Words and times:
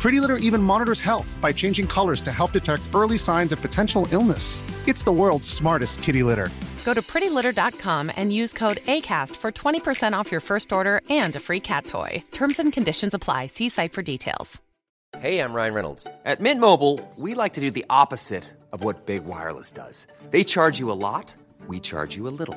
Pretty 0.00 0.20
Litter 0.20 0.36
even 0.36 0.62
monitors 0.62 1.00
health 1.00 1.38
by 1.42 1.52
changing 1.52 1.86
colors 1.88 2.20
to 2.20 2.32
help 2.32 2.52
detect 2.52 2.82
early 2.94 3.18
signs 3.18 3.52
of 3.52 3.60
potential 3.60 4.06
illness. 4.12 4.62
It's 4.86 5.02
the 5.04 5.12
world's 5.12 5.48
smartest 5.48 6.02
kitty 6.02 6.22
litter. 6.22 6.48
Go 6.84 6.94
to 6.94 7.02
prettylitter.com 7.02 8.12
and 8.16 8.32
use 8.32 8.52
code 8.52 8.78
ACAST 8.78 9.36
for 9.36 9.50
20% 9.52 10.12
off 10.14 10.30
your 10.30 10.40
first 10.40 10.72
order 10.72 11.00
and 11.10 11.34
a 11.36 11.40
free 11.40 11.60
cat 11.60 11.84
toy. 11.86 12.22
Terms 12.30 12.58
and 12.58 12.72
conditions 12.72 13.12
apply. 13.14 13.46
See 13.46 13.68
site 13.68 13.92
for 13.92 14.02
details. 14.02 14.62
Hey, 15.18 15.40
I'm 15.40 15.54
Ryan 15.54 15.74
Reynolds. 15.74 16.06
At 16.24 16.38
Mint 16.38 16.60
Mobile, 16.60 17.00
we 17.16 17.34
like 17.34 17.54
to 17.54 17.60
do 17.60 17.70
the 17.70 17.86
opposite 17.88 18.44
of 18.72 18.84
what 18.84 19.06
Big 19.06 19.24
Wireless 19.24 19.72
does. 19.72 20.06
They 20.30 20.44
charge 20.44 20.78
you 20.78 20.92
a 20.92 21.00
lot, 21.00 21.34
we 21.66 21.80
charge 21.80 22.14
you 22.14 22.28
a 22.28 22.36
little. 22.40 22.56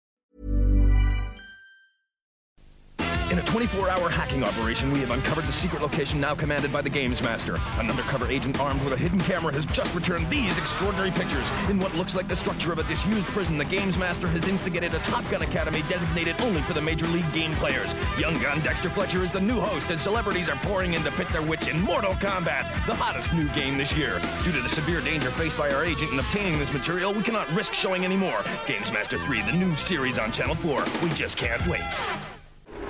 In 3.31 3.39
a 3.39 3.43
24-hour 3.43 4.09
hacking 4.09 4.43
operation, 4.43 4.91
we 4.91 4.99
have 4.99 5.11
uncovered 5.11 5.45
the 5.45 5.53
secret 5.53 5.81
location 5.81 6.19
now 6.19 6.35
commanded 6.35 6.69
by 6.73 6.81
the 6.81 6.89
Games 6.89 7.23
Master. 7.23 7.57
An 7.77 7.89
undercover 7.89 8.29
agent 8.29 8.59
armed 8.59 8.83
with 8.83 8.91
a 8.91 8.97
hidden 8.97 9.21
camera 9.21 9.53
has 9.53 9.65
just 9.67 9.95
returned 9.95 10.29
these 10.29 10.57
extraordinary 10.57 11.11
pictures. 11.11 11.49
In 11.69 11.79
what 11.79 11.95
looks 11.95 12.13
like 12.13 12.27
the 12.27 12.35
structure 12.35 12.73
of 12.73 12.79
a 12.79 12.83
disused 12.83 13.25
prison, 13.27 13.57
the 13.57 13.63
Games 13.63 13.97
Master 13.97 14.27
has 14.27 14.49
instigated 14.49 14.93
a 14.93 14.99
Top 14.99 15.23
Gun 15.31 15.43
Academy 15.43 15.81
designated 15.83 16.41
only 16.41 16.61
for 16.63 16.73
the 16.73 16.81
Major 16.81 17.07
League 17.07 17.31
game 17.31 17.53
players. 17.53 17.95
Young 18.19 18.37
gun 18.41 18.59
Dexter 18.59 18.89
Fletcher 18.89 19.23
is 19.23 19.31
the 19.31 19.39
new 19.39 19.61
host, 19.61 19.91
and 19.91 20.01
celebrities 20.01 20.49
are 20.49 20.57
pouring 20.57 20.95
in 20.95 21.01
to 21.03 21.11
pit 21.11 21.29
their 21.29 21.41
wits 21.41 21.69
in 21.69 21.79
Mortal 21.79 22.11
Kombat, 22.15 22.85
the 22.85 22.95
hottest 22.95 23.31
new 23.31 23.47
game 23.53 23.77
this 23.77 23.93
year. 23.93 24.19
Due 24.43 24.51
to 24.51 24.59
the 24.59 24.67
severe 24.67 24.99
danger 24.99 25.31
faced 25.31 25.57
by 25.57 25.71
our 25.71 25.85
agent 25.85 26.11
in 26.11 26.19
obtaining 26.19 26.59
this 26.59 26.73
material, 26.73 27.13
we 27.13 27.23
cannot 27.23 27.49
risk 27.53 27.73
showing 27.73 28.03
any 28.03 28.17
more. 28.17 28.43
Games 28.67 28.91
Master 28.91 29.17
3, 29.19 29.43
the 29.43 29.53
new 29.53 29.73
series 29.77 30.19
on 30.19 30.33
Channel 30.33 30.55
4. 30.55 30.83
We 31.01 31.09
just 31.11 31.37
can't 31.37 31.65
wait. 31.65 32.03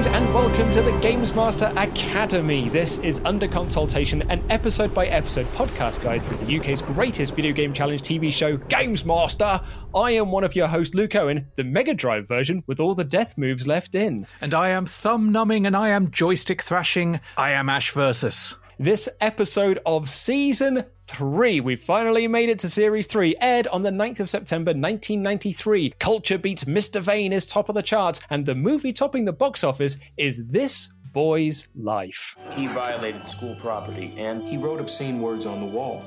Greetings 0.00 0.16
and 0.22 0.34
welcome 0.34 0.70
to 0.70 0.80
the 0.80 0.98
Games 1.00 1.34
Master 1.34 1.70
Academy. 1.76 2.70
This 2.70 2.96
is 2.98 3.20
Under 3.26 3.46
Consultation, 3.46 4.22
an 4.30 4.42
episode 4.50 4.94
by 4.94 5.06
episode 5.08 5.44
podcast 5.48 6.02
guide 6.02 6.24
through 6.24 6.38
the 6.38 6.58
UK's 6.58 6.80
greatest 6.80 7.36
video 7.36 7.52
game 7.52 7.74
challenge 7.74 8.00
TV 8.00 8.32
show, 8.32 8.56
Games 8.56 9.04
Master. 9.04 9.60
I 9.94 10.12
am 10.12 10.30
one 10.30 10.42
of 10.42 10.56
your 10.56 10.68
hosts, 10.68 10.94
Luke 10.94 11.14
Owen, 11.16 11.48
the 11.56 11.64
Mega 11.64 11.92
Drive 11.92 12.26
version 12.26 12.64
with 12.66 12.80
all 12.80 12.94
the 12.94 13.04
death 13.04 13.36
moves 13.36 13.68
left 13.68 13.94
in. 13.94 14.26
And 14.40 14.54
I 14.54 14.70
am 14.70 14.86
thumb 14.86 15.32
numbing 15.32 15.66
and 15.66 15.76
I 15.76 15.90
am 15.90 16.10
joystick 16.10 16.62
thrashing. 16.62 17.20
I 17.36 17.50
am 17.50 17.68
Ash 17.68 17.90
Versus. 17.90 18.56
This 18.78 19.06
episode 19.20 19.80
of 19.84 20.08
season 20.08 20.86
three. 21.10 21.60
We 21.60 21.76
finally 21.76 22.28
made 22.28 22.48
it 22.48 22.58
to 22.60 22.68
series 22.68 23.06
three, 23.06 23.34
aired 23.40 23.66
on 23.68 23.82
the 23.82 23.90
9th 23.90 24.20
of 24.20 24.30
September 24.30 24.70
1993. 24.70 25.90
Culture 25.98 26.38
Beat's 26.38 26.64
Mr. 26.64 27.00
Vain 27.00 27.32
is 27.32 27.46
top 27.46 27.68
of 27.68 27.74
the 27.74 27.82
charts, 27.82 28.20
and 28.30 28.46
the 28.46 28.54
movie 28.54 28.92
topping 28.92 29.24
the 29.24 29.32
box 29.32 29.64
office 29.64 29.96
is 30.16 30.46
This 30.46 30.92
Boy's 31.12 31.68
Life. 31.74 32.36
He 32.52 32.68
violated 32.68 33.24
school 33.26 33.56
property 33.56 34.14
and 34.16 34.42
he 34.42 34.56
wrote 34.56 34.80
obscene 34.80 35.20
words 35.20 35.46
on 35.46 35.60
the 35.60 35.66
wall. 35.66 36.04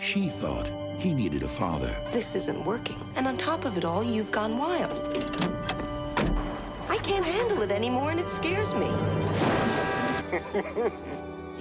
She 0.00 0.28
thought 0.28 0.70
he 0.98 1.12
needed 1.12 1.42
a 1.42 1.48
father. 1.48 1.94
This 2.12 2.36
isn't 2.36 2.64
working. 2.64 3.00
And 3.16 3.26
on 3.26 3.36
top 3.36 3.64
of 3.64 3.76
it 3.76 3.84
all, 3.84 4.04
you've 4.04 4.30
gone 4.30 4.58
wild. 4.58 4.92
I 6.88 6.98
can't 6.98 7.24
handle 7.24 7.62
it 7.62 7.72
anymore, 7.72 8.12
and 8.12 8.20
it 8.20 8.30
scares 8.30 8.74
me. 8.74 8.88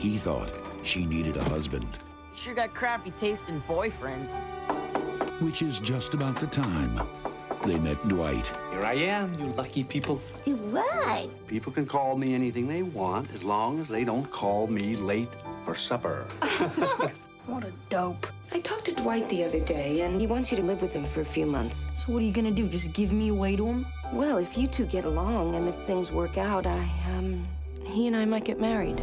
He 0.04 0.18
thought 0.18 0.54
she 0.84 1.06
needed 1.06 1.38
a 1.38 1.44
husband. 1.46 1.88
Sure 2.44 2.54
got 2.54 2.74
crappy 2.74 3.12
taste 3.12 3.48
in 3.48 3.62
boyfriends. 3.62 4.42
Which 5.40 5.62
is 5.62 5.80
just 5.80 6.14
about 6.14 6.42
the 6.42 6.48
time 6.48 7.00
they 7.64 7.80
met 7.80 8.06
Dwight. 8.10 8.52
Here 8.70 8.84
I 8.84 8.96
am, 8.96 9.34
you 9.36 9.46
lucky 9.54 9.82
people. 9.82 10.22
Dwight. 10.44 11.30
People 11.48 11.72
can 11.72 11.86
call 11.86 12.18
me 12.18 12.36
anything 12.36 12.68
they 12.68 12.84
want 12.84 13.34
as 13.34 13.46
long 13.46 13.80
as 13.80 13.88
they 13.88 14.04
don't 14.04 14.30
call 14.30 14.68
me 14.68 14.98
late 14.98 15.30
for 15.64 15.74
supper. 15.74 16.26
what 17.46 17.64
a 17.64 17.72
dope. 17.88 18.28
I 18.52 18.60
talked 18.60 18.84
to 18.86 18.92
Dwight 18.94 19.30
the 19.30 19.46
other 19.46 19.62
day, 19.62 20.02
and 20.02 20.20
he 20.20 20.28
wants 20.28 20.52
you 20.52 20.58
to 20.58 20.64
live 20.64 20.82
with 20.82 20.92
him 20.92 21.06
for 21.06 21.22
a 21.22 21.26
few 21.26 21.46
months. 21.46 21.88
So 21.96 22.12
what 22.12 22.22
are 22.24 22.26
you 22.26 22.34
gonna 22.34 22.52
do? 22.52 22.68
Just 22.68 22.92
give 22.92 23.14
me 23.14 23.30
away 23.30 23.56
to 23.56 23.66
him? 23.66 23.86
Well, 24.12 24.38
if 24.38 24.58
you 24.58 24.68
two 24.68 24.86
get 24.86 25.06
along 25.06 25.56
and 25.56 25.70
if 25.70 25.76
things 25.76 26.12
work 26.12 26.38
out, 26.38 26.66
I, 26.68 26.90
um, 27.16 27.48
he 27.86 28.08
and 28.08 28.18
I 28.18 28.26
might 28.26 28.44
get 28.44 28.60
married. 28.60 29.02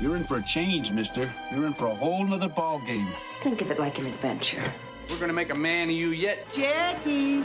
You're 0.00 0.14
in 0.14 0.22
for 0.22 0.36
a 0.36 0.42
change, 0.42 0.92
mister. 0.92 1.28
You're 1.52 1.66
in 1.66 1.72
for 1.72 1.86
a 1.86 1.94
whole 1.94 2.24
nother 2.24 2.48
ball 2.48 2.78
game. 2.86 3.08
Think 3.42 3.62
of 3.62 3.70
it 3.72 3.80
like 3.80 3.98
an 3.98 4.06
adventure. 4.06 4.62
We're 5.10 5.18
gonna 5.18 5.32
make 5.32 5.50
a 5.50 5.56
man 5.56 5.88
of 5.88 5.94
you 5.94 6.10
yet. 6.10 6.46
Jackie! 6.52 7.42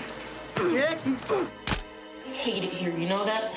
Jackie! 0.56 1.16
Hate 2.32 2.64
it 2.64 2.70
here, 2.72 2.96
you 2.96 3.10
know 3.10 3.26
that? 3.26 3.54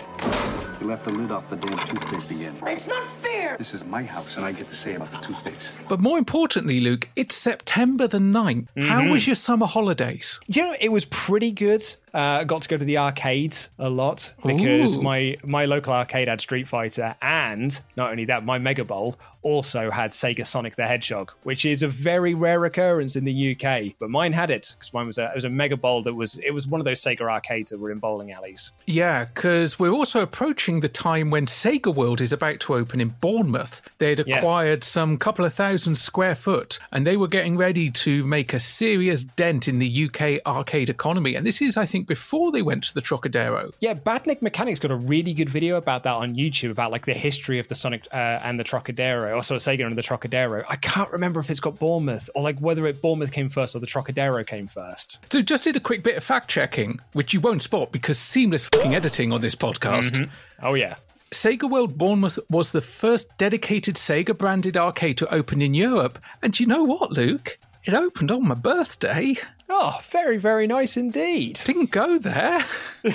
You 0.81 0.87
left 0.87 1.05
the 1.05 1.11
lid 1.11 1.31
off 1.31 1.47
the 1.51 1.57
damn 1.57 1.77
toothpaste 1.77 2.31
again. 2.31 2.55
It's 2.67 2.89
not 2.89 3.07
fair! 3.12 3.59
This 3.59 3.75
is 3.75 3.84
my 3.84 4.03
house, 4.03 4.39
and 4.39 4.47
I 4.47 4.53
get 4.53 4.69
to 4.69 4.75
say 4.75 4.95
about 4.95 5.11
the 5.11 5.19
toothpaste. 5.19 5.87
But 5.89 6.01
more 6.01 6.17
importantly, 6.17 6.81
Luke, 6.81 7.09
it's 7.17 7.34
September 7.34 8.07
the 8.07 8.19
9th. 8.19 8.69
How 8.77 9.01
mm-hmm. 9.01 9.11
was 9.11 9.27
your 9.27 9.37
summer 9.37 9.67
holidays? 9.67 10.41
Do 10.49 10.61
you 10.61 10.67
know 10.67 10.77
it 10.81 10.91
was 10.91 11.05
pretty 11.07 11.53
good? 11.53 11.83
Uh, 12.16 12.44
got 12.44 12.62
to 12.62 12.69
go 12.69 12.78
to 12.78 12.84
the 12.87 12.97
arcades 12.97 13.69
a 13.78 13.91
lot 13.91 14.32
because 14.44 14.97
Ooh. 14.97 15.03
my 15.03 15.37
my 15.44 15.66
local 15.66 15.93
arcade 15.93 16.28
had 16.28 16.41
Street 16.41 16.66
Fighter, 16.66 17.15
and 17.21 17.78
not 17.94 18.10
only 18.10 18.25
that, 18.25 18.43
my 18.43 18.59
Mega 18.59 18.84
Bowl 18.87 19.16
also 19.43 19.91
had 19.91 20.10
Sega 20.10 20.44
Sonic 20.47 20.75
the 20.77 20.87
Hedgehog, 20.87 21.31
which 21.43 21.66
is 21.66 21.82
a 21.82 21.88
very 21.88 22.32
rare 22.34 22.65
occurrence 22.65 23.16
in 23.16 23.25
the 23.25 23.54
UK. 23.54 23.94
But 24.00 24.09
mine 24.09 24.32
had 24.32 24.50
it 24.50 24.75
because 24.77 24.94
mine 24.94 25.06
was 25.06 25.19
a 25.19 25.27
it 25.27 25.34
was 25.34 25.44
a 25.44 25.50
Mega 25.50 25.77
Bowl 25.77 26.03
that 26.04 26.15
was 26.15 26.38
it 26.38 26.53
was 26.53 26.66
one 26.66 26.81
of 26.81 26.87
those 26.87 27.03
Sega 27.03 27.21
arcades 27.21 27.71
that 27.71 27.78
were 27.78 27.91
in 27.91 27.99
bowling 27.99 28.33
alleys. 28.33 28.72
Yeah, 28.87 29.27
because 29.27 29.78
we're 29.78 29.93
also 29.93 30.22
approaching 30.22 30.81
the 30.81 30.88
time 30.88 31.31
when 31.31 31.44
Sega 31.44 31.94
World 31.94 32.22
is 32.22 32.33
about 32.33 32.60
to 32.60 32.75
open 32.75 32.98
in 32.98 33.10
Bournemouth. 33.21 33.83
They'd 33.98 34.22
Yeah. 34.27 34.38
acquired 34.38 34.84
some 34.84 35.19
couple 35.19 35.44
of 35.44 35.53
thousand 35.53 35.97
square 35.97 36.34
foot 36.34 36.78
and 36.91 37.06
they 37.06 37.19
were 37.19 37.28
getting 37.28 37.59
ready 37.59 37.91
to 37.91 38.24
make 38.24 38.54
a 38.54 38.59
serious 38.60 39.22
dent 39.22 39.69
in 39.69 39.78
the 39.78 39.86
UK 40.07 40.41
arcade 40.47 40.89
economy. 40.89 41.34
And 41.34 41.45
this 41.47 41.60
is, 41.60 41.77
I 41.77 41.84
think, 41.84 42.06
before 42.07 42.53
they 42.53 42.63
went 42.63 42.85
to 42.85 42.95
the 42.95 43.01
Trocadero. 43.01 43.73
Yeah, 43.81 43.95
Badnik 43.95 44.43
Mechanics 44.43 44.81
got 44.81 44.91
a 44.91 44.97
really 44.97 45.35
good 45.35 45.49
video 45.49 45.77
about 45.77 46.03
that 46.05 46.15
on 46.15 46.35
YouTube 46.35 46.71
about 46.71 46.91
like 46.91 47.07
the 47.07 47.15
history 47.15 47.59
of 47.59 47.69
the 47.69 47.75
Sonic 47.75 48.07
uh, 48.13 48.41
and 48.43 48.59
the 48.59 48.65
Trocadero, 48.65 49.35
also 49.35 49.57
Sega 49.57 49.87
and 49.87 49.97
the 49.97 50.03
Trocadero. 50.03 50.65
I 50.69 50.77
can't 50.77 51.11
remember 51.11 51.41
if 51.41 51.51
it's 51.51 51.61
got 51.61 51.79
Bournemouth 51.79 52.31
or 52.35 52.43
like 52.43 52.59
whether 52.59 52.87
it 52.87 53.03
Bournemouth 53.03 53.33
came 53.33 53.49
first 53.49 53.75
or 53.75 53.81
the 53.81 53.87
Trocadero 53.87 54.47
came 54.47 54.67
first. 54.67 55.21
So 55.31 55.43
just 55.43 55.65
did 55.65 55.77
a 55.77 55.81
quick 55.81 56.03
bit 56.03 56.17
of 56.17 56.25
fact 56.25 56.49
checking, 56.49 57.01
which 57.13 57.35
you 57.35 57.41
won't 57.41 57.63
spot 57.63 57.93
because 57.93 58.19
seamless 58.19 58.69
fucking 58.69 58.95
editing 58.95 59.33
on 59.33 59.41
this 59.41 59.55
podcast. 59.55 60.29
Oh 60.63 60.75
yeah. 60.75 60.97
Sega 61.33 61.69
World 61.69 61.99
Bournemouth 61.99 62.39
was 62.49 62.71
the 62.73 62.81
first 62.81 63.29
dedicated 63.37 63.97
Sega 63.97 64.37
branded 64.37 64.77
arcade 64.77 65.19
to 65.19 65.35
open 65.35 65.61
in 65.61 65.75
Europe. 65.75 66.19
And 66.43 66.59
you 66.59 66.67
know 66.67 66.85
what, 66.85 67.13
Luke? 67.13 67.59
It 67.85 67.95
opened 67.95 68.31
on 68.31 68.47
my 68.47 68.55
birthday. 68.55 69.37
Oh, 69.68 69.98
very, 70.10 70.36
very 70.36 70.66
nice 70.66 70.97
indeed. 70.97 71.60
Didn't 71.65 71.91
go 71.91 72.18
there. 72.18 72.65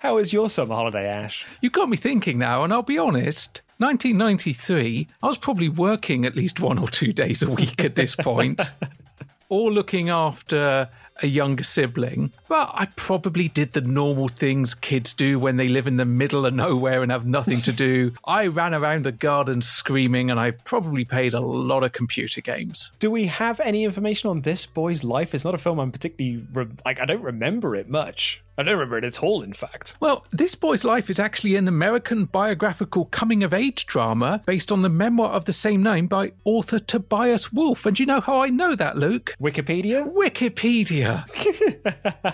How 0.00 0.16
was 0.16 0.32
your 0.32 0.48
summer 0.48 0.74
holiday, 0.74 1.06
Ash? 1.06 1.46
You 1.60 1.70
got 1.70 1.88
me 1.88 1.96
thinking 1.96 2.38
now, 2.38 2.64
and 2.64 2.72
I'll 2.72 2.82
be 2.82 2.98
honest, 2.98 3.62
1993, 3.78 5.06
I 5.22 5.26
was 5.26 5.38
probably 5.38 5.68
working 5.68 6.26
at 6.26 6.34
least 6.34 6.60
one 6.60 6.78
or 6.78 6.88
two 6.88 7.12
days 7.12 7.42
a 7.42 7.50
week 7.50 7.84
at 7.84 7.94
this 7.94 8.16
point, 8.16 8.60
or 9.48 9.70
looking 9.70 10.08
after 10.08 10.88
a 11.22 11.26
younger 11.26 11.64
sibling, 11.64 12.32
but 12.50 12.72
I 12.74 12.86
probably 12.96 13.46
did 13.46 13.74
the 13.74 13.80
normal 13.80 14.26
things 14.26 14.74
kids 14.74 15.14
do 15.14 15.38
when 15.38 15.56
they 15.56 15.68
live 15.68 15.86
in 15.86 15.98
the 15.98 16.04
middle 16.04 16.44
of 16.44 16.52
nowhere 16.52 17.00
and 17.00 17.12
have 17.12 17.24
nothing 17.24 17.60
to 17.62 17.70
do. 17.72 18.12
I 18.24 18.48
ran 18.48 18.74
around 18.74 19.04
the 19.04 19.12
garden 19.12 19.62
screaming, 19.62 20.32
and 20.32 20.40
I 20.40 20.50
probably 20.50 21.04
played 21.04 21.32
a 21.32 21.40
lot 21.40 21.84
of 21.84 21.92
computer 21.92 22.40
games. 22.40 22.90
Do 22.98 23.08
we 23.08 23.28
have 23.28 23.60
any 23.60 23.84
information 23.84 24.30
on 24.30 24.40
this 24.40 24.66
boy's 24.66 25.04
life? 25.04 25.32
It's 25.32 25.44
not 25.44 25.54
a 25.54 25.58
film 25.58 25.78
I'm 25.78 25.92
particularly 25.92 26.44
re- 26.52 26.66
like. 26.84 26.98
I 27.00 27.04
don't 27.04 27.22
remember 27.22 27.76
it 27.76 27.88
much. 27.88 28.42
I 28.60 28.62
don't 28.62 28.74
remember 28.74 28.98
it 28.98 29.04
at 29.04 29.22
all, 29.22 29.40
in 29.40 29.54
fact. 29.54 29.96
Well, 30.00 30.26
This 30.32 30.54
Boy's 30.54 30.84
Life 30.84 31.08
is 31.08 31.18
actually 31.18 31.56
an 31.56 31.66
American 31.66 32.26
biographical 32.26 33.06
coming 33.06 33.42
of 33.42 33.54
age 33.54 33.86
drama 33.86 34.42
based 34.44 34.70
on 34.70 34.82
the 34.82 34.90
memoir 34.90 35.30
of 35.30 35.46
the 35.46 35.52
same 35.54 35.82
name 35.82 36.08
by 36.08 36.32
author 36.44 36.78
Tobias 36.78 37.50
Wolff. 37.50 37.86
And 37.86 37.98
you 37.98 38.04
know 38.04 38.20
how 38.20 38.42
I 38.42 38.50
know 38.50 38.74
that, 38.74 38.98
Luke? 38.98 39.34
Wikipedia? 39.40 40.12
Wikipedia. 40.14 41.24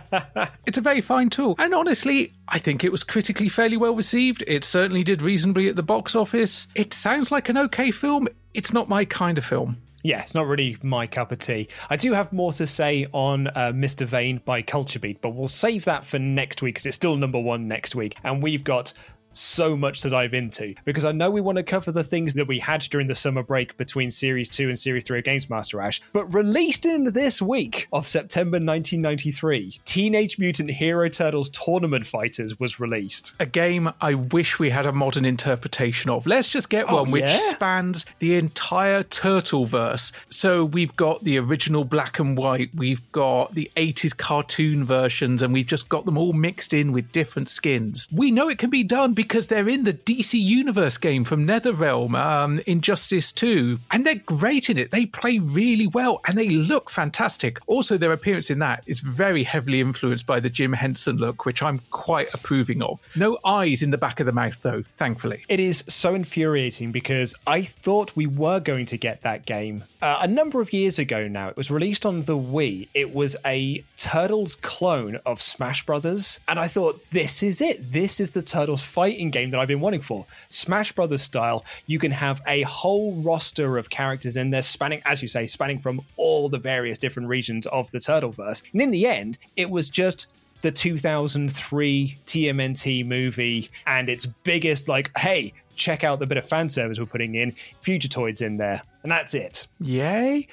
it's 0.66 0.78
a 0.78 0.80
very 0.80 1.00
fine 1.00 1.30
tool. 1.30 1.54
And 1.58 1.74
honestly, 1.74 2.32
I 2.48 2.58
think 2.58 2.84
it 2.84 2.92
was 2.92 3.04
critically 3.04 3.48
fairly 3.48 3.76
well 3.76 3.94
received. 3.94 4.44
It 4.46 4.64
certainly 4.64 5.04
did 5.04 5.22
reasonably 5.22 5.68
at 5.68 5.76
the 5.76 5.82
box 5.82 6.14
office. 6.14 6.66
It 6.74 6.92
sounds 6.92 7.30
like 7.30 7.48
an 7.48 7.58
okay 7.58 7.90
film. 7.90 8.28
It's 8.54 8.72
not 8.72 8.88
my 8.88 9.04
kind 9.04 9.38
of 9.38 9.44
film 9.44 9.76
yeah, 10.06 10.22
it's 10.22 10.36
not 10.36 10.46
really 10.46 10.76
my 10.82 11.08
cup 11.08 11.32
of 11.32 11.38
tea. 11.38 11.68
I 11.90 11.96
do 11.96 12.12
have 12.12 12.32
more 12.32 12.52
to 12.52 12.66
say 12.66 13.08
on 13.12 13.48
uh, 13.48 13.72
Mr. 13.74 14.06
Vain 14.06 14.40
by 14.44 14.62
Culture 14.62 15.00
Beat, 15.00 15.20
but 15.20 15.30
we'll 15.30 15.48
save 15.48 15.84
that 15.86 16.04
for 16.04 16.20
next 16.20 16.62
week 16.62 16.76
because 16.76 16.86
it's 16.86 16.94
still 16.94 17.16
number 17.16 17.40
one 17.40 17.66
next 17.66 17.96
week. 17.96 18.16
And 18.22 18.40
we've 18.40 18.62
got 18.62 18.92
so 19.36 19.76
much 19.76 20.00
to 20.00 20.10
dive 20.10 20.34
into 20.34 20.74
because 20.84 21.04
I 21.04 21.12
know 21.12 21.30
we 21.30 21.40
want 21.40 21.56
to 21.56 21.62
cover 21.62 21.92
the 21.92 22.04
things 22.04 22.34
that 22.34 22.48
we 22.48 22.58
had 22.58 22.80
during 22.82 23.06
the 23.06 23.14
summer 23.14 23.42
break 23.42 23.76
between 23.76 24.10
Series 24.10 24.48
2 24.48 24.68
and 24.68 24.78
Series 24.78 25.04
3 25.04 25.18
of 25.18 25.24
Games 25.24 25.50
Master 25.50 25.80
Ash, 25.80 26.00
but 26.12 26.32
released 26.32 26.86
in 26.86 27.12
this 27.12 27.42
week 27.42 27.86
of 27.92 28.06
September 28.06 28.56
1993, 28.56 29.80
Teenage 29.84 30.38
Mutant 30.38 30.70
Hero 30.70 31.08
Turtles 31.08 31.48
Tournament 31.50 32.06
Fighters 32.06 32.58
was 32.58 32.80
released. 32.80 33.34
A 33.38 33.46
game 33.46 33.92
I 34.00 34.14
wish 34.14 34.58
we 34.58 34.70
had 34.70 34.86
a 34.86 34.92
modern 34.92 35.24
interpretation 35.24 36.10
of. 36.10 36.26
Let's 36.26 36.48
just 36.48 36.70
get 36.70 36.86
oh, 36.88 37.02
one 37.02 37.10
which 37.10 37.24
yeah? 37.24 37.36
spans 37.36 38.06
the 38.18 38.36
entire 38.36 39.02
Turtle 39.02 39.66
verse. 39.66 40.12
So 40.30 40.64
we've 40.64 40.94
got 40.96 41.22
the 41.24 41.38
original 41.38 41.84
black 41.84 42.18
and 42.18 42.36
white, 42.36 42.70
we've 42.74 43.12
got 43.12 43.54
the 43.54 43.70
80s 43.76 44.16
cartoon 44.16 44.84
versions, 44.84 45.42
and 45.42 45.52
we've 45.52 45.66
just 45.66 45.88
got 45.88 46.04
them 46.04 46.16
all 46.16 46.32
mixed 46.32 46.72
in 46.72 46.92
with 46.92 47.12
different 47.12 47.48
skins. 47.48 48.08
We 48.10 48.30
know 48.30 48.48
it 48.48 48.58
can 48.58 48.70
be 48.70 48.82
done 48.82 49.12
because 49.12 49.25
because 49.26 49.48
they're 49.48 49.68
in 49.68 49.82
the 49.82 49.92
DC 49.92 50.40
Universe 50.40 50.96
game 50.96 51.24
from 51.24 51.44
NetherRealm, 51.44 52.16
um, 52.16 52.60
Injustice 52.64 53.32
2, 53.32 53.80
and 53.90 54.06
they're 54.06 54.14
great 54.14 54.70
in 54.70 54.78
it. 54.78 54.92
They 54.92 55.04
play 55.04 55.40
really 55.40 55.88
well 55.88 56.20
and 56.28 56.38
they 56.38 56.48
look 56.48 56.90
fantastic. 56.90 57.58
Also, 57.66 57.98
their 57.98 58.12
appearance 58.12 58.50
in 58.50 58.60
that 58.60 58.84
is 58.86 59.00
very 59.00 59.42
heavily 59.42 59.80
influenced 59.80 60.26
by 60.26 60.38
the 60.38 60.48
Jim 60.48 60.72
Henson 60.72 61.16
look, 61.16 61.44
which 61.44 61.60
I'm 61.60 61.80
quite 61.90 62.32
approving 62.34 62.82
of. 62.82 63.02
No 63.16 63.36
eyes 63.44 63.82
in 63.82 63.90
the 63.90 63.98
back 63.98 64.20
of 64.20 64.26
the 64.26 64.32
mouth, 64.32 64.62
though, 64.62 64.84
thankfully. 64.96 65.44
It 65.48 65.58
is 65.58 65.82
so 65.88 66.14
infuriating 66.14 66.92
because 66.92 67.34
I 67.48 67.62
thought 67.62 68.14
we 68.14 68.26
were 68.26 68.60
going 68.60 68.86
to 68.86 68.96
get 68.96 69.22
that 69.22 69.44
game 69.44 69.82
uh, 70.02 70.18
a 70.20 70.28
number 70.28 70.60
of 70.60 70.72
years 70.72 71.00
ago 71.00 71.26
now. 71.26 71.48
It 71.48 71.56
was 71.56 71.68
released 71.68 72.06
on 72.06 72.22
the 72.22 72.36
Wii. 72.36 72.88
It 72.94 73.12
was 73.12 73.34
a 73.44 73.82
Turtles 73.96 74.54
clone 74.54 75.16
of 75.26 75.42
Smash 75.42 75.84
Brothers, 75.84 76.38
and 76.46 76.60
I 76.60 76.68
thought, 76.68 77.02
this 77.10 77.42
is 77.42 77.60
it. 77.60 77.92
This 77.92 78.20
is 78.20 78.30
the 78.30 78.42
Turtles 78.42 78.82
fight 78.82 79.15
fighting 79.16 79.30
game 79.30 79.50
that 79.50 79.58
I've 79.58 79.68
been 79.68 79.80
wanting 79.80 80.02
for. 80.02 80.26
Smash 80.48 80.92
Brothers 80.92 81.22
style, 81.22 81.64
you 81.86 81.98
can 81.98 82.10
have 82.10 82.42
a 82.46 82.62
whole 82.62 83.14
roster 83.22 83.78
of 83.78 83.88
characters 83.88 84.36
in 84.36 84.50
there, 84.50 84.62
spanning, 84.62 85.00
as 85.06 85.22
you 85.22 85.28
say, 85.28 85.46
spanning 85.46 85.78
from 85.78 86.02
all 86.16 86.50
the 86.50 86.58
various 86.58 86.98
different 86.98 87.28
regions 87.28 87.66
of 87.68 87.90
the 87.92 87.98
Turtleverse. 87.98 88.62
And 88.72 88.82
in 88.82 88.90
the 88.90 89.06
end, 89.06 89.38
it 89.56 89.70
was 89.70 89.88
just 89.88 90.26
the 90.60 90.70
2003 90.70 92.18
TMNT 92.26 93.06
movie 93.06 93.70
and 93.86 94.10
its 94.10 94.26
biggest, 94.26 94.86
like, 94.86 95.16
hey, 95.16 95.54
check 95.76 96.04
out 96.04 96.18
the 96.18 96.26
bit 96.26 96.36
of 96.36 96.46
fan 96.46 96.68
service 96.68 96.98
we're 96.98 97.06
putting 97.06 97.36
in, 97.36 97.54
Fugitoids 97.82 98.42
in 98.42 98.58
there. 98.58 98.82
And 99.02 99.10
that's 99.10 99.32
it. 99.32 99.66
Yay. 99.80 100.46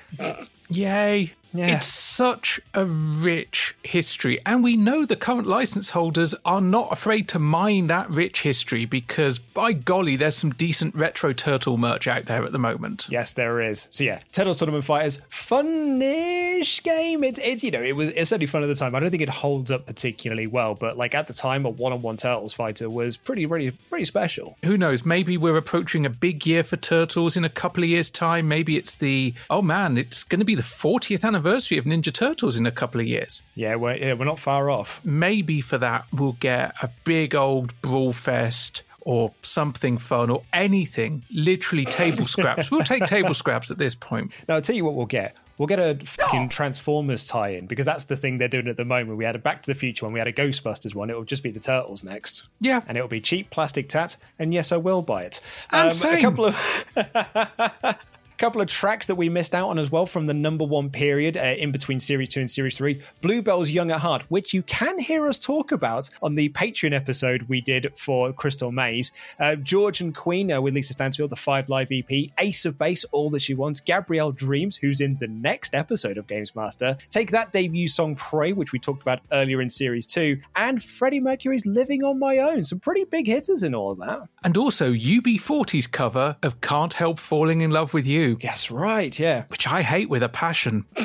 Yay. 0.70 1.34
Yeah. 1.54 1.78
It's 1.78 1.86
such 1.86 2.60
a 2.74 2.86
rich 2.86 3.76
history. 3.84 4.40
And 4.46 4.64
we 4.64 4.76
know 4.76 5.06
the 5.06 5.16
current 5.16 5.48
license 5.48 5.92
holders 5.92 6.34
are 6.46 6.62
not 6.62 6.92
afraid 6.92 7.28
to 7.30 7.40
mine 7.40 7.88
that 7.88 8.10
rich 8.10 8.42
history 8.42 8.86
because, 8.86 9.38
by 9.38 9.74
golly, 9.74 10.16
there's 10.16 10.36
some 10.36 10.52
decent 10.52 10.96
retro 10.96 11.32
turtle 11.32 11.78
merch 11.78 12.08
out 12.08 12.26
there 12.26 12.44
at 12.44 12.52
the 12.52 12.60
moment. 12.60 13.08
Yes, 13.10 13.34
there 13.34 13.62
is. 13.62 13.88
So, 13.92 14.04
yeah, 14.04 14.20
Turtles 14.32 14.58
Tournament 14.58 14.84
Fighters, 14.84 15.22
funish 15.30 16.82
game. 16.82 17.24
It's, 17.24 17.40
it's 17.40 17.64
you 17.64 17.72
know, 17.72 17.84
it 17.84 17.96
was 17.96 18.10
it's 18.10 18.30
certainly 18.30 18.48
fun 18.48 18.64
at 18.64 18.68
the 18.68 18.76
time. 18.76 18.96
I 18.96 19.00
don't 19.00 19.12
think 19.12 19.22
it 19.22 19.30
holds 19.30 19.70
up 19.70 19.86
particularly 19.86 20.48
well, 20.48 20.74
but 20.74 20.98
like 20.98 21.14
at 21.14 21.28
the 21.28 21.34
time, 21.34 21.66
a 21.66 21.70
one 21.70 21.94
on 21.94 22.02
one 22.02 22.18
Turtles 22.18 22.54
fighter 22.54 22.90
was 22.90 23.18
pretty, 23.18 23.46
pretty, 23.46 23.72
pretty 23.72 24.06
special. 24.06 24.58
Who 24.66 24.76
knows? 24.78 25.06
Maybe 25.06 25.38
we're 25.38 25.58
approaching 25.58 26.06
a 26.06 26.10
big 26.10 26.48
year 26.48 26.64
for 26.64 26.78
Turtles 26.78 27.38
in 27.38 27.46
a 27.46 27.50
couple 27.50 27.84
of 27.84 27.90
years' 27.90 28.10
time. 28.10 28.48
Maybe 28.48 28.76
it's 28.76 28.96
the, 28.96 29.36
oh 29.52 29.62
man, 29.62 29.98
it's 30.00 30.24
going 30.24 30.40
to 30.40 30.46
be 30.46 30.56
the 30.56 30.64
40th 30.64 31.24
anniversary 31.24 31.43
anniversary 31.44 31.78
of 31.78 31.84
Ninja 31.84 32.14
Turtles 32.14 32.58
in 32.58 32.66
a 32.66 32.72
couple 32.72 33.02
of 33.02 33.08
years. 33.08 33.44
Yeah, 33.56 33.76
we're, 33.76 33.96
yeah, 33.96 34.14
we're 34.14 34.26
not 34.26 34.40
far 34.40 34.70
off. 34.70 35.02
Maybe 35.04 35.60
for 35.60 35.78
that, 35.78 36.06
we'll 36.14 36.38
get 36.40 36.74
a 36.82 36.90
big 37.04 37.36
old 37.36 37.80
brawl 37.82 38.14
fest 38.14 38.84
or 39.02 39.34
something 39.42 39.98
fun 39.98 40.30
or 40.30 40.44
anything. 40.54 41.24
Literally 41.34 41.84
table 41.84 42.26
scraps. 42.26 42.72
we'll 42.72 42.84
take 42.84 43.06
table 43.06 43.34
scraps 43.34 43.72
at 43.72 43.78
this 43.78 43.94
point. 43.94 44.32
Now, 44.48 44.56
I'll 44.56 44.62
tell 44.62 44.76
you 44.76 44.86
what 44.86 44.96
we'll 44.96 45.06
get. 45.06 45.36
We'll 45.58 45.68
get 45.68 45.80
a 45.80 46.04
fucking 46.04 46.50
Transformers 46.50 47.28
tie-in 47.28 47.68
because 47.68 47.86
that's 47.86 48.06
the 48.06 48.16
thing 48.16 48.38
they're 48.38 48.48
doing 48.48 48.68
at 48.68 48.78
the 48.78 48.86
moment. 48.86 49.18
We 49.18 49.26
had 49.26 49.36
a 49.36 49.40
Back 49.40 49.62
to 49.64 49.72
the 49.72 49.76
Future 49.76 50.06
one, 50.06 50.14
we 50.14 50.20
had 50.20 50.28
a 50.28 50.34
Ghostbusters 50.34 50.96
one. 50.96 51.10
It 51.10 51.18
will 51.18 51.26
just 51.26 51.44
be 51.44 51.52
the 51.52 51.60
Turtles 51.60 52.04
next. 52.04 52.48
Yeah, 52.60 52.82
and 52.88 52.98
it'll 52.98 53.10
be 53.10 53.22
cheap 53.22 53.50
plastic 53.50 53.90
tat. 53.90 54.16
And 54.40 54.54
yes, 54.54 54.72
I 54.72 54.78
will 54.78 55.02
buy 55.02 55.24
it. 55.24 55.42
And 55.72 55.88
um, 55.88 55.92
same. 55.92 56.16
a 56.16 56.22
couple 56.22 56.46
of 56.46 57.98
couple 58.44 58.62
of 58.62 58.68
tracks 58.68 59.06
that 59.08 59.16
we 59.16 59.30
missed 59.30 59.56
out 59.56 59.70
on 59.70 59.80
as 59.80 59.90
well 59.90 60.06
from 60.06 60.26
the 60.26 60.34
number 60.34 60.66
one 60.66 60.90
period 60.90 61.38
uh, 61.38 61.56
in 61.58 61.72
between 61.72 61.98
Series 61.98 62.28
2 62.28 62.42
and 62.42 62.52
Series 62.52 62.76
3. 62.76 63.02
Bluebell's 63.22 63.72
Young 63.72 63.90
at 63.90 64.02
Heart, 64.02 64.24
which 64.28 64.54
you 64.54 64.62
can 64.64 65.00
hear 65.00 65.30
us 65.30 65.40
talk 65.40 65.72
about 65.72 66.10
on 66.22 66.36
the 66.36 66.50
Patreon 66.50 66.94
episode 66.94 67.44
we 67.44 67.62
did 67.62 67.94
for 67.96 68.34
Crystal 68.34 68.70
Maze. 68.70 69.14
Uh, 69.40 69.56
George 69.56 70.02
and 70.02 70.14
Queen 70.14 70.52
uh, 70.52 70.60
with 70.60 70.74
Lisa 70.74 70.92
Stansfield, 70.92 71.30
the 71.30 71.38
Five 71.38 71.70
Live 71.70 71.88
EP. 71.90 72.32
Ace 72.40 72.66
of 72.66 72.78
Base, 72.78 73.06
All 73.14 73.30
That 73.30 73.44
She 73.44 73.54
Wants. 73.54 73.80
Gabrielle 73.80 74.34
Dreams, 74.34 74.76
who's 74.76 75.00
in 75.00 75.16
the 75.22 75.28
next 75.28 75.74
episode 75.74 76.18
of 76.18 76.28
Games 76.28 76.54
Master. 76.54 76.98
Take 77.10 77.32
That 77.32 77.54
debut 77.54 77.88
song 77.88 78.14
Pray, 78.18 78.52
which 78.52 78.74
we 78.74 78.80
talked 78.80 79.04
about 79.04 79.22
earlier 79.32 79.62
in 79.62 79.70
Series 79.70 80.06
2. 80.06 80.38
And 80.58 80.84
Freddie 80.84 81.22
Mercury's 81.22 81.66
Living 81.66 82.04
on 82.04 82.20
My 82.20 82.40
Own. 82.40 82.66
Some 82.66 82.82
pretty 82.82 83.06
big 83.06 83.26
hitters 83.26 83.64
in 83.64 83.74
all 83.74 83.92
of 83.92 84.00
that. 84.00 84.20
And 84.44 84.58
also 84.58 84.92
UB40's 84.92 85.88
cover 85.88 86.36
of 86.44 86.60
Can't 86.60 86.94
Help 86.94 87.20
Falling 87.20 87.62
in 87.62 87.72
Love 87.72 87.94
with 87.94 88.06
You. 88.06 88.33
Yes, 88.42 88.72
right, 88.72 89.18
yeah. 89.18 89.44
Which 89.50 89.68
I 89.68 89.82
hate 89.82 90.10
with 90.10 90.24
a 90.24 90.30
passion. 90.30 90.86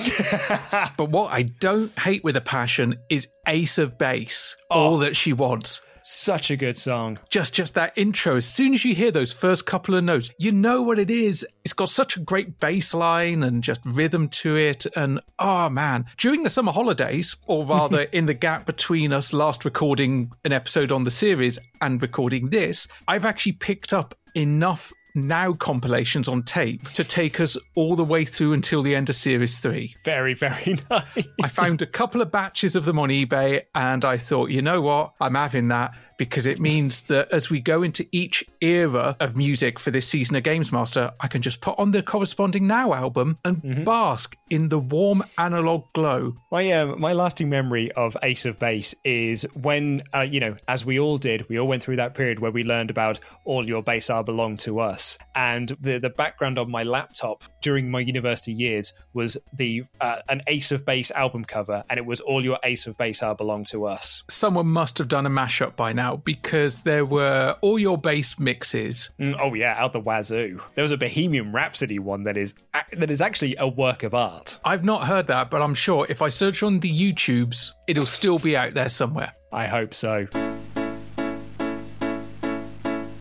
but 0.97 1.11
what 1.11 1.33
I 1.33 1.43
don't 1.43 1.97
hate 1.99 2.25
with 2.25 2.37
a 2.37 2.41
passion 2.41 2.97
is 3.09 3.29
Ace 3.47 3.79
of 3.79 3.99
Base, 3.99 4.57
oh. 4.71 4.79
all 4.79 4.99
that 4.99 5.17
she 5.17 5.33
wants. 5.33 5.81
Such 6.11 6.51
a 6.51 6.57
good 6.57 6.79
song. 6.79 7.19
Just 7.29 7.53
just 7.53 7.75
that 7.75 7.93
intro. 7.95 8.37
As 8.37 8.47
soon 8.47 8.73
as 8.73 8.83
you 8.83 8.95
hear 8.95 9.11
those 9.11 9.31
first 9.31 9.67
couple 9.67 9.95
of 9.95 10.03
notes, 10.05 10.31
you 10.39 10.53
know 10.53 10.81
what 10.81 10.99
it 10.99 11.11
is. 11.11 11.47
It's 11.65 11.75
got 11.75 11.91
such 11.91 12.17
a 12.17 12.21
great 12.21 12.61
bass 12.61 12.95
line 12.95 13.43
and 13.43 13.63
just 13.63 13.81
rhythm 13.85 14.29
to 14.29 14.57
it. 14.57 14.87
And 14.97 15.21
oh 15.39 15.69
man, 15.69 16.07
during 16.17 16.45
the 16.45 16.51
summer 16.51 16.73
holidays, 16.73 17.37
or 17.47 17.67
rather 17.67 18.03
in 18.13 18.25
the 18.25 18.33
gap 18.33 18.65
between 18.65 19.13
us 19.13 19.35
last 19.35 19.67
recording 19.67 20.33
an 20.47 20.53
episode 20.53 20.93
on 20.93 21.05
the 21.05 21.11
series 21.11 21.59
and 21.83 22.01
recording 22.01 22.49
this, 22.49 22.89
I've 23.07 23.27
actually 23.27 23.53
picked 23.53 23.93
up 23.93 24.15
enough 24.35 24.93
now 25.27 25.53
compilations 25.53 26.29
on 26.29 26.43
tape 26.43 26.83
to 26.91 27.03
take 27.03 27.41
us 27.41 27.57
all 27.75 27.97
the 27.97 28.05
way 28.05 28.25
through 28.25 28.53
until 28.53 28.83
the 28.83 28.95
end 28.95 29.09
of 29.09 29.17
series 29.17 29.59
three. 29.59 29.97
Very, 30.05 30.35
very 30.35 30.79
nice. 30.91 31.27
I 31.43 31.49
found 31.49 31.83
a 31.83 31.87
couple 31.87 32.21
of 32.21 32.31
batches 32.31 32.77
of 32.77 32.85
them 32.85 32.99
on 32.99 33.09
eBay 33.09 33.63
and 33.75 34.05
I 34.05 34.17
thought, 34.17 34.51
you 34.51 34.63
know 34.63 34.81
what? 34.81 35.15
I'm 35.21 35.35
having 35.35 35.69
that 35.69 35.93
because 36.19 36.47
it 36.47 36.61
means 36.61 37.03
that 37.03 37.31
as 37.33 37.49
we 37.49 37.61
go 37.61 37.83
into 37.83 38.07
each 38.13 38.45
era 38.61 39.17
of 39.21 39.37
music 39.37 39.79
for 39.79 39.91
this 39.91 40.07
season 40.07 40.37
of 40.37 40.43
Games 40.43 40.73
Master, 40.73 41.13
I 41.21 41.29
can 41.29 41.41
just 41.41 41.61
put 41.61 41.79
on 41.79 41.93
the 41.93 42.03
corresponding 42.03 42.67
Now 42.67 42.93
album 42.93 43.39
and 43.45 43.63
mm-hmm. 43.63 43.85
bask 43.85 44.37
in 44.51 44.69
the 44.69 44.81
warm 44.81 45.23
analog 45.39 45.85
glow. 45.95 46.35
My 46.51 46.71
uh, 46.73 46.97
my 46.97 47.13
lasting 47.13 47.49
memory 47.49 47.91
of 47.93 48.17
Ace 48.23 48.45
of 48.45 48.59
Base 48.59 48.95
is 49.05 49.47
when 49.55 50.03
uh, 50.15 50.21
you 50.21 50.41
know, 50.41 50.57
as 50.67 50.85
we 50.85 50.99
all 50.99 51.19
did, 51.19 51.49
we 51.49 51.59
all 51.59 51.69
went 51.69 51.83
through 51.83 51.97
that 51.97 52.15
period 52.15 52.41
where 52.41 52.51
we 52.51 52.65
learned 52.65 52.91
about 52.91 53.21
all 53.45 53.67
your 53.67 53.83
base 53.83 54.11
are 54.11 54.25
belong 54.25 54.57
to 54.59 54.81
us, 54.81 55.17
and 55.35 55.77
the 55.81 55.99
the 55.99 56.11
background 56.11 56.59
on 56.59 56.71
my 56.71 56.83
laptop 56.83 57.45
during 57.63 57.91
my 57.91 58.01
university 58.01 58.53
years 58.53 58.93
was 59.15 59.37
the 59.53 59.85
uh, 60.01 60.17
an 60.29 60.41
Ace 60.49 60.73
of 60.73 60.85
Base 60.85 61.13
album 61.13 61.45
cover, 61.45 61.85
and 61.89 61.99
it 61.99 62.07
was 62.07 62.21
all 62.21 62.45
your 62.45 62.59
Ace 62.65 62.87
of 62.89 62.97
Base 62.99 63.23
are 63.23 63.37
belong 63.37 63.63
to 63.65 63.87
us. 63.87 64.25
Someone 64.29 64.67
must 64.67 64.99
have 64.99 65.09
done 65.09 65.25
a 65.25 65.31
mashup 65.31 65.77
by 65.77 65.93
now 65.93 66.08
because 66.17 66.83
there 66.83 67.05
were 67.05 67.57
all 67.61 67.79
your 67.79 67.99
bass 67.99 68.39
mixes. 68.39 69.11
Mm, 69.19 69.37
oh 69.41 69.55
yeah, 69.55 69.75
out 69.79 69.93
the 69.93 70.01
wazoo. 70.01 70.61
There 70.75 70.83
was 70.83 70.93
a 70.93 70.97
Bohemian 70.97 71.53
Rhapsody 71.53 71.99
one 71.99 72.25
that 72.25 72.37
is 72.37 72.55
that 72.93 73.11
is 73.11 73.21
actually 73.21 73.57
a 73.59 73.69
work 73.69 74.03
of 74.03 74.15
art. 74.15 74.59
I've 74.65 74.85
not 74.85 75.07
heard 75.07 75.27
that, 75.29 75.51
but 75.51 75.63
I'm 75.63 75.75
sure 75.75 76.07
if 76.09 76.23
I 76.23 76.29
search 76.29 76.63
on 76.63 76.81
the 76.81 76.91
YouTubes, 76.91 77.73
it'll 77.87 78.07
still 78.07 78.39
be 78.39 78.57
out 78.57 78.75
there 78.75 78.89
somewhere. 78.89 79.33
I 79.53 79.67
hope 79.67 79.95
so. 79.95 80.27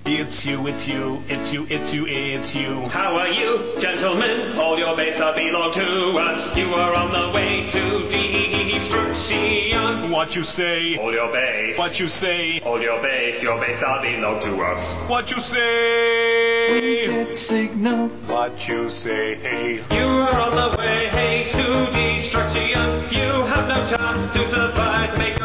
It's 0.10 0.46
you, 0.46 0.66
it's 0.68 0.88
you, 0.88 1.22
it's 1.28 1.52
you, 1.52 1.68
it's 1.70 1.94
you, 1.94 2.06
it's 2.08 2.56
you. 2.56 2.88
How 2.88 3.18
are 3.18 3.28
you, 3.28 3.78
gentlemen? 3.78 4.58
All 4.58 4.80
your 4.80 4.96
base 4.96 5.18
belong 5.18 5.74
to 5.74 6.18
us. 6.18 6.56
You 6.56 6.74
are 6.76 6.96
on 6.96 7.12
the 7.12 7.30
way 7.36 7.68
to 7.70 8.08
destruction. 8.10 10.10
What 10.10 10.34
you 10.34 10.46
say? 10.46 10.96
All 10.98 11.12
your 11.12 11.30
base. 11.34 11.78
What 11.78 12.00
you 12.00 12.08
say? 12.08 12.62
All 12.62 12.82
your 12.82 13.02
base. 13.02 13.44
Your 13.44 13.60
base 13.60 13.82
belong 13.82 14.40
to 14.44 14.64
us. 14.64 14.96
What 15.10 15.30
you 15.30 15.42
say? 15.42 16.72
We 16.72 17.06
get 17.08 17.36
signal. 17.36 18.08
What 18.28 18.66
you 18.66 18.90
say? 18.90 19.84
You 19.92 20.06
are 20.06 20.40
on 20.40 20.56
the 20.72 20.78
way 20.78 21.10
hey, 21.10 21.50
to 21.52 21.92
destruction. 21.92 23.12
You 23.12 23.44
have 23.44 23.68
no 23.68 23.86
chance 23.86 24.30
to 24.32 24.48
survive. 24.48 25.18
Make 25.18 25.28
your 25.28 25.32
time. 25.32 25.37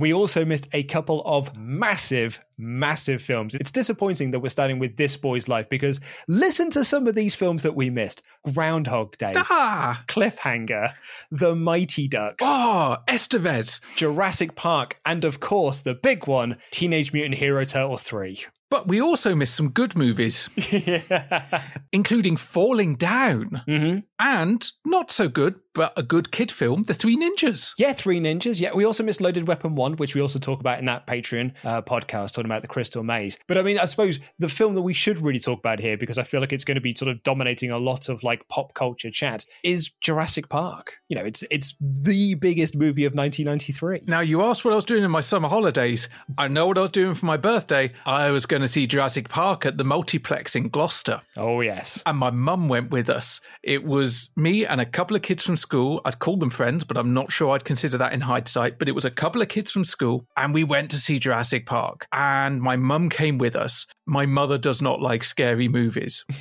We 0.00 0.12
also 0.14 0.44
missed 0.44 0.66
a 0.72 0.82
couple 0.84 1.22
of 1.26 1.54
massive, 1.58 2.40
massive 2.58 3.22
films. 3.22 3.54
It's 3.54 3.70
disappointing 3.70 4.30
that 4.30 4.40
we're 4.40 4.48
starting 4.48 4.78
with 4.78 4.96
This 4.96 5.16
Boy's 5.16 5.46
Life 5.46 5.68
because 5.68 6.00
listen 6.26 6.70
to 6.70 6.84
some 6.84 7.06
of 7.06 7.14
these 7.14 7.34
films 7.34 7.62
that 7.62 7.76
we 7.76 7.90
missed 7.90 8.22
Groundhog 8.52 9.16
Day, 9.18 9.34
ah! 9.36 10.02
Cliffhanger, 10.08 10.92
The 11.30 11.54
Mighty 11.54 12.08
Ducks, 12.08 12.42
Oh, 12.46 12.96
Estevez. 13.08 13.80
Jurassic 13.96 14.56
Park, 14.56 14.98
and 15.04 15.24
of 15.24 15.40
course, 15.40 15.80
the 15.80 15.94
big 15.94 16.26
one, 16.26 16.56
Teenage 16.70 17.12
Mutant 17.12 17.34
Hero 17.34 17.64
Turtle 17.64 17.98
3. 17.98 18.44
But 18.70 18.86
we 18.86 19.00
also 19.00 19.34
missed 19.34 19.56
some 19.56 19.70
good 19.70 19.96
movies, 19.96 20.48
including 21.92 22.36
Falling 22.36 22.94
Down 22.96 23.62
Mm-hmm. 23.68 23.98
and 24.18 24.70
not 24.84 25.10
so 25.10 25.28
good, 25.28 25.56
but 25.74 25.92
a 25.96 26.02
good 26.02 26.32
kid 26.32 26.50
film, 26.50 26.82
The 26.84 26.94
Three 26.94 27.16
Ninjas. 27.16 27.74
Yeah, 27.78 27.92
Three 27.92 28.20
Ninjas. 28.20 28.60
Yeah, 28.60 28.72
we 28.74 28.84
also 28.84 29.02
missed 29.02 29.20
Loaded 29.20 29.46
Weapon 29.46 29.74
1, 29.74 29.96
which 29.96 30.14
we 30.14 30.20
also 30.20 30.38
talk 30.38 30.60
about 30.60 30.78
in 30.78 30.86
that 30.86 31.06
Patreon 31.06 31.52
uh, 31.64 31.82
podcast, 31.82 32.32
talking 32.32 32.46
about 32.46 32.62
the 32.62 32.68
Crystal 32.68 33.02
Maze. 33.02 33.38
But 33.46 33.58
I 33.58 33.62
mean, 33.62 33.78
I 33.78 33.84
suppose 33.84 34.18
the 34.38 34.48
film 34.48 34.74
that 34.74 34.82
we 34.82 34.94
should 34.94 35.20
really 35.20 35.38
talk 35.38 35.58
about 35.58 35.80
here, 35.80 35.96
because 35.96 36.18
I 36.18 36.22
feel 36.22 36.40
like 36.40 36.52
it's 36.52 36.64
going 36.64 36.76
to 36.76 36.80
be 36.80 36.94
sort 36.94 37.10
of 37.10 37.22
dominating 37.22 37.70
a 37.70 37.78
lot 37.78 38.08
of 38.08 38.22
like 38.22 38.46
pop 38.48 38.74
culture 38.74 39.10
chat, 39.10 39.46
is 39.62 39.90
Jurassic 40.00 40.48
Park. 40.48 40.98
You 41.08 41.16
know, 41.16 41.24
it's 41.24 41.44
it's 41.50 41.74
the 41.80 42.34
biggest 42.34 42.76
movie 42.76 43.04
of 43.04 43.14
1993. 43.14 44.02
Now, 44.06 44.20
you 44.20 44.42
asked 44.42 44.64
what 44.64 44.72
I 44.72 44.76
was 44.76 44.84
doing 44.84 45.04
in 45.04 45.10
my 45.10 45.20
summer 45.20 45.48
holidays. 45.48 46.08
I 46.38 46.48
know 46.48 46.66
what 46.66 46.78
I 46.78 46.82
was 46.82 46.90
doing 46.90 47.14
for 47.14 47.26
my 47.26 47.36
birthday. 47.36 47.92
I 48.06 48.30
was 48.30 48.46
going 48.46 48.62
to 48.62 48.68
see 48.68 48.86
Jurassic 48.86 49.28
Park 49.28 49.66
at 49.66 49.76
the 49.76 49.84
multiplex 49.84 50.56
in 50.56 50.68
Gloucester. 50.68 51.20
Oh, 51.36 51.60
yes. 51.60 52.02
And 52.06 52.18
my 52.18 52.30
mum 52.30 52.68
went 52.68 52.90
with 52.90 53.08
us. 53.08 53.40
It 53.62 53.84
was 53.84 54.30
me 54.36 54.66
and 54.66 54.80
a 54.80 54.86
couple 54.86 55.16
of 55.16 55.22
kids 55.22 55.44
from 55.44 55.56
school. 55.60 56.00
I'd 56.04 56.18
call 56.18 56.36
them 56.36 56.50
friends, 56.50 56.84
but 56.84 56.96
I'm 56.96 57.14
not 57.14 57.30
sure 57.30 57.50
I'd 57.50 57.64
consider 57.64 57.98
that 57.98 58.12
in 58.12 58.20
hindsight. 58.20 58.78
But 58.78 58.88
it 58.88 58.94
was 58.94 59.04
a 59.04 59.10
couple 59.10 59.42
of 59.42 59.48
kids 59.48 59.70
from 59.70 59.84
school, 59.84 60.26
and 60.36 60.52
we 60.52 60.64
went 60.64 60.90
to 60.90 60.96
see 60.96 61.18
Jurassic 61.18 61.66
Park. 61.66 62.06
And 62.12 62.60
my 62.60 62.76
mum 62.76 63.10
came 63.10 63.38
with 63.38 63.54
us. 63.54 63.86
My 64.06 64.26
mother 64.26 64.58
does 64.58 64.82
not 64.82 65.00
like 65.00 65.22
scary 65.22 65.68
movies. 65.68 66.24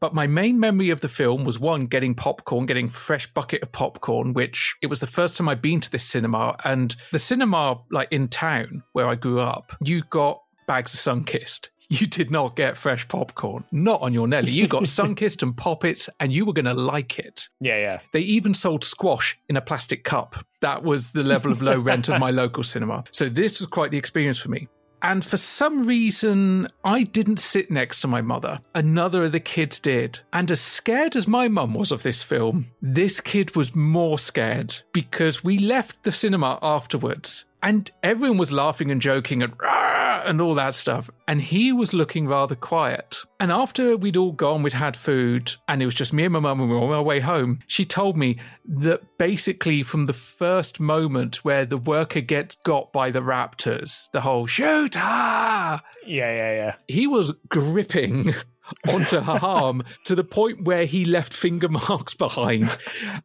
But 0.00 0.14
my 0.14 0.26
main 0.26 0.60
memory 0.60 0.90
of 0.90 1.00
the 1.00 1.08
film 1.08 1.44
was 1.44 1.58
one, 1.58 1.86
getting 1.86 2.14
popcorn, 2.14 2.66
getting 2.66 2.88
fresh 2.88 3.26
bucket 3.32 3.62
of 3.62 3.72
popcorn, 3.72 4.32
which 4.32 4.76
it 4.80 4.86
was 4.86 5.00
the 5.00 5.06
first 5.06 5.36
time 5.36 5.48
I'd 5.48 5.62
been 5.62 5.80
to 5.80 5.90
this 5.90 6.04
cinema. 6.04 6.56
And 6.64 6.94
the 7.10 7.18
cinema, 7.18 7.80
like 7.90 8.08
in 8.12 8.28
town 8.28 8.84
where 8.92 9.08
I 9.08 9.16
grew 9.16 9.40
up, 9.40 9.76
you 9.82 10.02
got 10.10 10.40
bags 10.66 10.94
of 10.94 11.00
Sunkist. 11.00 11.68
You 11.90 12.06
did 12.06 12.30
not 12.30 12.54
get 12.54 12.76
fresh 12.76 13.08
popcorn. 13.08 13.64
Not 13.72 14.02
on 14.02 14.12
your 14.12 14.28
Nelly. 14.28 14.50
You 14.50 14.68
got 14.68 14.82
Sunkist 14.84 15.42
and 15.42 15.56
Poppets, 15.56 16.10
and 16.20 16.32
you 16.32 16.44
were 16.44 16.52
going 16.52 16.66
to 16.66 16.74
like 16.74 17.18
it. 17.18 17.48
Yeah, 17.60 17.78
yeah. 17.78 18.00
They 18.12 18.20
even 18.20 18.52
sold 18.54 18.84
squash 18.84 19.38
in 19.48 19.56
a 19.56 19.62
plastic 19.62 20.04
cup. 20.04 20.36
That 20.60 20.82
was 20.82 21.12
the 21.12 21.22
level 21.22 21.50
of 21.50 21.62
low 21.62 21.78
rent 21.80 22.08
of 22.08 22.20
my 22.20 22.30
local 22.30 22.62
cinema. 22.62 23.04
So 23.12 23.28
this 23.28 23.60
was 23.60 23.68
quite 23.68 23.90
the 23.90 23.98
experience 23.98 24.38
for 24.38 24.50
me. 24.50 24.68
And 25.02 25.24
for 25.24 25.36
some 25.36 25.86
reason, 25.86 26.68
I 26.84 27.04
didn't 27.04 27.38
sit 27.38 27.70
next 27.70 28.00
to 28.00 28.08
my 28.08 28.20
mother. 28.20 28.58
Another 28.74 29.24
of 29.24 29.32
the 29.32 29.40
kids 29.40 29.78
did. 29.78 30.18
And 30.32 30.50
as 30.50 30.60
scared 30.60 31.14
as 31.14 31.28
my 31.28 31.48
mum 31.48 31.74
was 31.74 31.92
of 31.92 32.02
this 32.02 32.22
film, 32.22 32.66
this 32.82 33.20
kid 33.20 33.54
was 33.54 33.76
more 33.76 34.18
scared 34.18 34.74
because 34.92 35.44
we 35.44 35.58
left 35.58 36.02
the 36.02 36.12
cinema 36.12 36.58
afterwards 36.62 37.44
and 37.62 37.90
everyone 38.02 38.38
was 38.38 38.52
laughing 38.52 38.90
and 38.90 39.00
joking 39.00 39.42
and 39.42 39.52
and 39.62 40.40
all 40.40 40.54
that 40.54 40.74
stuff. 40.74 41.08
And 41.26 41.40
he 41.40 41.72
was 41.72 41.94
looking 41.94 42.26
rather 42.26 42.54
quiet. 42.54 43.18
And 43.40 43.50
after 43.52 43.96
we'd 43.96 44.16
all 44.16 44.32
gone, 44.32 44.62
we'd 44.62 44.72
had 44.72 44.96
food, 44.96 45.54
and 45.68 45.80
it 45.80 45.84
was 45.86 45.94
just 45.94 46.12
me 46.12 46.24
and 46.24 46.32
my 46.32 46.40
mum, 46.40 46.60
and 46.60 46.68
we 46.68 46.74
were 46.76 46.82
on 46.82 46.90
our 46.92 47.02
way 47.02 47.20
home. 47.20 47.60
She 47.66 47.84
told 47.84 48.16
me 48.16 48.38
that 48.66 49.00
basically, 49.16 49.82
from 49.82 50.06
the 50.06 50.12
first 50.12 50.80
moment 50.80 51.44
where 51.44 51.64
the 51.64 51.78
worker 51.78 52.20
gets 52.20 52.56
got 52.56 52.92
by 52.92 53.10
the 53.10 53.20
raptors, 53.20 54.10
the 54.12 54.20
whole 54.20 54.46
shoot, 54.46 54.96
ah, 54.98 55.80
Yeah, 56.04 56.34
yeah, 56.34 56.52
yeah. 56.54 56.74
he 56.88 57.06
was 57.06 57.32
gripping 57.48 58.34
onto 58.92 59.20
her 59.20 59.38
arm 59.40 59.82
to 60.04 60.14
the 60.14 60.24
point 60.24 60.64
where 60.64 60.84
he 60.84 61.04
left 61.04 61.32
finger 61.32 61.68
marks 61.88 62.14
behind. 62.14 62.76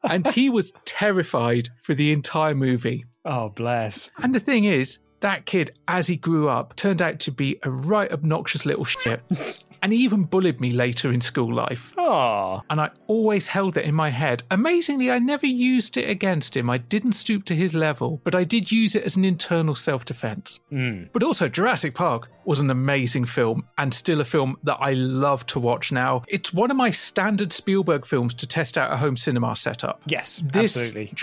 And 0.04 0.26
he 0.28 0.50
was 0.50 0.72
terrified 0.86 1.70
for 1.82 1.96
the 1.96 2.14
entire 2.14 2.56
movie. 2.56 3.04
Oh, 3.26 3.50
bless. 3.50 4.12
And 4.18 4.34
the 4.34 4.40
thing 4.40 4.66
is, 4.66 5.00
that 5.24 5.46
kid, 5.46 5.72
as 5.88 6.06
he 6.08 6.18
grew 6.18 6.50
up, 6.50 6.76
turned 6.76 7.02
out 7.02 7.20
to 7.22 7.32
be 7.32 7.58
a 7.64 7.72
right 7.72 8.12
obnoxious 8.12 8.66
little 8.66 8.84
shit. 8.84 9.22
and 9.82 9.94
he 9.94 10.00
even 10.00 10.24
bullied 10.24 10.60
me 10.60 10.72
later 10.72 11.12
in 11.14 11.22
school 11.22 11.54
life. 11.54 11.94
Oh. 11.98 12.62
And 12.70 12.82
I 12.82 12.90
always 13.08 13.48
held 13.48 13.78
it 13.78 13.86
in 13.86 13.96
my 13.96 14.10
head. 14.10 14.44
Amazingly, 14.52 15.10
I 15.10 15.20
never 15.20 15.48
used 15.48 15.96
it 15.96 16.10
against 16.10 16.58
him. 16.58 16.70
I 16.70 16.78
didn't 16.78 17.14
stoop 17.14 17.46
to 17.46 17.56
his 17.56 17.74
level, 17.74 18.20
but 18.26 18.36
I 18.36 18.44
did 18.44 18.70
use 18.70 18.96
it 18.96 19.04
as 19.04 19.16
an 19.16 19.24
internal 19.24 19.76
self 19.76 20.04
defense. 20.04 20.60
Mm. 20.72 21.10
But 21.14 21.24
also, 21.24 21.48
Jurassic 21.48 21.96
Park 21.96 22.30
was 22.46 22.60
an 22.60 22.70
amazing 22.70 23.26
film 23.26 23.68
and 23.78 23.94
still 23.94 24.22
a 24.22 24.26
film 24.26 24.58
that 24.64 24.78
I 24.80 24.94
love 24.94 25.46
to 25.48 25.60
watch 25.60 25.92
now. 25.92 26.24
It's 26.28 26.54
one 26.54 26.72
of 26.72 26.78
my 26.78 26.92
standard 26.92 27.52
Spielberg 27.52 28.06
films 28.06 28.34
to 28.36 28.48
test 28.48 28.78
out 28.78 28.92
a 28.92 28.98
home 28.98 29.18
cinema 29.18 29.56
setup. 29.56 30.02
Yes, 30.06 30.42
This, 30.52 30.76
absolutely. 30.78 31.14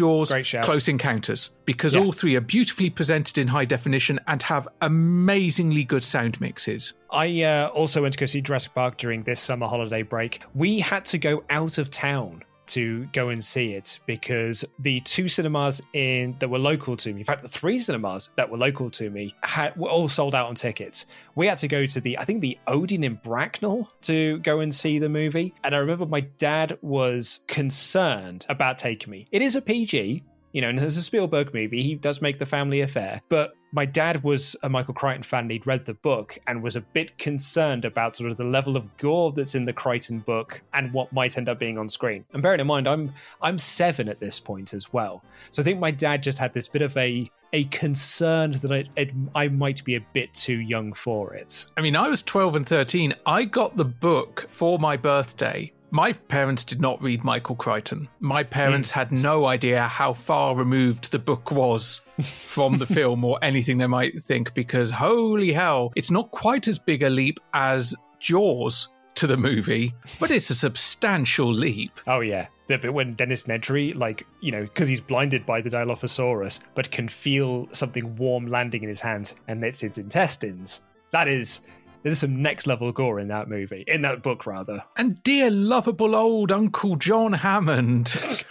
Shout. 0.42 0.64
Close 0.64 0.88
Encounters, 0.88 1.50
because 1.64 1.94
Yeah. 1.94 2.00
all 2.00 2.12
three 2.12 2.36
are 2.36 2.40
beautifully 2.40 2.90
presented 2.90 3.38
in 3.38 3.48
high 3.48 3.64
definition 3.64 4.18
and 4.26 4.42
have 4.42 4.68
amazingly 4.80 5.84
good 5.84 6.04
sound 6.04 6.40
mixes. 6.40 6.94
I 7.10 7.42
uh, 7.42 7.68
also 7.68 8.02
went 8.02 8.12
to 8.12 8.18
go 8.18 8.26
see 8.26 8.40
Jurassic 8.40 8.74
Park 8.74 8.96
during 8.96 9.22
this 9.24 9.40
summer 9.40 9.66
holiday 9.66 10.02
break. 10.02 10.42
We 10.54 10.80
had 10.80 11.04
to 11.06 11.18
go 11.18 11.44
out 11.50 11.78
of 11.78 11.90
town 11.90 12.44
to 12.70 13.06
go 13.12 13.28
and 13.28 13.42
see 13.42 13.74
it 13.74 14.00
because 14.06 14.64
the 14.78 15.00
two 15.00 15.28
cinemas 15.28 15.80
in 15.92 16.36
that 16.38 16.48
were 16.48 16.58
local 16.58 16.96
to 16.96 17.12
me, 17.12 17.20
in 17.20 17.24
fact, 17.24 17.42
the 17.42 17.48
three 17.48 17.78
cinemas 17.78 18.30
that 18.36 18.50
were 18.50 18.58
local 18.58 18.90
to 18.90 19.10
me, 19.10 19.34
had 19.42 19.76
were 19.76 19.88
all 19.88 20.08
sold 20.08 20.34
out 20.34 20.48
on 20.48 20.54
tickets. 20.54 21.06
We 21.34 21.46
had 21.46 21.58
to 21.58 21.68
go 21.68 21.86
to 21.86 22.00
the, 22.00 22.18
I 22.18 22.24
think, 22.24 22.40
the 22.40 22.58
Odeon 22.66 23.04
in 23.04 23.14
Bracknell 23.14 23.90
to 24.02 24.38
go 24.38 24.60
and 24.60 24.74
see 24.74 24.98
the 24.98 25.08
movie. 25.08 25.54
And 25.64 25.74
I 25.74 25.78
remember 25.78 26.06
my 26.06 26.20
dad 26.20 26.78
was 26.82 27.40
concerned 27.46 28.46
about 28.48 28.78
taking 28.78 29.10
me. 29.10 29.26
It 29.30 29.42
is 29.42 29.56
a 29.56 29.62
PG, 29.62 30.22
you 30.52 30.60
know, 30.60 30.68
and 30.68 30.78
as 30.80 30.96
a 30.96 31.02
Spielberg 31.02 31.54
movie, 31.54 31.82
he 31.82 31.94
does 31.94 32.20
make 32.20 32.38
the 32.38 32.46
family 32.46 32.80
affair. 32.80 33.20
But 33.28 33.54
my 33.72 33.84
dad 33.84 34.22
was 34.24 34.56
a 34.62 34.68
Michael 34.68 34.94
Crichton 34.94 35.22
fan. 35.22 35.48
He'd 35.48 35.66
read 35.66 35.86
the 35.86 35.94
book 35.94 36.38
and 36.46 36.62
was 36.62 36.76
a 36.76 36.80
bit 36.80 37.16
concerned 37.18 37.84
about 37.84 38.16
sort 38.16 38.30
of 38.30 38.36
the 38.36 38.44
level 38.44 38.76
of 38.76 38.96
gore 38.96 39.32
that's 39.32 39.54
in 39.54 39.64
the 39.64 39.72
Crichton 39.72 40.20
book 40.20 40.60
and 40.74 40.92
what 40.92 41.12
might 41.12 41.38
end 41.38 41.48
up 41.48 41.58
being 41.58 41.78
on 41.78 41.88
screen. 41.88 42.24
And 42.32 42.42
bearing 42.42 42.60
in 42.60 42.66
mind, 42.66 42.88
I'm 42.88 43.12
I'm 43.40 43.58
seven 43.58 44.08
at 44.08 44.20
this 44.20 44.40
point 44.40 44.74
as 44.74 44.92
well, 44.92 45.22
so 45.50 45.62
I 45.62 45.64
think 45.64 45.78
my 45.78 45.90
dad 45.90 46.22
just 46.22 46.38
had 46.38 46.52
this 46.52 46.68
bit 46.68 46.82
of 46.82 46.96
a 46.96 47.30
a 47.52 47.64
concern 47.64 48.52
that 48.52 48.70
I 48.70 48.84
it, 48.96 49.12
I 49.34 49.48
might 49.48 49.84
be 49.84 49.96
a 49.96 50.00
bit 50.12 50.32
too 50.34 50.58
young 50.58 50.92
for 50.92 51.34
it. 51.34 51.66
I 51.76 51.80
mean, 51.80 51.96
I 51.96 52.08
was 52.08 52.22
12 52.22 52.56
and 52.56 52.66
13. 52.66 53.14
I 53.26 53.44
got 53.44 53.76
the 53.76 53.84
book 53.84 54.46
for 54.48 54.78
my 54.78 54.96
birthday. 54.96 55.72
My 55.92 56.12
parents 56.12 56.64
did 56.64 56.80
not 56.80 57.02
read 57.02 57.24
Michael 57.24 57.56
Crichton. 57.56 58.08
My 58.20 58.42
parents 58.42 58.90
hmm. 58.90 58.98
had 58.98 59.12
no 59.12 59.46
idea 59.46 59.82
how 59.82 60.12
far 60.12 60.54
removed 60.56 61.10
the 61.10 61.18
book 61.18 61.50
was 61.50 62.00
from 62.20 62.78
the 62.78 62.86
film 62.94 63.24
or 63.24 63.38
anything 63.42 63.78
they 63.78 63.86
might 63.86 64.20
think, 64.22 64.54
because 64.54 64.90
holy 64.90 65.52
hell, 65.52 65.92
it's 65.96 66.10
not 66.10 66.30
quite 66.30 66.68
as 66.68 66.78
big 66.78 67.02
a 67.02 67.10
leap 67.10 67.40
as 67.54 67.94
Jaws 68.20 68.88
to 69.14 69.26
the 69.26 69.36
movie, 69.36 69.92
but 70.18 70.30
it's 70.30 70.50
a 70.50 70.54
substantial 70.54 71.52
leap. 71.52 72.00
Oh 72.06 72.20
yeah, 72.20 72.46
the 72.68 72.78
bit 72.78 72.94
when 72.94 73.12
Dennis 73.12 73.44
Nedry, 73.44 73.94
like 73.94 74.26
you 74.40 74.52
know, 74.52 74.62
because 74.62 74.88
he's 74.88 75.00
blinded 75.00 75.44
by 75.44 75.60
the 75.60 75.70
Dilophosaurus, 75.70 76.60
but 76.74 76.90
can 76.90 77.08
feel 77.08 77.68
something 77.72 78.16
warm 78.16 78.46
landing 78.46 78.82
in 78.82 78.88
his 78.88 79.00
hand, 79.00 79.34
and 79.48 79.62
it's 79.64 79.82
its 79.82 79.98
intestines. 79.98 80.82
That 81.10 81.28
is, 81.28 81.62
there's 82.02 82.18
some 82.20 82.40
next 82.40 82.66
level 82.66 82.92
gore 82.92 83.20
in 83.20 83.28
that 83.28 83.48
movie, 83.48 83.84
in 83.86 84.02
that 84.02 84.22
book 84.22 84.46
rather. 84.46 84.82
And 84.96 85.22
dear 85.22 85.50
lovable 85.50 86.14
old 86.14 86.50
Uncle 86.50 86.96
John 86.96 87.32
Hammond. 87.32 88.12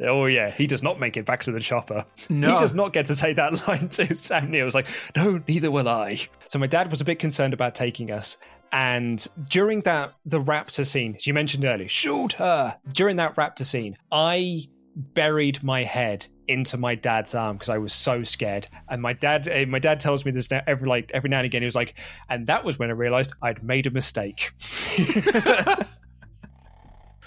Oh 0.00 0.26
yeah, 0.26 0.50
he 0.50 0.66
does 0.66 0.82
not 0.82 1.00
make 1.00 1.16
it 1.16 1.26
back 1.26 1.42
to 1.44 1.52
the 1.52 1.60
chopper. 1.60 2.04
No. 2.30 2.52
He 2.52 2.58
does 2.58 2.74
not 2.74 2.92
get 2.92 3.06
to 3.06 3.16
say 3.16 3.32
that 3.32 3.66
line 3.68 3.88
to 3.88 4.14
Sam 4.14 4.50
Neill. 4.50 4.64
Was 4.64 4.74
like, 4.74 4.86
no, 5.16 5.42
neither 5.48 5.70
will 5.70 5.88
I. 5.88 6.20
So 6.48 6.58
my 6.58 6.66
dad 6.66 6.90
was 6.90 7.00
a 7.00 7.04
bit 7.04 7.18
concerned 7.18 7.54
about 7.54 7.74
taking 7.74 8.10
us. 8.10 8.36
And 8.70 9.26
during 9.48 9.80
that, 9.80 10.12
the 10.24 10.40
raptor 10.40 10.86
scene, 10.86 11.16
as 11.16 11.26
you 11.26 11.34
mentioned 11.34 11.64
earlier, 11.64 11.88
shoot 11.88 12.34
her. 12.34 12.78
During 12.92 13.16
that 13.16 13.34
raptor 13.36 13.64
scene, 13.64 13.96
I 14.12 14.68
buried 14.94 15.62
my 15.62 15.84
head 15.84 16.26
into 16.48 16.76
my 16.76 16.94
dad's 16.94 17.34
arm 17.34 17.56
because 17.56 17.68
I 17.68 17.78
was 17.78 17.92
so 17.92 18.22
scared. 18.22 18.66
And 18.88 19.00
my 19.00 19.12
dad, 19.12 19.48
uh, 19.48 19.66
my 19.68 19.78
dad 19.78 20.00
tells 20.00 20.24
me 20.24 20.30
this 20.30 20.50
now 20.50 20.62
every 20.66 20.88
like 20.88 21.10
every 21.12 21.30
now 21.30 21.38
and 21.38 21.46
again. 21.46 21.62
He 21.62 21.66
was 21.66 21.76
like, 21.76 21.94
and 22.28 22.46
that 22.46 22.64
was 22.64 22.78
when 22.78 22.90
I 22.90 22.94
realized 22.94 23.32
I'd 23.42 23.62
made 23.62 23.86
a 23.86 23.90
mistake. 23.90 24.52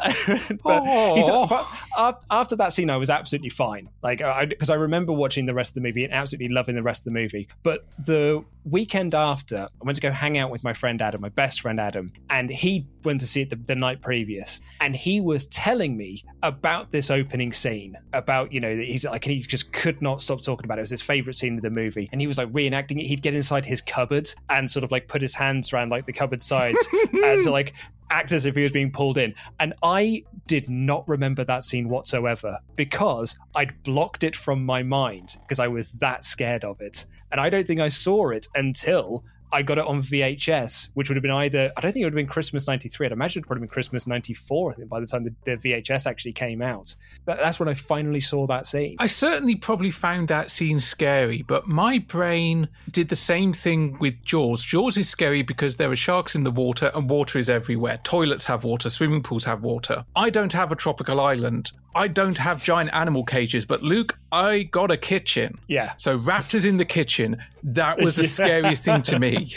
but, 0.63 1.15
he's, 1.15 1.27
but 1.27 1.67
after, 1.97 2.25
after 2.29 2.55
that 2.55 2.73
scene, 2.73 2.89
I 2.89 2.97
was 2.97 3.09
absolutely 3.09 3.49
fine. 3.49 3.89
Like, 4.01 4.19
because 4.49 4.69
I, 4.69 4.73
I, 4.73 4.77
remember 4.77 5.13
watching 5.13 5.45
the 5.45 5.53
rest 5.53 5.71
of 5.71 5.75
the 5.75 5.81
movie 5.81 6.03
and 6.03 6.13
absolutely 6.13 6.49
loving 6.49 6.75
the 6.75 6.83
rest 6.83 7.01
of 7.01 7.05
the 7.05 7.19
movie. 7.19 7.47
But 7.63 7.85
the 7.99 8.43
weekend 8.65 9.15
after, 9.15 9.67
I 9.81 9.85
went 9.85 9.95
to 9.95 10.01
go 10.01 10.11
hang 10.11 10.37
out 10.37 10.51
with 10.51 10.63
my 10.63 10.73
friend 10.73 11.01
Adam, 11.01 11.21
my 11.21 11.29
best 11.29 11.61
friend 11.61 11.79
Adam, 11.79 12.11
and 12.29 12.49
he 12.49 12.87
went 13.03 13.19
to 13.21 13.27
see 13.27 13.41
it 13.41 13.49
the, 13.49 13.55
the 13.55 13.75
night 13.75 14.01
previous, 14.01 14.61
and 14.79 14.95
he 14.95 15.21
was 15.21 15.47
telling 15.47 15.97
me 15.97 16.23
about 16.43 16.91
this 16.91 17.09
opening 17.09 17.53
scene, 17.53 17.97
about 18.13 18.51
you 18.51 18.59
know 18.59 18.75
that 18.75 18.83
he's 18.83 19.05
like 19.05 19.23
he 19.23 19.39
just 19.39 19.71
could 19.71 20.01
not 20.01 20.21
stop 20.21 20.41
talking 20.41 20.65
about 20.65 20.77
it. 20.77 20.81
It 20.81 20.83
was 20.83 20.89
his 20.91 21.01
favorite 21.01 21.35
scene 21.35 21.57
of 21.57 21.63
the 21.63 21.69
movie, 21.69 22.09
and 22.11 22.21
he 22.21 22.27
was 22.27 22.37
like 22.37 22.51
reenacting 22.51 22.99
it. 22.99 23.07
He'd 23.07 23.21
get 23.21 23.33
inside 23.33 23.65
his 23.65 23.81
cupboard 23.81 24.31
and 24.49 24.69
sort 24.69 24.83
of 24.83 24.91
like 24.91 25.07
put 25.07 25.21
his 25.21 25.33
hands 25.33 25.73
around 25.73 25.89
like 25.89 26.05
the 26.05 26.13
cupboard 26.13 26.41
sides 26.41 26.87
and 27.13 27.41
to 27.41 27.51
like 27.51 27.73
act 28.11 28.31
as 28.31 28.45
if 28.45 28.55
he 28.55 28.61
was 28.61 28.71
being 28.71 28.91
pulled 28.91 29.17
in. 29.17 29.33
And 29.59 29.73
I 29.81 30.23
did 30.47 30.69
not 30.69 31.07
remember 31.07 31.43
that 31.45 31.63
scene 31.63 31.89
whatsoever 31.89 32.59
because 32.75 33.37
I'd 33.55 33.81
blocked 33.83 34.23
it 34.23 34.35
from 34.35 34.65
my 34.65 34.83
mind 34.83 35.37
because 35.41 35.59
I 35.59 35.67
was 35.67 35.91
that 35.93 36.23
scared 36.23 36.63
of 36.63 36.81
it. 36.81 37.05
And 37.31 37.39
I 37.39 37.49
don't 37.49 37.65
think 37.65 37.79
I 37.79 37.89
saw 37.89 38.29
it 38.29 38.47
until 38.55 39.23
I 39.51 39.61
got 39.61 39.77
it 39.77 39.85
on 39.85 40.01
VHS, 40.01 40.89
which 40.93 41.09
would 41.09 41.15
have 41.15 41.21
been 41.21 41.31
either, 41.31 41.71
I 41.75 41.81
don't 41.81 41.91
think 41.91 42.03
it 42.03 42.05
would 42.05 42.13
have 42.13 42.17
been 42.17 42.27
Christmas 42.27 42.67
93. 42.67 43.07
I'd 43.07 43.11
imagine 43.11 43.39
it 43.39 43.43
would 43.43 43.47
probably 43.47 43.67
been 43.67 43.73
Christmas 43.73 44.07
94, 44.07 44.71
I 44.71 44.75
think, 44.75 44.89
by 44.89 44.99
the 44.99 45.05
time 45.05 45.23
the, 45.23 45.33
the 45.43 45.57
VHS 45.57 46.05
actually 46.05 46.33
came 46.33 46.61
out. 46.61 46.95
That, 47.25 47.37
that's 47.37 47.59
when 47.59 47.69
I 47.69 47.73
finally 47.73 48.19
saw 48.19 48.47
that 48.47 48.67
scene. 48.67 48.95
I 48.99 49.07
certainly 49.07 49.55
probably 49.55 49.91
found 49.91 50.27
that 50.29 50.51
scene 50.51 50.79
scary, 50.79 51.43
but 51.43 51.67
my 51.67 51.99
brain 51.99 52.69
did 52.91 53.09
the 53.09 53.15
same 53.15 53.53
thing 53.53 53.97
with 53.99 54.21
Jaws. 54.23 54.63
Jaws 54.63 54.97
is 54.97 55.09
scary 55.09 55.41
because 55.41 55.77
there 55.77 55.91
are 55.91 55.95
sharks 55.95 56.35
in 56.35 56.43
the 56.43 56.51
water 56.51 56.91
and 56.93 57.09
water 57.09 57.39
is 57.39 57.49
everywhere. 57.49 57.97
Toilets 58.03 58.45
have 58.45 58.63
water, 58.63 58.89
swimming 58.89 59.23
pools 59.23 59.45
have 59.45 59.63
water. 59.63 60.05
I 60.15 60.29
don't 60.29 60.53
have 60.53 60.71
a 60.71 60.75
tropical 60.75 61.19
island. 61.19 61.71
I 61.93 62.07
don't 62.07 62.37
have 62.37 62.63
giant 62.63 62.89
animal 62.93 63.23
cages, 63.23 63.65
but 63.65 63.83
Luke, 63.83 64.17
I 64.31 64.63
got 64.63 64.91
a 64.91 64.97
kitchen. 64.97 65.59
Yeah. 65.67 65.93
So 65.97 66.17
raptors 66.17 66.65
in 66.65 66.77
the 66.77 66.85
kitchen, 66.85 67.37
that 67.63 67.99
was 67.99 68.15
the 68.15 68.23
scariest 68.27 68.83
thing 68.83 69.01
to 69.03 69.19
me. 69.19 69.55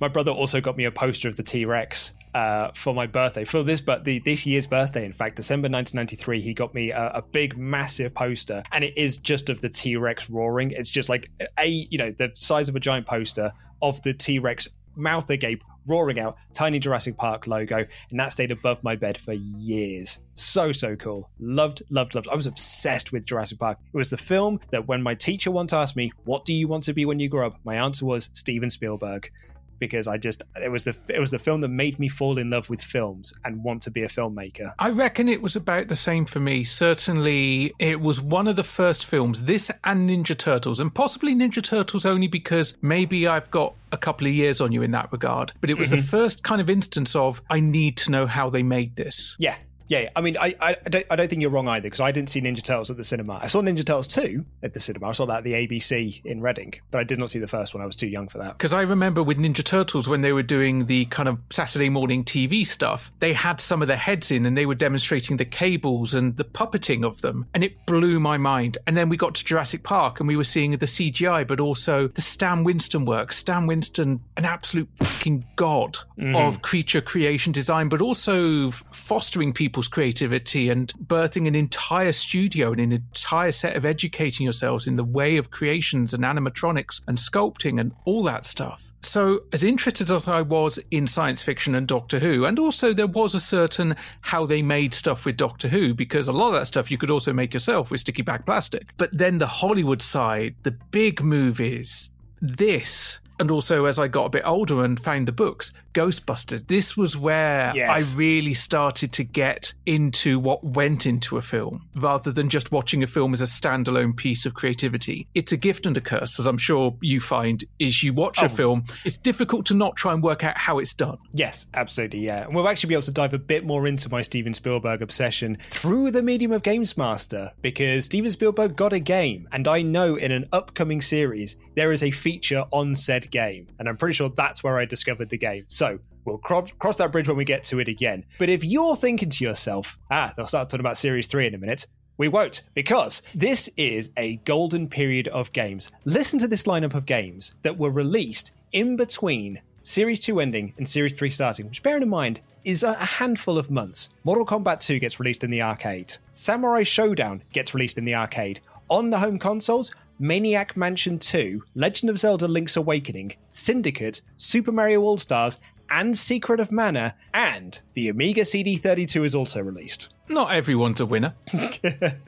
my 0.00 0.08
brother 0.08 0.30
also 0.30 0.60
got 0.60 0.76
me 0.76 0.84
a 0.84 0.90
poster 0.90 1.28
of 1.28 1.36
the 1.36 1.42
T 1.42 1.64
Rex 1.64 2.14
uh, 2.34 2.70
for 2.74 2.94
my 2.94 3.06
birthday. 3.06 3.44
For 3.44 3.62
this, 3.62 3.80
but 3.80 4.04
the, 4.04 4.18
this 4.20 4.44
year's 4.44 4.66
birthday, 4.66 5.04
in 5.04 5.12
fact, 5.12 5.36
December 5.36 5.66
1993, 5.66 6.40
he 6.40 6.54
got 6.54 6.74
me 6.74 6.90
a, 6.90 7.10
a 7.14 7.22
big, 7.22 7.56
massive 7.56 8.14
poster, 8.14 8.62
and 8.72 8.84
it 8.84 8.96
is 8.96 9.16
just 9.16 9.48
of 9.48 9.60
the 9.60 9.68
T 9.68 9.96
Rex 9.96 10.28
roaring. 10.28 10.70
It's 10.72 10.90
just 10.90 11.08
like 11.08 11.30
a, 11.58 11.66
you 11.66 11.98
know, 11.98 12.10
the 12.10 12.30
size 12.34 12.68
of 12.68 12.76
a 12.76 12.80
giant 12.80 13.06
poster 13.06 13.52
of 13.82 14.02
the 14.02 14.12
T 14.12 14.38
Rex 14.38 14.68
mouth 14.96 15.30
agape, 15.30 15.62
roaring 15.88 16.20
out, 16.20 16.36
tiny 16.52 16.78
Jurassic 16.78 17.16
Park 17.16 17.46
logo, 17.46 17.86
and 18.10 18.20
that 18.20 18.32
stayed 18.32 18.50
above 18.50 18.82
my 18.84 18.94
bed 18.94 19.18
for 19.18 19.32
years. 19.32 20.20
So, 20.34 20.70
so 20.72 20.94
cool. 20.94 21.30
Loved, 21.40 21.82
loved, 21.90 22.14
loved. 22.14 22.28
I 22.28 22.36
was 22.36 22.46
obsessed 22.46 23.12
with 23.12 23.26
Jurassic 23.26 23.58
Park. 23.58 23.78
It 23.92 23.96
was 23.96 24.10
the 24.10 24.16
film 24.16 24.60
that 24.70 24.86
when 24.86 25.02
my 25.02 25.14
teacher 25.14 25.50
once 25.50 25.72
asked 25.72 25.96
me, 25.96 26.12
What 26.24 26.44
do 26.44 26.52
you 26.52 26.68
want 26.68 26.84
to 26.84 26.92
be 26.92 27.04
when 27.04 27.18
you 27.18 27.28
grow 27.28 27.48
up? 27.48 27.58
My 27.64 27.76
answer 27.76 28.06
was 28.06 28.30
Steven 28.32 28.70
Spielberg 28.70 29.30
because 29.78 30.08
I 30.08 30.16
just 30.16 30.42
it 30.56 30.70
was 30.70 30.84
the 30.84 30.96
it 31.08 31.18
was 31.18 31.30
the 31.30 31.38
film 31.38 31.60
that 31.62 31.68
made 31.68 31.98
me 31.98 32.08
fall 32.08 32.38
in 32.38 32.50
love 32.50 32.70
with 32.70 32.82
films 32.82 33.32
and 33.44 33.62
want 33.62 33.82
to 33.82 33.90
be 33.90 34.02
a 34.02 34.08
filmmaker. 34.08 34.72
I 34.78 34.90
reckon 34.90 35.28
it 35.28 35.42
was 35.42 35.56
about 35.56 35.88
the 35.88 35.96
same 35.96 36.24
for 36.24 36.40
me. 36.40 36.64
Certainly, 36.64 37.74
it 37.78 38.00
was 38.00 38.20
one 38.20 38.48
of 38.48 38.56
the 38.56 38.64
first 38.64 39.06
films. 39.06 39.44
This 39.44 39.70
and 39.84 40.08
Ninja 40.08 40.36
Turtles, 40.36 40.80
and 40.80 40.94
possibly 40.94 41.34
Ninja 41.34 41.62
Turtles 41.62 42.04
only 42.04 42.28
because 42.28 42.76
maybe 42.82 43.26
I've 43.26 43.50
got 43.50 43.74
a 43.92 43.96
couple 43.96 44.26
of 44.26 44.32
years 44.32 44.60
on 44.60 44.72
you 44.72 44.82
in 44.82 44.90
that 44.92 45.10
regard. 45.12 45.52
But 45.60 45.70
it 45.70 45.78
was 45.78 45.88
mm-hmm. 45.88 45.98
the 45.98 46.02
first 46.02 46.42
kind 46.42 46.60
of 46.60 46.68
instance 46.68 47.14
of 47.16 47.40
I 47.50 47.60
need 47.60 47.96
to 47.98 48.10
know 48.10 48.26
how 48.26 48.50
they 48.50 48.62
made 48.62 48.96
this. 48.96 49.36
Yeah, 49.38 49.56
yeah, 49.88 50.10
I 50.14 50.20
mean, 50.20 50.36
I, 50.38 50.54
I, 50.60 50.76
don't, 50.84 51.06
I 51.10 51.16
don't 51.16 51.28
think 51.28 51.40
you're 51.40 51.50
wrong 51.50 51.66
either 51.66 51.84
because 51.84 52.00
I 52.00 52.12
didn't 52.12 52.28
see 52.28 52.42
Ninja 52.42 52.62
Turtles 52.62 52.90
at 52.90 52.98
the 52.98 53.04
cinema. 53.04 53.40
I 53.42 53.46
saw 53.46 53.62
Ninja 53.62 53.78
Turtles 53.78 54.06
2 54.08 54.44
at 54.62 54.74
the 54.74 54.80
cinema. 54.80 55.08
I 55.08 55.12
saw 55.12 55.24
that 55.26 55.38
at 55.38 55.44
the 55.44 55.54
ABC 55.54 56.24
in 56.26 56.42
Reading, 56.42 56.74
but 56.90 57.00
I 57.00 57.04
did 57.04 57.18
not 57.18 57.30
see 57.30 57.38
the 57.38 57.48
first 57.48 57.74
one. 57.74 57.82
I 57.82 57.86
was 57.86 57.96
too 57.96 58.06
young 58.06 58.28
for 58.28 58.36
that. 58.36 58.58
Because 58.58 58.74
I 58.74 58.82
remember 58.82 59.22
with 59.22 59.38
Ninja 59.38 59.64
Turtles 59.64 60.06
when 60.06 60.20
they 60.20 60.34
were 60.34 60.42
doing 60.42 60.84
the 60.86 61.06
kind 61.06 61.28
of 61.28 61.38
Saturday 61.50 61.88
morning 61.88 62.22
TV 62.22 62.66
stuff, 62.66 63.10
they 63.20 63.32
had 63.32 63.60
some 63.60 63.80
of 63.80 63.88
the 63.88 63.96
heads 63.96 64.30
in 64.30 64.44
and 64.44 64.58
they 64.58 64.66
were 64.66 64.74
demonstrating 64.74 65.38
the 65.38 65.46
cables 65.46 66.12
and 66.12 66.36
the 66.36 66.44
puppeting 66.44 67.02
of 67.04 67.22
them. 67.22 67.46
And 67.54 67.64
it 67.64 67.86
blew 67.86 68.20
my 68.20 68.36
mind. 68.36 68.76
And 68.86 68.94
then 68.94 69.08
we 69.08 69.16
got 69.16 69.34
to 69.36 69.44
Jurassic 69.44 69.84
Park 69.84 70.20
and 70.20 70.28
we 70.28 70.36
were 70.36 70.44
seeing 70.44 70.72
the 70.72 70.86
CGI, 70.86 71.46
but 71.46 71.60
also 71.60 72.08
the 72.08 72.20
Stan 72.20 72.62
Winston 72.62 73.06
work. 73.06 73.32
Stan 73.32 73.66
Winston, 73.66 74.20
an 74.36 74.44
absolute 74.44 74.88
fucking 74.96 75.46
god 75.56 75.96
mm. 76.18 76.36
of 76.36 76.60
creature 76.60 77.00
creation 77.00 77.52
design, 77.52 77.88
but 77.88 78.02
also 78.02 78.70
fostering 78.92 79.54
people 79.54 79.77
people's 79.78 79.86
creativity 79.86 80.70
and 80.70 80.92
birthing 81.06 81.46
an 81.46 81.54
entire 81.54 82.10
studio 82.10 82.72
and 82.72 82.80
an 82.80 82.90
entire 82.90 83.52
set 83.52 83.76
of 83.76 83.84
educating 83.84 84.42
yourselves 84.42 84.88
in 84.88 84.96
the 84.96 85.04
way 85.04 85.36
of 85.36 85.52
creations 85.52 86.12
and 86.12 86.24
animatronics 86.24 87.00
and 87.06 87.16
sculpting 87.16 87.78
and 87.78 87.92
all 88.04 88.24
that 88.24 88.44
stuff. 88.44 88.90
So, 89.02 89.44
as 89.52 89.62
interested 89.62 90.10
as 90.10 90.26
I 90.26 90.42
was 90.42 90.80
in 90.90 91.06
science 91.06 91.44
fiction 91.44 91.76
and 91.76 91.86
Doctor 91.86 92.18
Who, 92.18 92.44
and 92.44 92.58
also 92.58 92.92
there 92.92 93.06
was 93.06 93.36
a 93.36 93.40
certain 93.40 93.94
how 94.22 94.46
they 94.46 94.62
made 94.62 94.92
stuff 94.94 95.24
with 95.24 95.36
Doctor 95.36 95.68
Who, 95.68 95.94
because 95.94 96.26
a 96.26 96.32
lot 96.32 96.48
of 96.48 96.54
that 96.54 96.66
stuff 96.66 96.90
you 96.90 96.98
could 96.98 97.10
also 97.10 97.32
make 97.32 97.54
yourself 97.54 97.92
with 97.92 98.00
sticky 98.00 98.22
back 98.22 98.46
plastic. 98.46 98.88
But 98.96 99.16
then 99.16 99.38
the 99.38 99.46
Hollywood 99.46 100.02
side, 100.02 100.56
the 100.64 100.72
big 100.90 101.22
movies, 101.22 102.10
this, 102.42 103.20
and 103.38 103.50
also 103.50 103.84
as 103.84 103.98
I 103.98 104.08
got 104.08 104.26
a 104.26 104.30
bit 104.30 104.42
older 104.44 104.84
and 104.84 104.98
found 104.98 105.28
the 105.28 105.32
books, 105.32 105.72
Ghostbusters. 105.94 106.66
This 106.66 106.96
was 106.96 107.16
where 107.16 107.72
yes. 107.74 108.14
I 108.14 108.18
really 108.18 108.54
started 108.54 109.12
to 109.12 109.24
get 109.24 109.72
into 109.86 110.38
what 110.38 110.62
went 110.62 111.06
into 111.06 111.38
a 111.38 111.42
film 111.42 111.88
rather 111.96 112.30
than 112.30 112.48
just 112.48 112.72
watching 112.72 113.02
a 113.02 113.06
film 113.06 113.34
as 113.34 113.40
a 113.40 113.44
standalone 113.44 114.16
piece 114.16 114.46
of 114.46 114.54
creativity. 114.54 115.26
It's 115.34 115.52
a 115.52 115.56
gift 115.56 115.86
and 115.86 115.96
a 115.96 116.00
curse, 116.00 116.38
as 116.38 116.46
I'm 116.46 116.58
sure 116.58 116.96
you 117.00 117.20
find, 117.20 117.64
is 117.78 118.02
you 118.02 118.12
watch 118.12 118.38
oh. 118.42 118.46
a 118.46 118.48
film, 118.48 118.82
it's 119.04 119.16
difficult 119.16 119.66
to 119.66 119.74
not 119.74 119.96
try 119.96 120.12
and 120.12 120.22
work 120.22 120.44
out 120.44 120.56
how 120.56 120.78
it's 120.78 120.94
done. 120.94 121.18
Yes, 121.32 121.66
absolutely, 121.74 122.20
yeah. 122.20 122.44
And 122.44 122.54
we'll 122.54 122.68
actually 122.68 122.88
be 122.88 122.94
able 122.94 123.02
to 123.02 123.12
dive 123.12 123.34
a 123.34 123.38
bit 123.38 123.64
more 123.64 123.86
into 123.86 124.08
my 124.08 124.22
Steven 124.22 124.54
Spielberg 124.54 125.02
obsession 125.02 125.58
through 125.70 126.10
the 126.10 126.22
medium 126.22 126.52
of 126.52 126.62
Games 126.62 126.96
Master 126.96 127.50
because 127.62 128.04
Steven 128.04 128.30
Spielberg 128.30 128.76
got 128.76 128.92
a 128.92 129.00
game, 129.00 129.48
and 129.52 129.66
I 129.66 129.82
know 129.82 130.16
in 130.16 130.32
an 130.32 130.48
upcoming 130.52 131.00
series 131.00 131.56
there 131.74 131.92
is 131.92 132.02
a 132.02 132.10
feature 132.10 132.64
on 132.72 132.94
said 132.94 133.27
game, 133.30 133.66
and 133.78 133.88
I'm 133.88 133.96
pretty 133.96 134.14
sure 134.14 134.30
that's 134.30 134.62
where 134.62 134.78
I 134.78 134.84
discovered 134.84 135.28
the 135.28 135.38
game. 135.38 135.64
So 135.68 135.98
we'll 136.24 136.38
cross, 136.38 136.72
cross 136.72 136.96
that 136.96 137.12
bridge 137.12 137.28
when 137.28 137.36
we 137.36 137.44
get 137.44 137.64
to 137.64 137.80
it 137.80 137.88
again. 137.88 138.24
But 138.38 138.48
if 138.48 138.64
you're 138.64 138.96
thinking 138.96 139.30
to 139.30 139.44
yourself, 139.44 139.98
ah, 140.10 140.32
they'll 140.36 140.46
start 140.46 140.68
talking 140.68 140.80
about 140.80 140.98
Series 140.98 141.26
3 141.26 141.46
in 141.48 141.54
a 141.54 141.58
minute, 141.58 141.86
we 142.18 142.28
won't, 142.28 142.62
because 142.74 143.22
this 143.34 143.68
is 143.76 144.10
a 144.16 144.36
golden 144.38 144.88
period 144.88 145.28
of 145.28 145.52
games. 145.52 145.92
Listen 146.04 146.38
to 146.40 146.48
this 146.48 146.64
lineup 146.64 146.94
of 146.94 147.06
games 147.06 147.54
that 147.62 147.78
were 147.78 147.90
released 147.90 148.52
in 148.72 148.96
between 148.96 149.60
Series 149.82 150.20
2 150.20 150.40
ending 150.40 150.74
and 150.76 150.86
Series 150.86 151.12
3 151.12 151.30
starting, 151.30 151.66
which, 151.68 151.82
bearing 151.82 152.02
in 152.02 152.08
mind, 152.08 152.40
is 152.64 152.82
a 152.82 152.92
handful 152.94 153.56
of 153.56 153.70
months. 153.70 154.10
Mortal 154.24 154.44
Kombat 154.44 154.80
2 154.80 154.98
gets 154.98 155.20
released 155.20 155.44
in 155.44 155.50
the 155.50 155.62
arcade, 155.62 156.14
Samurai 156.32 156.82
Showdown 156.82 157.42
gets 157.52 157.72
released 157.72 157.98
in 157.98 158.04
the 158.04 158.14
arcade. 158.14 158.60
On 158.90 159.10
the 159.10 159.18
home 159.18 159.38
consoles, 159.38 159.94
Maniac 160.18 160.76
Mansion 160.76 161.18
2, 161.18 161.62
Legend 161.74 162.10
of 162.10 162.18
Zelda 162.18 162.48
Link's 162.48 162.76
Awakening, 162.76 163.34
Syndicate, 163.52 164.20
Super 164.36 164.72
Mario 164.72 165.02
All 165.02 165.18
Stars, 165.18 165.60
and 165.90 166.16
Secret 166.16 166.60
of 166.60 166.72
Mana, 166.72 167.14
and 167.34 167.80
the 167.94 168.08
Amiga 168.08 168.42
CD32 168.42 169.24
is 169.24 169.34
also 169.34 169.62
released. 169.62 170.08
Not 170.28 170.52
everyone's 170.52 171.00
a 171.00 171.06
winner. 171.06 171.34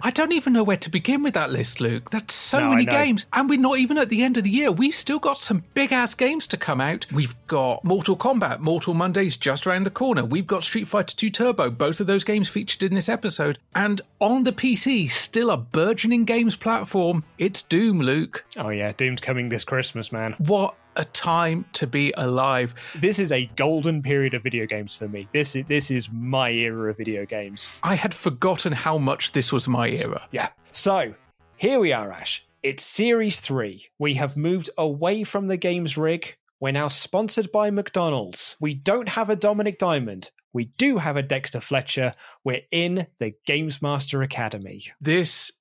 I 0.03 0.11
don't 0.11 0.33
even 0.33 0.53
know 0.53 0.65
where 0.65 0.77
to 0.79 0.91
begin 0.91 1.23
with 1.23 1.35
that 1.35 1.51
list, 1.51 1.81
Luke. 1.81 2.11
That's 2.11 2.35
so 2.35 2.61
no, 2.61 2.71
many 2.71 2.85
games. 2.85 3.27
And 3.33 3.49
we're 3.49 3.61
not 3.61 3.79
even 3.79 3.99
at 3.99 4.09
the 4.09 4.23
end 4.23 4.37
of 4.37 4.45
the 4.45 4.51
year. 4.51 4.73
We've 4.73 4.95
still 4.95 5.19
got 5.19 5.39
some 5.39 5.65
big 5.75 5.93
ass 5.93 6.15
games 6.15 6.47
to 6.49 6.57
come 6.57 6.81
out. 6.81 7.07
We've 7.13 7.35
got 7.47 7.85
Mortal 7.85 8.17
Kombat, 8.17 8.61
Mortal 8.61 8.95
Mondays 8.95 9.37
just 9.37 9.67
around 9.67 9.85
the 9.85 9.91
corner. 9.91 10.25
We've 10.25 10.47
got 10.47 10.65
Street 10.65 10.89
Fighter 10.89 11.15
2 11.15 11.31
Turbo, 11.31 11.71
both 11.71 12.01
of 12.01 12.07
those 12.07 12.25
games 12.25 12.49
featured 12.49 12.83
in 12.83 12.95
this 12.95 13.09
episode. 13.09 13.59
And 13.75 14.01
on 14.21 14.45
the 14.45 14.53
PC, 14.53 15.11
still 15.11 15.51
a 15.51 15.57
burgeoning 15.57 16.25
games 16.25 16.57
platform. 16.57 17.25
It's 17.39 17.63
Doom, 17.63 18.01
Luke. 18.01 18.45
Oh, 18.57 18.71
yeah. 18.71 18.93
Doom's 18.93 19.21
coming 19.21 19.49
this 19.49 19.65
Christmas, 19.65 20.13
man. 20.13 20.35
What 20.39 20.75
a 20.97 21.05
time 21.07 21.65
to 21.75 21.87
be 21.87 22.13
alive. 22.17 22.75
This 22.97 23.19
is 23.19 23.33
a 23.33 23.47
golden 23.57 24.03
period 24.03 24.35
of 24.35 24.43
video 24.43 24.67
games 24.67 24.95
for 24.95 25.09
me. 25.09 25.29
This 25.33 25.57
is 25.57 25.65
this 25.69 25.91
is 25.91 26.11
my 26.13 26.51
era 26.51 26.91
of 26.91 26.97
video 26.97 27.25
games. 27.27 27.71
I 27.83 27.95
had 27.95 28.15
forgotten 28.15 28.73
how 28.73 28.99
much 28.99 29.33
this 29.33 29.53
was 29.53 29.69
my 29.69 29.89
era. 29.89 30.27
Yeah. 30.31 30.49
So 30.73 31.15
here 31.57 31.81
we 31.81 31.93
are, 31.93 32.11
Ash. 32.13 32.45
It's 32.63 32.85
Series 32.85 33.41
3. 33.41 33.87
We 33.99 34.15
have 34.15 34.37
moved 34.37 34.71
away 34.77 35.25
from 35.25 35.49
the 35.49 35.57
games 35.57 35.97
rig. 35.97 36.37
We're 36.61 36.73
now 36.73 36.89
sponsored 36.89 37.51
by 37.51 37.71
McDonald's. 37.71 38.57
We 38.61 38.75
don't 38.75 39.09
have 39.09 39.31
a 39.31 39.37
Dominic 39.37 39.79
Diamond. 39.79 40.31
We 40.53 40.67
do 40.77 40.99
have 40.99 41.17
a 41.17 41.23
Dexter 41.23 41.61
Fletcher. 41.61 42.15
We're 42.45 42.63
in 42.71 43.07
the 43.19 43.35
Games 43.47 43.81
Master 43.81 44.21
Academy. 44.21 44.85
This 45.01 45.53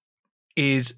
is 0.57 0.95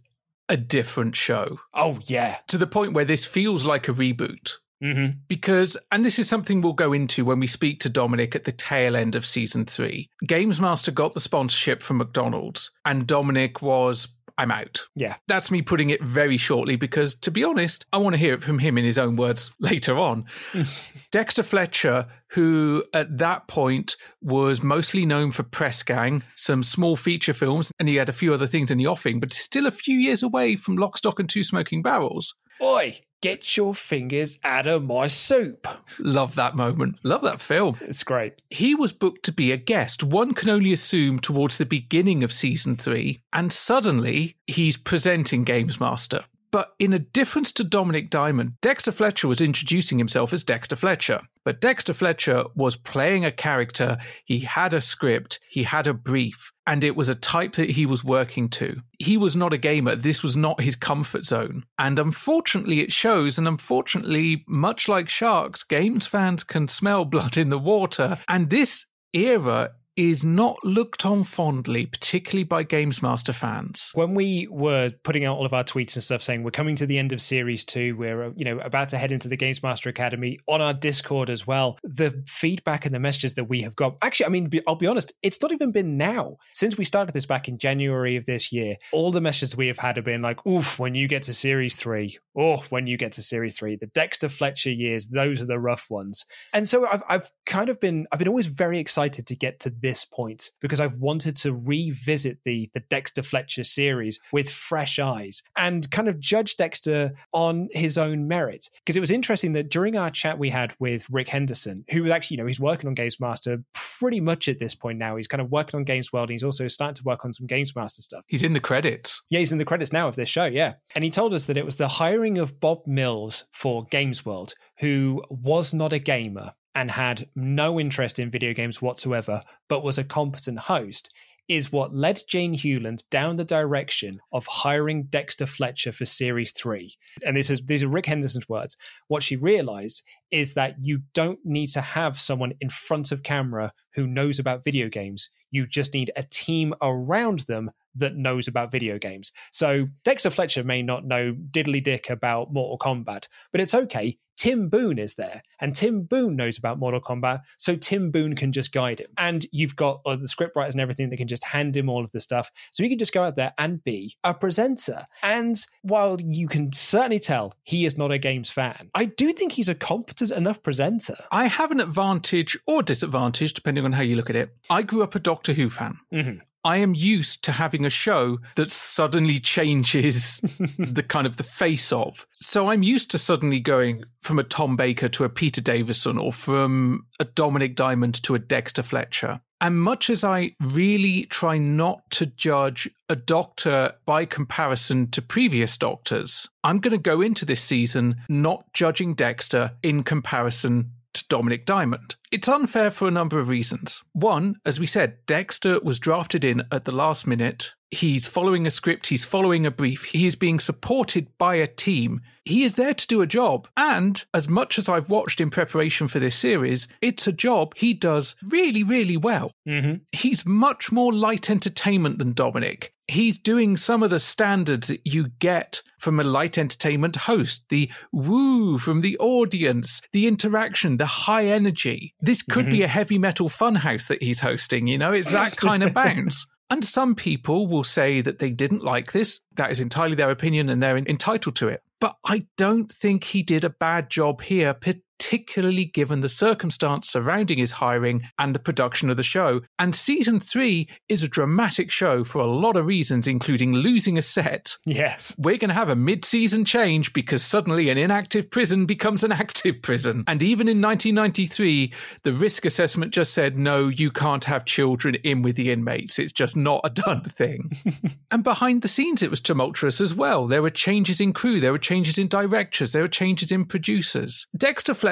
a 0.52 0.58
different 0.58 1.16
show. 1.16 1.60
Oh, 1.74 2.00
yeah. 2.06 2.38
To 2.50 2.58
the 2.58 2.68
point 2.68 2.94
where 2.94 3.06
this 3.06 3.26
feels 3.26 3.66
like 3.66 3.88
a 3.88 3.94
reboot. 3.94 4.52
Mm-hmm. 4.84 5.20
Because, 5.28 5.78
and 5.92 6.04
this 6.04 6.20
is 6.20 6.28
something 6.28 6.60
we'll 6.60 6.74
go 6.74 6.92
into 6.92 7.24
when 7.24 7.40
we 7.40 7.48
speak 7.48 7.80
to 7.82 7.90
Dominic 7.90 8.36
at 8.36 8.44
the 8.44 8.52
tail 8.52 8.96
end 8.96 9.16
of 9.16 9.26
season 9.26 9.66
three. 9.66 10.10
Games 10.28 10.60
Master 10.60 10.92
got 10.92 11.14
the 11.14 11.20
sponsorship 11.20 11.82
from 11.82 11.98
McDonald's, 11.98 12.72
and 12.84 13.08
Dominic 13.08 13.62
was 13.62 14.10
I'm 14.38 14.52
out. 14.52 14.86
Yeah. 14.96 15.16
That's 15.28 15.52
me 15.52 15.62
putting 15.62 15.90
it 15.90 16.02
very 16.04 16.38
shortly 16.38 16.76
because, 16.76 17.16
to 17.16 17.32
be 17.32 17.44
honest, 17.44 17.86
I 17.94 17.98
want 17.98 18.14
to 18.14 18.20
hear 18.20 18.34
it 18.34 18.44
from 18.44 18.60
him 18.60 18.78
in 18.78 18.86
his 18.86 18.98
own 18.98 19.16
words 19.16 19.52
later 19.60 19.98
on. 19.98 20.26
Dexter 21.12 21.44
Fletcher, 21.44 22.08
who 22.32 22.84
at 22.94 23.18
that 23.18 23.48
point 23.48 23.96
was 24.22 24.64
mostly 24.64 25.06
known 25.06 25.32
for 25.32 25.44
Press 25.44 25.84
Gang, 25.84 26.24
some 26.36 26.64
small 26.64 26.96
feature 26.96 27.34
films, 27.34 27.72
and 27.80 27.88
he 27.88 27.96
had 27.96 28.10
a 28.10 28.14
few 28.14 28.34
other 28.34 28.48
things 28.48 28.72
in 28.72 28.78
the 28.78 28.88
offing, 28.88 29.20
but 29.20 29.34
still 29.34 29.66
a 29.66 29.72
few 29.72 29.98
years 29.98 30.24
away 30.24 30.56
from 30.56 30.78
Lock, 30.78 30.98
Stock, 30.98 31.20
and 31.20 31.30
Two 31.30 31.44
Smoking 31.44 31.82
Barrels. 31.82 32.36
Oi, 32.62 33.02
get 33.22 33.56
your 33.56 33.74
fingers 33.74 34.40
out 34.44 34.68
of 34.68 34.84
my 34.84 35.08
soup. 35.08 35.68
Love 36.00 36.36
that 36.36 36.56
moment. 36.56 36.98
Love 37.04 37.22
that 37.22 37.40
film. 37.40 37.78
It's 37.82 38.04
great. 38.04 38.42
He 38.50 38.76
was 38.76 38.92
booked 38.92 39.24
to 39.26 39.32
be 39.32 39.52
a 39.52 39.58
guest. 39.58 40.04
One 40.04 40.34
can 40.34 40.50
only 40.50 40.74
assume 40.74 41.20
towards 41.20 41.58
the 41.58 41.66
beginning 41.66 42.24
of 42.24 42.34
season 42.34 42.76
three, 42.76 43.22
and 43.32 43.52
suddenly 43.52 44.36
he's 44.48 44.78
presenting 44.78 45.44
Games 45.44 45.80
Master. 45.80 46.26
But 46.52 46.74
in 46.80 46.92
a 46.92 47.00
difference 47.00 47.54
to 47.54 47.64
Dominic 47.64 48.10
Diamond, 48.10 48.60
Dexter 48.62 48.92
Fletcher 48.92 49.30
was 49.30 49.40
introducing 49.40 49.98
himself 49.98 50.34
as 50.34 50.44
Dexter 50.44 50.76
Fletcher. 50.76 51.22
But 51.46 51.62
Dexter 51.62 51.94
Fletcher 51.94 52.44
was 52.56 52.76
playing 52.76 53.24
a 53.24 53.32
character, 53.32 53.98
he 54.26 54.40
had 54.40 54.74
a 54.74 54.82
script, 54.82 55.40
he 55.50 55.64
had 55.64 55.88
a 55.88 55.94
brief, 55.94 56.51
and 56.68 56.84
it 56.84 56.96
was 56.96 57.10
a 57.10 57.16
type 57.16 57.54
that 57.54 57.72
he 57.72 57.86
was 57.86 58.04
working 58.04 58.50
to. 58.50 58.82
He 59.00 59.18
was 59.18 59.36
not 59.36 59.54
a 59.54 59.58
gamer, 59.58 59.96
this 59.96 60.24
was 60.24 60.38
not 60.38 60.62
his 60.62 60.76
comfort 60.76 61.26
zone. 61.26 61.66
And 61.80 61.98
unfortunately, 61.98 62.82
it 62.82 62.92
shows, 62.92 63.38
and 63.38 63.48
unfortunately, 63.48 64.44
much 64.48 64.88
like 64.88 65.10
sharks, 65.10 65.64
games 65.64 66.06
fans 66.08 66.44
can 66.44 66.68
smell 66.68 67.06
blood 67.12 67.38
in 67.38 67.50
the 67.50 67.60
water. 67.60 68.20
And 68.28 68.50
this 68.50 68.86
era 69.14 69.72
is 70.02 70.26
not 70.26 70.58
looked 70.64 71.06
on 71.06 71.24
fondly, 71.24 71.86
particularly 71.86 72.44
by 72.44 72.64
Games 72.64 73.04
Master 73.04 73.34
fans. 73.34 73.92
When 73.94 74.16
we 74.16 74.48
were 74.50 74.92
putting 75.04 75.26
out 75.26 75.38
all 75.38 75.46
of 75.46 75.54
our 75.54 75.64
tweets 75.64 75.94
and 75.94 76.04
stuff 76.04 76.24
saying 76.24 76.42
we're 76.42 76.50
coming 76.50 76.76
to 76.78 76.88
the 76.88 76.98
end 76.98 77.14
of 77.14 77.22
series 77.22 77.64
two, 77.64 77.96
we're 77.96 78.24
uh, 78.24 78.32
you 78.36 78.44
know 78.44 78.58
about 78.62 78.90
to 78.90 78.98
head 78.98 79.12
into 79.12 79.28
the 79.28 79.38
Games 79.38 79.62
Master 79.62 79.90
Academy 79.90 80.40
on 80.48 80.60
our 80.60 80.74
Discord 80.74 81.30
as 81.30 81.46
well. 81.46 81.78
The 81.84 82.24
feedback 82.28 82.88
and 82.88 82.96
the 82.96 83.00
messages 83.00 83.36
that 83.36 83.44
we 83.44 83.62
have 83.62 83.76
got, 83.76 83.96
actually, 84.02 84.26
I 84.26 84.30
mean, 84.30 84.50
I'll 84.68 84.74
be 84.74 84.88
honest, 84.88 85.14
it's 85.22 85.40
not 85.40 85.52
even 85.52 85.72
been 85.72 85.98
now 85.98 86.38
since 86.52 86.80
we 86.80 86.84
started 86.84 87.14
this 87.14 87.28
back 87.28 87.48
in 87.48 87.60
January 87.60 88.16
of 88.16 88.26
this 88.26 88.52
year. 88.52 88.78
All 88.94 89.12
the 89.12 89.22
messages 89.22 89.56
we 89.56 89.68
have 89.68 89.78
had 89.78 89.98
have 89.98 90.06
been 90.06 90.24
like, 90.24 90.44
"Oof, 90.48 90.80
when 90.80 90.96
you 90.96 91.08
get 91.08 91.22
to 91.24 91.34
series 91.36 91.76
three, 91.76 92.18
oh, 92.36 92.64
when 92.70 92.88
you 92.88 92.98
get 92.98 93.12
to 93.14 93.22
series 93.22 93.56
three, 93.56 93.76
the 93.76 93.86
Dexter 93.86 94.30
Fletcher 94.30 94.72
years, 94.72 95.10
those 95.10 95.44
are 95.44 95.48
the 95.48 95.60
rough 95.60 95.92
ones." 95.92 96.26
And 96.54 96.68
so 96.68 96.88
I've 96.88 97.04
I've 97.08 97.30
kind 97.46 97.70
of 97.70 97.80
been 97.80 98.08
I've 98.12 98.18
been 98.18 98.28
always 98.28 98.48
very 98.48 98.80
excited 98.80 99.28
to 99.28 99.36
get 99.36 99.60
to 99.60 99.70
this 99.70 99.91
point 100.06 100.52
because 100.60 100.80
I've 100.80 100.96
wanted 100.96 101.36
to 101.38 101.54
revisit 101.54 102.40
the 102.46 102.70
the 102.74 102.82
Dexter 102.82 103.24
Fletcher 103.24 103.64
series 103.64 104.20
with 104.32 104.50
fresh 104.50 105.00
eyes 105.00 105.44
and 105.58 105.90
kind 105.92 106.08
of 106.08 106.20
judge 106.20 106.58
Dexter 106.58 107.14
on 107.34 107.70
his 107.72 107.98
own 107.98 108.28
merit. 108.28 108.70
Because 108.86 108.98
it 108.98 109.02
was 109.02 109.12
interesting 109.12 109.54
that 109.54 109.70
during 109.70 109.98
our 109.98 110.10
chat 110.10 110.38
we 110.38 110.50
had 110.50 110.74
with 110.80 111.10
Rick 111.10 111.30
Henderson, 111.30 111.84
who 111.92 112.04
was 112.04 112.12
actually, 112.12 112.38
you 112.38 112.44
know, 112.44 112.48
he's 112.48 112.60
working 112.60 112.88
on 112.88 112.94
Games 112.94 113.20
Master 113.20 113.64
pretty 113.74 114.20
much 114.20 114.48
at 114.48 114.60
this 114.60 114.76
point 114.76 114.98
now. 114.98 115.16
He's 115.16 115.28
kind 115.28 115.42
of 115.42 115.52
working 115.52 115.78
on 115.78 115.84
Games 115.84 116.12
World 116.14 116.30
and 116.30 116.34
he's 116.34 116.44
also 116.44 116.68
starting 116.68 116.96
to 116.96 117.04
work 117.04 117.26
on 117.26 117.34
some 117.34 117.48
Games 117.48 117.76
Master 117.76 118.02
stuff. 118.02 118.24
He's 118.28 118.44
in 118.44 118.54
the 118.54 118.60
credits. 118.60 119.22
Yeah, 119.30 119.40
he's 119.40 119.52
in 119.52 119.58
the 119.58 119.66
credits 119.66 119.94
now 119.94 120.08
of 120.08 120.16
this 120.16 120.30
show, 120.30 120.46
yeah. 120.46 120.74
And 120.96 121.04
he 121.04 121.10
told 121.10 121.34
us 121.34 121.46
that 121.46 121.58
it 121.58 121.66
was 121.66 121.76
the 121.76 121.88
hiring 121.88 122.38
of 122.38 122.60
Bob 122.60 122.86
Mills 122.86 123.46
for 123.52 123.86
Games 123.86 124.26
World, 124.26 124.54
who 124.80 125.24
was 125.30 125.74
not 125.74 125.94
a 125.94 126.00
gamer 126.00 126.54
and 126.76 126.90
had 126.92 127.28
no 127.36 127.80
interest 127.80 128.20
in 128.20 128.32
video 128.32 128.54
games 128.54 128.82
whatsoever, 128.82 129.42
but 129.68 129.84
was 129.84 129.98
a 129.98 130.04
competent 130.04 130.60
host, 130.60 131.10
is 131.48 131.72
what 131.72 131.94
led 131.94 132.22
Jane 132.28 132.54
Hewland 132.54 133.04
down 133.10 133.36
the 133.36 133.44
direction 133.44 134.20
of 134.32 134.46
hiring 134.46 135.04
Dexter 135.04 135.46
Fletcher 135.46 135.92
for 135.92 136.06
Series 136.06 136.54
3. 136.54 136.94
And 137.26 137.36
this 137.36 137.50
is 137.50 137.62
these 137.66 137.84
are 137.84 137.90
Rick 137.90 138.06
Henderson's 138.06 138.48
words. 138.48 138.78
What 139.08 139.24
she 139.24 139.36
realized 139.36 140.04
is 140.32 140.54
that 140.54 140.76
you 140.82 141.02
don't 141.14 141.40
need 141.44 141.68
to 141.68 141.82
have 141.82 142.20
someone 142.20 142.54
in 142.62 142.70
front 142.70 143.12
of 143.12 143.24
camera 143.24 143.74
who 143.94 144.08
knows 144.08 144.40
about 144.40 144.64
video 144.64 144.90
games. 144.90 145.30
You 145.52 145.68
just 145.68 145.94
need 145.94 146.12
a 146.16 146.24
team 146.24 146.74
around 146.82 147.42
them 147.42 147.72
that 147.96 148.16
knows 148.16 148.48
about 148.48 148.72
video 148.72 148.98
games. 148.98 149.34
So 149.52 149.88
Dexter 150.06 150.30
Fletcher 150.30 150.64
may 150.64 150.82
not 150.82 151.06
know 151.06 151.36
diddly 151.52 151.84
dick 151.84 152.10
about 152.10 152.54
Mortal 152.54 152.78
Kombat, 152.78 153.28
but 153.52 153.60
it's 153.60 153.76
okay. 153.76 154.18
Tim 154.38 154.70
Boone 154.70 154.98
is 154.98 155.16
there, 155.16 155.44
and 155.60 155.76
Tim 155.76 156.02
Boone 156.02 156.36
knows 156.36 156.58
about 156.58 156.80
Mortal 156.80 157.02
Kombat, 157.02 157.42
so 157.58 157.76
Tim 157.76 158.10
Boone 158.10 158.36
can 158.36 158.52
just 158.52 158.72
guide 158.72 159.00
him. 159.00 159.10
And 159.18 159.46
you've 159.52 159.76
got 159.76 160.04
the 160.04 160.16
scriptwriters 160.16 160.72
and 160.72 160.82
everything 160.82 161.12
that 161.12 161.18
can 161.18 161.28
just 161.28 161.44
hand 161.44 161.78
him 161.78 161.90
all 161.90 162.04
of 162.04 162.12
the 162.12 162.20
stuff, 162.20 162.50
so 162.72 162.82
he 162.82 162.90
can 162.90 162.98
just 162.98 163.14
go 163.14 163.22
out 163.22 163.36
there 163.36 163.54
and 163.60 163.84
be 163.84 164.16
a 164.24 164.34
presenter. 164.34 165.06
And 165.22 165.64
while 165.84 166.18
you 166.20 166.48
can 166.48 166.72
certainly 166.72 167.20
tell 167.20 167.54
he 167.64 167.86
is 167.86 168.00
not 168.00 168.12
a 168.12 168.18
games 168.18 168.50
fan, 168.50 168.90
I 168.96 169.06
do 169.06 169.32
think 169.32 169.52
he's 169.52 169.70
a 169.70 169.76
competent 169.76 170.21
enough 170.30 170.62
presenter. 170.62 171.16
I 171.32 171.48
have 171.48 171.72
an 171.72 171.80
advantage 171.80 172.60
or 172.68 172.84
disadvantage, 172.84 173.54
depending 173.54 173.86
on 173.86 173.94
how 173.94 174.04
you 174.04 174.16
look 174.16 174.30
at 174.30 174.36
it. 174.36 174.56
I 174.70 174.84
grew 174.84 175.02
up 175.02 175.16
a 175.16 175.20
Doctor 175.20 175.54
Who 175.54 175.70
fan. 175.70 175.98
Mm-hmm. 176.14 176.40
I 176.64 176.78
am 176.78 176.94
used 176.94 177.44
to 177.46 177.52
having 177.52 177.86
a 177.86 177.90
show 177.90 178.40
that 178.56 178.72
suddenly 178.72 179.40
changes 179.40 180.40
the 180.78 181.04
kind 181.04 181.26
of 181.26 181.38
the 181.38 181.44
face 181.44 181.92
of. 181.92 182.28
So 182.36 182.70
I'm 182.70 182.84
used 182.84 183.12
to 183.12 183.18
suddenly 183.18 183.60
going 183.60 184.04
from 184.22 184.40
a 184.40 184.44
Tom 184.44 184.76
Baker 184.76 185.10
to 185.10 185.24
a 185.24 185.30
Peter 185.30 185.62
Davison 185.62 186.18
or 186.18 186.32
from 186.32 187.06
a 187.20 187.26
Dominic 187.26 187.76
Diamond 187.76 188.22
to 188.24 188.36
a 188.36 188.40
Dexter 188.40 188.84
Fletcher. 188.84 189.42
And 189.62 189.80
much 189.80 190.10
as 190.10 190.24
I 190.24 190.56
really 190.60 191.26
try 191.26 191.60
not 191.60 192.10
to 192.12 192.26
judge 192.26 192.90
a 193.10 193.16
doctor 193.16 193.94
by 194.08 194.26
comparison 194.26 195.12
to 195.12 195.22
previous 195.22 195.78
doctors, 195.78 196.50
I'm 196.64 196.80
going 196.80 196.94
to 196.94 196.98
go 196.98 197.22
into 197.22 197.46
this 197.46 197.62
season 197.62 198.16
not 198.28 198.66
judging 198.74 199.14
Dexter 199.14 199.72
in 199.84 200.02
comparison 200.02 200.94
to 201.14 201.26
Dominic 201.28 201.66
Diamond. 201.66 202.16
It's 202.32 202.48
unfair 202.48 202.92
for 202.92 203.08
a 203.08 203.12
number 203.12 203.40
of 203.40 203.50
reasons. 203.50 204.02
One, 204.14 204.56
as 204.66 204.80
we 204.80 204.86
said, 204.86 205.18
Dexter 205.26 205.80
was 205.82 206.00
drafted 206.00 206.46
in 206.46 206.64
at 206.72 206.86
the 206.86 206.92
last 206.92 207.28
minute. 207.28 207.74
He's 207.92 208.26
following 208.26 208.66
a 208.66 208.72
script, 208.72 209.08
he's 209.08 209.26
following 209.26 209.66
a 209.66 209.72
brief, 209.72 210.06
he 210.06 210.26
is 210.26 210.38
being 210.38 210.60
supported 210.60 211.28
by 211.38 211.56
a 211.56 211.68
team. 211.68 212.22
He 212.46 212.64
is 212.64 212.76
there 212.76 212.94
to 212.94 213.08
do 213.08 213.22
a 213.22 213.28
job. 213.28 213.68
And 213.76 214.24
as 214.34 214.48
much 214.48 214.80
as 214.80 214.88
I've 214.88 215.10
watched 215.10 215.42
in 215.42 215.50
preparation 215.50 216.08
for 216.08 216.20
this 216.20 216.36
series, 216.36 216.88
it's 217.02 217.28
a 217.28 217.34
job 217.34 217.76
he 217.76 217.94
does 217.94 218.36
really, 218.44 218.84
really 218.84 219.18
well. 219.18 219.52
Mm-hmm. 219.68 219.96
He's 220.14 220.46
much 220.46 220.92
more 220.92 221.14
light 221.14 221.50
entertainment 221.50 222.18
than 222.18 222.32
Dominic. 222.34 222.94
He's 223.10 223.38
doing 223.38 223.76
some 223.76 224.04
of 224.04 224.10
the 224.10 224.22
standards 224.22 224.88
that 224.88 225.06
you 225.06 225.28
get 225.40 225.82
from 226.00 226.20
a 226.20 226.24
light 226.24 226.58
entertainment 226.58 227.18
host 227.18 227.66
the 227.68 227.92
woo 228.14 228.78
from 228.78 229.02
the 229.02 229.18
audience, 229.18 230.02
the 230.14 230.28
interaction, 230.28 230.96
the 230.96 231.06
high 231.06 231.48
energy. 231.48 232.16
This 232.22 232.42
could 232.42 232.70
be 232.70 232.84
a 232.84 232.88
heavy 232.88 233.18
metal 233.18 233.50
funhouse 233.50 234.08
that 234.08 234.24
he's 234.24 234.40
hosting, 234.40 234.88
you 234.88 234.98
know, 234.98 235.12
it's 235.12 235.30
that 235.30 235.58
kind 235.58 235.84
of 235.84 235.94
bounce. 235.94 236.48
And 236.72 236.86
some 236.86 237.16
people 237.16 237.68
will 237.68 237.84
say 237.84 238.22
that 238.22 238.40
they 238.40 238.50
didn't 238.50 238.82
like 238.82 239.12
this. 239.12 239.42
That 239.56 239.72
is 239.72 239.82
entirely 239.82 240.16
their 240.16 240.32
opinion 240.32 240.70
and 240.70 240.82
they're 240.82 240.98
entitled 240.98 241.58
to 241.58 241.68
it. 241.68 241.84
But 242.00 242.16
I 242.26 242.48
don't 242.56 242.90
think 242.90 243.26
he 243.26 243.44
did 243.44 243.66
a 243.66 243.70
bad 243.70 244.10
job 244.10 244.42
here, 244.42 244.74
particularly 245.22 245.86
given 245.86 246.22
the 246.22 246.30
circumstance 246.30 247.08
surrounding 247.08 247.60
his 247.60 247.70
hiring 247.70 248.24
and 248.40 248.56
the 248.56 248.60
production 248.60 249.08
of 249.12 249.18
the 249.18 249.24
show. 249.24 249.62
And 249.78 249.94
season 249.94 250.40
three 250.40 250.90
is 251.10 251.22
a 251.22 251.28
dramatic 251.28 251.92
show 251.92 252.24
for 252.24 252.40
a 252.40 252.48
lot 252.48 252.76
of 252.76 252.88
reasons, 252.88 253.28
including 253.28 253.74
losing 253.74 254.18
a 254.18 254.24
set. 254.24 254.76
Yes. 254.84 255.36
We're 255.38 255.58
going 255.58 255.70
to 255.70 255.76
have 255.76 255.90
a 255.90 255.96
mid 255.96 256.26
season 256.26 256.66
change 256.66 257.14
because 257.14 257.44
suddenly 257.44 257.90
an 257.90 258.00
inactive 258.00 258.50
prison 258.50 258.88
becomes 258.88 259.24
an 259.24 259.32
active 259.32 259.84
prison. 259.84 260.24
And 260.26 260.42
even 260.42 260.68
in 260.68 260.82
1993, 260.82 261.94
the 262.24 262.34
risk 262.34 262.66
assessment 262.66 263.14
just 263.14 263.34
said, 263.34 263.60
no, 263.60 263.90
you 263.90 264.10
can't 264.10 264.46
have 264.46 264.66
children 264.66 265.16
in 265.24 265.44
with 265.44 265.56
the 265.56 265.72
inmates. 265.72 266.18
It's 266.18 266.34
just 266.34 266.58
not 266.58 266.82
a 266.84 266.90
done 266.90 267.22
thing. 267.22 267.72
and 268.32 268.44
behind 268.44 268.82
the 268.82 268.88
scenes, 268.88 269.22
it 269.22 269.30
was 269.30 269.40
tumultuous 269.40 270.02
as 270.02 270.16
well. 270.16 270.48
There 270.48 270.64
were 270.64 270.72
changes 270.72 271.22
in 271.22 271.32
crew, 271.32 271.60
there 271.60 271.72
were 271.72 271.78
changes 271.78 272.18
in 272.18 272.28
directors, 272.28 272.92
there 272.92 273.04
were 273.04 273.08
changes 273.08 273.52
in 273.52 273.66
producers. 273.66 274.48
Dexter 274.58 274.96
Fletcher 274.96 275.11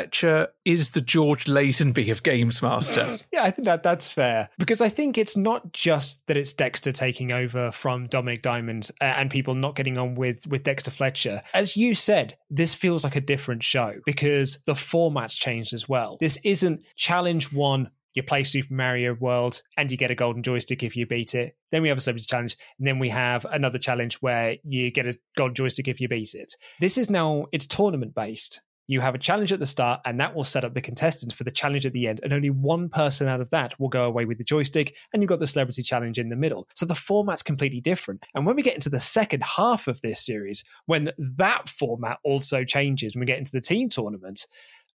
is 0.65 0.91
the 0.91 1.01
George 1.01 1.45
Lazenby 1.45 2.11
of 2.11 2.23
Games 2.23 2.61
Master. 2.61 3.17
yeah, 3.33 3.43
I 3.43 3.51
think 3.51 3.65
that 3.65 3.83
that's 3.83 4.11
fair 4.11 4.49
because 4.57 4.81
I 4.81 4.89
think 4.89 5.17
it's 5.17 5.35
not 5.35 5.71
just 5.73 6.25
that 6.27 6.37
it's 6.37 6.53
Dexter 6.53 6.91
taking 6.91 7.31
over 7.31 7.71
from 7.71 8.07
Dominic 8.07 8.41
Diamond 8.41 8.91
uh, 9.01 9.05
and 9.05 9.29
people 9.29 9.55
not 9.55 9.75
getting 9.75 9.97
on 9.97 10.15
with 10.15 10.47
with 10.47 10.63
Dexter 10.63 10.91
Fletcher. 10.91 11.41
As 11.53 11.75
you 11.75 11.95
said, 11.95 12.37
this 12.49 12.73
feels 12.73 13.03
like 13.03 13.15
a 13.15 13.21
different 13.21 13.63
show 13.63 13.95
because 14.05 14.59
the 14.65 14.75
format's 14.75 15.35
changed 15.35 15.73
as 15.73 15.89
well. 15.89 16.17
This 16.19 16.37
isn't 16.43 16.83
challenge 16.95 17.51
one 17.51 17.89
you 18.13 18.23
play 18.23 18.43
Super 18.43 18.73
Mario 18.73 19.13
World 19.15 19.61
and 19.77 19.91
you 19.91 19.97
get 19.97 20.11
a 20.11 20.15
golden 20.15 20.43
joystick 20.43 20.83
if 20.83 20.95
you 20.95 21.05
beat 21.05 21.35
it. 21.35 21.55
Then 21.71 21.81
we 21.81 21.89
have 21.89 21.97
a 21.97 22.01
celebrity 22.01 22.25
challenge, 22.27 22.57
and 22.77 22.87
then 22.87 22.99
we 22.99 23.09
have 23.09 23.45
another 23.45 23.77
challenge 23.77 24.15
where 24.15 24.57
you 24.63 24.91
get 24.91 25.05
a 25.05 25.17
golden 25.37 25.55
joystick 25.55 25.87
if 25.87 26.01
you 26.01 26.07
beat 26.07 26.33
it. 26.33 26.55
This 26.79 26.97
is 26.97 27.09
now 27.09 27.45
it's 27.51 27.67
tournament 27.67 28.15
based. 28.15 28.61
You 28.89 29.01
have 29.01 29.13
a 29.13 29.19
challenge 29.19 29.53
at 29.53 29.59
the 29.59 29.67
start, 29.67 30.01
and 30.03 30.19
that 30.19 30.33
will 30.33 30.43
set 30.43 30.65
up 30.65 30.73
the 30.73 30.81
contestants 30.81 31.35
for 31.35 31.43
the 31.43 31.51
challenge 31.51 31.85
at 31.85 31.93
the 31.93 32.07
end. 32.07 32.21
And 32.23 32.33
only 32.33 32.49
one 32.49 32.89
person 32.89 33.27
out 33.27 33.39
of 33.39 33.47
that 33.51 33.79
will 33.79 33.87
go 33.87 34.05
away 34.05 34.25
with 34.25 34.39
the 34.39 34.43
joystick, 34.43 34.95
and 35.13 35.21
you've 35.21 35.29
got 35.29 35.37
the 35.37 35.45
celebrity 35.45 35.83
challenge 35.83 36.17
in 36.17 36.29
the 36.29 36.35
middle. 36.35 36.67
So 36.73 36.87
the 36.87 36.95
format's 36.95 37.43
completely 37.43 37.81
different. 37.81 38.25
And 38.33 38.47
when 38.47 38.55
we 38.55 38.63
get 38.63 38.73
into 38.73 38.89
the 38.89 38.99
second 38.99 39.43
half 39.43 39.87
of 39.87 40.01
this 40.01 40.25
series, 40.25 40.63
when 40.87 41.11
that 41.19 41.69
format 41.69 42.17
also 42.23 42.63
changes, 42.63 43.13
when 43.13 43.19
we 43.19 43.27
get 43.27 43.37
into 43.37 43.51
the 43.51 43.61
team 43.61 43.89
tournament, 43.89 44.47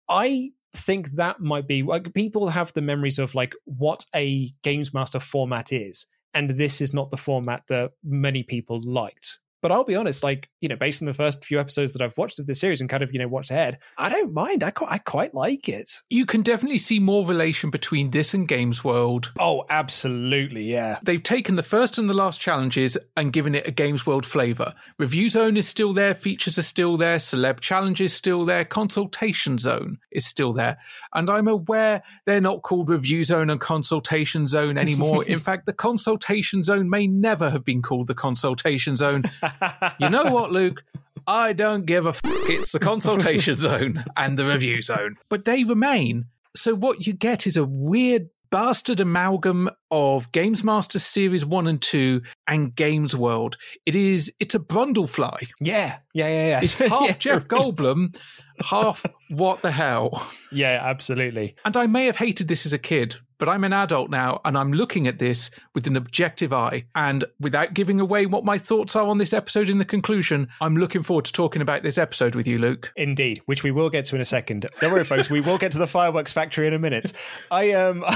I 0.09 0.53
think 0.75 1.11
that 1.11 1.39
might 1.39 1.67
be 1.67 1.83
like 1.83 2.15
people 2.15 2.47
have 2.47 2.73
the 2.73 2.81
memories 2.81 3.19
of 3.19 3.35
like 3.35 3.53
what 3.65 4.07
a 4.15 4.51
games 4.63 4.91
master 4.91 5.19
format 5.19 5.71
is 5.71 6.07
and 6.33 6.49
this 6.49 6.81
is 6.81 6.95
not 6.95 7.11
the 7.11 7.17
format 7.17 7.61
that 7.67 7.91
many 8.03 8.41
people 8.41 8.81
liked 8.83 9.37
but 9.63 9.71
I'll 9.71 9.85
be 9.85 9.95
honest, 9.95 10.23
like, 10.23 10.49
you 10.59 10.67
know, 10.67 10.75
based 10.75 11.01
on 11.01 11.05
the 11.05 11.13
first 11.13 11.45
few 11.45 11.57
episodes 11.57 11.93
that 11.93 12.01
I've 12.01 12.17
watched 12.17 12.37
of 12.37 12.47
this 12.47 12.59
series 12.59 12.81
and 12.81 12.89
kind 12.89 13.01
of, 13.01 13.13
you 13.13 13.19
know, 13.19 13.29
watched 13.29 13.49
ahead, 13.49 13.79
I 13.97 14.09
don't 14.09 14.33
mind. 14.33 14.61
I 14.61 14.71
quite, 14.71 14.91
I 14.91 14.97
quite 14.97 15.33
like 15.33 15.69
it. 15.69 15.89
You 16.09 16.25
can 16.25 16.41
definitely 16.41 16.79
see 16.79 16.99
more 16.99 17.25
relation 17.25 17.69
between 17.69 18.11
this 18.11 18.33
and 18.33 18.45
Games 18.45 18.83
World. 18.83 19.31
Oh, 19.39 19.63
absolutely. 19.69 20.63
Yeah. 20.63 20.99
They've 21.01 21.23
taken 21.23 21.55
the 21.55 21.63
first 21.63 21.97
and 21.97 22.09
the 22.09 22.13
last 22.13 22.41
challenges 22.41 22.97
and 23.15 23.31
given 23.31 23.55
it 23.55 23.65
a 23.65 23.71
Games 23.71 24.05
World 24.05 24.25
flavor. 24.25 24.73
Review 24.99 25.29
Zone 25.29 25.55
is 25.55 25.65
still 25.65 25.93
there, 25.93 26.13
features 26.13 26.57
are 26.57 26.63
still 26.63 26.97
there, 26.97 27.15
Celeb 27.17 27.61
Challenge 27.61 28.01
is 28.01 28.13
still 28.13 28.43
there, 28.43 28.65
Consultation 28.65 29.57
Zone 29.57 29.97
is 30.11 30.25
still 30.25 30.51
there. 30.51 30.77
And 31.13 31.29
I'm 31.29 31.47
aware 31.47 32.03
they're 32.25 32.41
not 32.41 32.63
called 32.63 32.89
Review 32.89 33.23
Zone 33.23 33.49
and 33.49 33.61
Consultation 33.61 34.45
Zone 34.45 34.77
anymore. 34.77 35.23
In 35.27 35.39
fact, 35.39 35.67
the 35.67 35.73
Consultation 35.73 36.65
Zone 36.65 36.89
may 36.89 37.07
never 37.07 37.49
have 37.49 37.63
been 37.63 37.81
called 37.81 38.07
the 38.07 38.13
Consultation 38.13 38.97
Zone 38.97 39.23
you 39.99 40.09
know 40.09 40.25
what, 40.33 40.51
Luke? 40.51 40.83
I 41.27 41.53
don't 41.53 41.85
give 41.85 42.05
a 42.05 42.09
f- 42.09 42.21
It's 42.23 42.73
the 42.73 42.79
consultation 42.79 43.57
zone 43.57 44.03
and 44.17 44.37
the 44.37 44.45
review 44.45 44.81
zone, 44.81 45.15
but 45.29 45.45
they 45.45 45.63
remain. 45.63 46.25
So 46.55 46.75
what 46.75 47.07
you 47.07 47.13
get 47.13 47.47
is 47.47 47.55
a 47.57 47.63
weird 47.63 48.29
bastard 48.51 48.99
amalgam 48.99 49.69
of 49.89 50.31
Games 50.31 50.63
Master 50.63 50.99
Series 50.99 51.43
1 51.45 51.65
and 51.65 51.81
2 51.81 52.21
and 52.47 52.75
Games 52.75 53.15
World. 53.15 53.57
It 53.85 53.95
is 53.95 54.31
it's 54.39 54.53
a 54.53 54.59
Brundlefly. 54.59 55.47
Yeah. 55.59 55.97
Yeah, 56.13 56.27
yeah, 56.27 56.47
yeah. 56.49 56.59
It's 56.61 56.77
half 56.77 57.01
yeah, 57.07 57.13
Jeff 57.13 57.47
Goldblum, 57.47 58.15
half 58.63 59.03
what 59.29 59.61
the 59.61 59.71
hell. 59.71 60.29
Yeah, 60.51 60.79
absolutely. 60.83 61.55
And 61.65 61.75
I 61.77 61.87
may 61.87 62.05
have 62.05 62.17
hated 62.17 62.47
this 62.47 62.65
as 62.67 62.73
a 62.73 62.77
kid, 62.77 63.15
but 63.43 63.51
I'm 63.51 63.65
an 63.65 63.73
adult 63.73 64.09
now 64.09 64.39
and 64.45 64.57
I'm 64.57 64.71
looking 64.71 65.05
at 65.05 65.19
this 65.19 65.51
with 65.75 65.85
an 65.85 65.97
objective 65.97 66.53
eye. 66.53 66.85
And 66.95 67.25
without 67.41 67.73
giving 67.73 67.99
away 67.99 68.25
what 68.25 68.45
my 68.45 68.57
thoughts 68.57 68.95
are 68.95 69.05
on 69.05 69.17
this 69.17 69.33
episode 69.33 69.67
in 69.69 69.79
the 69.79 69.83
conclusion, 69.83 70.47
I'm 70.61 70.77
looking 70.77 71.03
forward 71.03 71.25
to 71.25 71.33
talking 71.33 71.61
about 71.61 71.83
this 71.83 71.97
episode 71.97 72.35
with 72.35 72.47
you, 72.47 72.57
Luke. 72.57 72.93
Indeed, 72.95 73.41
which 73.45 73.61
we 73.61 73.71
will 73.71 73.89
get 73.89 74.05
to 74.05 74.15
in 74.15 74.21
a 74.21 74.25
second. 74.25 74.67
Don't 74.79 74.93
worry, 74.93 75.03
folks, 75.03 75.29
we 75.29 75.41
will 75.41 75.57
get 75.57 75.73
to 75.73 75.77
the 75.77 75.87
fireworks 75.87 76.31
factory 76.31 76.67
in 76.67 76.73
a 76.73 76.79
minute. 76.79 77.11
I 77.51 77.73
um 77.73 77.99
When 77.99 78.09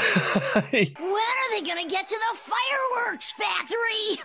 are 0.63 1.49
they 1.51 1.61
gonna 1.61 1.89
get 1.89 2.07
to 2.07 2.15
the 2.15 2.37
fireworks 2.37 3.33
factory? 3.33 4.21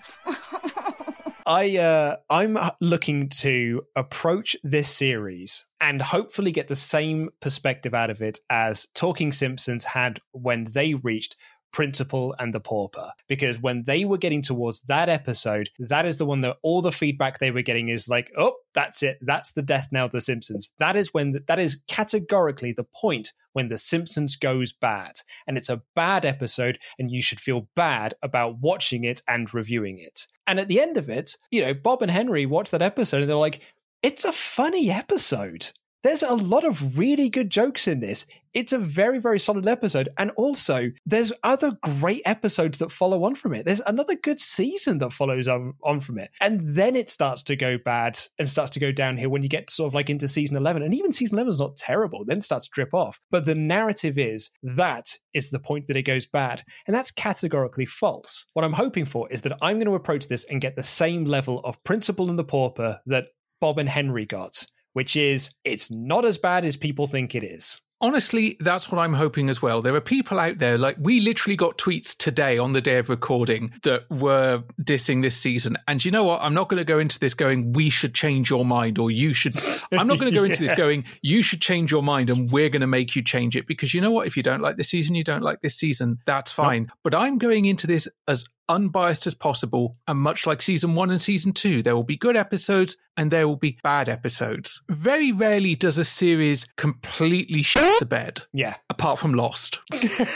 I 1.46 1.76
uh, 1.76 2.16
I'm 2.30 2.58
looking 2.80 3.28
to 3.40 3.82
approach 3.96 4.56
this 4.62 4.88
series 4.88 5.64
and 5.80 6.00
hopefully 6.00 6.52
get 6.52 6.68
the 6.68 6.76
same 6.76 7.30
perspective 7.40 7.94
out 7.94 8.10
of 8.10 8.22
it 8.22 8.38
as 8.48 8.86
Talking 8.94 9.32
Simpsons 9.32 9.84
had 9.84 10.20
when 10.32 10.64
they 10.72 10.94
reached 10.94 11.36
Principal 11.72 12.34
and 12.38 12.52
the 12.54 12.60
Pauper. 12.60 13.12
Because 13.28 13.58
when 13.58 13.84
they 13.84 14.04
were 14.04 14.18
getting 14.18 14.42
towards 14.42 14.82
that 14.82 15.08
episode, 15.08 15.70
that 15.78 16.06
is 16.06 16.18
the 16.18 16.26
one 16.26 16.42
that 16.42 16.58
all 16.62 16.82
the 16.82 16.92
feedback 16.92 17.38
they 17.38 17.50
were 17.50 17.62
getting 17.62 17.88
is 17.88 18.08
like, 18.08 18.30
oh, 18.38 18.54
that's 18.74 19.02
it. 19.02 19.18
That's 19.22 19.52
the 19.52 19.62
death 19.62 19.88
knell 19.90 20.06
of 20.06 20.12
The 20.12 20.20
Simpsons. 20.20 20.70
That 20.78 20.96
is 20.96 21.14
when, 21.14 21.32
the, 21.32 21.42
that 21.48 21.58
is 21.58 21.80
categorically 21.88 22.72
the 22.72 22.86
point 22.94 23.32
when 23.54 23.68
The 23.68 23.78
Simpsons 23.78 24.36
goes 24.36 24.72
bad. 24.72 25.12
And 25.46 25.56
it's 25.56 25.70
a 25.70 25.82
bad 25.96 26.24
episode, 26.24 26.78
and 26.98 27.10
you 27.10 27.22
should 27.22 27.40
feel 27.40 27.68
bad 27.74 28.14
about 28.22 28.58
watching 28.60 29.04
it 29.04 29.22
and 29.26 29.52
reviewing 29.52 29.98
it. 29.98 30.26
And 30.46 30.58
at 30.58 30.68
the 30.68 30.80
end 30.80 30.96
of 30.96 31.08
it, 31.08 31.36
you 31.50 31.64
know, 31.64 31.74
Bob 31.74 32.02
and 32.02 32.10
Henry 32.10 32.46
watch 32.46 32.70
that 32.70 32.82
episode 32.82 33.20
and 33.20 33.30
they're 33.30 33.36
like, 33.36 33.62
it's 34.02 34.24
a 34.24 34.32
funny 34.32 34.90
episode. 34.90 35.70
There's 36.02 36.24
a 36.24 36.34
lot 36.34 36.64
of 36.64 36.98
really 36.98 37.28
good 37.28 37.48
jokes 37.48 37.86
in 37.86 38.00
this. 38.00 38.26
It's 38.54 38.72
a 38.72 38.78
very, 38.78 39.18
very 39.18 39.38
solid 39.38 39.68
episode. 39.68 40.08
And 40.18 40.32
also, 40.32 40.90
there's 41.06 41.32
other 41.44 41.78
great 42.00 42.22
episodes 42.24 42.78
that 42.78 42.90
follow 42.90 43.22
on 43.22 43.36
from 43.36 43.54
it. 43.54 43.64
There's 43.64 43.80
another 43.86 44.16
good 44.16 44.40
season 44.40 44.98
that 44.98 45.12
follows 45.12 45.46
on, 45.46 45.74
on 45.84 46.00
from 46.00 46.18
it. 46.18 46.30
And 46.40 46.60
then 46.74 46.96
it 46.96 47.08
starts 47.08 47.44
to 47.44 47.56
go 47.56 47.78
bad 47.78 48.18
and 48.38 48.48
starts 48.48 48.72
to 48.72 48.80
go 48.80 48.90
downhill 48.90 49.30
when 49.30 49.42
you 49.42 49.48
get 49.48 49.70
sort 49.70 49.90
of 49.90 49.94
like 49.94 50.10
into 50.10 50.26
season 50.26 50.56
11. 50.56 50.82
And 50.82 50.92
even 50.92 51.12
season 51.12 51.36
11 51.36 51.52
is 51.52 51.60
not 51.60 51.76
terrible, 51.76 52.24
then 52.24 52.40
starts 52.40 52.66
to 52.66 52.72
drip 52.74 52.92
off. 52.92 53.20
But 53.30 53.46
the 53.46 53.54
narrative 53.54 54.18
is 54.18 54.50
that 54.62 55.16
is 55.34 55.50
the 55.50 55.60
point 55.60 55.86
that 55.86 55.96
it 55.96 56.02
goes 56.02 56.26
bad. 56.26 56.64
And 56.88 56.96
that's 56.96 57.12
categorically 57.12 57.86
false. 57.86 58.46
What 58.54 58.64
I'm 58.64 58.72
hoping 58.72 59.04
for 59.04 59.30
is 59.30 59.42
that 59.42 59.56
I'm 59.62 59.76
going 59.76 59.86
to 59.86 59.94
approach 59.94 60.26
this 60.26 60.44
and 60.50 60.60
get 60.60 60.74
the 60.74 60.82
same 60.82 61.26
level 61.26 61.60
of 61.60 61.82
Principal 61.84 62.28
in 62.28 62.34
the 62.34 62.44
Pauper 62.44 62.98
that 63.06 63.26
Bob 63.60 63.78
and 63.78 63.88
Henry 63.88 64.26
got 64.26 64.66
which 64.92 65.16
is 65.16 65.50
it's 65.64 65.90
not 65.90 66.24
as 66.24 66.38
bad 66.38 66.64
as 66.64 66.76
people 66.76 67.06
think 67.06 67.34
it 67.34 67.44
is. 67.44 67.80
Honestly, 68.02 68.56
that's 68.58 68.90
what 68.90 69.00
I'm 69.00 69.14
hoping 69.14 69.48
as 69.48 69.62
well. 69.62 69.80
There 69.80 69.94
are 69.94 70.00
people 70.00 70.40
out 70.40 70.58
there, 70.58 70.76
like 70.76 70.96
we 70.98 71.20
literally 71.20 71.54
got 71.54 71.78
tweets 71.78 72.16
today 72.16 72.58
on 72.58 72.72
the 72.72 72.80
day 72.80 72.98
of 72.98 73.08
recording 73.08 73.74
that 73.84 74.10
were 74.10 74.64
dissing 74.82 75.22
this 75.22 75.36
season. 75.36 75.78
And 75.86 76.04
you 76.04 76.10
know 76.10 76.24
what? 76.24 76.42
I'm 76.42 76.52
not 76.52 76.68
going 76.68 76.78
to 76.78 76.84
go 76.84 76.98
into 76.98 77.20
this 77.20 77.32
going, 77.32 77.72
we 77.74 77.90
should 77.90 78.12
change 78.12 78.50
your 78.50 78.64
mind 78.64 78.98
or 78.98 79.12
you 79.12 79.32
should. 79.34 79.54
I'm 79.92 80.08
not 80.08 80.18
going 80.18 80.32
to 80.32 80.36
go 80.36 80.42
into 80.42 80.60
this 80.60 80.74
going, 80.74 81.04
you 81.22 81.44
should 81.44 81.62
change 81.62 81.92
your 81.92 82.02
mind 82.02 82.28
and 82.28 82.50
we're 82.50 82.70
going 82.70 82.80
to 82.80 82.88
make 82.88 83.14
you 83.14 83.22
change 83.22 83.56
it. 83.56 83.68
Because 83.68 83.94
you 83.94 84.00
know 84.00 84.10
what? 84.10 84.26
If 84.26 84.36
you 84.36 84.42
don't 84.42 84.62
like 84.62 84.76
this 84.76 84.88
season, 84.88 85.14
you 85.14 85.22
don't 85.22 85.42
like 85.42 85.60
this 85.60 85.76
season. 85.76 86.18
That's 86.26 86.50
fine. 86.50 86.82
Nope. 86.82 86.98
But 87.04 87.14
I'm 87.14 87.38
going 87.38 87.66
into 87.66 87.86
this 87.86 88.08
as 88.26 88.46
unbiased 88.68 89.26
as 89.26 89.34
possible. 89.34 89.96
And 90.08 90.18
much 90.18 90.46
like 90.46 90.62
season 90.62 90.94
one 90.94 91.10
and 91.10 91.20
season 91.20 91.52
two, 91.52 91.82
there 91.82 91.94
will 91.94 92.02
be 92.02 92.16
good 92.16 92.36
episodes 92.36 92.96
and 93.16 93.30
there 93.30 93.46
will 93.46 93.56
be 93.56 93.78
bad 93.82 94.08
episodes. 94.08 94.82
Very 94.88 95.32
rarely 95.32 95.74
does 95.74 95.98
a 95.98 96.04
series 96.04 96.66
completely 96.76 97.62
shit 97.62 97.98
the 98.00 98.06
bed. 98.06 98.42
Yeah. 98.52 98.76
Apart 98.90 99.18
from 99.18 99.34
Lost. 99.34 99.80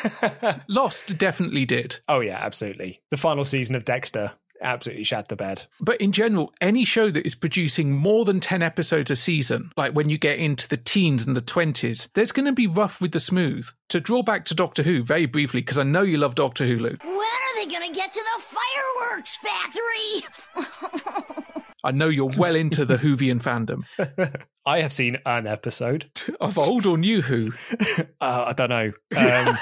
Lost 0.68 1.16
definitely 1.18 1.64
did. 1.64 1.98
Oh, 2.08 2.20
yeah, 2.20 2.38
absolutely. 2.40 3.02
The 3.10 3.16
final 3.16 3.44
season 3.44 3.76
of 3.76 3.84
Dexter 3.84 4.32
absolutely 4.60 5.04
shat 5.04 5.28
the 5.28 5.36
bed. 5.36 5.66
But 5.80 6.00
in 6.00 6.12
general, 6.12 6.52
any 6.60 6.84
show 6.84 7.10
that 7.10 7.26
is 7.26 7.34
producing 7.34 7.92
more 7.92 8.24
than 8.24 8.40
10 8.40 8.62
episodes 8.62 9.10
a 9.10 9.16
season, 9.16 9.70
like 9.76 9.92
when 9.92 10.08
you 10.08 10.18
get 10.18 10.38
into 10.38 10.68
the 10.68 10.76
teens 10.76 11.26
and 11.26 11.36
the 11.36 11.42
20s, 11.42 12.08
there's 12.14 12.32
going 12.32 12.46
to 12.46 12.52
be 12.52 12.66
rough 12.66 13.00
with 13.00 13.12
the 13.12 13.20
smooth. 13.20 13.68
To 13.90 14.00
draw 14.00 14.22
back 14.22 14.44
to 14.46 14.54
Doctor 14.54 14.82
Who 14.82 15.02
very 15.04 15.26
briefly, 15.26 15.60
because 15.60 15.78
I 15.78 15.84
know 15.84 16.02
you 16.02 16.18
love 16.18 16.34
Doctor 16.34 16.66
Who, 16.66 16.76
Luke. 16.76 17.02
When 17.04 17.14
are 17.14 17.54
they 17.56 17.66
going 17.66 17.88
to 17.88 17.94
get 17.94 18.12
to 18.12 18.20
the 18.20 18.42
fireworks 18.42 19.36
factory? 19.36 20.24
I 21.84 21.92
know 21.92 22.08
you're 22.08 22.32
well 22.36 22.56
into 22.56 22.84
the 22.84 22.96
Whovian 22.96 23.40
fandom. 23.40 23.84
I 24.66 24.80
have 24.80 24.92
seen 24.92 25.18
an 25.24 25.46
episode 25.46 26.10
of 26.40 26.58
old 26.58 26.84
or 26.84 26.98
new 26.98 27.22
Who. 27.22 27.52
Uh, 28.20 28.46
I 28.48 28.52
don't 28.54 28.70
know. 28.70 28.92
Um, 29.16 29.56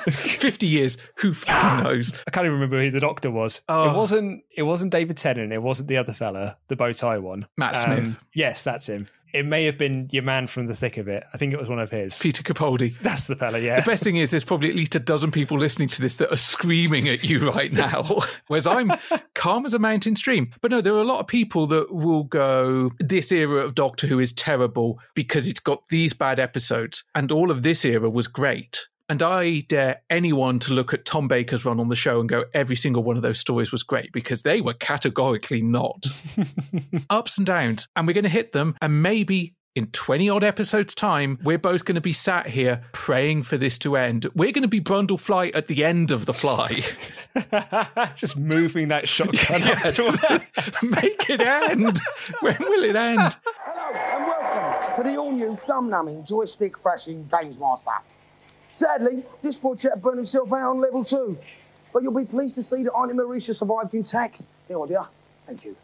Fifty 0.10 0.66
years. 0.66 0.96
Who 1.16 1.32
fucking 1.32 1.84
knows? 1.84 2.12
I 2.26 2.30
can't 2.30 2.44
even 2.44 2.54
remember 2.54 2.80
who 2.80 2.90
the 2.90 3.00
Doctor 3.00 3.30
was. 3.30 3.62
Oh. 3.68 3.90
It 3.90 3.96
wasn't. 3.96 4.44
It 4.56 4.62
wasn't 4.62 4.92
David 4.92 5.16
Tennant. 5.16 5.52
It 5.52 5.62
wasn't 5.62 5.88
the 5.88 5.96
other 5.96 6.12
fella, 6.12 6.56
the 6.68 6.76
bow 6.76 6.92
tie 6.92 7.18
one. 7.18 7.46
Matt 7.56 7.76
Smith. 7.76 8.16
Um, 8.16 8.26
yes, 8.34 8.62
that's 8.62 8.88
him. 8.88 9.06
It 9.32 9.46
may 9.46 9.64
have 9.64 9.78
been 9.78 10.08
your 10.10 10.22
man 10.22 10.46
from 10.46 10.66
the 10.66 10.74
thick 10.74 10.96
of 10.96 11.08
it. 11.08 11.24
I 11.32 11.36
think 11.36 11.52
it 11.52 11.58
was 11.58 11.68
one 11.68 11.78
of 11.78 11.90
his. 11.90 12.18
Peter 12.18 12.42
Capaldi. 12.42 12.96
That's 13.02 13.26
the 13.26 13.36
fella, 13.36 13.58
yeah. 13.60 13.78
The 13.80 13.86
best 13.86 14.02
thing 14.02 14.16
is 14.16 14.30
there's 14.30 14.44
probably 14.44 14.70
at 14.70 14.74
least 14.74 14.94
a 14.94 15.00
dozen 15.00 15.30
people 15.30 15.58
listening 15.58 15.88
to 15.88 16.02
this 16.02 16.16
that 16.16 16.32
are 16.32 16.36
screaming 16.36 17.08
at 17.08 17.22
you 17.24 17.50
right 17.50 17.72
now, 17.72 18.22
whereas 18.48 18.66
I'm 18.66 18.90
calm 19.34 19.66
as 19.66 19.74
a 19.74 19.78
mountain 19.78 20.16
stream. 20.16 20.50
But 20.60 20.70
no, 20.70 20.80
there 20.80 20.94
are 20.94 21.00
a 21.00 21.04
lot 21.04 21.20
of 21.20 21.26
people 21.26 21.66
that 21.68 21.92
will 21.92 22.24
go, 22.24 22.90
this 22.98 23.30
era 23.30 23.64
of 23.64 23.74
Doctor 23.74 24.06
Who 24.06 24.18
is 24.18 24.32
terrible 24.32 24.98
because 25.14 25.48
it's 25.48 25.60
got 25.60 25.86
these 25.88 26.12
bad 26.12 26.40
episodes, 26.40 27.04
and 27.14 27.30
all 27.30 27.50
of 27.50 27.62
this 27.62 27.84
era 27.84 28.10
was 28.10 28.26
great. 28.26 28.88
And 29.10 29.24
I 29.24 29.62
dare 29.68 30.02
anyone 30.08 30.60
to 30.60 30.72
look 30.72 30.94
at 30.94 31.04
Tom 31.04 31.26
Baker's 31.26 31.64
run 31.64 31.80
on 31.80 31.88
the 31.88 31.96
show 31.96 32.20
and 32.20 32.28
go, 32.28 32.44
every 32.54 32.76
single 32.76 33.02
one 33.02 33.16
of 33.16 33.22
those 33.22 33.40
stories 33.40 33.72
was 33.72 33.82
great 33.82 34.12
because 34.12 34.42
they 34.42 34.60
were 34.60 34.72
categorically 34.72 35.62
not. 35.62 36.06
Ups 37.10 37.36
and 37.36 37.44
downs. 37.44 37.88
And 37.96 38.06
we're 38.06 38.12
going 38.12 38.22
to 38.22 38.30
hit 38.30 38.52
them. 38.52 38.76
And 38.80 39.02
maybe 39.02 39.56
in 39.74 39.88
20 39.88 40.30
odd 40.30 40.44
episodes' 40.44 40.94
time, 40.94 41.40
we're 41.42 41.58
both 41.58 41.84
going 41.84 41.96
to 41.96 42.00
be 42.00 42.12
sat 42.12 42.46
here 42.46 42.84
praying 42.92 43.42
for 43.42 43.58
this 43.58 43.78
to 43.78 43.96
end. 43.96 44.26
We're 44.36 44.52
going 44.52 44.62
to 44.62 44.68
be 44.68 44.80
Brundle 44.80 45.18
Fly 45.18 45.48
at 45.54 45.66
the 45.66 45.84
end 45.84 46.12
of 46.12 46.26
the 46.26 46.32
fly. 46.34 46.68
Just 48.14 48.36
moving 48.36 48.86
that 48.88 49.08
shotgun 49.08 49.60
Yeah, 49.64 49.72
up 49.72 49.94
to 49.94 50.86
Make 50.86 51.28
it 51.28 51.40
end. 51.40 51.98
when 52.42 52.56
will 52.60 52.84
it 52.84 52.94
end? 52.94 53.36
Hello 53.64 53.92
and 53.92 54.24
welcome 54.24 55.02
to 55.02 55.10
the 55.10 55.16
all-new 55.16 55.58
thumb-numbing 55.66 56.26
joystick 56.26 56.78
thrashing 56.78 57.28
Games 57.28 57.58
Master. 57.58 57.90
Sadly, 58.80 59.22
this 59.42 59.56
poor 59.56 59.76
chap 59.76 60.00
burned 60.00 60.16
himself 60.16 60.50
out 60.54 60.70
on 60.70 60.80
level 60.80 61.04
two, 61.04 61.36
but 61.92 62.02
you'll 62.02 62.14
be 62.14 62.24
pleased 62.24 62.54
to 62.54 62.62
see 62.62 62.82
that 62.82 62.92
Auntie 62.92 63.12
Marisha 63.12 63.54
survived 63.54 63.92
intact. 63.92 64.40
Here, 64.68 64.78
dear. 64.88 65.04
Thank 65.46 65.66
you. 65.66 65.76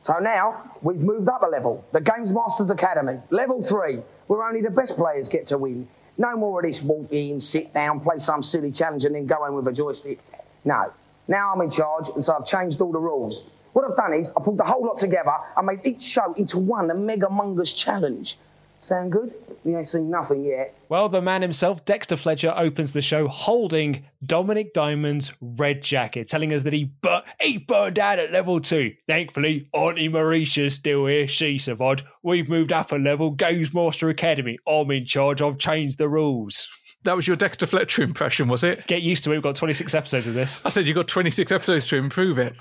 So 0.00 0.18
now 0.18 0.72
we've 0.80 0.96
moved 0.96 1.28
up 1.28 1.42
a 1.42 1.46
level. 1.46 1.84
The 1.92 2.00
Games 2.00 2.32
Masters 2.32 2.70
Academy, 2.70 3.20
level 3.28 3.62
three, 3.62 3.96
where 4.28 4.44
only 4.44 4.62
the 4.62 4.70
best 4.70 4.96
players 4.96 5.28
get 5.28 5.44
to 5.48 5.58
win. 5.58 5.86
No 6.16 6.34
more 6.38 6.60
of 6.60 6.64
this 6.64 6.80
walk 6.80 7.12
in, 7.12 7.38
sit 7.38 7.74
down, 7.74 8.00
play 8.00 8.16
some 8.16 8.42
silly 8.42 8.72
challenge, 8.72 9.04
and 9.04 9.14
then 9.14 9.26
go 9.26 9.44
in 9.44 9.52
with 9.52 9.68
a 9.68 9.72
joystick. 9.72 10.18
No. 10.64 10.90
Now 11.28 11.52
I'm 11.52 11.60
in 11.60 11.70
charge, 11.70 12.06
and 12.14 12.24
so 12.24 12.34
I've 12.34 12.46
changed 12.46 12.80
all 12.80 12.92
the 12.92 12.98
rules. 12.98 13.50
What 13.74 13.84
I've 13.84 13.94
done 13.94 14.14
is 14.14 14.30
I 14.34 14.40
pulled 14.40 14.56
the 14.56 14.64
whole 14.64 14.86
lot 14.86 14.96
together 14.96 15.34
and 15.54 15.66
made 15.66 15.84
each 15.84 16.00
show 16.00 16.32
into 16.32 16.56
one, 16.56 16.90
a 16.90 16.94
mega 16.94 17.26
mungus 17.26 17.76
challenge. 17.76 18.38
Sound 18.86 19.10
good? 19.10 19.34
You 19.64 19.76
ain't 19.78 19.88
seen 19.88 20.08
nothing 20.10 20.44
yet. 20.44 20.72
Well, 20.88 21.08
the 21.08 21.20
man 21.20 21.42
himself, 21.42 21.84
Dexter 21.84 22.16
Fletcher, 22.16 22.54
opens 22.56 22.92
the 22.92 23.02
show 23.02 23.26
holding 23.26 24.04
Dominik 24.24 24.72
Diamond's 24.74 25.32
red 25.40 25.82
jacket, 25.82 26.28
telling 26.28 26.52
us 26.52 26.62
that 26.62 26.72
he 26.72 26.84
bu- 26.84 27.18
he 27.40 27.58
burned 27.58 27.98
out 27.98 28.20
at 28.20 28.30
level 28.30 28.60
two. 28.60 28.94
Thankfully, 29.08 29.68
Auntie 29.72 30.08
Marisha's 30.08 30.74
still 30.74 31.06
here. 31.06 31.26
She 31.26 31.58
survived. 31.58 32.04
We've 32.22 32.48
moved 32.48 32.72
up 32.72 32.92
a 32.92 32.96
level. 32.96 33.32
Games 33.32 33.74
Master 33.74 34.08
Academy. 34.08 34.56
I'm 34.68 34.88
in 34.92 35.04
charge. 35.04 35.42
I've 35.42 35.58
changed 35.58 35.98
the 35.98 36.08
rules. 36.08 36.68
That 37.04 37.14
was 37.14 37.28
your 37.28 37.36
Dexter 37.36 37.66
Fletcher 37.66 38.02
impression, 38.02 38.48
was 38.48 38.64
it? 38.64 38.84
Get 38.88 39.02
used 39.02 39.22
to 39.24 39.30
it. 39.30 39.34
We've 39.34 39.42
got 39.42 39.54
26 39.54 39.94
episodes 39.94 40.26
of 40.26 40.34
this. 40.34 40.60
I 40.66 40.70
said 40.70 40.86
you've 40.86 40.96
got 40.96 41.06
26 41.06 41.52
episodes 41.52 41.86
to 41.88 41.96
improve 41.96 42.38
it. 42.38 42.56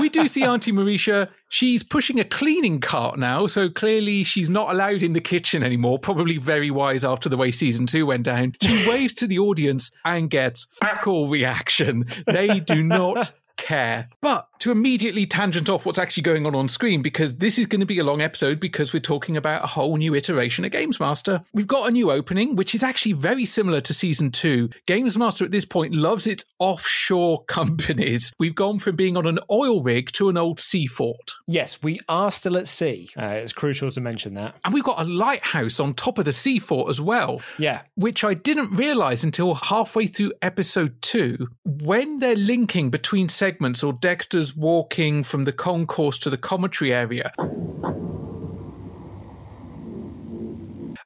we 0.00 0.08
do 0.08 0.28
see 0.28 0.44
Auntie 0.44 0.70
Marisha. 0.70 1.28
She's 1.48 1.82
pushing 1.82 2.20
a 2.20 2.24
cleaning 2.24 2.80
cart 2.80 3.18
now, 3.18 3.48
so 3.48 3.68
clearly 3.68 4.22
she's 4.22 4.48
not 4.48 4.70
allowed 4.70 5.02
in 5.02 5.12
the 5.12 5.20
kitchen 5.20 5.64
anymore. 5.64 5.98
Probably 5.98 6.38
very 6.38 6.70
wise 6.70 7.04
after 7.04 7.28
the 7.28 7.36
way 7.36 7.50
season 7.50 7.86
two 7.88 8.06
went 8.06 8.22
down. 8.22 8.54
She 8.62 8.88
waves 8.88 9.14
to 9.14 9.26
the 9.26 9.40
audience 9.40 9.90
and 10.04 10.30
gets 10.30 10.66
fuck 10.66 11.08
all 11.08 11.28
reaction. 11.28 12.04
They 12.26 12.60
do 12.60 12.84
not 12.84 13.32
care. 13.56 14.08
But 14.20 14.46
to 14.60 14.70
immediately 14.70 15.26
tangent 15.26 15.68
off 15.68 15.84
what's 15.84 15.98
actually 15.98 16.22
going 16.22 16.46
on 16.46 16.54
on 16.54 16.68
screen, 16.68 17.02
because 17.02 17.36
this 17.36 17.58
is 17.58 17.66
going 17.66 17.80
to 17.80 17.86
be 17.86 17.98
a 17.98 18.04
long 18.04 18.20
episode 18.20 18.60
because 18.60 18.92
we're 18.92 19.00
talking 19.00 19.36
about 19.36 19.64
a 19.64 19.66
whole 19.66 19.96
new 19.96 20.14
iteration 20.14 20.64
of 20.64 20.70
Games 20.70 21.00
Master. 21.00 21.40
We've 21.52 21.66
got 21.66 21.88
a 21.88 21.90
new 21.90 22.10
opening, 22.10 22.56
which 22.56 22.74
is 22.74 22.82
actually 22.82 23.14
very 23.14 23.44
similar 23.44 23.80
to 23.80 23.94
season 23.94 24.30
two. 24.30 24.68
Games 24.86 25.16
Master 25.16 25.44
at 25.44 25.50
this 25.50 25.64
point 25.64 25.94
loves 25.94 26.26
its 26.26 26.44
offshore 26.58 27.44
companies. 27.48 28.32
We've 28.38 28.54
gone 28.54 28.78
from 28.78 28.96
being 28.96 29.16
on 29.16 29.26
an 29.26 29.38
oil 29.50 29.82
rig 29.82 30.12
to 30.12 30.28
an 30.28 30.36
old 30.36 30.60
sea 30.60 30.86
fort. 30.86 31.32
Yes, 31.46 31.82
we 31.82 31.98
are 32.08 32.30
still 32.30 32.56
at 32.56 32.68
sea. 32.68 33.10
Uh, 33.16 33.26
it's 33.26 33.52
crucial 33.52 33.90
to 33.90 34.00
mention 34.00 34.34
that. 34.34 34.54
And 34.64 34.74
we've 34.74 34.84
got 34.84 35.00
a 35.00 35.04
lighthouse 35.04 35.80
on 35.80 35.94
top 35.94 36.18
of 36.18 36.26
the 36.26 36.32
sea 36.32 36.58
fort 36.58 36.90
as 36.90 37.00
well. 37.00 37.40
Yeah. 37.58 37.82
Which 37.94 38.24
I 38.24 38.34
didn't 38.34 38.76
realize 38.76 39.24
until 39.24 39.54
halfway 39.54 40.06
through 40.06 40.32
episode 40.42 41.00
two. 41.00 41.48
When 41.64 42.18
they're 42.18 42.36
linking 42.36 42.90
between 42.90 43.28
segments 43.28 43.82
or 43.82 43.94
Dexter's 43.94 44.49
walking 44.54 45.24
from 45.24 45.44
the 45.44 45.52
concourse 45.52 46.18
to 46.18 46.30
the 46.30 46.36
commentary 46.38 46.92
area. 46.92 47.32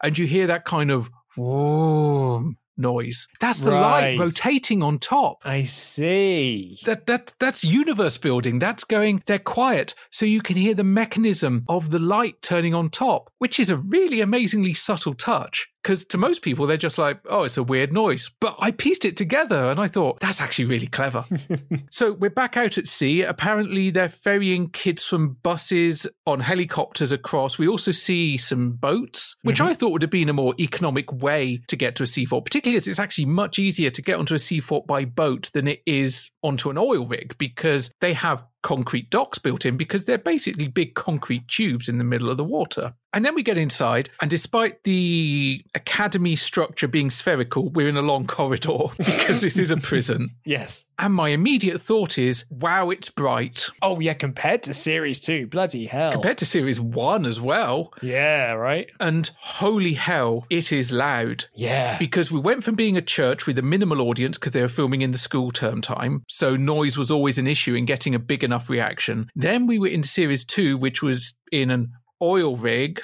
And 0.03 0.19
you 0.19 0.27
hear 0.27 0.47
that 0.47 0.65
kind 0.65 0.91
of 0.91 1.09
whoom 1.37 2.59
noise. 2.77 3.29
That's 3.41 3.61
the 3.61 3.71
Right. 3.71 4.17
light 4.17 4.19
rotating 4.19 4.83
on 4.83 4.99
top. 4.99 5.39
I 5.45 5.63
see. 5.63 6.79
That 6.85 7.07
that 7.07 7.33
that's 7.39 7.65
universe 7.65 8.19
building. 8.19 8.59
That's 8.59 8.85
going. 8.85 9.23
They're 9.27 9.39
quiet, 9.39 9.95
so 10.11 10.27
you 10.27 10.43
can 10.43 10.57
hear 10.57 10.75
the 10.75 10.85
mechanism 10.85 11.65
of 11.69 11.91
the 11.91 11.99
light 11.99 12.43
turning 12.43 12.75
on 12.75 12.89
top, 12.91 13.31
which 13.39 13.61
is 13.61 13.71
a 13.71 13.77
really 13.77 14.21
amazingly 14.21 14.75
subtle 14.75 15.15
touch. 15.15 15.69
Because 15.85 16.07
to 16.07 16.18
most 16.18 16.40
people, 16.40 16.66
they're 16.66 16.79
just 16.79 16.97
like, 16.97 17.20
"Oh, 17.29 17.44
it's 17.44 17.59
a 17.59 17.62
weird 17.62 17.92
noise." 17.92 18.31
But 18.40 18.57
I 18.59 18.70
pieced 18.70 19.05
it 19.05 19.18
together, 19.18 19.70
and 19.70 19.79
I 19.79 19.87
thought 19.87 20.18
that's 20.20 20.40
actually 20.40 20.64
really 20.64 20.87
clever. 20.87 21.27
so 21.90 22.12
we're 22.12 22.31
back 22.31 22.57
out 22.57 22.79
at 22.79 22.88
sea. 22.88 23.23
Apparently, 23.23 23.90
they're 23.90 24.09
ferrying 24.09 24.70
kids 24.70 25.05
from 25.05 25.37
buses 25.42 26.07
on 26.27 26.40
helicopters 26.40 27.12
across. 27.12 27.59
We 27.59 27.68
also 27.68 27.92
see 27.92 28.38
some 28.38 28.73
boats, 28.73 29.37
which 29.42 29.59
mm-hmm. 29.59 29.68
I 29.68 29.75
thought 29.75 29.92
would 29.92 30.03
have 30.03 30.11
been 30.11 30.31
a 30.31 30.33
more 30.33 30.55
economic 30.59 31.12
way 31.12 31.61
to 31.68 31.77
get 31.77 31.97
to 31.97 32.03
a 32.03 32.07
seafort, 32.07 32.47
particularly 32.47 32.79
as 32.79 32.88
it's 32.88 32.99
actually 32.99 33.27
much 33.27 33.59
easier 33.59 33.90
to 33.90 34.03
get 34.03 34.18
onto 34.18 34.35
a 34.35 34.38
seafort 34.38 34.87
by 34.87 35.05
boat 35.05 35.51
than 35.53 35.68
it 35.68 35.83
is 35.87 36.31
onto 36.42 36.70
an 36.70 36.79
oil 36.79 37.07
rig 37.07 37.37
because 37.37 37.90
they 38.01 38.14
have 38.14 38.44
concrete 38.64 39.11
docks 39.11 39.38
built 39.38 39.64
in 39.64 39.77
because 39.77 40.07
they're 40.07 40.18
basically 40.18 40.66
big 40.66 40.94
concrete 40.94 41.46
tubes 41.46 41.88
in 41.88 41.98
the 41.98 42.05
middle 42.05 42.31
of 42.31 42.38
the 42.38 42.44
water. 42.44 42.94
And 43.12 43.24
then 43.24 43.37
we 43.37 43.44
get 43.44 43.57
inside, 43.57 44.11
and 44.20 44.29
despite 44.29 44.83
the 44.83 45.64
academy 45.77 46.35
structure 46.35 46.88
being 46.88 47.11
spherical, 47.11 47.68
we're 47.68 47.88
in 47.88 47.96
a 47.96 48.03
long 48.03 48.27
corridor 48.27 48.88
because 48.98 49.40
this 49.40 49.57
is 49.57 49.70
a 49.70 49.77
prison. 49.77 50.31
Yes. 50.46 50.85
And 50.98 51.14
my 51.14 51.31
immediate 51.31 51.81
thought 51.81 52.18
is, 52.18 52.44
wow, 52.50 52.90
it's 52.90 53.09
bright. 53.11 53.68
Oh, 53.83 53.98
yeah, 53.98 54.14
compared 54.14 54.62
to 54.64 54.74
series 54.74 55.18
two, 55.18 55.46
bloody 55.46 55.87
hell. 55.87 56.12
Compared 56.12 56.38
to 56.38 56.46
series 56.46 56.81
one 56.81 57.24
as 57.24 57.40
well. 57.40 57.92
yeah, 58.03 58.53
right? 58.53 58.90
And 59.00 59.31
holy 59.38 59.94
hell, 59.94 60.44
it 60.50 60.70
is 60.70 60.92
loud. 60.92 61.46
Yeah. 61.55 61.98
Because 61.98 62.31
we 62.31 62.38
went 62.40 62.62
from 62.62 62.74
being 62.74 62.96
a 62.96 63.03
church 63.03 63.46
with 63.46 63.59
a 63.59 63.62
minimal 63.62 64.03
audience 64.03 64.38
because 64.38 64.53
they 64.53 64.61
were 64.62 64.68
filming 64.68 65.03
in 65.03 65.12
the 65.12 65.18
school 65.18 65.50
term 65.50 65.81
time, 65.81 66.24
so 66.29 66.57
noise 66.57 66.96
was 66.96 67.11
always 67.11 67.38
an 67.38 67.46
issue 67.46 67.74
in 67.74 67.85
getting 67.87 68.14
a 68.14 68.18
big 68.18 68.44
enough 68.44 68.54
reaction. 68.71 69.29
Then 69.35 69.67
we 69.67 69.79
were 69.79 69.88
in 69.88 70.03
series 70.03 70.45
two, 70.45 70.77
which 70.77 71.03
was 71.03 71.35
in 71.53 71.71
an 71.71 71.93
oil 72.23 72.57
rig, 72.57 73.01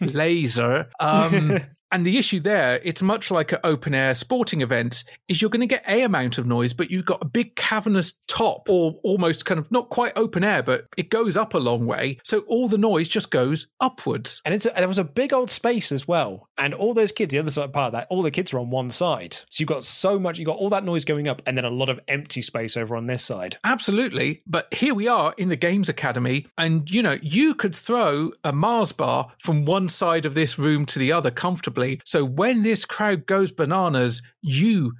laser. 0.00 0.88
Um, 1.00 1.58
and 1.92 2.06
the 2.06 2.18
issue 2.18 2.40
there, 2.40 2.80
it's 2.84 3.02
much 3.02 3.30
like 3.30 3.52
an 3.52 3.58
open 3.64 3.94
air 3.94 4.14
sporting 4.14 4.60
event, 4.60 5.04
is 5.28 5.40
you're 5.40 5.50
going 5.50 5.60
to 5.60 5.66
get 5.66 5.84
a 5.88 6.02
amount 6.02 6.38
of 6.38 6.46
noise, 6.46 6.72
but 6.72 6.90
you've 6.90 7.04
got 7.04 7.22
a 7.22 7.26
big 7.26 7.54
cavernous 7.56 8.14
top, 8.26 8.68
or 8.68 8.98
almost 9.02 9.44
kind 9.44 9.58
of 9.58 9.70
not 9.70 9.88
quite 9.88 10.12
open 10.16 10.44
air, 10.44 10.62
but 10.62 10.86
it 10.96 11.10
goes 11.10 11.36
up 11.36 11.54
a 11.54 11.58
long 11.58 11.86
way. 11.86 12.18
So 12.24 12.40
all 12.40 12.68
the 12.68 12.78
noise 12.78 13.08
just 13.08 13.30
goes 13.30 13.66
upwards. 13.80 14.42
And 14.44 14.54
it's 14.54 14.66
a, 14.66 14.70
there 14.70 14.88
was 14.88 14.98
a 14.98 15.04
big 15.04 15.32
old 15.32 15.50
space 15.50 15.92
as 15.92 16.08
well. 16.08 16.48
And 16.58 16.74
all 16.74 16.94
those 16.94 17.12
kids, 17.12 17.32
the 17.32 17.38
other 17.38 17.50
side 17.50 17.72
part 17.72 17.88
of 17.88 17.92
that, 17.92 18.06
all 18.10 18.22
the 18.22 18.30
kids 18.30 18.52
are 18.52 18.58
on 18.58 18.70
one 18.70 18.90
side. 18.90 19.34
So 19.34 19.60
you've 19.60 19.68
got 19.68 19.84
so 19.84 20.18
much, 20.18 20.38
you've 20.38 20.46
got 20.46 20.58
all 20.58 20.70
that 20.70 20.84
noise 20.84 21.04
going 21.04 21.28
up 21.28 21.42
and 21.46 21.56
then 21.56 21.64
a 21.64 21.70
lot 21.70 21.88
of 21.88 22.00
empty 22.08 22.42
space 22.42 22.76
over 22.76 22.96
on 22.96 23.06
this 23.06 23.22
side. 23.22 23.58
Absolutely. 23.64 24.42
But 24.46 24.72
here 24.72 24.94
we 24.94 25.08
are 25.08 25.34
in 25.38 25.48
the 25.48 25.56
Games 25.56 25.88
Academy, 25.88 26.46
and 26.58 26.90
you 26.90 27.02
know, 27.02 27.18
you 27.22 27.54
could 27.54 27.74
throw 27.74 28.32
a 28.44 28.52
Mars 28.52 28.92
bar 28.92 29.32
from 29.38 29.64
one 29.64 29.88
side 29.88 30.26
of 30.26 30.34
this 30.34 30.58
room 30.58 30.86
to 30.86 30.98
the 30.98 31.12
other 31.12 31.30
comfortably. 31.30 31.85
So 32.04 32.24
when 32.24 32.62
this 32.62 32.84
crowd 32.84 33.26
goes 33.26 33.52
bananas, 33.52 34.22
you 34.42 34.92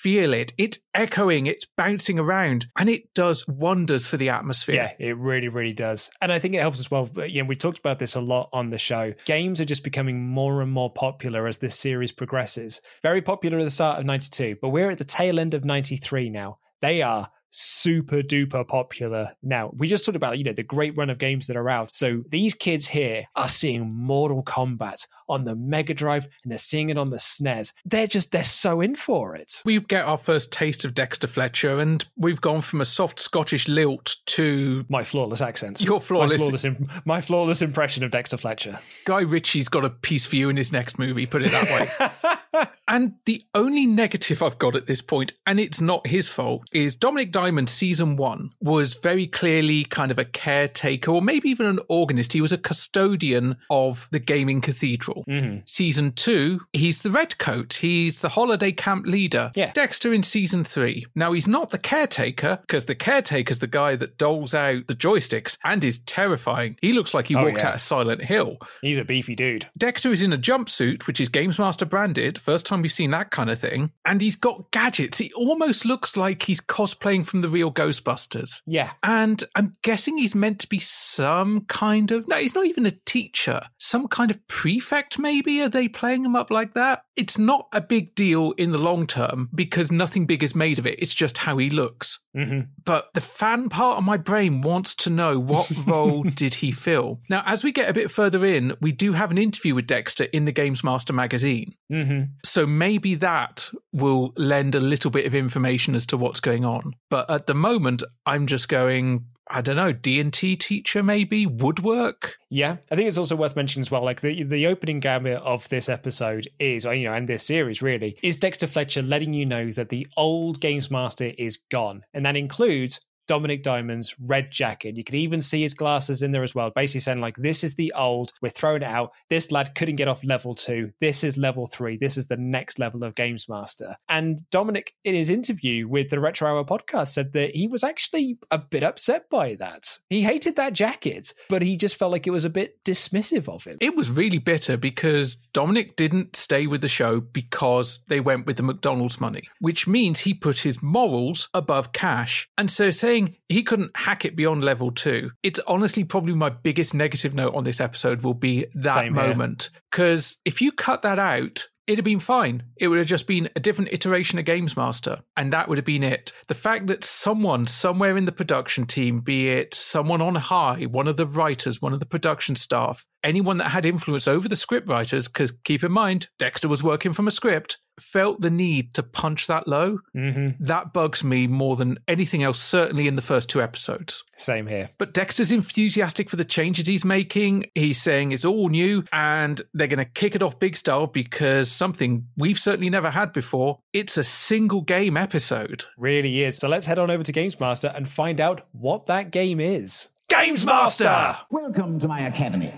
feel 0.00 0.32
it. 0.32 0.52
It's 0.56 0.78
echoing, 0.94 1.46
it's 1.46 1.66
bouncing 1.76 2.18
around, 2.18 2.66
and 2.78 2.88
it 2.88 3.12
does 3.14 3.46
wonders 3.46 4.06
for 4.06 4.16
the 4.16 4.30
atmosphere. 4.30 4.74
Yeah, 4.98 5.08
it 5.08 5.16
really, 5.18 5.48
really 5.48 5.72
does. 5.72 6.10
And 6.22 6.32
I 6.32 6.38
think 6.38 6.54
it 6.54 6.60
helps 6.60 6.80
as 6.80 6.90
well. 6.90 7.10
You 7.26 7.42
know, 7.42 7.48
we 7.48 7.56
talked 7.56 7.78
about 7.78 7.98
this 7.98 8.14
a 8.14 8.20
lot 8.20 8.48
on 8.52 8.70
the 8.70 8.78
show. 8.78 9.12
Games 9.26 9.60
are 9.60 9.66
just 9.66 9.84
becoming 9.84 10.26
more 10.26 10.62
and 10.62 10.72
more 10.72 10.90
popular 10.90 11.46
as 11.46 11.58
this 11.58 11.78
series 11.78 12.12
progresses. 12.12 12.80
Very 13.02 13.20
popular 13.20 13.58
at 13.58 13.64
the 13.64 13.70
start 13.70 13.98
of 13.98 14.06
92, 14.06 14.56
but 14.62 14.70
we're 14.70 14.90
at 14.90 14.98
the 14.98 15.04
tail 15.04 15.38
end 15.38 15.52
of 15.52 15.64
93 15.66 16.30
now. 16.30 16.58
They 16.80 17.02
are 17.02 17.28
super 17.50 18.22
duper 18.22 18.66
popular 18.66 19.32
now. 19.42 19.72
We 19.76 19.86
just 19.88 20.04
talked 20.04 20.16
about, 20.16 20.38
you 20.38 20.44
know, 20.44 20.52
the 20.52 20.62
great 20.62 20.96
run 20.96 21.10
of 21.10 21.18
games 21.18 21.46
that 21.48 21.56
are 21.56 21.68
out. 21.68 21.94
So 21.94 22.22
these 22.30 22.54
kids 22.54 22.86
here 22.86 23.24
are 23.36 23.48
seeing 23.48 23.92
Mortal 23.92 24.42
Kombat 24.44 25.06
on 25.30 25.44
the 25.44 25.54
Mega 25.54 25.94
Drive 25.94 26.28
and 26.42 26.50
they're 26.50 26.58
seeing 26.58 26.90
it 26.90 26.98
on 26.98 27.10
the 27.10 27.16
SNES. 27.16 27.72
They're 27.84 28.06
just, 28.06 28.32
they're 28.32 28.44
so 28.44 28.80
in 28.80 28.96
for 28.96 29.36
it. 29.36 29.62
We 29.64 29.80
get 29.80 30.04
our 30.04 30.18
first 30.18 30.52
taste 30.52 30.84
of 30.84 30.94
Dexter 30.94 31.26
Fletcher 31.26 31.78
and 31.78 32.06
we've 32.16 32.40
gone 32.40 32.60
from 32.60 32.80
a 32.80 32.84
soft 32.84 33.20
Scottish 33.20 33.68
lilt 33.68 34.16
to. 34.26 34.84
My 34.88 35.04
flawless 35.04 35.40
accent. 35.40 35.80
Your 35.80 36.00
flawless. 36.00 36.32
My 36.32 36.36
flawless, 36.38 36.64
Im- 36.64 36.88
my 37.04 37.20
flawless 37.20 37.62
impression 37.62 38.04
of 38.04 38.10
Dexter 38.10 38.36
Fletcher. 38.36 38.78
Guy 39.04 39.20
Ritchie's 39.20 39.68
got 39.68 39.84
a 39.84 39.90
piece 39.90 40.26
for 40.26 40.36
you 40.36 40.48
in 40.48 40.56
his 40.56 40.72
next 40.72 40.98
movie, 40.98 41.26
put 41.26 41.42
it 41.42 41.52
that 41.52 42.20
way. 42.52 42.66
and 42.88 43.14
the 43.26 43.42
only 43.54 43.86
negative 43.86 44.42
I've 44.42 44.58
got 44.58 44.76
at 44.76 44.86
this 44.86 45.00
point, 45.00 45.32
and 45.46 45.60
it's 45.60 45.80
not 45.80 46.06
his 46.06 46.28
fault, 46.28 46.68
is 46.72 46.96
Dominik 46.96 47.30
Diamond 47.32 47.68
season 47.68 48.16
one 48.16 48.50
was 48.60 48.94
very 48.94 49.26
clearly 49.26 49.84
kind 49.84 50.10
of 50.10 50.18
a 50.18 50.24
caretaker 50.24 51.10
or 51.10 51.22
maybe 51.22 51.48
even 51.48 51.66
an 51.66 51.80
organist. 51.88 52.32
He 52.32 52.40
was 52.40 52.52
a 52.52 52.58
custodian 52.58 53.56
of 53.70 54.08
the 54.10 54.18
gaming 54.18 54.60
cathedral. 54.60 55.19
Mm-hmm. 55.28 55.58
Season 55.66 56.12
two, 56.12 56.60
he's 56.72 57.02
the 57.02 57.10
redcoat. 57.10 57.74
He's 57.74 58.20
the 58.20 58.28
holiday 58.28 58.72
camp 58.72 59.06
leader. 59.06 59.50
Yeah. 59.54 59.72
Dexter 59.72 60.12
in 60.12 60.22
season 60.22 60.64
three. 60.64 61.06
Now 61.14 61.32
he's 61.32 61.48
not 61.48 61.70
the 61.70 61.78
caretaker 61.78 62.58
because 62.62 62.86
the 62.86 62.94
caretaker's 62.94 63.58
the 63.58 63.66
guy 63.66 63.96
that 63.96 64.18
doles 64.18 64.54
out 64.54 64.86
the 64.86 64.94
joysticks 64.94 65.56
and 65.64 65.82
is 65.84 65.98
terrifying. 66.00 66.76
He 66.80 66.92
looks 66.92 67.14
like 67.14 67.26
he 67.28 67.34
Oh, 67.36 67.44
walked 67.44 67.58
yeah. 67.58 67.68
out 67.68 67.74
of 67.76 67.80
Silent 67.80 68.22
Hill. 68.22 68.58
He's 68.82 68.98
a 68.98 69.04
beefy 69.04 69.34
dude. 69.34 69.66
Dexter 69.78 70.10
is 70.10 70.22
in 70.22 70.32
a 70.32 70.38
jumpsuit, 70.38 71.06
which 71.06 71.20
is 71.20 71.28
Games 71.28 71.58
Master 71.58 71.84
branded. 71.86 72.38
First 72.38 72.66
time 72.66 72.82
we've 72.82 72.92
seen 72.92 73.10
that 73.12 73.30
kind 73.30 73.50
of 73.50 73.58
thing. 73.58 73.92
And 74.04 74.20
he's 74.20 74.36
got 74.36 74.70
gadgets. 74.70 75.18
He 75.18 75.32
almost 75.34 75.84
looks 75.84 76.16
like 76.16 76.42
he's 76.42 76.60
cosplaying 76.60 77.26
from 77.26 77.40
the 77.40 77.48
real 77.48 77.72
Ghostbusters. 77.72 78.62
Yeah. 78.66 78.90
And 79.02 79.42
I'm 79.54 79.74
guessing 79.82 80.18
he's 80.18 80.34
meant 80.34 80.60
to 80.60 80.68
be 80.68 80.78
some 80.78 81.62
kind 81.66 82.10
of. 82.10 82.28
No, 82.28 82.36
he's 82.36 82.54
not 82.54 82.66
even 82.66 82.86
a 82.86 82.90
teacher. 82.90 83.62
Some 83.78 84.08
kind 84.08 84.30
of 84.30 84.46
prefect, 84.48 85.09
maybe? 85.18 85.62
Are 85.62 85.68
they 85.68 85.88
playing 85.88 86.24
him 86.24 86.36
up 86.36 86.50
like 86.50 86.74
that? 86.74 87.02
It's 87.16 87.38
not 87.38 87.68
a 87.72 87.80
big 87.80 88.14
deal 88.14 88.52
in 88.52 88.70
the 88.70 88.78
long 88.78 89.06
term 89.06 89.48
because 89.54 89.90
nothing 89.90 90.26
big 90.26 90.42
is 90.42 90.54
made 90.54 90.78
of 90.78 90.86
it. 90.86 90.98
It's 91.00 91.14
just 91.14 91.38
how 91.38 91.58
he 91.58 91.70
looks. 91.70 92.18
Mm-hmm. 92.36 92.60
But 92.84 93.08
the 93.14 93.20
fan 93.20 93.68
part 93.68 93.98
of 93.98 94.04
my 94.04 94.16
brain 94.16 94.60
wants 94.60 94.94
to 94.96 95.10
know 95.10 95.38
what 95.38 95.70
role 95.86 96.22
did 96.22 96.54
he 96.54 96.70
fill? 96.72 97.20
Now, 97.28 97.42
as 97.46 97.64
we 97.64 97.72
get 97.72 97.88
a 97.88 97.94
bit 97.94 98.10
further 98.10 98.44
in, 98.44 98.74
we 98.80 98.92
do 98.92 99.12
have 99.12 99.30
an 99.30 99.38
interview 99.38 99.74
with 99.74 99.86
Dexter 99.86 100.24
in 100.24 100.44
the 100.44 100.52
Games 100.52 100.84
Master 100.84 101.12
magazine. 101.12 101.74
Mm-hmm. 101.92 102.22
So 102.44 102.66
maybe 102.66 103.16
that 103.16 103.68
will 103.92 104.32
lend 104.36 104.74
a 104.74 104.80
little 104.80 105.10
bit 105.10 105.26
of 105.26 105.34
information 105.34 105.94
as 105.94 106.06
to 106.06 106.16
what's 106.16 106.40
going 106.40 106.64
on. 106.64 106.94
But 107.08 107.28
at 107.30 107.46
the 107.46 107.54
moment, 107.54 108.02
I'm 108.26 108.46
just 108.46 108.68
going, 108.68 109.26
I 109.52 109.60
don't 109.60 109.76
know, 109.76 109.92
D&T 109.92 110.56
teacher 110.56 111.02
maybe, 111.02 111.44
woodwork? 111.44 112.36
Yeah, 112.50 112.76
I 112.90 112.94
think 112.94 113.08
it's 113.08 113.18
also 113.18 113.34
worth 113.34 113.56
mentioning 113.56 113.82
as 113.82 113.90
well. 113.90 114.04
Like 114.04 114.20
the 114.20 114.44
the 114.44 114.68
opening 114.68 115.00
gambit 115.00 115.40
of 115.40 115.68
this 115.68 115.88
episode 115.88 116.48
is, 116.60 116.86
or, 116.86 116.94
you 116.94 117.04
know, 117.04 117.14
and 117.14 117.28
this 117.28 117.44
series 117.44 117.82
really 117.82 118.16
is 118.22 118.36
Dexter 118.36 118.68
Fletcher 118.68 119.02
letting 119.02 119.34
you 119.34 119.44
know 119.44 119.70
that 119.70 119.88
the 119.88 120.06
old 120.16 120.60
Games 120.60 120.90
Master 120.90 121.32
is 121.36 121.58
gone, 121.70 122.04
and 122.14 122.24
that 122.24 122.36
includes 122.36 123.00
Dominik 123.28 123.62
Diamond's 123.62 124.14
red 124.26 124.50
jacket. 124.50 124.96
You 124.96 125.04
could 125.04 125.14
even 125.14 125.40
see 125.40 125.62
his 125.62 125.74
glasses 125.74 126.22
in 126.22 126.32
there 126.32 126.42
as 126.42 126.54
well, 126.54 126.70
basically 126.74 127.00
saying 127.00 127.20
like, 127.20 127.36
"This 127.36 127.62
is 127.64 127.74
the 127.74 127.92
old. 127.96 128.32
We're 128.42 128.48
throwing 128.48 128.82
it 128.82 128.86
out. 128.86 129.12
This 129.28 129.50
lad 129.50 129.74
couldn't 129.74 129.96
get 129.96 130.08
off 130.08 130.24
level 130.24 130.54
two. 130.54 130.90
This 131.00 131.24
is 131.24 131.36
level 131.36 131.66
three. 131.66 131.96
This 131.96 132.16
is 132.16 132.26
the 132.26 132.36
next 132.36 132.78
level 132.78 133.04
of 133.04 133.14
Games 133.14 133.48
Master." 133.48 133.96
And 134.08 134.40
Dominik, 134.52 134.88
in 135.04 135.14
his 135.14 135.30
interview 135.30 135.88
with 135.88 136.10
the 136.10 136.20
Retro 136.20 136.48
Hour 136.48 136.64
podcast, 136.64 137.08
said 137.08 137.32
that 137.34 137.54
he 137.54 137.68
was 137.68 137.84
actually 137.84 138.38
a 138.50 138.58
bit 138.58 138.82
upset 138.82 139.28
by 139.30 139.54
that. 139.56 139.98
He 140.08 140.22
hated 140.22 140.56
that 140.56 140.72
jacket, 140.72 141.32
but 141.48 141.62
he 141.62 141.76
just 141.76 141.96
felt 141.96 142.12
like 142.12 142.26
it 142.26 142.30
was 142.30 142.44
a 142.44 142.50
bit 142.50 142.82
dismissive 142.84 143.48
of 143.48 143.64
him. 143.64 143.78
It 143.80 143.96
was 143.96 144.10
really 144.10 144.38
bitter 144.38 144.76
because 144.76 145.36
Dominik 145.54 145.96
didn't 145.96 146.36
stay 146.36 146.66
with 146.66 146.80
the 146.80 146.88
show 146.88 147.20
because 147.20 148.00
they 148.08 148.20
went 148.20 148.46
with 148.46 148.56
the 148.56 148.62
McDonald's 148.62 149.20
money, 149.20 149.42
which 149.60 149.86
means 149.86 150.20
he 150.20 150.34
put 150.34 150.60
his 150.60 150.82
morals 150.82 151.48
above 151.54 151.92
cash. 151.92 152.48
And 152.58 152.70
so 152.70 152.90
saying 153.10 153.36
he 153.48 153.62
couldn't 153.62 153.90
hack 153.96 154.24
it 154.24 154.36
beyond 154.36 154.62
level 154.62 154.92
two, 154.92 155.32
it's 155.42 155.58
honestly 155.66 156.04
probably 156.04 156.34
my 156.34 156.48
biggest 156.48 156.94
negative 156.94 157.34
note 157.34 157.54
on 157.54 157.64
this 157.64 157.80
episode 157.80 158.22
will 158.22 158.34
be 158.34 158.66
that 158.74 158.94
Same 158.94 159.14
moment. 159.14 159.70
Because 159.90 160.36
if 160.44 160.60
you 160.62 160.70
cut 160.70 161.02
that 161.02 161.18
out, 161.18 161.66
it'd 161.88 161.98
have 161.98 162.04
been 162.04 162.20
fine. 162.20 162.62
It 162.76 162.86
would 162.86 162.98
have 162.98 163.08
just 163.08 163.26
been 163.26 163.48
a 163.56 163.60
different 163.60 163.92
iteration 163.92 164.38
of 164.38 164.44
Games 164.44 164.76
Master, 164.76 165.18
and 165.36 165.52
that 165.52 165.68
would 165.68 165.76
have 165.76 165.84
been 165.84 166.04
it. 166.04 166.32
The 166.46 166.54
fact 166.54 166.86
that 166.86 167.02
someone 167.02 167.66
somewhere 167.66 168.16
in 168.16 168.26
the 168.26 168.32
production 168.32 168.86
team, 168.86 169.20
be 169.22 169.48
it 169.48 169.74
someone 169.74 170.22
on 170.22 170.36
high, 170.36 170.84
one 170.84 171.08
of 171.08 171.16
the 171.16 171.26
writers, 171.26 171.82
one 171.82 171.92
of 171.92 171.98
the 171.98 172.06
production 172.06 172.54
staff, 172.54 173.04
anyone 173.24 173.58
that 173.58 173.70
had 173.70 173.84
influence 173.84 174.28
over 174.28 174.48
the 174.48 174.54
script 174.54 174.88
writers, 174.88 175.26
because 175.26 175.50
keep 175.50 175.82
in 175.82 175.90
mind, 175.90 176.28
Dexter 176.38 176.68
was 176.68 176.84
working 176.84 177.12
from 177.12 177.26
a 177.26 177.32
script, 177.32 177.78
felt 178.02 178.40
the 178.40 178.50
need 178.50 178.94
to 178.94 179.02
punch 179.02 179.46
that 179.46 179.68
low. 179.68 179.98
Mm-hmm. 180.16 180.62
That 180.64 180.92
bugs 180.92 181.22
me 181.24 181.46
more 181.46 181.76
than 181.76 181.98
anything 182.08 182.42
else, 182.42 182.58
certainly 182.58 183.08
in 183.08 183.16
the 183.16 183.22
first 183.22 183.48
two 183.48 183.62
episodes. 183.62 184.24
Same 184.36 184.66
here. 184.66 184.90
But 184.98 185.14
Dexter's 185.14 185.52
enthusiastic 185.52 186.30
for 186.30 186.36
the 186.36 186.44
changes 186.44 186.86
he's 186.86 187.04
making. 187.04 187.66
He's 187.74 188.00
saying 188.00 188.32
it's 188.32 188.44
all 188.44 188.68
new 188.68 189.04
and 189.12 189.60
they're 189.74 189.86
going 189.86 189.98
to 189.98 190.04
kick 190.04 190.34
it 190.34 190.42
off 190.42 190.58
big 190.58 190.76
style 190.76 191.06
because 191.06 191.70
something 191.70 192.26
we've 192.36 192.58
certainly 192.58 192.90
never 192.90 193.10
had 193.10 193.32
before. 193.32 193.80
It's 193.92 194.16
a 194.16 194.24
single 194.24 194.82
game 194.82 195.16
episode. 195.16 195.84
Really 195.96 196.42
is. 196.42 196.56
So 196.56 196.68
let's 196.68 196.86
head 196.86 196.98
on 196.98 197.10
over 197.10 197.22
to 197.22 197.32
Games 197.32 197.58
Master 197.60 197.92
and 197.94 198.08
find 198.08 198.40
out 198.40 198.66
what 198.72 199.06
that 199.06 199.30
game 199.30 199.60
is. 199.60 200.08
Games 200.28 200.64
Master! 200.64 201.36
Welcome 201.50 201.98
to 201.98 202.08
my 202.08 202.28
academy. 202.28 202.72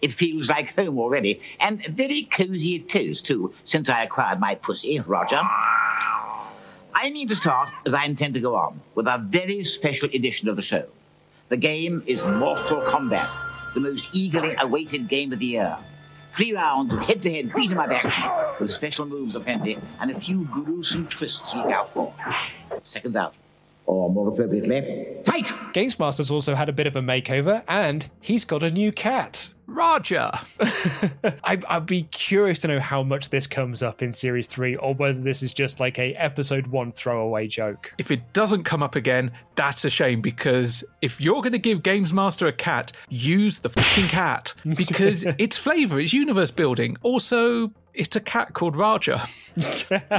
It 0.00 0.12
feels 0.12 0.48
like 0.48 0.76
home 0.76 0.98
already, 0.98 1.40
and 1.58 1.84
very 1.86 2.28
cozy 2.30 2.76
it 2.76 2.94
is, 2.94 3.20
too, 3.20 3.52
since 3.64 3.88
I 3.88 4.04
acquired 4.04 4.38
my 4.38 4.54
pussy, 4.54 5.00
Roger. 5.00 5.40
I 6.94 7.10
mean 7.10 7.28
to 7.28 7.36
start, 7.36 7.70
as 7.86 7.94
I 7.94 8.04
intend 8.04 8.34
to 8.34 8.40
go 8.40 8.54
on, 8.54 8.80
with 8.94 9.06
a 9.06 9.18
very 9.18 9.64
special 9.64 10.08
edition 10.12 10.48
of 10.48 10.56
the 10.56 10.62
show. 10.62 10.86
The 11.48 11.56
game 11.56 12.02
is 12.06 12.22
Mortal 12.22 12.82
Kombat, 12.82 13.30
the 13.74 13.80
most 13.80 14.08
eagerly 14.12 14.54
awaited 14.60 15.08
game 15.08 15.32
of 15.32 15.38
the 15.38 15.46
year. 15.46 15.78
Three 16.34 16.54
rounds 16.54 16.92
of 16.92 17.00
head-to-head 17.00 17.52
beat-em-up 17.54 17.90
action, 17.90 18.24
with 18.60 18.70
special 18.70 19.06
moves 19.06 19.34
aplenty, 19.34 19.78
and 19.98 20.10
a 20.10 20.20
few 20.20 20.44
gruesome 20.52 21.08
twists 21.08 21.50
to 21.52 21.58
look 21.58 21.72
out 21.72 21.92
for. 21.92 22.14
Seconds 22.84 23.16
out. 23.16 23.34
Or 23.88 24.10
more 24.10 24.28
appropriately, 24.28 25.06
fight! 25.24 25.50
Games 25.72 25.98
Master's 25.98 26.30
also 26.30 26.54
had 26.54 26.68
a 26.68 26.72
bit 26.72 26.86
of 26.86 26.94
a 26.96 27.00
makeover 27.00 27.64
and 27.68 28.06
he's 28.20 28.44
got 28.44 28.62
a 28.62 28.70
new 28.70 28.92
cat. 28.92 29.48
Roger! 29.66 30.30
I, 31.44 31.58
I'd 31.68 31.86
be 31.86 32.02
curious 32.04 32.58
to 32.60 32.68
know 32.68 32.80
how 32.80 33.02
much 33.02 33.30
this 33.30 33.46
comes 33.46 33.82
up 33.82 34.02
in 34.02 34.12
Series 34.12 34.46
3 34.46 34.76
or 34.76 34.94
whether 34.94 35.20
this 35.20 35.42
is 35.42 35.54
just 35.54 35.80
like 35.80 35.98
a 35.98 36.12
episode 36.14 36.66
1 36.66 36.92
throwaway 36.92 37.46
joke. 37.46 37.94
If 37.96 38.10
it 38.10 38.32
doesn't 38.34 38.64
come 38.64 38.82
up 38.82 38.94
again, 38.94 39.30
that's 39.56 39.84
a 39.86 39.90
shame 39.90 40.20
because 40.20 40.84
if 41.00 41.18
you're 41.18 41.40
going 41.40 41.52
to 41.52 41.58
give 41.58 41.82
Games 41.82 42.12
Master 42.12 42.46
a 42.46 42.52
cat, 42.52 42.92
use 43.08 43.58
the 43.58 43.70
fucking 43.70 44.08
cat 44.08 44.54
because 44.76 45.24
it's 45.38 45.56
flavor, 45.56 45.98
it's 45.98 46.12
universe 46.12 46.50
building. 46.50 46.96
Also, 47.02 47.70
it's 47.94 48.16
a 48.16 48.20
cat 48.20 48.54
called 48.54 48.76
Raja. 48.76 49.26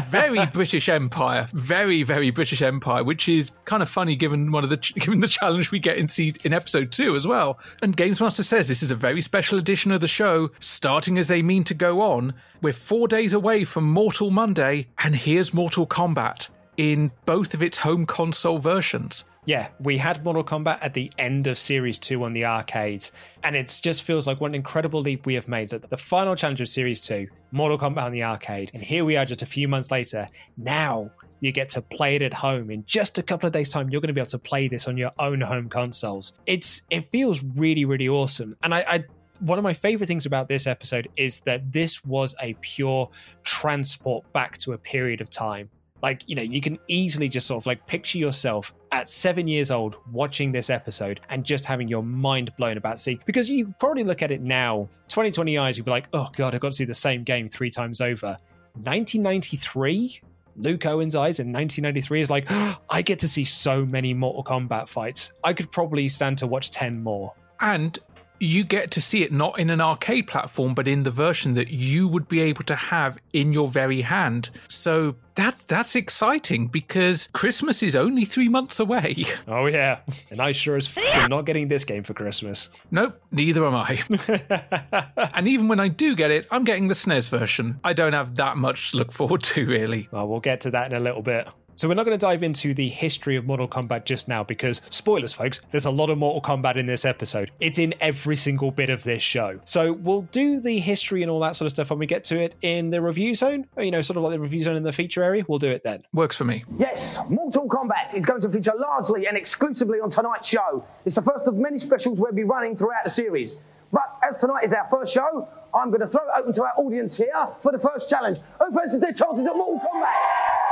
very 0.09 0.45
British 0.47 0.89
Empire, 0.89 1.47
very 1.53 2.03
very 2.03 2.29
British 2.29 2.61
Empire, 2.61 3.03
which 3.03 3.29
is 3.29 3.51
kind 3.65 3.81
of 3.81 3.89
funny 3.89 4.15
given 4.15 4.51
one 4.51 4.63
of 4.63 4.69
the 4.69 4.77
given 4.95 5.21
the 5.21 5.27
challenge 5.27 5.71
we 5.71 5.79
get 5.79 5.97
in 5.97 6.07
se- 6.07 6.33
in 6.43 6.53
episode 6.53 6.91
two 6.91 7.15
as 7.15 7.25
well. 7.25 7.59
And 7.81 7.95
Games 7.95 8.19
Master 8.21 8.43
says 8.43 8.67
this 8.67 8.83
is 8.83 8.91
a 8.91 8.95
very 8.95 9.21
special 9.21 9.57
edition 9.57 9.91
of 9.91 10.01
the 10.01 10.07
show, 10.07 10.51
starting 10.59 11.17
as 11.17 11.27
they 11.27 11.41
mean 11.41 11.63
to 11.65 11.73
go 11.73 12.01
on. 12.01 12.33
We're 12.61 12.73
four 12.73 13.07
days 13.07 13.33
away 13.33 13.63
from 13.65 13.85
Mortal 13.85 14.31
Monday, 14.31 14.87
and 15.03 15.15
here's 15.15 15.53
Mortal 15.53 15.87
Kombat 15.87 16.49
in 16.77 17.11
both 17.25 17.53
of 17.53 17.61
its 17.61 17.77
home 17.77 18.05
console 18.05 18.57
versions. 18.57 19.25
Yeah, 19.45 19.69
we 19.79 19.97
had 19.97 20.23
Mortal 20.23 20.43
Kombat 20.43 20.79
at 20.81 20.93
the 20.93 21.11
end 21.17 21.47
of 21.47 21.57
Series 21.57 21.97
2 21.97 22.23
on 22.23 22.33
the 22.33 22.45
arcades, 22.45 23.11
and 23.43 23.55
it 23.55 23.79
just 23.81 24.03
feels 24.03 24.27
like 24.27 24.41
what 24.41 24.49
an 24.49 24.55
incredible 24.55 25.01
leap 25.01 25.25
we 25.25 25.33
have 25.33 25.47
made. 25.47 25.69
That 25.69 25.89
the 25.89 25.97
final 25.97 26.35
challenge 26.35 26.61
of 26.61 26.67
Series 26.67 27.01
2, 27.01 27.27
Mortal 27.51 27.77
Kombat 27.77 28.03
on 28.03 28.11
the 28.11 28.23
arcade, 28.23 28.71
and 28.73 28.83
here 28.83 29.05
we 29.05 29.15
are 29.15 29.25
just 29.25 29.41
a 29.41 29.45
few 29.45 29.67
months 29.67 29.91
later. 29.91 30.27
Now 30.57 31.09
you 31.39 31.51
get 31.51 31.69
to 31.69 31.81
play 31.81 32.15
it 32.15 32.21
at 32.21 32.33
home. 32.33 32.69
In 32.69 32.83
just 32.85 33.17
a 33.17 33.23
couple 33.23 33.47
of 33.47 33.53
days' 33.53 33.69
time, 33.69 33.89
you're 33.89 34.01
going 34.01 34.09
to 34.09 34.13
be 34.13 34.21
able 34.21 34.29
to 34.29 34.39
play 34.39 34.67
this 34.67 34.87
on 34.87 34.97
your 34.97 35.11
own 35.19 35.39
home 35.39 35.69
consoles. 35.69 36.33
It's 36.45 36.81
it 36.89 37.05
feels 37.05 37.43
really, 37.43 37.85
really 37.85 38.09
awesome. 38.09 38.57
And 38.63 38.73
I, 38.73 38.79
I 38.87 39.03
one 39.39 39.57
of 39.57 39.63
my 39.63 39.73
favorite 39.73 40.07
things 40.07 40.25
about 40.25 40.49
this 40.49 40.67
episode 40.67 41.07
is 41.15 41.39
that 41.41 41.71
this 41.71 42.03
was 42.03 42.35
a 42.41 42.55
pure 42.55 43.09
transport 43.43 44.31
back 44.33 44.57
to 44.59 44.73
a 44.73 44.77
period 44.77 45.21
of 45.21 45.29
time. 45.29 45.69
Like, 46.01 46.23
you 46.27 46.35
know, 46.35 46.41
you 46.41 46.61
can 46.61 46.79
easily 46.87 47.29
just 47.29 47.47
sort 47.47 47.61
of 47.61 47.65
like 47.65 47.85
picture 47.87 48.17
yourself 48.17 48.73
at 48.91 49.09
seven 49.09 49.47
years 49.47 49.71
old 49.71 49.97
watching 50.11 50.51
this 50.51 50.69
episode 50.69 51.19
and 51.29 51.43
just 51.43 51.65
having 51.65 51.87
your 51.87 52.03
mind 52.03 52.55
blown 52.55 52.77
about 52.77 52.99
see 52.99 53.19
because 53.25 53.49
you 53.49 53.73
probably 53.79 54.03
look 54.03 54.21
at 54.21 54.31
it 54.31 54.41
now, 54.41 54.89
2020 55.09 55.57
eyes, 55.57 55.77
you'd 55.77 55.85
be 55.85 55.91
like, 55.91 56.07
oh 56.13 56.29
god, 56.35 56.55
I've 56.55 56.61
got 56.61 56.69
to 56.69 56.75
see 56.75 56.85
the 56.85 56.93
same 56.93 57.23
game 57.23 57.49
three 57.49 57.69
times 57.69 58.01
over. 58.01 58.37
1993 58.75 60.21
Luke 60.59 60.85
Owen's 60.85 61.15
eyes 61.15 61.39
in 61.39 61.53
1993 61.53 62.21
is 62.21 62.29
like, 62.29 62.45
I 62.89 63.01
get 63.01 63.19
to 63.19 63.27
see 63.27 63.45
so 63.45 63.85
many 63.85 64.13
Mortal 64.13 64.43
Kombat 64.43 64.89
fights. 64.89 65.31
I 65.43 65.53
could 65.53 65.71
probably 65.71 66.09
stand 66.09 66.37
to 66.39 66.47
watch 66.47 66.69
10 66.71 67.01
more. 67.01 67.33
And 67.61 67.97
you 68.39 68.63
get 68.63 68.91
to 68.91 69.01
see 69.01 69.23
it 69.23 69.31
not 69.31 69.59
in 69.59 69.69
an 69.69 69.81
arcade 69.81 70.27
platform, 70.27 70.73
but 70.73 70.87
in 70.87 71.03
the 71.03 71.11
version 71.11 71.53
that 71.55 71.69
you 71.69 72.07
would 72.07 72.27
be 72.27 72.39
able 72.41 72.63
to 72.63 72.75
have 72.75 73.17
in 73.33 73.53
your 73.53 73.67
very 73.69 74.01
hand. 74.01 74.49
So 74.67 75.15
that's 75.35 75.65
that's 75.65 75.95
exciting 75.95 76.67
because 76.67 77.27
Christmas 77.33 77.81
is 77.83 77.95
only 77.95 78.25
three 78.25 78.49
months 78.49 78.79
away. 78.79 79.25
Oh 79.47 79.65
yeah, 79.65 79.99
and 80.29 80.39
I 80.39 80.51
sure 80.51 80.77
as 80.77 80.87
f- 80.87 81.03
am 81.03 81.29
not 81.29 81.45
getting 81.45 81.67
this 81.69 81.83
game 81.83 82.03
for 82.03 82.13
Christmas. 82.13 82.69
Nope, 82.91 83.19
neither 83.31 83.65
am 83.65 83.75
I. 83.75 83.99
and 85.33 85.47
even 85.47 85.67
when 85.67 85.79
I 85.79 85.87
do 85.87 86.15
get 86.15 86.29
it, 86.31 86.47
I'm 86.51 86.63
getting 86.63 86.87
the 86.87 86.93
SNES 86.93 87.29
version. 87.29 87.79
I 87.83 87.93
don't 87.93 88.13
have 88.13 88.35
that 88.35 88.57
much 88.57 88.91
to 88.91 88.97
look 88.97 89.11
forward 89.11 89.41
to, 89.43 89.65
really. 89.65 90.07
Well, 90.11 90.27
we'll 90.27 90.39
get 90.39 90.61
to 90.61 90.71
that 90.71 90.91
in 90.91 90.97
a 90.97 90.99
little 90.99 91.21
bit. 91.23 91.49
So 91.79 91.87
we're 91.87 91.93
not 91.93 92.05
going 92.05 92.19
to 92.19 92.21
dive 92.21 92.43
into 92.43 92.73
the 92.73 92.89
history 92.89 93.37
of 93.37 93.45
Mortal 93.45 93.65
Kombat 93.65 94.03
just 94.03 94.27
now 94.27 94.43
because 94.43 94.81
spoilers, 94.89 95.31
folks. 95.31 95.61
There's 95.71 95.85
a 95.85 95.89
lot 95.89 96.09
of 96.09 96.17
Mortal 96.17 96.41
Kombat 96.41 96.75
in 96.75 96.85
this 96.85 97.05
episode. 97.05 97.51
It's 97.61 97.79
in 97.79 97.93
every 98.01 98.35
single 98.35 98.69
bit 98.69 98.89
of 98.89 99.01
this 99.03 99.21
show. 99.21 99.61
So 99.63 99.93
we'll 99.93 100.23
do 100.23 100.59
the 100.59 100.77
history 100.79 101.21
and 101.21 101.31
all 101.31 101.39
that 101.39 101.55
sort 101.55 101.67
of 101.67 101.71
stuff 101.71 101.89
when 101.89 101.99
we 101.99 102.05
get 102.05 102.25
to 102.25 102.37
it 102.37 102.55
in 102.63 102.89
the 102.89 103.01
review 103.01 103.33
zone. 103.33 103.65
Or, 103.77 103.83
you 103.83 103.91
know, 103.91 104.01
sort 104.01 104.17
of 104.17 104.23
like 104.23 104.33
the 104.33 104.41
review 104.41 104.61
zone 104.61 104.75
in 104.75 104.83
the 104.83 104.91
feature 104.91 105.23
area. 105.23 105.45
We'll 105.47 105.57
do 105.57 105.69
it 105.69 105.81
then. 105.85 106.03
Works 106.11 106.35
for 106.35 106.43
me. 106.43 106.65
Yes, 106.77 107.17
Mortal 107.29 107.65
Kombat 107.65 108.13
is 108.13 108.25
going 108.25 108.41
to 108.41 108.49
feature 108.49 108.73
largely 108.77 109.27
and 109.27 109.37
exclusively 109.37 110.01
on 110.01 110.11
tonight's 110.11 110.49
show. 110.49 110.85
It's 111.05 111.15
the 111.15 111.21
first 111.21 111.47
of 111.47 111.55
many 111.55 111.77
specials 111.77 112.19
we'll 112.19 112.33
be 112.33 112.43
running 112.43 112.75
throughout 112.75 113.05
the 113.05 113.09
series. 113.09 113.55
But 113.93 114.19
as 114.29 114.37
tonight 114.37 114.65
is 114.65 114.73
our 114.73 114.89
first 114.91 115.13
show, 115.13 115.47
I'm 115.73 115.91
going 115.91 116.01
to 116.01 116.07
throw 116.07 116.23
it 116.23 116.39
open 116.39 116.51
to 116.55 116.63
our 116.63 116.73
audience 116.75 117.15
here 117.15 117.47
for 117.61 117.71
the 117.71 117.79
first 117.79 118.09
challenge. 118.09 118.39
Who 118.59 118.69
fancies 118.73 118.99
their 118.99 119.13
chances 119.13 119.47
at 119.47 119.55
Mortal 119.55 119.79
Kombat? 119.79 120.68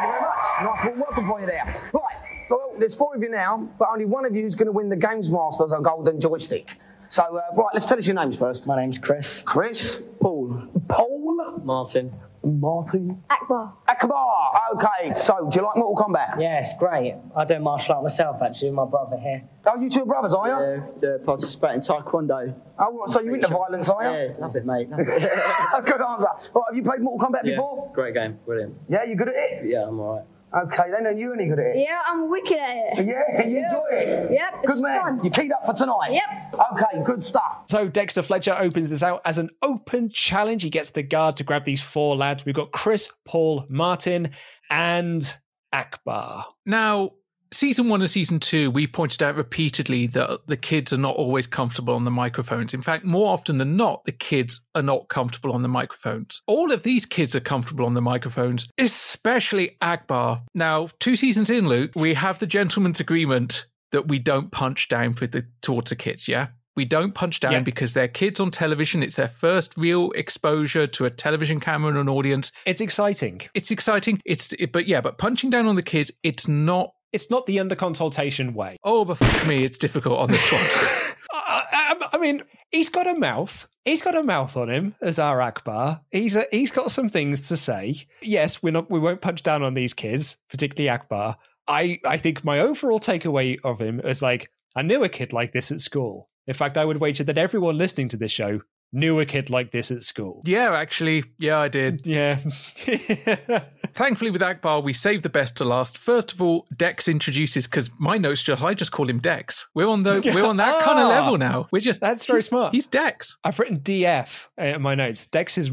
Thank 0.00 0.14
you 0.14 0.18
very 0.18 0.22
much. 0.22 0.78
Nice 0.78 0.84
little 0.84 1.00
welcome 1.00 1.26
for 1.28 1.40
you 1.40 1.46
there. 1.46 1.64
Right, 1.92 2.16
well, 2.48 2.72
there's 2.78 2.96
four 2.96 3.14
of 3.14 3.22
you 3.22 3.28
now, 3.28 3.68
but 3.78 3.88
only 3.92 4.06
one 4.06 4.24
of 4.24 4.34
you 4.34 4.46
is 4.46 4.54
going 4.54 4.66
to 4.66 4.72
win 4.72 4.88
the 4.88 4.96
Games 4.96 5.30
Masters 5.30 5.72
a 5.72 5.80
golden 5.80 6.18
joystick. 6.18 6.70
So, 7.10 7.22
uh, 7.22 7.54
right, 7.54 7.68
let's 7.74 7.84
tell 7.84 7.98
us 7.98 8.06
your 8.06 8.14
names 8.14 8.38
first. 8.38 8.66
My 8.66 8.80
name's 8.80 8.96
Chris. 8.96 9.42
Chris. 9.42 10.00
Paul. 10.20 10.68
Paul. 10.88 11.60
Martin. 11.64 12.12
Martin. 12.42 13.22
Akbar. 13.28 13.74
Akbar. 13.86 14.52
Okay, 14.74 15.12
so 15.12 15.48
do 15.50 15.58
you 15.58 15.66
like 15.66 15.76
Mortal 15.76 16.06
Kombat? 16.06 16.40
Yeah, 16.40 16.60
it's 16.60 16.74
great. 16.78 17.14
I 17.36 17.44
do 17.44 17.58
martial 17.58 17.94
art 17.94 18.02
myself, 18.02 18.40
actually, 18.42 18.68
with 18.68 18.76
my 18.76 18.86
brother 18.86 19.18
here. 19.18 19.42
Oh, 19.66 19.78
you 19.78 19.90
two 19.90 20.02
are 20.02 20.06
brothers, 20.06 20.34
are 20.34 20.48
you? 20.48 20.82
Yeah, 21.02 21.08
yeah 21.10 21.24
participate 21.24 21.74
in 21.74 21.80
Taekwondo. 21.80 22.54
Oh, 22.78 22.90
what, 22.90 23.10
so 23.10 23.20
you 23.20 23.34
into 23.34 23.48
violence, 23.48 23.88
are 23.90 24.02
you? 24.02 24.28
Yeah, 24.28 24.34
love 24.38 24.56
it, 24.56 24.64
mate. 24.64 24.88
Love 24.88 25.00
it. 25.00 25.06
Good 25.84 26.00
answer. 26.00 26.28
Right, 26.54 26.64
have 26.68 26.76
you 26.76 26.82
played 26.82 27.00
Mortal 27.00 27.28
Kombat 27.28 27.44
yeah, 27.44 27.56
before? 27.56 27.90
great 27.94 28.14
game. 28.14 28.38
Brilliant. 28.46 28.74
Yeah, 28.88 29.04
you 29.04 29.16
good 29.16 29.28
at 29.28 29.34
it? 29.36 29.66
Yeah, 29.66 29.86
I'm 29.86 30.00
all 30.00 30.16
right. 30.16 30.24
Okay, 30.54 30.90
then, 30.90 31.06
and 31.06 31.18
you 31.18 31.32
any 31.32 31.46
good 31.46 31.58
at 31.60 31.66
it? 31.76 31.76
Yeah, 31.78 32.00
I'm 32.06 32.28
wicked 32.30 32.58
at 32.58 32.98
it. 32.98 33.06
Yeah, 33.06 33.46
you 33.46 33.58
enjoy 33.58 33.84
it? 33.92 34.32
Yep, 34.32 34.64
Good 34.64 34.82
man. 34.82 35.00
fun. 35.00 35.20
You 35.24 35.30
keyed 35.30 35.52
up 35.52 35.64
for 35.64 35.72
tonight? 35.74 36.10
Yep. 36.12 36.54
Okay, 36.72 37.02
good 37.04 37.22
stuff. 37.22 37.62
So 37.68 37.88
Dexter 37.88 38.22
Fletcher 38.22 38.56
opens 38.58 38.90
this 38.90 39.02
out 39.02 39.20
as 39.24 39.38
an 39.38 39.50
open 39.62 40.10
challenge. 40.10 40.62
He 40.64 40.70
gets 40.70 40.90
the 40.90 41.02
guard 41.04 41.36
to 41.36 41.44
grab 41.44 41.64
these 41.64 41.80
four 41.80 42.16
lads. 42.16 42.44
We've 42.44 42.54
got 42.54 42.72
Chris, 42.72 43.10
Paul, 43.24 43.64
Martin, 43.68 44.30
and 44.70 45.36
Akbar. 45.72 46.46
Now, 46.66 47.12
season 47.52 47.88
one 47.88 48.00
and 48.00 48.10
season 48.10 48.38
two, 48.40 48.70
we 48.70 48.86
pointed 48.86 49.22
out 49.22 49.34
repeatedly 49.36 50.06
that 50.08 50.40
the 50.46 50.56
kids 50.56 50.92
are 50.92 50.96
not 50.98 51.16
always 51.16 51.46
comfortable 51.46 51.94
on 51.94 52.04
the 52.04 52.10
microphones. 52.10 52.74
In 52.74 52.82
fact, 52.82 53.04
more 53.04 53.32
often 53.32 53.58
than 53.58 53.76
not, 53.76 54.04
the 54.04 54.12
kids 54.12 54.60
are 54.74 54.82
not 54.82 55.08
comfortable 55.08 55.52
on 55.52 55.62
the 55.62 55.68
microphones. 55.68 56.42
All 56.46 56.70
of 56.72 56.82
these 56.82 57.06
kids 57.06 57.34
are 57.34 57.40
comfortable 57.40 57.86
on 57.86 57.94
the 57.94 58.02
microphones, 58.02 58.68
especially 58.78 59.76
Akbar. 59.80 60.42
Now, 60.54 60.88
two 61.00 61.16
seasons 61.16 61.50
in, 61.50 61.68
Luke, 61.68 61.92
we 61.96 62.14
have 62.14 62.38
the 62.38 62.46
gentleman's 62.46 63.00
agreement 63.00 63.66
that 63.92 64.06
we 64.08 64.18
don't 64.18 64.52
punch 64.52 64.88
down 64.88 65.14
for 65.14 65.26
the 65.26 65.44
towards 65.62 65.90
the 65.90 65.96
kids, 65.96 66.28
yeah? 66.28 66.48
We 66.76 66.84
don't 66.84 67.12
punch 67.12 67.40
down 67.40 67.52
Yeah. 67.52 67.62
because 67.62 67.92
they're 67.92 68.06
kids 68.08 68.38
on 68.38 68.52
television. 68.52 69.02
It's 69.02 69.16
their 69.16 69.28
first 69.28 69.74
real 69.76 70.12
exposure 70.12 70.86
to 70.86 71.04
a 71.04 71.10
television 71.10 71.58
camera 71.58 71.90
and 71.90 71.98
an 71.98 72.08
audience. 72.08 72.52
It's 72.64 72.80
exciting. 72.80 73.40
It's 73.54 73.72
exciting. 73.72 74.20
It's 74.24 74.54
but 74.72 74.86
yeah, 74.86 75.00
but 75.00 75.18
punching 75.18 75.50
down 75.50 75.66
on 75.66 75.74
the 75.74 75.82
kids, 75.82 76.12
it's 76.22 76.46
not 76.46 76.92
It's 77.12 77.30
not 77.30 77.46
the 77.46 77.58
under 77.60 77.74
consultation 77.74 78.54
way. 78.54 78.76
Oh, 78.84 79.04
but 79.04 79.18
fuck 79.18 79.46
me, 79.46 79.64
it's 79.64 79.78
difficult 79.78 80.18
on 80.18 80.30
this 80.30 80.50
one. 80.52 80.60
I, 81.32 81.64
I, 81.72 82.08
I 82.12 82.18
mean, 82.18 82.42
he's 82.70 82.88
got 82.88 83.06
a 83.06 83.14
mouth. 83.14 83.66
He's 83.84 84.02
got 84.02 84.14
a 84.14 84.22
mouth 84.22 84.56
on 84.56 84.68
him 84.68 84.94
as 85.00 85.18
our 85.18 85.40
Akbar. 85.40 86.00
He's 86.10 86.36
a, 86.36 86.46
he's 86.50 86.70
got 86.70 86.90
some 86.90 87.08
things 87.08 87.48
to 87.48 87.56
say. 87.56 88.06
Yes, 88.20 88.62
we're 88.62 88.72
not. 88.72 88.90
We 88.90 88.98
won't 88.98 89.20
punch 89.20 89.42
down 89.42 89.62
on 89.62 89.74
these 89.74 89.94
kids, 89.94 90.36
particularly 90.48 90.88
Akbar. 90.88 91.36
I 91.68 92.00
I 92.04 92.16
think 92.16 92.44
my 92.44 92.60
overall 92.60 93.00
takeaway 93.00 93.58
of 93.64 93.80
him 93.80 94.00
is 94.00 94.22
like 94.22 94.50
I 94.76 94.82
knew 94.82 95.04
a 95.04 95.08
kid 95.08 95.32
like 95.32 95.52
this 95.52 95.72
at 95.72 95.80
school. 95.80 96.28
In 96.46 96.54
fact, 96.54 96.78
I 96.78 96.84
would 96.84 97.00
wager 97.00 97.24
that 97.24 97.38
everyone 97.38 97.78
listening 97.78 98.08
to 98.08 98.16
this 98.16 98.32
show 98.32 98.60
knew 98.92 99.20
a 99.20 99.26
kid 99.26 99.50
like 99.50 99.70
this 99.70 99.90
at 99.90 100.02
school. 100.02 100.42
yeah, 100.44 100.72
actually, 100.74 101.24
yeah, 101.38 101.58
I 101.58 101.68
did. 101.68 102.06
Yeah. 102.06 102.36
Thankfully, 103.94 104.30
with 104.30 104.42
Akbar, 104.42 104.80
we 104.80 104.92
saved 104.92 105.22
the 105.24 105.28
best 105.28 105.56
to 105.58 105.64
last. 105.64 105.98
First 105.98 106.32
of 106.32 106.40
all, 106.42 106.66
Dex 106.76 107.08
introduces 107.08 107.66
because 107.66 107.90
my 107.98 108.18
notes 108.18 108.42
just 108.42 108.62
I 108.62 108.74
just 108.74 108.92
call 108.92 109.08
him 109.08 109.18
Dex. 109.18 109.68
We're 109.74 109.88
on 109.88 110.02
the 110.02 110.20
we're 110.34 110.44
on 110.46 110.56
that 110.58 110.82
kind 110.84 110.98
of 110.98 111.06
Ah. 111.10 111.20
level 111.20 111.38
now. 111.38 111.68
We're 111.72 111.80
just 111.80 112.00
That's 112.00 112.26
very 112.26 112.42
smart. 112.42 112.74
He's 112.74 112.86
Dex. 112.86 113.36
I've 113.44 113.58
written 113.58 113.80
DF 113.80 114.46
in 114.58 114.82
my 114.82 114.94
notes. 114.94 115.26
Dex 115.26 115.58
is, 115.58 115.68
is 115.68 115.72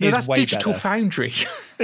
No, 0.00 0.10
that's 0.10 0.26
Digital 0.28 0.72
better. 0.72 0.80
Foundry. 0.80 1.32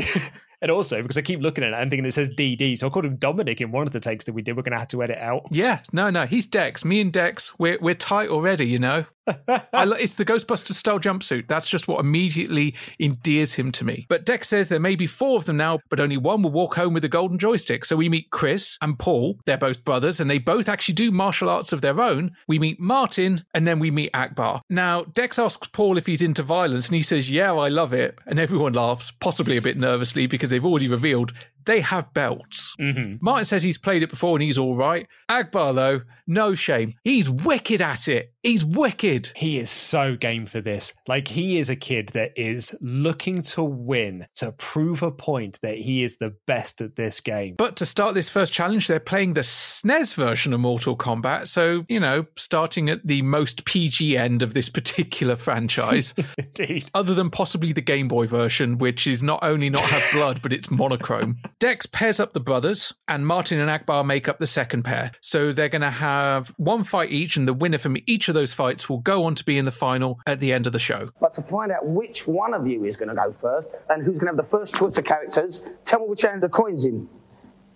And 0.61 0.72
also 0.72 1.01
because 1.03 1.16
I 1.16 1.22
keep 1.22 1.39
looking 1.41 1.62
at 1.62 1.72
it 1.72 1.76
and 1.81 1.89
thinking 1.89 2.05
it 2.05 2.11
says 2.12 2.31
DD, 2.31 2.76
so 2.79 2.89
I 2.89 2.91
called 2.91 3.05
him 3.05 3.16
Dominik 3.16 3.61
in 3.61 3.70
one 3.70 3.87
of 3.87 3.93
the 3.93 4.01
takes 4.01 4.24
that 4.24 4.33
we 4.33 4.43
did. 4.43 4.57
We're 4.57 4.64
going 4.64 4.72
to 4.72 4.79
have 4.81 4.89
to 4.89 5.01
edit 5.05 5.18
out. 5.18 5.43
yeah, 5.53 5.79
no, 5.93 6.11
no, 6.11 6.26
he's 6.26 6.49
Dex. 6.49 6.85
Me 6.85 7.01
and 7.01 7.12
Dex, 7.12 7.57
we're 7.61 7.79
we're 7.81 7.95
tight 7.95 8.29
already. 8.29 8.66
You 8.66 8.81
know, 8.81 9.05
I, 9.49 9.85
it's 9.99 10.16
the 10.16 10.24
Ghostbusters 10.24 10.74
style 10.74 10.99
jumpsuit. 10.99 11.49
That's 11.49 11.68
just 11.68 11.89
what 11.89 12.01
immediately 12.01 12.74
endears 12.99 13.55
him 13.55 13.72
to 13.72 13.85
me. 13.85 14.07
But 14.09 14.24
Dex 14.24 14.49
says 14.49 14.68
there 14.68 14.81
may 14.81 14.97
be 14.97 15.07
four 15.07 15.37
of 15.37 15.45
them 15.45 15.57
now, 15.57 15.81
but 15.89 16.01
only 16.01 16.16
one 16.16 16.43
will 16.43 16.51
walk 16.51 16.74
home 16.76 16.95
with 16.95 17.05
a 17.05 17.09
golden 17.09 17.39
joystick. 17.39 17.85
So 17.85 17.97
we 17.97 18.09
meet 18.09 18.31
Chris 18.31 18.79
and 18.81 18.99
Paul. 18.99 19.39
They're 19.47 19.59
both 19.59 19.85
brothers, 19.85 20.20
and 20.20 20.31
they 20.31 20.39
both 20.39 20.68
actually 20.68 20.95
do 20.95 21.11
martial 21.11 21.49
arts 21.49 21.72
of 21.72 21.81
their 21.81 22.01
own. 22.01 22.33
We 22.47 22.59
meet 22.59 22.81
Martin, 22.81 23.45
and 23.55 23.66
then 23.66 23.79
we 23.79 23.91
meet 23.91 24.11
Akbar. 24.14 24.62
Now 24.68 25.05
Dex 25.05 25.39
asks 25.39 25.68
Paul 25.68 25.99
if 25.99 26.07
he's 26.07 26.22
into 26.22 26.43
violence, 26.43 26.89
and 26.89 26.97
he 26.97 27.03
says, 27.03 27.31
"Yeah, 27.31 27.53
I 27.53 27.68
love 27.68 27.93
it." 27.93 28.18
And 28.26 28.39
everyone 28.39 28.72
laughs, 28.72 29.11
possibly 29.11 29.57
a 29.57 29.62
bit 29.62 29.76
nervously 29.76 30.26
because 30.26 30.51
they've 30.51 30.64
already 30.64 30.89
revealed 30.89 31.33
they 31.68 31.80
have 31.82 32.12
belts. 32.14 32.74
Mm-hmm. 32.80 33.16
Martin 33.20 33.44
says 33.44 33.62
he's 33.62 33.78
played 33.78 34.02
it 34.02 34.10
before 34.10 34.34
and 34.36 34.42
he's 34.42 34.58
all 34.58 34.74
right. 34.74 35.06
Akbar, 35.28 35.74
though, 35.74 36.00
no 36.26 36.54
shame. 36.54 36.94
He's 37.04 37.28
wicked 37.28 37.82
at 37.82 38.08
it. 38.08 38.32
He's 38.42 38.64
wicked. 38.64 39.30
He 39.36 39.58
is 39.58 39.68
so 39.68 40.16
game 40.16 40.46
for 40.46 40.60
this. 40.62 40.94
Like, 41.06 41.28
he 41.28 41.58
is 41.58 41.68
a 41.68 41.76
kid 41.76 42.08
that 42.10 42.32
is 42.36 42.74
looking 42.80 43.42
to 43.42 43.62
win, 43.62 44.26
to 44.36 44.52
prove 44.52 45.02
a 45.02 45.10
point 45.10 45.58
that 45.62 45.76
he 45.76 46.02
is 46.02 46.16
the 46.16 46.34
best 46.46 46.80
at 46.80 46.96
this 46.96 47.20
game. 47.20 47.56
But 47.58 47.76
to 47.76 47.86
start 47.86 48.14
this 48.14 48.30
first 48.30 48.52
challenge, 48.52 48.86
they're 48.86 49.00
playing 49.00 49.34
the 49.34 49.42
SNES 49.42 50.14
version 50.14 50.54
of 50.54 50.60
Mortal 50.60 50.96
Kombat. 50.96 51.48
So, 51.48 51.84
you 51.88 52.00
know, 52.00 52.24
starting 52.36 52.88
at 52.88 53.06
the 53.06 53.20
most 53.22 53.66
PG 53.66 54.16
end 54.16 54.42
of 54.42 54.54
this 54.54 54.68
particular 54.78 55.36
franchise. 55.36 56.14
Indeed. 56.38 56.90
Other 56.94 57.14
than 57.14 57.28
possibly 57.28 57.72
the 57.72 57.82
Game 57.82 58.08
Boy 58.08 58.26
version, 58.26 58.78
which 58.78 59.06
is 59.06 59.22
not 59.22 59.40
only 59.42 59.68
not 59.68 59.82
have 59.82 60.12
blood, 60.12 60.40
but 60.40 60.52
it's 60.52 60.70
monochrome. 60.70 61.36
Dex 61.61 61.86
pairs 61.86 62.20
up 62.20 62.34
the 62.34 62.40
brothers, 62.40 62.94
and 63.09 63.26
Martin 63.26 63.59
and 63.59 63.68
Akbar 63.68 64.04
make 64.04 64.28
up 64.28 64.38
the 64.38 64.46
second 64.46 64.84
pair. 64.84 65.11
So 65.20 65.50
they're 65.50 65.68
going 65.68 65.82
to 65.82 65.90
have 65.90 66.54
one 66.56 66.84
fight 66.84 67.11
each, 67.11 67.36
and 67.36 67.48
the 67.48 67.52
winner 67.52 67.78
from 67.78 67.96
each 68.06 68.28
of 68.28 68.34
those 68.34 68.54
fights 68.54 68.88
will 68.88 68.98
go 68.98 69.24
on 69.24 69.34
to 69.34 69.44
be 69.44 69.59
in 69.59 69.64
the 69.64 69.72
final 69.72 70.20
at 70.28 70.38
the 70.38 70.52
end 70.52 70.68
of 70.68 70.72
the 70.72 70.78
show. 70.78 71.11
But 71.20 71.34
to 71.34 71.42
find 71.42 71.72
out 71.72 71.84
which 71.84 72.28
one 72.28 72.54
of 72.54 72.68
you 72.68 72.84
is 72.84 72.96
going 72.96 73.09
to 73.09 73.14
go 73.16 73.32
first 73.32 73.70
and 73.90 74.04
who's 74.04 74.20
going 74.20 74.32
to 74.32 74.36
have 74.36 74.36
the 74.36 74.56
first 74.56 74.76
choice 74.76 74.96
of 74.98 75.04
characters, 75.04 75.74
tell 75.84 75.98
me 75.98 76.06
which 76.06 76.22
hand 76.22 76.44
the 76.44 76.48
coin's 76.48 76.84
in. 76.84 77.09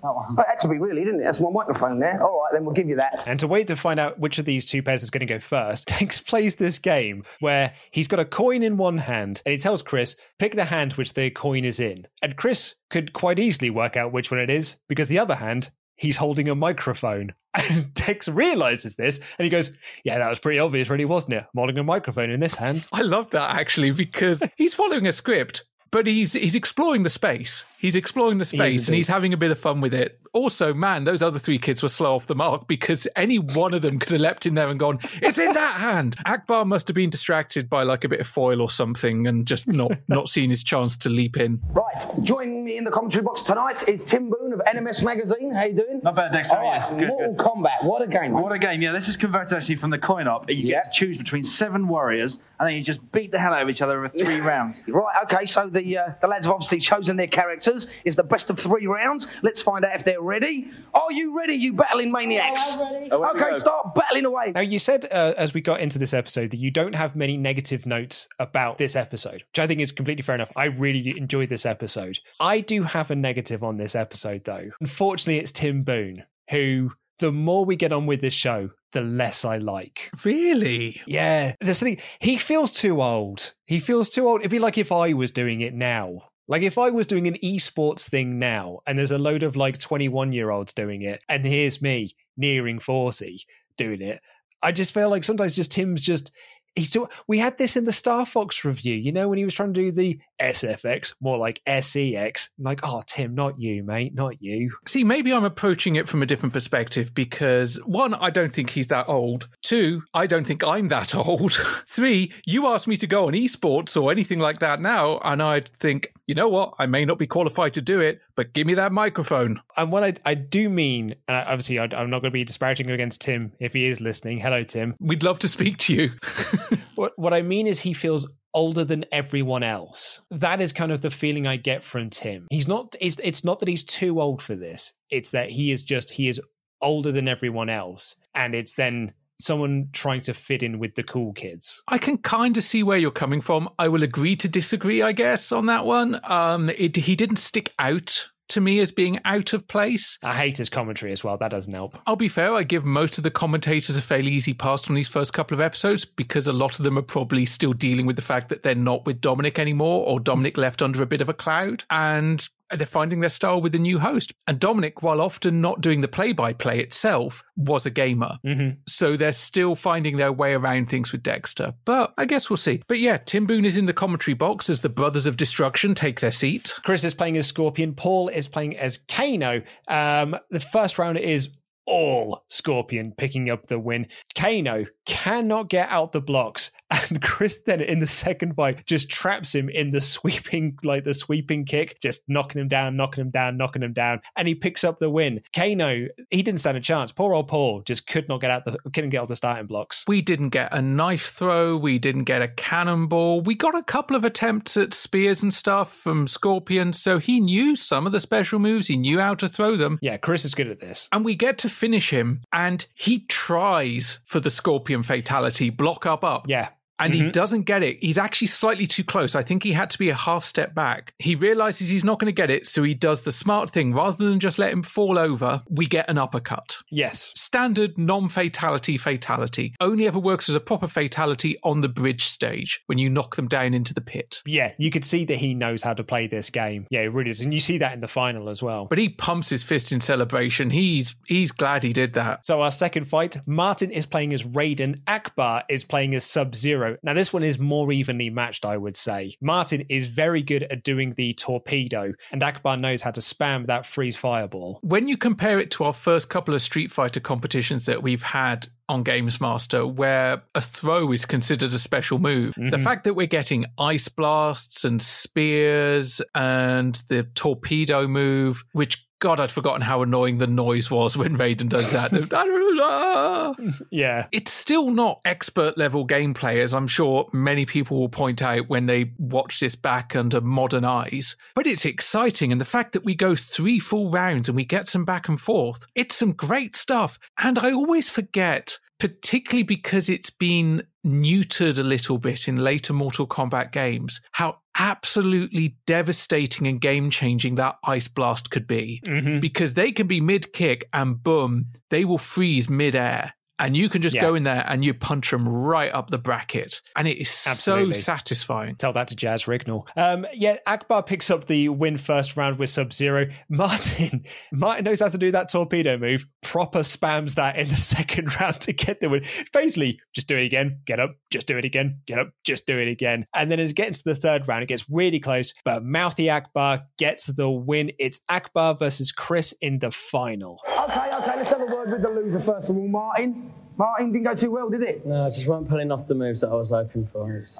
Oh, 0.03 0.09
that 0.09 0.15
one. 0.15 0.37
Oh, 0.39 0.43
it 0.43 0.47
had 0.49 0.61
to 0.61 0.69
be 0.69 0.79
really, 0.79 1.05
didn't 1.05 1.21
it? 1.21 1.25
That's 1.25 1.41
my 1.41 1.51
microphone 1.51 1.99
there. 1.99 2.23
All 2.23 2.43
right, 2.43 2.53
then 2.53 2.65
we'll 2.65 2.75
give 2.75 2.89
you 2.89 2.97
that. 2.97 3.23
And 3.27 3.39
to 3.41 3.47
wait 3.47 3.67
to 3.69 3.77
find 3.77 4.01
out 4.01 4.19
which 4.19 4.39
of 4.39 4.45
these 4.45 4.65
two 4.65 4.83
pairs 4.83 5.03
is 5.03 5.11
going 5.11 5.27
to 5.27 5.33
go 5.33 5.41
first, 5.41 5.87
Dex 5.99 6.21
plays 6.21 6.57
this 6.57 6.79
game 6.79 7.25
where 7.41 7.73
he's 7.91 8.09
got 8.09 8.21
a 8.21 8.25
coin 8.25 8.63
in 8.63 8.77
one 8.77 8.99
hand 8.99 9.43
and 9.47 9.53
he 9.53 9.59
tells 9.59 9.83
Chris, 9.83 10.17
pick 10.39 10.55
the 10.55 10.65
hand 10.65 10.95
which 10.95 11.15
the 11.15 11.31
coin 11.31 11.65
is 11.65 11.81
in. 11.81 12.07
And 12.23 12.37
Chris 12.37 12.75
could 12.91 13.13
quite 13.13 13.39
easily 13.39 13.71
work 13.71 13.97
out 13.97 14.13
which 14.13 14.31
one 14.31 14.41
it 14.41 14.51
is 14.51 14.77
because 14.89 15.09
the 15.09 15.19
other 15.19 15.35
hand, 15.35 15.71
he's 15.97 16.17
holding 16.17 16.49
a 16.49 16.55
microphone. 16.55 17.35
And 17.55 17.93
Dex 17.93 18.29
realizes 18.29 18.95
this 18.95 19.21
and 19.39 19.45
he 19.45 19.51
goes, 19.51 19.77
Yeah, 20.05 20.17
that 20.17 20.31
was 20.31 20.39
pretty 20.39 20.59
obvious, 20.59 20.89
really, 20.89 21.05
wasn't 21.05 21.35
it? 21.35 21.43
I'm 21.43 21.51
holding 21.55 21.77
a 21.77 21.83
microphone 21.83 22.31
in 22.31 22.41
this 22.41 22.55
hand. 22.55 22.89
I 22.95 23.03
love 23.03 23.29
that 23.33 23.55
actually 23.55 23.91
because 23.91 24.43
he's 24.57 24.75
following 24.75 25.07
a 25.07 25.13
script, 25.13 25.65
but 25.93 26.09
he's 26.09 26.33
he's 26.33 26.57
exploring 26.57 27.05
the 27.05 27.11
space. 27.11 27.65
He's 27.79 27.95
exploring 27.95 28.39
the 28.39 28.45
He 28.45 28.57
space 28.57 28.89
and 28.89 28.97
he's 28.97 29.07
having 29.07 29.33
a 29.33 29.37
bit 29.37 29.53
of 29.53 29.59
fun 29.61 29.81
with 29.81 29.95
it. 29.95 30.19
Also, 30.33 30.73
man, 30.73 31.05
those 31.05 31.23
other 31.23 31.39
three 31.39 31.59
kids 31.59 31.83
were 31.83 31.89
slow 31.89 32.15
off 32.15 32.27
the 32.27 32.35
mark 32.35 32.67
because 32.67 33.07
any 33.17 33.39
one 33.39 33.75
of 33.75 33.83
them 33.83 33.99
could 33.99 34.13
have 34.13 34.21
leapt 34.21 34.47
in 34.47 34.55
there 34.55 34.71
and 34.71 34.81
gone, 34.81 34.99
"It's 35.21 35.39
in 35.39 35.53
that 35.53 35.79
hand." 35.79 36.17
Akbar 36.25 36.65
must 36.65 36.89
have 36.89 36.95
been 36.95 37.11
distracted 37.11 37.69
by 37.69 37.83
like 37.83 38.05
a 38.05 38.09
bit 38.09 38.21
of 38.21 38.27
foil 38.27 38.61
or 38.61 38.71
something 38.71 39.27
and 39.27 39.47
just 39.47 39.69
not 39.69 39.93
not 40.09 40.29
seen 40.29 40.51
his 40.51 40.63
chance 40.63 40.97
to 40.99 41.09
leap 41.09 41.37
in. 41.37 41.61
Right, 41.71 42.05
joining 42.23 42.65
me 42.65 42.79
in 42.79 42.85
the 42.85 42.91
commentary 42.91 43.23
box 43.25 43.43
tonight 43.43 43.87
is 43.89 44.03
Tim 44.05 44.31
Boone 44.31 44.53
of 44.53 44.61
NMS 44.61 45.03
Magazine. 45.03 45.53
How 45.53 45.65
you 45.65 45.75
doing? 45.75 46.01
Not 46.03 46.17
bad, 46.17 46.33
Dex. 46.33 46.51
How 46.51 46.59
All 46.59 46.67
are 46.67 46.79
right, 46.79 46.93
you? 46.93 46.99
Good, 47.01 47.09
Mortal 47.09 47.35
good. 47.35 47.45
Kombat. 47.45 47.85
What 47.85 48.03
a 48.03 48.07
game! 48.07 48.35
mate. 48.35 48.43
What 48.43 48.53
a 48.53 48.59
game. 48.59 48.81
Yeah, 48.81 48.93
this 48.93 49.09
is 49.09 49.17
converted 49.17 49.57
actually 49.57 49.77
from 49.77 49.91
the 49.91 49.99
coin 49.99 50.29
op. 50.29 50.49
You 50.49 50.63
get 50.63 50.85
to 50.85 50.91
choose 50.99 51.19
between 51.19 51.45
seven 51.45 51.89
warriors 51.89 52.41
and 52.63 52.69
then 52.69 52.77
you 52.77 52.83
just 52.83 53.01
beat 53.11 53.33
the 53.33 53.39
hell 53.41 53.53
out 53.53 53.63
of 53.63 53.69
each 53.69 53.83
other 53.83 53.99
over 53.99 54.09
three 54.09 54.41
rounds. 54.41 54.83
Right, 54.87 55.17
okay, 55.25 55.45
so 55.47 55.69
the 55.69 55.99
uh, 55.99 56.13
the 56.21 56.29
lads 56.29 56.47
have 56.47 56.55
obviously 56.55 56.79
chosen 56.79 57.17
their 57.17 57.27
characters. 57.27 57.89
It's 58.05 58.15
the 58.15 58.23
best 58.23 58.51
of 58.51 58.59
three 58.59 58.87
rounds. 58.87 59.27
Let's 59.43 59.61
find 59.61 59.85
out 59.85 59.97
if 59.97 60.05
they're 60.05 60.22
ready. 60.23 60.71
Are 60.95 61.13
you 61.13 61.37
ready, 61.37 61.55
you 61.55 61.73
battling 61.73 62.13
maniacs? 62.13 62.63
okay, 62.77 63.59
start 63.59 63.95
battling 63.95 64.25
away. 64.25 64.53
Now, 64.55 64.61
you 64.61 64.79
said 64.79 65.07
uh, 65.11 65.35
as 65.37 65.55
we 65.55 65.61
got 65.61 65.81
into 65.81 65.99
this 65.99 66.15
episode 66.15 66.51
that 66.51 66.59
you 66.59 66.71
don't 66.71 66.95
have 66.95 67.17
many 67.17 67.37
negative 67.37 67.87
notes 67.87 68.29
about 68.39 68.79
this 68.79 68.97
episode, 68.97 69.45
which 69.51 69.59
I 69.59 69.67
think 69.67 69.81
is 69.81 69.93
completely 69.93 70.23
fair 70.23 70.35
enough. 70.35 70.53
I 70.57 70.67
really 70.67 71.17
enjoyed 71.17 71.49
this 71.49 71.67
episode. 71.67 72.19
I 72.41 72.61
do 72.61 72.83
have 72.83 73.11
a 73.11 73.15
negative 73.15 73.63
on 73.63 73.77
this 73.77 73.95
episode, 73.95 74.45
though. 74.45 74.71
Unfortunately, 74.81 75.39
it's 75.39 75.53
Tim 75.53 75.83
Boone, 75.83 76.25
who 76.51 76.91
the 77.19 77.33
more 77.33 77.65
we 77.65 77.77
get 77.77 77.93
on 77.93 78.07
with 78.07 78.21
this 78.21 78.35
show, 78.35 78.71
the 78.93 79.01
less 79.01 79.45
I 79.45 79.59
like. 79.59 80.11
Really? 80.25 81.01
Yeah. 81.07 81.55
There's 81.61 81.79
something, 81.79 81.99
he 82.21 82.37
feels 82.37 82.73
too 82.73 83.01
old. 83.01 83.55
He 83.67 83.81
feels 83.81 84.11
too 84.11 84.27
old. 84.29 84.41
It'd 84.41 84.51
be 84.51 84.59
like 84.59 84.77
if 84.77 84.93
I 84.93 85.13
was 85.13 85.31
doing 85.31 85.61
it 85.61 85.73
now. 85.73 86.25
Like 86.49 86.63
if 86.63 86.79
I 86.79 86.91
was 86.91 87.07
doing 87.07 87.27
an 87.27 87.37
esports 87.43 88.09
thing 88.09 88.39
now 88.39 88.81
and 88.87 88.99
there's 88.99 89.13
a 89.13 89.19
load 89.19 89.43
of 89.43 89.57
like 89.57 89.79
21 89.79 90.33
year 90.33 90.51
olds 90.51 90.75
doing 90.75 91.03
it, 91.03 91.23
and 91.29 91.45
here's 91.45 91.81
me 91.81 92.15
nearing 92.37 92.79
40 92.79 93.45
doing 93.77 94.03
it, 94.03 94.21
I 94.63 94.73
just 94.73 94.95
feel 94.95 95.09
like 95.09 95.25
sometimes 95.25 95.57
just 95.57 95.73
Tim's 95.73 96.03
just 96.03 96.33
he's 96.75 96.91
so 96.91 97.09
we 97.29 97.39
had 97.39 97.59
this 97.59 97.77
in 97.77 97.85
the 97.85 97.93
Star 97.93 98.27
Fox 98.27 98.65
review, 98.65 98.95
you 98.95 99.13
know, 99.13 99.29
when 99.29 99.39
he 99.39 99.45
was 99.45 99.55
trying 99.55 99.73
to 99.73 99.81
do 99.81 99.93
the 99.93 100.19
SFX, 100.41 101.15
more 101.21 101.39
like 101.39 101.61
SEX. 101.81 102.51
Like, 102.59 102.81
oh 102.83 103.03
Tim, 103.07 103.35
not 103.35 103.59
you, 103.59 103.83
mate, 103.83 104.15
not 104.15 104.43
you. 104.43 104.73
See, 104.87 105.05
maybe 105.05 105.33
I'm 105.33 105.45
approaching 105.45 105.97
it 105.97 106.09
from 106.09 106.23
a 106.23 106.27
different 106.27 106.53
perspective 106.53 107.15
because 107.15 107.77
one, 107.85 108.15
I 108.15 108.31
don't 108.31 108.53
think 108.53 108.71
he's 108.71 108.89
that 108.89 109.09
old. 109.09 109.49
Two, 109.63 110.03
I 110.15 110.27
don't 110.27 110.45
think 110.45 110.65
I'm 110.65 110.89
that 110.89 111.15
old. 111.15 111.53
Three, 111.87 112.33
you 112.47 112.67
asked 112.69 112.89
me 112.89 112.97
to 112.99 113.07
go 113.07 113.27
on 113.27 113.33
esports 113.33 114.01
or 114.01 114.11
anything 114.11 114.39
like 114.39 114.61
that 114.61 114.81
now, 114.81 115.19
and 115.25 115.43
I'd 115.43 115.71
think, 115.77 116.13
you 116.27 116.35
know 116.35 116.49
what, 116.49 116.75
I 116.79 116.87
may 116.87 117.05
not 117.05 117.19
be 117.19 117.27
qualified 117.27 117.75
to 117.75 117.83
do 117.83 118.01
it, 118.01 118.21
but 118.35 118.53
give 118.53 118.67
me 118.67 118.75
that 118.75 118.93
microphone. 118.93 119.61
And 119.77 119.93
what 119.93 120.05
I, 120.05 120.15
I 120.25 120.35
do 120.35 120.69
mean, 120.69 121.15
and 121.29 121.37
I, 121.37 121.43
obviously 121.43 121.79
I, 121.79 121.85
I'm 121.85 122.11
not 122.11 122.21
going 122.21 122.31
to 122.31 122.31
be 122.31 122.45
disparaging 122.45 122.91
against 122.91 123.21
Tim 123.21 123.53
if 123.61 123.73
he 123.73 123.87
is 123.87 124.01
listening. 124.01 124.39
Hello, 124.39 124.63
Tim. 124.63 124.95
We'd 125.01 125.23
love 125.23 125.39
to 125.41 125.49
speak 125.49 125.79
to 125.79 125.95
you. 125.95 126.11
what 126.95 127.13
what 127.17 127.35
I 127.35 127.43
mean 127.43 127.67
is 127.67 127.81
he 127.81 127.93
feels 127.93 128.29
older 128.55 128.85
than 128.85 129.05
everyone 129.13 129.63
else. 129.63 130.21
That 130.31 130.61
is 130.61 130.73
kind 130.73 130.93
of 130.93 131.01
the 131.01 131.11
feeling 131.11 131.47
I 131.47 131.57
get 131.57 131.85
from 131.85 132.11
Tim. 132.11 132.47
He's 132.51 132.69
not 132.69 132.95
it's, 133.01 133.19
it's 133.23 133.45
not 133.45 133.59
that 133.61 133.69
he's 133.69 133.85
too 133.85 134.21
old 134.21 134.43
for 134.43 134.55
this. 134.55 134.93
It's 135.11 135.31
that 135.31 135.51
he 135.51 135.71
is 135.71 135.83
just 135.83 136.11
he 136.11 136.29
is 136.29 136.41
older 136.81 137.13
than 137.13 137.29
everyone 137.29 137.69
else 137.69 138.17
and 138.35 138.55
it's 138.55 138.73
then 138.75 139.13
someone 139.43 139.89
trying 139.93 140.21
to 140.23 140.35
fit 140.35 140.63
in 140.63 140.79
with 140.79 140.95
the 140.95 141.03
cool 141.03 141.33
kids. 141.33 141.83
I 141.89 141.99
can 141.99 142.19
kind 142.19 142.57
of 142.57 142.65
see 142.65 142.83
where 142.83 142.99
you're 142.99 143.11
coming 143.11 143.41
from. 143.41 143.69
I 143.79 143.89
will 143.89 144.03
agree 144.03 144.37
to 144.37 144.49
disagree, 144.49 145.03
I 145.03 145.13
guess, 145.13 145.53
on 145.53 145.67
that 145.67 145.85
one. 145.85 146.21
Um, 146.25 146.71
it, 146.71 146.97
he 146.97 147.17
didn't 147.17 147.37
stick 147.37 147.73
out 147.79 148.29
to 148.53 148.61
me 148.61 148.81
as 148.81 148.93
being 148.93 149.19
out 149.25 149.53
of 149.53 149.67
place. 149.67 150.19
I 150.23 150.35
hate 150.35 150.59
his 150.59 150.69
commentary 150.69 151.11
as 151.11 151.25
well. 151.25 151.39
That 151.39 151.51
doesn't 151.51 151.73
help. 151.73 151.97
I'll 152.07 152.17
be 152.17 152.29
fair, 152.29 152.53
I 152.55 152.63
give 152.65 152.85
most 152.85 153.17
of 153.17 153.25
the 153.25 153.31
commentators 153.31 153.97
a 153.97 154.03
fairly 154.03 154.31
easy 154.31 154.53
pass 154.53 154.89
on 154.89 154.95
these 154.95 155.09
first 155.09 155.33
couple 155.33 155.55
of 155.55 155.61
episodes 155.61 156.05
because 156.05 156.47
a 156.47 156.53
lot 156.53 156.79
of 156.79 156.85
them 156.85 156.99
are 156.99 157.03
probably 157.03 157.47
still 157.47 157.73
dealing 157.73 158.05
with 158.05 158.17
the 158.17 158.23
fact 158.23 158.51
that 158.51 158.63
they're 158.63 158.75
not 158.75 159.07
with 159.07 159.21
Dominik 159.23 159.59
anymore 159.59 160.07
or 160.07 160.21
Dominik 160.21 160.59
left 160.59 160.83
under 160.83 161.03
a 161.03 161.07
bit 161.07 161.23
of 161.23 161.31
a 161.31 161.35
cloud. 161.35 161.85
And 161.89 162.47
they're 162.79 162.87
finding 162.87 163.21
their 163.21 163.29
style 163.29 163.61
with 163.61 163.73
the 163.73 163.79
new 163.79 163.99
host. 163.99 164.33
And 164.47 164.59
Dominik, 164.61 165.03
while 165.03 165.21
often 165.21 165.61
not 165.61 165.81
doing 165.81 166.01
the 166.01 166.09
play 166.09 166.33
by 166.33 166.53
play 166.53 166.81
itself, 166.81 167.45
was 167.57 167.87
a 167.87 167.91
gamer. 167.91 168.39
Mm-hmm. 168.45 168.81
So 168.87 169.17
they're 169.17 169.33
still 169.33 169.75
finding 169.75 170.17
their 170.17 170.33
way 170.33 170.55
around 170.55 170.89
things 170.89 171.13
with 171.13 171.23
Dexter. 171.23 171.75
But 171.85 172.15
I 172.19 172.25
guess 172.25 172.49
we'll 172.49 172.57
see. 172.57 172.83
But 172.87 172.99
yeah, 172.99 173.19
Tim 173.19 173.47
Boone 173.47 173.65
is 173.65 173.77
in 173.77 173.87
the 173.87 173.93
commentary 173.93 174.35
box 174.35 174.71
as 174.71 174.83
the 174.83 174.89
Brothers 174.89 175.27
of 175.27 175.37
Destruction 175.37 175.95
take 175.95 176.21
their 176.21 176.31
seat. 176.31 176.75
Chris 176.85 177.05
is 177.05 177.15
playing 177.15 177.37
as 177.37 177.47
Scorpion. 177.47 177.95
Paul 177.95 178.29
is 178.29 178.49
playing 178.49 178.77
as 178.77 178.99
Kano. 179.09 179.63
Um, 179.89 180.37
the 180.51 180.61
first 180.61 180.99
round 180.99 181.19
is 181.19 181.51
all 181.87 182.45
Scorpion 182.49 183.13
picking 183.17 183.51
up 183.51 183.67
the 183.67 183.79
win. 183.79 184.07
Kano 184.35 184.85
cannot 185.07 185.69
get 185.69 185.89
out 185.91 186.13
the 186.13 186.21
blocks, 186.21 186.71
and 186.91 187.21
Chris 187.23 187.61
then 187.67 187.81
in 187.81 188.01
the 188.01 188.07
second 188.07 188.55
fight 188.55 188.85
just 188.87 189.11
traps 189.11 189.55
him 189.55 189.69
in 189.69 189.91
the 189.91 190.01
sweeping, 190.01 190.77
like 190.85 191.05
the 191.05 191.15
sweeping 191.15 191.65
kick, 191.65 191.99
just 192.01 192.23
knocking 192.29 192.61
him 192.61 192.69
down, 192.69 192.97
knocking 192.97 193.25
him 193.25 193.31
down, 193.31 193.57
knocking 193.57 193.83
him 193.83 193.93
down, 193.93 194.21
and 194.37 194.47
he 194.47 194.55
picks 194.55 194.85
up 194.85 194.99
the 194.99 195.11
win. 195.11 195.41
Kano, 195.55 196.07
he 196.31 196.43
didn't 196.43 196.61
stand 196.61 196.77
a 196.77 196.81
chance. 196.81 197.13
Poor 197.13 197.35
old 197.35 197.49
Paul 197.49 197.83
just 197.85 198.07
could 198.07 198.29
not 198.29 198.41
get 198.41 198.51
out 198.51 198.65
the 198.65 198.79
couldn't 198.93 199.11
get 199.11 199.23
out 199.23 199.29
the 199.29 199.37
starting 199.37 199.67
blocks. 199.67 200.05
We 200.07 200.23
didn't 200.23 200.51
get 200.51 200.73
a 200.73 200.83
knife 200.83 201.27
throw, 201.27 201.77
we 201.77 201.99
didn't 201.99 202.25
get 202.25 202.43
a 202.43 202.49
cannonball. 202.49 203.43
We 203.43 203.55
got 203.55 203.77
a 203.77 203.83
couple 203.83 204.17
of 204.17 204.25
attempts 204.25 204.77
at 204.77 204.95
spears 204.95 205.43
and 205.43 205.53
stuff 205.53 205.93
from 205.95 206.27
Scorpion, 206.27 206.93
so 206.93 207.19
he 207.19 207.41
knew 207.41 207.77
some 207.77 208.07
of 208.07 208.13
the 208.13 208.21
special 208.21 208.59
moves, 208.59 208.87
he 208.87 208.97
knew 208.97 209.19
how 209.19 209.35
to 209.35 209.49
throw 209.49 209.77
them. 209.77 209.99
Yeah, 210.03 210.17
Chris 210.17 210.45
is 210.45 210.55
good 210.55 210.69
at 210.69 210.81
this. 210.81 211.09
And 211.13 211.25
we 211.25 211.35
get 211.35 211.59
to 211.59 211.69
finish 211.73 212.11
him, 212.11 212.41
and 212.53 212.87
he 212.95 213.21
tries 213.27 214.21
for 214.25 214.41
the 214.41 214.51
Scorpion 214.51 215.03
fatality, 215.03 215.71
block 215.71 216.07
up 216.07 216.23
up. 216.25 216.49
Yeah. 216.49 216.69
And 217.03 217.13
Mm-hmm. 217.13 217.25
he 217.27 217.31
doesn't 217.31 217.63
get 217.63 217.83
it. 217.83 217.99
He's 218.01 218.17
actually 218.19 218.47
slightly 218.49 218.87
too 218.87 219.05
close. 219.05 219.35
I 219.35 219.43
think 219.43 219.63
he 219.63 219.73
had 219.73 219.91
to 219.91 219.99
be 219.99 220.09
a 220.09 220.15
half 220.15 220.45
step 220.45 220.75
back. 220.75 221.13
He 221.19 221.35
realizes 221.35 221.89
he's 221.89 222.05
not 222.05 222.19
going 222.19 222.27
to 222.27 222.33
get 222.33 222.51
it, 222.51 222.67
so 222.67 222.83
he 222.83 222.95
does 222.95 223.23
the 223.23 223.33
smart 223.33 223.71
thing. 223.71 223.93
Rather 223.93 224.25
than 224.25 224.41
just 224.41 224.59
let 224.59 224.73
him 224.73 224.83
fall 224.83 225.19
over, 225.19 225.63
we 225.69 225.87
get 225.87 226.09
an 226.09 226.17
uppercut. 226.19 226.79
Yes. 226.91 227.33
Standard 227.37 227.99
non 227.99 228.29
fatality 228.29 228.97
fatality. 228.97 229.75
Only 229.81 230.07
ever 230.07 230.19
works 230.19 230.49
as 230.49 230.55
a 230.55 230.61
proper 230.61 230.89
fatality 230.89 231.59
on 231.65 231.81
the 231.81 231.89
bridge 231.89 232.25
stage 232.25 232.81
when 232.87 232.99
you 232.99 233.11
knock 233.11 233.37
them 233.37 233.49
down 233.49 233.75
into 233.75 233.93
the 233.95 234.01
pit. 234.01 234.41
Yeah, 234.47 234.73
you 234.79 234.91
could 234.91 235.05
see 235.05 235.25
that 235.27 235.37
he 235.37 235.55
knows 235.55 235.83
how 235.83 235.95
to 235.95 236.05
play 236.05 236.27
this 236.27 236.51
game. 236.51 236.87
Yeah, 236.91 237.01
it 237.01 237.13
really 237.13 237.31
is. 237.31 237.41
And 237.41 237.53
you 237.53 237.61
see 237.61 237.79
that 237.79 237.93
in 237.93 238.01
the 238.01 238.09
final 238.09 238.49
as 238.49 238.63
well. 238.63 238.87
But 238.87 238.99
he 238.99 239.09
pumps 239.09 239.51
his 239.51 239.63
fist 239.63 239.93
in 239.93 240.01
celebration. 240.01 240.71
He's 240.71 241.15
he's 241.27 241.53
glad 241.53 241.83
he 241.83 241.93
did 241.93 242.15
that. 242.15 242.45
So 242.47 242.63
our 242.63 242.71
second 242.71 243.05
fight, 243.07 243.37
Martin 243.47 243.91
is 243.91 244.07
playing 244.07 244.33
as 244.33 244.43
Raiden, 244.45 245.01
Akbar 245.07 245.65
is 245.69 245.85
playing 245.85 246.15
as 246.15 246.25
Sub 246.25 246.55
Zero. 246.55 246.92
Now 247.03 247.15
this 247.15 247.33
one 247.33 247.43
is 247.43 247.59
more 247.59 247.91
evenly 247.93 248.31
matched, 248.31 248.65
I 248.65 248.77
would 248.77 248.97
say. 248.97 249.37
Martin 249.41 249.85
is 249.89 250.07
very 250.07 250.43
good 250.43 250.65
at 250.65 250.83
doing 250.85 251.15
the 251.15 251.35
torpedo, 251.35 252.13
and 252.31 252.43
Akbar 252.43 252.77
knows 252.77 253.03
how 253.03 253.11
to 253.13 253.21
spam 253.21 253.67
that 253.67 253.87
freeze 253.87 254.17
fireball. 254.17 254.79
When 254.83 255.09
you 255.09 255.17
compare 255.17 255.59
it 255.59 255.71
to 255.73 255.85
our 255.85 255.93
first 255.93 256.29
couple 256.29 256.55
of 256.55 256.63
Street 256.63 256.91
Fighter 256.93 257.21
competitions 257.21 257.87
that 257.87 258.03
we've 258.03 258.23
had 258.23 258.67
on 258.89 259.03
Games 259.03 259.41
Master, 259.41 259.87
where 259.87 260.43
a 260.55 260.61
throw 260.61 261.13
is 261.13 261.25
considered 261.25 261.73
a 261.73 261.79
special 261.79 262.19
move, 262.19 262.53
the 262.57 262.77
Mhm. 262.77 262.85
fact 262.85 263.05
that 263.05 263.15
we're 263.15 263.27
getting 263.27 263.65
ice 263.79 264.09
blasts 264.09 264.85
and 264.85 265.01
spears 265.01 266.21
and 266.35 266.95
the 267.09 267.23
torpedo 267.35 268.07
move, 268.07 268.65
which 268.73 269.07
God, 269.23 269.39
I'd 269.39 269.53
forgotten 269.53 269.83
how 269.83 270.03
annoying 270.03 270.39
the 270.39 270.49
noise 270.49 270.91
was 270.91 271.17
when 271.17 271.39
Raiden 271.39 271.69
does 271.69 271.93
that. 271.93 272.11
yeah. 273.93 274.27
It's 274.33 274.51
still 274.51 274.91
not 274.91 275.21
expert 275.25 275.79
level 275.79 276.05
gameplay, 276.05 276.61
as 276.61 276.75
I'm 276.75 276.89
sure 276.89 277.31
many 277.33 277.65
people 277.65 278.01
will 278.01 278.09
point 278.09 278.43
out 278.43 278.69
when 278.69 278.87
they 278.87 279.13
watch 279.19 279.61
this 279.61 279.77
back 279.77 280.17
under 280.17 280.41
modern 280.41 280.85
eyes. 280.85 281.37
But 281.55 281.69
it's 281.69 281.85
exciting, 281.85 282.51
and 282.51 282.61
the 282.61 282.65
fact 282.65 282.95
that 282.95 283.05
we 283.05 283.15
go 283.15 283.37
three 283.37 283.79
full 283.79 284.11
rounds 284.11 284.49
and 284.49 284.57
we 284.57 284.65
get 284.65 284.89
some 284.89 285.05
back 285.05 285.29
and 285.29 285.41
forth, 285.41 285.87
it's 285.95 286.17
some 286.17 286.33
great 286.33 286.75
stuff. 286.75 287.21
And 287.39 287.61
I 287.61 287.71
always 287.71 288.11
forget, 288.11 288.77
particularly 288.99 289.63
because 289.63 290.09
it's 290.09 290.31
been 290.31 290.83
neutered 291.07 291.79
a 291.79 291.85
little 291.85 292.19
bit 292.19 292.49
in 292.49 292.57
later 292.57 292.93
Mortal 292.93 293.29
Kombat 293.29 293.71
games, 293.71 294.21
how 294.33 294.59
absolutely 294.79 295.77
devastating 295.87 296.67
and 296.67 296.81
game 296.81 297.11
changing 297.11 297.57
that 297.57 297.77
ice 297.85 298.09
blast 298.09 298.51
could 298.51 298.67
be. 298.67 299.03
Mm-hmm. 299.07 299.41
Because 299.41 299.75
they 299.75 299.93
can 299.93 300.07
be 300.07 300.21
mid 300.21 300.53
kick 300.53 300.89
and 300.93 301.23
boom, 301.23 301.67
they 301.91 302.05
will 302.05 302.19
freeze 302.19 302.69
mid 302.69 302.97
air. 302.97 303.35
And 303.63 303.77
you 303.77 303.89
can 303.89 304.03
just 304.03 304.15
Yeah. 304.17 304.23
go 304.23 304.35
in 304.35 304.43
there 304.43 304.65
and 304.69 304.85
you 304.85 304.93
punch 304.93 305.31
them 305.31 305.49
right 305.49 305.93
up 305.95 306.11
the 306.11 306.19
bracket, 306.19 306.81
and 306.97 307.07
it 307.09 307.19
is 307.19 307.45
Absolutely. 307.49 307.95
so 307.95 308.01
satisfying. 308.01 308.75
Tell 308.77 308.93
that 308.93 309.09
to 309.09 309.15
Jaz 309.17 309.47
Rignall. 309.47 309.87
Um, 309.97 310.27
yeah, 310.35 310.57
Akbar 310.67 311.03
picks 311.03 311.31
up 311.31 311.47
the 311.47 311.69
win 311.69 311.97
first 311.97 312.37
round 312.37 312.59
with 312.59 312.71
Sub 312.71 312.93
Zero. 312.93 313.27
Martin, 313.49 314.25
Martin 314.53 314.85
knows 314.85 315.01
how 315.01 315.09
to 315.09 315.17
do 315.17 315.31
that 315.31 315.49
torpedo 315.49 315.97
move. 315.97 316.27
Proper 316.43 316.81
spams 316.81 317.37
that 317.37 317.57
in 317.57 317.69
the 317.69 317.77
second 317.97 318.39
round 318.41 318.61
to 318.63 318.73
get 318.73 318.99
the 319.01 319.09
win. 319.09 319.25
Basically, 319.53 320.01
just 320.13 320.27
do 320.27 320.37
it 320.37 320.45
again, 320.45 320.81
get 320.87 320.99
up, 320.99 321.13
just 321.31 321.47
do 321.47 321.57
it 321.57 321.65
again, 321.65 322.01
get 322.07 322.19
up, 322.19 322.31
just 322.45 322.67
do 322.67 322.79
it 322.79 322.89
again. 322.89 323.27
And 323.35 323.51
then 323.51 323.61
as 323.61 323.71
it 323.71 323.75
gets 323.77 324.03
to 324.03 324.09
the 324.11 324.17
third 324.17 324.49
round, 324.49 324.65
it 324.65 324.67
gets 324.67 324.91
really 324.91 325.21
close. 325.21 325.55
But 325.65 325.85
Mouthy 325.85 326.29
Akbar 326.31 326.83
gets 326.99 327.27
the 327.27 327.49
win. 327.49 327.93
It's 328.01 328.21
Akbar 328.29 328.75
versus 328.75 329.13
Chris 329.13 329.55
in 329.61 329.79
the 329.79 329.93
final. 329.93 330.61
Okay, 330.67 331.11
okay, 331.15 331.37
let's 331.37 331.51
have 331.51 331.61
a 331.61 331.67
word 331.67 331.93
with 331.93 332.03
the 332.03 332.09
loser 332.09 332.41
first 332.41 332.69
of 332.69 332.77
all, 332.77 332.89
Martin. 332.89 333.52
Martin 333.77 334.13
didn't 334.13 334.25
go 334.25 334.35
too 334.35 334.51
well, 334.51 334.69
did 334.69 334.83
it? 334.83 335.07
No, 335.07 335.27
I 335.27 335.31
just 335.31 335.47
weren't 335.47 335.69
pulling 335.69 335.91
off 335.91 336.07
the 336.07 336.15
moves 336.15 336.41
that 336.43 336.49
I 336.51 336.55
was 336.55 336.71
hoping 336.71 337.07
for. 337.07 337.37
It's 337.37 337.59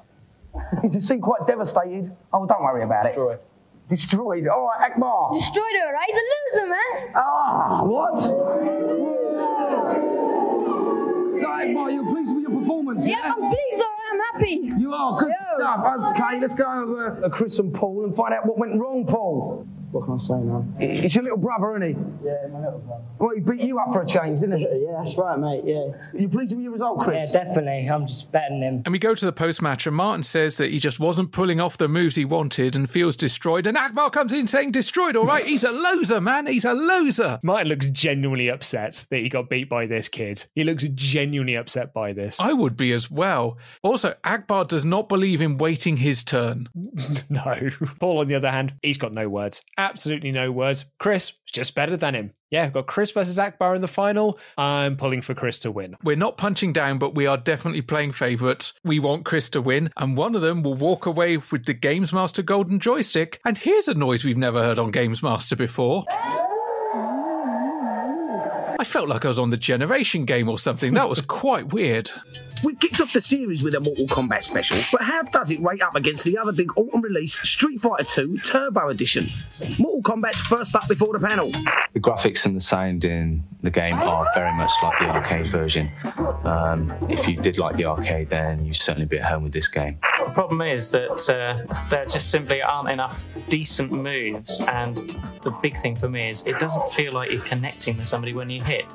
You 0.83 0.89
just 0.89 1.07
seem 1.07 1.21
quite 1.21 1.47
devastated. 1.47 2.15
Oh, 2.31 2.45
don't 2.45 2.61
worry 2.61 2.83
about 2.83 3.03
Destroyed. 3.03 3.35
it. 3.39 3.89
Destroyed. 3.89 4.47
All 4.47 4.67
right, 4.67 4.91
Akbar. 4.91 5.31
Destroyed 5.33 5.65
her, 5.81 5.93
right? 5.93 6.07
He's 6.07 6.15
a 6.15 6.61
loser, 6.61 6.69
man. 6.69 7.11
Ah, 7.15 7.83
what? 7.83 8.19
So, 11.39 11.47
Akbar, 11.51 11.89
you're 11.91 12.05
pleased 12.13 12.33
with 12.35 12.43
your 12.43 12.59
performance? 12.59 13.05
Yeah, 13.07 13.19
I'm 13.23 13.33
pleased, 13.39 13.81
all 13.81 13.89
right. 13.89 14.09
I'm 14.13 14.19
happy. 14.39 14.71
You 14.77 14.93
are 14.93 15.17
good 15.19 15.33
stuff. 15.57 15.85
Okay, 16.15 16.39
let's 16.39 16.55
go 16.55 16.65
over 16.65 17.25
uh, 17.25 17.29
Chris 17.29 17.57
and 17.59 17.73
Paul 17.73 18.05
and 18.05 18.15
find 18.15 18.33
out 18.33 18.45
what 18.45 18.57
went 18.59 18.79
wrong, 18.79 19.05
Paul. 19.07 19.67
What 19.93 20.05
can 20.05 20.15
I 20.15 20.17
say 20.17 20.33
now? 20.33 20.65
It's 20.79 21.13
your 21.13 21.23
little 21.23 21.37
brother, 21.37 21.77
isn't 21.77 21.87
he? 21.87 22.27
Yeah, 22.27 22.47
my 22.51 22.59
little 22.59 22.79
brother. 22.79 23.03
Well, 23.19 23.29
he 23.35 23.41
beat 23.41 23.61
you 23.61 23.77
up 23.77 23.93
for 23.93 24.01
a 24.01 24.07
change, 24.07 24.39
didn't 24.39 24.57
he? 24.57 24.65
yeah, 24.65 25.03
that's 25.03 25.15
right, 25.17 25.37
mate. 25.37 25.61
Yeah. 25.65 25.91
You 26.19 26.27
pleased 26.27 26.51
with 26.51 26.63
your 26.63 26.71
result, 26.71 27.01
Chris? 27.01 27.31
Yeah, 27.31 27.43
definitely. 27.43 27.87
I'm 27.87 28.07
just 28.07 28.31
betting 28.31 28.63
him. 28.63 28.81
And 28.85 28.91
we 28.91 28.97
go 28.97 29.13
to 29.13 29.25
the 29.25 29.31
post 29.31 29.61
match, 29.61 29.85
and 29.85 29.95
Martin 29.95 30.23
says 30.23 30.57
that 30.57 30.71
he 30.71 30.79
just 30.79 30.99
wasn't 30.99 31.31
pulling 31.31 31.61
off 31.61 31.77
the 31.77 31.87
moves 31.87 32.15
he 32.15 32.25
wanted 32.25 32.75
and 32.75 32.89
feels 32.89 33.15
destroyed. 33.15 33.67
And 33.67 33.77
Akbar 33.77 34.09
comes 34.09 34.33
in 34.33 34.47
saying, 34.47 34.71
Destroyed, 34.71 35.15
all 35.15 35.27
right? 35.27 35.45
He's 35.45 35.63
a 35.63 35.71
loser, 35.71 36.19
man. 36.19 36.47
He's 36.47 36.65
a 36.65 36.73
loser. 36.73 37.39
Martin 37.43 37.67
looks 37.67 37.85
genuinely 37.89 38.49
upset 38.49 39.05
that 39.11 39.19
he 39.19 39.29
got 39.29 39.47
beat 39.47 39.69
by 39.69 39.85
this 39.85 40.09
kid. 40.09 40.43
He 40.55 40.63
looks 40.63 40.85
genuinely 40.95 41.55
upset 41.55 41.93
by 41.93 42.13
this. 42.13 42.39
I 42.39 42.53
would 42.53 42.75
be 42.75 42.93
as 42.93 43.11
well. 43.11 43.59
Also, 43.83 44.15
Akbar 44.23 44.65
does 44.65 44.85
not 44.85 45.07
believe 45.07 45.39
in 45.39 45.59
waiting 45.59 45.97
his 45.97 46.23
turn. 46.23 46.67
no. 47.29 47.69
Paul, 47.99 48.19
on 48.19 48.27
the 48.27 48.35
other 48.35 48.49
hand, 48.49 48.73
he's 48.81 48.97
got 48.97 49.13
no 49.13 49.29
words. 49.29 49.61
Absolutely 49.83 50.31
no 50.31 50.49
words. 50.49 50.85
Chris 50.97 51.31
is 51.31 51.51
just 51.51 51.75
better 51.75 51.97
than 51.97 52.15
him. 52.15 52.31
Yeah, 52.49 52.63
we've 52.63 52.73
got 52.73 52.87
Chris 52.87 53.11
versus 53.11 53.37
Akbar 53.37 53.75
in 53.75 53.81
the 53.81 53.87
final. 53.89 54.39
I'm 54.57 54.95
pulling 54.95 55.21
for 55.21 55.33
Chris 55.33 55.59
to 55.59 55.71
win. 55.71 55.97
We're 56.03 56.15
not 56.15 56.37
punching 56.37 56.71
down, 56.71 56.99
but 56.99 57.15
we 57.15 57.27
are 57.27 57.35
definitely 57.35 57.81
playing 57.81 58.13
favourites. 58.13 58.71
We 58.85 58.99
want 58.99 59.25
Chris 59.25 59.49
to 59.49 59.61
win, 59.61 59.91
and 59.97 60.15
one 60.15 60.35
of 60.35 60.41
them 60.41 60.63
will 60.63 60.75
walk 60.75 61.05
away 61.05 61.35
with 61.35 61.65
the 61.65 61.73
Games 61.73 62.13
Master 62.13 62.41
Golden 62.41 62.79
Joystick. 62.79 63.41
And 63.43 63.57
here's 63.57 63.89
a 63.89 63.93
noise 63.93 64.23
we've 64.23 64.37
never 64.37 64.63
heard 64.63 64.79
on 64.79 64.91
Games 64.91 65.21
Master 65.21 65.57
before. 65.57 66.05
I 68.79 68.85
felt 68.85 69.09
like 69.09 69.25
I 69.25 69.27
was 69.27 69.39
on 69.39 69.49
the 69.49 69.57
Generation 69.57 70.23
game 70.23 70.47
or 70.47 70.57
something. 70.57 70.93
That 70.93 71.09
was 71.09 71.19
quite 71.27 71.73
weird. 71.73 72.09
We 72.63 72.75
kicked 72.75 73.01
off 73.01 73.11
the 73.11 73.19
series 73.19 73.61
with 73.61 73.75
a 73.75 73.81
Mortal 73.81 74.07
Kombat 74.07 74.41
special, 74.41 74.79
but 74.89 75.01
how 75.01 75.23
does 75.23 75.51
it 75.51 75.59
rate 75.61 75.81
up 75.81 75.95
against 75.95 76.23
the 76.23 76.37
other 76.37 76.53
big 76.53 76.69
autumn 76.77 77.01
release, 77.01 77.33
Street 77.41 77.81
Fighter 77.81 78.21
II 78.21 78.37
Turbo 78.39 78.87
Edition? 78.87 79.29
Mortal 79.77 80.01
Kombat's 80.01 80.39
first 80.39 80.73
up 80.73 80.87
before 80.87 81.17
the 81.17 81.27
panel. 81.27 81.51
The 81.93 81.99
graphics 81.99 82.45
and 82.45 82.55
the 82.55 82.61
sound 82.61 83.03
in 83.03 83.43
the 83.63 83.69
game 83.69 83.95
are 83.95 84.25
very 84.33 84.53
much 84.53 84.71
like 84.81 84.97
the 84.99 85.05
arcade 85.07 85.49
version. 85.49 85.91
Um, 86.45 86.91
if 87.09 87.27
you 87.27 87.35
did 87.35 87.57
like 87.57 87.75
the 87.75 87.85
arcade, 87.85 88.29
then 88.29 88.65
you'd 88.65 88.75
certainly 88.75 89.07
be 89.07 89.19
at 89.19 89.25
home 89.29 89.43
with 89.43 89.53
this 89.53 89.67
game. 89.67 89.99
The 90.25 90.31
problem 90.31 90.61
is 90.61 90.91
that 90.91 91.29
uh, 91.29 91.89
there 91.89 92.05
just 92.05 92.31
simply 92.31 92.61
aren't 92.61 92.89
enough 92.89 93.23
decent 93.49 93.91
moves, 93.91 94.61
and 94.61 94.97
the 95.41 95.51
big 95.61 95.77
thing 95.77 95.95
for 95.95 96.09
me 96.09 96.29
is 96.29 96.43
it 96.47 96.59
doesn't 96.59 96.89
feel 96.91 97.13
like 97.13 97.29
you're 97.31 97.41
connecting 97.41 97.97
with 97.97 98.07
somebody 98.07 98.33
when 98.33 98.49
you 98.49 98.63
hit. 98.63 98.85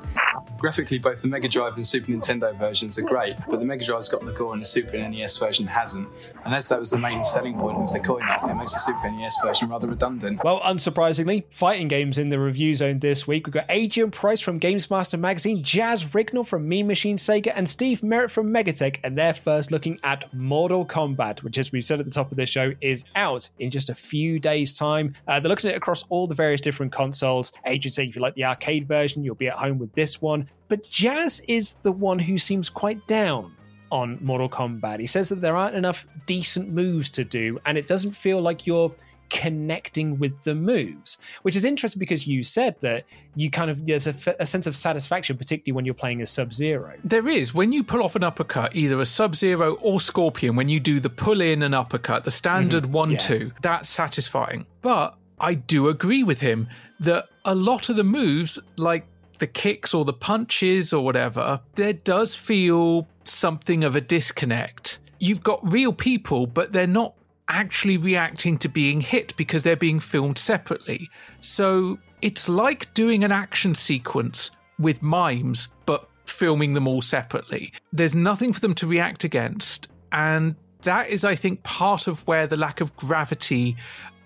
Graphically, 0.57 0.99
both 0.99 1.21
the 1.21 1.27
Mega 1.27 1.47
Drive 1.47 1.75
and 1.75 1.87
Super 1.87 2.11
Nintendo 2.11 2.57
versions 2.57 2.97
are 2.97 3.03
great, 3.03 3.35
but 3.49 3.58
the 3.59 3.65
Mega 3.65 3.85
Drive's 3.85 4.09
got 4.09 4.25
the 4.25 4.33
core 4.33 4.53
and 4.53 4.61
the 4.61 4.65
Super 4.65 4.97
NES 4.97 5.37
version 5.37 5.67
hasn't. 5.67 6.07
As 6.45 6.69
that 6.69 6.79
was 6.79 6.89
the 6.89 6.97
main 6.97 7.23
selling 7.25 7.57
point 7.57 7.77
of 7.77 7.93
the 7.93 7.99
coin 7.99 8.23
op, 8.23 8.49
it 8.49 8.55
makes 8.55 8.73
the 8.73 8.79
Super 8.79 9.11
NES 9.11 9.35
version 9.43 9.69
rather 9.69 9.87
redundant. 9.87 10.43
Well, 10.43 10.59
unsurprisingly, 10.61 11.43
fighting 11.51 11.87
games 11.87 12.17
in 12.17 12.29
the 12.29 12.39
review 12.39 12.75
zone 12.75 12.99
this 12.99 13.27
week. 13.27 13.45
We've 13.45 13.53
got 13.53 13.65
Adrian 13.69 14.11
Price 14.11 14.41
from 14.41 14.57
Games 14.57 14.89
Master 14.89 15.17
Magazine, 15.17 15.63
Jaz 15.63 16.09
Rignall 16.09 16.45
from 16.45 16.67
Mean 16.67 16.87
Machines 16.87 17.21
Sega, 17.21 17.51
and 17.55 17.67
Steve 17.67 18.01
Merrett 18.01 18.31
from 18.31 18.51
Megatech. 18.51 18.97
And 19.03 19.17
they're 19.17 19.33
first 19.33 19.71
looking 19.71 19.99
at 20.03 20.33
Mortal 20.33 20.85
Kombat, 20.85 21.43
which, 21.43 21.57
as 21.57 21.71
we've 21.71 21.85
said 21.85 21.99
at 21.99 22.05
the 22.05 22.11
top 22.11 22.31
of 22.31 22.37
this 22.37 22.49
show, 22.49 22.73
is 22.81 23.05
out 23.15 23.49
in 23.59 23.69
just 23.69 23.89
a 23.89 23.95
few 23.95 24.39
days' 24.39 24.77
time. 24.77 25.13
Uh, 25.27 25.39
they're 25.39 25.49
looking 25.49 25.69
at 25.69 25.75
it 25.75 25.77
across 25.77 26.03
all 26.09 26.25
the 26.25 26.35
various 26.35 26.61
different 26.61 26.91
consoles. 26.91 27.51
Adrian 27.65 27.93
said 27.93 28.07
if 28.07 28.15
you 28.15 28.21
like 28.21 28.35
the 28.35 28.45
arcade 28.45 28.87
version, 28.87 29.23
you'll 29.23 29.35
be 29.35 29.47
at 29.47 29.55
home 29.55 29.77
with 29.77 29.93
this 29.93 30.21
one. 30.21 30.47
But 30.69 30.85
Jaz 30.85 31.41
is 31.47 31.73
the 31.81 31.91
one 31.91 32.19
who 32.19 32.37
seems 32.37 32.69
quite 32.69 33.05
down 33.07 33.51
on 33.91 34.17
Mortal 34.21 34.47
Kombat. 34.49 34.99
He 34.99 35.07
says 35.07 35.27
that 35.29 35.41
there 35.41 35.57
aren't 35.57 35.75
enough 35.75 36.05
decent 36.27 36.69
moves 36.71 37.09
to 37.11 37.25
do, 37.25 37.59
and 37.65 37.77
it 37.77 37.87
doesn't 37.87 38.11
feel 38.13 38.39
like 38.41 38.65
you're 38.67 38.93
connecting 39.29 40.17
with 40.19 40.33
the 40.43 40.53
moves, 40.55 41.17
which 41.43 41.55
is 41.55 41.63
interesting 41.63 41.99
because 41.99 42.25
you 42.27 42.41
said 42.43 42.75
that 42.81 43.03
you 43.35 43.49
kind 43.49 43.69
of 43.71 43.85
there's 43.85 44.07
a, 44.07 44.09
f- 44.09 44.35
a 44.39 44.45
sense 44.45 44.67
of 44.67 44.75
satisfaction, 44.75 45.37
particularly 45.37 45.75
when 45.75 45.85
you're 45.85 45.93
playing 45.93 46.19
as 46.21 46.29
Sub 46.29 46.51
Zero. 46.53 46.93
There 47.03 47.27
is. 47.27 47.53
When 47.53 47.71
you 47.71 47.83
pull 47.83 48.03
off 48.03 48.15
an 48.15 48.23
uppercut, 48.23 48.75
either 48.75 48.99
a 48.99 49.05
Sub 49.05 49.35
Zero 49.35 49.75
or 49.81 49.99
Scorpion, 49.99 50.55
when 50.55 50.67
you 50.67 50.79
do 50.79 50.99
the 50.99 51.09
pull 51.09 51.41
in 51.41 51.63
and 51.63 51.73
uppercut, 51.75 52.25
the 52.25 52.31
standard 52.31 52.83
Mhm. 52.85 52.91
one 52.91 53.11
Yeah. 53.11 53.17
two, 53.17 53.51
that's 53.61 53.87
satisfying. 53.89 54.65
But 54.81 55.15
I 55.39 55.53
do 55.53 55.87
agree 55.89 56.23
with 56.23 56.39
him 56.41 56.67
that 56.99 57.25
a 57.45 57.55
lot 57.55 57.89
of 57.89 57.95
the 57.95 58.03
moves, 58.03 58.59
like 58.77 59.05
the 59.39 59.47
kicks 59.47 59.93
or 59.93 60.05
the 60.05 60.13
punches 60.13 60.93
or 60.93 61.03
whatever, 61.03 61.61
there 61.75 61.93
does 61.93 62.35
feel 62.35 63.07
something 63.23 63.83
of 63.83 63.95
a 63.95 64.01
disconnect. 64.01 64.99
You've 65.19 65.43
got 65.43 65.59
real 65.69 65.93
people, 65.93 66.47
but 66.47 66.71
they're 66.71 66.87
not 66.87 67.13
actually 67.49 67.97
reacting 67.97 68.57
to 68.59 68.69
being 68.69 69.01
hit 69.01 69.35
because 69.35 69.63
they're 69.63 69.75
being 69.75 69.99
filmed 69.99 70.37
separately. 70.37 71.09
So 71.41 71.97
it's 72.21 72.47
like 72.47 72.93
doing 72.93 73.23
an 73.23 73.31
action 73.31 73.73
sequence 73.73 74.51
with 74.77 75.01
mimes, 75.01 75.69
but 75.85 76.07
filming 76.25 76.73
them 76.73 76.87
all 76.87 77.01
separately. 77.01 77.73
There's 77.91 78.15
nothing 78.15 78.53
for 78.53 78.59
them 78.59 78.75
to 78.75 78.87
react 78.87 79.23
against. 79.23 79.87
And 80.11 80.55
that 80.83 81.09
is, 81.09 81.25
I 81.25 81.35
think, 81.35 81.63
part 81.63 82.07
of 82.07 82.25
where 82.27 82.47
the 82.47 82.55
lack 82.55 82.81
of 82.81 82.95
gravity 82.95 83.75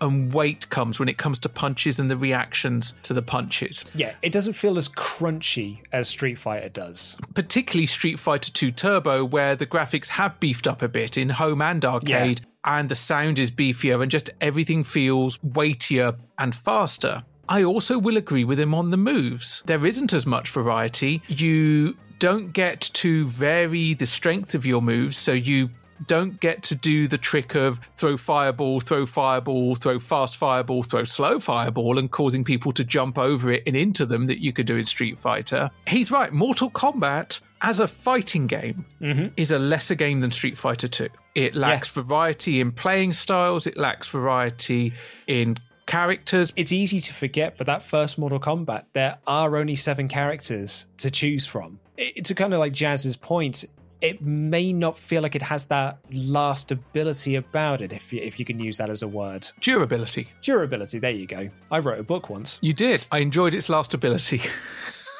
and 0.03 0.33
weight 0.33 0.69
comes 0.69 0.99
when 0.99 1.09
it 1.09 1.17
comes 1.17 1.39
to 1.39 1.49
punches 1.49 1.99
and 1.99 2.09
the 2.09 2.17
reactions 2.17 2.93
to 3.03 3.13
the 3.13 3.21
punches. 3.21 3.85
Yeah, 3.95 4.13
it 4.21 4.31
doesn't 4.31 4.53
feel 4.53 4.77
as 4.77 4.89
crunchy 4.89 5.79
as 5.91 6.07
Street 6.07 6.37
Fighter 6.37 6.69
does. 6.69 7.17
Particularly 7.33 7.85
Street 7.85 8.19
Fighter 8.19 8.51
2 8.51 8.71
Turbo, 8.71 9.25
where 9.25 9.55
the 9.55 9.65
graphics 9.65 10.09
have 10.09 10.39
beefed 10.39 10.67
up 10.67 10.81
a 10.81 10.87
bit 10.87 11.17
in 11.17 11.29
home 11.29 11.61
and 11.61 11.83
arcade, 11.83 12.45
and 12.65 12.89
the 12.89 12.95
sound 12.95 13.39
is 13.39 13.51
beefier, 13.51 14.01
and 14.01 14.11
just 14.11 14.29
everything 14.41 14.83
feels 14.83 15.39
weightier 15.43 16.15
and 16.37 16.53
faster. 16.53 17.23
I 17.49 17.63
also 17.63 17.97
will 17.97 18.17
agree 18.17 18.45
with 18.45 18.59
him 18.59 18.73
on 18.73 18.89
the 18.89 18.97
moves. 18.97 19.63
There 19.65 19.85
isn't 19.85 20.13
as 20.13 20.25
much 20.25 20.49
variety. 20.49 21.21
You 21.27 21.97
don't 22.19 22.53
get 22.53 22.89
to 22.93 23.27
vary 23.27 23.93
the 23.93 24.05
strength 24.05 24.55
of 24.55 24.65
your 24.65 24.81
moves, 24.81 25.17
so 25.17 25.33
you 25.33 25.69
don't 26.07 26.39
get 26.39 26.63
to 26.63 26.75
do 26.75 27.07
the 27.07 27.17
trick 27.17 27.55
of 27.55 27.79
throw 27.95 28.17
fireball, 28.17 28.79
throw 28.79 29.05
fireball, 29.05 29.75
throw 29.75 29.99
fast 29.99 30.37
fireball, 30.37 30.83
throw 30.83 31.03
slow 31.03 31.39
fireball, 31.39 31.97
and 31.97 32.11
causing 32.11 32.43
people 32.43 32.71
to 32.73 32.83
jump 32.83 33.17
over 33.17 33.51
it 33.51 33.63
and 33.65 33.75
into 33.75 34.05
them 34.05 34.27
that 34.27 34.41
you 34.41 34.53
could 34.53 34.65
do 34.65 34.77
in 34.77 34.85
Street 34.85 35.17
Fighter. 35.17 35.69
He's 35.87 36.11
right. 36.11 36.31
Mortal 36.31 36.69
Kombat, 36.69 37.41
as 37.61 37.79
a 37.79 37.87
fighting 37.87 38.47
game, 38.47 38.85
mm-hmm. 39.01 39.27
is 39.37 39.51
a 39.51 39.57
lesser 39.57 39.95
game 39.95 40.21
than 40.21 40.31
Street 40.31 40.57
Fighter 40.57 40.87
2. 40.87 41.09
It 41.35 41.55
lacks 41.55 41.89
variety 41.89 42.59
in 42.59 42.71
playing 42.71 43.13
styles, 43.13 43.65
it 43.65 43.77
lacks 43.77 44.07
variety 44.07 44.93
in 45.27 45.57
characters. 45.85 46.53
It's 46.55 46.71
easy 46.71 46.99
to 46.99 47.13
forget, 47.13 47.57
but 47.57 47.67
that 47.67 47.83
first 47.83 48.17
Mortal 48.17 48.39
Kombat, 48.39 48.85
there 48.93 49.17
are 49.27 49.55
only 49.57 49.75
seven 49.75 50.07
characters 50.07 50.85
to 50.97 51.09
choose 51.09 51.45
from. 51.45 51.79
It's 51.97 52.31
a 52.31 52.35
kind 52.35 52.53
of 52.53 52.59
like 52.59 52.73
Jaz's 52.73 53.15
point. 53.15 53.65
It 54.03 54.21
may 54.21 54.73
not 54.73 54.97
feel 54.97 55.21
like 55.21 55.33
it 55.33 55.41
has 55.41 55.63
that 55.67 55.97
last 56.11 56.73
ability 56.73 57.37
about 57.37 57.81
it, 57.81 57.93
if 57.93 58.11
you, 58.11 58.19
if 58.19 58.37
you 58.37 58.43
can 58.43 58.59
use 58.59 58.77
that 58.77 58.89
as 58.89 59.01
a 59.01 59.07
word. 59.07 59.47
Durability. 59.61 60.27
Durability, 60.41 60.99
there 60.99 61.11
you 61.11 61.25
go. 61.25 61.49
I 61.71 61.79
wrote 61.79 62.01
a 62.01 62.03
book 62.03 62.29
once. 62.29 62.59
You 62.61 62.73
did. 62.73 63.07
I 63.13 63.19
enjoyed 63.19 63.55
its 63.55 63.69
last 63.69 63.93
ability. 63.93 64.41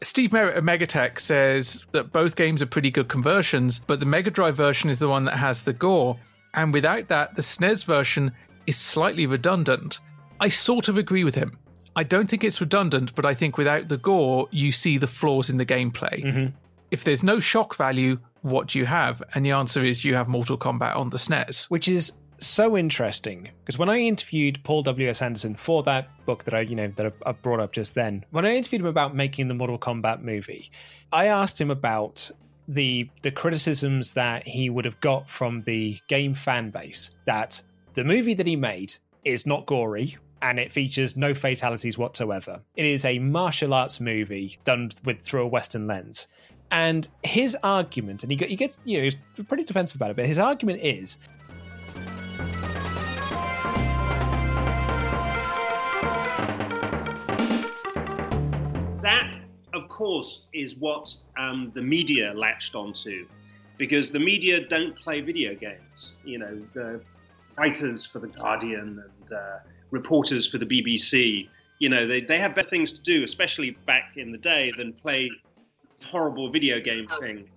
Steve 0.00 0.30
Merrett 0.30 0.56
of 0.56 0.64
Megatech 0.64 1.20
says 1.20 1.84
that 1.90 2.12
both 2.12 2.34
games 2.34 2.62
are 2.62 2.66
pretty 2.66 2.90
good 2.90 3.08
conversions, 3.08 3.78
but 3.78 4.00
the 4.00 4.06
Mega 4.06 4.30
Drive 4.30 4.56
version 4.56 4.88
is 4.88 4.98
the 4.98 5.08
one 5.08 5.26
that 5.26 5.36
has 5.36 5.64
the 5.64 5.74
gore, 5.74 6.18
and 6.54 6.72
without 6.72 7.08
that, 7.08 7.34
the 7.34 7.42
SNES 7.42 7.84
version 7.84 8.32
is 8.66 8.78
slightly 8.78 9.26
redundant. 9.26 10.00
I 10.40 10.48
sort 10.48 10.88
of 10.88 10.96
agree 10.96 11.24
with 11.24 11.34
him. 11.34 11.58
I 11.98 12.04
don't 12.04 12.30
think 12.30 12.44
it's 12.44 12.60
redundant, 12.60 13.12
but 13.16 13.26
I 13.26 13.34
think 13.34 13.58
without 13.58 13.88
the 13.88 13.96
gore, 13.96 14.46
you 14.52 14.70
see 14.70 14.98
the 14.98 15.08
flaws 15.08 15.50
in 15.50 15.56
the 15.56 15.66
gameplay. 15.66 16.22
Mm-hmm. 16.22 16.46
If 16.92 17.02
there's 17.02 17.24
no 17.24 17.40
shock 17.40 17.74
value, 17.74 18.20
what 18.42 18.68
do 18.68 18.78
you 18.78 18.86
have? 18.86 19.20
And 19.34 19.44
the 19.44 19.50
answer 19.50 19.82
is 19.82 20.04
you 20.04 20.14
have 20.14 20.28
Mortal 20.28 20.56
Kombat 20.56 20.94
on 20.94 21.10
the 21.10 21.16
SNES. 21.16 21.68
Which 21.70 21.88
is 21.88 22.12
so 22.38 22.76
interesting 22.76 23.48
because 23.64 23.78
when 23.78 23.88
I 23.88 23.98
interviewed 23.98 24.62
Paul 24.62 24.82
W. 24.82 25.08
S. 25.08 25.22
Anderson 25.22 25.56
for 25.56 25.82
that 25.82 26.08
book 26.24 26.44
that 26.44 26.54
I, 26.54 26.60
you 26.60 26.76
know, 26.76 26.86
that 26.86 27.12
I 27.26 27.32
brought 27.32 27.58
up 27.58 27.72
just 27.72 27.96
then, 27.96 28.24
when 28.30 28.46
I 28.46 28.54
interviewed 28.54 28.82
him 28.82 28.86
about 28.86 29.16
making 29.16 29.48
the 29.48 29.54
Mortal 29.54 29.76
Kombat 29.76 30.22
movie, 30.22 30.70
I 31.12 31.26
asked 31.26 31.60
him 31.60 31.72
about 31.72 32.30
the 32.68 33.10
the 33.22 33.32
criticisms 33.32 34.12
that 34.12 34.46
he 34.46 34.70
would 34.70 34.84
have 34.84 35.00
got 35.00 35.28
from 35.28 35.62
the 35.62 35.98
game 36.06 36.34
fan 36.34 36.70
base 36.70 37.10
that 37.24 37.60
the 37.94 38.04
movie 38.04 38.34
that 38.34 38.46
he 38.46 38.54
made 38.54 38.94
is 39.24 39.46
not 39.46 39.66
gory 39.66 40.16
and 40.42 40.58
it 40.58 40.72
features 40.72 41.16
no 41.16 41.34
fatalities 41.34 41.98
whatsoever. 41.98 42.60
It 42.76 42.86
is 42.86 43.04
a 43.04 43.18
martial 43.18 43.74
arts 43.74 44.00
movie 44.00 44.58
done 44.64 44.90
with 45.04 45.22
through 45.22 45.42
a 45.42 45.46
Western 45.46 45.86
lens. 45.86 46.28
And 46.70 47.08
his 47.22 47.56
argument, 47.62 48.22
and 48.22 48.30
he, 48.30 48.36
gets, 48.36 48.78
you 48.84 48.98
know, 48.98 49.04
he's 49.04 49.16
pretty 49.44 49.64
defensive 49.64 49.96
about 49.96 50.10
it, 50.10 50.16
but 50.16 50.26
his 50.26 50.38
argument 50.38 50.80
is 50.82 51.18
that, 59.00 59.34
of 59.72 59.88
course, 59.88 60.42
is 60.52 60.76
what 60.76 61.14
um, 61.38 61.72
the 61.74 61.82
media 61.82 62.32
latched 62.34 62.74
onto, 62.74 63.26
because 63.78 64.10
the 64.10 64.20
media 64.20 64.60
don't 64.60 64.94
play 64.94 65.20
video 65.20 65.54
games. 65.54 66.12
You 66.24 66.38
know, 66.40 66.54
the 66.74 67.00
writers 67.56 68.04
for 68.04 68.18
the 68.18 68.28
Guardian 68.28 69.02
and 69.02 69.32
uh, 69.32 69.58
reporters 69.90 70.48
for 70.48 70.58
the 70.58 70.66
BBC, 70.66 71.48
you 71.78 71.88
know, 71.88 72.06
they, 72.06 72.20
they 72.20 72.38
have 72.38 72.54
better 72.54 72.68
things 72.68 72.92
to 72.92 73.00
do, 73.00 73.22
especially 73.22 73.70
back 73.86 74.16
in 74.16 74.32
the 74.32 74.38
day, 74.38 74.72
than 74.76 74.92
play 74.92 75.30
this 75.92 76.02
horrible 76.02 76.50
video 76.50 76.80
game 76.80 77.06
thing. 77.20 77.48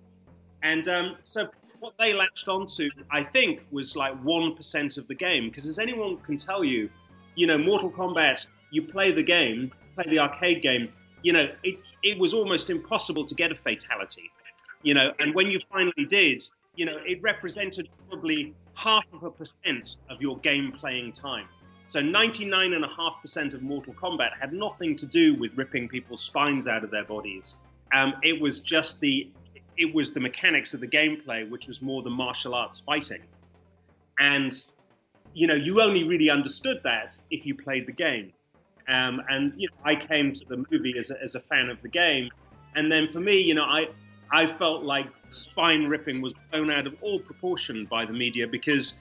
And 0.62 0.86
um, 0.88 1.16
so 1.24 1.48
what 1.80 1.94
they 1.98 2.14
latched 2.14 2.48
onto, 2.48 2.88
I 3.10 3.24
think, 3.24 3.66
was 3.72 3.96
like 3.96 4.18
1% 4.20 4.98
of 4.98 5.08
the 5.08 5.14
game. 5.14 5.48
Because 5.48 5.66
as 5.66 5.78
anyone 5.78 6.18
can 6.18 6.36
tell 6.36 6.62
you, 6.62 6.88
you 7.34 7.46
know, 7.46 7.58
Mortal 7.58 7.90
Kombat, 7.90 8.46
you 8.70 8.82
play 8.82 9.10
the 9.10 9.22
game, 9.22 9.72
play 9.94 10.04
the 10.06 10.20
arcade 10.20 10.62
game, 10.62 10.88
you 11.22 11.32
know, 11.32 11.50
it, 11.64 11.78
it 12.02 12.18
was 12.18 12.34
almost 12.34 12.70
impossible 12.70 13.26
to 13.26 13.34
get 13.34 13.50
a 13.50 13.54
fatality. 13.54 14.30
You 14.82 14.94
know, 14.94 15.12
and 15.18 15.34
when 15.34 15.48
you 15.48 15.60
finally 15.70 16.04
did, 16.08 16.44
you 16.76 16.86
know, 16.86 16.98
it 17.04 17.20
represented 17.22 17.88
probably 18.08 18.54
half 18.74 19.04
of 19.12 19.22
a 19.22 19.30
percent 19.30 19.96
of 20.08 20.20
your 20.20 20.38
game 20.38 20.72
playing 20.72 21.12
time. 21.12 21.46
So 21.92 22.00
99.5% 22.00 23.52
of 23.52 23.60
Mortal 23.60 23.92
Kombat 23.92 24.30
had 24.40 24.54
nothing 24.54 24.96
to 24.96 25.04
do 25.04 25.34
with 25.34 25.52
ripping 25.58 25.90
people's 25.90 26.22
spines 26.22 26.66
out 26.66 26.82
of 26.82 26.90
their 26.90 27.04
bodies. 27.04 27.56
Um, 27.94 28.14
it 28.22 28.40
was 28.40 28.60
just 28.60 28.98
the 29.00 29.28
it 29.76 29.94
was 29.94 30.14
the 30.14 30.20
mechanics 30.20 30.72
of 30.72 30.80
the 30.80 30.88
gameplay, 30.88 31.46
which 31.50 31.66
was 31.66 31.82
more 31.82 32.00
the 32.00 32.08
martial 32.08 32.54
arts 32.54 32.80
fighting. 32.80 33.20
And 34.18 34.58
you 35.34 35.46
know, 35.46 35.54
you 35.54 35.82
only 35.82 36.04
really 36.04 36.30
understood 36.30 36.80
that 36.82 37.14
if 37.30 37.44
you 37.44 37.54
played 37.54 37.86
the 37.86 37.92
game. 37.92 38.32
Um, 38.88 39.20
and 39.28 39.52
you 39.58 39.68
know, 39.68 39.74
I 39.84 39.94
came 39.94 40.32
to 40.32 40.46
the 40.46 40.64
movie 40.70 40.94
as 40.98 41.10
a, 41.10 41.22
as 41.22 41.34
a 41.34 41.40
fan 41.40 41.68
of 41.68 41.82
the 41.82 41.90
game, 41.90 42.30
and 42.74 42.90
then 42.90 43.12
for 43.12 43.20
me, 43.20 43.38
you 43.38 43.52
know, 43.52 43.64
I 43.64 43.88
I 44.32 44.46
felt 44.56 44.82
like 44.82 45.08
spine 45.28 45.84
ripping 45.88 46.22
was 46.22 46.32
blown 46.50 46.70
out 46.70 46.86
of 46.86 46.96
all 47.02 47.20
proportion 47.20 47.84
by 47.84 48.06
the 48.06 48.14
media 48.14 48.46
because, 48.48 48.94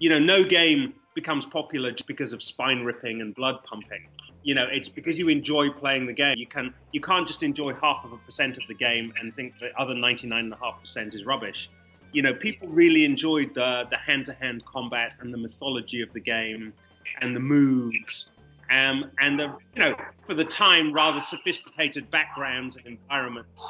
you 0.00 0.10
know, 0.10 0.18
no 0.18 0.42
game 0.42 0.94
becomes 1.14 1.46
popular 1.46 1.90
just 1.90 2.06
because 2.06 2.32
of 2.32 2.42
spine 2.42 2.82
ripping 2.84 3.20
and 3.20 3.34
blood 3.34 3.62
pumping. 3.64 4.08
You 4.42 4.54
know, 4.54 4.66
it's 4.70 4.88
because 4.88 5.18
you 5.18 5.28
enjoy 5.28 5.70
playing 5.70 6.06
the 6.06 6.12
game. 6.12 6.36
You 6.36 6.46
can 6.46 6.74
you 6.92 7.00
can't 7.00 7.26
just 7.26 7.42
enjoy 7.42 7.74
half 7.74 8.04
of 8.04 8.12
a 8.12 8.18
percent 8.18 8.56
of 8.58 8.64
the 8.68 8.74
game 8.74 9.12
and 9.18 9.34
think 9.34 9.58
the 9.58 9.76
other 9.78 9.94
99.5% 9.94 11.14
is 11.14 11.24
rubbish. 11.24 11.70
You 12.12 12.22
know, 12.22 12.34
people 12.34 12.68
really 12.68 13.04
enjoyed 13.04 13.54
the 13.54 13.84
the 13.90 13.96
hand-to-hand 13.96 14.64
combat 14.66 15.16
and 15.20 15.32
the 15.32 15.38
mythology 15.38 16.02
of 16.02 16.12
the 16.12 16.20
game 16.20 16.72
and 17.20 17.34
the 17.34 17.40
moves 17.40 18.28
um, 18.70 19.10
and 19.20 19.38
the 19.38 19.54
you 19.74 19.82
know 19.82 19.94
for 20.26 20.34
the 20.34 20.44
time 20.44 20.92
rather 20.92 21.20
sophisticated 21.20 22.10
backgrounds 22.10 22.76
and 22.76 22.86
environments. 22.86 23.68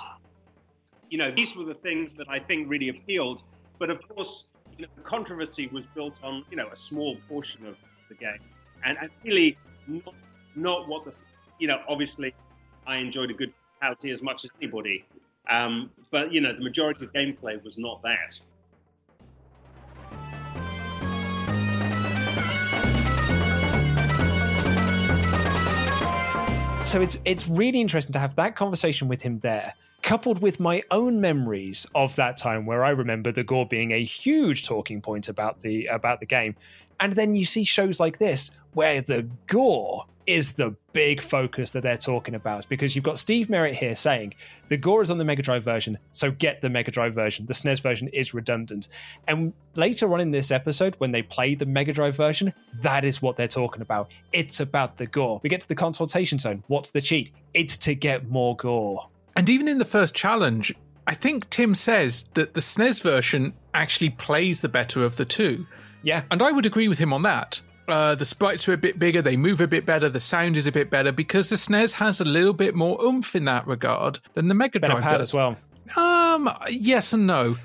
You 1.11 1.19
know, 1.19 1.31
these 1.31 1.55
were 1.55 1.65
the 1.65 1.75
things 1.75 2.15
that 2.15 2.29
I 2.29 2.39
think 2.39 2.69
really 2.69 2.89
appealed. 2.89 3.43
But 3.79 3.91
of 3.91 4.07
course, 4.09 4.47
the 4.79 5.03
controversy 5.03 5.69
was 5.69 5.85
built 5.95 6.21
on 6.23 6.45
you 6.51 6.57
know 6.57 6.69
a 6.69 6.77
small 6.77 7.17
portion 7.29 7.67
of 7.67 7.77
the 8.09 8.15
game, 8.15 8.39
and, 8.85 8.99
and 9.01 9.11
really 9.25 9.57
not, 9.87 10.15
not 10.57 10.89
what 10.89 11.05
the 11.05 11.13
you 11.59 11.69
know 11.69 11.81
obviously 11.89 12.35
I 12.87 12.97
enjoyed 12.97 13.31
a 13.31 13.35
good 13.35 13.53
fatality 13.81 14.11
as 14.11 14.23
much 14.23 14.45
as 14.45 14.51
anybody, 14.61 15.05
um, 15.49 15.91
but 16.11 16.33
you 16.33 16.41
know 16.41 16.53
the 16.53 16.63
majority 16.63 17.05
of 17.05 17.13
gameplay 17.13 17.63
was 17.63 17.79
not 17.79 18.03
that. 18.03 18.39
so 26.85 27.01
it's 27.01 27.19
it's 27.25 27.49
really 27.49 27.81
interesting 27.81 28.13
to 28.13 28.19
have 28.19 28.37
that 28.37 28.55
conversation 28.55 29.09
with 29.09 29.23
him 29.23 29.39
there 29.39 29.73
coupled 30.05 30.43
with 30.43 30.61
my 30.61 30.83
own 30.91 31.19
memories 31.19 31.87
of 31.95 32.15
that 32.17 32.37
time 32.37 32.67
where 32.67 32.85
I 32.85 32.91
remember 32.91 33.33
the 33.33 33.43
gore 33.43 33.67
being 33.67 33.91
a 33.93 34.05
huge 34.05 34.65
talking 34.65 35.01
point 35.01 35.29
about 35.29 35.61
the 35.61 35.87
about 35.87 36.21
the 36.21 36.27
game. 36.27 36.55
And 37.01 37.15
then 37.15 37.35
you 37.35 37.45
see 37.45 37.65
shows 37.65 37.99
like 37.99 38.19
this 38.19 38.51
where 38.75 39.01
the 39.01 39.27
gore 39.47 40.05
is 40.27 40.53
the 40.53 40.75
big 40.93 41.21
focus 41.21 41.71
that 41.71 41.83
they're 41.83 41.99
talking 41.99 42.35
about 42.35 42.67
because 42.69 42.95
you've 42.95 43.05
got 43.05 43.19
Steve 43.19 43.49
Merrett 43.49 43.75
here 43.75 43.95
saying 43.95 44.35
the 44.69 44.77
gore 44.77 45.03
is 45.03 45.11
on 45.11 45.19
the 45.19 45.25
Mega 45.25 45.43
Drive 45.43 45.65
version, 45.65 45.99
so 46.13 46.31
get 46.31 46.63
the 46.63 46.71
Mega 46.71 46.91
Drive 46.91 47.15
version. 47.15 47.45
The 47.47 47.53
SNES 47.53 47.83
version 47.83 48.09
is 48.09 48.33
redundant. 48.33 48.89
And 49.27 49.53
later 49.75 50.13
on 50.15 50.21
in 50.21 50.31
this 50.31 50.51
episode, 50.51 50.95
when 50.99 51.13
they 51.13 51.23
play 51.23 51.55
the 51.55 51.67
Mega 51.67 51.93
Drive 51.93 52.17
version, 52.17 52.55
that 52.81 53.05
is 53.05 53.21
what 53.21 53.37
they're 53.37 53.49
talking 53.49 53.83
about. 53.83 54.11
It's 54.33 54.61
about 54.61 54.97
the 54.97 55.07
gore. 55.07 55.41
We 55.43 55.51
get 55.51 55.61
to 55.63 55.69
the 55.69 55.75
consultation 55.75 56.39
zone. 56.39 56.63
What's 56.69 56.91
the 56.91 57.03
cheat? 57.03 57.33
It's 57.53 57.77
to 57.79 57.95
get 57.95 58.29
more 58.29 58.57
gore. 58.57 59.09
And 59.37 59.49
even 59.49 59.69
in 59.69 59.79
the 59.79 59.85
first 59.85 60.15
challenge, 60.15 60.75
I 61.07 61.15
think 61.15 61.49
Tim 61.51 61.75
says 61.75 62.25
that 62.35 62.55
the 62.55 62.61
SNES 62.61 63.03
version 63.03 63.55
actually 63.75 64.11
plays 64.11 64.61
the 64.61 64.69
better 64.69 65.05
of 65.05 65.17
the 65.17 65.25
two. 65.25 65.67
Yeah. 66.03 66.23
And 66.31 66.43
I 66.43 66.53
would 66.53 66.67
agree 66.67 66.89
with 66.89 66.99
him 66.99 67.13
on 67.13 67.23
that. 67.23 67.61
Uh, 67.87 68.15
the 68.15 68.25
sprites 68.25 68.67
are 68.69 68.73
a 68.73 68.79
bit 68.79 68.99
bigger, 68.99 69.21
they 69.21 69.37
move 69.37 69.61
a 69.61 69.67
bit 69.67 69.85
better, 69.85 70.09
the 70.09 70.21
sound 70.21 70.57
is 70.57 70.67
a 70.67 70.73
bit 70.73 70.89
better 70.89 71.13
because 71.13 71.51
the 71.51 71.57
SNES 71.57 71.93
has 71.93 72.19
a 72.21 72.25
little 72.25 72.55
bit 72.55 72.75
more 72.75 72.99
oomph 73.03 73.37
in 73.37 73.45
that 73.45 73.67
regard 73.67 74.19
than 74.33 74.49
the 74.49 74.55
Mega 74.55 74.79
Drive 74.79 75.03
pad 75.03 75.19
does. 75.19 75.21
as 75.21 75.35
well. 75.35 75.57
Um, 75.97 76.51
yes 76.71 77.13
and 77.13 77.27
no. 77.27 77.57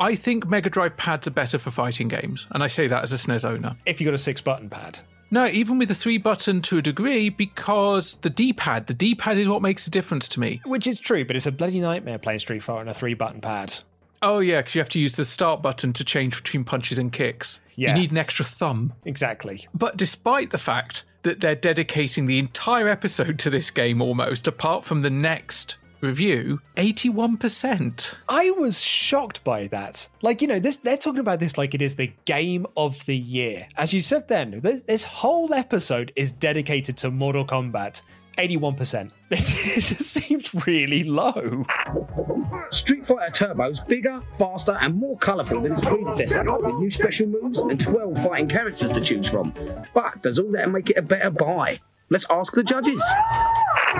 I 0.00 0.16
think 0.16 0.48
Mega 0.48 0.68
Drive 0.68 0.96
pads 0.96 1.28
are 1.28 1.32
better 1.32 1.58
for 1.60 1.70
fighting 1.70 2.08
games, 2.08 2.48
and 2.50 2.62
I 2.62 2.66
say 2.66 2.88
that 2.88 3.04
as 3.04 3.12
a 3.12 3.16
SNES 3.16 3.44
owner. 3.44 3.76
If 3.86 4.00
you 4.00 4.04
got 4.04 4.14
a 4.14 4.18
six 4.18 4.40
button 4.40 4.68
pad. 4.68 4.98
No, 5.30 5.46
even 5.46 5.78
with 5.78 5.88
the 5.88 5.94
three 5.94 6.18
button 6.18 6.62
to 6.62 6.78
a 6.78 6.82
degree, 6.82 7.28
because 7.28 8.16
the 8.16 8.30
D 8.30 8.52
pad, 8.52 8.86
the 8.86 8.94
D 8.94 9.14
pad 9.14 9.38
is 9.38 9.48
what 9.48 9.62
makes 9.62 9.86
a 9.86 9.90
difference 9.90 10.26
to 10.28 10.40
me. 10.40 10.60
Which 10.64 10.86
is 10.86 10.98
true, 10.98 11.24
but 11.24 11.36
it's 11.36 11.46
a 11.46 11.52
bloody 11.52 11.80
nightmare 11.80 12.18
playing 12.18 12.38
Street 12.38 12.62
Fighter 12.62 12.80
on 12.80 12.88
a 12.88 12.94
three 12.94 13.14
button 13.14 13.40
pad. 13.40 13.74
Oh 14.22 14.40
yeah, 14.40 14.60
because 14.60 14.74
you 14.74 14.80
have 14.80 14.88
to 14.90 15.00
use 15.00 15.16
the 15.16 15.24
start 15.24 15.62
button 15.62 15.92
to 15.92 16.04
change 16.04 16.36
between 16.36 16.64
punches 16.64 16.98
and 16.98 17.12
kicks. 17.12 17.60
Yeah. 17.76 17.94
You 17.94 18.00
need 18.00 18.10
an 18.10 18.18
extra 18.18 18.44
thumb. 18.44 18.92
Exactly. 19.04 19.68
But 19.74 19.96
despite 19.96 20.50
the 20.50 20.58
fact 20.58 21.04
that 21.22 21.40
they're 21.40 21.54
dedicating 21.54 22.26
the 22.26 22.38
entire 22.38 22.88
episode 22.88 23.38
to 23.40 23.50
this 23.50 23.70
game 23.70 24.02
almost, 24.02 24.48
apart 24.48 24.84
from 24.84 25.02
the 25.02 25.10
next 25.10 25.76
review, 26.00 26.60
81%. 26.76 28.14
I 28.28 28.50
was 28.52 28.80
shocked 28.80 29.44
by 29.44 29.66
that. 29.68 30.08
Like, 30.22 30.42
you 30.42 30.48
know, 30.48 30.58
this 30.58 30.78
they're 30.78 30.96
talking 30.96 31.20
about 31.20 31.40
this 31.40 31.58
like 31.58 31.74
it 31.74 31.82
is 31.82 31.94
the 31.96 32.12
game 32.24 32.66
of 32.76 33.04
the 33.06 33.16
year. 33.16 33.66
As 33.76 33.92
you 33.92 34.02
said 34.02 34.28
then, 34.28 34.60
this, 34.62 34.82
this 34.82 35.04
whole 35.04 35.52
episode 35.54 36.12
is 36.16 36.32
dedicated 36.32 36.96
to 36.98 37.10
Mortal 37.10 37.46
Kombat. 37.46 38.02
81%. 38.38 39.10
It 39.30 39.44
just 39.82 40.04
seems 40.04 40.66
really 40.66 41.04
low. 41.04 41.66
Street 42.70 43.06
Fighter 43.06 43.30
Turbo's 43.30 43.80
bigger, 43.80 44.22
faster, 44.38 44.78
and 44.80 44.94
more 44.94 45.18
colourful 45.18 45.60
than 45.60 45.72
its 45.72 45.82
predecessor, 45.82 46.44
with 46.44 46.74
new 46.76 46.90
special 46.90 47.26
moves 47.26 47.58
and 47.58 47.78
12 47.78 48.22
fighting 48.22 48.48
characters 48.48 48.90
to 48.92 49.00
choose 49.02 49.28
from. 49.28 49.52
But 49.92 50.22
does 50.22 50.38
all 50.38 50.50
that 50.52 50.70
make 50.70 50.88
it 50.88 50.96
a 50.96 51.02
better 51.02 51.30
buy? 51.30 51.80
Let's 52.10 52.26
ask 52.30 52.54
the 52.54 52.62
judges. 52.62 53.02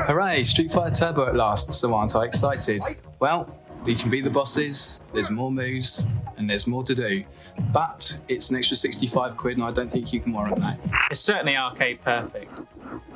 Hooray, 0.06 0.42
Street 0.44 0.72
Fighter 0.72 0.94
Turbo 0.94 1.26
at 1.26 1.36
last, 1.36 1.70
so 1.74 1.92
aren't 1.92 2.16
I 2.16 2.24
excited? 2.24 2.82
Well, 3.20 3.54
you 3.84 3.96
can 3.96 4.08
beat 4.08 4.24
the 4.24 4.30
bosses, 4.30 5.02
there's 5.12 5.28
more 5.28 5.52
moves, 5.52 6.06
and 6.38 6.48
there's 6.48 6.66
more 6.66 6.82
to 6.84 6.94
do. 6.94 7.22
But 7.70 8.18
it's 8.28 8.48
an 8.48 8.56
extra 8.56 8.76
65 8.76 9.36
quid, 9.36 9.58
and 9.58 9.64
I 9.64 9.72
don't 9.72 9.92
think 9.92 10.10
you 10.12 10.20
can 10.20 10.32
warrant 10.32 10.58
that. 10.60 10.78
It's 11.10 11.20
certainly 11.20 11.54
arcade 11.54 12.00
perfect. 12.02 12.62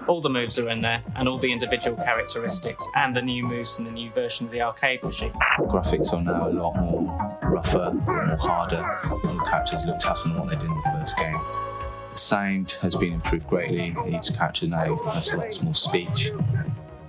All 0.09 0.21
the 0.21 0.29
moves 0.29 0.59
are 0.59 0.69
in 0.69 0.83
there, 0.83 1.03
and 1.17 1.27
all 1.27 1.39
the 1.39 1.51
individual 1.51 1.97
characteristics, 1.97 2.87
and 2.95 3.17
the 3.17 3.23
new 3.23 3.47
moves 3.47 3.79
in 3.79 3.85
the 3.87 3.91
new 3.91 4.11
version 4.11 4.45
of 4.45 4.53
the 4.53 4.61
arcade 4.61 5.03
machine. 5.03 5.33
Graphics 5.59 6.13
are 6.13 6.21
now 6.21 6.49
a 6.49 6.51
lot 6.51 6.75
more 6.77 7.39
rougher, 7.45 7.93
more 7.95 8.37
harder, 8.37 9.01
and 9.25 9.41
the 9.41 9.45
characters 9.45 9.87
look 9.87 9.99
tougher 10.01 10.29
than 10.29 10.39
what 10.39 10.51
they 10.51 10.57
did 10.57 10.65
in 10.65 10.75
the 10.75 10.91
first 10.93 11.17
game. 11.17 11.41
Sound 12.19 12.73
has 12.83 12.97
been 12.97 13.15
improved 13.15 13.47
greatly. 13.47 13.97
Each 14.09 14.33
character 14.33 14.67
now 14.67 14.97
has 15.13 15.33
a 15.33 15.37
lot 15.37 15.63
more 15.63 15.75
speech. 15.75 16.31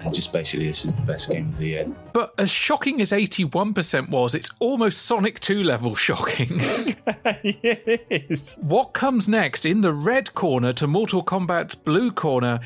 And 0.04 0.14
just 0.14 0.34
basically, 0.34 0.68
this 0.68 0.84
is 0.84 0.96
the 0.96 1.02
best 1.02 1.30
game 1.30 1.48
of 1.48 1.58
the 1.58 1.68
year. 1.68 1.88
But 2.12 2.34
as 2.38 2.50
shocking 2.50 3.00
as 3.00 3.12
81% 3.12 4.10
was, 4.10 4.36
it's 4.36 4.50
almost 4.60 5.04
Sonic 5.04 5.40
2 5.40 5.64
level 5.64 5.96
shocking. 5.96 6.50
it 7.44 8.28
is. 8.30 8.58
What 8.62 8.92
comes 8.92 9.30
next 9.30 9.66
in 9.66 9.80
the 9.80 9.94
red 9.94 10.34
corner 10.34 10.74
to 10.74 10.88
Mortal 10.88 11.24
Kombat's 11.24 11.76
blue 11.76 12.12
corner? 12.12 12.60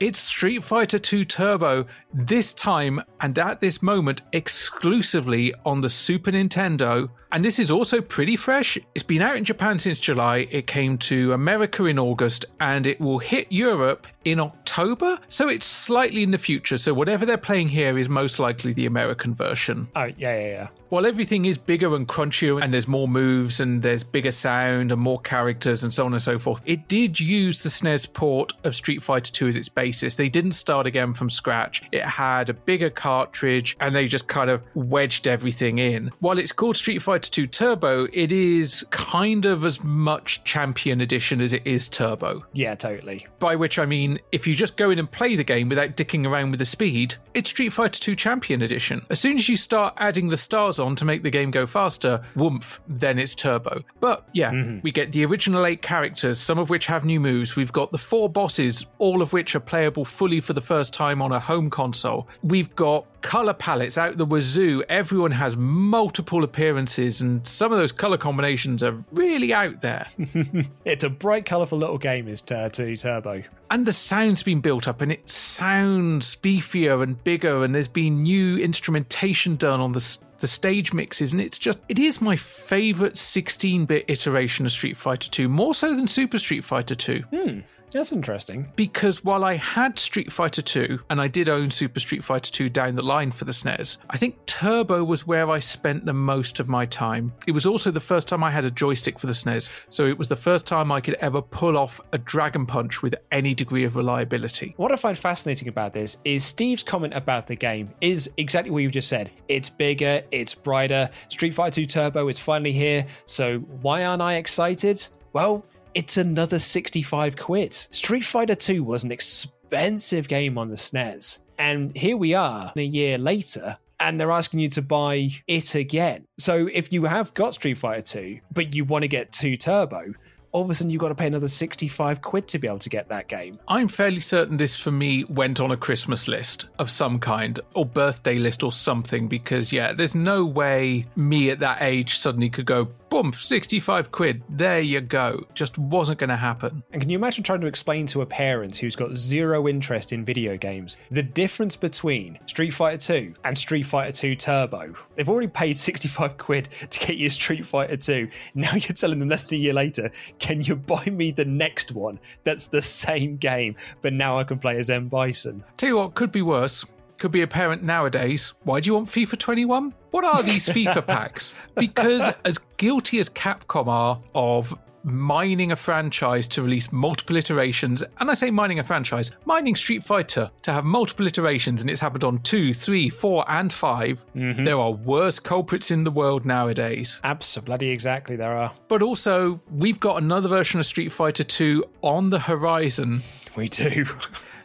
It's 0.00 0.18
Street 0.18 0.64
Fighter 0.64 0.98
2 0.98 1.24
Turbo, 1.24 1.86
this 2.12 2.52
time 2.52 3.00
and 3.20 3.38
at 3.38 3.60
this 3.60 3.80
moment 3.80 4.22
exclusively 4.32 5.54
on 5.64 5.80
the 5.80 5.88
Super 5.88 6.32
Nintendo. 6.32 7.08
And 7.30 7.44
this 7.44 7.60
is 7.60 7.70
also 7.70 8.00
pretty 8.00 8.34
fresh. 8.34 8.76
It's 8.96 9.04
been 9.04 9.22
out 9.22 9.36
in 9.36 9.44
Japan 9.44 9.78
since 9.78 10.00
July, 10.00 10.48
it 10.50 10.66
came 10.66 10.98
to 10.98 11.32
America 11.32 11.84
in 11.84 12.00
August, 12.00 12.44
and 12.58 12.88
it 12.88 13.00
will 13.00 13.18
hit 13.18 13.46
Europe 13.50 14.08
in 14.24 14.40
October. 14.40 15.16
So 15.28 15.48
it's 15.48 15.66
slightly 15.66 16.24
in 16.24 16.32
the 16.32 16.38
future. 16.38 16.76
So 16.76 16.92
whatever 16.92 17.24
they're 17.24 17.38
playing 17.38 17.68
here 17.68 17.96
is 17.96 18.08
most 18.08 18.40
likely 18.40 18.72
the 18.72 18.86
American 18.86 19.32
version. 19.32 19.86
Oh, 19.94 20.04
yeah, 20.04 20.38
yeah, 20.38 20.46
yeah. 20.46 20.68
While 20.94 21.06
everything 21.06 21.46
is 21.46 21.58
bigger 21.58 21.96
and 21.96 22.06
crunchier, 22.06 22.62
and 22.62 22.72
there's 22.72 22.86
more 22.86 23.08
moves, 23.08 23.58
and 23.58 23.82
there's 23.82 24.04
bigger 24.04 24.30
sound, 24.30 24.92
and 24.92 25.00
more 25.00 25.18
characters, 25.18 25.82
and 25.82 25.92
so 25.92 26.06
on 26.06 26.12
and 26.12 26.22
so 26.22 26.38
forth, 26.38 26.62
it 26.66 26.86
did 26.86 27.18
use 27.18 27.64
the 27.64 27.68
SNES 27.68 28.12
port 28.12 28.52
of 28.62 28.76
Street 28.76 29.02
Fighter 29.02 29.32
2 29.32 29.48
as 29.48 29.56
its 29.56 29.68
basis. 29.68 30.14
They 30.14 30.28
didn't 30.28 30.52
start 30.52 30.86
again 30.86 31.12
from 31.12 31.28
scratch. 31.28 31.82
It 31.90 32.04
had 32.04 32.48
a 32.48 32.54
bigger 32.54 32.90
cartridge, 32.90 33.76
and 33.80 33.92
they 33.92 34.06
just 34.06 34.28
kind 34.28 34.48
of 34.48 34.62
wedged 34.76 35.26
everything 35.26 35.80
in. 35.80 36.12
While 36.20 36.38
it's 36.38 36.52
called 36.52 36.76
Street 36.76 37.02
Fighter 37.02 37.28
2 37.28 37.48
Turbo, 37.48 38.06
it 38.12 38.30
is 38.30 38.86
kind 38.90 39.46
of 39.46 39.64
as 39.64 39.82
much 39.82 40.44
Champion 40.44 41.00
Edition 41.00 41.40
as 41.40 41.54
it 41.54 41.66
is 41.66 41.88
Turbo. 41.88 42.44
Yeah, 42.52 42.76
totally. 42.76 43.26
By 43.40 43.56
which 43.56 43.80
I 43.80 43.86
mean, 43.86 44.20
if 44.30 44.46
you 44.46 44.54
just 44.54 44.76
go 44.76 44.90
in 44.90 45.00
and 45.00 45.10
play 45.10 45.34
the 45.34 45.42
game 45.42 45.68
without 45.68 45.96
dicking 45.96 46.24
around 46.24 46.52
with 46.52 46.60
the 46.60 46.64
speed, 46.64 47.16
it's 47.34 47.50
Street 47.50 47.72
Fighter 47.72 47.98
2 47.98 48.14
Champion 48.14 48.62
Edition. 48.62 49.04
As 49.10 49.18
soon 49.18 49.38
as 49.38 49.48
you 49.48 49.56
start 49.56 49.94
adding 49.96 50.28
the 50.28 50.36
stars 50.36 50.78
on 50.78 50.83
to 50.96 51.04
make 51.04 51.22
the 51.22 51.30
game 51.30 51.50
go 51.50 51.66
faster, 51.66 52.24
woomph, 52.34 52.80
then 52.88 53.18
it's 53.18 53.34
turbo. 53.34 53.82
But 54.00 54.28
yeah, 54.32 54.50
mm-hmm. 54.50 54.80
we 54.82 54.92
get 54.92 55.12
the 55.12 55.24
original 55.24 55.66
eight 55.66 55.82
characters, 55.82 56.38
some 56.38 56.58
of 56.58 56.70
which 56.70 56.86
have 56.86 57.04
new 57.04 57.20
moves. 57.20 57.56
We've 57.56 57.72
got 57.72 57.90
the 57.92 57.98
four 57.98 58.28
bosses, 58.28 58.86
all 58.98 59.22
of 59.22 59.32
which 59.32 59.54
are 59.54 59.60
playable 59.60 60.04
fully 60.04 60.40
for 60.40 60.52
the 60.52 60.60
first 60.60 60.92
time 60.92 61.22
on 61.22 61.32
a 61.32 61.40
home 61.40 61.70
console. 61.70 62.28
We've 62.42 62.74
got 62.76 63.06
color 63.24 63.54
palettes 63.54 63.96
out 63.96 64.18
the 64.18 64.26
wazoo. 64.26 64.84
Everyone 64.88 65.30
has 65.30 65.56
multiple 65.56 66.44
appearances, 66.44 67.20
and 67.22 67.44
some 67.46 67.72
of 67.72 67.78
those 67.78 67.90
color 67.90 68.18
combinations 68.18 68.82
are 68.82 69.02
really 69.12 69.52
out 69.52 69.80
there. 69.80 70.06
it's 70.84 71.04
a 71.04 71.10
bright, 71.10 71.46
colorful 71.46 71.78
little 71.78 71.98
game, 71.98 72.28
is 72.28 72.42
2 72.42 72.96
Turbo. 72.96 73.42
And 73.70 73.86
the 73.86 73.92
sound's 73.92 74.42
been 74.42 74.60
built 74.60 74.86
up, 74.86 75.00
and 75.00 75.10
it 75.10 75.28
sounds 75.28 76.36
beefier 76.36 77.02
and 77.02 77.22
bigger, 77.24 77.64
and 77.64 77.74
there's 77.74 77.88
been 77.88 78.22
new 78.22 78.58
instrumentation 78.58 79.56
done 79.56 79.80
on 79.80 79.92
the 79.92 80.18
the 80.38 80.48
stage 80.48 80.92
mixes, 80.92 81.32
and 81.32 81.40
it's 81.40 81.58
just 81.58 81.78
it 81.88 81.98
is 81.98 82.20
my 82.20 82.36
favorite 82.36 83.14
16-bit 83.14 84.04
iteration 84.08 84.66
of 84.66 84.72
Street 84.72 84.96
Fighter 84.96 85.30
2, 85.30 85.48
more 85.48 85.74
so 85.74 85.94
than 85.94 86.06
Super 86.06 86.38
Street 86.38 86.64
Fighter 86.64 86.94
2. 86.94 87.24
Hmm. 87.32 87.60
That's 87.94 88.12
interesting. 88.12 88.70
Because 88.74 89.22
while 89.22 89.44
I 89.44 89.54
had 89.54 89.98
Street 89.98 90.32
Fighter 90.32 90.62
2 90.62 90.98
and 91.10 91.20
I 91.20 91.28
did 91.28 91.48
own 91.48 91.70
Super 91.70 92.00
Street 92.00 92.24
Fighter 92.24 92.50
2 92.50 92.68
down 92.68 92.96
the 92.96 93.02
line 93.02 93.30
for 93.30 93.44
the 93.44 93.52
SNES, 93.52 93.98
I 94.10 94.16
think 94.16 94.44
Turbo 94.46 95.04
was 95.04 95.26
where 95.26 95.48
I 95.48 95.60
spent 95.60 96.04
the 96.04 96.12
most 96.12 96.58
of 96.58 96.68
my 96.68 96.86
time. 96.86 97.32
It 97.46 97.52
was 97.52 97.66
also 97.66 97.90
the 97.92 98.00
first 98.00 98.26
time 98.26 98.42
I 98.42 98.50
had 98.50 98.64
a 98.64 98.70
joystick 98.70 99.18
for 99.18 99.28
the 99.28 99.32
SNES, 99.32 99.70
so 99.90 100.06
it 100.06 100.18
was 100.18 100.28
the 100.28 100.36
first 100.36 100.66
time 100.66 100.90
I 100.90 101.00
could 101.00 101.14
ever 101.14 101.40
pull 101.40 101.78
off 101.78 102.00
a 102.12 102.18
Dragon 102.18 102.66
Punch 102.66 103.00
with 103.00 103.14
any 103.30 103.54
degree 103.54 103.84
of 103.84 103.94
reliability. 103.94 104.74
What 104.76 104.90
I 104.90 104.96
find 104.96 105.16
fascinating 105.16 105.68
about 105.68 105.92
this 105.92 106.16
is 106.24 106.44
Steve's 106.44 106.82
comment 106.82 107.14
about 107.14 107.46
the 107.46 107.56
game 107.56 107.90
is 108.00 108.28
exactly 108.36 108.72
what 108.72 108.82
you've 108.82 108.92
just 108.92 109.08
said. 109.08 109.30
It's 109.48 109.68
bigger, 109.68 110.20
it's 110.32 110.52
brighter. 110.52 111.08
Street 111.28 111.54
Fighter 111.54 111.82
2 111.82 111.86
Turbo 111.86 112.26
is 112.26 112.40
finally 112.40 112.72
here, 112.72 113.06
so 113.24 113.58
why 113.58 114.04
aren't 114.04 114.22
I 114.22 114.34
excited? 114.34 115.08
Well, 115.32 115.64
it's 115.94 116.16
another 116.16 116.58
65 116.58 117.36
quid. 117.36 117.72
Street 117.72 118.24
Fighter 118.24 118.54
2 118.54 118.82
was 118.82 119.04
an 119.04 119.12
expensive 119.12 120.28
game 120.28 120.58
on 120.58 120.68
the 120.68 120.76
SNES. 120.76 121.40
And 121.58 121.96
here 121.96 122.16
we 122.16 122.34
are 122.34 122.72
a 122.76 122.82
year 122.82 123.16
later, 123.16 123.78
and 124.00 124.20
they're 124.20 124.32
asking 124.32 124.60
you 124.60 124.68
to 124.70 124.82
buy 124.82 125.30
it 125.46 125.74
again. 125.76 126.26
So 126.36 126.68
if 126.72 126.92
you 126.92 127.04
have 127.04 127.32
got 127.34 127.54
Street 127.54 127.78
Fighter 127.78 128.02
2, 128.02 128.40
but 128.52 128.74
you 128.74 128.84
want 128.84 129.02
to 129.02 129.08
get 129.08 129.30
2 129.32 129.56
Turbo, 129.56 130.14
all 130.50 130.62
of 130.62 130.70
a 130.70 130.74
sudden 130.74 130.90
you've 130.90 131.00
got 131.00 131.08
to 131.08 131.16
pay 131.16 131.26
another 131.26 131.48
65 131.48 132.22
quid 132.22 132.46
to 132.46 132.60
be 132.60 132.68
able 132.68 132.78
to 132.78 132.88
get 132.88 133.08
that 133.08 133.26
game. 133.26 133.58
I'm 133.66 133.88
fairly 133.88 134.20
certain 134.20 134.56
this 134.56 134.76
for 134.76 134.92
me 134.92 135.24
went 135.24 135.60
on 135.60 135.72
a 135.72 135.76
Christmas 135.76 136.28
list 136.28 136.66
of 136.78 136.90
some 136.90 137.18
kind, 137.18 137.58
or 137.74 137.84
birthday 137.84 138.36
list 138.36 138.62
or 138.62 138.72
something, 138.72 139.26
because 139.26 139.72
yeah, 139.72 139.92
there's 139.92 140.14
no 140.14 140.44
way 140.44 141.06
me 141.16 141.50
at 141.50 141.58
that 141.60 141.82
age 141.82 142.18
suddenly 142.18 142.50
could 142.50 142.66
go, 142.66 142.88
boom, 143.22 143.32
65 143.32 144.10
quid, 144.10 144.42
there 144.48 144.80
you 144.80 145.00
go. 145.00 145.46
Just 145.54 145.78
wasn't 145.78 146.18
going 146.18 146.30
to 146.30 146.36
happen. 146.36 146.82
And 146.90 147.00
can 147.00 147.08
you 147.08 147.16
imagine 147.16 147.44
trying 147.44 147.60
to 147.60 147.68
explain 147.68 148.06
to 148.08 148.22
a 148.22 148.26
parent 148.26 148.74
who's 148.74 148.96
got 148.96 149.16
zero 149.16 149.68
interest 149.68 150.12
in 150.12 150.24
video 150.24 150.56
games 150.56 150.96
the 151.12 151.22
difference 151.22 151.76
between 151.76 152.40
Street 152.46 152.70
Fighter 152.70 152.98
2 152.98 153.34
and 153.44 153.56
Street 153.56 153.84
Fighter 153.84 154.10
2 154.10 154.34
Turbo? 154.34 154.92
They've 155.14 155.28
already 155.28 155.46
paid 155.46 155.78
65 155.78 156.36
quid 156.38 156.70
to 156.90 156.98
get 157.06 157.16
you 157.16 157.28
Street 157.28 157.64
Fighter 157.64 157.96
2. 157.96 158.28
Now 158.56 158.72
you're 158.72 158.96
telling 158.96 159.20
them 159.20 159.28
less 159.28 159.44
than 159.44 159.58
a 159.58 159.60
year 159.60 159.74
later, 159.74 160.10
can 160.40 160.60
you 160.60 160.74
buy 160.74 161.04
me 161.04 161.30
the 161.30 161.44
next 161.44 161.92
one 161.92 162.18
that's 162.42 162.66
the 162.66 162.82
same 162.82 163.36
game, 163.36 163.76
but 164.02 164.12
now 164.12 164.40
I 164.40 164.42
can 164.42 164.58
play 164.58 164.76
as 164.76 164.90
M. 164.90 165.06
Bison? 165.06 165.62
Tell 165.76 165.88
you 165.88 165.96
what, 165.98 166.14
could 166.14 166.32
be 166.32 166.42
worse. 166.42 166.84
Could 167.18 167.30
be 167.30 167.42
a 167.42 167.46
parent 167.46 167.82
nowadays. 167.82 168.54
Why 168.64 168.80
do 168.80 168.88
you 168.88 168.94
want 168.94 169.08
FIFA 169.08 169.38
21? 169.38 169.94
What 170.10 170.24
are 170.24 170.42
these 170.42 170.68
FIFA 170.76 171.06
packs? 171.06 171.54
Because 171.74 172.34
as 172.44 172.58
guilty 172.76 173.18
as 173.18 173.28
Capcom 173.28 173.86
are 173.88 174.20
of 174.34 174.76
mining 175.04 175.72
a 175.72 175.76
franchise 175.76 176.48
to 176.48 176.62
release 176.62 176.90
multiple 176.90 177.36
iterations. 177.36 178.02
And 178.18 178.30
I 178.30 178.34
say 178.34 178.50
mining 178.50 178.78
a 178.78 178.84
franchise, 178.84 179.30
mining 179.44 179.74
Street 179.76 180.02
Fighter 180.02 180.50
to 180.62 180.72
have 180.72 180.84
multiple 180.84 181.26
iterations, 181.26 181.82
and 181.82 181.90
it's 181.90 182.00
happened 182.00 182.24
on 182.24 182.38
two, 182.38 182.72
three, 182.72 183.08
four, 183.08 183.44
and 183.48 183.72
5 183.72 184.24
mm-hmm. 184.34 184.64
There 184.64 184.78
are 184.78 184.90
worse 184.90 185.38
culprits 185.38 185.90
in 185.90 186.04
the 186.04 186.10
world 186.10 186.44
nowadays. 186.46 187.20
Absolutely, 187.22 187.90
exactly, 187.90 188.36
there 188.36 188.56
are. 188.56 188.72
But 188.88 189.02
also, 189.02 189.60
we've 189.70 190.00
got 190.00 190.22
another 190.22 190.48
version 190.48 190.80
of 190.80 190.86
Street 190.86 191.12
Fighter 191.12 191.44
2 191.44 191.84
on 192.02 192.28
the 192.28 192.38
horizon. 192.38 193.20
We 193.56 193.68
do. 193.68 194.06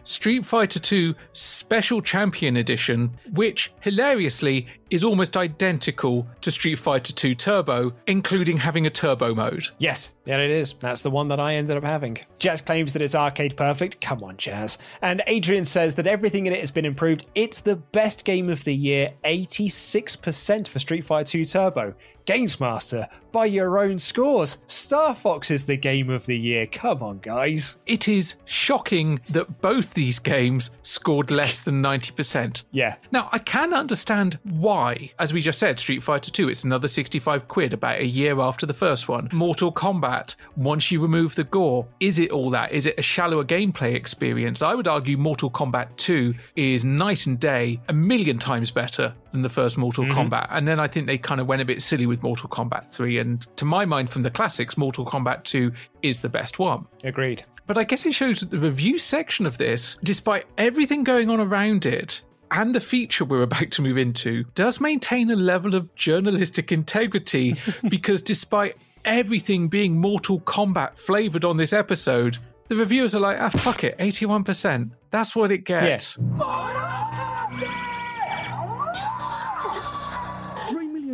Street 0.10 0.44
Fighter 0.44 0.80
2 0.80 1.14
Special 1.34 2.02
Champion 2.02 2.58
Edition, 2.58 3.12
which 3.34 3.72
hilariously 3.82 4.66
is 4.90 5.04
almost 5.04 5.38
identical 5.38 6.28
to 6.42 6.50
Street 6.50 6.80
Fighter 6.80 7.14
2 7.14 7.36
Turbo, 7.36 7.94
including 8.08 8.58
having 8.58 8.88
a 8.88 8.90
turbo 8.90 9.36
mode. 9.36 9.68
Yes, 9.78 10.14
yeah, 10.26 10.38
it 10.38 10.50
is. 10.50 10.74
That's 10.80 11.04
the 11.04 11.12
one 11.12 11.28
that 11.28 11.40
I 11.40 11.54
ended 11.54 11.78
up 11.78 11.84
having. 11.84 12.18
Jaz 12.40 12.66
claims 12.66 12.94
that 12.94 13.04
it's 13.04 13.14
arcade 13.14 13.56
perfect. 13.56 14.02
Come 14.02 14.24
on, 14.24 14.38
Jaz. 14.38 14.80
And 15.04 15.22
Adrian 15.28 15.64
says 15.64 15.94
that 15.94 16.08
everything 16.08 16.48
in 16.48 16.54
it 16.54 16.60
has 16.60 16.72
been 16.72 16.86
improved. 16.86 17.28
It's 17.36 17.60
the 17.60 17.76
best 17.76 18.26
game 18.26 18.50
of 18.50 18.64
the 18.64 18.74
year, 18.74 19.12
86% 19.26 20.68
for 20.68 20.80
Street 20.80 21.06
Fighter 21.06 21.30
2 21.30 21.46
Turbo. 21.46 21.94
Games 22.30 22.60
Master, 22.60 23.08
by 23.32 23.46
your 23.46 23.80
own 23.80 23.98
scores. 23.98 24.60
Star 24.68 25.16
Fox 25.16 25.50
is 25.50 25.66
the 25.66 25.76
game 25.76 26.12
of 26.12 26.28
the 26.28 26.38
year. 26.38 26.68
Come 26.68 27.02
on, 27.02 27.18
guys. 27.24 27.78
It 27.88 28.08
is 28.08 28.36
shocking 28.46 29.20
that 29.32 29.62
both 29.62 29.96
these 29.96 30.20
games 30.20 30.70
scored 30.84 31.32
less 31.32 31.64
than 31.64 31.82
90%. 31.82 32.66
Yeah. 32.70 32.98
Now, 33.12 33.30
I 33.32 33.40
can 33.40 33.74
understand 33.74 34.38
why. 34.44 35.12
As 35.18 35.34
we 35.34 35.42
just 35.42 35.58
said, 35.58 35.80
Street 35.80 36.04
Fighter 36.04 36.30
2, 36.30 36.50
it's 36.50 36.66
another 36.66 36.88
65 36.88 37.48
quid 37.48 37.74
about 37.74 38.00
a 38.00 38.06
year 38.06 38.40
after 38.40 38.68
the 38.68 38.76
first 38.76 39.08
one. 39.08 39.28
Mortal 39.34 39.72
Kombat, 39.72 40.36
once 40.56 40.92
you 40.92 41.02
remove 41.02 41.34
the 41.34 41.46
gore, 41.46 41.88
is 42.00 42.20
it 42.20 42.30
all 42.30 42.52
that? 42.52 42.72
Is 42.72 42.86
it 42.86 43.00
a 43.00 43.02
shallower 43.02 43.44
gameplay 43.44 43.96
experience? 43.96 44.62
I 44.62 44.76
would 44.76 44.88
argue 44.88 45.18
Mortal 45.18 45.50
Kombat 45.50 45.88
2 45.98 46.36
is 46.56 46.86
night 46.86 47.26
and 47.26 47.40
day, 47.40 47.80
a 47.88 47.94
million 47.94 48.38
times 48.38 48.70
better 48.70 49.16
than 49.32 49.42
the 49.42 49.50
first 49.50 49.78
Mortal 49.78 50.06
mm-hmm. 50.06 50.18
Kombat. 50.18 50.48
And 50.52 50.68
then 50.68 50.80
I 50.80 50.88
think 50.88 51.08
they 51.08 51.18
kind 51.18 51.40
of 51.42 51.48
went 51.48 51.62
a 51.62 51.66
bit 51.66 51.82
silly 51.82 52.06
with 52.06 52.24
Mortal 52.24 52.50
Kombat 52.50 52.88
3. 52.88 53.20
And 53.20 53.58
to 53.58 53.66
my 53.66 53.86
mind, 53.86 54.10
from 54.10 54.24
the 54.24 54.32
classics, 54.32 54.78
Mortal 54.78 55.06
Kombat 55.06 55.44
2 55.44 55.72
is 56.02 56.22
the 56.22 56.30
best 56.30 56.60
one. 56.60 56.86
Agreed. 57.04 57.44
But 57.68 57.78
I 57.78 57.84
guess 57.84 58.06
it 58.06 58.14
shows 58.14 58.40
that 58.40 58.50
the 58.50 58.58
review 58.58 58.98
section 58.98 59.46
of 59.46 59.58
this, 59.58 59.98
despite 60.04 60.46
everything 60.58 61.04
going 61.04 61.30
on 61.30 61.40
around 61.40 61.86
it, 61.86 62.24
and 62.52 62.74
the 62.74 62.82
feature 62.82 63.26
we're 63.26 63.44
about 63.44 63.70
to 63.72 63.82
move 63.82 63.98
into 63.98 64.44
does 64.56 64.82
maintain 64.82 65.30
a 65.30 65.36
level 65.36 65.76
of 65.76 65.94
journalistic 65.96 66.72
integrity 66.72 67.54
because 67.90 68.22
despite 68.24 68.76
everything 69.06 69.68
being 69.68 70.00
Mortal 70.00 70.40
Kombat 70.42 70.98
flavored 70.98 71.46
on 71.46 71.58
this 71.58 71.74
episode, 71.74 72.38
the 72.68 72.76
reviewers 72.76 73.16
are 73.16 73.20
like, 73.20 73.38
ah, 73.40 73.50
fuck 73.50 73.84
it, 73.84 73.98
81%. 73.98 74.92
That's 75.12 75.36
what 75.36 75.52
it 75.52 75.60
gets. 75.60 76.18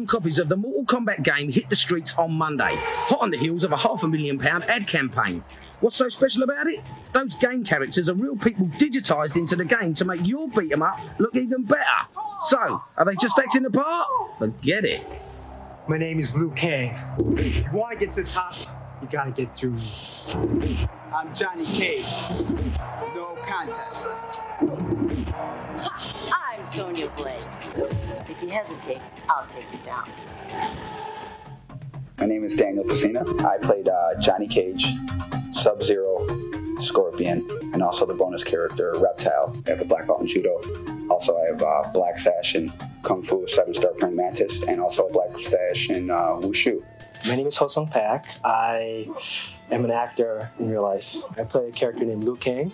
Copies 0.06 0.40
of 0.40 0.50
the 0.50 0.56
Mortal 0.56 0.86
Kombat 0.86 1.24
game 1.24 1.52
hit 1.52 1.70
the 1.70 1.76
streets 1.76 2.14
on 2.18 2.32
Monday, 2.32 2.74
hot 2.76 3.22
on 3.22 3.32
the 3.32 3.38
heels 3.38 3.64
of 3.64 3.72
a 3.72 3.78
half 3.78 4.04
a 4.04 4.08
million 4.08 4.40
pound 4.40 4.64
ad 4.66 4.88
campaign. 4.88 5.44
What's 5.82 5.96
so 5.96 6.10
special 6.10 6.44
about 6.44 6.68
it? 6.68 6.82
Those 7.12 7.36
game 7.36 7.64
characters 7.64 8.10
are 8.10 8.16
real 8.16 8.36
people 8.38 8.68
digitised 8.78 9.36
into 9.36 9.56
the 9.56 9.66
game 9.66 9.94
to 9.96 10.06
make 10.06 10.26
your 10.26 10.48
beat 10.50 10.72
'em 10.72 10.82
up 10.82 11.00
look 11.20 11.36
even 11.36 11.64
better. 11.64 11.84
So, 12.44 12.82
are 12.98 13.06
they 13.06 13.16
just 13.16 13.38
acting 13.38 13.64
the 13.64 13.70
part? 13.70 14.08
Forget 14.40 14.86
it. 14.86 15.06
My 15.88 15.98
name 15.98 16.20
is 16.20 16.36
Liu 16.36 16.52
Kang. 16.52 16.98
To 17.18 17.96
get 18.00 18.12
to 18.14 18.24
the 18.24 18.30
top, 18.30 18.56
you 19.02 19.08
gotta 19.12 19.32
get 19.32 19.56
through 19.56 19.72
me. 19.72 20.88
I'm 21.14 21.36
Johnny 21.36 21.66
Cage. 21.66 22.06
No 23.16 23.38
contest. 23.46 24.06
I'm 25.86 26.66
Sonya 26.66 27.12
Blade. 27.16 27.44
If 28.28 28.42
you 28.42 28.50
hesitate, 28.50 29.02
I'll 29.30 29.48
take 29.48 29.66
you 29.72 29.80
down. 29.86 30.10
My 32.18 32.26
name 32.26 32.44
is 32.44 32.56
Daniel 32.56 32.86
Pesina. 32.86 33.44
I 33.44 33.58
played 33.58 33.88
uh, 33.88 34.20
Johnny 34.20 34.48
Cage, 34.48 34.88
Sub 35.54 35.84
Zero, 35.84 36.26
Scorpion, 36.80 37.48
and 37.74 37.84
also 37.84 38.06
the 38.06 38.14
bonus 38.14 38.44
character 38.44 38.96
Reptile. 38.98 39.62
I 39.68 39.72
have 39.72 39.82
a 39.82 39.86
black 39.86 40.08
belt 40.08 40.22
in 40.22 40.28
judo. 40.28 40.62
Also, 41.10 41.38
I 41.38 41.46
have 41.52 41.62
uh, 41.62 41.92
black 41.94 42.18
sash 42.18 42.56
in 42.56 42.74
Kung 43.04 43.22
Fu, 43.24 43.46
seven 43.48 43.74
star 43.74 43.92
praying 43.92 44.16
mantis, 44.16 44.64
and 44.64 44.82
also 44.82 45.08
a 45.08 45.12
black 45.12 45.32
sash 45.44 45.90
in 45.90 46.10
uh, 46.10 46.40
Wushu. 46.40 46.82
My 47.26 47.36
name 47.36 47.48
is 47.48 47.56
Ho 47.58 47.68
Sung 47.68 47.88
Pak. 47.88 48.26
I 48.44 49.08
am 49.72 49.86
an 49.86 49.92
actor 49.92 50.52
in 50.60 50.70
real 50.70 50.84
life. 50.84 51.16
I 51.38 51.44
play 51.44 51.68
a 51.68 51.72
character 51.72 52.06
named 52.06 52.24
Liu 52.24 52.36
Kang, 52.38 52.72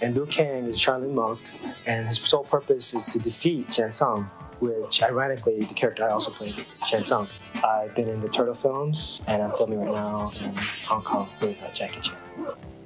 and 0.00 0.14
Liu 0.14 0.26
Kang 0.26 0.66
is 0.66 0.78
Shaolin 0.78 1.12
Monk, 1.12 1.38
and 1.86 2.06
his 2.06 2.16
sole 2.18 2.44
purpose 2.44 2.94
is 2.94 3.06
to 3.06 3.18
defeat 3.18 3.72
Shang 3.72 3.92
Tsung, 3.92 4.30
which 4.60 5.02
ironically 5.02 5.64
the 5.64 5.74
character 5.74 6.04
I 6.04 6.10
also 6.10 6.30
played, 6.30 6.54
Shang 6.86 7.04
Tsung. 7.04 7.28
I've 7.62 7.94
been 7.94 8.08
in 8.08 8.20
the 8.20 8.28
Turtle 8.28 8.54
films, 8.54 9.22
and 9.26 9.42
I'm 9.42 9.56
filming 9.56 9.80
right 9.80 9.94
now 9.94 10.32
in 10.40 10.54
Hong 10.86 11.02
Kong 11.02 11.28
with 11.40 11.60
uh, 11.62 11.70
Jackie 11.72 12.00
Chan. 12.00 12.16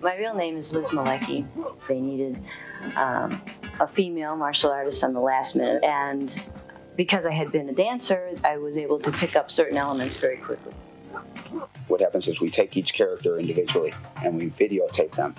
My 0.02 0.16
real 0.16 0.34
name 0.34 0.56
is 0.56 0.72
Liz 0.72 0.90
Malecki. 0.90 1.46
They 1.88 2.00
needed 2.00 2.42
um, 2.96 3.40
a 3.80 3.86
female 3.86 4.36
martial 4.36 4.70
artist 4.70 5.02
on 5.02 5.14
the 5.14 5.20
last 5.20 5.56
minute, 5.56 5.82
and 5.82 6.32
because 6.96 7.26
I 7.26 7.32
had 7.32 7.50
been 7.50 7.68
a 7.68 7.72
dancer, 7.72 8.30
I 8.44 8.58
was 8.58 8.78
able 8.78 8.98
to 9.00 9.10
pick 9.12 9.34
up 9.36 9.50
certain 9.50 9.76
elements 9.76 10.16
very 10.16 10.36
quickly. 10.36 10.72
What 11.88 12.00
happens 12.00 12.28
is 12.28 12.40
we 12.40 12.50
take 12.50 12.76
each 12.76 12.94
character 12.94 13.38
individually 13.38 13.92
and 14.22 14.36
we 14.36 14.50
videotape 14.50 15.14
them. 15.14 15.34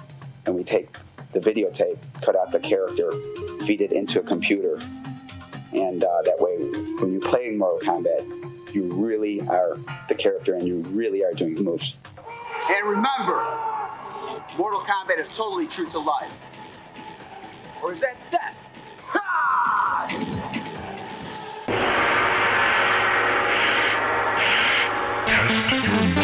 And 0.46 0.56
we 0.56 0.64
take 0.64 0.96
the 1.34 1.40
videotape, 1.40 1.98
cut 2.22 2.36
out 2.36 2.52
the 2.52 2.60
character, 2.60 3.12
feed 3.66 3.82
it 3.82 3.92
into 3.92 4.20
a 4.20 4.24
computer. 4.24 4.80
And 5.74 6.04
uh, 6.04 6.22
that 6.24 6.40
way, 6.40 6.58
when 7.00 7.12
you're 7.12 7.30
playing 7.30 7.58
Mortal 7.58 7.80
Kombat, 7.80 8.74
you 8.74 8.94
really 8.94 9.42
are 9.42 9.78
the 10.08 10.16
character 10.16 10.56
and 10.56 10.68
you 10.68 10.80
really 10.90 11.24
are 11.24 11.34
doing 11.34 11.56
moves. 11.56 11.98
And 12.70 12.90
remember, 12.90 13.44
Mortal 14.58 14.82
Kombat 14.82 15.20
is 15.20 15.30
totally 15.30 15.68
true 15.68 15.90
to 15.90 16.00
life. 16.00 16.32
Or 17.84 17.94
is 17.94 18.02
that 18.02 18.16
death? 18.32 18.56
Extra 25.48 26.15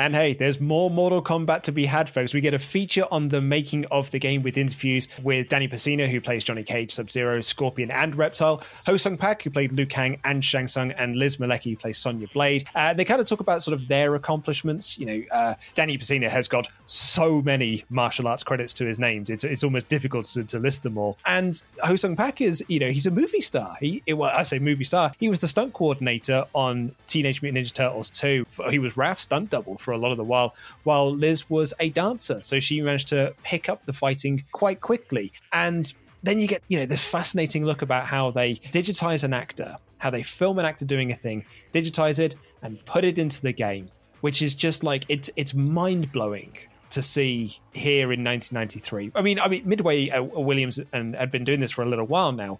And 0.00 0.14
hey, 0.14 0.32
there's 0.32 0.62
more 0.62 0.90
Mortal 0.90 1.22
Kombat 1.22 1.60
to 1.64 1.72
be 1.72 1.84
had, 1.84 2.08
folks. 2.08 2.32
We 2.32 2.40
get 2.40 2.54
a 2.54 2.58
feature 2.58 3.04
on 3.10 3.28
the 3.28 3.42
making 3.42 3.84
of 3.90 4.10
the 4.12 4.18
game 4.18 4.42
with 4.42 4.56
interviews 4.56 5.06
with 5.22 5.48
Danny 5.48 5.68
Pesina, 5.68 6.08
who 6.08 6.22
plays 6.22 6.42
Johnny 6.42 6.62
Cage, 6.62 6.90
Sub 6.90 7.10
Zero, 7.10 7.42
Scorpion, 7.42 7.90
and 7.90 8.16
Reptile, 8.16 8.62
Ho 8.86 8.96
Sung 8.96 9.18
Pak, 9.18 9.42
who 9.42 9.50
played 9.50 9.72
Liu 9.72 9.84
Kang 9.84 10.18
and 10.24 10.42
Shang 10.42 10.68
Tsung, 10.68 10.92
and 10.92 11.16
Liz 11.16 11.36
Malecki, 11.36 11.72
who 11.72 11.76
plays 11.76 11.98
Sonya 11.98 12.28
Blade. 12.32 12.66
Uh, 12.74 12.94
they 12.94 13.04
kind 13.04 13.20
of 13.20 13.26
talk 13.26 13.40
about 13.40 13.62
sort 13.62 13.74
of 13.74 13.88
their 13.88 14.14
accomplishments. 14.14 14.98
You 14.98 15.04
know, 15.04 15.22
uh, 15.32 15.54
Danny 15.74 15.98
Pesina 15.98 16.30
has 16.30 16.48
got 16.48 16.66
so 16.86 17.42
many 17.42 17.84
martial 17.90 18.26
arts 18.26 18.42
credits 18.42 18.72
to 18.74 18.86
his 18.86 18.98
names, 18.98 19.28
it's, 19.28 19.44
it's 19.44 19.62
almost 19.62 19.88
difficult 19.88 20.24
to, 20.28 20.44
to 20.44 20.58
list 20.58 20.82
them 20.82 20.96
all. 20.96 21.18
And 21.26 21.62
Ho 21.84 21.94
Sung 21.96 22.16
Pak 22.16 22.40
is, 22.40 22.64
you 22.68 22.78
know, 22.78 22.88
he's 22.90 23.04
a 23.04 23.10
movie 23.10 23.42
star. 23.42 23.76
He, 23.80 24.02
well, 24.08 24.32
I 24.34 24.44
say 24.44 24.60
movie 24.60 24.84
star. 24.84 25.12
He 25.18 25.28
was 25.28 25.40
the 25.40 25.48
stunt 25.48 25.74
coordinator 25.74 26.46
on 26.54 26.94
Teenage 27.04 27.42
Mutant 27.42 27.66
Ninja 27.66 27.74
Turtles 27.74 28.08
2. 28.08 28.46
He 28.70 28.78
was 28.78 28.96
Raph's 28.96 29.24
stunt 29.24 29.50
double 29.50 29.76
for 29.76 29.89
a 29.92 29.98
lot 29.98 30.10
of 30.10 30.16
the 30.16 30.24
while, 30.24 30.54
while 30.84 31.14
Liz 31.14 31.48
was 31.48 31.74
a 31.80 31.90
dancer. 31.90 32.40
So 32.42 32.60
she 32.60 32.80
managed 32.80 33.08
to 33.08 33.34
pick 33.42 33.68
up 33.68 33.84
the 33.84 33.92
fighting 33.92 34.44
quite 34.52 34.80
quickly. 34.80 35.32
And 35.52 35.92
then 36.22 36.38
you 36.38 36.46
get, 36.46 36.62
you 36.68 36.78
know, 36.78 36.86
this 36.86 37.04
fascinating 37.04 37.64
look 37.64 37.82
about 37.82 38.06
how 38.06 38.30
they 38.30 38.56
digitize 38.72 39.24
an 39.24 39.32
actor, 39.32 39.76
how 39.98 40.10
they 40.10 40.22
film 40.22 40.58
an 40.58 40.64
actor 40.64 40.84
doing 40.84 41.10
a 41.10 41.16
thing, 41.16 41.44
digitize 41.72 42.18
it, 42.18 42.36
and 42.62 42.84
put 42.84 43.04
it 43.04 43.18
into 43.18 43.40
the 43.40 43.52
game, 43.52 43.88
which 44.20 44.42
is 44.42 44.54
just 44.54 44.84
like 44.84 45.04
it's 45.08 45.30
it's 45.36 45.54
mind 45.54 46.12
blowing 46.12 46.56
to 46.90 47.02
see 47.02 47.56
here 47.72 48.12
in 48.12 48.24
1993. 48.24 49.12
I 49.14 49.22
mean, 49.22 49.38
I 49.38 49.48
mean, 49.48 49.62
Midway 49.64 50.10
uh, 50.10 50.22
Williams 50.22 50.80
and 50.92 51.14
had 51.14 51.30
been 51.30 51.44
doing 51.44 51.60
this 51.60 51.70
for 51.70 51.82
a 51.82 51.86
little 51.86 52.06
while 52.06 52.32
now, 52.32 52.58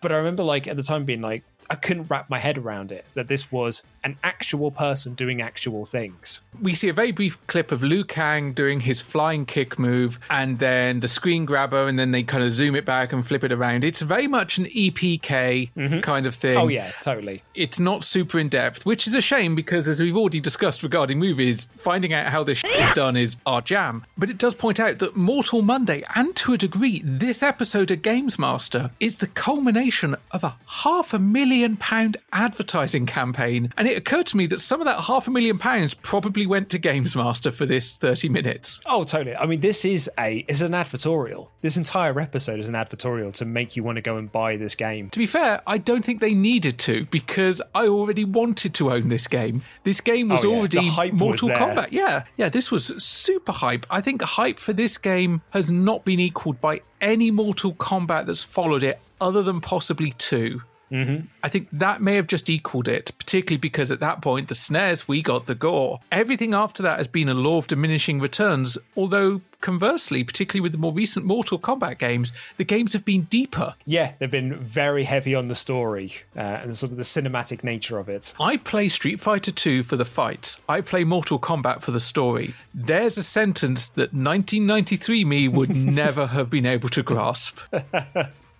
but 0.00 0.12
I 0.12 0.16
remember 0.16 0.42
like 0.42 0.66
at 0.66 0.76
the 0.76 0.82
time 0.82 1.04
being 1.04 1.20
like, 1.20 1.44
I 1.68 1.74
couldn't 1.74 2.06
wrap 2.08 2.30
my 2.30 2.38
head 2.38 2.58
around 2.58 2.90
it 2.90 3.04
that 3.14 3.28
this 3.28 3.52
was 3.52 3.84
an 4.04 4.18
actual 4.24 4.70
person 4.70 5.14
doing 5.14 5.42
actual 5.42 5.84
things. 5.84 6.42
We 6.60 6.74
see 6.74 6.88
a 6.88 6.92
very 6.92 7.12
brief 7.12 7.38
clip 7.46 7.72
of 7.72 7.82
Liu 7.82 8.04
Kang 8.04 8.52
doing 8.52 8.80
his 8.80 9.00
flying 9.00 9.46
kick 9.46 9.78
move 9.78 10.18
and 10.30 10.58
then 10.58 11.00
the 11.00 11.08
screen 11.08 11.44
grabber, 11.44 11.86
and 11.86 11.98
then 11.98 12.10
they 12.12 12.22
kind 12.22 12.42
of 12.42 12.50
zoom 12.50 12.74
it 12.74 12.84
back 12.84 13.12
and 13.12 13.26
flip 13.26 13.44
it 13.44 13.52
around. 13.52 13.84
It's 13.84 14.02
very 14.02 14.26
much 14.26 14.58
an 14.58 14.66
EPK 14.66 15.70
mm-hmm. 15.76 16.00
kind 16.00 16.26
of 16.26 16.34
thing. 16.34 16.56
Oh, 16.56 16.68
yeah, 16.68 16.90
totally. 17.00 17.42
It's 17.54 17.80
not 17.80 18.04
super 18.04 18.38
in 18.38 18.48
depth, 18.48 18.86
which 18.86 19.06
is 19.06 19.14
a 19.14 19.20
shame 19.20 19.54
because, 19.54 19.88
as 19.88 20.00
we've 20.00 20.16
already 20.16 20.40
discussed 20.40 20.82
regarding 20.82 21.18
movies, 21.18 21.68
finding 21.76 22.12
out 22.12 22.26
how 22.26 22.42
this 22.42 22.58
shit 22.58 22.80
is 22.80 22.90
done 22.92 23.16
is 23.16 23.36
our 23.46 23.60
jam. 23.60 24.04
But 24.16 24.30
it 24.30 24.38
does 24.38 24.54
point 24.54 24.80
out 24.80 24.98
that 24.98 25.16
Mortal 25.16 25.62
Monday, 25.62 26.04
and 26.14 26.34
to 26.36 26.54
a 26.54 26.58
degree, 26.58 27.02
this 27.04 27.42
episode 27.42 27.90
of 27.90 28.02
Games 28.02 28.38
Master, 28.38 28.90
is 29.00 29.18
the 29.18 29.26
culmination 29.26 30.16
of 30.30 30.44
a 30.44 30.56
half 30.66 31.12
a 31.12 31.18
million 31.18 31.76
pound 31.76 32.16
advertising 32.32 33.06
campaign. 33.06 33.72
And 33.76 33.88
it 33.90 33.98
occurred 33.98 34.26
to 34.26 34.36
me 34.36 34.46
that 34.46 34.60
some 34.60 34.80
of 34.80 34.86
that 34.86 35.00
half 35.00 35.28
a 35.28 35.30
million 35.30 35.58
pounds 35.58 35.94
probably 35.94 36.46
went 36.46 36.70
to 36.70 36.78
Games 36.78 37.14
Master 37.16 37.50
for 37.52 37.66
this 37.66 37.92
30 37.96 38.28
minutes. 38.28 38.80
Oh, 38.86 39.04
totally. 39.04 39.36
I 39.36 39.46
mean, 39.46 39.60
this 39.60 39.84
is 39.84 40.10
a 40.18 40.44
is 40.48 40.62
an 40.62 40.72
advertorial. 40.72 41.48
This 41.60 41.76
entire 41.76 42.18
episode 42.20 42.58
is 42.60 42.68
an 42.68 42.74
advertorial 42.74 43.32
to 43.34 43.44
make 43.44 43.76
you 43.76 43.82
want 43.82 43.96
to 43.96 44.02
go 44.02 44.16
and 44.16 44.30
buy 44.30 44.56
this 44.56 44.74
game. 44.74 45.10
To 45.10 45.18
be 45.18 45.26
fair, 45.26 45.60
I 45.66 45.78
don't 45.78 46.04
think 46.04 46.20
they 46.20 46.34
needed 46.34 46.78
to 46.80 47.04
because 47.06 47.60
I 47.74 47.86
already 47.88 48.24
wanted 48.24 48.74
to 48.74 48.90
own 48.92 49.08
this 49.08 49.26
game. 49.26 49.62
This 49.84 50.00
game 50.00 50.28
was 50.28 50.44
Oh, 50.44 50.50
yeah. 50.50 50.56
already 50.58 51.10
Mortal 51.12 51.48
was. 51.48 51.58
Kombat. 51.58 51.88
Yeah, 51.90 52.24
yeah, 52.36 52.48
this 52.48 52.70
was 52.70 52.86
super 53.02 53.52
hype. 53.52 53.86
I 53.90 54.00
think 54.00 54.22
hype 54.22 54.58
for 54.58 54.72
this 54.72 54.96
game 54.98 55.42
has 55.50 55.70
not 55.70 56.04
been 56.04 56.20
equaled 56.20 56.60
by 56.60 56.80
any 57.00 57.30
Mortal 57.30 57.74
Kombat 57.74 58.26
that's 58.26 58.42
followed 58.44 58.82
it, 58.82 59.00
other 59.20 59.42
than 59.42 59.60
possibly 59.60 60.12
2 60.18 60.62
Mm-hmm. 60.90 61.26
I 61.42 61.48
think 61.48 61.68
that 61.72 62.02
may 62.02 62.16
have 62.16 62.26
just 62.26 62.50
equaled 62.50 62.88
it, 62.88 63.12
particularly 63.18 63.58
because 63.58 63.90
at 63.90 64.00
that 64.00 64.22
point, 64.22 64.48
the 64.48 64.54
SNES, 64.54 65.06
we 65.06 65.22
got 65.22 65.46
the 65.46 65.54
gore. 65.54 66.00
Everything 66.10 66.54
after 66.54 66.82
that 66.82 66.98
has 66.98 67.08
been 67.08 67.28
a 67.28 67.34
law 67.34 67.58
of 67.58 67.66
diminishing 67.66 68.20
returns, 68.20 68.76
although 68.96 69.40
conversely, 69.60 70.24
particularly 70.24 70.60
with 70.60 70.72
the 70.72 70.78
more 70.78 70.92
recent 70.92 71.24
Mortal 71.24 71.58
Kombat 71.58 71.98
games, 71.98 72.32
the 72.56 72.64
games 72.64 72.92
have 72.92 73.04
been 73.04 73.22
deeper. 73.22 73.74
Yeah, 73.84 74.12
they've 74.18 74.30
been 74.30 74.56
very 74.56 75.04
heavy 75.04 75.34
on 75.34 75.48
the 75.48 75.54
story 75.54 76.14
uh, 76.36 76.40
and 76.40 76.76
sort 76.76 76.92
of 76.92 76.98
the 76.98 77.04
cinematic 77.04 77.62
nature 77.62 77.98
of 77.98 78.08
it. 78.08 78.34
I 78.40 78.56
play 78.56 78.88
Street 78.88 79.20
Fighter 79.20 79.52
2 79.52 79.82
for 79.82 79.96
the 79.96 80.04
fights. 80.04 80.58
I 80.68 80.80
play 80.80 81.04
Mortal 81.04 81.38
Kombat 81.38 81.82
for 81.82 81.90
the 81.90 82.00
story. 82.00 82.54
There's 82.74 83.18
a 83.18 83.22
sentence 83.22 83.88
that 83.90 84.12
1993 84.12 85.24
me 85.24 85.48
would 85.48 85.70
never 85.76 86.26
have 86.26 86.50
been 86.50 86.66
able 86.66 86.88
to 86.90 87.02
grasp. 87.02 87.58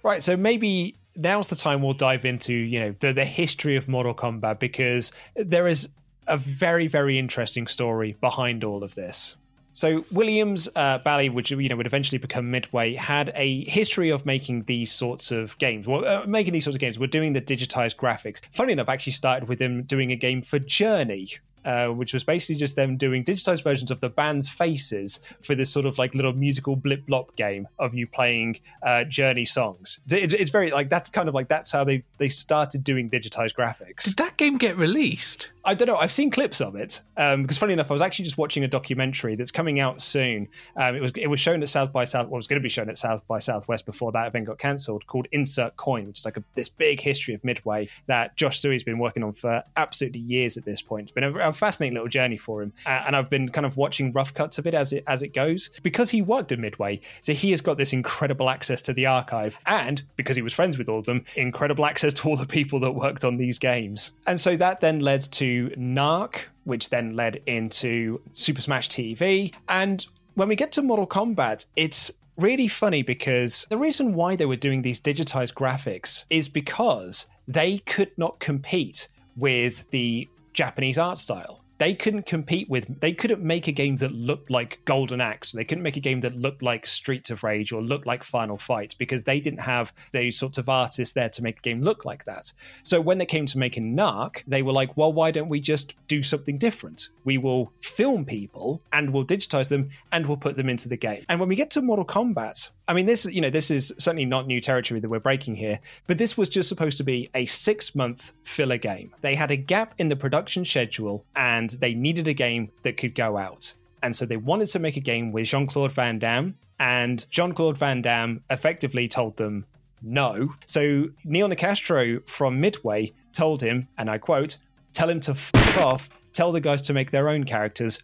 Right, 0.03 0.23
so 0.23 0.37
maybe 0.37 0.95
now's 1.21 1.49
the 1.49 1.57
time 1.57 1.83
we'll 1.83 1.93
dive 1.93 2.25
into 2.25 2.53
you 2.53 2.81
know 2.81 2.95
the, 3.01 3.13
the 3.13 3.25
history 3.25 3.77
of 3.77 3.89
Mortal 3.89 4.15
Kombat 4.15 4.59
because 4.59 5.13
there 5.37 5.67
is 5.67 5.89
a 6.27 6.37
very 6.37 6.87
very 6.87 7.19
interesting 7.19 7.67
story 7.67 8.17
behind 8.21 8.65
all 8.65 8.83
of 8.83 8.95
this. 8.95 9.37
So 9.73 10.05
Williams 10.11 10.69
uh, 10.75 10.99
Bally, 10.99 11.29
which 11.29 11.51
you 11.51 11.69
know 11.69 11.77
would 11.77 11.87
eventually 11.87 12.19
become 12.19 12.51
Midway, 12.51 12.95
had 12.95 13.33
a 13.37 13.65
history 13.65 14.11
of 14.11 14.27
making 14.27 14.65
these 14.65 14.93
sorts 14.93 15.31
of 15.31 15.57
games. 15.59 15.87
Well, 15.87 16.05
uh, 16.05 16.27
making 16.27 16.53
these 16.53 16.65
sorts 16.65 16.75
of 16.75 16.81
games, 16.81 16.99
we're 16.99 17.07
doing 17.07 17.35
the 17.35 17.41
digitized 17.41 17.97
graphics. 17.97 18.41
Funny 18.53 18.73
enough, 18.73 18.89
actually 18.89 19.13
started 19.13 19.49
with 19.49 19.61
him 19.61 19.85
doing 19.85 20.11
a 20.11 20.17
game 20.17 20.43
for 20.43 20.59
Journey. 20.59 21.29
Uh, 21.65 21.89
which 21.89 22.15
was 22.15 22.25
basically 22.25 22.55
just 22.55 22.75
them 22.75 22.97
doing 22.97 23.23
digitized 23.23 23.63
versions 23.63 23.91
of 23.91 24.01
the 24.01 24.09
band's 24.09 24.49
faces 24.49 25.21
for 25.43 25.55
this 25.55 25.71
sort 25.71 25.85
of 25.85 25.99
like 25.99 26.15
little 26.15 26.33
musical 26.33 26.75
blip 26.75 27.07
blop 27.07 27.37
game 27.37 27.69
of 27.79 27.95
you 27.95 28.07
playing 28.07 28.59
uh, 28.83 29.05
Journey 29.05 29.45
songs. 29.45 30.01
It's, 30.11 30.33
it's 30.33 30.51
very 30.51 30.71
like 30.71 30.89
that's 30.89 31.11
kind 31.11 31.29
of 31.29 31.35
like 31.35 31.49
that's 31.49 31.71
how 31.71 31.85
they 31.85 32.03
they 32.17 32.31
started 32.31 32.83
doing 32.83 33.11
digitized 33.11 33.55
graphics. 33.55 34.05
Did 34.05 34.17
that 34.17 34.39
game 34.39 34.57
get 34.57 34.79
released? 34.79 35.51
I 35.65 35.75
don't 35.75 35.89
know. 35.89 35.97
I've 35.97 36.13
seen 36.13 36.31
clips 36.31 36.61
of 36.61 36.75
it 36.75 37.03
um, 37.19 37.43
because, 37.43 37.59
funny 37.59 37.75
enough, 37.75 37.91
I 37.91 37.93
was 37.93 38.01
actually 38.01 38.25
just 38.25 38.39
watching 38.39 38.65
a 38.65 38.69
documentary 38.69 39.37
that's 39.37 39.51
coming 39.51 39.79
out 39.79 40.01
soon. 40.01 40.49
Um, 40.77 40.97
it 40.97 41.03
was 41.03 41.13
it 41.17 41.27
was 41.27 41.39
shown 41.39 41.63
at 41.63 41.69
South 41.69 41.93
by 41.93 42.07
South. 42.07 42.29
Well, 42.29 42.37
it 42.37 42.39
was 42.39 42.47
going 42.47 42.61
to 42.61 42.63
be 42.63 42.71
shown 42.71 42.89
at 42.89 42.97
South 42.97 43.27
by 43.27 43.39
Southwest 43.39 43.85
before 43.85 44.11
that 44.13 44.27
event 44.27 44.47
got 44.47 44.59
cancelled. 44.59 45.07
Called 45.07 45.29
Insert 45.33 45.77
Coin, 45.77 46.07
which 46.07 46.21
is 46.21 46.25
like 46.25 46.39
a, 46.39 46.45
this 46.55 46.71
big 46.71 47.01
history 47.01 47.35
of 47.35 47.45
Midway 47.45 47.89
that 48.07 48.37
Josh 48.37 48.61
Tsui's 48.61 48.83
been 48.83 48.99
working 48.99 49.23
on 49.23 49.33
for 49.33 49.63
absolutely 49.77 50.21
years 50.21 50.57
at 50.57 50.65
this 50.65 50.81
point. 50.81 51.05
It's 51.05 51.13
been 51.13 51.25
a, 51.25 51.33
a 51.49 51.50
fascinating 51.53 51.95
little 51.95 52.09
journey 52.09 52.37
for 52.37 52.63
him, 52.63 52.73
uh, 52.87 53.05
and 53.07 53.17
I've 53.17 53.31
been 53.31 53.49
kind 53.49 53.67
of 53.67 53.77
watching 53.77 54.13
rough 54.13 54.35
cuts 54.35 54.59
of 54.59 54.67
it 54.67 54.75
as 54.75 54.93
it 54.93 55.05
as 55.07 55.23
it 55.23 55.29
goes 55.29 55.71
because 55.83 56.11
he 56.11 56.23
worked 56.23 56.53
at 56.53 56.59
Midway, 56.59 57.01
so 57.21 57.33
he 57.33 57.51
has 57.51 57.61
got 57.61 57.79
this 57.79 57.93
incredible 57.93 58.51
access 58.51 58.83
to 58.83 58.93
the 58.93 59.07
archive, 59.07 59.57
and 59.67 60.03
because 60.17 60.37
he 60.37 60.43
was 60.43 60.55
friends 60.55 60.79
with 60.79 60.89
all 60.89 60.99
of 60.99 61.07
them, 61.07 61.25
incredible 61.37 61.87
access 61.87 62.15
to 62.15 62.29
all 62.29 62.37
the 62.37 62.47
people 62.47 62.81
that 62.81 62.93
worked 62.93 63.25
on 63.25 63.37
these 63.37 63.59
games. 63.59 64.13
And 64.27 64.41
so 64.41 64.57
that 64.57 64.81
then 64.81 65.01
led 65.01 65.23
to 65.33 65.71
Narc, 65.77 66.47
which 66.65 66.91
then 66.91 67.17
led 67.17 67.43
into 67.47 68.21
Super 68.33 68.61
Smash 68.61 68.89
TV. 68.89 69.55
And 69.69 70.07
when 70.35 70.49
we 70.49 70.57
get 70.57 70.73
to 70.73 70.83
Mortal 70.83 71.07
Kombat, 71.07 71.67
it's 71.77 72.13
really 72.37 72.69
funny 72.69 73.03
because 73.03 73.67
the 73.69 73.77
reason 73.77 74.15
why 74.15 74.37
they 74.37 74.47
were 74.47 74.57
doing 74.57 74.83
these 74.83 75.01
digitized 75.01 75.55
graphics 75.55 76.25
is 76.31 76.49
because 76.49 77.27
they 77.47 77.79
could 77.79 78.11
not 78.17 78.39
compete 78.41 79.09
with 79.37 79.89
the 79.91 80.29
Japanese 80.53 80.99
art 80.99 81.19
style 81.19 81.60
they 81.81 81.95
couldn't 81.95 82.27
compete 82.27 82.69
with 82.69 83.01
they 83.01 83.11
couldn't 83.11 83.41
make 83.41 83.67
a 83.67 83.73
game 83.73 83.97
that 83.97 84.13
looked 84.13 84.51
like 84.51 84.81
golden 84.85 85.19
axe. 85.19 85.53
They 85.53 85.65
couldn't 85.65 85.83
make 85.83 85.97
a 85.97 86.01
game 86.01 86.21
that 86.21 86.37
looked 86.37 86.63
like 86.63 86.87
streets 86.87 87.31
of 87.31 87.43
rage 87.43 87.73
or 87.73 87.81
looked 87.81 88.07
like 88.07 88.23
final 88.23 88.59
fight 88.59 88.95
because 88.99 89.25
they 89.25 89.41
didn't 89.41 89.61
have 89.61 89.95
those 90.13 90.37
sorts 90.37 90.59
of 90.59 90.69
artists 90.69 91.15
there 91.15 91.31
to 91.31 91.43
make 91.43 91.59
a 91.59 91.63
game 91.63 91.81
look 91.81 92.05
like 92.05 92.27
that. 92.27 92.53
So 92.83 93.01
when 93.01 93.17
they 93.17 93.25
came 93.25 93.47
to 93.47 93.59
making 93.59 93.97
narc 93.97 94.43
they 94.47 94.63
were 94.63 94.73
like 94.73 94.95
well 94.99 95.13
why 95.13 95.31
don't 95.31 95.49
we 95.49 95.59
just 95.59 95.95
do 96.07 96.23
something 96.23 96.59
different? 96.59 97.09
We 97.25 97.39
will 97.39 97.73
film 97.81 98.27
people 98.27 98.83
and 98.93 99.11
we'll 99.11 99.25
digitize 99.25 99.71
them 99.71 99.89
and 100.13 100.27
we'll 100.27 100.37
put 100.37 100.57
them 100.57 100.69
into 100.69 100.87
the 100.87 100.99
game. 100.99 101.25
And 101.31 101.41
when 101.41 101.49
we 101.49 101.57
get 101.57 101.71
to 101.71 101.83
mortal 101.83 102.05
kombat 102.05 102.69
I 102.91 102.93
mean, 102.93 103.07
this 103.07 103.25
you 103.25 103.41
know 103.41 103.51
this 103.51 103.71
is 103.71 103.95
certainly 103.99 104.25
not 104.25 104.49
new 104.49 104.61
territory 104.61 104.99
that 104.99 105.09
we're 105.09 105.21
breaking 105.21 105.55
here, 105.55 105.79
but 106.09 106.19
this 106.19 106.37
was 106.37 106.49
just 106.49 106.69
supposed 106.69 106.97
to 106.97 107.05
be 107.05 107.31
a 107.37 107.47
six 107.47 107.95
month 107.95 108.33
filler 108.43 108.79
game. 108.79 109.15
They 109.21 109.37
had 109.37 109.53
a 109.53 109.57
gap 109.57 109.95
in 109.99 110.09
the 110.09 110.17
production 110.17 110.65
schedule, 110.65 111.25
and 111.37 111.70
they 111.79 111.95
needed 111.95 112.29
a 112.29 112.35
game 112.35 112.71
that 112.83 112.97
could 112.97 113.15
go 113.15 113.37
out, 113.37 113.75
and 114.03 114.15
so 114.15 114.27
they 114.27 114.37
wanted 114.37 114.67
to 114.69 114.79
make 114.79 114.97
a 114.97 115.01
game 115.01 115.33
with 115.33 115.47
Jean 115.47 115.67
Claude 115.67 115.93
Van 115.93 116.19
Damme, 116.19 116.57
and 116.79 117.27
Jean 117.31 117.53
Claude 117.53 117.79
Van 117.79 118.03
Damme 118.03 118.43
effectively 118.51 119.09
told 119.09 119.37
them 119.37 119.67
no. 120.03 120.55
So 120.67 121.09
Neil 121.25 121.49
Nicastro 121.49 122.27
from 122.29 122.61
Midway 122.61 123.13
told 123.33 123.63
him, 123.63 123.89
and 123.99 124.11
I 124.11 124.19
quote, 124.19 124.57
"Tell 124.93 125.09
him 125.09 125.21
to 125.21 125.35
fuck 125.35 125.77
off." 125.77 126.09
Tell 126.33 126.53
the 126.53 126.61
guys 126.61 126.81
to 126.83 126.93
make 126.93 127.11
their 127.11 127.29
own 127.29 127.43
characters, 127.43 128.01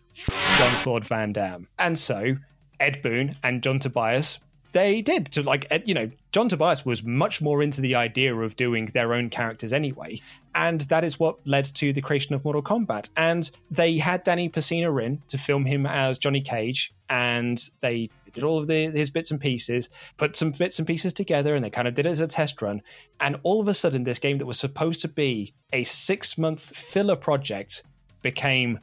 Jean 0.56 0.80
Claude 0.80 1.06
Van 1.06 1.32
Damme. 1.32 1.68
And 1.78 1.96
so 1.96 2.36
Ed 2.80 3.00
Boon 3.00 3.36
and 3.44 3.62
John 3.62 3.78
Tobias 3.78 4.40
they 4.76 5.00
did 5.00 5.24
to 5.26 5.42
like 5.42 5.66
you 5.86 5.94
know 5.94 6.10
john 6.36 6.50
tobias 6.50 6.84
was 6.84 7.02
much 7.02 7.40
more 7.40 7.62
into 7.62 7.80
the 7.80 7.94
idea 7.94 8.36
of 8.36 8.56
doing 8.56 8.84
their 8.92 9.14
own 9.14 9.30
characters 9.30 9.72
anyway 9.72 10.20
and 10.54 10.82
that 10.82 11.02
is 11.02 11.18
what 11.18 11.38
led 11.46 11.64
to 11.64 11.94
the 11.94 12.02
creation 12.02 12.34
of 12.34 12.44
mortal 12.44 12.62
kombat. 12.62 13.08
And 13.16 13.50
they 13.70 13.96
had 13.96 14.22
danny 14.22 14.50
pesina 14.50 15.02
in 15.02 15.22
to 15.28 15.38
film 15.38 15.64
him 15.64 15.86
as 15.86 16.18
johnny 16.18 16.42
cage 16.42 16.92
and 17.08 17.58
they 17.80 18.10
did 18.34 18.44
all 18.44 18.58
of 18.58 18.66
the, 18.66 18.90
his 18.90 19.08
bits 19.08 19.30
and 19.30 19.40
pieces 19.40 19.88
put 20.18 20.36
some 20.36 20.50
bits 20.50 20.78
and 20.78 20.86
pieces 20.86 21.14
together 21.14 21.54
and 21.54 21.64
they 21.64 21.70
kind 21.70 21.88
of 21.88 21.94
did 21.94 22.04
it 22.04 22.10
as 22.10 22.20
a 22.20 22.26
test 22.26 22.60
run. 22.60 22.82
And 23.18 23.40
all 23.42 23.62
of 23.62 23.68
a 23.68 23.72
sudden 23.72 24.04
this 24.04 24.18
game 24.18 24.36
that 24.36 24.44
was 24.44 24.58
supposed 24.58 25.00
to 25.00 25.08
be 25.08 25.54
a 25.72 25.84
six 25.84 26.36
month 26.36 26.60
filler 26.60 27.16
project 27.16 27.82
became 28.20 28.78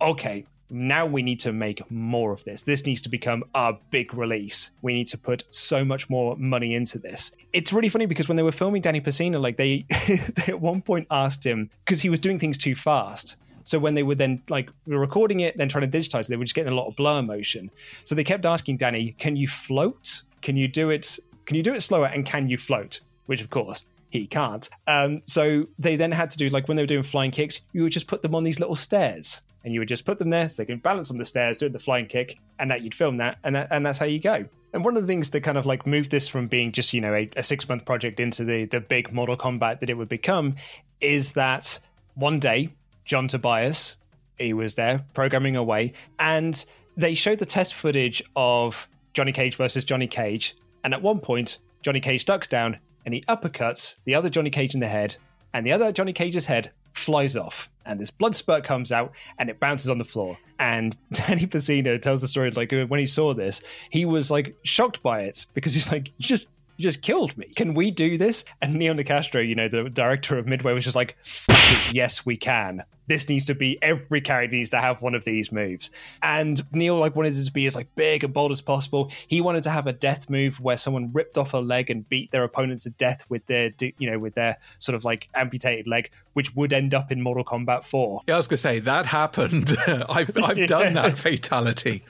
okay 0.00 0.46
now 0.74 1.06
we 1.06 1.22
need 1.22 1.38
to 1.40 1.52
make 1.52 1.88
more 1.90 2.32
of 2.32 2.42
this. 2.44 2.62
This 2.62 2.84
needs 2.84 3.00
to 3.02 3.08
become 3.08 3.44
our 3.54 3.78
big 3.90 4.12
release. 4.12 4.72
We 4.82 4.92
need 4.92 5.06
to 5.06 5.18
put 5.18 5.44
so 5.50 5.84
much 5.84 6.10
more 6.10 6.36
money 6.36 6.74
into 6.74 6.98
this. 6.98 7.30
It's 7.52 7.72
really 7.72 7.88
funny 7.88 8.06
because 8.06 8.28
when 8.28 8.36
they 8.36 8.42
were 8.42 8.52
filming 8.52 8.82
Danny 8.82 9.00
Pesina, 9.00 9.40
like 9.40 9.56
they, 9.56 9.86
they 10.34 10.52
at 10.52 10.60
one 10.60 10.82
point 10.82 11.06
asked 11.10 11.46
him 11.46 11.70
because 11.84 12.02
he 12.02 12.10
was 12.10 12.18
doing 12.18 12.40
things 12.40 12.58
too 12.58 12.74
fast. 12.74 13.36
So 13.62 13.78
when 13.78 13.94
they 13.94 14.02
were 14.02 14.16
then 14.16 14.42
like 14.50 14.68
recording 14.86 15.40
it, 15.40 15.56
then 15.56 15.68
trying 15.68 15.88
to 15.88 15.98
digitize 15.98 16.22
it, 16.22 16.28
they 16.28 16.36
were 16.36 16.44
just 16.44 16.56
getting 16.56 16.72
a 16.72 16.76
lot 16.76 16.88
of 16.88 16.96
blur 16.96 17.22
motion. 17.22 17.70
So 18.02 18.16
they 18.16 18.24
kept 18.24 18.44
asking 18.44 18.76
Danny, 18.76 19.12
"Can 19.12 19.36
you 19.36 19.48
float? 19.48 20.22
Can 20.42 20.56
you 20.56 20.68
do 20.68 20.90
it? 20.90 21.18
Can 21.46 21.56
you 21.56 21.62
do 21.62 21.72
it 21.72 21.80
slower? 21.80 22.06
And 22.06 22.26
can 22.26 22.48
you 22.48 22.58
float?" 22.58 23.00
Which 23.24 23.40
of 23.40 23.48
course 23.48 23.86
he 24.10 24.26
can't. 24.26 24.68
Um, 24.86 25.22
so 25.24 25.66
they 25.78 25.96
then 25.96 26.12
had 26.12 26.30
to 26.30 26.36
do 26.36 26.48
like 26.50 26.68
when 26.68 26.76
they 26.76 26.82
were 26.82 26.86
doing 26.86 27.02
flying 27.02 27.30
kicks, 27.30 27.62
you 27.72 27.82
would 27.84 27.92
just 27.92 28.06
put 28.06 28.20
them 28.20 28.34
on 28.34 28.44
these 28.44 28.60
little 28.60 28.74
stairs 28.74 29.40
and 29.64 29.72
you 29.72 29.80
would 29.80 29.88
just 29.88 30.04
put 30.04 30.18
them 30.18 30.30
there 30.30 30.48
so 30.48 30.62
they 30.62 30.66
can 30.66 30.78
balance 30.78 31.10
on 31.10 31.18
the 31.18 31.24
stairs, 31.24 31.56
doing 31.56 31.72
the 31.72 31.78
flying 31.78 32.06
kick, 32.06 32.38
and 32.58 32.70
that 32.70 32.82
you'd 32.82 32.94
film 32.94 33.16
that, 33.16 33.38
and 33.44 33.56
that, 33.56 33.68
and 33.70 33.84
that's 33.84 33.98
how 33.98 34.06
you 34.06 34.20
go. 34.20 34.44
And 34.72 34.84
one 34.84 34.96
of 34.96 35.02
the 35.02 35.06
things 35.06 35.30
that 35.30 35.40
kind 35.42 35.56
of 35.56 35.66
like 35.66 35.86
moved 35.86 36.10
this 36.10 36.28
from 36.28 36.48
being 36.48 36.72
just 36.72 36.92
you 36.92 37.00
know 37.00 37.14
a, 37.14 37.30
a 37.36 37.42
six 37.42 37.68
month 37.68 37.84
project 37.84 38.20
into 38.20 38.44
the 38.44 38.66
the 38.66 38.80
big 38.80 39.12
Mortal 39.12 39.36
Kombat 39.36 39.80
that 39.80 39.90
it 39.90 39.94
would 39.94 40.08
become 40.08 40.56
is 41.00 41.32
that 41.32 41.78
one 42.14 42.38
day 42.38 42.70
John 43.04 43.28
Tobias 43.28 43.96
he 44.38 44.52
was 44.52 44.74
there 44.74 45.04
programming 45.14 45.56
away, 45.56 45.92
and 46.18 46.64
they 46.96 47.14
showed 47.14 47.38
the 47.38 47.46
test 47.46 47.74
footage 47.74 48.22
of 48.36 48.88
Johnny 49.12 49.32
Cage 49.32 49.56
versus 49.56 49.84
Johnny 49.84 50.08
Cage, 50.08 50.56
and 50.82 50.92
at 50.92 51.02
one 51.02 51.20
point 51.20 51.58
Johnny 51.82 52.00
Cage 52.00 52.24
ducks 52.24 52.48
down 52.48 52.78
and 53.04 53.14
he 53.14 53.20
uppercuts 53.22 53.96
the 54.04 54.14
other 54.14 54.30
Johnny 54.30 54.50
Cage 54.50 54.74
in 54.74 54.80
the 54.80 54.88
head, 54.88 55.16
and 55.52 55.66
the 55.66 55.72
other 55.72 55.92
Johnny 55.92 56.12
Cage's 56.12 56.46
head 56.46 56.72
flies 56.94 57.36
off 57.36 57.68
and 57.86 58.00
this 58.00 58.10
blood 58.10 58.34
spurt 58.34 58.64
comes 58.64 58.92
out 58.92 59.12
and 59.38 59.50
it 59.50 59.60
bounces 59.60 59.90
on 59.90 59.98
the 59.98 60.04
floor. 60.04 60.38
And 60.58 60.96
Danny 61.12 61.46
Pesina 61.46 62.00
tells 62.00 62.20
the 62.20 62.28
story 62.28 62.50
like 62.50 62.72
when 62.72 63.00
he 63.00 63.06
saw 63.06 63.34
this, 63.34 63.62
he 63.90 64.04
was 64.04 64.30
like 64.30 64.56
shocked 64.62 65.02
by 65.02 65.20
it 65.22 65.46
because 65.54 65.74
he's 65.74 65.90
like, 65.90 66.08
you 66.16 66.26
just 66.26 66.48
just 66.78 67.02
killed 67.02 67.36
me. 67.36 67.46
Can 67.54 67.74
we 67.74 67.90
do 67.90 68.18
this? 68.18 68.44
And 68.60 68.74
Neil 68.74 68.94
Nicastro, 68.94 69.46
you 69.46 69.54
know, 69.54 69.68
the 69.68 69.88
director 69.90 70.38
of 70.38 70.46
Midway, 70.46 70.72
was 70.72 70.84
just 70.84 70.96
like, 70.96 71.16
Fuck 71.22 71.72
it, 71.72 71.92
yes, 71.92 72.24
we 72.26 72.36
can. 72.36 72.84
This 73.06 73.28
needs 73.28 73.44
to 73.46 73.54
be 73.54 73.78
every 73.82 74.20
character 74.20 74.56
needs 74.56 74.70
to 74.70 74.80
have 74.80 75.02
one 75.02 75.14
of 75.14 75.24
these 75.24 75.52
moves. 75.52 75.90
And 76.22 76.62
Neil 76.72 76.96
like 76.96 77.14
wanted 77.14 77.36
it 77.36 77.44
to 77.44 77.52
be 77.52 77.66
as 77.66 77.74
like 77.74 77.94
big 77.94 78.24
and 78.24 78.32
bold 78.32 78.50
as 78.50 78.60
possible. 78.60 79.10
He 79.26 79.40
wanted 79.40 79.62
to 79.64 79.70
have 79.70 79.86
a 79.86 79.92
death 79.92 80.30
move 80.30 80.60
where 80.60 80.76
someone 80.76 81.12
ripped 81.12 81.36
off 81.36 81.52
a 81.52 81.58
leg 81.58 81.90
and 81.90 82.08
beat 82.08 82.30
their 82.30 82.44
opponent 82.44 82.80
to 82.82 82.90
death 82.90 83.24
with 83.28 83.44
their 83.46 83.72
you 83.98 84.10
know 84.10 84.18
with 84.18 84.34
their 84.34 84.56
sort 84.78 84.94
of 84.94 85.04
like 85.04 85.28
amputated 85.34 85.86
leg, 85.86 86.10
which 86.32 86.54
would 86.54 86.72
end 86.72 86.94
up 86.94 87.12
in 87.12 87.20
Mortal 87.20 87.44
Kombat 87.44 87.84
4. 87.84 88.22
Yeah, 88.26 88.34
I 88.34 88.36
was 88.38 88.46
gonna 88.46 88.56
say 88.56 88.78
that 88.80 89.06
happened. 89.06 89.76
I've 89.86 90.36
I've 90.42 90.66
done 90.66 90.94
that 90.94 91.18
fatality 91.18 92.02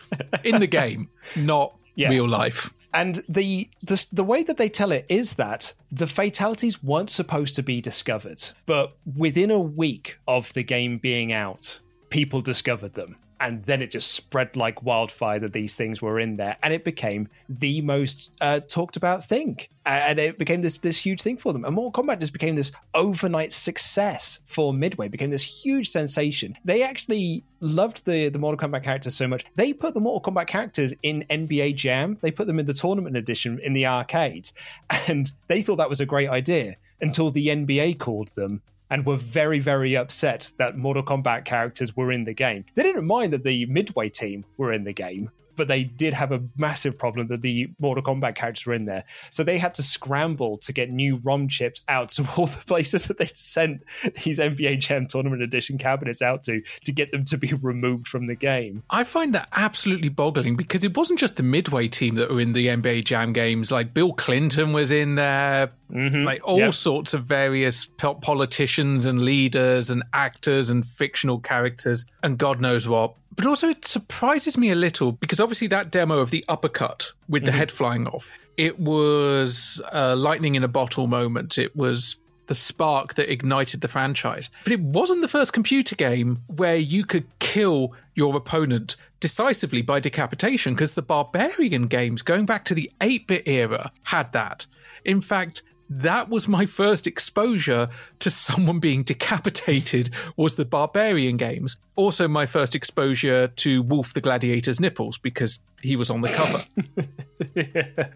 in 0.45 0.61
the 0.61 0.69
game, 0.69 1.09
not 1.37 1.75
yes. 1.97 2.11
real 2.11 2.29
life. 2.29 2.73
And 2.95 3.25
the, 3.29 3.69
the 3.83 4.07
the 4.13 4.25
way 4.25 4.45
that 4.45 4.57
they 4.57 4.69
tell 4.69 4.93
it 4.93 5.05
is 5.09 5.35
that 5.35 5.75
the 5.91 6.07
fatalities 6.07 6.83
weren't 6.83 7.11
supposed 7.11 7.57
to 7.57 7.63
be 7.63 7.81
discovered, 7.81 8.41
but 8.67 8.97
within 9.17 9.51
a 9.51 9.59
week 9.59 10.19
of 10.29 10.53
the 10.55 10.63
game 10.63 10.99
being 10.99 11.33
out, 11.33 11.81
people 12.11 12.41
discovered 12.41 12.95
them 12.95 13.17
and 13.45 13.63
then 13.65 13.83
it 13.83 13.91
just 13.91 14.13
spread 14.13 14.57
like 14.57 14.83
wildfire 14.83 15.39
that 15.39 15.53
these 15.53 15.77
things 15.77 16.01
were 16.01 16.19
in 16.19 16.39
there, 16.39 16.57
and 16.63 16.73
it 16.73 16.83
became 16.83 17.29
the 17.47 17.83
most 17.83 18.35
uh, 18.41 18.61
talked 18.61 18.97
about 18.97 19.23
thing, 19.23 19.61
and 19.85 20.19
it 20.19 20.39
became 20.39 20.63
this 20.63 20.79
this 20.79 20.97
huge 20.97 21.21
thing 21.21 21.37
for 21.37 21.53
them. 21.53 21.63
And 21.63 21.75
Mortal 21.75 22.03
Kombat 22.03 22.21
just 22.21 22.33
became 22.33 22.57
this 22.57 22.73
overnight 22.95 23.53
success 23.53 24.41
for 24.47 24.73
Midway, 24.73 25.09
became 25.09 25.31
this 25.31 25.43
huge 25.43 25.91
sensation. 25.91 26.57
They 26.65 26.83
actually 26.83 27.45
loved 27.61 28.07
the 28.07 28.31
the 28.31 28.39
Mortal 28.39 28.67
Kombat 28.67 28.83
characters 28.83 29.15
so 29.15 29.29
much 29.29 29.45
they 29.57 29.75
put 29.75 29.93
the 29.93 30.01
Mortal 30.01 30.33
Kombat 30.33 30.47
characters 30.47 30.95
in 31.03 31.27
NBA 31.29 31.77
Jam. 31.77 32.17
They 32.23 32.31
put 32.31 32.47
them 32.47 32.59
in 32.59 32.65
the 32.65 32.73
tournament 32.73 33.15
edition 33.15 33.61
in 33.63 33.75
the 33.75 33.87
arcade, 33.87 34.51
and 35.07 35.31
they 35.49 35.61
thought 35.61 35.77
that 35.77 35.91
was 35.91 36.01
a 36.01 36.07
great 36.07 36.31
idea 36.31 36.77
until 37.03 37.31
the 37.31 37.49
NBA 37.49 37.99
called 37.99 38.29
them 38.29 38.63
and 38.95 39.05
were 39.05 39.17
very, 39.17 39.59
very 39.59 39.97
upset 39.97 40.53
that 40.57 40.77
Mortal 40.77 41.03
Kombat 41.03 41.45
characters 41.45 41.97
were 41.97 42.13
in 42.13 42.23
the 42.23 42.33
game. 42.33 42.65
They 42.77 42.85
didn't 42.85 43.09
mind 43.09 43.33
that 43.33 43.43
the 43.43 43.67
Midway 43.67 44.09
team 44.09 44.45
were 44.57 44.73
in 44.73 44.85
the 44.85 44.93
game, 44.93 45.33
but 45.57 45.69
they 45.69 45.85
did 45.85 46.15
have 46.15 46.33
a 46.33 46.43
massive 46.57 46.97
problem 46.99 47.27
that 47.29 47.43
the 47.43 47.69
Mortal 47.79 48.03
Kombat 48.05 48.35
characters 48.35 48.67
were 48.67 48.75
in 48.75 48.85
there. 48.85 49.05
So 49.31 49.43
they 49.45 49.59
had 49.59 49.75
to 49.75 49.83
scramble 49.83 50.59
to 50.59 50.73
get 50.73 50.91
new 50.91 51.17
ROM 51.25 51.49
chips 51.49 51.81
out 51.89 52.09
to 52.11 52.29
all 52.37 52.47
the 52.47 52.65
places 52.67 53.07
that 53.07 53.19
they 53.19 53.27
sent 53.27 53.83
these 54.25 54.39
NBA 54.39 54.81
Jam 54.81 55.07
Tournament 55.07 55.43
Edition 55.43 55.79
cabinets 55.79 56.23
out 56.23 56.43
to 56.45 56.63
to 56.85 56.93
get 56.93 57.11
them 57.11 57.25
to 57.27 57.37
be 57.39 57.53
removed 57.63 58.09
from 58.09 58.27
the 58.27 58.35
game. 58.35 58.83
I 58.91 59.05
find 59.05 59.35
that 59.35 59.49
absolutely 59.53 60.09
boggling 60.09 60.57
because 60.57 60.85
it 60.85 60.97
wasn't 60.97 61.19
just 61.19 61.37
the 61.37 61.43
Midway 61.43 61.89
team 61.89 62.15
that 62.17 62.31
were 62.31 62.41
in 62.41 62.53
the 62.53 62.67
NBA 62.69 63.05
Jam 63.05 63.33
games. 63.33 63.71
Like 63.71 63.95
Bill 63.95 64.13
Clinton 64.13 64.73
was 64.73 64.93
in 64.93 65.15
there, 65.15 65.73
Mm-hmm. 65.93 66.25
like 66.25 66.41
all 66.45 66.59
Yep. 66.59 66.75
sorts 66.75 67.15
of 67.15 67.25
various 67.27 67.89
politicians 68.39 69.07
and 69.07 69.21
leaders 69.25 69.91
and 69.91 70.03
actors 70.13 70.71
and 70.71 70.85
fictional 70.85 71.39
characters 71.39 72.05
and 72.23 72.37
God 72.39 72.61
knows 72.61 72.89
what. 72.89 73.15
But 73.37 73.47
also, 73.47 73.69
it 73.69 73.85
surprises 73.85 74.57
me 74.57 74.71
a 74.71 74.75
little 74.75 75.13
because 75.13 75.41
obviously 75.41 75.69
that 75.69 75.91
demo 75.91 76.19
of 76.19 76.31
the 76.31 76.45
uppercut 76.49 77.13
with 77.29 77.45
the 77.45 77.51
Mhm. 77.51 77.55
head 77.55 77.73
flying 77.73 78.07
off, 78.07 78.31
it 78.57 78.79
was 78.79 79.81
a 79.93 80.15
lightning 80.15 80.55
in 80.55 80.63
a 80.63 80.69
bottle 80.69 81.07
moment. 81.07 81.59
It 81.59 81.75
was 81.75 82.17
the 82.47 82.55
spark 82.55 83.15
that 83.15 83.33
ignited 83.33 83.81
the 83.81 83.89
franchise. 83.89 84.51
But 84.65 84.73
it 84.75 84.81
wasn't 84.81 85.23
the 85.23 85.29
first 85.29 85.53
computer 85.55 85.97
game 85.97 86.41
where 86.47 86.77
you 86.77 87.05
could 87.07 87.25
kill 87.39 87.95
your 88.15 88.37
opponent 88.37 88.97
decisively 89.19 89.81
by 89.81 89.99
decapitation 89.99 90.75
because 90.75 90.93
the 90.93 91.01
Barbarian 91.03 91.87
games, 91.87 92.21
going 92.21 92.45
back 92.45 92.65
to 92.67 92.75
the 92.75 92.93
8 93.01 93.27
bit 93.27 93.45
era, 93.47 93.91
had 94.03 94.33
that. 94.33 94.67
In 95.07 95.23
fact, 95.23 95.63
that 95.91 96.29
was 96.29 96.49
my 96.49 96.67
first 96.67 97.07
exposure 97.07 97.89
to 98.21 98.31
someone 98.31 98.81
being 98.81 99.03
decapitated 99.03 100.11
was 100.37 100.55
the 100.55 100.65
barbarian 100.65 101.37
games. 101.37 101.77
Also 101.97 102.27
my 102.27 102.47
first 102.47 102.75
exposure 102.75 103.49
to 103.49 103.83
wolf 103.83 104.15
the 104.15 104.21
gladiator's 104.21 104.81
nipples 104.81 105.19
because 105.19 105.61
he 105.83 105.97
was 105.97 106.11
on 106.11 106.23
the 106.23 106.29
cover. 106.29 106.63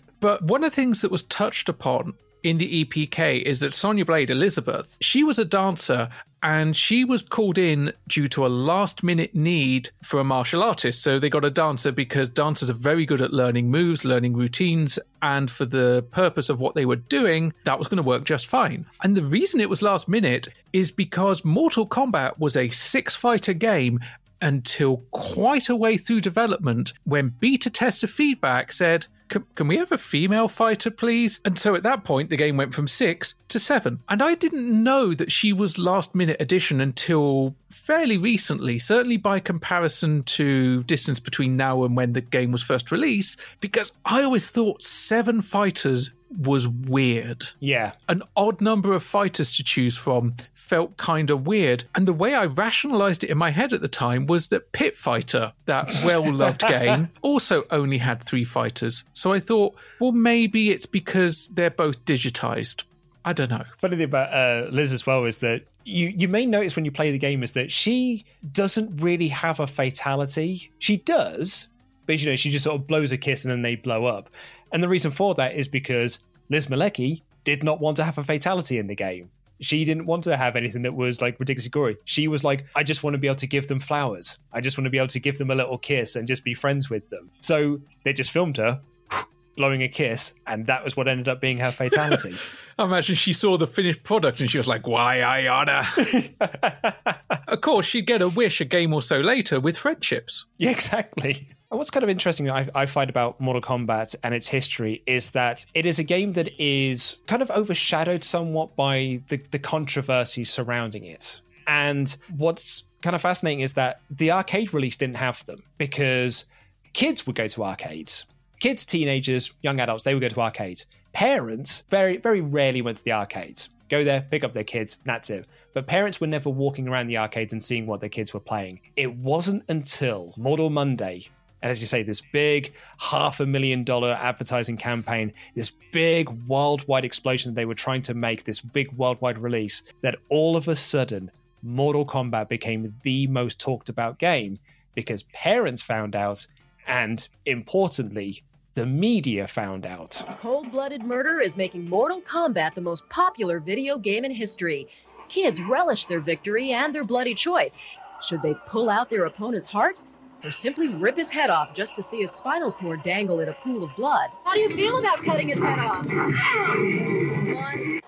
But 0.20 0.43
one 0.43 0.65
of 0.65 0.70
the 0.70 0.74
things 0.74 1.03
that 1.03 1.12
was 1.12 1.23
touched 1.24 1.69
upon 1.69 2.15
in 2.43 2.59
the 2.59 2.85
EPK 2.85 3.43
is 3.43 3.60
that 3.60 3.73
Sonya 3.73 4.05
Blade 4.05 4.31
Elizabeth, 4.31 4.97
she 5.01 5.24
was 5.24 5.39
a 5.39 5.44
dancer 5.44 6.09
and 6.43 6.77
she 6.77 7.05
was 7.05 7.23
called 7.23 7.59
in 7.59 7.93
due 8.06 8.28
to 8.28 8.47
a 8.47 8.48
last 8.48 9.02
minute 9.02 9.35
need 9.35 9.90
for 10.02 10.20
a 10.20 10.24
martial 10.24 10.62
artist. 10.62 11.02
So 11.02 11.19
they 11.19 11.28
got 11.28 11.44
a 11.44 11.51
dancer 11.51 11.90
because 11.90 12.28
dancers 12.28 12.70
are 12.70 12.74
very 12.74 13.06
good 13.06 13.20
at 13.20 13.32
learning 13.32 13.70
moves, 13.70 14.05
learning 14.05 14.35
routines, 14.35 14.98
and 15.20 15.51
for 15.51 15.65
the 15.65 16.05
purpose 16.10 16.48
of 16.48 16.60
what 16.60 16.74
they 16.74 16.86
were 16.86 16.97
doing, 16.97 17.52
that 17.65 17.78
was 17.78 17.89
going 17.89 17.97
to 17.97 18.02
work 18.02 18.24
just 18.24 18.47
fine. 18.47 18.86
And 19.02 19.16
the 19.16 19.23
reason 19.23 19.60
it 19.60 19.70
was 19.70 19.82
last 19.82 20.09
minute 20.09 20.48
is 20.73 20.93
because 20.93 21.44
Mortal 21.44 21.86
Kombat 21.86 22.39
was 22.39 22.56
a 22.56 22.69
six 22.69 23.16
fighter 23.16 23.52
game 23.52 23.98
until 24.40 24.98
quite 25.10 25.69
a 25.69 25.74
way 25.74 25.97
through 25.97 26.20
development 26.20 26.93
when 27.05 27.35
beta 27.40 27.70
tester 27.70 28.06
feedback 28.06 28.70
said, 28.70 29.06
"C- 29.33 29.41
Can 29.55 29.69
we 29.69 29.77
have 29.77 29.93
a 29.93 29.99
female 29.99 30.49
fighter, 30.49 30.91
please? 30.91 31.41
And 31.45 31.59
so 31.59 31.75
at 31.75 31.83
that 31.83 32.05
point, 32.05 32.31
the 32.31 32.37
game 32.37 32.57
went 32.57 32.75
from 32.75 32.89
six 32.89 33.35
to 33.49 33.59
seven. 33.59 34.01
And 34.09 34.23
I 34.23 34.35
didn't 34.35 34.83
know 34.83 35.15
that 35.15 35.33
she 35.33 35.53
was 35.53 35.79
last 35.79 36.15
minute 36.15 36.37
addition 36.41 36.81
until 36.81 37.55
fairly 37.71 38.19
recently, 38.19 38.79
certainly 38.79 39.17
by 39.17 39.41
comparison 39.41 40.23
to 40.23 40.83
distance 40.85 41.21
between 41.21 41.57
now 41.57 41.85
and 41.85 41.97
when 41.97 42.13
the 42.13 42.21
game 42.21 42.53
was 42.53 42.63
first 42.63 42.91
released, 42.93 43.41
because 43.61 43.93
I 44.05 44.23
always 44.23 44.49
thought 44.49 44.83
seven 44.83 45.43
fighters 45.43 46.11
was 46.37 46.69
weird. 46.69 47.45
Yeah. 47.61 47.93
An 48.09 48.23
odd 48.37 48.61
number 48.61 48.93
of 48.93 49.03
fighters 49.03 49.57
to 49.57 49.65
choose 49.65 49.97
from 49.97 50.35
felt 50.69 50.97
kind 50.97 51.31
of 51.31 51.47
weird. 51.47 51.85
And 51.95 52.07
the 52.07 52.12
way 52.12 52.35
I 52.35 52.47
rationalized 52.47 53.24
it 53.24 53.31
in 53.31 53.39
my 53.39 53.51
head 53.51 53.73
at 53.73 53.81
the 53.81 53.89
time 53.89 54.27
was 54.27 54.49
that 54.49 54.73
Pit 54.73 54.97
Fighter, 54.97 55.53
that 55.65 55.89
well 56.05 56.31
loved 56.32 56.61
game, 56.69 57.11
also 57.23 57.65
only 57.70 57.99
had 57.99 58.23
three 58.23 58.45
fighters. 58.45 59.05
So 59.15 59.32
I 59.32 59.39
thought, 59.39 59.74
well, 60.01 60.12
maybe 60.12 60.70
it's 60.70 60.86
because 60.86 61.49
they're 61.49 61.70
both 61.70 62.05
digitized. 62.05 62.85
I 63.24 63.32
don't 63.32 63.51
know. 63.51 63.65
Funny 63.78 63.97
thing 63.97 64.05
about 64.05 64.32
uh, 64.32 64.69
Liz 64.70 64.93
as 64.93 65.07
well 65.07 65.24
is 65.24 65.39
that 65.39 65.65
you 65.85 66.09
you 66.09 66.28
may 66.28 66.47
notice 66.47 66.77
when 66.77 66.85
you 66.85 66.90
play 66.90 67.11
the 67.11 67.19
game 67.19 67.43
is 67.43 67.53
that 67.53 67.70
she 67.70 68.24
doesn't 68.53 69.03
really 69.03 69.28
have 69.28 69.61
a 69.61 69.66
fatality. 69.66 70.70
She 70.78 70.99
does, 70.99 71.69
but 72.07 72.20
you 72.20 72.31
know 72.31 72.36
she 72.36 72.51
just 72.51 72.65
sort 72.65 72.81
of 72.81 72.86
blows 72.86 73.11
a 73.12 73.19
kiss 73.19 73.45
and 73.45 73.51
then 73.51 73.62
they 73.62 73.74
blow 73.74 74.07
up. 74.07 74.31
And 74.73 74.82
the 74.82 74.89
reason 74.89 75.11
for 75.11 75.35
that 75.36 75.55
is 75.55 75.66
because 75.66 76.20
Liz 76.51 76.66
Malecki 76.66 77.23
did 77.45 77.65
not 77.65 77.81
want 77.81 77.97
to 77.97 78.05
have 78.05 78.19
a 78.19 78.24
fatality 78.24 78.78
in 78.78 78.86
the 78.86 78.95
game. 78.95 79.31
She 79.61 79.85
didn't 79.85 80.07
want 80.07 80.25
to 80.25 80.37
have 80.37 80.57
anything 80.57 80.83
that 80.83 80.95
was 80.95 81.21
like 81.21 81.39
ridiculously 81.39 81.71
gory. 81.71 81.97
She 82.05 82.29
was 82.29 82.45
like, 82.45 82.67
I 82.75 82.83
just 82.83 83.03
want 83.03 83.15
to 83.15 83.19
be 83.19 83.27
able 83.27 83.37
to 83.37 83.47
give 83.47 83.69
them 83.69 83.81
flowers. 83.81 84.39
I 84.53 84.61
just 84.61 84.79
want 84.79 84.87
to 84.87 84.91
be 84.91 84.99
able 84.99 85.09
to 85.09 85.21
give 85.21 85.39
them 85.39 85.51
a 85.51 85.55
little 85.55 85.79
kiss 85.79 86.17
and 86.17 86.29
just 86.29 86.45
be 86.45 86.55
friends 86.55 86.91
with 86.91 87.09
them. 87.11 87.31
So 87.41 87.81
they 88.05 88.13
just 88.13 88.31
filmed 88.31 88.57
her 88.59 88.81
blowing 89.57 89.83
a 89.83 89.89
kiss, 89.89 90.35
and 90.47 90.67
that 90.67 90.85
was 90.85 90.97
what 90.97 91.09
ended 91.09 91.29
up 91.29 91.41
being 91.41 91.59
her 91.59 91.71
fatality. 91.71 92.37
I 92.79 92.85
imagine 92.85 93.17
she 93.17 93.33
saw 93.33 93.57
the 93.57 93.67
finished 93.67 94.05
product 94.05 94.41
and 94.41 94.51
she 94.51 94.59
was 94.59 94.69
like, 94.69 94.87
why 94.87 95.21
I 95.23 95.49
oughta. 95.49 97.17
of 97.49 97.61
course, 97.61 97.87
she'd 97.87 98.07
get 98.07 98.23
a 98.23 98.29
wish 98.29 98.61
a 98.61 98.65
game 98.65 98.95
or 98.95 99.03
so 99.03 99.19
later 99.19 99.59
with 99.59 99.77
friendships. 99.77 100.47
Yeah, 100.59 100.71
exactly. 100.71 101.49
And 101.70 101.77
what's 101.77 101.90
kind 101.90 102.03
of 102.03 102.09
interesting 102.09 102.51
I, 102.51 102.69
I 102.74 102.86
find 102.86 103.11
about 103.11 103.39
Mortal 103.40 103.61
Kombat 103.61 104.15
and 104.24 104.35
its 104.35 104.49
history 104.49 105.03
is 105.07 105.31
that 105.31 105.66
it 105.74 105.85
is 105.85 105.99
a 105.99 106.03
game 106.03 106.32
that 106.32 106.49
is 106.59 107.19
kind 107.27 107.43
of 107.43 107.51
overshadowed 107.51 108.24
somewhat 108.24 108.74
by 108.74 109.20
the, 109.28 109.36
the 109.51 109.59
controversy 109.59 110.45
surrounding 110.45 111.05
it. 111.05 111.43
And 111.66 112.16
what's 112.39 112.85
kind 113.03 113.15
of 113.15 113.20
fascinating 113.20 113.61
is 113.61 113.74
that 113.74 114.01
the 114.11 114.32
arcade 114.32 114.73
release 114.73 114.97
didn't 114.97 115.19
have 115.19 115.45
them 115.45 115.62
because 115.77 116.47
kids 116.95 117.27
would 117.27 117.36
go 117.36 117.47
to 117.49 117.65
arcades. 117.65 118.24
Kids, 118.61 118.86
teenagers, 118.86 119.53
young 119.61 119.78
adults, 119.78 120.05
they 120.05 120.15
would 120.15 120.23
go 120.23 120.28
to 120.31 120.40
arcades. 120.40 120.86
Parents 121.12 121.85
very, 121.90 122.16
very 122.16 122.40
rarely 122.40 122.81
went 122.81 122.97
to 122.97 123.05
the 123.05 123.12
arcades. 123.12 123.69
Go 123.90 124.05
there, 124.05 124.23
pick 124.31 124.43
up 124.43 124.55
their 124.55 124.65
kids, 124.65 124.97
that's 125.05 125.31
it. 125.31 125.47
But 125.74 125.86
parents 125.86 126.20
were 126.20 126.27
never 126.27 126.51
walking 126.51 126.89
around 126.89 127.09
the 127.09 127.19
arcades 127.19 127.53
and 127.53 127.62
seeing 127.62 127.86
what 127.86 128.01
their 128.01 128.09
kids 128.09 128.32
were 128.32 128.40
playing. 128.40 128.81
It 128.97 129.15
wasn't 129.16 129.65
until 129.69 130.35
Mortal 130.36 130.69
Monday, 130.70 131.28
and 131.63 131.71
as 131.71 131.81
you 131.81 131.87
say, 131.87 132.03
this 132.03 132.23
big 132.33 132.73
half 132.99 133.41
a 133.41 133.47
million 133.47 133.85
dollar 133.85 134.17
advertising 134.21 134.77
campaign, 134.77 135.33
this 135.55 135.73
big 135.93 136.29
worldwide 136.47 137.05
explosion 137.05 137.55
they 137.55 137.65
were 137.65 137.75
trying 137.75 138.03
to 138.03 138.15
make, 138.15 138.45
this 138.45 138.61
big 138.61 138.93
worldwide 138.93 139.39
release, 139.39 139.83
that 140.03 140.17
all 140.29 140.57
of 140.57 140.69
a 140.69 140.77
sudden 140.77 141.31
Mortal 141.63 142.07
Kombat 142.07 142.49
became 142.49 142.95
the 143.03 143.27
most 143.27 143.59
talked 143.59 143.89
about 143.89 144.19
game 144.19 144.59
because 144.95 145.25
parents 145.25 145.83
found 145.83 146.15
out, 146.15 146.47
and 146.87 147.29
importantly, 147.47 148.43
the 148.75 148.87
media 148.87 149.49
found 149.49 149.85
out. 149.85 150.25
Cold 150.41 150.71
blooded 150.71 151.03
murder 151.03 151.41
is 151.41 151.57
making 151.57 151.89
Mortal 151.89 152.21
Kombat 152.21 152.75
the 152.75 152.81
most 152.81 153.09
popular 153.09 153.59
video 153.59 153.99
game 153.99 154.25
in 154.25 154.31
history. 154.31 154.87
Kids 155.29 155.61
relish 155.61 156.07
their 156.07 156.21
victory 156.21 156.71
and 156.71 156.95
their 156.95 157.05
bloody 157.05 157.35
choice. 157.35 157.81
Should 158.23 158.43
they 158.43 158.55
pull 158.67 158.89
out 158.89 159.11
their 159.11 159.25
opponent's 159.27 159.71
heart? 159.71 160.01
Or 160.44 160.51
simply 160.52 160.89
rip 160.89 161.16
his 161.16 161.31
head 161.31 161.51
off 161.51 161.74
just 161.74 161.94
to 161.97 162.02
see 162.02 162.20
his 162.20 162.31
spinal 162.31 162.70
cord 162.70 163.02
dangle 163.02 163.40
in 163.40 163.48
a 163.48 163.52
pool 163.55 163.82
of 163.82 163.94
blood? 163.97 164.31
How 164.44 164.55
do 164.55 164.60
you 164.60 164.70
feel 164.70 164.98
about 164.98 165.19
cutting 165.19 165.48
his 165.48 165.59
head 165.60 165.78
off? 165.81 166.06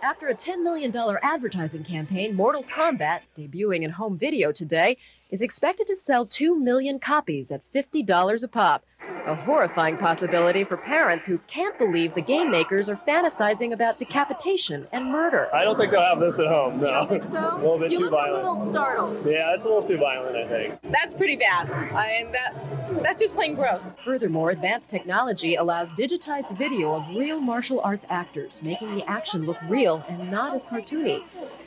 After 0.02 0.28
a 0.28 0.34
$10 0.34 0.62
million 0.62 0.94
advertising 1.22 1.82
campaign, 1.82 2.34
Mortal 2.36 2.62
Kombat, 2.62 3.20
debuting 3.36 3.82
in 3.82 3.90
home 3.90 4.16
video 4.16 4.52
today, 4.52 4.96
is 5.30 5.42
expected 5.42 5.86
to 5.88 5.96
sell 5.96 6.24
2 6.24 6.58
million 6.58 7.00
copies 7.00 7.50
at 7.50 7.62
$50 7.74 8.42
a 8.42 8.48
pop. 8.48 8.84
A 9.26 9.34
horrifying 9.34 9.96
possibility 9.96 10.64
for 10.64 10.76
parents 10.76 11.26
who 11.26 11.38
can't 11.46 11.76
believe 11.78 12.14
the 12.14 12.22
game 12.22 12.50
makers 12.50 12.88
are 12.88 12.96
fantasizing 12.96 13.72
about 13.72 13.98
decapitation 13.98 14.86
and 14.92 15.06
murder. 15.06 15.54
I 15.54 15.64
don't 15.64 15.76
think 15.76 15.90
they'll 15.90 16.00
have 16.00 16.20
this 16.20 16.38
at 16.38 16.46
home. 16.46 16.80
No, 16.80 17.04
think 17.04 17.24
so? 17.24 17.30
a 17.54 17.56
little 17.56 17.78
bit 17.78 17.90
You 17.90 17.98
too 17.98 18.04
look 18.04 18.28
a 18.28 18.32
little 18.32 18.54
startled. 18.54 19.24
Yeah, 19.26 19.52
it's 19.54 19.64
a 19.64 19.68
little 19.68 19.82
too 19.82 19.98
violent. 19.98 20.36
I 20.36 20.46
think. 20.48 20.78
That's 20.84 21.14
pretty 21.14 21.36
bad. 21.36 21.70
I 21.70 22.28
that 22.32 22.54
that's 23.02 23.18
just 23.18 23.34
plain 23.34 23.54
gross. 23.54 23.92
Furthermore, 24.04 24.50
advanced 24.50 24.90
technology 24.90 25.56
allows 25.56 25.92
digitized 25.92 26.56
video 26.56 26.94
of 26.94 27.16
real 27.16 27.40
martial 27.40 27.80
arts 27.80 28.06
actors, 28.08 28.62
making 28.62 28.94
the 28.94 29.08
action 29.08 29.44
look 29.44 29.58
real 29.68 30.04
and 30.08 30.30
not 30.30 30.54
as 30.54 30.64
cartoony. 30.64 31.22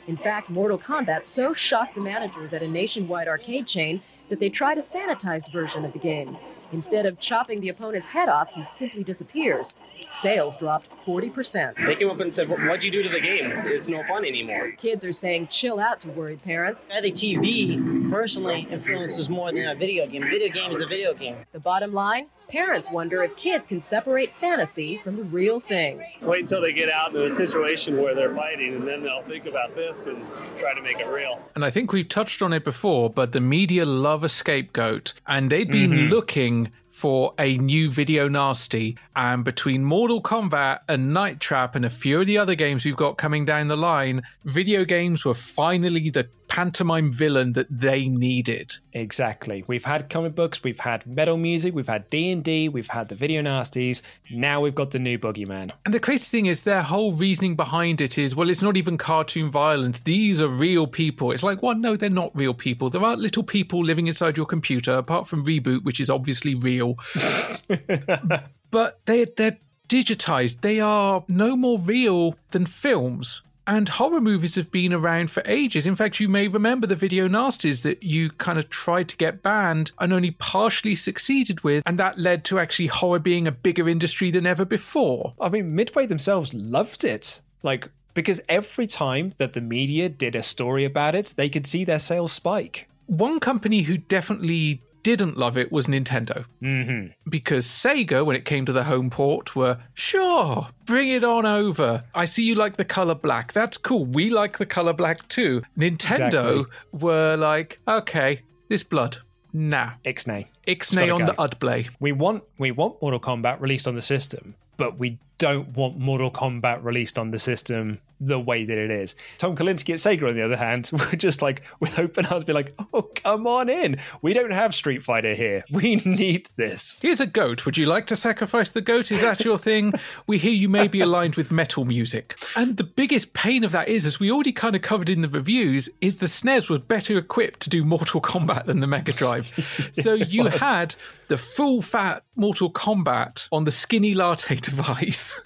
In 0.06 0.16
fact, 0.16 0.50
Mortal 0.50 0.78
Kombat 0.78 1.24
so 1.24 1.54
shocked 1.54 1.94
the 1.94 2.00
managers 2.00 2.52
at 2.52 2.62
a 2.62 2.68
nationwide 2.68 3.28
arcade 3.28 3.66
chain 3.66 4.02
that 4.28 4.40
they 4.40 4.48
tried 4.48 4.78
a 4.78 4.82
sanitized 4.82 5.52
version 5.52 5.84
of 5.84 5.92
the 5.92 5.98
game. 5.98 6.36
Instead 6.74 7.06
of 7.06 7.20
chopping 7.20 7.60
the 7.60 7.68
opponent's 7.68 8.08
head 8.08 8.28
off, 8.28 8.48
he 8.52 8.64
simply 8.64 9.04
disappears. 9.04 9.74
Sales 10.14 10.56
dropped 10.56 10.88
40%. 11.06 11.74
They 11.86 11.94
came 11.96 12.08
up 12.10 12.20
and 12.20 12.32
said, 12.32 12.48
"What- 12.48 12.60
"What'd 12.60 12.84
you 12.84 12.90
do 12.90 13.02
to 13.02 13.08
the 13.08 13.20
game? 13.20 13.46
It's 13.66 13.88
no 13.88 14.02
fun 14.04 14.24
anymore." 14.24 14.72
Kids 14.78 15.04
are 15.04 15.12
saying 15.12 15.48
chill 15.50 15.78
out 15.80 16.00
to 16.02 16.08
worried 16.10 16.42
parents. 16.44 16.86
I 16.94 17.00
think 17.00 17.14
TV 17.16 18.10
personally 18.10 18.66
influences 18.70 19.28
more 19.28 19.52
than 19.52 19.66
a 19.68 19.74
video 19.74 20.06
game. 20.06 20.22
Video 20.22 20.48
game 20.48 20.70
is 20.70 20.80
a 20.80 20.86
video 20.86 21.14
game. 21.14 21.36
The 21.52 21.58
bottom 21.60 21.92
line 21.92 22.26
parents 22.48 22.90
wonder 22.92 23.22
if 23.22 23.36
kids 23.36 23.66
can 23.66 23.80
separate 23.80 24.30
fantasy 24.30 24.98
from 25.02 25.16
the 25.16 25.24
real 25.24 25.58
thing. 25.60 26.02
Wait 26.22 26.40
until 26.40 26.60
they 26.60 26.72
get 26.72 26.90
out 26.90 27.14
in 27.14 27.20
a 27.22 27.28
situation 27.28 28.00
where 28.00 28.14
they're 28.14 28.34
fighting, 28.34 28.74
and 28.76 28.86
then 28.86 29.02
they'll 29.02 29.22
think 29.22 29.46
about 29.46 29.74
this 29.74 30.06
and 30.06 30.18
try 30.56 30.74
to 30.74 30.80
make 30.82 31.00
it 31.00 31.06
real. 31.08 31.38
And 31.54 31.64
I 31.64 31.70
think 31.70 31.92
we've 31.92 32.08
touched 32.08 32.40
on 32.42 32.52
it 32.52 32.64
before, 32.64 33.10
but 33.10 33.32
the 33.32 33.40
media 33.40 33.84
love 33.84 34.22
a 34.22 34.28
scapegoat, 34.28 35.14
and 35.26 35.50
they'd 35.50 35.70
been 35.70 35.90
Mhm. 35.90 36.10
looking 36.10 36.70
for 37.04 37.34
a 37.38 37.58
new 37.58 37.90
video 37.90 38.28
nasty, 38.28 38.96
and 39.14 39.44
between 39.44 39.84
Mortal 39.84 40.22
Kombat 40.22 40.80
and 40.88 41.12
Night 41.12 41.38
Trap 41.38 41.74
and 41.74 41.84
a 41.84 41.90
few 41.90 42.22
of 42.22 42.26
the 42.26 42.38
other 42.38 42.54
games 42.54 42.82
we've 42.82 42.96
got 42.96 43.18
coming 43.18 43.44
down 43.44 43.68
the 43.68 43.76
line, 43.76 44.22
video 44.46 44.86
games 44.86 45.22
were 45.22 45.34
finally 45.34 46.08
the 46.08 46.26
pantomime 46.48 47.12
villain 47.12 47.52
that 47.54 47.66
they 47.70 48.08
needed. 48.08 48.74
Exactly. 48.92 49.64
We've 49.66 49.84
had 49.84 50.08
comic 50.08 50.34
books, 50.34 50.62
we've 50.62 50.78
had 50.78 51.06
metal 51.06 51.36
music, 51.36 51.74
we've 51.74 51.88
had 51.88 52.08
D 52.10 52.30
and 52.30 52.42
D, 52.42 52.68
we've 52.68 52.88
had 52.88 53.08
the 53.08 53.14
video 53.14 53.42
nasties. 53.42 54.02
Now 54.30 54.60
we've 54.60 54.74
got 54.74 54.90
the 54.90 54.98
new 54.98 55.18
boogeyman. 55.18 55.72
And 55.84 55.94
the 55.94 56.00
crazy 56.00 56.24
thing 56.24 56.46
is, 56.46 56.62
their 56.62 56.82
whole 56.82 57.12
reasoning 57.12 57.56
behind 57.56 58.00
it 58.00 58.18
is, 58.18 58.34
well, 58.34 58.50
it's 58.50 58.62
not 58.62 58.76
even 58.76 58.98
cartoon 58.98 59.50
violence. 59.50 60.00
These 60.00 60.40
are 60.40 60.48
real 60.48 60.86
people. 60.86 61.32
It's 61.32 61.42
like, 61.42 61.62
well, 61.62 61.74
no, 61.74 61.96
they're 61.96 62.10
not 62.10 62.34
real 62.34 62.54
people. 62.54 62.90
There 62.90 63.02
aren't 63.02 63.20
little 63.20 63.42
people 63.42 63.82
living 63.82 64.06
inside 64.06 64.36
your 64.36 64.46
computer, 64.46 64.94
apart 64.94 65.26
from 65.26 65.44
Reboot, 65.44 65.84
which 65.84 66.00
is 66.00 66.10
obviously 66.10 66.54
real. 66.54 66.98
but 68.70 69.00
they 69.06 69.24
they're 69.36 69.58
digitized. 69.88 70.60
They 70.60 70.80
are 70.80 71.24
no 71.28 71.56
more 71.56 71.78
real 71.78 72.36
than 72.50 72.66
films. 72.66 73.42
And 73.66 73.88
horror 73.88 74.20
movies 74.20 74.56
have 74.56 74.70
been 74.70 74.92
around 74.92 75.30
for 75.30 75.42
ages. 75.46 75.86
In 75.86 75.94
fact, 75.94 76.20
you 76.20 76.28
may 76.28 76.48
remember 76.48 76.86
the 76.86 76.96
video 76.96 77.28
nasties 77.28 77.82
that 77.82 78.02
you 78.02 78.30
kind 78.30 78.58
of 78.58 78.68
tried 78.68 79.08
to 79.08 79.16
get 79.16 79.42
banned 79.42 79.92
and 79.98 80.12
only 80.12 80.32
partially 80.32 80.94
succeeded 80.94 81.62
with. 81.62 81.82
And 81.86 81.98
that 81.98 82.18
led 82.18 82.44
to 82.46 82.58
actually 82.58 82.88
horror 82.88 83.18
being 83.18 83.46
a 83.46 83.52
bigger 83.52 83.88
industry 83.88 84.30
than 84.30 84.46
ever 84.46 84.64
before. 84.64 85.34
I 85.40 85.48
mean, 85.48 85.74
Midway 85.74 86.06
themselves 86.06 86.52
loved 86.52 87.04
it. 87.04 87.40
Like, 87.62 87.88
because 88.12 88.40
every 88.48 88.86
time 88.86 89.32
that 89.38 89.54
the 89.54 89.60
media 89.60 90.08
did 90.08 90.36
a 90.36 90.42
story 90.42 90.84
about 90.84 91.14
it, 91.14 91.34
they 91.36 91.48
could 91.48 91.66
see 91.66 91.84
their 91.84 91.98
sales 91.98 92.32
spike. 92.32 92.88
One 93.06 93.40
company 93.40 93.82
who 93.82 93.98
definitely 93.98 94.82
didn't 95.04 95.36
love 95.36 95.56
it 95.56 95.70
was 95.70 95.86
Nintendo. 95.86 96.46
Mm-hmm. 96.60 97.12
Because 97.30 97.66
Sega, 97.66 98.26
when 98.26 98.34
it 98.34 98.44
came 98.44 98.64
to 98.64 98.72
the 98.72 98.84
home 98.84 99.10
port, 99.10 99.54
were 99.54 99.78
sure, 99.92 100.68
bring 100.86 101.10
it 101.10 101.22
on 101.22 101.46
over. 101.46 102.02
I 102.14 102.24
see 102.24 102.42
you 102.42 102.56
like 102.56 102.76
the 102.76 102.84
color 102.84 103.14
black. 103.14 103.52
That's 103.52 103.78
cool. 103.78 104.04
We 104.06 104.30
like 104.30 104.58
the 104.58 104.66
color 104.66 104.92
black 104.94 105.28
too. 105.28 105.62
Nintendo 105.78 106.62
Exactly. 106.62 106.64
were 106.92 107.36
like, 107.36 107.78
okay, 107.86 108.40
this 108.68 108.82
blood. 108.82 109.18
Nah. 109.52 109.92
Ixnay. 110.04 110.46
Ixnay 110.66 111.14
on 111.14 111.26
the 111.26 111.34
Udblay. 111.34 111.88
We 112.00 112.10
want 112.10 112.42
we 112.58 112.72
want 112.72 113.00
Mortal 113.00 113.20
Kombat 113.20 113.60
released 113.60 113.86
on 113.86 113.94
the 113.94 114.02
system, 114.02 114.56
but 114.78 114.98
we 114.98 115.18
don't 115.38 115.68
want 115.76 115.98
Mortal 115.98 116.30
Kombat 116.30 116.82
released 116.82 117.18
on 117.18 117.30
the 117.30 117.38
system 117.38 118.00
the 118.26 118.40
way 118.40 118.64
that 118.64 118.78
it 118.78 118.90
is. 118.90 119.14
Tom 119.38 119.56
Kalinske 119.56 119.90
at 119.90 120.00
Sega, 120.00 120.28
on 120.28 120.34
the 120.34 120.42
other 120.42 120.56
hand, 120.56 120.90
were 120.92 121.16
just 121.16 121.42
like 121.42 121.66
with 121.80 121.98
open 121.98 122.26
arms, 122.26 122.44
be 122.44 122.52
like, 122.52 122.74
"Oh, 122.92 123.02
come 123.02 123.46
on 123.46 123.68
in. 123.68 123.98
We 124.22 124.32
don't 124.32 124.52
have 124.52 124.74
Street 124.74 125.02
Fighter 125.02 125.34
here. 125.34 125.64
We 125.74 125.96
need 125.96 126.48
this." 126.56 126.98
Here's 127.02 127.20
a 127.20 127.26
goat. 127.26 127.66
Would 127.66 127.76
you 127.76 127.86
like 127.86 128.06
to 128.06 128.16
sacrifice 128.16 128.70
the 128.70 128.80
goat? 128.80 129.10
Is 129.10 129.22
that 129.22 129.44
your 129.44 129.58
thing? 129.58 129.92
we 130.26 130.38
hear 130.38 130.52
you 130.52 130.68
may 130.68 130.88
be 130.88 131.00
aligned 131.00 131.34
with 131.34 131.50
metal 131.50 131.84
music. 131.84 132.38
And 132.56 132.76
the 132.76 132.84
biggest 132.84 133.34
pain 133.34 133.64
of 133.64 133.72
that 133.72 133.88
is, 133.88 134.06
as 134.06 134.20
we 134.20 134.30
already 134.30 134.52
kind 134.52 134.76
of 134.76 134.82
covered 134.82 135.10
in 135.10 135.20
the 135.20 135.28
reviews, 135.28 135.88
is 136.00 136.18
the 136.18 136.26
SNES 136.26 136.68
was 136.70 136.78
better 136.78 137.18
equipped 137.18 137.60
to 137.60 137.70
do 137.70 137.84
Mortal 137.84 138.20
Kombat 138.20 138.66
than 138.66 138.80
the 138.80 138.86
Mega 138.86 139.12
Drive. 139.12 139.52
so 139.92 140.14
you 140.14 140.44
was. 140.44 140.54
had 140.54 140.94
the 141.28 141.38
full 141.38 141.82
fat 141.82 142.22
Mortal 142.36 142.70
Kombat 142.70 143.48
on 143.52 143.64
the 143.64 143.70
skinny 143.70 144.14
latte 144.14 144.56
device. 144.56 145.38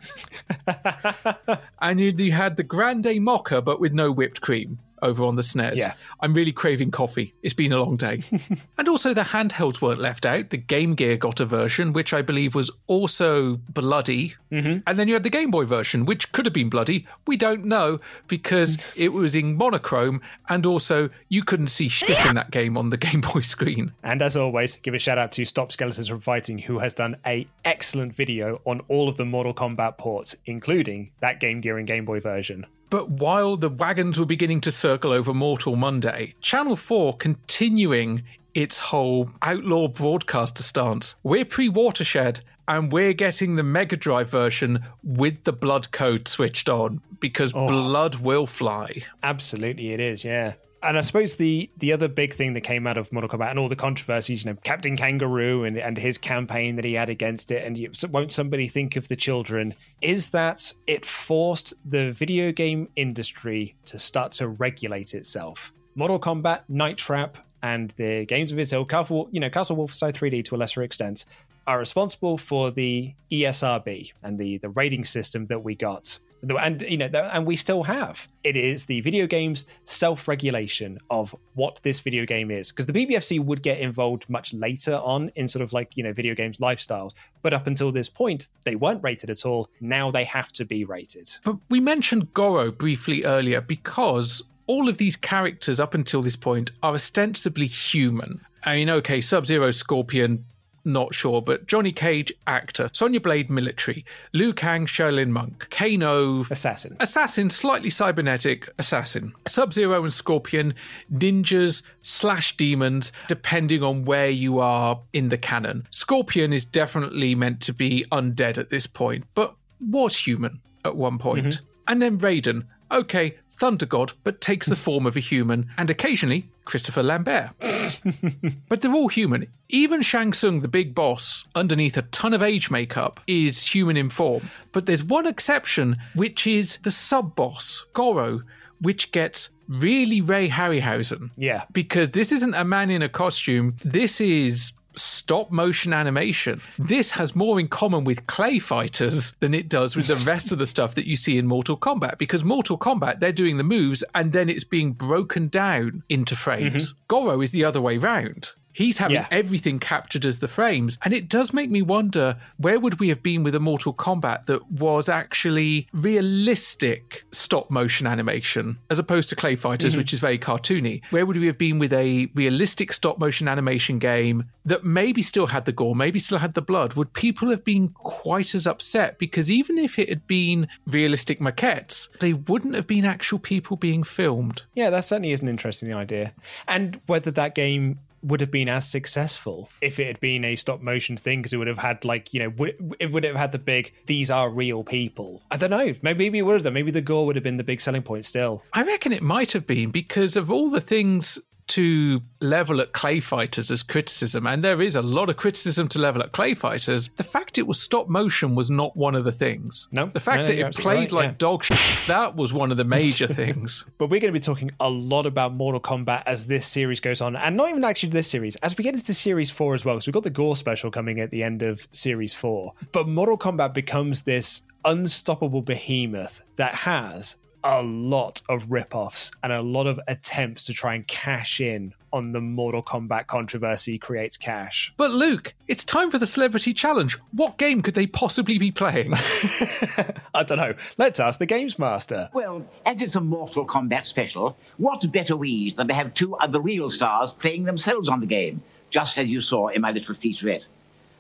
and 1.81 2.01
you, 2.01 2.13
you 2.17 2.33
had 2.33 2.57
the 2.57 2.63
Grande 2.63 3.21
Mocha, 3.21 3.63
but 3.63 3.81
with 3.81 3.93
no 3.93 4.11
whipped 4.13 4.41
cream 4.41 4.79
over 5.03 5.25
on 5.25 5.37
the 5.37 5.43
SNES. 5.43 5.77
Yeah. 5.77 5.95
I'm 6.21 6.35
really 6.35 6.53
craving 6.53 6.91
coffee. 6.91 7.35
It's 7.43 7.55
been 7.55 7.73
a 7.73 7.83
long 7.83 7.97
day. 7.97 8.23
and 8.79 8.89
also, 8.89 9.15
the 9.15 9.23
handhelds 9.23 9.81
weren't 9.81 10.01
left 10.01 10.27
out. 10.27 10.51
The 10.51 10.57
Game 10.57 10.95
Gear 10.95 11.17
got 11.17 11.41
a 11.41 11.47
version, 11.47 11.93
which 11.93 12.13
I 12.13 12.23
believe 12.23 12.55
was 12.55 12.71
also 12.87 13.57
bloody. 13.69 14.35
Mm-hmm. 14.51 14.81
And 14.87 14.99
then 14.99 15.09
you 15.09 15.15
had 15.15 15.23
the 15.23 15.31
Game 15.31 15.51
Boy 15.51 15.65
version, 15.65 16.05
which 16.05 16.33
could 16.33 16.47
have 16.47 16.55
been 16.55 16.71
bloody. 16.71 17.07
We 17.27 17.37
don't 17.37 17.65
know 17.65 18.01
because 18.27 18.95
it 18.99 19.13
was 19.13 19.37
in 19.37 19.57
monochrome, 19.57 20.21
and 20.49 20.67
also 20.67 21.11
you 21.29 21.45
couldn't 21.45 21.69
see 21.69 21.89
shit 21.89 22.25
in 22.25 22.35
that 22.35 22.51
game 22.51 22.77
on 22.77 22.91
the 22.91 22.97
Game 22.97 23.21
Boy 23.21 23.41
screen. 23.41 23.93
And 24.03 24.23
as 24.23 24.37
always, 24.37 24.77
give 24.77 24.95
a 24.95 24.99
shout 24.99 25.19
out 25.19 25.33
to 25.33 25.45
Stop 25.45 25.73
Skeletons 25.73 26.09
from 26.09 26.21
Fighting, 26.21 26.59
who 26.59 26.79
has 26.79 26.95
done 26.95 27.17
a 27.27 27.47
excellent 27.65 28.15
video 28.15 28.61
on 28.65 28.81
all 28.89 29.09
of 29.09 29.17
the 29.17 29.25
Mortal 29.25 29.55
Kombat 29.55 29.99
ports, 29.99 30.37
including 30.47 31.11
that 31.21 31.41
Game 31.41 31.61
Gear 31.61 31.79
and 31.79 31.87
Game 31.87 32.05
Boy 32.05 32.21
version. 32.21 32.67
But 32.91 33.11
while 33.11 33.57
the 33.57 33.69
wagons 33.69 34.19
were 34.19 34.27
beginning 34.27 34.61
to 34.63 34.71
circle 34.71 35.13
over 35.13 35.35
Mortal 35.35 35.77
Monday, 35.77 36.35
Channel 36.41 36.77
4 36.77 37.17
continuing 37.17 38.23
its 38.55 38.79
whole 38.79 39.31
outlaw 39.43 39.89
broadcaster 39.89 40.63
stance. 40.63 41.15
We're 41.23 41.45
pre 41.45 41.69
watershed 41.69 42.41
and 42.67 42.93
we're 42.93 43.13
getting 43.13 43.57
the 43.57 43.63
Mega 43.63 43.97
Drive 43.97 44.31
version 44.31 44.85
with 45.03 45.45
the 45.45 45.53
blood 45.53 45.91
code 45.93 46.29
switched 46.29 46.69
on 46.69 47.01
because 47.21 47.53
oh. 47.55 47.67
blood 47.67 48.17
will 48.17 48.47
fly. 48.47 49.05
Absolutely, 49.23 49.93
it 49.93 50.01
is. 50.01 50.25
Yeah. 50.25 50.55
And 50.83 50.97
I 50.97 51.01
suppose 51.01 51.37
the 51.37 51.71
the 51.77 51.93
other 51.93 52.07
big 52.07 52.35
thing 52.35 52.55
that 52.55 52.61
came 52.61 52.87
out 52.87 52.97
of 52.97 53.13
Mortal 53.13 53.29
Kombat 53.29 53.51
and 53.51 53.59
all 53.59 53.69
the 53.69 53.77
controversies, 53.77 54.45
you 54.45 54.51
know, 54.51 54.59
Captain 54.63 54.97
Kangaroo 54.97 55.65
and, 55.65 55.77
and 55.77 55.99
his 55.99 56.19
campaign 56.19 56.77
that 56.77 56.85
he 56.85 56.95
had 56.95 57.11
against 57.11 57.51
it, 57.51 57.65
and 57.65 57.77
you, 57.77 57.91
won't 58.11 58.31
somebody 58.31 58.69
think 58.69 58.95
of 58.95 59.09
the 59.09 59.17
children, 59.17 59.75
is 60.01 60.29
that 60.31 60.73
it 60.87 61.05
forced 61.05 61.75
the 61.85 62.13
video 62.13 62.53
game 62.53 62.89
industry 62.95 63.75
to 63.87 63.99
start 63.99 64.33
to 64.33 64.49
regulate 64.49 65.15
itself. 65.15 65.73
Mortal 65.97 66.21
Kombat, 66.21 66.61
Night 66.69 66.97
Trap, 66.97 67.39
and 67.63 67.93
the 67.97 68.25
games 68.27 68.53
of 68.53 68.59
its 68.61 68.73
ilk, 68.73 68.89
Castle, 68.89 69.29
you 69.33 69.41
know, 69.41 69.51
Castle 69.51 69.77
Wolfenstein 69.77 70.13
3D 70.13 70.45
to 70.45 70.55
a 70.55 70.59
lesser 70.59 70.83
extent, 70.83 71.25
are 71.67 71.81
responsible 71.81 72.39
for 72.39 72.71
the 72.71 73.13
ESRB 73.33 74.13
and 74.23 74.39
the 74.39 74.59
the 74.59 74.71
rating 74.71 75.05
system 75.05 75.47
that 75.47 75.63
we 75.63 75.75
got 75.75 76.19
and 76.43 76.83
you 76.83 76.97
know 76.97 77.07
and 77.07 77.47
we 77.47 77.57
still 77.57 77.83
have. 77.83 78.29
It 78.45 78.57
is 78.57 78.85
the 78.85 79.01
video 79.01 79.27
games 79.27 79.65
self-regulation 79.85 80.99
of 81.11 81.35
what 81.55 81.81
this 81.83 82.01
video 82.01 82.25
game 82.25 82.51
is. 82.51 82.71
Because 82.71 82.87
the 82.87 82.93
bbfc 82.93 83.45
would 83.45 83.63
get 83.63 83.79
involved 83.79 84.29
much 84.29 84.53
later 84.55 84.97
on 84.97 85.31
in 85.35 85.49
sort 85.49 85.63
of 85.63 85.73
like 85.73 85.97
you 85.97 86.05
know 86.05 86.13
video 86.13 86.35
games 86.35 86.59
lifestyles. 86.59 87.15
But 87.43 87.55
up 87.55 87.67
until 87.67 87.93
this 87.93 88.09
point 88.09 88.49
they 88.65 88.77
weren't 88.77 89.03
rated 89.03 89.31
at 89.31 89.45
all. 89.45 89.69
Now 89.81 90.11
they 90.11 90.25
have 90.25 90.53
to 90.53 90.65
be 90.65 90.85
rated. 90.85 91.31
But 91.45 91.57
we 91.69 91.81
mentioned 91.81 92.33
Goro 92.35 92.71
briefly 92.71 93.25
earlier 93.25 93.61
because 93.61 94.43
all 94.67 94.89
of 94.89 94.99
these 94.99 95.17
characters 95.17 95.81
up 95.81 95.95
until 95.95 96.23
this 96.23 96.37
point 96.37 96.71
are 96.83 96.95
ostensibly 96.95 97.67
human. 97.67 98.41
I 98.65 98.77
mean, 98.77 98.91
okay, 98.91 99.21
Sub 99.21 99.47
Zero, 99.47 99.71
Scorpion, 99.71 100.45
not 100.89 101.15
sure, 101.15 101.41
but 101.41 101.67
Johnny 101.67 101.93
Cage, 101.93 102.33
actor, 102.47 102.89
Sonya 102.93 103.21
Blade, 103.21 103.51
military, 103.51 104.05
Liu 104.33 104.53
Kang, 104.53 104.87
Shaolin 104.87 105.29
monk, 105.29 105.69
Kano, 105.71 106.45
assassin, 106.51 106.97
assassin, 106.99 107.51
slightly 107.51 107.91
cybernetic 107.91 108.69
assassin, 108.79 109.33
Sub 109.47 109.73
Zero 109.73 110.03
and 110.03 110.13
Scorpion, 110.13 110.75
ninjas 111.13 111.83
slash 112.03 112.57
demons, 112.57 113.13
depending 113.29 113.83
on 113.83 114.05
where 114.05 114.31
you 114.31 114.59
are 114.59 115.01
in 115.13 115.29
the 115.29 115.39
canon. 115.39 115.87
Scorpion 115.91 116.53
is 116.53 116.65
definitely 116.65 117.35
meant 117.35 117.61
to 117.61 117.73
be 117.73 118.05
undead 118.11 118.59
at 118.59 118.71
this 118.71 118.87
point, 118.87 119.25
but 119.35 119.55
was 119.81 120.17
human 120.17 120.61
at 120.85 120.97
one 120.97 121.19
point. 121.19 121.47
Mm-hmm. 121.47 121.65
And 121.87 122.03
then 122.03 122.19
Raiden, 122.19 122.67
okay, 122.91 123.37
Thunder 123.51 123.87
God, 123.87 124.13
but 124.25 124.41
takes 124.41 124.69
the 124.69 124.77
form 124.77 125.07
of 125.07 125.17
a 125.17 125.21
human, 125.21 125.69
and 125.79 125.91
occasionally 125.91 126.49
Christopher 126.69 127.03
Lambert. 127.03 127.49
but 128.69 128.83
they're 128.83 128.93
all 128.93 129.09
human. 129.09 129.47
Even 129.71 130.03
Shang 130.03 130.35
Tsung, 130.35 130.61
the 130.61 130.69
big 130.69 130.95
boss, 130.95 131.49
underneath 131.55 131.97
a 131.97 132.03
ton 132.03 132.35
of 132.35 132.43
age 132.43 132.71
makeup, 132.71 133.21
is 133.27 133.67
human 133.67 133.97
in 133.97 134.11
form. 134.11 134.51
But 134.73 134.85
there's 134.85 135.03
one 135.03 135.27
exception, 135.27 135.97
which 136.15 136.47
is 136.47 136.77
the 136.83 136.91
sub 136.91 137.35
boss, 137.35 137.87
Goro, 137.95 138.43
which 138.83 139.13
gets 139.13 139.49
really 139.67 140.21
Ray 140.21 140.51
Harryhausen. 140.51 141.31
Yeah. 141.39 141.65
Because 141.73 142.11
this 142.11 142.33
isn't 142.33 142.53
a 142.53 142.65
man 142.65 142.91
in 142.91 143.01
a 143.01 143.09
costume, 143.09 143.79
this 143.83 144.21
is 144.21 144.73
stop 144.95 145.51
motion 145.51 145.93
animation. 145.93 146.61
This 146.79 147.13
has 147.13 147.37
more 147.37 147.61
in 147.61 147.69
common 147.69 148.05
with 148.05 148.27
Clay 148.27 148.59
Fighters 148.59 149.33
than 149.41 149.55
it 149.55 149.69
does 149.69 149.97
with 149.97 150.07
the 150.07 150.17
rest 150.17 150.53
of 150.53 150.59
the 150.59 150.67
stuff 150.67 150.95
that 150.95 151.07
you 151.07 151.17
see 151.17 151.39
in 151.39 151.47
Mortal 151.47 151.77
Kombat. 151.77 152.19
Because 152.19 152.45
Mortal 152.45 152.79
Kombat, 152.79 153.21
they're 153.21 153.33
doing 153.33 153.57
the 153.57 153.65
moves 153.65 154.03
and 154.15 154.33
then 154.33 154.49
it's 154.49 154.65
being 154.65 154.93
broken 154.93 155.49
down 155.49 156.03
into 156.09 156.37
frames. 156.37 156.93
Mm-hmm. 156.93 157.01
Goro 157.09 157.41
is 157.41 157.51
the 157.51 157.65
other 157.65 157.81
way 157.81 157.99
round. 157.99 158.53
He's 158.79 158.99
having 158.99 159.17
Yeah. 159.17 159.27
everything 159.33 159.81
captured 159.81 160.25
as 160.25 160.39
the 160.39 160.47
frames. 160.47 160.99
And 161.05 161.13
it 161.13 161.29
does 161.29 161.53
make 161.53 161.69
me 161.69 161.83
wonder 161.83 162.37
where 162.59 162.79
would 162.79 163.01
we 163.01 163.09
have 163.09 163.25
been 163.25 163.43
with 163.43 163.57
a 163.57 163.59
Mortal 163.59 163.93
Kombat 163.93 164.47
that 164.47 164.71
was 164.71 165.09
actually 165.09 165.89
realistic 165.93 167.25
stop 167.33 167.73
motion 167.73 168.07
animation 168.07 168.79
as 168.89 169.01
opposed 169.01 169.29
to 169.31 169.35
Clay 169.37 169.57
Fighters, 169.57 169.95
Mhm. 169.95 169.99
which 169.99 170.13
is 170.13 170.21
very 170.21 170.39
cartoony? 170.39 171.01
Where 171.11 171.27
would 171.27 171.37
we 171.37 171.49
have 171.49 171.59
been 171.59 171.81
with 171.81 171.93
a 171.93 172.29
realistic 172.37 172.93
stop 172.93 173.19
motion 173.19 173.49
animation 173.49 173.99
game 173.99 174.45
that 174.65 174.85
maybe 174.85 175.23
still 175.23 175.49
had 175.49 175.65
the 175.65 175.73
gore, 175.73 175.97
maybe 175.97 176.21
still 176.21 176.39
had 176.39 176.55
the 176.55 176.63
blood? 176.63 176.95
Would 176.95 177.15
people 177.15 177.51
have 177.51 177.65
been 177.65 177.89
quite 177.89 178.55
as 178.55 178.65
upset? 178.69 179.19
Because 179.19 179.51
even 179.51 179.77
if 179.77 179.99
it 179.99 180.09
had 180.09 180.29
been 180.29 180.69
realistic 180.87 181.41
maquettes, 181.41 182.09
they 182.21 182.33
wouldn't 182.33 182.77
have 182.77 182.87
been 182.87 183.05
actual 183.05 183.41
people 183.41 183.77
being 183.77 184.05
filmed. 184.05 184.63
Yeah, 184.75 184.91
that 184.91 185.05
certainly 185.05 185.33
is 185.33 185.41
an 185.41 185.49
interesting 185.49 185.93
idea. 185.97 186.33
And 186.69 187.01
whether 187.07 187.33
that 187.33 187.57
game 187.57 187.99
would 188.23 188.41
have 188.41 188.51
been 188.51 188.69
as 188.69 188.89
successful 188.89 189.69
if 189.81 189.99
it 189.99 190.07
had 190.07 190.21
been 190.21 190.45
a 190.45 190.57
stop 190.57 190.81
motion 190.81 191.17
thing 191.17 191.41
because 191.41 191.53
it 191.53 191.57
would 191.57 191.67
have 191.67 191.79
had 191.79 192.05
like 192.05 192.33
you 192.35 192.41
know 192.41 192.51
w- 192.51 192.95
it 192.99 193.13
would 193.13 193.25
have 193.25 193.37
had 193.37 193.53
the 193.53 193.59
big 193.59 193.93
these 194.07 194.31
are 194.31 194.51
real 194.51 194.85
people. 194.85 195.43
I 195.51 195.57
don't 195.57 195.71
know. 195.71 195.95
Maybe, 196.03 196.25
maybe 196.25 196.39
it 196.39 196.43
would 196.43 196.55
have 196.55 196.63
done. 196.65 196.73
Maybe 196.75 196.91
the 196.91 197.01
gore 197.01 197.27
would 197.27 197.37
have 197.37 197.45
been 197.45 197.57
the 197.57 197.65
big 197.65 197.81
selling 197.81 198.03
point 198.03 198.25
still. 198.25 198.65
I 198.73 198.83
reckon 198.83 199.13
it 199.13 199.23
might 199.23 199.53
have 199.53 199.67
been 199.67 199.91
because 199.91 200.37
of 200.37 200.51
all 200.51 200.71
the 200.71 200.81
things 200.81 201.39
to 201.69 202.23
level 202.41 202.81
at 202.81 202.93
clay 202.93 203.21
fighters 203.21 203.71
as 203.71 203.83
criticism, 203.83 204.47
and 204.47 204.65
there 204.65 204.81
is 204.81 204.97
a 204.97 205.03
lot 205.03 205.29
of 205.29 205.37
criticism 205.37 205.89
to 205.89 205.99
level 205.99 206.23
at 206.23 206.33
clay 206.33 206.55
fighters. 206.55 207.09
The 207.17 207.25
fact 207.25 207.59
it 207.59 207.67
was 207.67 207.81
stop 207.81 208.09
motion 208.09 208.55
was 208.55 208.71
not 208.71 208.97
one 208.97 209.15
of 209.15 209.25
the 209.25 209.33
things. 209.33 209.89
No, 209.93 210.07
the 210.07 210.21
fact 210.21 210.43
no, 210.43 210.47
that 210.47 210.59
it 210.59 210.75
played 210.75 211.13
right, 211.13 211.13
like 211.13 211.29
yeah. 211.29 211.35
dog 211.39 211.65
shit, 211.65 211.79
that 212.09 212.37
was 212.37 212.53
one 212.53 212.71
of 212.71 212.77
the 212.77 212.85
major 212.85 213.27
things. 213.29 213.85
But 213.99 214.11
we're 214.11 214.21
going 214.21 214.33
to 214.33 214.39
be 214.39 214.43
talking 214.43 214.71
a 214.81 214.89
lot 214.89 215.27
about 215.27 215.55
Mortal 215.55 215.81
Kombat 215.81 216.25
as 216.27 216.47
this 216.47 216.67
series 216.67 217.01
goes 217.01 217.21
on, 217.21 217.37
and 217.37 217.57
not 217.57 217.69
even 217.71 217.85
actually 217.85 218.11
this 218.11 218.29
series, 218.29 218.57
as 218.57 218.77
we 218.77 218.85
get 218.85 218.95
into 218.95 219.15
Series 219.15 219.51
4 219.51 219.75
as 219.75 219.85
well, 219.85 219.97
because 219.97 220.07
we've 220.07 220.15
got 220.15 220.25
the 220.25 220.31
Gore 220.31 220.57
special 220.57 220.91
coming 220.91 221.21
at 221.21 221.31
the 221.31 221.43
end 221.43 221.63
of 221.63 221.87
Series 221.93 222.35
4. 222.35 222.73
But 222.93 223.09
Mortal 223.09 223.39
Kombat 223.39 223.75
becomes 223.75 224.23
this 224.23 224.63
unstoppable 224.85 225.63
behemoth 225.63 226.43
that 226.57 226.75
has 226.75 227.37
a 227.65 227.83
lot 227.83 228.43
of 228.49 228.71
rip-offs 228.71 229.31
and 229.43 229.53
a 229.53 229.63
lot 229.63 229.87
of 229.87 230.01
attempts 230.09 230.65
to 230.65 230.73
try 230.73 230.95
and 230.95 231.07
cash 231.07 231.61
in 231.61 231.93
on 232.13 232.33
the 232.33 232.41
Mortal 232.41 232.83
Kombat 232.83 233.27
controversy 233.27 233.99
creates 233.99 234.37
cash. 234.37 234.93
But 234.97 235.11
Luke, 235.11 235.55
it's 235.67 235.85
time 235.85 236.11
for 236.11 236.19
the 236.19 236.27
celebrity 236.27 236.73
challenge. 236.73 237.19
What 237.33 237.59
game 237.59 237.83
could 237.83 237.95
they 237.95 238.07
possibly 238.07 238.59
be 238.59 238.71
playing? 238.71 239.13
I 240.35 240.45
don't 240.47 240.59
know. 240.59 240.75
Let's 240.97 241.21
ask 241.21 241.39
the 241.39 241.47
Games 241.47 241.79
Master. 241.79 242.31
Well, 242.33 242.65
as 242.87 243.03
it's 243.03 243.17
a 243.17 243.21
Mortal 243.21 243.67
Kombat 243.67 244.05
special, 244.05 244.57
what 244.77 245.11
better 245.13 245.37
ways 245.37 245.75
than 245.75 245.89
to 245.89 245.95
have 245.95 246.15
two 246.15 246.37
of 246.39 246.53
the 246.53 246.61
real 246.61 246.91
stars 246.91 247.33
playing 247.33 247.65
themselves 247.65 248.09
on 248.09 248.21
the 248.21 248.27
game, 248.27 248.63
just 248.91 249.19
as 249.19 249.29
you 249.31 249.41
saw 249.41 249.69
in 249.69 249.83
my 249.83 249.91
little 249.91 250.15
featurette. 250.15 250.65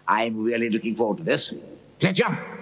I'm 0.06 0.42
really 0.42 0.70
looking 0.70 0.96
forward 0.96 1.18
to 1.18 1.24
this. 1.24 1.52
Pleasure. 1.98 2.58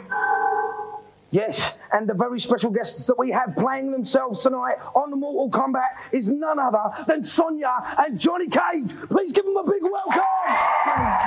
Yes, 1.36 1.74
and 1.92 2.08
the 2.08 2.14
very 2.14 2.40
special 2.40 2.70
guests 2.70 3.04
that 3.04 3.18
we 3.18 3.30
have 3.30 3.54
playing 3.56 3.90
themselves 3.90 4.42
tonight 4.42 4.76
on 4.94 5.10
Mortal 5.20 5.50
Kombat 5.50 6.00
is 6.10 6.28
none 6.28 6.58
other 6.58 7.04
than 7.06 7.22
Sonya 7.22 7.94
and 7.98 8.18
Johnny 8.18 8.48
Cage. 8.48 8.96
Please 9.10 9.32
give 9.32 9.44
them 9.44 9.58
a 9.58 9.70
big 9.70 9.82
welcome. 9.82 10.22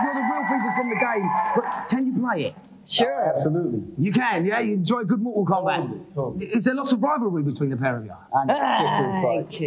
You're 0.01 0.15
the 0.15 0.25
real 0.33 0.45
people 0.49 0.73
from 0.75 0.89
the 0.89 0.95
game, 0.95 1.29
but 1.55 1.89
can 1.89 2.07
you 2.07 2.19
play 2.19 2.45
it? 2.45 2.68
Sure. 2.89 3.33
Absolutely. 3.35 3.81
You 3.99 4.11
can, 4.11 4.45
yeah? 4.45 4.59
You 4.59 4.73
enjoy 4.73 5.03
good 5.03 5.21
Mortal 5.21 5.45
Kombat. 5.45 6.41
Is 6.41 6.65
there 6.65 6.73
lots 6.73 6.91
of 6.91 7.03
rivalry 7.03 7.43
between 7.43 7.69
the 7.69 7.77
pair 7.77 7.97
of 7.97 8.05
you? 8.05 8.13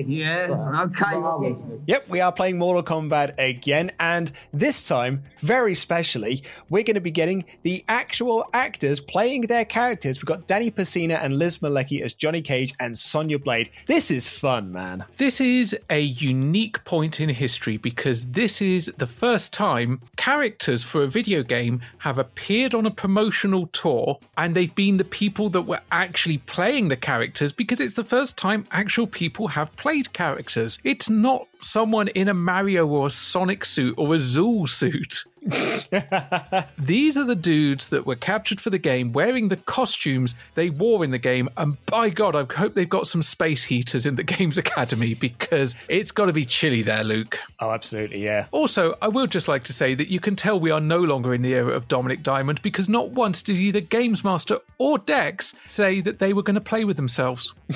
yeah, 0.09 0.83
okay. 0.87 1.55
Yep, 1.87 2.09
we 2.09 2.21
are 2.21 2.33
playing 2.33 2.59
Mortal 2.59 2.83
Kombat 2.83 3.39
again, 3.39 3.93
and 4.01 4.33
this 4.53 4.89
time, 4.89 5.23
very 5.41 5.75
specially, 5.75 6.43
we're 6.69 6.83
going 6.83 6.95
to 6.95 7.01
be 7.01 7.13
getting 7.13 7.45
the 7.63 7.85
actual 7.89 8.45
actors 8.53 8.99
playing 8.99 9.43
their 9.43 9.65
characters. 9.65 10.19
We've 10.19 10.27
got 10.27 10.49
Danny 10.49 10.73
Pesina 10.73 11.23
and 11.23 11.39
Liz 11.39 11.59
Malecki 11.59 12.03
as 12.03 12.13
Johnny 12.13 12.43
Cage 12.43 12.75
and 12.81 12.99
Sonya 12.99 13.39
Blade. 13.39 13.71
This 13.87 14.11
is 14.11 14.27
fun, 14.27 14.73
man. 14.73 15.05
This 15.17 15.41
is 15.41 15.77
a 15.91 16.01
unique 16.01 16.85
point 16.85 17.21
in 17.21 17.29
history 17.29 17.77
because 17.77 18.33
this 18.33 18.61
is 18.61 18.93
the 18.97 19.07
first 19.07 19.53
time 19.53 20.01
characters 20.17 20.83
for 20.83 21.05
a 21.05 21.09
video 21.09 21.45
game 21.45 21.81
have 21.99 22.19
appeared 22.19 22.75
on 22.75 22.85
a 22.85 22.91
promotional 23.13 23.67
tour 23.67 24.19
and 24.39 24.55
they've 24.55 24.75
been 24.75 24.97
the 24.97 25.05
people 25.05 25.51
that 25.51 25.61
were 25.61 25.83
actually 25.91 26.39
playing 26.39 26.89
the 26.89 26.97
characters 26.97 27.53
because 27.53 27.79
it's 27.79 27.93
the 27.93 28.03
first 28.03 28.39
time 28.39 28.67
actual 28.71 29.07
people 29.07 29.49
have 29.49 29.77
played 29.77 30.11
characters. 30.15 30.79
It's 30.83 31.11
not 31.11 31.47
someone 31.65 32.09
in 32.09 32.29
a 32.29 32.35
Mario 32.35 32.87
or 32.87 33.07
a 33.07 33.11
Sonic 33.11 33.65
suit 33.65 33.95
or 33.97 34.15
a 34.15 34.19
Zool 34.19 34.69
suit. 34.69 35.25
These 36.79 37.17
are 37.17 37.25
the 37.25 37.35
dudes 37.35 37.89
that 37.89 38.07
were 38.07 38.15
captured 38.15 38.61
for 38.61 38.71
the 38.71 38.79
game 38.79 39.13
wearing 39.13 39.49
the 39.49 39.57
costumes 39.57 40.37
they 40.55 40.71
wore 40.71 41.05
in 41.05 41.11
the 41.11 41.19
game. 41.19 41.49
And 41.57 41.85
by 41.87 42.11
God, 42.11 42.37
I 42.37 42.45
hope 42.45 42.75
they've 42.75 42.89
got 42.89 43.09
some 43.09 43.23
space 43.23 43.65
heaters 43.65 44.07
in 44.07 44.15
the 44.15 44.23
Games 44.23 44.57
Academy 44.57 45.15
because 45.15 45.75
it's 45.89 46.13
got 46.13 46.27
to 46.27 46.33
be 46.33 46.45
chilly 46.45 46.83
there, 46.83 47.03
Luke. 47.03 47.39
Oh, 47.59 47.73
absolutely, 47.73 48.23
yeah. 48.23 48.47
Also, 48.53 48.95
I 49.03 49.09
will 49.09 49.27
just 49.27 49.49
like 49.49 49.65
to 49.65 49.73
say 49.73 49.95
that 49.95 50.09
you 50.09 50.21
can 50.21 50.37
tell 50.37 50.61
we 50.61 50.71
are 50.71 50.81
no 50.81 50.99
longer 50.99 51.35
in 51.35 51.43
the 51.43 51.55
era 51.55 51.73
of 51.73 51.89
Dominik 51.89 52.23
Diamond 52.23 52.63
because 52.63 52.89
not 52.89 53.11
once 53.11 53.43
did 53.43 53.57
either 53.57 53.81
Games 53.81 54.23
Master 54.23 54.59
or 54.79 54.99
Dex 54.99 55.55
say 55.67 56.01
that 56.03 56.21
they 56.21 56.33
were 56.33 56.43
going 56.43 56.55
to 56.55 56.61
play 56.61 56.85
with 56.85 56.97
themselves. 56.97 57.53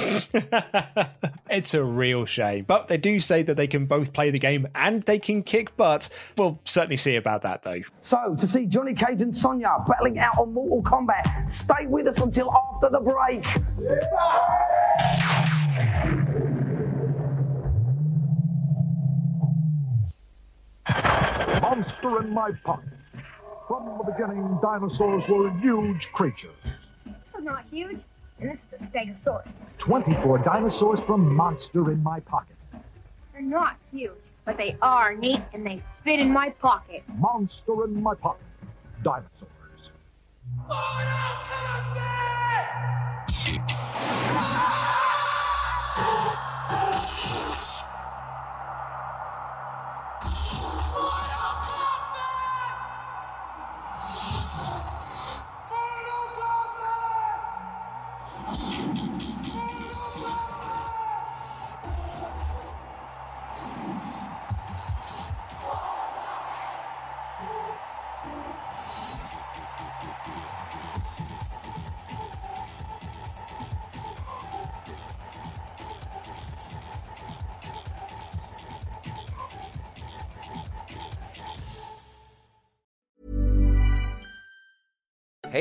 It's 1.48 1.74
a 1.74 1.82
real 1.82 2.26
shame. 2.26 2.64
But 2.64 2.88
they 2.88 2.96
do 2.96 3.20
say 3.20 3.42
that 3.42 3.56
they 3.56 3.66
can 3.66 3.75
both 3.84 4.14
play 4.14 4.30
the 4.30 4.38
game 4.38 4.66
and 4.74 5.02
they 5.02 5.18
can 5.18 5.42
kick 5.42 5.76
butt. 5.76 6.08
We'll 6.38 6.58
certainly 6.64 6.96
see 6.96 7.16
about 7.16 7.42
that, 7.42 7.62
though. 7.62 7.82
So, 8.00 8.34
to 8.40 8.48
see 8.48 8.64
Johnny 8.64 8.94
Cage 8.94 9.20
and 9.20 9.36
Sonya 9.36 9.84
battling 9.86 10.18
out 10.18 10.38
on 10.38 10.54
Mortal 10.54 10.82
Kombat, 10.82 11.50
stay 11.50 11.86
with 11.86 12.06
us 12.06 12.18
until 12.18 12.50
after 12.72 12.88
the 12.88 13.00
break. 13.00 13.44
Monster 21.60 22.22
in 22.22 22.32
my 22.32 22.52
pocket. 22.64 22.88
From 23.68 23.98
the 23.98 24.12
beginning, 24.12 24.58
dinosaurs 24.62 25.26
were 25.28 25.50
huge 25.58 26.08
creatures. 26.12 26.54
This 27.04 27.14
is 27.38 27.44
not 27.44 27.64
huge, 27.70 27.98
and 28.40 28.50
this 28.50 28.58
is 28.80 28.86
a 28.86 28.90
Stegosaurus. 28.90 29.52
24 29.78 30.38
dinosaurs 30.38 31.00
from 31.00 31.34
Monster 31.34 31.90
in 31.90 32.02
my 32.02 32.20
pocket. 32.20 32.55
They're 33.36 33.44
not 33.44 33.76
huge, 33.92 34.12
but 34.46 34.56
they 34.56 34.78
are 34.80 35.14
neat, 35.14 35.42
and 35.52 35.66
they 35.66 35.82
fit 36.04 36.20
in 36.20 36.30
my 36.30 36.48
pocket. 36.48 37.02
Monster 37.18 37.84
in 37.84 38.02
my 38.02 38.14
pocket. 38.14 38.40
Dinosaurs. 39.02 39.50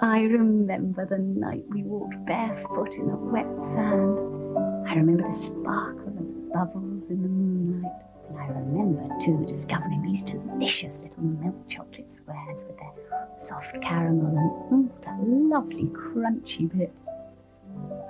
I 0.00 0.22
remember 0.22 1.06
the 1.06 1.18
night 1.18 1.62
we 1.68 1.84
walked 1.84 2.26
barefoot 2.26 2.92
in 2.94 3.06
the 3.06 3.16
wet 3.16 3.46
sand. 3.46 4.88
I 4.88 4.94
remember 4.96 5.22
the 5.22 5.40
sparkle 5.40 6.08
of 6.08 6.52
bubbles 6.52 7.08
in 7.08 7.22
the 7.22 7.28
moonlight. 7.28 8.02
And 8.28 8.38
I 8.38 8.46
remember, 8.48 9.24
too, 9.24 9.46
discovering 9.46 10.02
these 10.02 10.24
delicious 10.24 10.98
little 10.98 11.22
milk 11.22 11.68
chocolate 11.68 12.08
squares 12.20 12.56
with 12.66 12.76
their 12.76 13.48
soft 13.48 13.80
caramel 13.82 14.68
and 14.72 14.90
mm, 14.90 15.04
that 15.04 15.16
lovely 15.22 15.84
crunchy 15.84 16.76
bit. 16.76 16.92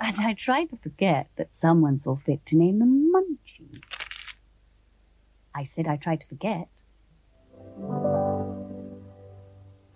And 0.01 0.19
I 0.19 0.33
tried 0.33 0.71
to 0.71 0.77
forget 0.77 1.29
that 1.35 1.49
someone 1.57 1.99
saw 1.99 2.15
fit 2.15 2.43
to 2.47 2.57
name 2.57 2.79
them 2.79 3.13
Munchies. 3.13 3.81
I 5.53 5.69
said 5.75 5.87
I 5.87 5.97
tried 5.97 6.21
to 6.21 6.27
forget. 6.27 6.67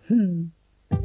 Hmm. 0.07 0.45
Hello, 0.91 1.01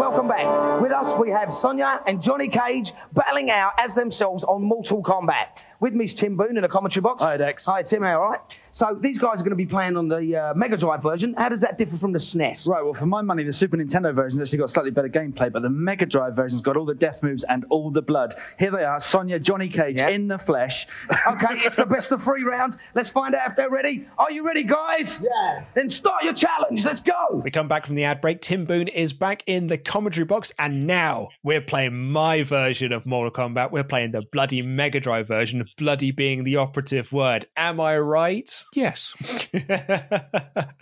welcome 0.00 0.28
back. 0.28 0.80
With 0.80 0.92
us, 0.92 1.12
we 1.18 1.28
have 1.28 1.52
Sonya 1.52 2.00
and 2.06 2.22
Johnny 2.22 2.48
Cage 2.48 2.94
battling 3.12 3.50
out 3.50 3.72
as 3.78 3.94
themselves 3.94 4.44
on 4.44 4.62
Mortal 4.62 5.02
Kombat. 5.02 5.58
With 5.80 5.94
me 5.94 6.06
is 6.06 6.14
Tim 6.14 6.36
Boone 6.36 6.56
in 6.56 6.62
the 6.62 6.68
commentary 6.68 7.02
box. 7.02 7.22
Hi, 7.22 7.36
Dex. 7.36 7.64
Hi, 7.66 7.84
Tim. 7.84 8.02
How 8.02 8.20
All 8.20 8.30
right. 8.30 8.40
So 8.72 8.96
these 9.00 9.18
guys 9.18 9.40
are 9.40 9.44
going 9.44 9.50
to 9.50 9.56
be 9.56 9.66
playing 9.66 9.96
on 9.96 10.08
the 10.08 10.36
uh, 10.36 10.54
Mega 10.54 10.76
Drive 10.76 11.02
version. 11.02 11.34
How 11.34 11.48
does 11.48 11.60
that 11.62 11.78
differ 11.78 11.96
from 11.96 12.12
the 12.12 12.18
SNES? 12.18 12.68
Right, 12.68 12.84
well, 12.84 12.94
for 12.94 13.06
my 13.06 13.22
money, 13.22 13.42
the 13.42 13.52
Super 13.52 13.76
Nintendo 13.76 14.14
version's 14.14 14.42
actually 14.42 14.58
got 14.58 14.70
slightly 14.70 14.90
better 14.90 15.08
gameplay, 15.08 15.50
but 15.50 15.62
the 15.62 15.70
Mega 15.70 16.04
Drive 16.04 16.36
version's 16.36 16.62
got 16.62 16.76
all 16.76 16.84
the 16.84 16.94
death 16.94 17.22
moves 17.22 17.44
and 17.44 17.64
all 17.70 17.90
the 17.90 18.02
blood. 18.02 18.34
Here 18.58 18.70
they 18.70 18.84
are, 18.84 19.00
Sonya, 19.00 19.38
Johnny 19.38 19.68
Cage 19.68 20.00
in 20.00 20.28
the 20.28 20.38
flesh. 20.38 20.86
okay, 21.26 21.54
it's 21.58 21.76
the 21.76 21.86
best 21.86 22.12
of 22.12 22.22
three 22.22 22.44
rounds. 22.44 22.76
Let's 22.94 23.10
find 23.10 23.34
out 23.34 23.50
if 23.50 23.56
they're 23.56 23.70
ready. 23.70 24.06
Are 24.18 24.30
you 24.30 24.44
ready, 24.44 24.64
guys? 24.64 25.18
Yeah. 25.20 25.64
Then 25.74 25.90
start 25.90 26.24
your 26.24 26.34
challenge. 26.34 26.84
Let's 26.84 27.00
go. 27.00 27.40
We 27.42 27.50
come 27.50 27.68
back 27.68 27.86
from 27.86 27.94
the 27.94 28.04
ad 28.04 28.20
break. 28.20 28.40
Tim 28.40 28.64
Boone 28.64 28.88
is 28.88 29.12
back 29.12 29.42
in 29.46 29.66
the 29.66 29.78
commentary 29.78 30.24
box, 30.24 30.52
and 30.58 30.86
now 30.86 31.28
we're 31.42 31.60
playing 31.60 32.10
my 32.12 32.42
version 32.42 32.92
of 32.92 33.06
Mortal 33.06 33.32
Kombat. 33.32 33.72
We're 33.72 33.84
playing 33.84 34.12
the 34.12 34.22
bloody 34.22 34.62
Mega 34.62 35.00
Drive 35.00 35.26
version, 35.26 35.67
bloody 35.76 36.10
being 36.10 36.44
the 36.44 36.56
operative 36.56 37.12
word. 37.12 37.46
Am 37.56 37.80
I 37.80 37.98
right? 37.98 38.64
Yes. 38.74 39.14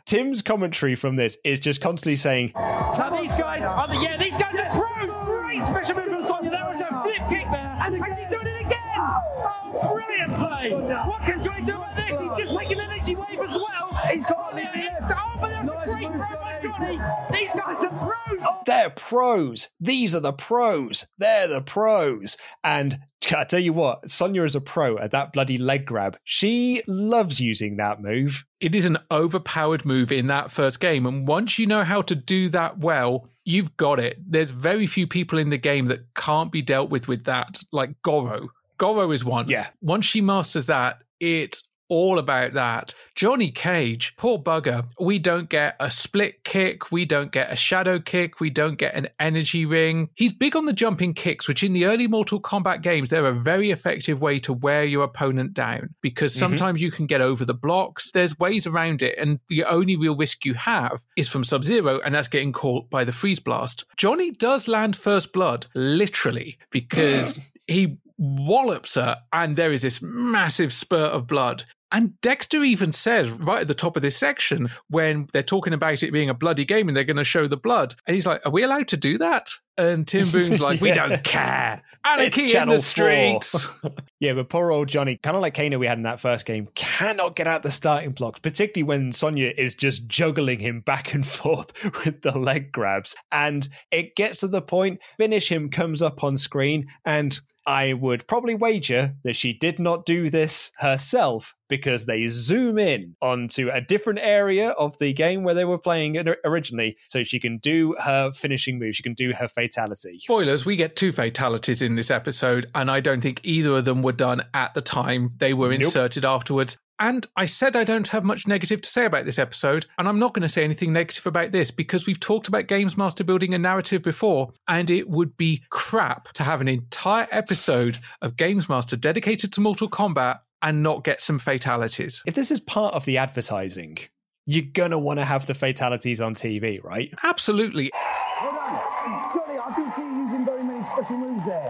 Tim's 0.05 0.43
commentary 0.43 0.95
from 0.97 1.17
this 1.17 1.39
is 1.45 1.61
just 1.61 1.81
constantly 1.81 2.17
saying, 2.17 2.53
Now 2.55 3.19
these 3.21 3.35
guys 3.35 3.63
are 3.63 3.89
the 3.89 4.01
yeah, 4.01 4.17
these 4.19 4.33
guys 4.33 4.55
are 4.55 4.71
pros. 4.71 5.27
Great 5.27 5.63
special 5.63 5.97
move 5.97 6.09
from 6.11 6.25
Sonya. 6.25 6.51
That 6.51 6.69
was 6.69 6.81
a 6.81 6.89
flip 7.03 7.29
kick 7.29 7.47
there, 7.51 7.79
and 7.81 7.95
he's 7.95 8.29
doing 8.31 8.47
it 8.47 8.67
again. 8.67 8.81
Oh, 8.99 9.95
brilliant 9.95 10.35
play! 10.37 10.73
What 11.09 11.23
can 11.23 11.43
Johnny 11.43 11.65
do 11.65 11.79
with 11.79 11.97
this? 11.97 12.05
He's 12.21 12.47
just 12.47 12.59
taking 12.59 12.79
the 12.79 12.85
energy 12.85 13.15
wave 13.17 13.41
as 13.41 13.57
well. 13.57 13.95
He's 14.13 14.25
got 14.25 14.53
oh, 14.53 14.57
the 14.57 15.15
Oh, 15.17 15.39
but 15.41 15.51
that's 15.51 15.93
a 15.93 15.95
great 15.95 16.13
throw 16.13 16.41
by 16.41 16.56
Johnny. 16.69 16.99
These 17.31 17.53
guys 17.53 17.85
are 17.85 17.89
pros. 17.89 18.41
Oh. 18.43 18.61
they're 18.67 18.91
pros. 18.91 19.69
These 19.81 20.15
are 20.15 20.21
the 20.21 20.33
pros. 20.33 21.07
They're 21.19 21.49
the 21.49 21.61
pros. 21.61 22.37
And 22.65 22.99
I 23.35 23.45
tell 23.45 23.61
you 23.61 23.73
what, 23.73 24.09
Sonya 24.09 24.45
is 24.45 24.55
a 24.55 24.61
pro 24.61 24.99
at 24.99 25.11
that 25.13 25.33
bloody 25.33 25.59
leg 25.59 25.87
grab. 25.87 26.19
She 26.25 26.83
loves 26.87 27.41
using 27.41 27.77
that 27.77 28.01
move. 28.01 28.45
It 28.61 28.75
is 28.75 28.85
an 28.85 28.99
overpowered 29.11 29.85
move 29.85 30.13
in 30.13 30.27
that 30.29 30.51
first 30.51 30.81
game. 30.81 31.07
And 31.07 31.27
once 31.27 31.59
you 31.59 31.67
know 31.67 31.85
how 31.85 32.03
to 32.03 32.15
do 32.15 32.49
that 32.51 32.79
well, 32.79 33.29
you've 33.45 33.77
got 33.77 33.99
it. 33.99 34.19
There's 34.27 34.51
very 34.51 34.87
few 34.87 35.07
people 35.07 35.39
in 35.39 35.51
the 35.51 35.59
game 35.59 35.87
that 35.87 36.15
can't 36.15 36.53
be 36.53 36.63
dealt 36.63 36.91
with 36.91 37.09
with 37.09 37.25
that, 37.25 37.59
like 37.73 38.01
Goro. 38.03 38.49
Goro 38.79 39.11
is 39.11 39.25
one. 39.25 39.49
Yeah. 39.49 39.69
Once 39.81 40.05
she 40.05 40.21
masters 40.21 40.67
that, 40.67 41.03
it's 41.21 41.63
all 41.89 42.19
about 42.19 42.53
that. 42.55 42.95
Johnny 43.15 43.51
Cage, 43.51 44.15
poor 44.17 44.39
bugger. 44.39 44.87
We 45.01 45.19
don't 45.19 45.49
get 45.49 45.77
a 45.81 45.91
split 45.91 46.45
kick. 46.45 46.91
We 46.93 47.05
don't 47.05 47.33
get 47.33 47.53
a 47.53 47.57
shadow 47.57 47.99
kick. 47.99 48.41
We 48.41 48.51
don't 48.51 48.77
get 48.77 48.95
an 48.95 49.09
energy 49.21 49.65
ring. 49.65 50.11
He's 50.15 50.33
big 50.33 50.57
on 50.57 50.67
the 50.67 50.73
jumping 50.73 51.15
kicks, 51.15 51.49
which 51.49 51.63
in 51.63 51.73
the 51.73 51.87
early 51.87 52.07
Mortal 52.07 52.41
Kombat 52.41 52.83
games, 52.83 53.11
they're 53.11 53.27
a 53.27 53.33
very 53.33 53.71
effective 53.71 54.21
way 54.21 54.39
to 54.41 54.53
wear 54.53 54.85
your 54.85 55.05
opponent 55.05 55.55
down 55.55 55.95
because 56.03 56.35
Mhm. 56.35 56.39
sometimes 56.39 56.83
you 56.83 56.91
can 56.91 57.07
get 57.07 57.21
over 57.21 57.45
the 57.45 57.55
blocks. 57.55 58.11
There's 58.13 58.39
ways 58.39 58.67
around 58.67 59.03
it. 59.03 59.17
And 59.19 59.41
the 59.49 59.65
only 59.65 59.97
real 59.97 60.17
risk 60.17 60.45
you 60.45 60.55
have 60.55 61.03
is 61.17 61.29
from 61.29 61.45
Sub 61.45 61.65
Zero, 61.65 62.01
and 62.05 62.15
that's 62.15 62.29
getting 62.29 62.53
caught 62.53 62.91
by 62.91 63.05
the 63.05 63.13
freeze 63.13 63.41
blast. 63.41 63.85
Johnny 63.97 64.31
does 64.31 64.69
land 64.69 64.97
first 64.97 65.33
blood, 65.33 65.67
literally, 65.75 66.59
because 66.71 67.39
he 67.67 67.99
wallops 68.19 68.95
her, 68.95 69.17
and 69.33 69.57
there 69.57 69.73
is 69.73 69.83
this 69.83 70.01
massive 70.03 70.73
spurt 70.73 71.13
of 71.13 71.27
blood. 71.27 71.65
And 71.93 72.21
Dexter 72.21 72.65
even 72.65 72.93
says 72.93 73.31
right 73.31 73.63
at 73.63 73.69
the 73.69 73.75
top 73.75 73.97
of 73.97 74.03
this 74.03 74.17
section 74.17 74.71
when 74.89 75.29
they're 75.33 75.43
talking 75.43 75.73
about 75.73 76.03
it 76.03 76.13
being 76.13 76.29
a 76.29 76.35
bloody 76.35 76.65
game 76.65 76.89
and 76.89 76.97
they're 76.97 77.05
going 77.05 77.17
to 77.17 77.25
show 77.25 77.47
the 77.47 77.57
blood, 77.57 77.95
and 78.07 78.15
he's 78.15 78.27
like, 78.27 78.45
"Are 78.45 78.53
we 78.53 78.63
allowed 78.63 78.89
to 78.89 78.97
do 78.97 79.19
that?" 79.19 79.51
And 79.79 80.07
Tim 80.07 80.31
Boone's 80.31 80.61
like, 80.61 80.81
"We 80.81 80.89
Yeah. 80.95 81.09
don't 81.09 81.25
care. 81.25 81.83
It's 81.93 82.23
Anarchy 82.23 82.43
in 82.45 82.49
Channel 82.49 82.75
the 82.77 82.81
streets." 82.81 83.67
4. 83.67 83.91
yeah, 84.21 84.33
but 84.33 84.49
poor 84.49 84.71
old 84.71 84.89
Johnny, 84.89 85.17
kind 85.17 85.37
of 85.37 85.43
like 85.43 85.55
Kano 85.55 85.79
we 85.79 85.87
had 85.87 85.99
in 85.99 86.05
that 86.05 86.21
first 86.21 86.47
game, 86.47 86.69
cannot 86.75 87.37
get 87.37 87.47
out 87.47 87.63
the 87.63 87.71
starting 87.71 88.13
blocks, 88.13 88.41
particularly 88.41 88.85
when 88.87 89.13
Sonya 89.13 89.53
is 89.57 89.75
just 89.75 90.07
juggling 90.07 90.61
him 90.61 90.81
back 90.81 91.13
and 91.15 91.27
forth 91.27 91.73
with 92.05 92.23
the 92.23 92.39
leg 92.39 92.73
grabs. 92.73 93.15
And 93.33 93.69
it 93.91 94.17
gets 94.17 94.41
to 94.41 94.49
the 94.49 94.63
point, 94.63 95.01
finish 95.19 95.51
him 95.51 95.69
comes 95.71 96.01
up 96.01 96.23
on 96.25 96.37
screen, 96.37 96.87
and 97.05 97.39
I 97.69 97.95
would 97.95 98.29
probably 98.29 98.55
wager 98.55 99.15
that 99.25 99.35
she 99.35 99.53
did 99.53 99.81
not 99.81 100.07
do 100.07 100.31
this 100.31 100.71
herself 100.79 101.53
because 101.69 102.05
they 102.05 102.29
zoom 102.29 102.79
in 102.79 103.17
onto 103.21 103.71
a 103.73 103.81
different 103.81 104.21
area 104.23 104.71
of 104.71 104.97
the 104.99 105.13
game 105.13 105.43
where 105.43 105.55
they 105.55 105.65
were 105.65 105.77
playing 105.79 106.17
originally 106.45 106.97
so 107.09 107.25
she 107.25 107.41
can 107.41 107.59
do 107.59 107.97
her 108.01 108.31
finishing 108.31 108.79
move, 108.79 108.95
she 108.95 109.03
can 109.03 109.15
do 109.15 109.33
her 109.33 109.49
fatal 109.49 109.66
fatality. 109.67 110.19
Spoilers, 110.21 110.65
we 110.65 110.77
get 110.77 110.97
two 110.97 111.13
fatalities 111.13 111.83
in 111.83 111.97
this 111.97 112.11
episode, 112.11 112.67
and 112.75 112.91
I 112.91 113.01
don't 113.01 113.21
think 113.21 113.41
either 113.43 113.79
of 113.79 113.85
them 113.85 114.03
were 114.03 114.13
done 114.13 114.43
at 114.55 114.75
the 114.75 114.81
time. 114.81 115.33
They 115.39 115.55
were 115.55 115.69
Nope. 115.71 115.81
inserted 115.83 116.25
afterwards. 116.25 116.77
And 116.99 117.27
I 117.37 117.45
said 117.45 117.77
I 117.77 117.85
don't 117.85 118.09
have 118.09 118.25
much 118.25 118.47
negative 118.47 118.81
to 118.81 118.89
say 118.89 119.05
about 119.05 119.27
this 119.27 119.39
episode, 119.39 119.85
and 119.99 120.09
I'm 120.09 120.19
not 120.19 120.33
going 120.33 120.43
to 120.45 120.49
say 120.49 120.65
anything 120.65 120.95
negative 120.95 121.27
about 121.27 121.53
this 121.53 121.71
because 121.71 122.07
we've 122.07 122.19
talked 122.21 122.49
about 122.49 122.69
Games 122.69 122.97
Master 122.97 123.23
building 123.23 123.53
a 123.53 123.59
narrative 123.59 124.03
before, 124.03 124.53
and 124.67 124.89
it 124.91 125.09
would 125.11 125.37
be 125.37 125.63
crap 125.71 126.33
to 126.35 126.43
have 126.43 126.63
an 126.63 126.69
entire 126.69 127.29
episode 127.31 127.99
of 128.23 128.37
Games 128.39 128.69
Master 128.71 128.97
dedicated 128.97 129.53
to 129.53 129.61
Mortal 129.61 129.91
Kombat 129.91 130.39
and 130.63 130.83
not 130.83 131.05
get 131.05 131.21
some 131.21 131.39
fatalities. 131.39 132.23
If 132.27 132.35
this 132.35 132.51
is 132.51 132.61
part 132.61 132.95
of 132.95 133.05
the 133.05 133.19
advertising, 133.19 133.99
you're 134.47 134.65
gonna 134.73 134.99
want 134.99 135.19
to 135.19 135.25
have 135.27 135.45
the 135.45 135.53
fatalities 135.55 136.23
on 136.23 136.35
TV, 136.35 136.83
right? 136.83 137.13
Absolutely. 137.25 137.91
Hold 137.95 138.55
on. 138.55 139.56
Johnny, 139.77 139.89
I 139.89 139.91
didn't 139.91 139.93
see 139.93 140.03
you 140.03 140.23
using 140.25 140.45
very 140.45 140.65
many 140.65 140.85
special 140.85 141.19
moves 141.19 141.45
there. 141.45 141.69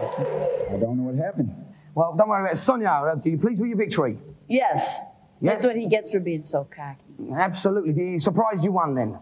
I 0.69 0.79
don't 0.79 0.97
know 0.97 1.03
what 1.03 1.15
happened. 1.15 1.53
Well, 1.95 2.15
don't 2.15 2.29
worry 2.29 2.43
about 2.43 2.53
it. 2.53 2.59
Sonya, 2.59 2.87
uh, 2.87 3.15
are 3.15 3.21
you 3.23 3.37
pleased 3.37 3.61
with 3.61 3.69
your 3.69 3.77
victory? 3.77 4.17
Yes. 4.47 4.99
Yeah. 5.41 5.51
That's 5.51 5.65
what 5.65 5.75
he 5.75 5.87
gets 5.87 6.11
for 6.11 6.19
being 6.19 6.43
so 6.43 6.67
cocky. 6.75 7.01
Absolutely. 7.35 7.93
Do 7.93 8.01
you 8.03 8.19
surprised 8.19 8.63
you 8.63 8.71
won 8.71 8.95
then? 8.95 9.17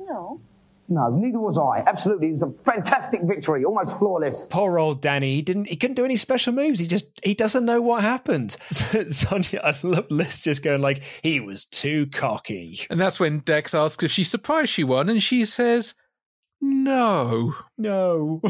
No. 0.00 0.40
No, 0.88 1.08
neither 1.10 1.40
was 1.40 1.58
I. 1.58 1.82
Absolutely. 1.86 2.28
It 2.28 2.32
was 2.34 2.42
a 2.42 2.52
fantastic 2.64 3.22
victory, 3.22 3.64
almost 3.64 3.98
flawless. 3.98 4.46
Poor 4.48 4.78
old 4.78 5.00
Danny. 5.00 5.34
He 5.34 5.42
didn't. 5.42 5.66
He 5.66 5.74
couldn't 5.74 5.96
do 5.96 6.04
any 6.04 6.14
special 6.14 6.52
moves. 6.52 6.78
He 6.78 6.86
just. 6.86 7.06
He 7.24 7.34
doesn't 7.34 7.64
know 7.64 7.80
what 7.80 8.02
happened. 8.02 8.56
Sonya, 8.70 9.60
I 9.64 9.74
love 9.82 10.06
Liz 10.10 10.40
just 10.40 10.62
going 10.62 10.82
like 10.82 11.02
he 11.22 11.40
was 11.40 11.64
too 11.64 12.06
cocky. 12.06 12.80
And 12.88 13.00
that's 13.00 13.18
when 13.18 13.40
Dex 13.40 13.74
asks 13.74 14.04
if 14.04 14.12
she's 14.12 14.30
surprised 14.30 14.70
she 14.70 14.84
won, 14.84 15.08
and 15.08 15.20
she 15.20 15.44
says, 15.44 15.94
No. 16.60 17.54
No. 17.78 18.40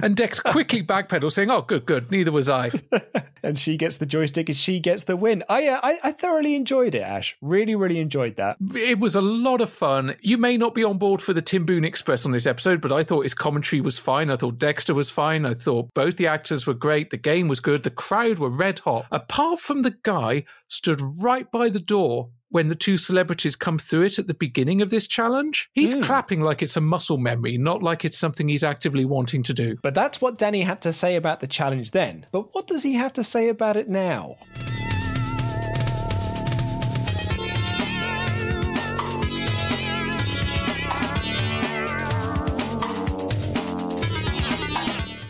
and 0.00 0.16
Dex 0.16 0.40
quickly 0.40 0.82
backpedals, 0.82 1.32
saying, 1.32 1.50
Oh, 1.50 1.62
good, 1.62 1.84
good. 1.84 2.10
Neither 2.10 2.32
was 2.32 2.48
I. 2.48 2.70
and 3.42 3.58
she 3.58 3.76
gets 3.76 3.98
the 3.98 4.06
joystick 4.06 4.48
and 4.48 4.56
she 4.56 4.80
gets 4.80 5.04
the 5.04 5.16
win. 5.16 5.42
I, 5.48 5.68
uh, 5.68 5.80
I 5.82 5.98
I 6.04 6.12
thoroughly 6.12 6.54
enjoyed 6.54 6.94
it, 6.94 7.02
Ash. 7.02 7.36
Really, 7.42 7.74
really 7.74 7.98
enjoyed 7.98 8.36
that. 8.36 8.56
It 8.74 8.98
was 8.98 9.14
a 9.14 9.20
lot 9.20 9.60
of 9.60 9.70
fun. 9.70 10.16
You 10.20 10.38
may 10.38 10.56
not 10.56 10.74
be 10.74 10.84
on 10.84 10.98
board 10.98 11.20
for 11.20 11.32
the 11.32 11.42
Tim 11.42 11.66
Boone 11.66 11.84
Express 11.84 12.24
on 12.24 12.32
this 12.32 12.46
episode, 12.46 12.80
but 12.80 12.92
I 12.92 13.02
thought 13.02 13.22
his 13.22 13.34
commentary 13.34 13.80
was 13.80 13.98
fine. 13.98 14.30
I 14.30 14.36
thought 14.36 14.58
Dexter 14.58 14.94
was 14.94 15.10
fine. 15.10 15.44
I 15.44 15.54
thought 15.54 15.92
both 15.94 16.16
the 16.16 16.26
actors 16.26 16.66
were 16.66 16.74
great. 16.74 17.10
The 17.10 17.16
game 17.18 17.48
was 17.48 17.60
good. 17.60 17.82
The 17.82 17.90
crowd 17.90 18.38
were 18.38 18.50
red 18.50 18.78
hot. 18.78 19.06
Apart 19.10 19.60
from 19.60 19.82
the 19.82 19.94
guy 20.02 20.44
stood 20.68 21.00
right 21.00 21.50
by 21.50 21.68
the 21.68 21.80
door 21.80 22.30
when 22.54 22.68
the 22.68 22.74
two 22.76 22.96
celebrities 22.96 23.56
come 23.56 23.78
through 23.78 24.02
it 24.02 24.16
at 24.16 24.28
the 24.28 24.34
beginning 24.34 24.80
of 24.80 24.88
this 24.88 25.08
challenge. 25.08 25.68
He's 25.72 25.92
clapping 25.96 26.40
like 26.40 26.62
it's 26.62 26.76
a 26.76 26.80
muscle 26.80 27.18
memory, 27.18 27.58
not 27.58 27.82
like 27.82 28.04
it's 28.04 28.16
something 28.16 28.48
he's 28.54 28.62
actively 28.62 29.04
wanting 29.04 29.42
to 29.42 29.52
do. 29.52 29.76
But 29.82 29.96
that's 29.96 30.20
what 30.20 30.38
Danny 30.38 30.62
had 30.62 30.80
to 30.82 30.92
say 30.92 31.16
about 31.16 31.40
the 31.40 31.48
challenge 31.48 31.90
then. 31.90 32.26
But 32.30 32.54
what 32.54 32.68
does 32.68 32.84
he 32.84 32.94
have 32.94 33.12
to 33.14 33.24
say 33.24 33.48
about 33.48 33.76
it 33.76 33.88
now? 33.88 34.36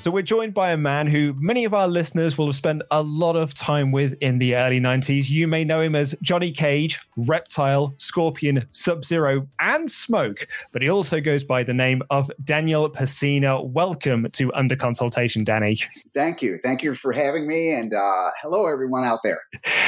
So 0.05 0.11
we're 0.11 0.21
joined 0.21 0.53
by 0.53 0.73
a 0.73 0.77
man 0.77 1.07
who 1.07 1.35
many 1.39 1.65
of 1.65 1.73
our 1.73 1.89
listeners 1.89 2.37
will 2.37 2.45
have 2.45 2.55
spent 2.55 2.83
a 2.91 3.01
lot 3.03 3.37
of 3.37 3.55
time 3.55 3.91
with 3.91 4.13
in 4.21 4.37
the 4.37 4.55
early 4.55 4.79
90s. 4.79 5.31
You 5.31 5.49
may 5.49 5.65
know 5.65 5.81
him 5.81 5.97
as 5.97 6.15
Johnny 6.21 6.53
Cage, 6.53 7.01
Reptile, 7.17 7.95
Scorpion, 7.97 8.61
Sub-Zero, 8.71 9.49
and 9.61 9.91
Smoke, 9.91 10.47
but 10.73 10.83
he 10.83 10.91
also 10.91 11.23
goes 11.23 11.43
by 11.43 11.63
the 11.63 11.73
name 11.73 12.03
of 12.11 12.31
Daniel 12.45 12.91
Pesina. 12.91 13.67
Welcome 13.67 14.29
to 14.33 14.53
Under 14.53 14.77
Consultation, 14.77 15.43
Danny. 15.43 15.81
Thank 16.13 16.43
you. 16.43 16.59
Thank 16.59 16.83
you 16.83 16.95
for 16.95 17.15
having 17.15 17.47
me. 17.47 17.73
And 17.73 17.95
uh, 17.95 18.31
hello, 18.43 18.67
everyone 18.67 19.05
out 19.05 19.21
there. 19.25 19.41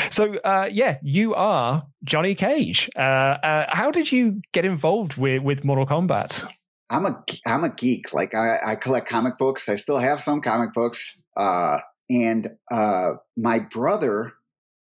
So, 0.09 0.37
uh, 0.45 0.71
yeah, 0.73 0.97
you 1.03 1.35
are 1.35 1.83
Johnny 2.05 2.35
Cage. 2.35 2.89
Uh, 2.97 3.01
uh, 3.43 3.67
how 3.69 3.91
did 3.91 4.11
you 4.11 4.41
get 4.53 4.65
involved 4.65 5.19
with, 5.19 5.43
with 5.43 5.63
Mortal 5.63 5.85
Kombat? 5.85 6.49
I'm 6.91 7.07
a 7.07 7.25
I'm 7.47 7.65
a 7.65 7.75
geek. 7.75 8.13
Like 8.15 8.35
I, 8.35 8.59
I 8.65 8.77
collect 8.77 9.09
comic 9.09 9.39
books. 9.39 9.69
I 9.69 9.75
still 9.75 9.99
have 9.99 10.21
some 10.21 10.41
comic 10.41 10.73
books. 10.73 11.21
Uh, 11.37 11.79
and 12.09 12.49
uh, 12.71 13.15
my 13.37 13.61
brother 13.71 14.33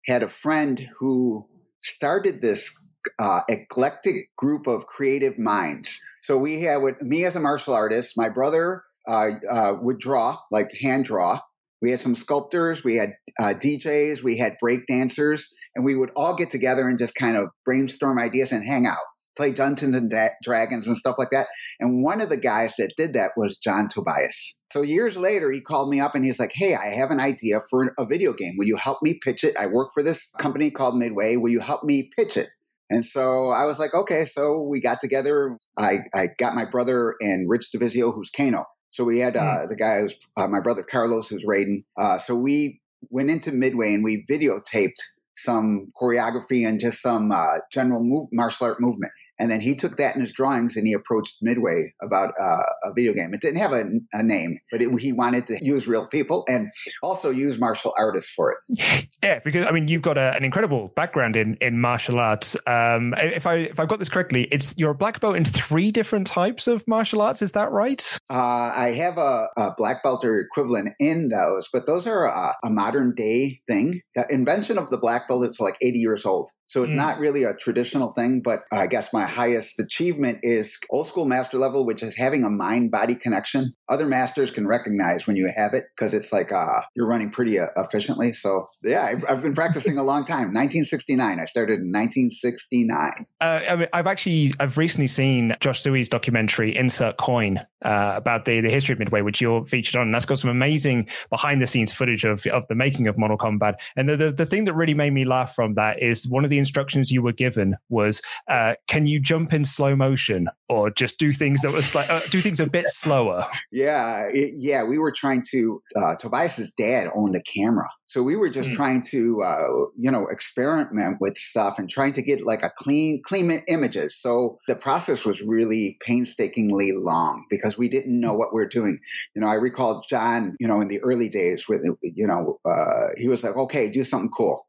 had 0.06 0.24
a 0.24 0.28
friend 0.28 0.88
who 1.00 1.48
started 1.82 2.42
this 2.42 2.76
uh, 3.20 3.42
eclectic 3.50 4.30
group 4.38 4.68
of 4.68 4.86
creative 4.86 5.40
minds. 5.40 6.04
So 6.22 6.38
we 6.38 6.62
had 6.62 6.78
with 6.78 7.02
me 7.02 7.26
as 7.26 7.36
a 7.36 7.40
martial 7.40 7.74
artist. 7.74 8.14
My 8.16 8.30
brother 8.30 8.84
uh, 9.08 9.32
uh, 9.50 9.74
would 9.82 9.98
draw, 9.98 10.38
like 10.52 10.70
hand 10.80 11.06
draw. 11.06 11.40
We 11.82 11.92
had 11.92 12.02
some 12.02 12.16
sculptors, 12.16 12.84
we 12.84 12.96
had 12.96 13.14
uh, 13.40 13.54
DJs, 13.54 14.22
we 14.22 14.38
had 14.38 14.58
break 14.60 14.86
dancers, 14.86 15.48
and 15.76 15.86
we 15.86 15.96
would 15.96 16.12
all 16.14 16.36
get 16.36 16.50
together 16.50 16.90
and 16.90 17.00
just 17.00 17.16
kind 17.16 17.38
of 17.38 17.48
brainstorm 17.64 18.20
ideas 18.20 18.52
and 18.52 18.66
hang 18.66 18.86
out 18.86 18.98
play 19.40 19.52
Dungeons 19.52 19.96
and 19.96 20.10
da- 20.10 20.36
Dragons 20.44 20.86
and 20.86 20.98
stuff 20.98 21.16
like 21.18 21.30
that. 21.32 21.48
And 21.80 22.04
one 22.04 22.20
of 22.20 22.30
the 22.30 22.38
guys 22.38 22.74
that 22.78 22.92
did 22.98 23.14
that 23.14 23.32
was 23.38 23.58
John 23.58 23.88
Tobias. 23.88 24.56
So 24.72 24.82
years 24.82 25.16
later, 25.16 25.50
he 25.50 25.62
called 25.62 25.90
me 25.90 26.02
up 26.02 26.14
and 26.14 26.26
he's 26.26 26.40
like, 26.40 26.52
Hey, 26.54 26.76
I 26.76 26.88
have 26.88 27.10
an 27.10 27.22
idea 27.22 27.60
for 27.70 27.94
a 27.98 28.06
video 28.06 28.34
game. 28.34 28.56
Will 28.58 28.68
you 28.68 28.76
help 28.76 29.02
me 29.02 29.18
pitch 29.24 29.44
it? 29.44 29.56
I 29.58 29.68
work 29.68 29.92
for 29.94 30.04
this 30.04 30.30
company 30.38 30.70
called 30.70 30.98
Midway. 30.98 31.38
Will 31.38 31.50
you 31.50 31.62
help 31.62 31.84
me 31.84 32.10
pitch 32.16 32.36
it? 32.36 32.50
And 32.90 33.06
so 33.06 33.50
I 33.50 33.66
was 33.66 33.80
like, 33.80 33.94
okay. 33.94 34.26
So 34.26 34.62
we 34.62 34.82
got 34.82 35.00
together. 35.00 35.58
I, 35.78 36.00
I 36.14 36.30
got 36.38 36.56
my 36.56 36.66
brother 36.66 37.16
and 37.22 37.48
Rich 37.48 37.68
Divizio, 37.74 38.14
who's 38.14 38.32
Kano. 38.32 38.66
So 38.90 39.04
we 39.04 39.20
had 39.20 39.38
uh, 39.38 39.68
the 39.70 39.76
guy 39.76 40.00
who's 40.00 40.16
uh, 40.36 40.48
my 40.48 40.60
brother 40.60 40.84
Carlos, 40.84 41.30
who's 41.30 41.46
Raiden. 41.46 41.84
Uh, 41.96 42.18
so 42.18 42.36
we 42.36 42.82
went 43.12 43.30
into 43.30 43.52
Midway 43.52 43.94
and 43.94 44.04
we 44.04 44.26
videotaped 44.28 44.98
some 45.36 45.92
choreography 46.00 46.68
and 46.68 46.80
just 46.80 47.02
some 47.02 47.32
uh, 47.32 47.60
general 47.72 48.04
move, 48.04 48.28
martial 48.32 48.66
art 48.66 48.82
movement. 48.82 49.12
And 49.40 49.50
then 49.50 49.62
he 49.62 49.76
took 49.76 49.98
that 49.98 50.16
in 50.16 50.22
his 50.22 50.34
drawings 50.34 50.76
and 50.76 50.86
he 50.86 50.94
approached 50.94 51.38
Midway 51.42 51.94
about 52.02 52.34
uh, 52.40 52.64
a 52.84 52.94
video 52.96 53.14
game. 53.14 53.34
It 53.34 53.42
didn't 53.42 53.60
have 53.60 53.72
a, 53.72 53.90
a 54.14 54.22
name, 54.22 54.60
but 54.72 54.82
it, 54.82 55.00
he 55.00 55.14
wanted 55.14 55.46
to 55.48 55.58
use 55.62 55.88
real 55.88 56.06
people 56.06 56.46
and 56.48 56.70
also 57.02 57.30
use 57.30 57.60
martial 57.60 57.94
artists 57.98 58.32
for 58.32 58.52
it. 58.52 59.08
Yeah, 59.22 59.40
because 59.44 59.68
I 59.68 59.72
mean, 59.72 59.90
you've 59.90 60.02
got 60.02 60.18
a, 60.18 60.34
an 60.36 60.46
incredible 60.46 60.94
background 60.96 61.36
in, 61.36 61.58
in 61.60 61.82
martial 61.82 62.20
arts. 62.20 62.56
Um, 62.66 63.14
if 63.18 63.46
I 63.46 63.56
if 63.56 63.80
I've 63.80 63.90
got 63.90 64.00
this 64.00 64.08
correctly, 64.08 64.48
it's 64.50 64.74
you're 64.78 64.92
a 64.92 64.96
black 64.96 65.20
belt 65.20 65.36
in 65.36 65.44
three 65.44 65.92
different 65.92 66.26
types 66.26 66.68
of 66.68 66.88
martial 66.88 67.22
arts. 67.22 67.42
Is 67.42 67.52
that 67.52 67.72
right? 67.72 68.02
Uh, 68.30 68.72
I 68.74 68.92
have 68.92 69.18
a, 69.18 69.48
a, 69.58 69.72
black 69.76 70.04
belt 70.04 70.24
or 70.24 70.40
equivalent 70.40 70.94
in 71.00 71.28
those, 71.28 71.68
but 71.72 71.86
those 71.86 72.08
are 72.08 72.26
a, 72.26 72.54
a 72.64 72.70
modern 72.70 73.14
day 73.14 73.60
thing. 73.68 74.02
The 74.16 74.26
invention 74.30 74.78
of 74.78 74.90
the 74.90 74.98
black 74.98 75.28
belt 75.28 75.44
is 75.46 75.60
like 75.60 75.76
80 75.82 76.00
years 76.00 76.26
old. 76.26 76.50
So 76.70 76.84
it's 76.84 76.94
mm. 76.94 76.98
not 76.98 77.18
really 77.18 77.44
a 77.44 77.56
traditional 77.56 78.12
thing, 78.12 78.42
but 78.44 78.60
I 78.72 78.86
guess 78.86 79.12
my 79.12 79.26
highest 79.26 79.80
achievement 79.80 80.40
is 80.44 80.78
old 80.92 81.08
school 81.08 81.26
master 81.26 81.58
level, 81.58 81.84
which 81.84 82.04
is 82.04 82.16
having 82.16 82.44
a 82.44 82.50
mind 82.50 82.92
body 82.92 83.16
connection. 83.16 83.74
Other 83.90 84.06
masters 84.06 84.52
can 84.52 84.68
recognize 84.68 85.26
when 85.26 85.36
you 85.36 85.52
have 85.58 85.74
it 85.74 85.86
because 85.96 86.14
it's 86.14 86.32
like 86.32 86.52
uh, 86.52 86.82
you're 86.96 87.08
running 87.08 87.32
pretty 87.32 87.58
uh, 87.58 87.66
efficiently. 87.76 88.34
So 88.34 88.68
yeah, 88.84 89.04
I've, 89.04 89.26
I've, 89.28 89.42
been 89.42 89.56
practicing 89.56 89.98
a 89.98 90.04
long 90.04 90.24
time. 90.24 90.54
1969. 90.54 91.40
I 91.40 91.46
started 91.46 91.80
in 91.80 91.92
1969. 91.92 93.26
Uh, 93.42 93.62
I 93.68 93.76
mean, 93.76 93.88
I've 93.92 94.06
actually 94.06 94.54
I've 94.60 94.78
recently 94.78 95.08
seen 95.08 95.56
Josh 95.62 95.82
Tsui's 95.84 96.08
documentary 96.08 96.78
Insert 96.78 97.18
Coin 97.18 97.66
uh, 97.84 98.14
about 98.16 98.46
the 98.46 98.62
the 98.62 98.70
history 98.70 98.94
of 98.94 99.00
Midway, 99.00 99.22
which 99.22 99.42
you're 99.42 99.66
featured 99.66 99.96
on. 99.96 100.04
And 100.04 100.14
that's 100.14 100.26
got 100.26 100.38
some 100.38 100.52
amazing 100.52 101.08
behind 101.32 101.64
the 101.64 101.68
scenes 101.68 101.92
footage 101.92 102.26
of 102.26 102.46
of 102.48 102.68
the 102.68 102.76
making 102.76 103.08
of 103.08 103.18
Mortal 103.18 103.40
Kombat. 103.40 103.76
And 103.96 104.08
the, 104.08 104.16
the 104.16 104.32
the 104.32 104.46
thing 104.46 104.66
that 104.66 104.74
really 104.74 104.94
made 104.94 105.14
me 105.14 105.26
laugh 105.26 105.56
from 105.56 105.74
that 105.74 106.00
is 106.04 106.28
one 106.28 106.44
of 106.44 106.52
the 106.52 106.59
instructions 106.60 107.12
you 107.12 107.24
were 107.24 107.34
given 107.34 107.76
was, 107.90 108.22
uh, 108.48 108.76
"Can 108.88 109.08
you 109.08 109.20
jump 109.20 109.54
in 109.54 109.66
slow 109.66 109.96
motion 109.96 110.48
or 110.68 110.92
just 110.92 111.18
do 111.18 111.32
things 111.32 111.62
that 111.62 111.72
was 111.72 111.96
like 111.96 112.10
uh, 112.10 112.22
do 112.30 112.40
things 112.40 112.60
a 112.60 112.68
bit 112.68 112.88
slower?" 112.90 113.46
Yeah, 113.72 114.28
it, 114.32 114.52
yeah. 114.56 114.84
We 114.84 115.00
were 115.00 115.12
trying 115.12 115.44
to. 115.52 115.82
Uh, 115.96 116.16
Tobias's 116.16 116.72
dad 116.72 117.08
owned 117.16 117.34
the 117.34 117.44
camera, 117.44 117.90
so 118.10 118.24
we 118.24 118.36
were 118.36 118.50
just 118.50 118.72
mm. 118.72 118.76
trying 118.76 119.04
to, 119.12 119.44
uh, 119.44 119.68
you 119.96 120.10
know, 120.10 120.26
experiment 120.32 121.18
with 121.22 121.38
stuff 121.38 121.78
and 121.78 121.88
trying 121.88 122.14
to 122.14 122.24
get 122.24 122.44
like 122.44 122.64
a 122.64 122.72
clean, 122.76 123.22
clean 123.24 123.52
images. 123.68 124.20
So 124.20 124.58
the 124.68 124.76
process 124.76 125.26
was 125.26 125.44
really 125.44 125.96
painstakingly 126.02 126.92
long 126.96 127.46
because 127.52 127.78
we 127.78 127.88
didn't 127.88 128.20
know 128.20 128.34
what 128.34 128.52
we 128.52 128.64
are 128.64 128.68
doing. 128.68 128.98
You 129.36 129.42
know, 129.42 129.48
I 129.48 129.54
recall 129.54 130.04
John, 130.10 130.56
you 130.60 130.68
know, 130.68 130.82
in 130.82 130.88
the 130.88 131.00
early 131.02 131.30
days 131.30 131.70
with, 131.70 131.82
you 132.02 132.26
know, 132.26 132.60
uh, 132.66 133.10
he 133.18 133.28
was 133.28 133.44
like, 133.44 133.56
"Okay, 133.56 133.92
do 133.92 134.04
something 134.04 134.32
cool." 134.36 134.66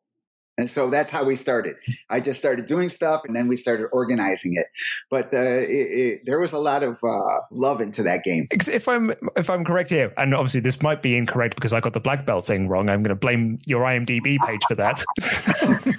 And 0.61 0.69
so 0.69 0.91
that's 0.91 1.11
how 1.11 1.25
we 1.25 1.37
started. 1.37 1.77
I 2.11 2.21
just 2.21 2.39
started 2.39 2.67
doing 2.67 2.91
stuff 2.91 3.23
and 3.25 3.35
then 3.35 3.49
we 3.49 3.57
started 3.57 3.87
organizing 3.93 4.53
it. 4.57 4.67
But 5.09 5.33
uh, 5.33 5.39
it, 5.39 5.71
it, 5.71 6.21
there 6.27 6.39
was 6.39 6.53
a 6.53 6.59
lot 6.59 6.83
of 6.83 6.99
uh, 7.03 7.41
love 7.51 7.81
into 7.81 8.03
that 8.03 8.25
game. 8.25 8.47
If 8.51 8.87
I'm 8.87 9.15
if 9.37 9.49
I'm 9.49 9.65
correct 9.65 9.89
here, 9.89 10.13
and 10.19 10.35
obviously 10.35 10.61
this 10.61 10.83
might 10.83 11.03
be 11.03 11.17
incorrect 11.17 11.55
because 11.55 11.73
I 11.73 11.81
got 11.81 11.95
the 11.95 12.01
black 12.01 12.27
belt 12.27 12.45
thing 12.45 12.69
wrong, 12.69 12.91
I'm 12.91 13.03
going 13.03 13.09
to 13.09 13.15
blame 13.15 13.57
your 13.67 13.85
IMDb 13.85 14.37
page 14.45 14.61
for 14.69 14.75
that. 14.75 15.03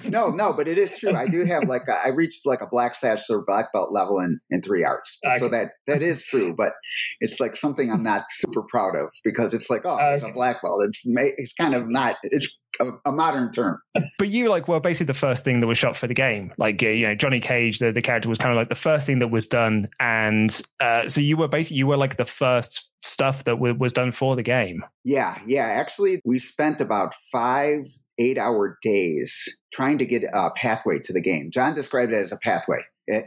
no, 0.08 0.30
no, 0.30 0.52
but 0.52 0.68
it 0.68 0.78
is 0.78 0.96
true. 0.96 1.16
I 1.16 1.26
do 1.26 1.44
have 1.44 1.64
like 1.64 1.88
a, 1.88 1.94
I 1.94 2.10
reached 2.10 2.46
like 2.46 2.60
a 2.60 2.68
black 2.68 2.94
sash 2.94 3.28
or 3.28 3.42
black 3.44 3.72
belt 3.72 3.92
level 3.92 4.20
in 4.20 4.38
in 4.50 4.62
three 4.62 4.84
arts, 4.84 5.18
okay. 5.26 5.38
so 5.40 5.48
that 5.48 5.72
that 5.88 6.02
is 6.02 6.22
true. 6.22 6.54
But 6.54 6.74
it's 7.20 7.40
like 7.40 7.56
something 7.56 7.90
I'm 7.90 8.04
not 8.04 8.26
super 8.28 8.62
proud 8.62 8.94
of 8.94 9.08
because 9.24 9.54
it's 9.54 9.68
like 9.68 9.84
oh, 9.84 9.96
okay. 9.96 10.14
it's 10.14 10.22
a 10.22 10.30
black 10.30 10.62
belt. 10.62 10.84
It's 10.86 11.02
it's 11.04 11.52
kind 11.54 11.74
of 11.74 11.88
not. 11.88 12.14
It's 12.22 12.60
a, 12.80 12.90
a, 13.06 13.12
modern 13.12 13.50
term. 13.50 13.80
But 14.18 14.28
you 14.28 14.48
like 14.48 14.68
well, 14.68 14.80
basically 14.80 15.06
the 15.06 15.14
first 15.14 15.44
thing 15.44 15.60
that 15.60 15.66
was 15.66 15.78
shot 15.78 15.96
for 15.96 16.06
the 16.06 16.14
game, 16.14 16.52
like 16.58 16.80
you 16.82 17.06
know 17.06 17.14
Johnny 17.14 17.40
Cage, 17.40 17.78
the, 17.78 17.92
the 17.92 18.02
character 18.02 18.28
was 18.28 18.38
kind 18.38 18.50
of 18.50 18.56
like 18.56 18.68
the 18.68 18.74
first 18.74 19.06
thing 19.06 19.18
that 19.20 19.28
was 19.28 19.46
done, 19.46 19.88
and 20.00 20.62
uh, 20.80 21.08
so 21.08 21.20
you 21.20 21.36
were 21.36 21.48
basically 21.48 21.76
you 21.78 21.86
were 21.86 21.96
like 21.96 22.16
the 22.16 22.24
first 22.24 22.88
stuff 23.02 23.44
that 23.44 23.52
w- 23.52 23.74
was 23.74 23.92
done 23.92 24.12
for 24.12 24.36
the 24.36 24.42
game. 24.42 24.84
Yeah, 25.04 25.38
yeah. 25.46 25.66
Actually, 25.66 26.20
we 26.24 26.38
spent 26.38 26.80
about 26.80 27.14
five 27.30 27.86
eight 28.18 28.38
hour 28.38 28.78
days 28.82 29.48
trying 29.72 29.98
to 29.98 30.04
get 30.04 30.22
a 30.32 30.50
pathway 30.56 30.98
to 31.02 31.12
the 31.12 31.20
game. 31.20 31.50
John 31.50 31.74
described 31.74 32.12
it 32.12 32.22
as 32.22 32.32
a 32.32 32.36
pathway 32.38 32.78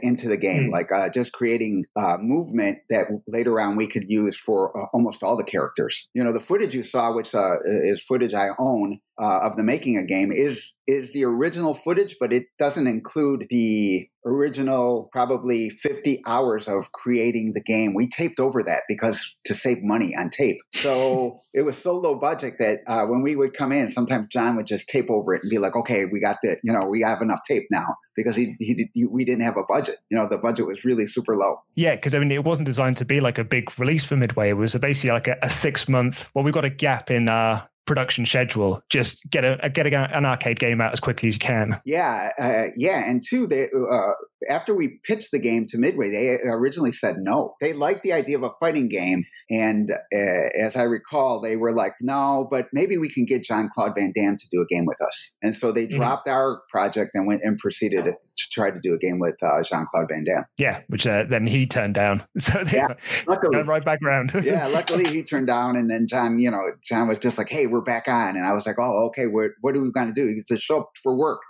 into 0.02 0.28
the 0.28 0.36
game, 0.36 0.68
mm. 0.68 0.72
like 0.72 0.90
uh, 0.90 1.08
just 1.08 1.32
creating 1.32 1.84
uh, 1.96 2.16
movement 2.20 2.78
that 2.88 3.06
later 3.28 3.60
on 3.60 3.76
we 3.76 3.86
could 3.86 4.04
use 4.08 4.36
for 4.36 4.76
uh, 4.76 4.86
almost 4.92 5.22
all 5.22 5.36
the 5.36 5.44
characters. 5.44 6.08
You 6.14 6.24
know, 6.24 6.32
the 6.32 6.40
footage 6.40 6.74
you 6.74 6.82
saw, 6.82 7.14
which 7.14 7.34
uh, 7.34 7.56
is 7.64 8.02
footage 8.02 8.34
I 8.34 8.48
own 8.58 9.00
uh, 9.18 9.40
of 9.42 9.56
the 9.56 9.64
making 9.64 9.96
a 9.96 10.04
game, 10.04 10.30
is 10.32 10.74
is 10.86 11.12
the 11.12 11.24
original 11.24 11.74
footage, 11.74 12.16
but 12.20 12.32
it 12.32 12.46
doesn't 12.58 12.86
include 12.86 13.46
the 13.50 14.08
original 14.24 15.08
probably 15.12 15.70
50 15.70 16.22
hours 16.26 16.68
of 16.68 16.92
creating 16.92 17.52
the 17.54 17.62
game. 17.62 17.94
We 17.94 18.08
taped 18.08 18.40
over 18.40 18.62
that 18.62 18.82
because 18.88 19.34
to 19.44 19.54
save 19.54 19.78
money 19.82 20.14
on 20.18 20.30
tape. 20.30 20.56
So 20.72 21.38
it 21.54 21.62
was 21.62 21.78
so 21.78 21.94
low 21.94 22.16
budget 22.16 22.54
that 22.58 22.80
uh, 22.86 23.06
when 23.06 23.22
we 23.22 23.36
would 23.36 23.54
come 23.54 23.72
in, 23.72 23.88
sometimes 23.88 24.28
John 24.28 24.56
would 24.56 24.66
just 24.66 24.88
tape 24.88 25.10
over 25.10 25.34
it 25.34 25.42
and 25.42 25.50
be 25.50 25.58
like, 25.58 25.76
"Okay, 25.76 26.06
we 26.06 26.20
got 26.20 26.38
the, 26.42 26.56
you 26.62 26.72
know, 26.72 26.86
we 26.86 27.02
have 27.02 27.22
enough 27.22 27.40
tape 27.48 27.66
now." 27.70 27.96
Because 28.14 28.34
he, 28.34 28.54
he, 28.58 28.88
he 28.94 29.06
we 29.06 29.24
didn't 29.24 29.42
have 29.42 29.56
a 29.56 29.64
budget. 29.68 29.96
You 30.10 30.16
know, 30.16 30.26
the 30.26 30.38
budget 30.38 30.66
was 30.66 30.84
really 30.84 31.06
super 31.06 31.34
low. 31.34 31.56
Yeah, 31.74 31.94
because 31.94 32.14
I 32.14 32.18
mean, 32.18 32.32
it 32.32 32.44
wasn't 32.44 32.66
designed 32.66 32.96
to 32.98 33.04
be 33.04 33.20
like 33.20 33.38
a 33.38 33.44
big 33.44 33.78
release 33.78 34.04
for 34.04 34.16
Midway. 34.16 34.50
It 34.50 34.54
was 34.54 34.74
basically 34.74 35.10
like 35.10 35.28
a, 35.28 35.36
a 35.42 35.50
six 35.50 35.88
month. 35.88 36.30
Well, 36.34 36.44
we've 36.44 36.54
got 36.54 36.64
a 36.64 36.70
gap 36.70 37.10
in 37.10 37.28
uh, 37.28 37.66
production 37.86 38.26
schedule. 38.26 38.82
Just 38.90 39.20
get 39.30 39.44
a 39.44 39.70
get 39.70 39.86
a, 39.86 40.16
an 40.16 40.24
arcade 40.24 40.58
game 40.58 40.80
out 40.80 40.92
as 40.92 41.00
quickly 41.00 41.28
as 41.28 41.34
you 41.34 41.40
can. 41.40 41.80
Yeah, 41.84 42.30
uh, 42.38 42.64
yeah, 42.76 43.08
and 43.08 43.22
two, 43.26 43.46
they 43.46 43.64
uh, 43.64 44.12
after 44.50 44.76
we 44.76 45.00
pitched 45.04 45.30
the 45.30 45.38
game 45.38 45.64
to 45.68 45.78
Midway, 45.78 46.10
they 46.10 46.38
originally 46.48 46.92
said 46.92 47.16
no. 47.18 47.54
They 47.60 47.72
liked 47.72 48.02
the 48.02 48.12
idea 48.12 48.36
of 48.36 48.42
a 48.42 48.50
fighting 48.60 48.88
game, 48.88 49.24
and 49.50 49.90
uh, 49.90 50.60
as 50.60 50.76
I 50.76 50.82
recall, 50.82 51.40
they 51.40 51.56
were 51.56 51.72
like, 51.72 51.92
"No, 52.00 52.46
but 52.50 52.66
maybe 52.72 52.98
we 52.98 53.08
can 53.08 53.24
get 53.24 53.44
Jean 53.44 53.68
Claude 53.72 53.92
Van 53.96 54.12
Damme 54.14 54.36
to 54.36 54.48
do 54.50 54.60
a 54.60 54.66
game 54.66 54.84
with 54.86 55.00
us." 55.06 55.34
And 55.42 55.54
so 55.54 55.72
they 55.72 55.86
mm-hmm. 55.86 55.96
dropped 55.96 56.28
our 56.28 56.60
project 56.70 57.12
and 57.14 57.26
went 57.26 57.42
and 57.42 57.58
proceeded 57.58 58.04
to 58.04 58.48
try 58.50 58.70
to 58.70 58.80
do 58.80 58.94
a 58.94 58.98
game 58.98 59.18
with 59.18 59.36
uh, 59.42 59.62
Jean 59.62 59.86
Claude 59.90 60.08
Van 60.10 60.24
Damme. 60.24 60.44
Yeah, 60.58 60.82
which 60.88 61.06
uh, 61.06 61.24
then 61.24 61.46
he 61.46 61.66
turned 61.66 61.94
down. 61.94 62.22
So 62.46 62.62
they 62.62 62.76
yeah, 62.76 62.94
luckily, 63.26 63.60
right 63.62 63.84
back 63.84 63.98
around. 64.04 64.30
yeah, 64.44 64.68
luckily 64.68 65.04
he 65.04 65.24
turned 65.24 65.48
down, 65.48 65.74
and 65.74 65.90
then 65.90 66.06
John, 66.06 66.38
you 66.38 66.48
know, 66.48 66.62
John 66.88 67.08
was 67.08 67.18
just 67.18 67.38
like, 67.38 67.48
"Hey, 67.48 67.66
back 67.80 68.08
on," 68.08 68.36
and 68.36 68.46
I 68.46 68.52
was 68.52 68.66
like, 68.66 68.76
"Oh, 68.78 69.06
okay. 69.08 69.26
What 69.26 69.52
what 69.60 69.76
are 69.76 69.82
we 69.82 69.90
going 69.92 70.08
to 70.08 70.14
do?" 70.14 70.26
He 70.26 70.40
said, 70.46 70.60
"Show 70.60 70.80
up 70.80 70.90
for 71.02 71.16
work." 71.16 71.40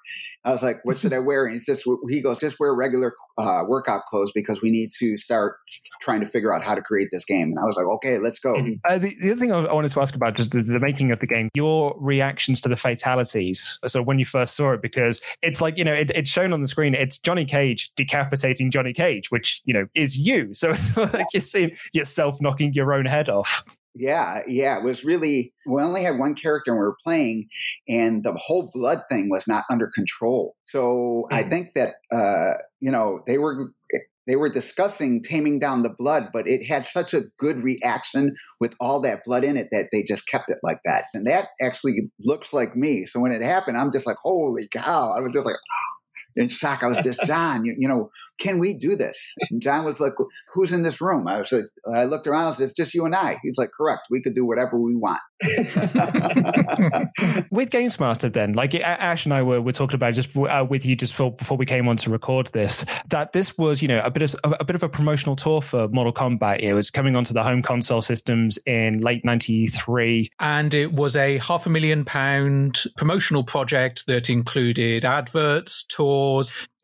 I 0.45 0.51
was 0.51 0.63
like, 0.63 0.79
"What 0.85 0.99
should 0.99 1.13
I 1.13 1.19
wear?" 1.19 1.47
And 1.47 1.55
he 1.55 1.61
says, 1.61 1.85
"He 2.09 2.21
goes, 2.21 2.39
just 2.39 2.59
wear 2.61 2.75
regular 2.75 3.13
uh, 3.39 3.63
workout 3.69 4.05
clothes 4.07 4.33
because 4.35 4.63
we 4.63 4.71
need 4.71 4.91
to 4.99 5.17
start 5.17 5.57
trying 6.01 6.21
to 6.21 6.27
figure 6.27 6.55
out 6.55 6.63
how 6.63 6.75
to 6.75 6.83
create 6.83 7.09
this 7.13 7.25
game." 7.25 7.49
And 7.49 7.59
I 7.59 7.65
was 7.65 7.77
like, 7.77 7.87
"Okay, 7.87 8.19
let's 8.19 8.39
go." 8.39 8.55
Mm-hmm. 8.55 8.73
Uh, 8.85 8.99
the, 8.99 9.17
the, 9.21 9.31
other 9.33 9.41
thing 9.41 9.53
I 9.53 9.73
wanted 9.73 9.91
to 9.93 10.01
ask 10.01 10.15
about 10.15 10.39
is 10.39 10.51
the, 10.51 10.63
the, 10.63 10.81
making 10.81 11.11
of 11.11 11.21
the 11.21 11.27
game. 11.27 11.49
Your 11.55 11.97
reactions 11.99 12.61
to 12.63 12.69
the 12.69 12.77
fatalities. 12.77 13.79
So 13.87 14.03
when 14.03 14.19
you 14.19 14.27
first 14.27 14.57
saw 14.57 14.73
it, 14.73 14.83
because 14.83 15.21
it's 15.43 15.61
like 15.61 15.79
you 15.79 15.85
know, 15.85 15.95
it, 15.95 16.11
it's 16.15 16.31
shown 16.31 16.53
on 16.53 16.61
the 16.61 16.69
screen. 16.69 16.95
It's 16.95 17.19
Johnny 17.19 17.45
Cage 17.45 17.91
decapitating 17.97 18.71
Johnny 18.71 18.93
Cage, 18.93 19.31
which 19.31 19.63
you 19.65 19.75
know 19.75 19.87
is 19.95 20.17
you. 20.17 20.55
So 20.55 20.71
it's 20.71 20.97
like 21.13 21.27
you're 21.33 21.41
seeing 21.41 21.77
yourself 21.93 22.41
knocking 22.41 22.73
your 22.73 22.93
own 22.93 23.07
head 23.07 23.29
off. 23.29 23.65
Yeah, 23.99 24.43
yeah. 24.47 24.77
It 24.77 24.85
was 24.85 25.05
really, 25.05 25.55
we 25.67 25.83
only 25.83 26.03
had 26.03 26.19
one 26.19 26.35
character 26.35 26.73
and 26.73 26.79
we 26.79 26.85
were 26.85 26.97
playing, 27.03 27.49
and 27.89 28.23
the 28.23 28.35
whole 28.35 28.71
blood 28.75 29.01
thing 29.11 29.29
was 29.31 29.49
not 29.49 29.65
under 29.71 29.91
control. 29.95 30.55
So 30.65 31.25
I 31.33 31.43
mm. 31.43 31.51
think 31.51 31.75
that, 31.75 31.95
uh, 32.13 32.59
you 32.81 32.91
know, 32.91 33.23
they 33.27 33.39
were. 33.39 33.73
They 34.29 34.35
were 34.35 34.51
discussing 34.51 35.23
taming 35.23 35.61
down 35.61 35.83
the 35.83 35.95
blood, 35.97 36.31
but 36.33 36.49
it 36.49 36.67
had 36.67 36.85
such 36.85 37.15
a 37.15 37.27
good 37.39 37.63
reaction 37.63 38.35
with 38.59 38.75
all 38.81 38.99
that 39.03 39.21
blood 39.25 39.45
in 39.45 39.57
it 39.57 39.69
that 39.71 39.91
they 39.93 40.03
just 40.03 40.27
kept 40.27 40.51
it 40.51 40.59
like 40.65 40.81
that. 40.85 41.05
And 41.15 41.29
that 41.29 41.51
actually 41.63 41.95
looks 42.19 42.53
like 42.53 42.75
me. 42.75 43.05
So 43.05 43.21
when 43.21 43.31
it 43.31 43.41
happened, 43.41 43.77
I'm 43.77 43.93
just 43.93 44.05
like, 44.05 44.17
holy 44.21 44.65
cow. 44.73 45.13
I 45.17 45.21
was 45.21 45.31
just 45.33 45.47
like, 45.47 45.55
in 46.37 46.49
shock. 46.49 46.83
I 46.83 46.89
was 46.89 46.99
just, 46.99 47.21
John, 47.25 47.65
you, 47.65 47.75
you, 47.79 47.89
know, 47.89 48.11
can 48.39 48.59
we 48.59 48.75
do 48.75 48.95
this? 48.95 49.35
And 49.51 49.61
John 49.61 49.85
was 49.85 50.01
like, 50.01 50.13
who's 50.53 50.73
in 50.73 50.83
this 50.83 51.01
room? 51.01 51.27
I 51.27 51.39
was 51.39 51.49
just, 51.49 51.73
I 51.93 52.05
looked 52.05 52.27
around, 52.27 52.47
I 52.47 52.51
said, 52.53 52.65
it's 52.65 52.75
just 52.75 52.95
you 52.95 53.07
and 53.07 53.15
I. 53.15 53.39
He's 53.43 53.59
like, 53.59 53.71
correct. 53.73 54.09
We 54.11 54.21
could 54.21 54.35
do 54.35 54.45
whatever 54.45 54.79
we 54.79 54.95
want. 54.95 55.21
with 57.51 57.71
Games 57.71 57.99
Master, 57.99 58.29
then, 58.29 58.53
like 58.53 58.75
Ash 58.75 59.25
and 59.25 59.35
I 59.35 59.43
were, 59.43 59.61
were 59.61 59.73
talking 59.73 59.95
about 59.95 60.15
just 60.15 60.37
uh, 60.37 60.67
with 60.69 60.85
you 60.85 60.95
just 60.95 61.15
for, 61.15 61.33
before 61.33 61.57
we 61.57 61.67
came 61.67 61.89
on 61.89 61.97
to 61.99 62.11
record 62.11 62.49
this, 62.49 62.85
that 63.09 63.33
this 63.33 63.57
was, 63.57 63.81
you 63.81 63.89
know, 63.89 64.01
a 64.05 64.11
bit 64.11 64.23
of 64.23 64.35
a, 64.45 64.57
a 64.61 64.65
bit 64.65 64.77
of 64.77 64.83
a 64.83 64.89
promotional 64.89 65.37
tour 65.37 65.63
for 65.63 65.89
Mortal 65.89 66.13
Kombat. 66.13 66.61
It 66.61 66.75
was 66.75 66.91
coming 66.91 67.17
onto 67.17 67.33
the 67.33 67.43
home 67.43 67.63
console 67.63 68.03
systems 68.03 68.59
in 68.67 69.01
late 69.01 69.25
'93, 69.25 70.31
and 70.41 70.75
it 70.75 70.93
was 70.93 71.17
a 71.17 71.39
half 71.39 71.67
a 71.67 71.71
million 71.71 72.05
pound 72.05 72.83
promotional 72.97 73.45
project 73.45 74.07
that 74.07 74.31
included 74.31 75.05
adverts, 75.05 75.85
tours 75.85 76.26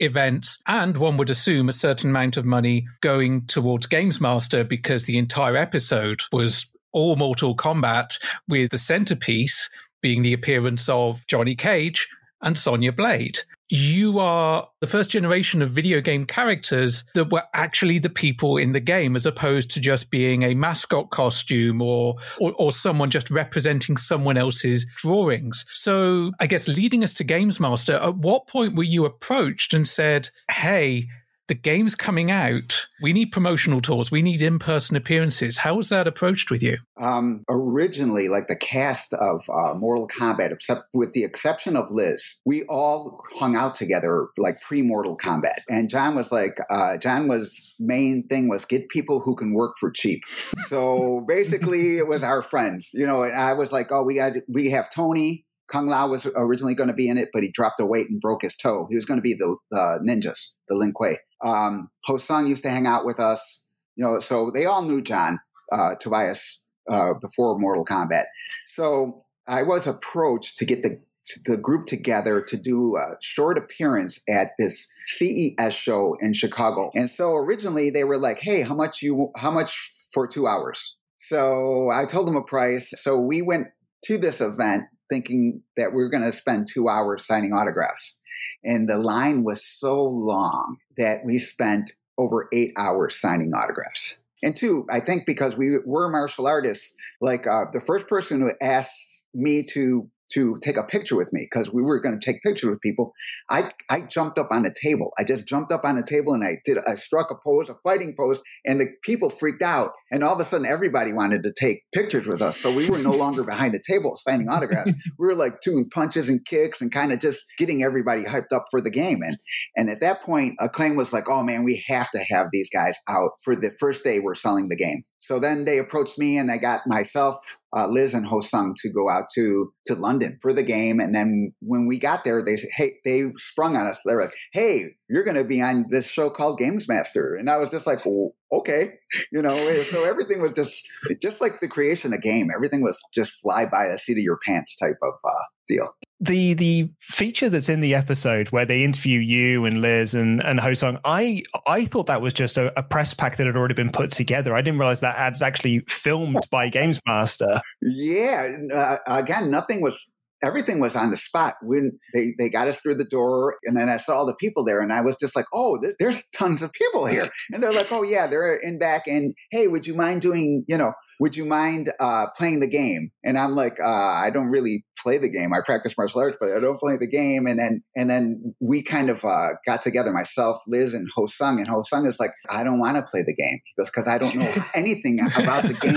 events, 0.00 0.58
and 0.66 0.96
one 0.96 1.16
would 1.16 1.30
assume 1.30 1.68
a 1.68 1.72
certain 1.72 2.10
amount 2.10 2.36
of 2.36 2.44
money 2.44 2.86
going 3.00 3.46
towards 3.46 3.86
Games 3.86 4.20
Master 4.20 4.64
because 4.64 5.04
the 5.04 5.18
entire 5.18 5.56
episode 5.56 6.22
was 6.32 6.66
all 6.92 7.16
Mortal 7.16 7.56
Kombat, 7.56 8.18
with 8.48 8.70
the 8.70 8.78
centerpiece 8.78 9.70
being 10.02 10.22
the 10.22 10.32
appearance 10.32 10.88
of 10.88 11.26
Johnny 11.26 11.54
Cage 11.54 12.08
and 12.42 12.58
Sonya 12.58 12.92
Blade 12.92 13.38
you 13.72 14.18
are 14.18 14.68
the 14.80 14.86
first 14.86 15.08
generation 15.08 15.62
of 15.62 15.70
video 15.70 16.02
game 16.02 16.26
characters 16.26 17.04
that 17.14 17.32
were 17.32 17.44
actually 17.54 17.98
the 17.98 18.10
people 18.10 18.58
in 18.58 18.72
the 18.72 18.80
game 18.80 19.16
as 19.16 19.24
opposed 19.24 19.70
to 19.70 19.80
just 19.80 20.10
being 20.10 20.42
a 20.42 20.52
mascot 20.52 21.08
costume 21.08 21.80
or, 21.80 22.16
or, 22.38 22.52
or 22.58 22.70
someone 22.70 23.08
just 23.08 23.30
representing 23.30 23.96
someone 23.96 24.36
else's 24.36 24.84
drawings. 24.96 25.64
So 25.70 26.32
I 26.38 26.46
guess 26.46 26.68
leading 26.68 27.02
us 27.02 27.14
to 27.14 27.24
Games 27.24 27.58
Master, 27.58 27.94
at 27.94 28.18
what 28.18 28.46
point 28.46 28.76
were 28.76 28.82
you 28.82 29.06
approached 29.06 29.72
and 29.72 29.88
said, 29.88 30.28
"Hey, 30.50 31.08
the 31.52 31.58
game's 31.58 31.94
coming 31.94 32.30
out. 32.30 32.86
We 33.02 33.12
need 33.12 33.26
promotional 33.26 33.82
tours. 33.82 34.10
We 34.10 34.22
need 34.22 34.40
in 34.40 34.58
person 34.58 34.96
appearances. 34.96 35.58
How 35.58 35.74
was 35.74 35.90
that 35.90 36.08
approached 36.08 36.50
with 36.50 36.62
you? 36.62 36.78
Um, 36.98 37.44
originally, 37.46 38.30
like 38.30 38.46
the 38.46 38.56
cast 38.56 39.12
of 39.12 39.44
uh, 39.50 39.74
Mortal 39.74 40.08
Kombat, 40.08 40.50
except 40.50 40.84
with 40.94 41.12
the 41.12 41.24
exception 41.24 41.76
of 41.76 41.90
Liz, 41.90 42.40
we 42.46 42.62
all 42.70 43.22
hung 43.34 43.54
out 43.54 43.74
together 43.74 44.28
like 44.38 44.62
pre 44.62 44.80
Mortal 44.80 45.18
Kombat. 45.18 45.60
And 45.68 45.90
John 45.90 46.14
was 46.14 46.32
like, 46.32 46.56
uh, 46.70 46.96
John 46.96 47.28
was 47.28 47.74
main 47.78 48.26
thing 48.28 48.48
was 48.48 48.64
get 48.64 48.88
people 48.88 49.20
who 49.20 49.34
can 49.34 49.52
work 49.52 49.74
for 49.78 49.90
cheap. 49.90 50.22
So 50.68 51.20
basically, 51.28 51.98
it 51.98 52.08
was 52.08 52.22
our 52.22 52.42
friends. 52.42 52.88
You 52.94 53.06
know, 53.06 53.24
I 53.24 53.52
was 53.52 53.72
like, 53.72 53.92
oh, 53.92 54.04
we 54.04 54.14
got 54.14 54.32
we 54.48 54.70
have 54.70 54.88
Tony. 54.88 55.44
Kung 55.72 55.86
Lao 55.86 56.06
was 56.06 56.26
originally 56.36 56.74
going 56.74 56.88
to 56.88 56.94
be 56.94 57.08
in 57.08 57.16
it, 57.16 57.30
but 57.32 57.42
he 57.42 57.50
dropped 57.50 57.80
a 57.80 57.86
weight 57.86 58.10
and 58.10 58.20
broke 58.20 58.42
his 58.42 58.54
toe. 58.54 58.86
He 58.90 58.96
was 58.96 59.06
going 59.06 59.16
to 59.16 59.22
be 59.22 59.34
the 59.34 59.56
uh, 59.74 59.98
ninjas, 60.06 60.50
the 60.68 60.74
Lin 60.74 60.92
Kuei. 60.92 61.16
Um, 61.42 61.90
Ho-Sung 62.04 62.46
used 62.46 62.62
to 62.62 62.70
hang 62.70 62.86
out 62.86 63.04
with 63.04 63.18
us, 63.18 63.62
you 63.96 64.04
know, 64.04 64.20
so 64.20 64.50
they 64.50 64.64
all 64.64 64.82
knew 64.82 65.02
John 65.02 65.38
uh, 65.72 65.94
Tobias 65.98 66.60
uh, 66.88 67.14
before 67.20 67.58
Mortal 67.58 67.84
Kombat. 67.84 68.24
So 68.66 69.24
I 69.46 69.62
was 69.62 69.86
approached 69.86 70.58
to 70.58 70.64
get 70.64 70.82
the 70.82 71.00
the 71.44 71.56
group 71.56 71.86
together 71.86 72.42
to 72.42 72.56
do 72.56 72.96
a 72.96 73.14
short 73.20 73.56
appearance 73.56 74.20
at 74.28 74.50
this 74.58 74.90
CES 75.06 75.72
show 75.72 76.16
in 76.20 76.32
Chicago. 76.32 76.90
And 76.94 77.08
so 77.08 77.36
originally 77.36 77.90
they 77.90 78.04
were 78.04 78.18
like, 78.18 78.40
"Hey, 78.40 78.62
how 78.62 78.74
much 78.74 79.02
you 79.02 79.30
how 79.36 79.50
much 79.50 79.72
for 80.12 80.26
2 80.26 80.46
hours?" 80.46 80.96
So 81.16 81.90
I 81.90 82.06
told 82.06 82.26
them 82.26 82.36
a 82.36 82.42
price. 82.42 82.92
So 82.96 83.16
we 83.16 83.40
went 83.40 83.68
to 84.04 84.18
this 84.18 84.40
event 84.40 84.84
thinking 85.08 85.62
that 85.76 85.90
we 85.94 86.02
were 86.02 86.08
going 86.08 86.24
to 86.24 86.32
spend 86.32 86.66
2 86.72 86.88
hours 86.88 87.24
signing 87.24 87.52
autographs. 87.52 88.18
And 88.64 88.88
the 88.88 88.98
line 88.98 89.44
was 89.44 89.64
so 89.64 90.02
long 90.02 90.78
that 90.96 91.20
we 91.24 91.38
spent 91.38 91.92
over 92.18 92.48
eight 92.52 92.72
hours 92.76 93.20
signing 93.20 93.52
autographs. 93.54 94.18
And 94.42 94.56
two, 94.56 94.86
I 94.90 95.00
think 95.00 95.24
because 95.24 95.56
we 95.56 95.78
were 95.84 96.08
martial 96.10 96.46
artists, 96.46 96.96
like 97.20 97.46
uh, 97.46 97.66
the 97.72 97.80
first 97.80 98.08
person 98.08 98.40
who 98.40 98.52
asked 98.60 99.24
me 99.34 99.64
to 99.72 100.10
to 100.32 100.56
take 100.62 100.78
a 100.78 100.82
picture 100.82 101.14
with 101.14 101.30
me 101.32 101.42
because 101.42 101.72
we 101.72 101.82
were 101.82 102.00
going 102.00 102.18
to 102.18 102.24
take 102.24 102.42
pictures 102.42 102.70
with 102.70 102.80
people. 102.80 103.12
I 103.50 103.70
I 103.90 104.02
jumped 104.02 104.38
up 104.38 104.48
on 104.50 104.64
a 104.64 104.72
table. 104.72 105.12
I 105.18 105.24
just 105.24 105.46
jumped 105.46 105.70
up 105.70 105.84
on 105.84 105.98
a 105.98 106.02
table 106.02 106.32
and 106.32 106.42
I 106.42 106.58
did 106.64 106.78
I 106.86 106.94
struck 106.94 107.30
a 107.30 107.34
pose, 107.34 107.68
a 107.68 107.76
fighting 107.84 108.14
pose, 108.16 108.42
and 108.64 108.80
the 108.80 108.86
people 109.02 109.30
freaked 109.30 109.62
out. 109.62 109.92
And 110.12 110.22
all 110.22 110.34
of 110.34 110.40
a 110.40 110.44
sudden, 110.44 110.66
everybody 110.66 111.12
wanted 111.12 111.42
to 111.44 111.52
take 111.52 111.84
pictures 111.92 112.26
with 112.26 112.42
us. 112.42 112.58
So 112.58 112.72
we 112.72 112.88
were 112.88 112.98
no 112.98 113.12
longer 113.16 113.42
behind 113.42 113.72
the 113.72 113.82
table 113.84 114.16
signing 114.28 114.48
autographs. 114.48 114.92
we 115.18 115.26
were 115.26 115.34
like 115.34 115.62
doing 115.62 115.88
punches 115.88 116.28
and 116.28 116.44
kicks 116.44 116.82
and 116.82 116.92
kind 116.92 117.12
of 117.12 117.18
just 117.18 117.46
getting 117.56 117.82
everybody 117.82 118.22
hyped 118.22 118.52
up 118.54 118.66
for 118.70 118.82
the 118.82 118.90
game. 118.90 119.22
And 119.22 119.38
and 119.76 119.88
at 119.88 120.02
that 120.02 120.22
point, 120.22 120.56
Acclaim 120.60 120.96
was 120.96 121.12
like, 121.12 121.30
"Oh 121.30 121.42
man, 121.42 121.64
we 121.64 121.82
have 121.88 122.10
to 122.10 122.24
have 122.30 122.48
these 122.52 122.68
guys 122.70 122.96
out 123.08 123.30
for 123.42 123.56
the 123.56 123.70
first 123.80 124.04
day 124.04 124.20
we're 124.20 124.34
selling 124.34 124.68
the 124.68 124.76
game." 124.76 125.04
So 125.22 125.38
then 125.38 125.66
they 125.66 125.78
approached 125.78 126.18
me 126.18 126.36
and 126.36 126.50
I 126.50 126.58
got 126.58 126.84
myself, 126.84 127.36
uh, 127.72 127.86
Liz 127.86 128.12
and 128.12 128.26
Hosung 128.26 128.74
to 128.78 128.90
go 128.90 129.08
out 129.08 129.26
to, 129.36 129.72
to 129.86 129.94
London 129.94 130.36
for 130.42 130.52
the 130.52 130.64
game. 130.64 130.98
And 130.98 131.14
then 131.14 131.52
when 131.60 131.86
we 131.86 131.96
got 131.96 132.24
there, 132.24 132.42
they 132.42 132.56
said, 132.56 132.70
Hey, 132.76 132.94
they 133.04 133.30
sprung 133.36 133.76
on 133.76 133.86
us. 133.86 134.02
They 134.04 134.14
were 134.14 134.22
like, 134.22 134.34
Hey, 134.52 134.96
you're 135.08 135.22
going 135.22 135.36
to 135.36 135.44
be 135.44 135.62
on 135.62 135.86
this 135.90 136.08
show 136.08 136.28
called 136.28 136.58
Games 136.58 136.88
Master. 136.88 137.36
And 137.36 137.48
I 137.48 137.58
was 137.58 137.70
just 137.70 137.86
like, 137.86 138.04
well, 138.04 138.32
okay. 138.52 138.94
You 139.30 139.42
know, 139.42 139.56
so 139.82 140.04
everything 140.04 140.40
was 140.40 140.52
just, 140.52 140.86
just 141.20 141.40
like 141.40 141.60
the 141.60 141.68
creation 141.68 142.12
of 142.12 142.20
the 142.20 142.22
game. 142.22 142.48
Everything 142.54 142.82
was 142.82 143.00
just 143.14 143.32
fly 143.40 143.64
by 143.66 143.88
the 143.88 143.98
seat 143.98 144.18
of 144.18 144.22
your 144.22 144.38
pants 144.44 144.76
type 144.76 144.98
of 145.02 145.14
uh, 145.24 145.44
deal 145.66 145.88
the 146.22 146.54
the 146.54 146.88
feature 147.00 147.50
that's 147.50 147.68
in 147.68 147.80
the 147.80 147.96
episode 147.96 148.48
where 148.50 148.64
they 148.64 148.84
interview 148.84 149.18
you 149.18 149.64
and 149.64 149.82
Liz 149.82 150.14
and 150.14 150.40
and 150.40 150.60
Hosung, 150.60 151.00
I 151.04 151.42
I 151.66 151.84
thought 151.84 152.06
that 152.06 152.22
was 152.22 152.32
just 152.32 152.56
a, 152.56 152.72
a, 152.78 152.82
press 152.82 153.12
pack 153.12 153.36
that 153.36 153.46
had 153.46 153.56
already 153.56 153.74
been 153.74 153.90
put 153.90 154.10
together. 154.10 154.54
I 154.54 154.62
didn't 154.62 154.78
realize 154.78 155.00
that 155.00 155.16
ad's 155.16 155.42
actually 155.42 155.80
filmed 155.88 156.46
by 156.50 156.68
Games 156.68 157.00
Master. 157.06 157.60
Yeah, 157.80 158.56
uh, 158.72 158.98
again, 159.08 159.50
nothing 159.50 159.80
was 159.80 160.06
everything 160.42 160.80
was 160.80 160.96
on 160.96 161.10
the 161.10 161.16
spot 161.16 161.54
when 161.62 161.98
they, 162.14 162.34
they 162.38 162.48
got 162.48 162.68
us 162.68 162.80
through 162.80 162.96
the 162.96 163.04
door 163.04 163.56
and 163.64 163.76
then 163.76 163.88
i 163.88 163.96
saw 163.96 164.14
all 164.14 164.26
the 164.26 164.34
people 164.34 164.64
there 164.64 164.80
and 164.80 164.92
i 164.92 165.00
was 165.00 165.16
just 165.16 165.36
like 165.36 165.46
oh 165.52 165.78
there's 165.98 166.22
tons 166.34 166.62
of 166.62 166.72
people 166.72 167.06
here. 167.06 167.28
And 167.52 167.62
they're 167.62 167.72
like 167.72 167.90
oh 167.90 168.02
yeah 168.02 168.26
they're 168.26 168.56
in 168.56 168.78
back 168.78 169.06
and 169.06 169.34
hey 169.50 169.68
would 169.68 169.86
you 169.86 169.94
mind 169.94 170.22
doing 170.22 170.64
you 170.68 170.76
know 170.76 170.92
would 171.20 171.36
you 171.36 171.44
mind 171.44 171.92
uh, 172.00 172.26
playing 172.36 172.60
the 172.60 172.68
game? 172.68 173.10
And 173.24 173.38
i'm 173.38 173.54
like 173.54 173.78
uh, 173.80 173.88
i 173.88 174.30
don't 174.30 174.48
really 174.48 174.84
play 175.02 175.18
the 175.18 175.28
game. 175.28 175.52
I 175.52 175.60
practice 175.64 175.94
martial 175.96 176.20
arts 176.20 176.36
but 176.40 176.52
i 176.52 176.60
don't 176.60 176.78
play 176.78 176.96
the 176.96 177.08
game. 177.08 177.46
And 177.46 177.58
then 177.58 177.82
and 177.96 178.08
then 178.08 178.54
we 178.60 178.82
kind 178.82 179.10
of 179.10 179.24
uh, 179.24 179.48
got 179.66 179.82
together 179.82 180.12
myself 180.12 180.62
liz 180.66 180.94
and 180.94 181.08
ho 181.14 181.26
sung. 181.26 181.58
And 181.58 181.68
ho 181.68 181.82
sung 181.82 182.06
is 182.06 182.18
like 182.20 182.32
i 182.50 182.62
don't 182.62 182.78
want 182.78 182.96
to 182.96 183.02
play 183.02 183.22
the 183.26 183.34
game. 183.34 183.60
Because 183.76 184.08
i 184.08 184.18
don't 184.18 184.36
know 184.36 184.52
anything 184.74 185.18
about 185.36 185.64
the 185.64 185.74
game. 185.74 185.94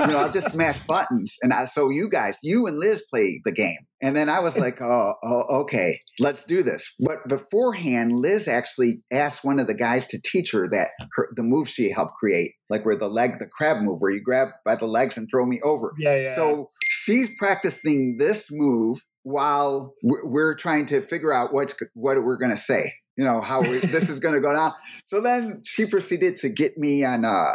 You 0.00 0.06
know 0.06 0.18
i'll 0.18 0.32
just 0.32 0.52
smash 0.52 0.78
buttons. 0.86 1.36
And 1.42 1.52
I, 1.52 1.66
so 1.66 1.90
you 1.90 2.08
guys 2.08 2.38
you 2.42 2.66
and 2.66 2.78
liz 2.78 3.02
play 3.10 3.40
the 3.44 3.52
game. 3.52 3.78
And 4.00 4.14
then 4.14 4.28
I 4.28 4.40
was 4.40 4.56
like, 4.58 4.80
oh, 4.80 5.14
oh, 5.22 5.60
okay, 5.62 5.98
let's 6.18 6.44
do 6.44 6.62
this. 6.62 6.92
But 7.00 7.28
beforehand, 7.28 8.12
Liz 8.12 8.48
actually 8.48 9.02
asked 9.12 9.44
one 9.44 9.58
of 9.58 9.66
the 9.66 9.74
guys 9.74 10.06
to 10.06 10.20
teach 10.20 10.52
her 10.52 10.68
that 10.70 10.88
her, 11.16 11.28
the 11.34 11.42
move 11.42 11.68
she 11.68 11.90
helped 11.90 12.14
create, 12.14 12.52
like 12.70 12.84
where 12.84 12.96
the 12.96 13.08
leg, 13.08 13.38
the 13.38 13.48
crab 13.48 13.82
move, 13.82 14.00
where 14.00 14.10
you 14.10 14.20
grab 14.22 14.48
by 14.64 14.76
the 14.76 14.86
legs 14.86 15.16
and 15.16 15.28
throw 15.30 15.46
me 15.46 15.60
over. 15.64 15.92
Yeah, 15.98 16.16
yeah. 16.16 16.34
So 16.34 16.70
she's 17.08 17.30
practicing 17.38 18.18
this 18.18 18.48
move 18.50 18.98
while 19.22 19.94
we're 20.02 20.54
trying 20.54 20.84
to 20.86 21.00
figure 21.00 21.32
out 21.32 21.54
what's 21.54 21.74
what 21.94 22.22
we're 22.22 22.36
going 22.36 22.50
to 22.50 22.56
say 22.56 22.92
you 23.18 23.24
know 23.24 23.40
how 23.40 23.60
we, 23.60 23.80
this 23.80 24.08
is 24.08 24.20
going 24.20 24.34
to 24.34 24.40
go 24.40 24.52
down. 24.52 24.72
So 25.04 25.20
then 25.20 25.60
she 25.64 25.86
proceeded 25.86 26.36
to 26.36 26.48
get 26.48 26.78
me 26.78 27.02
and 27.02 27.26
uh, 27.26 27.50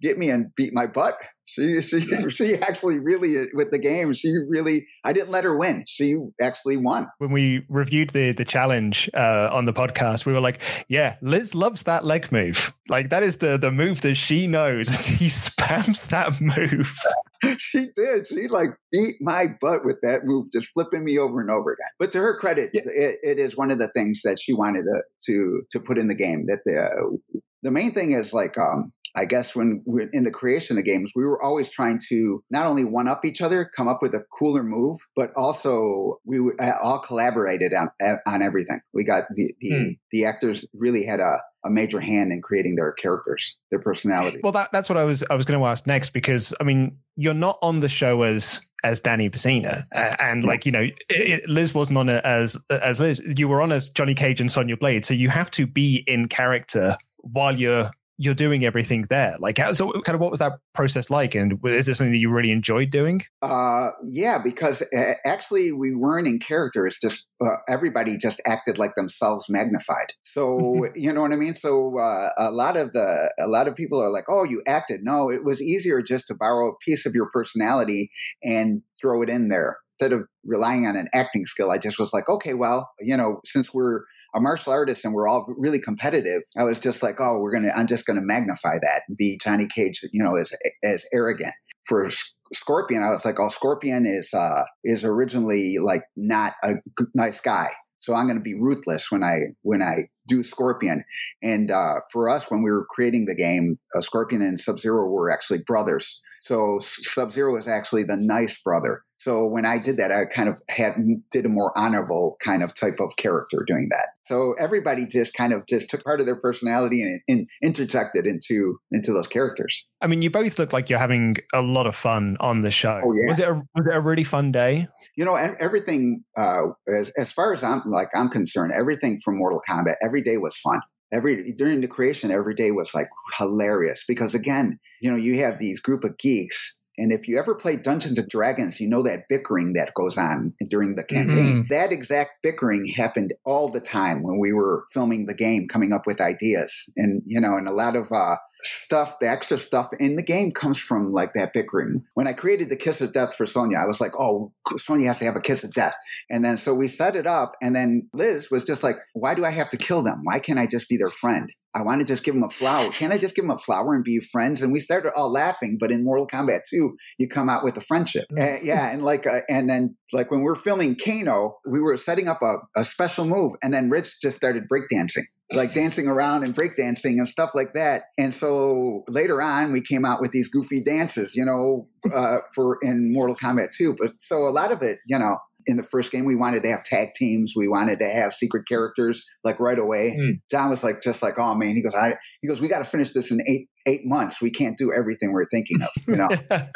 get 0.00 0.16
me 0.16 0.30
and 0.30 0.52
beat 0.56 0.72
my 0.72 0.86
butt. 0.86 1.18
She, 1.44 1.80
she, 1.82 2.00
she 2.30 2.56
actually 2.56 2.98
really 2.98 3.46
with 3.52 3.70
the 3.70 3.78
game. 3.78 4.14
She 4.14 4.32
really, 4.48 4.86
I 5.04 5.12
didn't 5.12 5.30
let 5.30 5.44
her 5.44 5.56
win. 5.56 5.84
She 5.86 6.16
actually 6.40 6.78
won. 6.78 7.08
When 7.18 7.30
we 7.30 7.66
reviewed 7.68 8.10
the 8.10 8.32
the 8.32 8.46
challenge 8.46 9.10
uh, 9.12 9.50
on 9.52 9.66
the 9.66 9.72
podcast, 9.74 10.24
we 10.24 10.32
were 10.32 10.40
like, 10.40 10.62
"Yeah, 10.88 11.16
Liz 11.20 11.54
loves 11.54 11.82
that 11.82 12.06
leg 12.06 12.32
move. 12.32 12.72
Like 12.88 13.10
that 13.10 13.22
is 13.22 13.36
the 13.36 13.58
the 13.58 13.70
move 13.70 14.00
that 14.00 14.14
she 14.14 14.46
knows. 14.46 14.88
She 15.16 15.26
spams 15.26 16.08
that 16.08 16.40
move." 16.40 16.98
she 17.58 17.86
did. 17.94 18.26
She 18.26 18.48
like 18.48 18.70
beat 18.92 19.16
my 19.20 19.46
butt 19.60 19.84
with 19.84 20.00
that 20.02 20.24
move, 20.24 20.46
just 20.52 20.68
flipping 20.68 21.04
me 21.04 21.18
over 21.18 21.40
and 21.40 21.50
over 21.50 21.72
again. 21.72 21.90
But 21.98 22.10
to 22.12 22.18
her 22.18 22.36
credit, 22.36 22.70
yeah. 22.72 22.82
it, 22.84 23.18
it 23.22 23.38
is 23.38 23.56
one 23.56 23.70
of 23.70 23.78
the 23.78 23.88
things 23.88 24.22
that 24.24 24.38
she 24.40 24.52
wanted 24.52 24.82
to 24.82 25.02
to, 25.26 25.62
to 25.70 25.80
put 25.80 25.98
in 25.98 26.08
the 26.08 26.14
game. 26.14 26.46
That 26.46 26.60
the 26.64 27.18
the 27.62 27.70
main 27.70 27.92
thing 27.92 28.12
is 28.12 28.32
like 28.32 28.56
um, 28.58 28.92
I 29.16 29.24
guess 29.24 29.56
when 29.56 29.82
we're 29.86 30.10
in 30.12 30.24
the 30.24 30.30
creation 30.30 30.76
of 30.76 30.84
the 30.84 30.88
games, 30.88 31.10
we 31.16 31.24
were 31.24 31.42
always 31.42 31.70
trying 31.70 31.98
to 32.10 32.44
not 32.50 32.66
only 32.66 32.84
one 32.84 33.08
up 33.08 33.24
each 33.24 33.40
other, 33.40 33.68
come 33.76 33.88
up 33.88 34.02
with 34.02 34.14
a 34.14 34.20
cooler 34.38 34.62
move, 34.62 34.98
but 35.16 35.30
also 35.36 36.20
we 36.24 36.38
all 36.82 36.98
collaborated 36.98 37.72
on 37.72 37.88
on 38.26 38.42
everything. 38.42 38.80
We 38.92 39.04
got 39.04 39.24
the 39.34 39.54
the, 39.60 39.70
mm. 39.70 39.98
the 40.12 40.26
actors 40.26 40.66
really 40.74 41.04
had 41.04 41.20
a 41.20 41.38
a 41.64 41.70
major 41.70 41.98
hand 41.98 42.30
in 42.30 42.40
creating 42.42 42.76
their 42.76 42.92
characters, 42.92 43.56
their 43.70 43.80
personality. 43.80 44.38
Well, 44.42 44.52
that, 44.52 44.70
that's 44.72 44.88
what 44.88 44.98
I 44.98 45.04
was 45.04 45.24
I 45.28 45.34
was 45.34 45.44
going 45.44 45.58
to 45.58 45.66
ask 45.66 45.86
next 45.86 46.10
because 46.10 46.54
I 46.60 46.64
mean 46.64 46.98
you're 47.16 47.34
not 47.34 47.58
on 47.62 47.80
the 47.80 47.88
show 47.88 48.22
as 48.22 48.60
as 48.84 49.00
Danny 49.00 49.28
Pesina, 49.30 49.84
and 50.20 50.44
like 50.44 50.66
you 50.66 50.72
know, 50.72 50.86
it, 51.08 51.48
Liz 51.48 51.74
wasn't 51.74 51.98
on 51.98 52.08
it 52.08 52.24
as 52.24 52.56
as 52.70 53.00
Liz. 53.00 53.20
You 53.36 53.48
were 53.48 53.62
on 53.62 53.72
as 53.72 53.90
Johnny 53.90 54.14
Cage 54.14 54.40
and 54.40 54.52
Sonya 54.52 54.76
Blade, 54.76 55.04
so 55.04 55.14
you 55.14 55.30
have 55.30 55.50
to 55.52 55.66
be 55.66 56.04
in 56.06 56.28
character 56.28 56.96
while 57.22 57.58
you're 57.58 57.90
you're 58.18 58.34
doing 58.34 58.64
everything 58.64 59.02
there. 59.10 59.36
Like, 59.38 59.58
how, 59.58 59.72
so 59.72 59.92
kind 60.02 60.14
of 60.14 60.20
what 60.20 60.30
was 60.30 60.38
that 60.38 60.58
process 60.74 61.10
like? 61.10 61.34
And 61.34 61.58
is 61.64 61.86
this 61.86 61.98
something 61.98 62.12
that 62.12 62.18
you 62.18 62.30
really 62.30 62.50
enjoyed 62.50 62.90
doing? 62.90 63.22
Uh, 63.42 63.88
yeah, 64.08 64.38
because 64.38 64.82
actually 65.24 65.72
we 65.72 65.94
weren't 65.94 66.26
in 66.26 66.38
character. 66.38 66.86
It's 66.86 67.00
just 67.00 67.26
uh, 67.40 67.56
everybody 67.68 68.16
just 68.16 68.40
acted 68.46 68.78
like 68.78 68.94
themselves 68.96 69.46
magnified. 69.48 70.12
So 70.22 70.88
you 70.94 71.12
know 71.12 71.22
what 71.22 71.32
I 71.32 71.36
mean. 71.36 71.54
So 71.54 71.98
uh, 71.98 72.30
a 72.38 72.50
lot 72.50 72.76
of 72.76 72.92
the 72.92 73.32
a 73.38 73.48
lot 73.48 73.68
of 73.68 73.74
people 73.74 74.02
are 74.02 74.10
like, 74.10 74.24
"Oh, 74.28 74.44
you 74.44 74.62
acted." 74.66 75.00
No, 75.02 75.30
it 75.30 75.44
was 75.44 75.60
easier 75.60 76.00
just 76.02 76.28
to 76.28 76.34
borrow 76.34 76.70
a 76.70 76.76
piece 76.78 77.04
of 77.06 77.14
your 77.14 77.28
personality 77.30 78.10
and 78.42 78.82
throw 78.98 79.22
it 79.22 79.28
in 79.28 79.48
there 79.48 79.76
instead 79.98 80.12
of 80.12 80.26
relying 80.44 80.86
on 80.86 80.96
an 80.96 81.08
acting 81.14 81.46
skill. 81.46 81.70
I 81.70 81.78
just 81.78 81.98
was 81.98 82.12
like, 82.12 82.28
okay, 82.28 82.54
well, 82.54 82.90
you 83.00 83.16
know, 83.16 83.40
since 83.44 83.72
we're 83.72 84.02
a 84.34 84.40
martial 84.40 84.72
artist 84.72 85.04
and 85.04 85.14
we're 85.14 85.28
all 85.28 85.46
really 85.56 85.80
competitive, 85.80 86.42
I 86.56 86.64
was 86.64 86.78
just 86.78 87.02
like, 87.02 87.20
oh, 87.20 87.40
we're 87.40 87.52
gonna, 87.52 87.72
I'm 87.76 87.86
just 87.86 88.06
gonna 88.06 88.22
magnify 88.22 88.74
that 88.80 89.02
and 89.08 89.16
be 89.16 89.38
Johnny 89.42 89.66
Cage, 89.66 90.00
you 90.12 90.22
know, 90.22 90.36
as 90.36 90.52
as 90.84 91.04
arrogant. 91.12 91.54
For 91.86 92.08
Scorpion, 92.52 93.02
I 93.02 93.10
was 93.10 93.24
like, 93.24 93.38
oh, 93.38 93.48
Scorpion 93.48 94.06
is 94.06 94.34
uh 94.34 94.64
is 94.84 95.04
originally 95.04 95.76
like 95.82 96.02
not 96.16 96.54
a 96.62 96.74
nice 97.14 97.40
guy. 97.40 97.68
So 97.98 98.14
I'm 98.14 98.26
going 98.26 98.38
to 98.38 98.42
be 98.42 98.54
ruthless 98.54 99.10
when 99.10 99.24
I 99.24 99.38
when 99.62 99.82
I 99.82 100.08
do 100.28 100.42
Scorpion. 100.42 101.04
And 101.42 101.70
uh, 101.70 101.94
for 102.12 102.28
us, 102.28 102.50
when 102.50 102.62
we 102.62 102.70
were 102.70 102.86
creating 102.90 103.24
the 103.26 103.34
game, 103.34 103.78
uh, 103.94 104.00
Scorpion 104.00 104.42
and 104.42 104.58
Sub 104.58 104.78
Zero 104.78 105.08
were 105.08 105.30
actually 105.30 105.60
brothers. 105.66 106.20
So 106.40 106.78
Sub 106.80 107.32
Zero 107.32 107.56
is 107.56 107.66
actually 107.66 108.04
the 108.04 108.16
nice 108.16 108.60
brother. 108.62 109.02
So 109.18 109.46
when 109.46 109.64
I 109.64 109.78
did 109.78 109.96
that, 109.96 110.12
I 110.12 110.26
kind 110.26 110.48
of 110.48 110.60
had 110.68 110.96
did 111.30 111.46
a 111.46 111.48
more 111.48 111.76
honorable 111.76 112.36
kind 112.40 112.62
of 112.62 112.74
type 112.74 113.00
of 113.00 113.16
character 113.16 113.64
doing 113.66 113.88
that. 113.90 114.08
So 114.26 114.54
everybody 114.58 115.06
just 115.06 115.34
kind 115.34 115.52
of 115.52 115.66
just 115.66 115.88
took 115.88 116.04
part 116.04 116.20
of 116.20 116.26
their 116.26 116.36
personality 116.36 117.02
and, 117.02 117.20
and 117.28 117.48
interjected 117.62 118.26
into 118.26 118.78
into 118.90 119.12
those 119.12 119.26
characters. 119.26 119.84
I 120.02 120.06
mean, 120.06 120.22
you 120.22 120.30
both 120.30 120.58
look 120.58 120.72
like 120.72 120.90
you're 120.90 120.98
having 120.98 121.36
a 121.54 121.62
lot 121.62 121.86
of 121.86 121.96
fun 121.96 122.36
on 122.40 122.60
the 122.60 122.70
show. 122.70 123.00
Oh, 123.04 123.12
yeah. 123.12 123.28
Was 123.28 123.38
it 123.38 123.48
a, 123.48 123.54
was 123.54 123.86
it 123.86 123.96
a 123.96 124.00
really 124.00 124.24
fun 124.24 124.52
day? 124.52 124.88
You 125.16 125.24
know, 125.24 125.34
everything 125.34 126.24
uh, 126.36 126.68
as 126.94 127.10
as 127.16 127.32
far 127.32 127.54
as 127.54 127.64
I'm 127.64 127.82
like 127.86 128.08
I'm 128.14 128.28
concerned, 128.28 128.72
everything 128.76 129.20
from 129.24 129.36
Mortal 129.38 129.62
Kombat 129.68 129.94
every 130.04 130.20
day 130.20 130.36
was 130.36 130.56
fun 130.56 130.80
every 131.12 131.52
during 131.52 131.80
the 131.80 131.88
creation 131.88 132.30
every 132.30 132.54
day 132.54 132.70
was 132.70 132.92
like 132.94 133.06
hilarious 133.38 134.04
because 134.08 134.34
again 134.34 134.78
you 135.00 135.10
know 135.10 135.16
you 135.16 135.38
have 135.38 135.58
these 135.58 135.80
group 135.80 136.02
of 136.04 136.18
geeks 136.18 136.76
and 136.98 137.12
if 137.12 137.28
you 137.28 137.38
ever 137.38 137.54
play 137.54 137.76
Dungeons 137.76 138.18
and 138.18 138.28
Dragons, 138.28 138.80
you 138.80 138.88
know 138.88 139.02
that 139.02 139.28
bickering 139.28 139.74
that 139.74 139.94
goes 139.94 140.16
on 140.16 140.54
during 140.70 140.94
the 140.94 141.04
campaign. 141.04 141.64
Mm-hmm. 141.64 141.72
That 141.74 141.92
exact 141.92 142.42
bickering 142.42 142.86
happened 142.86 143.34
all 143.44 143.68
the 143.68 143.80
time 143.80 144.22
when 144.22 144.38
we 144.38 144.52
were 144.52 144.84
filming 144.92 145.26
the 145.26 145.34
game, 145.34 145.68
coming 145.68 145.92
up 145.92 146.02
with 146.06 146.20
ideas. 146.20 146.88
And, 146.96 147.22
you 147.26 147.40
know, 147.40 147.54
and 147.54 147.68
a 147.68 147.72
lot 147.72 147.96
of 147.96 148.10
uh, 148.10 148.36
stuff, 148.66 149.18
the 149.20 149.28
extra 149.28 149.58
stuff 149.58 149.88
in 149.98 150.16
the 150.16 150.22
game 150.22 150.52
comes 150.52 150.78
from 150.78 151.12
like 151.12 151.32
that 151.34 151.52
bickering. 151.52 152.04
When 152.14 152.26
I 152.26 152.32
created 152.32 152.70
the 152.70 152.76
kiss 152.76 153.00
of 153.00 153.12
death 153.12 153.34
for 153.34 153.46
Sonya, 153.46 153.78
I 153.78 153.86
was 153.86 154.00
like, 154.00 154.12
oh, 154.18 154.52
Sonya 154.76 155.08
has 155.08 155.18
to 155.18 155.24
have 155.24 155.36
a 155.36 155.40
kiss 155.40 155.64
of 155.64 155.72
death. 155.72 155.94
And 156.30 156.44
then 156.44 156.56
so 156.56 156.74
we 156.74 156.88
set 156.88 157.16
it 157.16 157.26
up. 157.26 157.52
And 157.62 157.74
then 157.74 158.08
Liz 158.12 158.50
was 158.50 158.64
just 158.64 158.82
like, 158.82 158.96
why 159.14 159.34
do 159.34 159.44
I 159.44 159.50
have 159.50 159.70
to 159.70 159.76
kill 159.76 160.02
them? 160.02 160.20
Why 160.24 160.38
can't 160.38 160.58
I 160.58 160.66
just 160.66 160.88
be 160.88 160.96
their 160.96 161.10
friend? 161.10 161.48
I 161.76 161.82
want 161.82 162.00
to 162.00 162.06
just 162.06 162.24
give 162.24 162.34
them 162.34 162.42
a 162.42 162.48
flower. 162.48 162.90
Can't 162.90 163.12
I 163.12 163.18
just 163.18 163.34
give 163.34 163.44
them 163.44 163.54
a 163.54 163.58
flower 163.58 163.94
and 163.94 164.02
be 164.02 164.18
friends? 164.20 164.62
And 164.62 164.72
we 164.72 164.80
started 164.80 165.12
all 165.14 165.30
laughing. 165.30 165.76
But 165.78 165.90
in 165.90 166.04
Mortal 166.04 166.26
Kombat 166.26 166.60
2, 166.70 166.96
you 167.18 167.28
come 167.28 167.50
out 167.50 167.62
with 167.62 167.76
a 167.76 167.82
friendship. 167.82 168.24
Uh, 168.36 168.56
yeah. 168.62 168.90
And 168.90 169.02
like, 169.02 169.26
uh, 169.26 169.40
and 169.50 169.68
then 169.68 169.94
like 170.12 170.30
when 170.30 170.42
we 170.42 170.50
are 170.50 170.56
filming 170.56 170.96
Kano, 170.96 171.58
we 171.66 171.80
were 171.80 171.96
setting 171.96 172.28
up 172.28 172.40
a, 172.42 172.56
a 172.76 172.84
special 172.84 173.24
move. 173.24 173.52
And 173.62 173.72
then 173.72 173.90
Rich 173.90 174.20
just 174.20 174.36
started 174.36 174.64
breakdancing 174.68 175.24
like 175.52 175.72
dancing 175.72 176.08
around 176.08 176.42
and 176.42 176.54
breakdancing 176.54 177.18
and 177.18 177.28
stuff 177.28 177.50
like 177.54 177.72
that. 177.74 178.04
And 178.18 178.34
so 178.34 179.04
later 179.08 179.40
on, 179.40 179.72
we 179.72 179.80
came 179.80 180.04
out 180.04 180.20
with 180.20 180.32
these 180.32 180.48
goofy 180.48 180.82
dances, 180.82 181.36
you 181.36 181.44
know, 181.44 181.88
uh, 182.12 182.38
for 182.54 182.78
in 182.82 183.12
Mortal 183.12 183.36
Kombat 183.36 183.68
2. 183.76 183.94
But 183.98 184.10
so 184.18 184.46
a 184.46 184.50
lot 184.50 184.72
of 184.72 184.82
it, 184.82 184.98
you 185.06 185.18
know, 185.18 185.38
in 185.66 185.76
the 185.76 185.82
first 185.82 186.12
game, 186.12 186.24
we 186.24 186.36
wanted 186.36 186.62
to 186.62 186.70
have 186.70 186.84
tag 186.84 187.10
teams. 187.14 187.54
We 187.56 187.68
wanted 187.68 187.98
to 187.98 188.08
have 188.08 188.32
secret 188.32 188.66
characters 188.68 189.26
like 189.44 189.58
right 189.58 189.78
away. 189.78 190.16
Mm. 190.18 190.40
John 190.50 190.70
was 190.70 190.84
like, 190.84 191.02
just 191.02 191.22
like, 191.22 191.38
oh 191.38 191.54
man, 191.54 191.74
he 191.74 191.82
goes, 191.82 191.94
I, 191.94 192.14
he 192.40 192.48
goes, 192.48 192.60
we 192.60 192.68
got 192.68 192.78
to 192.78 192.84
finish 192.84 193.12
this 193.12 193.30
in 193.30 193.40
eight 193.48 193.68
eight 193.88 194.04
months. 194.04 194.40
We 194.40 194.50
can't 194.50 194.76
do 194.76 194.92
everything 194.92 195.32
we're 195.32 195.46
thinking 195.48 195.80
of, 195.80 195.88
you 196.08 196.16
know. 196.16 196.28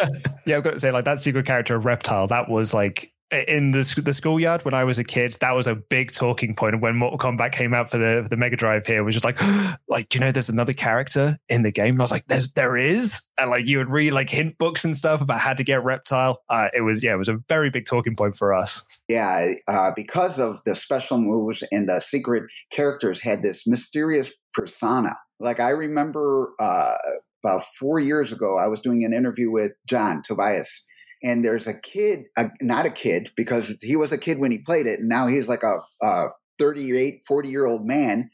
yeah, 0.47 0.59
I've 0.59 0.65
got 0.65 0.75
to 0.75 0.81
say, 0.81 0.93
like 0.93 1.05
that 1.07 1.21
secret 1.21 1.45
character, 1.45 1.79
Reptile, 1.79 2.29
that 2.29 2.49
was 2.49 2.73
like 2.73 3.13
in 3.33 3.71
the 3.71 4.03
the 4.05 4.13
schoolyard 4.13 4.65
when 4.65 4.75
I 4.75 4.85
was 4.85 4.99
a 4.99 5.05
kid, 5.05 5.37
that 5.41 5.53
was 5.53 5.67
a 5.67 5.75
big 5.75 6.11
talking 6.13 6.55
point. 6.55 6.81
when 6.81 6.97
Mortal 6.97 7.19
Kombat 7.19 7.53
came 7.53 7.73
out 7.73 7.91
for 7.91 7.99
the 7.99 8.21
for 8.23 8.29
the 8.29 8.37
Mega 8.37 8.57
Drive 8.57 8.87
here, 8.87 9.05
was 9.05 9.15
just 9.15 9.25
like, 9.25 9.41
like, 9.89 10.09
do 10.09 10.19
you 10.19 10.21
know 10.21 10.33
there's 10.33 10.49
another 10.49 10.73
character 10.73 11.39
in 11.49 11.63
the 11.63 11.71
game? 11.71 11.95
And 11.95 12.01
I 12.01 12.05
was 12.05 12.11
like, 12.11 12.27
there's 12.27 12.53
there 12.55 12.77
is, 12.77 13.21
and 13.39 13.51
like 13.51 13.67
you 13.67 13.79
would 13.79 13.89
read 13.91 14.13
like 14.13 14.31
hint 14.31 14.59
books 14.59 14.85
and 14.85 14.97
stuff 14.97 15.21
about 15.21 15.39
how 15.39 15.55
to 15.55 15.63
get 15.63 15.85
Reptile. 15.85 16.43
Uh, 16.49 16.69
it 16.75 16.83
was 16.83 17.03
yeah, 17.03 17.15
it 17.15 17.19
was 17.19 17.29
a 17.29 17.39
very 17.49 17.71
big 17.71 17.87
talking 17.87 18.17
point 18.17 18.37
for 18.37 18.53
us. 18.53 18.85
Yeah, 19.09 19.53
uh, 19.69 19.91
because 19.95 20.39
of 20.39 20.61
the 20.65 20.75
special 20.75 21.19
moves 21.19 21.63
and 21.71 21.89
the 21.89 22.01
secret 22.01 22.45
characters 22.73 23.21
had 23.21 23.43
this 23.43 23.67
mysterious 23.67 24.33
persona. 24.55 25.17
Like 25.39 25.61
I 25.61 25.71
remember 25.71 26.53
uh, 26.59 26.97
about 27.45 27.65
four 27.79 28.01
years 28.01 28.33
ago, 28.33 28.59
I 28.59 28.67
was 28.67 28.81
doing 28.81 29.05
an 29.05 29.13
interview 29.13 29.51
with 29.51 29.73
John 29.87 30.23
Tobias 30.23 30.87
and 31.23 31.45
there's 31.45 31.67
a 31.67 31.79
kid, 31.79 32.25
not 32.61 32.87
a 32.87 32.91
kid 32.91 33.31
because 33.37 33.77
he 33.83 33.97
was 33.97 34.13
a 34.13 34.19
kid 34.19 34.39
when 34.39 34.51
he 34.51 34.59
played 34.59 34.87
it, 34.87 35.01
and 35.01 35.09
now 35.09 35.27
he's 35.27 35.49
like 35.49 35.63
a, 35.63 35.79
a 36.05 36.29
38, 36.59 37.23
40 37.27 37.49
year 37.49 37.67
old 37.67 37.87
man 37.87 38.31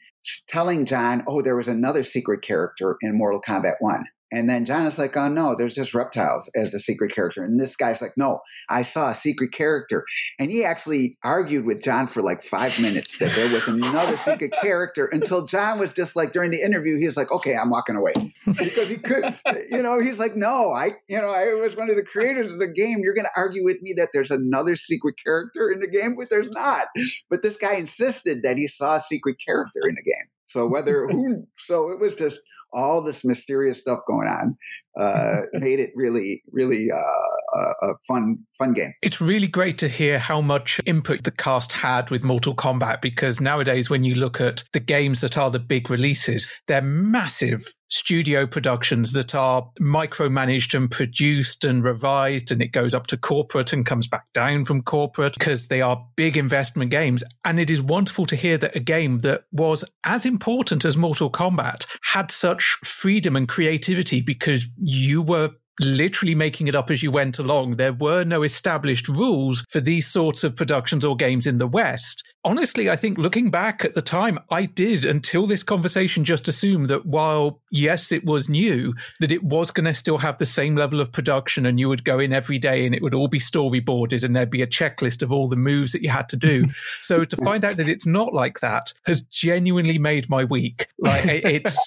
telling 0.47 0.85
John, 0.85 1.23
oh, 1.27 1.41
there 1.41 1.55
was 1.55 1.67
another 1.67 2.03
secret 2.03 2.41
character 2.41 2.97
in 3.01 3.17
Mortal 3.17 3.41
Kombat 3.41 3.75
1. 3.79 4.05
And 4.31 4.49
then 4.49 4.65
John 4.65 4.85
is 4.85 4.97
like, 4.97 5.15
oh 5.15 5.29
no, 5.29 5.55
there's 5.55 5.75
just 5.75 5.93
reptiles 5.93 6.51
as 6.55 6.71
the 6.71 6.79
secret 6.79 7.13
character. 7.13 7.43
And 7.43 7.59
this 7.59 7.75
guy's 7.75 8.01
like, 8.01 8.11
no, 8.17 8.41
I 8.69 8.81
saw 8.81 9.11
a 9.11 9.13
secret 9.13 9.53
character. 9.53 10.05
And 10.37 10.51
he 10.51 10.65
actually 10.65 11.17
argued 11.23 11.65
with 11.65 11.83
John 11.83 12.07
for 12.07 12.21
like 12.21 12.43
five 12.43 12.79
minutes 12.81 13.19
that 13.19 13.33
there 13.35 13.49
was 13.51 13.67
another 13.67 14.17
secret 14.17 14.51
character 14.61 15.09
until 15.11 15.45
John 15.45 15.79
was 15.79 15.93
just 15.93 16.15
like, 16.15 16.31
during 16.31 16.51
the 16.51 16.61
interview, 16.61 16.97
he 16.97 17.05
was 17.05 17.15
like, 17.15 17.31
okay, 17.31 17.55
I'm 17.55 17.69
walking 17.69 17.95
away. 17.95 18.13
Because 18.45 18.89
he 18.89 18.97
could, 18.97 19.33
you 19.71 19.81
know, 19.81 19.99
he's 20.01 20.19
like, 20.19 20.35
no, 20.35 20.71
I, 20.71 20.91
you 21.07 21.17
know, 21.17 21.31
I 21.31 21.53
was 21.53 21.77
one 21.77 21.89
of 21.89 21.95
the 21.95 22.03
creators 22.03 22.51
of 22.51 22.59
the 22.59 22.67
game. 22.67 22.99
You're 23.01 23.15
going 23.15 23.25
to 23.25 23.39
argue 23.39 23.63
with 23.63 23.81
me 23.81 23.93
that 23.97 24.09
there's 24.13 24.31
another 24.31 24.75
secret 24.75 25.15
character 25.23 25.71
in 25.71 25.79
the 25.79 25.87
game, 25.87 26.15
but 26.17 26.29
there's 26.29 26.49
not. 26.49 26.87
But 27.29 27.43
this 27.43 27.55
guy 27.55 27.75
insisted 27.75 28.43
that 28.43 28.57
he 28.57 28.67
saw 28.67 28.97
a 28.97 29.01
secret 29.01 29.37
character 29.45 29.81
in 29.87 29.95
the 29.95 30.03
game. 30.03 30.27
So 30.45 30.67
whether, 30.67 31.07
who, 31.07 31.47
so 31.55 31.89
it 31.91 31.99
was 31.99 32.15
just, 32.15 32.41
all 32.73 33.01
this 33.01 33.23
mysterious 33.23 33.79
stuff 33.79 33.99
going 34.07 34.27
on 34.27 34.57
uh, 34.99 35.41
made 35.53 35.79
it 35.79 35.91
really, 35.95 36.43
really 36.51 36.89
uh, 36.91 36.97
a, 36.97 37.89
a, 37.89 37.93
fun, 38.07 38.37
fun 38.57 38.73
game. 38.73 38.93
It's 39.01 39.21
really 39.21 39.47
great 39.47 39.77
to 39.79 39.87
hear 39.87 40.19
how 40.19 40.41
much 40.41 40.81
input 40.85 41.23
the 41.23 41.31
cast 41.31 41.71
had 41.71 42.09
with 42.09 42.23
Mortal 42.23 42.55
Kombat 42.55 43.01
because 43.01 43.39
nowadays, 43.39 43.89
when 43.89 44.03
you 44.03 44.15
look 44.15 44.41
at 44.41 44.63
the 44.73 44.79
games 44.79 45.21
that 45.21 45.37
are 45.37 45.51
the 45.51 45.59
big 45.59 45.89
releases, 45.89 46.49
they're 46.67 46.81
massive 46.81 47.73
studio 47.89 48.45
productions 48.45 49.13
that 49.13 49.33
are 49.33 49.69
micromanaged 49.79 50.73
and 50.73 50.91
produced 50.91 51.63
and 51.63 51.83
revised 51.83 52.51
and 52.51 52.61
it 52.61 52.71
goes 52.71 52.93
up 52.93 53.07
to 53.07 53.17
corporate 53.17 53.73
and 53.73 53.85
comes 53.85 54.07
back 54.07 54.25
down 54.33 54.65
from 54.65 54.81
corporate 54.81 55.33
because 55.33 55.67
they 55.67 55.81
are 55.81 56.05
big 56.15 56.35
investment 56.35 56.91
games. 56.91 57.23
And 57.45 57.59
it 57.59 57.69
is 57.69 57.81
wonderful 57.81 58.25
to 58.27 58.35
hear 58.35 58.57
that 58.57 58.75
a 58.75 58.79
game 58.79 59.19
that 59.21 59.43
was 59.51 59.83
as 60.03 60.25
important 60.25 60.85
as 60.85 60.97
Mortal 60.97 61.31
Kombat 61.31 61.85
had 62.03 62.31
such 62.31 62.77
freedom 62.83 63.35
and 63.35 63.47
creativity 63.47 64.21
because 64.21 64.67
you 64.77 65.21
were 65.21 65.51
literally 65.79 66.35
making 66.35 66.67
it 66.67 66.75
up 66.75 66.89
as 66.89 67.03
you 67.03 67.11
went 67.11 67.39
along. 67.39 67.73
There 67.73 67.93
were 67.93 68.23
no 68.23 68.43
established 68.43 69.07
rules 69.07 69.63
for 69.69 69.79
these 69.79 70.07
sorts 70.07 70.43
of 70.43 70.55
productions 70.55 71.05
or 71.05 71.15
games 71.15 71.47
in 71.47 71.57
the 71.57 71.67
West 71.67 72.23
honestly, 72.47 72.89
I 72.89 72.95
think 72.95 73.17
looking 73.17 73.51
back 73.51 73.83
at 73.83 73.93
the 73.93 74.01
time, 74.01 74.39
I 74.49 74.65
did 74.65 75.03
until 75.03 75.45
this 75.47 75.63
conversation 75.63 76.23
just 76.23 76.47
assume 76.47 76.85
that 76.85 77.05
while, 77.05 77.61
yes, 77.71 78.13
it 78.13 78.23
was 78.23 78.47
new, 78.47 78.93
that 79.19 79.33
it 79.33 79.43
was 79.43 79.69
going 79.69 79.85
to 79.85 79.93
still 79.93 80.17
have 80.17 80.37
the 80.37 80.45
same 80.45 80.73
level 80.73 81.01
of 81.01 81.11
production 81.11 81.65
and 81.65 81.77
you 81.77 81.89
would 81.89 82.05
go 82.05 82.19
in 82.19 82.31
every 82.31 82.57
day 82.57 82.85
and 82.85 82.95
it 82.95 83.01
would 83.01 83.13
all 83.13 83.27
be 83.27 83.37
storyboarded 83.37 84.23
and 84.23 84.33
there'd 84.33 84.49
be 84.49 84.61
a 84.61 84.67
checklist 84.67 85.21
of 85.21 85.31
all 85.31 85.49
the 85.49 85.57
moves 85.57 85.91
that 85.91 86.01
you 86.01 86.09
had 86.09 86.29
to 86.29 86.37
do. 86.37 86.65
so 86.99 87.25
to 87.25 87.35
find 87.37 87.65
out 87.65 87.75
that 87.75 87.89
it's 87.89 88.05
not 88.05 88.33
like 88.33 88.61
that 88.61 88.93
has 89.05 89.21
genuinely 89.23 89.99
made 89.99 90.29
my 90.29 90.45
week. 90.45 90.87
Like 90.97 91.25
it's, 91.25 91.85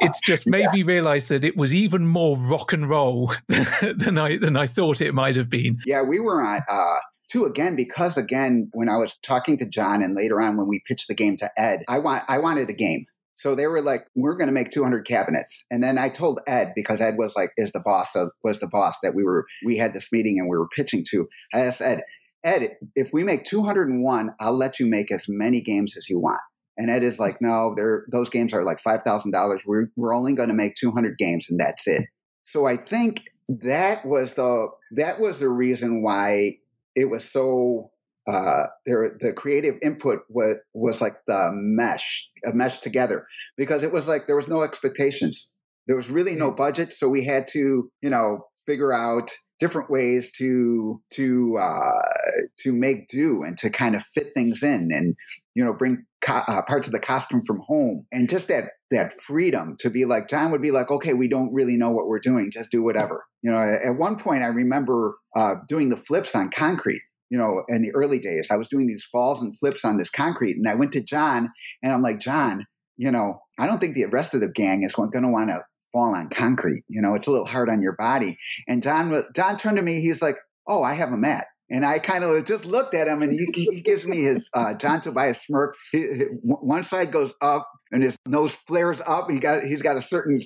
it's 0.00 0.20
just 0.20 0.46
made 0.46 0.66
me 0.72 0.84
realize 0.84 1.26
that 1.28 1.44
it 1.44 1.56
was 1.56 1.74
even 1.74 2.06
more 2.06 2.36
rock 2.36 2.72
and 2.72 2.88
roll 2.88 3.25
than 3.48 4.18
I, 4.18 4.38
than 4.38 4.56
I 4.56 4.66
thought 4.66 5.00
it 5.00 5.14
might 5.14 5.36
have 5.36 5.50
been. 5.50 5.78
Yeah, 5.86 6.02
we 6.02 6.20
were 6.20 6.42
on, 6.42 6.62
uh, 6.68 6.96
too 7.30 7.44
again 7.44 7.76
because 7.76 8.16
again 8.16 8.68
when 8.72 8.88
i 8.88 8.96
was 8.96 9.16
talking 9.22 9.56
to 9.56 9.68
john 9.68 10.02
and 10.02 10.16
later 10.16 10.40
on 10.40 10.56
when 10.56 10.68
we 10.68 10.82
pitched 10.86 11.08
the 11.08 11.14
game 11.14 11.36
to 11.36 11.50
ed 11.56 11.80
i 11.88 11.98
want 11.98 12.22
i 12.28 12.38
wanted 12.38 12.68
a 12.68 12.72
game. 12.72 13.06
So 13.34 13.54
they 13.54 13.66
were 13.66 13.82
like 13.82 14.06
we're 14.14 14.36
going 14.36 14.48
to 14.48 14.52
make 14.52 14.70
200 14.70 15.06
cabinets. 15.06 15.64
And 15.70 15.82
then 15.82 15.98
i 15.98 16.08
told 16.08 16.40
ed 16.46 16.72
because 16.74 17.00
ed 17.00 17.16
was 17.18 17.34
like 17.36 17.50
is 17.56 17.72
the 17.72 17.82
boss 17.84 18.14
of 18.16 18.30
was 18.42 18.60
the 18.60 18.68
boss 18.68 18.98
that 19.02 19.14
we 19.14 19.24
were 19.24 19.44
we 19.64 19.76
had 19.76 19.92
this 19.92 20.10
meeting 20.10 20.38
and 20.38 20.48
we 20.48 20.56
were 20.56 20.68
pitching 20.68 21.04
to 21.10 21.28
i 21.52 21.60
asked 21.60 21.82
ed 21.82 22.02
ed 22.44 22.76
if 22.94 23.10
we 23.12 23.24
make 23.24 23.44
201 23.44 24.30
i'll 24.40 24.56
let 24.56 24.80
you 24.80 24.86
make 24.86 25.12
as 25.12 25.26
many 25.28 25.60
games 25.60 25.96
as 25.96 26.08
you 26.08 26.18
want. 26.18 26.40
And 26.78 26.90
ed 26.90 27.02
is 27.02 27.18
like 27.18 27.38
no 27.40 27.74
those 28.10 28.30
games 28.30 28.54
are 28.54 28.64
like 28.64 28.78
$5000 28.86 29.60
we're, 29.66 29.88
we're 29.96 30.14
only 30.14 30.32
going 30.32 30.48
to 30.48 30.54
make 30.54 30.74
200 30.74 31.18
games 31.18 31.46
and 31.50 31.60
that's 31.60 31.86
it 31.86 32.06
so 32.46 32.66
i 32.66 32.76
think 32.76 33.24
that 33.48 34.04
was 34.06 34.34
the 34.34 34.68
that 34.92 35.20
was 35.20 35.40
the 35.40 35.48
reason 35.48 36.02
why 36.02 36.58
it 36.94 37.10
was 37.10 37.30
so 37.30 37.90
uh, 38.26 38.66
there 38.84 39.16
the 39.20 39.32
creative 39.32 39.76
input 39.82 40.20
was 40.28 40.56
was 40.74 41.00
like 41.00 41.16
the 41.28 41.50
mesh 41.52 42.26
a 42.44 42.52
mesh 42.52 42.80
together 42.80 43.26
because 43.56 43.84
it 43.84 43.92
was 43.92 44.08
like 44.08 44.26
there 44.26 44.36
was 44.36 44.48
no 44.48 44.62
expectations. 44.62 45.48
There 45.86 45.94
was 45.94 46.10
really 46.10 46.34
no 46.34 46.50
budget 46.50 46.92
so 46.92 47.08
we 47.08 47.24
had 47.24 47.46
to 47.48 47.88
you 48.02 48.10
know 48.10 48.46
figure 48.66 48.92
out 48.92 49.30
different 49.58 49.90
ways 49.90 50.30
to 50.32 51.00
to 51.12 51.56
uh, 51.58 52.42
to 52.58 52.72
make 52.72 53.08
do 53.08 53.42
and 53.42 53.56
to 53.58 53.70
kind 53.70 53.94
of 53.94 54.02
fit 54.02 54.32
things 54.34 54.62
in 54.62 54.88
and 54.92 55.16
you 55.54 55.64
know 55.64 55.74
bring 55.74 56.04
co- 56.20 56.42
uh, 56.46 56.62
parts 56.62 56.86
of 56.86 56.92
the 56.92 57.00
costume 57.00 57.44
from 57.44 57.60
home. 57.60 58.06
And 58.12 58.28
just 58.28 58.48
that 58.48 58.72
that 58.90 59.12
freedom 59.12 59.76
to 59.80 59.90
be 59.90 60.04
like 60.04 60.28
John 60.28 60.50
would 60.50 60.62
be 60.62 60.70
like 60.70 60.90
okay 60.90 61.14
we 61.14 61.28
don't 61.28 61.52
really 61.52 61.76
know 61.76 61.90
what 61.90 62.08
we're 62.08 62.18
doing 62.18 62.50
just 62.50 62.70
do 62.70 62.82
whatever. 62.82 63.24
You 63.42 63.50
know 63.50 63.58
at 63.58 63.96
one 63.96 64.16
point 64.16 64.42
I 64.42 64.48
remember 64.48 65.16
uh, 65.34 65.54
doing 65.68 65.88
the 65.88 65.96
flips 65.96 66.34
on 66.34 66.50
concrete 66.50 67.02
you 67.30 67.38
know 67.38 67.64
in 67.68 67.82
the 67.82 67.92
early 67.94 68.18
days. 68.18 68.48
I 68.50 68.56
was 68.56 68.68
doing 68.68 68.86
these 68.86 69.04
falls 69.04 69.42
and 69.42 69.56
flips 69.56 69.84
on 69.84 69.96
this 69.96 70.10
concrete 70.10 70.56
and 70.56 70.68
I 70.68 70.74
went 70.74 70.92
to 70.92 71.02
John 71.02 71.50
and 71.82 71.92
I'm 71.92 72.02
like 72.02 72.20
John 72.20 72.66
you 72.96 73.10
know 73.10 73.40
I 73.58 73.66
don't 73.66 73.78
think 73.78 73.94
the 73.94 74.06
rest 74.06 74.34
of 74.34 74.40
the 74.40 74.50
gang 74.50 74.82
is 74.82 74.94
going 74.94 75.10
to 75.10 75.28
want 75.28 75.48
to 75.48 75.62
fall 75.92 76.14
on 76.14 76.28
concrete. 76.28 76.84
You 76.88 77.02
know, 77.02 77.14
it's 77.14 77.26
a 77.26 77.30
little 77.30 77.46
hard 77.46 77.68
on 77.68 77.82
your 77.82 77.96
body. 77.96 78.38
And 78.68 78.82
John, 78.82 79.24
John 79.34 79.56
turned 79.56 79.76
to 79.76 79.82
me. 79.82 80.00
He's 80.00 80.22
like, 80.22 80.36
"Oh, 80.66 80.82
I 80.82 80.94
have 80.94 81.12
a 81.12 81.16
mat." 81.16 81.46
And 81.68 81.84
I 81.84 81.98
kind 81.98 82.22
of 82.22 82.44
just 82.44 82.64
looked 82.64 82.94
at 82.94 83.08
him, 83.08 83.22
and 83.22 83.32
he, 83.32 83.44
he 83.52 83.80
gives 83.80 84.06
me 84.06 84.22
his 84.22 84.48
uh, 84.54 84.74
John 84.74 85.00
Tobias 85.00 85.42
smirk. 85.42 85.74
He, 85.90 85.98
he, 85.98 86.24
one 86.42 86.84
side 86.84 87.10
goes 87.10 87.34
up, 87.42 87.68
and 87.90 88.04
his 88.04 88.16
nose 88.24 88.52
flares 88.52 89.02
up. 89.04 89.28
He 89.28 89.40
got 89.40 89.64
he's 89.64 89.82
got 89.82 89.96
a 89.96 90.00
certain 90.00 90.38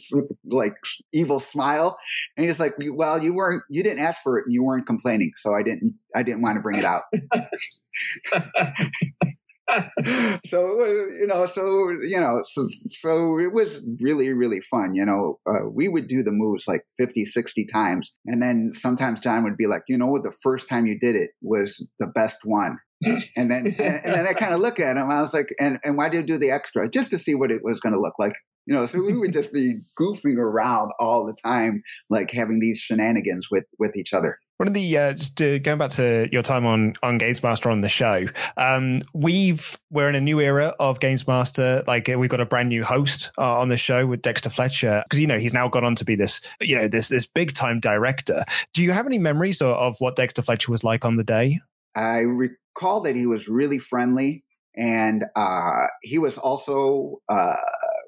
like 0.46 0.72
evil 1.12 1.38
smile, 1.38 1.98
and 2.36 2.46
he's 2.46 2.58
like, 2.58 2.72
"Well, 2.78 3.22
you 3.22 3.34
weren't, 3.34 3.62
you 3.68 3.82
didn't 3.82 4.02
ask 4.02 4.22
for 4.22 4.38
it, 4.38 4.46
and 4.46 4.54
you 4.54 4.64
weren't 4.64 4.86
complaining, 4.86 5.32
so 5.36 5.52
I 5.52 5.62
didn't, 5.62 5.94
I 6.14 6.22
didn't 6.22 6.40
want 6.40 6.56
to 6.56 6.62
bring 6.62 6.78
it 6.78 6.86
out." 6.86 7.02
so 10.44 10.84
you 10.84 11.26
know, 11.26 11.47
so 11.47 11.90
you 12.02 12.20
know, 12.20 12.40
so, 12.44 12.62
so 12.86 13.38
it 13.38 13.52
was 13.52 13.86
really, 14.01 14.32
really 14.32 14.60
fun. 14.60 14.94
You 14.94 15.05
know, 15.05 15.38
uh, 15.48 15.68
we 15.72 15.88
would 15.88 16.06
do 16.06 16.22
the 16.22 16.32
moves 16.32 16.66
like 16.66 16.82
50, 16.98 17.24
60 17.24 17.66
times, 17.66 18.18
and 18.26 18.42
then 18.42 18.72
sometimes 18.72 19.20
John 19.20 19.44
would 19.44 19.56
be 19.56 19.66
like, 19.66 19.82
you 19.88 19.98
know, 19.98 20.18
the 20.18 20.34
first 20.42 20.68
time 20.68 20.86
you 20.86 20.98
did 20.98 21.16
it 21.16 21.30
was 21.42 21.84
the 21.98 22.09
best 22.09 22.38
one. 22.44 22.78
and 23.36 23.51
then 23.51 23.66
and, 23.78 24.01
and 24.05 24.14
then 24.14 24.26
I 24.26 24.32
kind 24.32 24.55
of 24.55 24.60
look 24.60 24.78
at 24.80 24.97
him. 24.97 25.10
I 25.10 25.20
was 25.20 25.34
like, 25.34 25.48
and, 25.59 25.78
and 25.84 25.97
why 25.97 26.09
did 26.09 26.18
you 26.18 26.34
do 26.34 26.38
the 26.38 26.51
extra? 26.51 26.88
Just 26.88 27.10
to 27.10 27.18
see 27.18 27.34
what 27.34 27.51
it 27.51 27.62
was 27.62 27.80
going 27.80 27.94
to 27.94 28.01
look 28.01 28.14
like. 28.18 28.34
You 28.66 28.74
know, 28.74 28.86
so 28.86 29.02
we 29.02 29.16
would 29.16 29.32
just 29.32 29.52
be 29.52 29.80
goofing 30.01 30.36
around 30.36 30.92
all 31.01 31.26
the 31.26 31.36
time, 31.44 31.82
like 32.09 32.30
having 32.30 32.60
these 32.60 32.78
shenanigans 32.78 33.48
with 33.51 33.64
with 33.78 33.97
each 33.97 34.12
other. 34.12 34.38
One 34.60 34.68
of 34.68 34.74
the 34.74 34.98
uh, 34.98 35.14
just 35.14 35.40
uh, 35.40 35.56
going 35.56 35.78
back 35.78 35.90
to 35.92 36.28
your 36.30 36.42
time 36.42 36.66
on 36.66 36.92
on 37.02 37.16
Games 37.16 37.42
Master 37.42 37.70
on 37.70 37.80
the 37.80 37.88
show, 37.88 38.26
um, 38.58 39.00
we've 39.14 39.78
we're 39.90 40.10
in 40.10 40.14
a 40.14 40.20
new 40.20 40.38
era 40.38 40.74
of 40.78 41.00
Games 41.00 41.26
Master. 41.26 41.82
Like 41.86 42.10
uh, 42.10 42.18
we've 42.18 42.28
got 42.28 42.42
a 42.42 42.44
brand 42.44 42.68
new 42.68 42.84
host 42.84 43.30
uh, 43.38 43.58
on 43.58 43.70
the 43.70 43.78
show 43.78 44.06
with 44.06 44.20
Dexter 44.20 44.50
Fletcher 44.50 45.02
because 45.06 45.18
you 45.18 45.26
know 45.26 45.38
he's 45.38 45.54
now 45.54 45.66
gone 45.66 45.84
on 45.84 45.94
to 45.94 46.04
be 46.04 46.14
this 46.14 46.42
you 46.60 46.76
know 46.76 46.88
this 46.88 47.08
this 47.08 47.26
big 47.26 47.54
time 47.54 47.80
director. 47.80 48.44
Do 48.74 48.82
you 48.82 48.92
have 48.92 49.06
any 49.06 49.16
memories 49.16 49.62
of, 49.62 49.68
of 49.68 49.96
what 49.98 50.14
Dexter 50.14 50.42
Fletcher 50.42 50.70
was 50.70 50.84
like 50.84 51.06
on 51.06 51.16
the 51.16 51.24
day? 51.24 51.58
I 51.96 52.18
recall 52.18 53.00
that 53.00 53.16
he 53.16 53.26
was 53.26 53.48
really 53.48 53.78
friendly. 53.78 54.44
and 54.76 55.24
uh, 55.36 55.86
he 56.02 56.18
was 56.18 56.36
also 56.36 57.22
uh, 57.30 57.54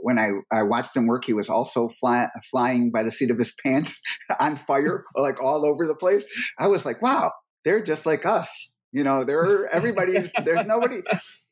when 0.03 0.19
I, 0.19 0.29
I 0.51 0.63
watched 0.65 0.97
him 0.97 1.07
work, 1.07 1.25
he 1.25 1.33
was 1.33 1.49
also 1.49 1.89
fly, 1.89 2.29
flying 2.51 2.91
by 2.93 3.03
the 3.03 3.11
seat 3.11 3.31
of 3.31 3.39
his 3.39 3.55
pants 3.65 4.01
on 4.41 4.57
fire, 4.57 5.05
like 5.17 5.43
all 5.43 5.65
over 5.65 5.87
the 5.87 5.95
place. 5.95 6.25
I 6.59 6.67
was 6.67 6.85
like, 6.85 7.01
wow, 7.01 7.31
they're 7.65 7.83
just 7.83 8.05
like 8.05 8.27
us. 8.27 8.71
You 8.93 9.05
know, 9.05 9.25
they're 9.25 9.69
everybody's. 9.73 10.31
there's 10.45 10.67
nobody. 10.67 10.97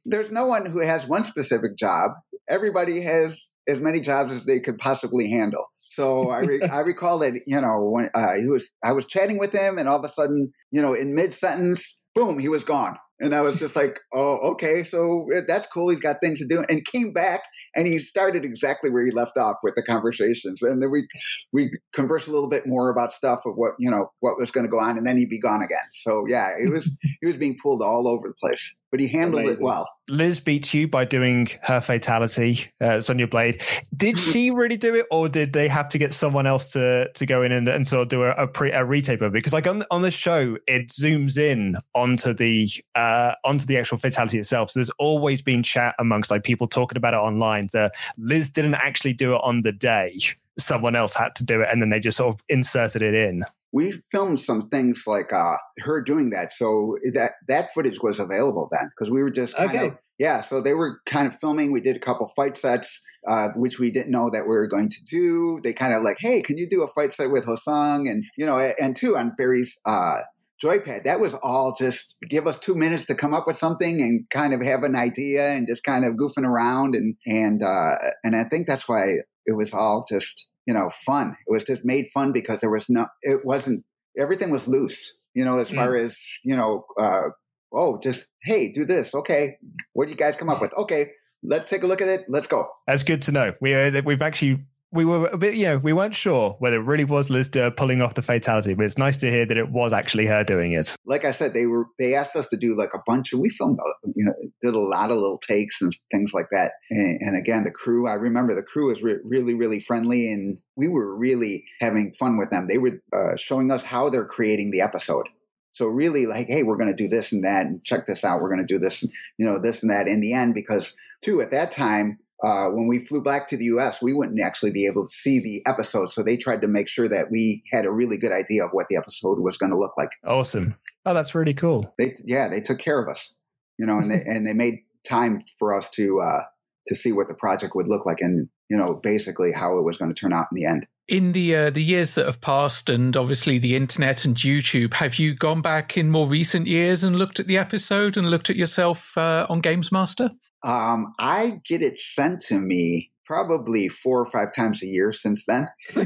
There's 0.04 0.32
no 0.32 0.46
one 0.46 0.66
who 0.66 0.82
has 0.82 1.06
one 1.06 1.24
specific 1.24 1.76
job. 1.76 2.12
Everybody 2.48 3.00
has 3.02 3.50
as 3.68 3.80
many 3.80 4.00
jobs 4.00 4.32
as 4.32 4.44
they 4.44 4.60
could 4.60 4.78
possibly 4.78 5.30
handle. 5.30 5.66
So 5.82 6.30
I 6.30 6.40
re- 6.40 6.62
I 6.72 6.80
recall 6.80 7.18
that 7.18 7.40
you 7.46 7.60
know 7.60 7.90
when 7.90 8.08
uh, 8.14 8.34
he 8.34 8.48
was 8.48 8.72
I 8.84 8.92
was 8.92 9.06
chatting 9.06 9.38
with 9.38 9.52
him, 9.52 9.78
and 9.78 9.88
all 9.88 9.98
of 9.98 10.04
a 10.04 10.08
sudden, 10.08 10.52
you 10.70 10.82
know, 10.82 10.94
in 10.94 11.14
mid 11.14 11.32
sentence, 11.32 12.00
boom, 12.14 12.38
he 12.38 12.48
was 12.48 12.64
gone. 12.64 12.96
And 13.20 13.34
I 13.34 13.42
was 13.42 13.56
just 13.56 13.76
like, 13.76 14.00
oh, 14.12 14.38
okay, 14.52 14.82
so 14.82 15.26
eh, 15.34 15.42
that's 15.46 15.66
cool. 15.66 15.90
He's 15.90 16.00
got 16.00 16.16
things 16.22 16.38
to 16.40 16.46
do. 16.46 16.64
And 16.68 16.84
came 16.84 17.12
back 17.12 17.42
and 17.76 17.86
he 17.86 17.98
started 17.98 18.44
exactly 18.44 18.90
where 18.90 19.04
he 19.04 19.12
left 19.12 19.36
off 19.36 19.56
with 19.62 19.74
the 19.74 19.82
conversations. 19.82 20.62
And 20.62 20.82
then 20.82 20.90
we 20.90 21.06
we 21.52 21.78
conversed 21.92 22.28
a 22.28 22.32
little 22.32 22.48
bit 22.48 22.66
more 22.66 22.90
about 22.90 23.12
stuff 23.12 23.40
of 23.44 23.54
what, 23.56 23.72
you 23.78 23.90
know, 23.90 24.10
what 24.20 24.38
was 24.38 24.50
going 24.50 24.64
to 24.64 24.70
go 24.70 24.78
on. 24.78 24.96
And 24.96 25.06
then 25.06 25.18
he'd 25.18 25.28
be 25.28 25.38
gone 25.38 25.62
again. 25.62 25.78
So 25.94 26.24
yeah, 26.26 26.50
it 26.58 26.72
was 26.72 26.90
he 27.20 27.26
was 27.26 27.36
being 27.36 27.56
pulled 27.62 27.82
all 27.82 28.08
over 28.08 28.26
the 28.26 28.34
place 28.34 28.74
but 28.90 29.00
he 29.00 29.08
handled 29.08 29.42
Amazing. 29.42 29.62
it 29.62 29.64
well. 29.64 29.88
Liz 30.08 30.40
beats 30.40 30.74
you 30.74 30.88
by 30.88 31.04
doing 31.04 31.48
her 31.62 31.80
fatality, 31.80 32.66
uh, 32.80 33.00
Sonya 33.00 33.28
Blade. 33.28 33.62
Did 33.96 34.18
she 34.18 34.50
really 34.50 34.76
do 34.76 34.94
it, 34.94 35.06
or 35.10 35.28
did 35.28 35.52
they 35.52 35.68
have 35.68 35.88
to 35.90 35.98
get 35.98 36.12
someone 36.12 36.46
else 36.46 36.72
to 36.72 37.10
to 37.12 37.26
go 37.26 37.42
in 37.42 37.52
and, 37.52 37.68
and 37.68 37.86
sort 37.86 38.02
of 38.02 38.08
do 38.08 38.22
a, 38.24 38.30
a, 38.32 38.48
pre, 38.48 38.72
a 38.72 38.80
retape 38.84 39.20
of 39.20 39.22
it? 39.22 39.32
Because 39.32 39.52
like 39.52 39.66
on 39.66 39.84
on 39.90 40.02
the 40.02 40.10
show, 40.10 40.56
it 40.66 40.88
zooms 40.88 41.38
in 41.38 41.76
onto 41.94 42.34
the 42.34 42.68
uh, 42.96 43.34
onto 43.44 43.66
the 43.66 43.78
actual 43.78 43.98
fatality 43.98 44.38
itself. 44.38 44.70
So 44.70 44.80
there's 44.80 44.90
always 44.98 45.42
been 45.42 45.62
chat 45.62 45.94
amongst 45.98 46.30
like 46.30 46.42
people 46.42 46.66
talking 46.66 46.96
about 46.96 47.14
it 47.14 47.18
online. 47.18 47.68
that 47.72 47.92
Liz 48.18 48.50
didn't 48.50 48.74
actually 48.74 49.12
do 49.12 49.34
it 49.34 49.40
on 49.44 49.62
the 49.62 49.72
day; 49.72 50.18
someone 50.58 50.96
else 50.96 51.14
had 51.14 51.36
to 51.36 51.44
do 51.44 51.60
it, 51.60 51.68
and 51.70 51.80
then 51.80 51.90
they 51.90 52.00
just 52.00 52.16
sort 52.16 52.34
of 52.34 52.40
inserted 52.48 53.02
it 53.02 53.14
in 53.14 53.44
we 53.72 53.92
filmed 54.10 54.40
some 54.40 54.60
things 54.60 55.04
like 55.06 55.32
uh, 55.32 55.56
her 55.80 56.02
doing 56.02 56.30
that. 56.30 56.52
So 56.52 56.96
that 57.14 57.32
that 57.48 57.70
footage 57.72 58.00
was 58.02 58.18
available 58.18 58.68
then 58.70 58.90
because 58.90 59.10
we 59.10 59.22
were 59.22 59.30
just 59.30 59.56
kind 59.56 59.70
okay. 59.70 59.86
of 59.88 59.94
yeah. 60.18 60.40
So 60.40 60.60
they 60.60 60.74
were 60.74 61.00
kind 61.06 61.26
of 61.26 61.34
filming. 61.38 61.72
We 61.72 61.80
did 61.80 61.96
a 61.96 62.00
couple 62.00 62.28
fight 62.34 62.56
sets, 62.56 63.02
uh, 63.28 63.48
which 63.54 63.78
we 63.78 63.90
didn't 63.90 64.10
know 64.10 64.28
that 64.30 64.42
we 64.42 64.54
were 64.54 64.66
going 64.66 64.88
to 64.88 65.04
do. 65.04 65.60
They 65.62 65.72
kind 65.72 65.94
of 65.94 66.02
like, 66.02 66.18
hey, 66.20 66.42
can 66.42 66.56
you 66.56 66.68
do 66.68 66.82
a 66.82 66.88
fight 66.88 67.12
set 67.12 67.30
with 67.30 67.46
Hosung? 67.46 68.10
And 68.10 68.24
you 68.36 68.46
know, 68.46 68.58
and 68.58 68.94
two 68.96 69.16
on 69.16 69.34
Barry's. 69.36 69.78
Uh, 69.86 70.18
joypad 70.62 71.04
that 71.04 71.20
was 71.20 71.32
all 71.42 71.74
just 71.78 72.16
give 72.28 72.46
us 72.46 72.58
two 72.58 72.74
minutes 72.74 73.06
to 73.06 73.14
come 73.14 73.32
up 73.32 73.46
with 73.46 73.56
something 73.56 74.02
and 74.02 74.28
kind 74.28 74.52
of 74.52 74.60
have 74.60 74.82
an 74.82 74.94
idea 74.94 75.52
and 75.52 75.66
just 75.66 75.82
kind 75.82 76.04
of 76.04 76.16
goofing 76.16 76.44
around 76.44 76.94
and 76.94 77.16
and 77.24 77.62
uh 77.62 77.94
and 78.22 78.36
i 78.36 78.44
think 78.44 78.66
that's 78.66 78.86
why 78.86 79.06
it 79.46 79.56
was 79.56 79.72
all 79.72 80.04
just 80.06 80.49
you 80.70 80.74
know, 80.74 80.88
fun. 81.04 81.36
It 81.48 81.50
was 81.50 81.64
just 81.64 81.84
made 81.84 82.06
fun 82.14 82.30
because 82.30 82.60
there 82.60 82.70
was 82.70 82.88
no, 82.88 83.06
it 83.22 83.44
wasn't, 83.44 83.84
everything 84.16 84.50
was 84.50 84.68
loose, 84.68 85.14
you 85.34 85.44
know, 85.44 85.58
as 85.58 85.72
mm. 85.72 85.74
far 85.74 85.96
as, 85.96 86.16
you 86.44 86.54
know, 86.54 86.84
uh, 86.96 87.30
oh, 87.72 87.98
just, 88.00 88.28
hey, 88.44 88.70
do 88.70 88.84
this. 88.84 89.12
Okay. 89.12 89.56
What 89.94 90.04
do 90.04 90.12
you 90.12 90.16
guys 90.16 90.36
come 90.36 90.48
up 90.48 90.60
with? 90.60 90.72
Okay. 90.74 91.10
Let's 91.42 91.68
take 91.68 91.82
a 91.82 91.88
look 91.88 92.00
at 92.00 92.06
it. 92.06 92.20
Let's 92.28 92.46
go. 92.46 92.68
That's 92.86 93.02
good 93.02 93.20
to 93.22 93.32
know. 93.32 93.52
We, 93.60 93.74
uh, 93.74 94.00
we've 94.04 94.22
actually 94.22 94.60
we 94.92 95.04
were 95.04 95.26
a 95.28 95.38
bit, 95.38 95.54
you 95.54 95.66
know, 95.66 95.78
we 95.78 95.92
weren't 95.92 96.14
sure 96.14 96.56
whether 96.58 96.76
it 96.76 96.84
really 96.84 97.04
was 97.04 97.30
Liz 97.30 97.48
pulling 97.76 98.02
off 98.02 98.14
the 98.14 98.22
fatality, 98.22 98.74
but 98.74 98.84
it's 98.84 98.98
nice 98.98 99.16
to 99.18 99.30
hear 99.30 99.46
that 99.46 99.56
it 99.56 99.70
was 99.70 99.92
actually 99.92 100.26
her 100.26 100.42
doing 100.42 100.72
it. 100.72 100.96
Like 101.04 101.24
I 101.24 101.30
said, 101.30 101.54
they 101.54 101.66
were 101.66 101.86
they 101.98 102.14
asked 102.14 102.34
us 102.34 102.48
to 102.48 102.56
do 102.56 102.76
like 102.76 102.90
a 102.94 103.02
bunch 103.06 103.32
of 103.32 103.38
we 103.38 103.50
filmed, 103.50 103.78
you 104.14 104.24
know, 104.24 104.32
did 104.60 104.74
a 104.74 104.78
lot 104.78 105.10
of 105.10 105.18
little 105.18 105.38
takes 105.38 105.80
and 105.80 105.92
things 106.10 106.32
like 106.34 106.48
that. 106.50 106.72
And, 106.90 107.18
and 107.20 107.38
again, 107.38 107.64
the 107.64 107.70
crew, 107.70 108.08
I 108.08 108.14
remember 108.14 108.54
the 108.54 108.62
crew 108.62 108.88
was 108.88 109.02
re- 109.02 109.18
really 109.24 109.54
really 109.54 109.80
friendly, 109.80 110.32
and 110.32 110.60
we 110.76 110.88
were 110.88 111.16
really 111.16 111.64
having 111.80 112.12
fun 112.18 112.36
with 112.36 112.50
them. 112.50 112.66
They 112.66 112.78
were 112.78 113.00
uh, 113.14 113.36
showing 113.36 113.70
us 113.70 113.84
how 113.84 114.10
they're 114.10 114.26
creating 114.26 114.70
the 114.72 114.80
episode. 114.80 115.28
So 115.72 115.86
really, 115.86 116.26
like, 116.26 116.48
hey, 116.48 116.64
we're 116.64 116.76
going 116.76 116.90
to 116.90 117.02
do 117.02 117.08
this 117.08 117.30
and 117.30 117.44
that, 117.44 117.66
and 117.66 117.82
check 117.84 118.06
this 118.06 118.24
out. 118.24 118.42
We're 118.42 118.48
going 118.48 118.66
to 118.66 118.74
do 118.74 118.80
this, 118.80 119.04
you 119.38 119.46
know, 119.46 119.60
this 119.60 119.82
and 119.82 119.92
that. 119.92 120.08
In 120.08 120.20
the 120.20 120.32
end, 120.32 120.52
because 120.52 120.96
too, 121.22 121.40
at 121.40 121.52
that 121.52 121.70
time 121.70 122.18
uh, 122.42 122.68
when 122.68 122.86
we 122.86 122.98
flew 122.98 123.22
back 123.22 123.46
to 123.48 123.56
the 123.56 123.64
US, 123.66 124.00
we 124.00 124.12
wouldn't 124.12 124.40
actually 124.40 124.70
be 124.70 124.86
able 124.86 125.04
to 125.04 125.12
see 125.12 125.40
the 125.40 125.62
episode. 125.70 126.12
So 126.12 126.22
they 126.22 126.36
tried 126.36 126.62
to 126.62 126.68
make 126.68 126.88
sure 126.88 127.08
that 127.08 127.26
we 127.30 127.62
had 127.70 127.84
a 127.84 127.90
really 127.90 128.16
good 128.16 128.32
idea 128.32 128.64
of 128.64 128.70
what 128.72 128.88
the 128.88 128.96
episode 128.96 129.38
was 129.40 129.56
going 129.56 129.72
to 129.72 129.78
look 129.78 129.96
like. 129.98 130.10
Awesome. 130.24 130.74
Oh, 131.04 131.14
that's 131.14 131.34
really 131.34 131.54
cool. 131.54 131.94
They, 131.98 132.14
yeah, 132.24 132.48
they 132.48 132.60
took 132.60 132.78
care 132.78 133.02
of 133.02 133.08
us, 133.10 133.34
you 133.78 133.86
know, 133.86 133.98
and 133.98 134.10
they, 134.10 134.22
and 134.26 134.46
they 134.46 134.54
made 134.54 134.80
time 135.06 135.42
for 135.58 135.76
us 135.76 135.90
to, 135.90 136.20
uh, 136.20 136.42
to 136.86 136.94
see 136.94 137.12
what 137.12 137.28
the 137.28 137.34
project 137.34 137.74
would 137.74 137.88
look 137.88 138.06
like 138.06 138.20
and, 138.20 138.48
you 138.70 138.76
know, 138.76 138.94
basically 138.94 139.52
how 139.52 139.76
it 139.76 139.82
was 139.82 139.98
going 139.98 140.12
to 140.12 140.18
turn 140.18 140.32
out 140.32 140.46
in 140.50 140.56
the 140.56 140.66
end. 140.66 140.86
In 141.08 141.32
the 141.32 141.56
uh, 141.56 141.70
the 141.70 141.82
years 141.82 142.14
that 142.14 142.26
have 142.26 142.40
passed, 142.40 142.88
and 142.88 143.16
obviously 143.16 143.58
the 143.58 143.74
internet 143.74 144.24
and 144.24 144.36
YouTube, 144.36 144.94
have 144.94 145.18
you 145.18 145.34
gone 145.34 145.60
back 145.60 145.98
in 145.98 146.08
more 146.08 146.28
recent 146.28 146.68
years 146.68 147.02
and 147.02 147.16
looked 147.16 147.40
at 147.40 147.48
the 147.48 147.58
episode 147.58 148.16
and 148.16 148.30
looked 148.30 148.48
at 148.48 148.54
yourself 148.54 149.18
uh, 149.18 149.44
on 149.48 149.60
Games 149.60 149.90
Master? 149.90 150.30
Um, 150.62 151.12
I 151.18 151.60
get 151.66 151.82
it 151.82 151.98
sent 151.98 152.40
to 152.42 152.60
me 152.60 153.10
probably 153.30 153.86
four 153.86 154.20
or 154.20 154.26
five 154.26 154.52
times 154.52 154.82
a 154.82 154.86
year 154.86 155.12
since 155.12 155.46
then. 155.46 155.68
So, 155.90 156.02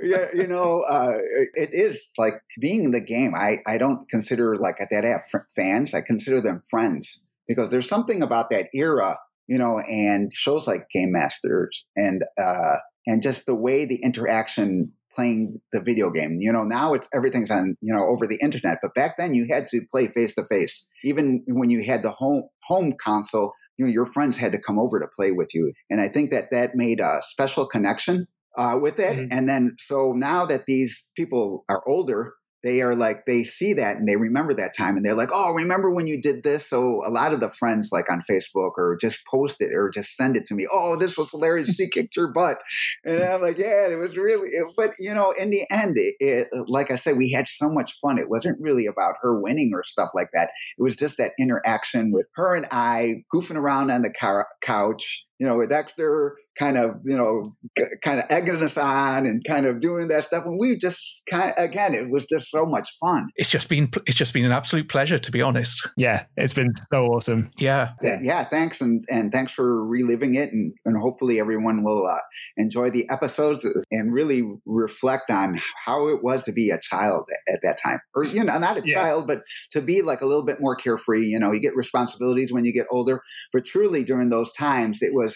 yeah, 0.00 0.26
you 0.32 0.46
know, 0.46 0.84
uh, 0.88 1.18
it 1.54 1.70
is 1.72 2.10
like 2.16 2.34
being 2.60 2.84
in 2.84 2.92
the 2.92 3.00
game. 3.00 3.32
I, 3.36 3.58
I 3.66 3.78
don't 3.78 4.08
consider 4.08 4.54
like 4.54 4.76
that 4.78 5.04
have 5.04 5.22
fans. 5.56 5.92
I 5.92 6.02
consider 6.02 6.40
them 6.40 6.62
friends 6.70 7.22
because 7.48 7.70
there's 7.70 7.88
something 7.88 8.22
about 8.22 8.50
that 8.50 8.68
era, 8.72 9.16
you 9.48 9.58
know, 9.58 9.80
and 9.80 10.30
shows 10.32 10.68
like 10.68 10.86
Game 10.92 11.10
Masters 11.10 11.84
and, 11.96 12.22
uh, 12.40 12.76
and 13.06 13.20
just 13.20 13.46
the 13.46 13.54
way 13.56 13.84
the 13.84 14.00
interaction 14.02 14.92
playing 15.14 15.60
the 15.72 15.80
video 15.80 16.10
game. 16.10 16.36
You 16.38 16.52
know, 16.52 16.64
now 16.64 16.94
it's 16.94 17.08
everything's 17.14 17.50
on, 17.50 17.76
you 17.80 17.94
know, 17.94 18.06
over 18.06 18.26
the 18.26 18.38
internet, 18.42 18.78
but 18.82 18.94
back 18.94 19.16
then 19.16 19.34
you 19.34 19.46
had 19.50 19.66
to 19.68 19.80
play 19.90 20.06
face 20.06 20.34
to 20.34 20.44
face. 20.44 20.86
Even 21.04 21.42
when 21.46 21.70
you 21.70 21.84
had 21.84 22.02
the 22.02 22.10
home 22.10 22.44
home 22.66 22.94
console, 23.02 23.52
you 23.76 23.84
know, 23.84 23.90
your 23.90 24.06
friends 24.06 24.36
had 24.36 24.52
to 24.52 24.58
come 24.58 24.78
over 24.78 25.00
to 25.00 25.06
play 25.14 25.32
with 25.32 25.54
you. 25.54 25.72
And 25.90 26.00
I 26.00 26.08
think 26.08 26.30
that 26.30 26.50
that 26.50 26.74
made 26.74 27.00
a 27.00 27.18
special 27.22 27.66
connection 27.66 28.26
uh, 28.56 28.78
with 28.80 28.98
it. 28.98 29.18
Mm-hmm. 29.18 29.36
And 29.36 29.48
then 29.48 29.76
so 29.78 30.12
now 30.12 30.46
that 30.46 30.66
these 30.66 31.08
people 31.16 31.64
are 31.68 31.82
older, 31.86 32.34
they 32.64 32.80
are 32.80 32.96
like 32.96 33.26
they 33.26 33.44
see 33.44 33.74
that 33.74 33.96
and 33.96 34.08
they 34.08 34.16
remember 34.16 34.54
that 34.54 34.74
time 34.76 34.96
and 34.96 35.04
they're 35.04 35.14
like 35.14 35.28
oh 35.32 35.52
remember 35.52 35.94
when 35.94 36.08
you 36.08 36.20
did 36.20 36.42
this? 36.42 36.66
So 36.66 37.02
a 37.06 37.10
lot 37.10 37.32
of 37.32 37.40
the 37.40 37.50
friends 37.50 37.90
like 37.92 38.10
on 38.10 38.22
facebook 38.28 38.72
or 38.76 38.96
just 39.00 39.24
post 39.26 39.60
it 39.60 39.72
or 39.72 39.90
just 39.90 40.16
send 40.16 40.36
it 40.36 40.46
to 40.46 40.54
me 40.54 40.66
oh 40.72 40.96
this 40.96 41.16
was 41.16 41.30
hilarious. 41.30 41.74
She 41.74 41.88
kicked 41.88 42.16
your 42.16 42.28
butt. 42.28 42.58
And 43.04 43.22
i'm 43.22 43.42
like 43.42 43.58
yeah 43.58 43.88
it 43.88 43.96
was 43.96 44.16
really 44.16 44.48
but 44.76 44.90
you 44.98 45.14
know 45.14 45.32
in 45.38 45.50
the 45.50 45.64
end 45.70 45.96
it, 45.96 46.14
it, 46.18 46.48
like 46.66 46.90
i 46.90 46.96
said 46.96 47.16
we 47.16 47.30
had 47.30 47.48
so 47.48 47.68
much 47.68 47.92
fun. 48.00 48.18
It 48.18 48.28
wasn't 48.28 48.60
really 48.60 48.86
about 48.86 49.16
her 49.20 49.40
winning 49.40 49.72
or 49.74 49.84
stuff 49.84 50.10
like 50.14 50.30
that. 50.32 50.50
It 50.78 50.82
was 50.82 50.96
just 50.96 51.18
that 51.18 51.32
interaction 51.38 52.10
with 52.10 52.26
her 52.34 52.54
and 52.54 52.66
i 52.70 53.22
goofing 53.32 53.56
around 53.56 53.90
on 53.90 54.02
the 54.02 54.10
car- 54.10 54.48
couch 54.62 55.24
you 55.44 55.50
know, 55.50 55.58
with 55.58 55.68
Dexter 55.68 56.38
kind 56.58 56.78
of, 56.78 56.94
you 57.04 57.16
know, 57.16 57.54
kind 58.02 58.20
of 58.20 58.24
egging 58.30 58.62
us 58.62 58.78
on 58.78 59.26
and 59.26 59.44
kind 59.44 59.66
of 59.66 59.80
doing 59.80 60.08
that 60.08 60.24
stuff. 60.24 60.44
And 60.46 60.56
we 60.58 60.78
just 60.78 61.20
kind 61.28 61.50
of, 61.50 61.62
again, 61.62 61.92
it 61.92 62.10
was 62.10 62.24
just 62.26 62.48
so 62.48 62.64
much 62.64 62.88
fun. 63.00 63.26
It's 63.34 63.50
just 63.50 63.68
been, 63.68 63.90
it's 64.06 64.16
just 64.16 64.32
been 64.32 64.44
an 64.44 64.52
absolute 64.52 64.88
pleasure, 64.88 65.18
to 65.18 65.30
be 65.32 65.42
honest. 65.42 65.86
Yeah, 65.98 66.24
it's 66.36 66.54
been 66.54 66.70
so 66.92 67.06
awesome. 67.06 67.50
Yeah. 67.58 67.90
Yeah. 68.00 68.20
yeah 68.22 68.44
thanks. 68.44 68.80
And, 68.80 69.04
and 69.10 69.32
thanks 69.32 69.52
for 69.52 69.84
reliving 69.84 70.34
it. 70.34 70.52
And, 70.52 70.72
and 70.84 70.96
hopefully 70.96 71.40
everyone 71.40 71.82
will 71.82 72.06
uh, 72.06 72.18
enjoy 72.56 72.88
the 72.88 73.04
episodes 73.10 73.68
and 73.90 74.14
really 74.14 74.44
reflect 74.64 75.30
on 75.30 75.60
how 75.84 76.06
it 76.06 76.22
was 76.22 76.44
to 76.44 76.52
be 76.52 76.70
a 76.70 76.78
child 76.78 77.26
at 77.52 77.60
that 77.62 77.78
time. 77.84 77.98
Or, 78.14 78.22
you 78.24 78.44
know, 78.44 78.56
not 78.58 78.78
a 78.78 78.82
yeah. 78.86 78.94
child, 78.94 79.26
but 79.26 79.42
to 79.72 79.82
be 79.82 80.02
like 80.02 80.20
a 80.20 80.26
little 80.26 80.44
bit 80.44 80.60
more 80.60 80.76
carefree. 80.76 81.26
You 81.26 81.40
know, 81.40 81.50
you 81.50 81.60
get 81.60 81.74
responsibilities 81.74 82.52
when 82.52 82.64
you 82.64 82.72
get 82.72 82.86
older, 82.92 83.20
but 83.52 83.66
truly 83.66 84.04
during 84.04 84.28
those 84.28 84.52
times, 84.52 85.02
it 85.02 85.12
was, 85.12 85.33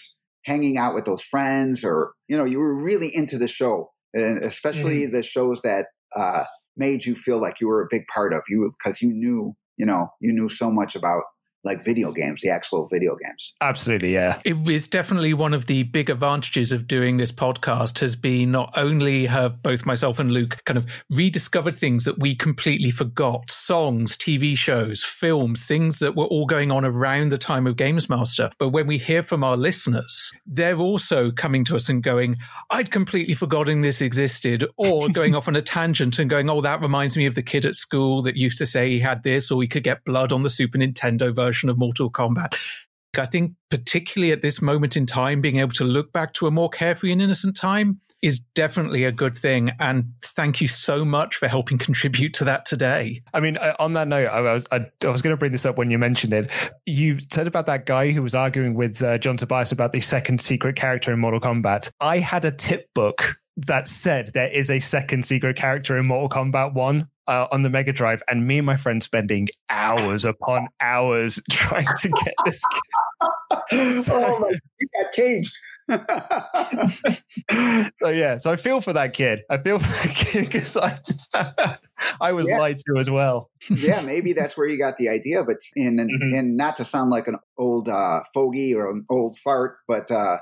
hanging 0.49 0.79
out 0.79 0.95
with 0.95 1.05
those 1.05 1.21
friends 1.21 1.85
or 1.85 2.13
you 2.27 2.37
know 2.37 2.45
you 2.45 2.59
were 2.59 2.75
really 2.75 3.15
into 3.15 3.37
the 3.37 3.47
show 3.47 3.91
and 4.15 4.43
especially 4.43 5.03
mm-hmm. 5.03 5.15
the 5.15 5.23
shows 5.23 5.61
that 5.61 5.87
uh, 6.17 6.45
made 6.77 7.05
you 7.05 7.15
feel 7.15 7.39
like 7.39 7.57
you 7.61 7.69
were 7.69 7.83
a 7.83 7.89
big 7.91 8.03
part 8.13 8.33
of 8.33 8.41
you 8.49 8.71
because 8.79 9.03
you 9.03 9.13
knew 9.13 9.55
you 9.77 9.85
know 9.85 10.09
you 10.23 10.33
knew 10.33 10.49
so 10.49 10.71
much 10.71 10.97
about 10.97 11.23
like 11.69 11.85
video 11.85 12.11
games, 12.11 12.41
the 12.41 12.51
actual 12.51 12.89
video 12.89 13.15
games. 13.15 13.55
Absolutely, 13.61 14.15
yeah. 14.15 14.41
It 14.45 14.57
is 14.69 14.89
definitely 14.89 15.35
one 15.35 15.53
of 15.53 15.67
the 15.67 15.83
big 15.85 16.09
advantages 16.09 16.73
of 16.73 16.89
doing 16.89 17.19
this 17.19 17.31
podcast 17.31 17.99
has 17.99 18.17
been 18.17 18.51
not 18.51 18.73
only 18.77 19.27
have 19.27 19.63
both 19.63 19.85
myself 19.85 20.19
and 20.19 20.33
Luke 20.33 20.59
kind 20.65 20.79
of 20.79 20.87
rediscovered 21.11 21.77
things 21.77 22.05
that 22.05 22.19
we 22.19 22.35
completely 22.35 22.91
forgot, 22.91 23.51
songs, 23.51 24.17
TV 24.17 24.57
shows, 24.57 25.05
films, 25.05 25.65
things 25.65 25.99
that 25.99 26.17
were 26.17 26.25
all 26.25 26.47
going 26.47 26.71
on 26.71 26.85
around 26.85 27.29
the 27.29 27.39
time 27.39 27.67
of 27.67 27.77
Games 27.77 28.09
Master. 28.09 28.51
But 28.59 28.71
when 28.71 28.87
we 28.87 28.97
hear 28.97 29.23
from 29.23 29.45
our 29.45 29.57
listeners, 29.57 30.33
they're 30.47 30.79
also 30.79 31.31
coming 31.31 31.65
to 31.67 31.77
us 31.77 31.91
and 31.91 32.03
going, 32.03 32.37
I'd 32.71 32.91
completely 32.91 33.35
forgotten 33.35 33.83
this 33.83 34.01
existed, 34.01 34.65
or 34.79 35.09
going 35.13 35.35
off 35.35 35.49
on 35.49 35.57
a 35.57 35.63
tangent 35.63 36.19
and 36.19 36.31
going, 36.31 36.49
oh, 36.49 36.63
that 36.63 36.81
reminds 36.81 37.17
me 37.17 37.27
of 37.27 37.35
the 37.35 37.43
kid 37.43 37.67
at 37.67 37.77
school 37.77 38.23
that 38.23 38.37
used 38.37 38.57
to 38.59 38.67
say 38.67 38.89
he 38.89 39.01
had 39.01 39.23
this, 39.23 39.51
or 39.51 39.59
we 39.59 39.69
could 39.69 39.85
get 39.85 40.05
blood 40.05 40.33
on 40.33 40.43
the 40.43 40.51
Super 40.51 40.79
Nintendo 40.79 41.35
version 41.35 41.58
version 41.59 41.69
of 41.69 41.79
Mortal 41.79 42.11
Kombat. 42.11 42.57
I 43.17 43.25
think, 43.25 43.55
particularly 43.71 44.33
at 44.33 44.43
this 44.43 44.63
moment 44.63 44.97
in 44.97 45.07
time, 45.07 45.41
being 45.41 45.57
able 45.57 45.73
to 45.73 45.85
look 45.85 46.13
back 46.13 46.35
to 46.35 46.47
a 46.47 46.51
more 46.51 46.69
carefree 46.69 47.11
and 47.11 47.21
innocent 47.23 47.57
time 47.57 48.01
is 48.23 48.39
definitely 48.55 49.05
a 49.05 49.11
good 49.11 49.37
thing. 49.37 49.71
And 49.81 50.13
thank 50.23 50.61
you 50.61 50.69
so 50.69 51.05
much 51.05 51.35
for 51.35 51.49
helping 51.49 51.79
contribute 51.89 52.35
to 52.35 52.45
that 52.45 52.65
today. 52.65 53.23
I 53.33 53.41
mean, 53.41 53.57
on 53.81 53.95
that 53.95 54.07
note, 54.07 54.29
I 54.29 54.41
was 54.41 54.67
I, 54.71 54.87
I 55.05 55.09
was 55.09 55.23
going 55.23 55.33
to 55.33 55.39
bring 55.39 55.53
this 55.53 55.67
up 55.67 55.79
when 55.79 55.91
you 55.91 55.99
mentioned 55.99 56.33
it. 56.33 56.53
You 56.87 57.19
said 57.33 57.49
about 57.49 57.67
that 57.67 57.87
guy 57.87 58.13
who 58.13 58.23
was 58.23 58.35
arguing 58.35 58.75
with 58.75 59.03
uh, 59.03 59.19
John 59.19 59.37
Tobias 59.37 59.73
about 59.73 59.93
the 59.93 60.01
second 60.01 60.41
secret 60.41 60.77
character 60.77 61.13
in 61.13 61.19
Mortal 61.19 61.41
Kombat. 61.41 61.91
I 62.01 62.19
had 62.19 62.45
a 62.45 62.53
tip 62.53 62.89
book 62.95 63.37
that 63.67 63.89
said 63.89 64.31
there 64.35 64.53
is 64.53 64.71
a 64.71 64.79
second 64.79 65.25
secret 65.25 65.57
character 65.57 65.97
in 65.97 66.07
Mortal 66.07 66.29
Kombat 66.29 66.75
1 66.75 67.09
uh, 67.29 67.47
on 67.53 67.63
the 67.63 67.71
Mega 67.71 67.93
Drive, 67.93 68.23
and 68.29 68.47
me 68.47 68.59
and 68.59 68.67
my 68.67 68.77
friend 68.77 69.03
spending 69.03 69.49
hours 69.71 70.25
upon 70.25 70.69
hours 70.81 71.41
trying 71.51 71.87
to 72.01 72.09
get 72.09 72.35
this. 72.45 72.61
oh 73.73 74.39
my, 74.41 74.53
you 74.81 74.89
got 75.03 75.13
caged. 75.13 75.55
so 78.03 78.09
yeah, 78.09 78.39
so 78.39 78.51
I 78.53 78.57
feel 78.57 78.81
for 78.81 78.93
that 78.93 79.15
kid. 79.15 79.41
I 79.51 79.59
feel 79.59 79.79
for 79.79 80.07
that 80.07 80.15
kid 80.15 80.45
because 80.47 80.77
I, 80.77 80.99
I 82.21 82.33
was 82.33 82.49
Yeah. 82.49 82.59
lied 82.59 82.79
to 82.79 82.99
as 82.99 83.11
well. 83.11 83.51
yeah, 83.71 84.01
maybe 84.01 84.33
that's 84.33 84.57
where 84.57 84.67
you 84.69 84.79
got 84.79 84.97
the 84.97 85.09
idea. 85.09 85.43
But 85.45 85.57
and 85.77 86.01
and, 86.01 86.09
Mm-hmm. 86.11 86.37
and 86.37 86.57
not 86.57 86.77
to 86.77 86.85
sound 86.85 87.11
like 87.11 87.29
an 87.29 87.37
old 87.59 87.89
uh, 87.89 88.21
fogey 88.35 88.75
or 88.75 88.91
an 88.91 89.05
old 89.11 89.37
fart, 89.39 89.77
but 89.87 90.11
uh, 90.11 90.37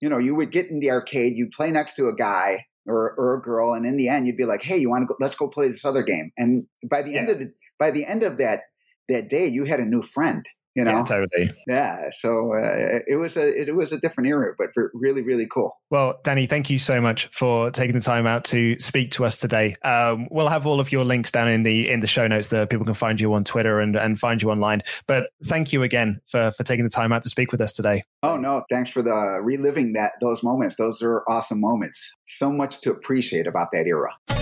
you 0.00 0.08
know, 0.08 0.18
you 0.18 0.34
would 0.34 0.50
get 0.50 0.68
in 0.68 0.80
the 0.80 0.90
arcade, 0.90 1.34
you'd 1.36 1.52
play 1.52 1.70
next 1.70 1.94
to 1.96 2.06
a 2.06 2.14
guy 2.14 2.66
or 2.86 3.14
or 3.18 3.34
a 3.34 3.40
girl, 3.40 3.74
and 3.74 3.86
in 3.86 3.96
the 3.96 4.08
end, 4.08 4.26
you'd 4.26 4.36
be 4.36 4.44
like, 4.44 4.62
"Hey, 4.62 4.78
you 4.78 4.90
want 4.90 5.02
to 5.02 5.06
go? 5.06 5.16
Let's 5.20 5.34
go 5.34 5.48
play 5.48 5.68
this 5.68 5.84
other 5.84 6.02
game." 6.02 6.32
And 6.36 6.66
by 6.88 7.02
the 7.02 7.16
end 7.16 7.28
of 7.28 7.38
the, 7.38 7.52
by 7.78 7.90
the 7.90 8.04
end 8.04 8.22
of 8.22 8.38
that 8.38 8.60
that 9.08 9.28
day, 9.28 9.46
you 9.46 9.64
had 9.64 9.80
a 9.80 9.86
new 9.86 10.02
friend. 10.02 10.46
You 10.74 10.84
know, 10.84 10.92
Yeah, 10.92 11.04
totally. 11.04 11.50
Yeah, 11.66 12.08
so 12.10 12.54
uh, 12.54 13.00
it 13.06 13.16
was 13.16 13.36
a 13.36 13.60
it 13.60 13.74
was 13.74 13.92
a 13.92 13.98
different 13.98 14.28
era, 14.28 14.54
but 14.58 14.70
for 14.72 14.90
really 14.94 15.22
really 15.22 15.46
cool. 15.46 15.76
Well, 15.90 16.18
Danny, 16.24 16.46
thank 16.46 16.70
you 16.70 16.78
so 16.78 17.00
much 17.00 17.28
for 17.32 17.70
taking 17.70 17.94
the 17.94 18.00
time 18.00 18.26
out 18.26 18.44
to 18.46 18.78
speak 18.78 19.10
to 19.12 19.26
us 19.26 19.38
today. 19.38 19.76
Um, 19.84 20.28
we'll 20.30 20.48
have 20.48 20.66
all 20.66 20.80
of 20.80 20.90
your 20.90 21.04
links 21.04 21.30
down 21.30 21.48
in 21.48 21.62
the 21.62 21.90
in 21.90 22.00
the 22.00 22.06
show 22.06 22.26
notes 22.26 22.48
that 22.48 22.70
people 22.70 22.86
can 22.86 22.94
find 22.94 23.20
you 23.20 23.34
on 23.34 23.44
Twitter 23.44 23.80
and, 23.80 23.96
and 23.96 24.18
find 24.18 24.40
you 24.40 24.50
online. 24.50 24.82
But 25.06 25.24
thank 25.44 25.72
you 25.72 25.82
again 25.82 26.20
for 26.28 26.52
for 26.56 26.64
taking 26.64 26.84
the 26.84 26.90
time 26.90 27.12
out 27.12 27.22
to 27.22 27.28
speak 27.28 27.52
with 27.52 27.60
us 27.60 27.72
today. 27.72 28.04
Oh 28.22 28.38
no, 28.38 28.64
thanks 28.70 28.90
for 28.90 29.02
the 29.02 29.40
reliving 29.42 29.92
that 29.92 30.12
those 30.20 30.42
moments. 30.42 30.76
Those 30.76 31.02
are 31.02 31.22
awesome 31.28 31.60
moments. 31.60 32.14
So 32.24 32.50
much 32.50 32.80
to 32.80 32.90
appreciate 32.90 33.46
about 33.46 33.68
that 33.72 33.86
era. 33.86 34.41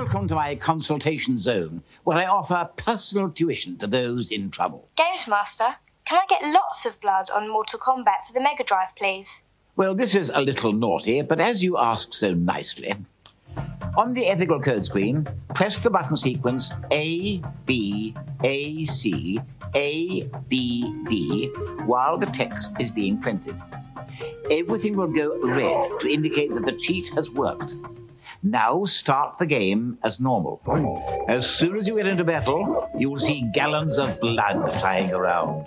Welcome 0.00 0.28
to 0.28 0.34
my 0.34 0.54
consultation 0.54 1.38
zone, 1.38 1.82
where 2.04 2.16
I 2.16 2.24
offer 2.24 2.70
personal 2.78 3.28
tuition 3.28 3.76
to 3.76 3.86
those 3.86 4.30
in 4.30 4.50
trouble. 4.50 4.88
Games 4.96 5.28
Master, 5.28 5.76
can 6.06 6.18
I 6.18 6.24
get 6.26 6.42
lots 6.42 6.86
of 6.86 6.98
blood 7.02 7.28
on 7.30 7.50
Mortal 7.50 7.78
Kombat 7.78 8.24
for 8.26 8.32
the 8.32 8.40
Mega 8.40 8.64
Drive, 8.64 8.96
please? 8.96 9.42
Well, 9.76 9.94
this 9.94 10.14
is 10.14 10.30
a 10.34 10.40
little 10.40 10.72
naughty, 10.72 11.20
but 11.20 11.38
as 11.38 11.62
you 11.62 11.76
ask 11.76 12.14
so 12.14 12.32
nicely, 12.32 12.94
on 13.94 14.14
the 14.14 14.26
ethical 14.26 14.58
code 14.58 14.86
screen, 14.86 15.28
press 15.54 15.76
the 15.76 15.90
button 15.90 16.16
sequence 16.16 16.72
A, 16.90 17.42
B, 17.66 18.16
A, 18.42 18.86
C, 18.86 19.38
A, 19.74 20.22
B, 20.48 21.04
B 21.10 21.48
while 21.84 22.16
the 22.16 22.26
text 22.26 22.72
is 22.80 22.90
being 22.90 23.20
printed. 23.20 23.54
Everything 24.50 24.96
will 24.96 25.08
go 25.08 25.38
red 25.46 26.00
to 26.00 26.08
indicate 26.08 26.54
that 26.54 26.64
the 26.64 26.72
cheat 26.72 27.08
has 27.08 27.30
worked. 27.30 27.74
Now 28.42 28.86
start 28.86 29.38
the 29.38 29.46
game 29.46 29.98
as 30.02 30.18
normal. 30.18 30.62
As 31.28 31.48
soon 31.48 31.76
as 31.76 31.86
you 31.86 31.96
get 31.96 32.06
into 32.06 32.24
battle, 32.24 32.88
you 32.96 33.10
will 33.10 33.18
see 33.18 33.42
gallons 33.52 33.98
of 33.98 34.18
blood 34.18 34.66
flying 34.80 35.12
around. 35.12 35.66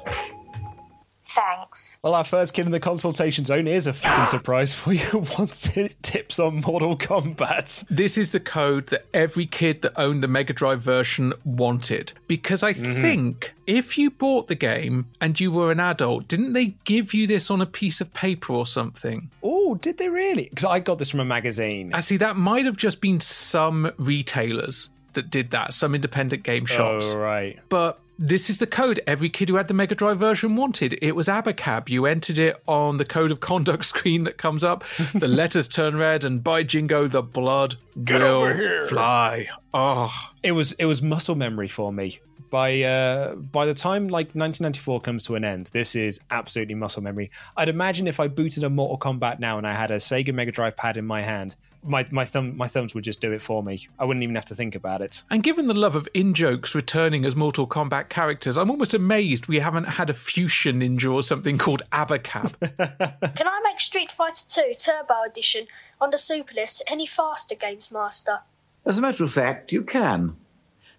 Thanks. 1.34 1.98
Well, 2.04 2.14
our 2.14 2.24
first 2.24 2.54
kid 2.54 2.68
in 2.68 2.72
the 2.72 2.80
consultation 2.80 3.44
zone 3.44 3.68
is 3.68 3.88
a 3.88 3.94
fucking 3.94 4.28
surprise 4.28 4.74
for 4.74 4.94
you. 4.94 5.26
Wants 5.40 5.68
tips 6.04 6.40
on 6.40 6.62
Mortal 6.62 6.96
Kombat. 6.96 7.86
This 7.90 8.20
is 8.20 8.32
the 8.32 8.40
code 8.40 8.88
that 8.88 9.08
every 9.16 9.48
kid 9.48 9.82
that 9.82 10.00
owned 10.00 10.22
the 10.22 10.28
Mega 10.28 10.54
Drive 10.54 10.82
version 10.82 11.34
wanted. 11.44 12.14
Because 12.28 12.62
I 12.62 12.74
mm-hmm. 12.74 13.02
think 13.02 13.54
if 13.66 13.98
you 13.98 14.12
bought 14.12 14.48
the 14.48 14.56
game 14.56 15.08
and 15.22 15.40
you 15.40 15.52
were 15.52 15.72
an 15.72 15.80
adult, 15.80 16.28
didn't 16.28 16.54
they 16.54 16.76
give 16.84 17.16
you 17.16 17.26
this 17.26 17.50
on 17.50 17.62
a 17.62 17.66
piece 17.66 18.00
of 18.00 18.14
paper 18.14 18.54
or 18.54 18.68
something? 18.68 19.32
Oh, 19.42 19.74
did 19.76 19.98
they 19.98 20.10
really? 20.10 20.50
Because 20.50 20.66
I 20.66 20.80
got 20.80 21.00
this 21.00 21.10
from 21.10 21.20
a 21.20 21.26
magazine. 21.26 21.96
I 21.96 22.02
see 22.02 22.18
that 22.18 22.38
might 22.38 22.66
have 22.66 22.78
just 22.78 23.02
been 23.02 23.20
some 23.20 23.92
retailers 23.98 24.92
that 25.14 25.30
did 25.30 25.52
that, 25.52 25.74
some 25.74 25.96
independent 25.96 26.44
game 26.44 26.64
oh, 26.64 26.66
shops. 26.66 27.06
Oh, 27.14 27.18
right. 27.18 27.60
But 27.70 28.00
this 28.20 28.50
is 28.50 28.60
the 28.60 28.68
code 28.68 29.00
every 29.08 29.30
kid 29.30 29.50
who 29.50 29.56
had 29.56 29.68
the 29.68 29.74
Mega 29.74 29.96
Drive 29.96 30.20
version 30.20 30.56
wanted. 30.56 30.98
It 31.02 31.16
was 31.16 31.28
Abacab. 31.28 31.90
You 31.90 32.06
entered 32.06 32.38
it 32.40 32.62
on 32.68 32.98
the 32.98 33.06
code 33.06 33.32
of 33.32 33.40
conduct 33.40 33.86
screen 33.94 34.24
that 34.26 34.38
comes 34.38 34.64
up. 34.64 34.84
The 35.14 35.28
letters 35.28 35.68
turn 35.68 35.98
red, 35.98 36.24
and 36.24 36.44
by 36.44 36.64
jingo, 36.64 37.08
the 37.08 37.22
blood 37.24 37.76
Get 38.04 38.22
will 38.22 38.28
over 38.28 38.54
here. 38.54 38.88
fly. 38.88 39.48
Oh, 39.74 40.12
It 40.44 40.52
was 40.52 40.74
it 40.74 40.86
was 40.86 41.02
muscle 41.02 41.36
memory 41.36 41.70
for 41.70 41.92
me. 41.94 42.20
By 42.50 42.84
uh, 42.84 43.36
by 43.36 43.66
the 43.66 43.74
time 43.74 44.10
like 44.10 44.28
1994 44.36 45.02
comes 45.02 45.24
to 45.26 45.36
an 45.36 45.46
end, 45.46 45.70
this 45.74 45.96
is 45.96 46.20
absolutely 46.30 46.76
muscle 46.76 47.02
memory. 47.02 47.32
I'd 47.58 47.70
imagine 47.70 48.08
if 48.08 48.20
I 48.20 48.28
booted 48.28 48.64
a 48.64 48.70
Mortal 48.70 49.00
Kombat 49.00 49.40
now 49.40 49.58
and 49.58 49.66
I 49.66 49.74
had 49.74 49.90
a 49.90 49.96
Sega 49.96 50.34
Mega 50.34 50.52
Drive 50.52 50.76
pad 50.76 50.98
in 50.98 51.06
my 51.06 51.22
hand, 51.22 51.56
my 51.82 52.06
my 52.12 52.26
thumb 52.26 52.56
my 52.58 52.68
thumbs 52.68 52.94
would 52.94 53.06
just 53.06 53.22
do 53.22 53.32
it 53.32 53.42
for 53.42 53.64
me. 53.64 53.88
I 53.98 54.06
wouldn't 54.06 54.22
even 54.22 54.36
have 54.36 54.46
to 54.46 54.56
think 54.56 54.76
about 54.76 55.02
it. 55.02 55.24
And 55.32 55.42
given 55.42 55.68
the 55.68 55.74
love 55.74 55.96
of 55.96 56.08
in 56.14 56.34
jokes 56.34 56.76
returning 56.76 57.26
as 57.26 57.36
Mortal 57.36 57.66
Kombat 57.66 58.10
characters, 58.10 58.58
I'm 58.58 58.70
almost 58.70 58.94
amazed 58.94 59.48
we 59.48 59.60
haven't 59.60 59.86
had 59.86 60.10
a 60.10 60.14
fusion 60.14 60.82
ninja 60.82 61.12
or 61.12 61.24
something 61.24 61.58
called 61.58 61.84
Abacab. 61.92 62.60
Can 63.36 63.48
I 63.48 63.62
make 63.64 63.80
Street 63.80 64.12
Fighter 64.12 64.46
2 64.48 64.74
Turbo 64.78 65.24
Edition 65.26 65.68
on 66.02 66.12
the 66.12 66.18
Super 66.18 66.54
List 66.54 66.84
any 66.88 67.08
faster, 67.08 67.56
Games 67.56 67.92
Master? 67.92 68.42
As 68.86 68.98
a 68.98 69.02
matter 69.02 69.24
of 69.24 69.32
fact, 69.32 69.72
you 69.72 69.82
can. 69.82 70.36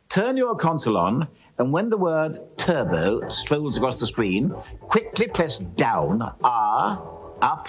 Turn 0.08 0.38
your 0.38 0.56
console 0.56 0.96
on, 0.96 1.28
and 1.58 1.70
when 1.70 1.90
the 1.90 1.98
word 1.98 2.40
turbo 2.56 3.28
strolls 3.28 3.76
across 3.76 4.00
the 4.00 4.06
screen, 4.06 4.54
quickly 4.80 5.28
press 5.28 5.58
down 5.58 6.22
R, 6.42 7.36
up, 7.42 7.68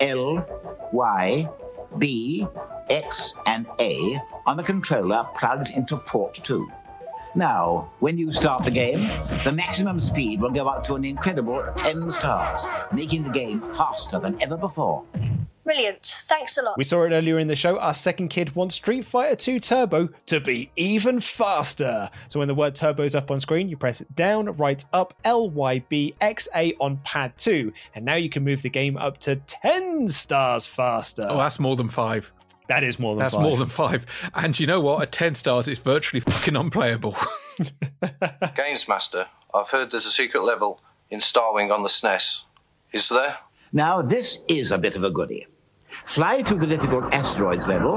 L, 0.00 0.88
Y, 0.92 1.50
B, 1.98 2.46
X, 2.88 3.34
and 3.44 3.66
A 3.78 4.18
on 4.46 4.56
the 4.56 4.62
controller 4.62 5.26
plugged 5.36 5.68
into 5.70 5.98
port 5.98 6.32
2. 6.32 6.66
Now, 7.34 7.90
when 8.00 8.16
you 8.16 8.32
start 8.32 8.64
the 8.64 8.70
game, 8.70 9.06
the 9.44 9.52
maximum 9.52 10.00
speed 10.00 10.40
will 10.40 10.50
go 10.50 10.66
up 10.66 10.82
to 10.84 10.94
an 10.94 11.04
incredible 11.04 11.62
10 11.76 12.10
stars, 12.10 12.64
making 12.90 13.24
the 13.24 13.30
game 13.30 13.60
faster 13.60 14.18
than 14.18 14.40
ever 14.40 14.56
before. 14.56 15.04
Brilliant. 15.64 16.24
Thanks 16.28 16.58
a 16.58 16.62
lot. 16.62 16.76
We 16.76 16.82
saw 16.84 17.04
it 17.04 17.12
earlier 17.12 17.38
in 17.38 17.46
the 17.46 17.54
show. 17.54 17.78
Our 17.78 17.94
second 17.94 18.28
kid 18.28 18.54
wants 18.56 18.74
Street 18.74 19.04
Fighter 19.04 19.36
2 19.36 19.60
Turbo 19.60 20.08
to 20.26 20.40
be 20.40 20.70
even 20.74 21.20
faster. 21.20 22.10
So 22.28 22.40
when 22.40 22.48
the 22.48 22.54
word 22.54 22.74
turbo 22.74 23.04
is 23.04 23.14
up 23.14 23.30
on 23.30 23.38
screen, 23.38 23.68
you 23.68 23.76
press 23.76 24.00
down, 24.16 24.46
right, 24.56 24.84
up, 24.92 25.14
L, 25.24 25.50
Y, 25.50 25.78
B, 25.88 26.14
X, 26.20 26.48
A 26.56 26.74
on 26.80 26.96
pad 27.04 27.36
2. 27.38 27.72
And 27.94 28.04
now 28.04 28.16
you 28.16 28.28
can 28.28 28.42
move 28.42 28.62
the 28.62 28.70
game 28.70 28.96
up 28.96 29.18
to 29.18 29.36
10 29.36 30.08
stars 30.08 30.66
faster. 30.66 31.26
oh, 31.30 31.36
that's 31.36 31.60
more 31.60 31.76
than 31.76 31.88
five. 31.88 32.32
That 32.68 32.82
is 32.84 32.98
more 32.98 33.12
than 33.12 33.18
That's 33.20 33.34
five. 33.34 33.42
more 33.42 33.56
than 33.56 33.68
five. 33.68 34.06
And 34.34 34.58
you 34.58 34.66
know 34.66 34.80
what? 34.80 35.02
At 35.02 35.12
10 35.12 35.34
stars, 35.36 35.68
it's 35.68 35.80
virtually 35.80 36.20
fucking 36.20 36.56
unplayable. 36.56 37.16
Games 38.56 38.88
Master, 38.88 39.26
I've 39.54 39.68
heard 39.70 39.90
there's 39.90 40.06
a 40.06 40.10
secret 40.10 40.42
level 40.42 40.80
in 41.10 41.20
Starwing 41.20 41.72
on 41.72 41.82
the 41.82 41.88
SNES. 41.88 42.44
Is 42.92 43.08
there? 43.08 43.36
Now, 43.72 44.02
this 44.02 44.38
is 44.48 44.70
a 44.70 44.78
bit 44.78 44.96
of 44.96 45.04
a 45.04 45.10
goodie. 45.10 45.46
Fly 46.04 46.42
through 46.42 46.58
the 46.58 46.66
difficult 46.66 47.12
asteroids 47.12 47.66
level, 47.66 47.96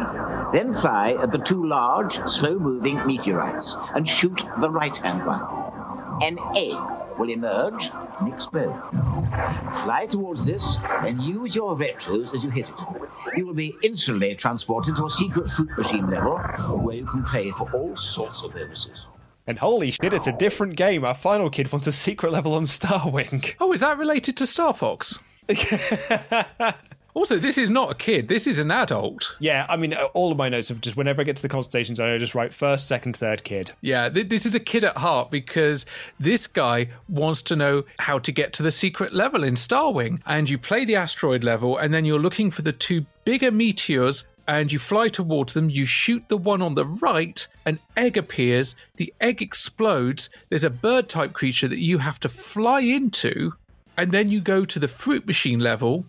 then 0.54 0.74
fly 0.74 1.14
at 1.22 1.32
the 1.32 1.40
two 1.40 1.66
large, 1.66 2.18
slow 2.28 2.58
moving 2.58 3.06
meteorites 3.06 3.76
and 3.94 4.08
shoot 4.08 4.44
the 4.62 4.70
right 4.70 4.96
hand 4.98 5.26
one. 5.26 5.42
An 6.22 6.38
egg 6.56 6.78
will 7.20 7.30
emerge 7.30 7.92
and 8.20 8.32
explode. 8.32 8.74
Fly 9.84 10.08
towards 10.10 10.46
this 10.46 10.78
and 11.02 11.22
use 11.22 11.56
your 11.56 11.76
retros 11.76 12.34
as 12.34 12.44
you 12.44 12.50
hit 12.50 12.70
it. 12.70 12.76
You 13.36 13.46
will 13.46 13.54
be 13.54 13.76
instantly 13.84 14.34
transported 14.36 14.96
to 14.96 15.06
a 15.06 15.10
secret 15.10 15.50
fruit 15.50 15.70
machine 15.78 16.10
level 16.10 16.38
where 16.38 16.96
you 16.96 17.06
can 17.06 17.24
play 17.26 17.52
for 17.52 17.70
all 17.74 17.98
sorts 17.98 18.44
of 18.44 18.54
bonuses. 18.54 19.08
And 19.48 19.60
holy 19.60 19.92
shit, 19.92 20.14
it's 20.14 20.28
a 20.28 20.32
different 20.32 20.76
game. 20.76 21.04
Our 21.04 21.14
final 21.14 21.50
kid 21.50 21.72
wants 21.72 21.86
a 21.86 21.92
secret 21.92 22.32
level 22.32 22.56
on 22.56 22.64
Starwing. 22.64 23.54
Oh, 23.60 23.74
is 23.74 23.82
that 23.82 23.98
related 23.98 24.38
to 24.38 24.46
Star 24.46 24.74
Fox? 24.74 25.20
also, 27.16 27.38
this 27.38 27.58
is 27.58 27.72
not 27.72 27.92
a 27.92 27.96
kid. 27.96 28.28
This 28.28 28.46
is 28.46 28.60
an 28.60 28.70
adult. 28.70 29.38
Yeah, 29.40 29.66
I 29.70 29.78
mean, 29.78 29.94
uh, 29.94 30.04
all 30.14 30.32
of 30.32 30.38
my 30.38 30.50
notes 30.50 30.68
have 30.68 30.82
just, 30.82 30.98
whenever 30.98 31.22
I 31.22 31.24
get 31.24 31.38
to 31.38 31.42
the 31.42 31.50
consultation 31.50 31.96
zone, 31.96 32.14
I 32.14 32.18
just 32.18 32.36
write 32.36 32.54
first, 32.54 32.88
second, 32.88 33.16
third 33.16 33.44
kid. 33.46 33.72
Yeah, 33.80 34.10
th- 34.10 34.28
this 34.28 34.46
is 34.46 34.54
a 34.54 34.60
kid 34.60 34.84
at 34.84 34.98
heart 34.98 35.32
because 35.32 35.86
this 36.20 36.46
guy 36.46 36.90
wants 37.10 37.42
to 37.44 37.56
know 37.56 37.84
how 38.00 38.20
to 38.20 38.32
get 38.32 38.54
to 38.54 38.64
the 38.64 38.72
secret 38.72 39.14
level 39.14 39.46
in 39.46 39.56
Starwing. 39.56 40.22
And 40.26 40.50
you 40.50 40.58
play 40.58 40.84
the 40.84 40.98
asteroid 40.98 41.44
level, 41.44 41.78
and 41.78 41.94
then 41.94 42.04
you're 42.06 42.20
looking 42.20 42.52
for 42.52 42.62
the 42.62 42.74
two 42.74 43.06
bigger 43.24 43.50
meteors 43.50 44.26
and 44.48 44.72
you 44.72 44.78
fly 44.78 45.08
towards 45.08 45.54
them. 45.54 45.70
You 45.70 45.86
shoot 45.86 46.28
the 46.28 46.38
one 46.38 46.62
on 46.62 46.76
the 46.76 46.86
right, 46.86 47.48
an 47.66 47.80
egg 47.98 48.18
appears, 48.18 48.76
the 48.98 49.14
egg 49.22 49.42
explodes. 49.42 50.30
There's 50.50 50.64
a 50.64 50.70
bird 50.70 51.10
type 51.10 51.34
creature 51.34 51.68
that 51.68 51.80
you 51.80 51.98
have 52.00 52.20
to 52.20 52.30
fly 52.30 52.82
into, 52.82 53.54
and 53.98 54.12
then 54.12 54.30
you 54.30 54.42
go 54.42 54.66
to 54.66 54.80
the 54.80 54.88
fruit 54.88 55.26
machine 55.26 55.60
level. 55.60 56.06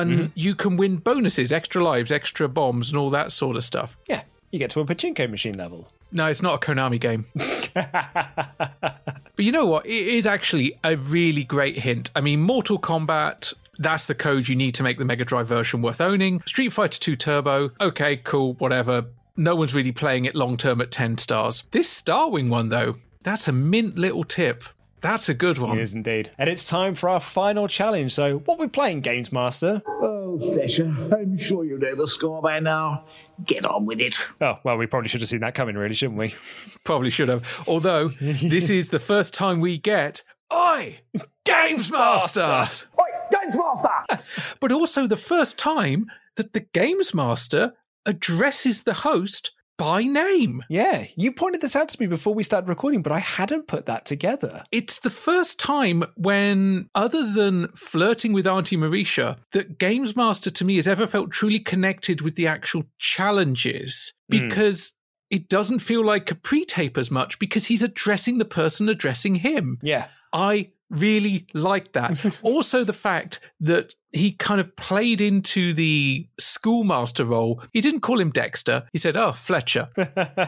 And 0.00 0.10
mm-hmm. 0.12 0.26
you 0.34 0.54
can 0.54 0.76
win 0.76 0.96
bonuses, 0.96 1.52
extra 1.52 1.82
lives, 1.84 2.10
extra 2.10 2.48
bombs, 2.48 2.88
and 2.88 2.98
all 2.98 3.10
that 3.10 3.30
sort 3.30 3.56
of 3.56 3.64
stuff. 3.64 3.96
Yeah, 4.08 4.22
you 4.50 4.58
get 4.58 4.70
to 4.70 4.80
a 4.80 4.86
pachinko 4.86 5.30
machine 5.30 5.54
level. 5.54 5.88
No, 6.12 6.26
it's 6.26 6.42
not 6.42 6.54
a 6.54 6.58
Konami 6.58 7.00
game. 7.00 7.26
but 7.74 9.44
you 9.44 9.52
know 9.52 9.66
what? 9.66 9.86
It 9.86 10.06
is 10.08 10.26
actually 10.26 10.78
a 10.84 10.96
really 10.96 11.44
great 11.44 11.78
hint. 11.78 12.10
I 12.14 12.20
mean, 12.20 12.40
Mortal 12.40 12.78
Kombat. 12.78 13.54
That's 13.78 14.06
the 14.06 14.14
code 14.14 14.48
you 14.48 14.54
need 14.54 14.74
to 14.76 14.82
make 14.82 14.98
the 14.98 15.04
Mega 15.04 15.24
Drive 15.24 15.48
version 15.48 15.80
worth 15.80 16.00
owning. 16.00 16.42
Street 16.46 16.72
Fighter 16.72 17.00
2 17.00 17.16
Turbo. 17.16 17.70
Okay, 17.80 18.18
cool, 18.18 18.52
whatever. 18.54 19.06
No 19.36 19.56
one's 19.56 19.74
really 19.74 19.92
playing 19.92 20.26
it 20.26 20.34
long 20.34 20.58
term 20.58 20.80
at 20.82 20.90
10 20.90 21.18
stars. 21.18 21.64
This 21.70 22.02
Starwing 22.02 22.50
one, 22.50 22.68
though, 22.68 22.96
that's 23.22 23.48
a 23.48 23.52
mint 23.52 23.98
little 23.98 24.24
tip. 24.24 24.64
That's 25.02 25.28
a 25.28 25.34
good 25.34 25.58
one. 25.58 25.78
It 25.78 25.82
is 25.82 25.94
indeed. 25.94 26.30
And 26.38 26.48
it's 26.48 26.68
time 26.68 26.94
for 26.94 27.08
our 27.08 27.20
final 27.20 27.66
challenge. 27.66 28.14
So, 28.14 28.38
what 28.38 28.58
are 28.58 28.62
we 28.62 28.68
playing, 28.68 29.00
Games 29.00 29.32
Master? 29.32 29.82
Oh, 29.86 30.38
Fletcher, 30.38 30.94
I'm 31.12 31.36
sure 31.36 31.64
you 31.64 31.76
know 31.78 31.94
the 31.94 32.06
score 32.06 32.40
by 32.40 32.60
now. 32.60 33.04
Get 33.44 33.64
on 33.64 33.84
with 33.84 34.00
it. 34.00 34.16
Oh, 34.40 34.58
well, 34.62 34.76
we 34.76 34.86
probably 34.86 35.08
should 35.08 35.20
have 35.20 35.28
seen 35.28 35.40
that 35.40 35.54
coming, 35.54 35.74
really, 35.76 35.94
shouldn't 35.94 36.18
we? 36.18 36.34
Probably 36.84 37.10
should 37.10 37.28
have. 37.28 37.44
Although, 37.66 38.08
this 38.08 38.70
is 38.70 38.90
the 38.90 39.00
first 39.00 39.34
time 39.34 39.60
we 39.60 39.78
get 39.78 40.22
Oi! 40.52 41.00
Games 41.44 41.90
Master! 41.90 42.42
Oi, 42.42 43.04
Games 43.30 43.56
Master! 43.56 44.24
but 44.60 44.70
also 44.70 45.06
the 45.06 45.16
first 45.16 45.58
time 45.58 46.06
that 46.36 46.52
the 46.52 46.60
Games 46.60 47.14
Master 47.14 47.72
addresses 48.06 48.82
the 48.82 48.94
host 48.94 49.52
by 49.78 50.04
name. 50.04 50.62
Yeah, 50.68 51.06
you 51.16 51.32
pointed 51.32 51.60
this 51.60 51.74
out 51.74 51.88
to 51.90 52.00
me 52.00 52.06
before 52.06 52.34
we 52.34 52.42
started 52.42 52.68
recording, 52.68 53.02
but 53.02 53.12
I 53.12 53.18
hadn't 53.18 53.66
put 53.68 53.86
that 53.86 54.04
together. 54.04 54.64
It's 54.70 55.00
the 55.00 55.10
first 55.10 55.58
time 55.58 56.04
when, 56.16 56.88
other 56.94 57.30
than 57.32 57.68
flirting 57.68 58.32
with 58.32 58.46
Auntie 58.46 58.76
Marisha, 58.76 59.38
that 59.52 59.78
Games 59.78 60.14
Master 60.14 60.50
to 60.50 60.64
me 60.64 60.76
has 60.76 60.86
ever 60.86 61.06
felt 61.06 61.30
truly 61.30 61.58
connected 61.58 62.20
with 62.20 62.36
the 62.36 62.46
actual 62.46 62.84
challenges 62.98 64.12
Hmm. 64.30 64.48
because 64.48 64.92
it 65.30 65.48
doesn't 65.48 65.78
feel 65.78 66.04
like 66.04 66.30
a 66.30 66.34
pre 66.34 66.64
tape 66.64 66.98
as 66.98 67.10
much 67.10 67.38
because 67.38 67.66
he's 67.66 67.82
addressing 67.82 68.38
the 68.38 68.44
person 68.44 68.88
addressing 68.88 69.36
him. 69.36 69.78
Yeah. 69.82 70.08
I 70.32 70.70
really 70.92 71.46
like 71.54 71.92
that. 71.94 72.40
also, 72.42 72.84
the 72.84 72.92
fact 72.92 73.40
that 73.60 73.94
he 74.12 74.32
kind 74.32 74.60
of 74.60 74.74
played 74.76 75.20
into 75.20 75.72
the 75.72 76.28
schoolmaster 76.38 77.24
role. 77.24 77.62
He 77.72 77.80
didn't 77.80 78.00
call 78.00 78.20
him 78.20 78.30
Dexter. 78.30 78.84
He 78.92 78.98
said, 78.98 79.16
Oh, 79.16 79.32
Fletcher. 79.32 79.88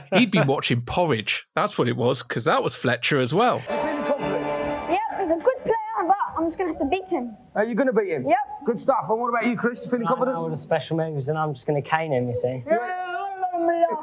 He'd 0.15 0.31
been 0.31 0.47
watching 0.47 0.83
Porridge. 0.83 1.47
That's 1.55 1.79
what 1.79 1.89
it 1.89 1.97
was, 1.97 2.23
because 2.23 2.45
that 2.45 2.63
was 2.63 2.75
Fletcher 2.75 3.19
as 3.19 3.33
well. 3.33 3.63
Yep, 3.69 5.01
he's 5.21 5.33
a 5.33 5.37
good 5.37 5.63
player, 5.63 6.07
but 6.07 6.17
I'm 6.37 6.45
just 6.47 6.59
going 6.59 6.73
to 6.73 6.79
have 6.79 6.83
to 6.83 6.89
beat 6.89 7.09
him. 7.09 7.35
Are 7.55 7.65
you 7.65 7.75
going 7.75 7.87
to 7.87 7.93
beat 7.93 8.11
him? 8.11 8.29
Yep. 8.29 8.39
Good 8.67 8.81
stuff. 8.81 9.07
And 9.09 9.19
what 9.19 9.29
about 9.31 9.47
you, 9.47 9.57
Chris? 9.57 9.85
You 9.85 9.91
Feeling 9.93 10.07
confident? 10.07 10.37
all 10.37 10.51
the 10.51 10.57
special 10.57 10.99
moves, 10.99 11.29
and 11.29 11.39
I'm 11.39 11.55
just 11.55 11.67
going 11.67 11.83
to 11.83 11.89
cane 11.89 12.13
him, 12.13 12.29
you 12.29 12.35
see. 12.35 12.63
Yeah, 12.67 13.15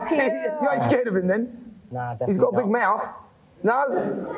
you 0.62 0.70
ain't 0.72 0.82
scared 0.82 1.08
of 1.08 1.16
him 1.16 1.28
then? 1.28 1.72
Nah, 1.92 2.16
He's 2.26 2.38
got 2.38 2.54
a 2.54 2.58
big 2.58 2.68
mouth. 2.68 3.04
No? 3.64 3.74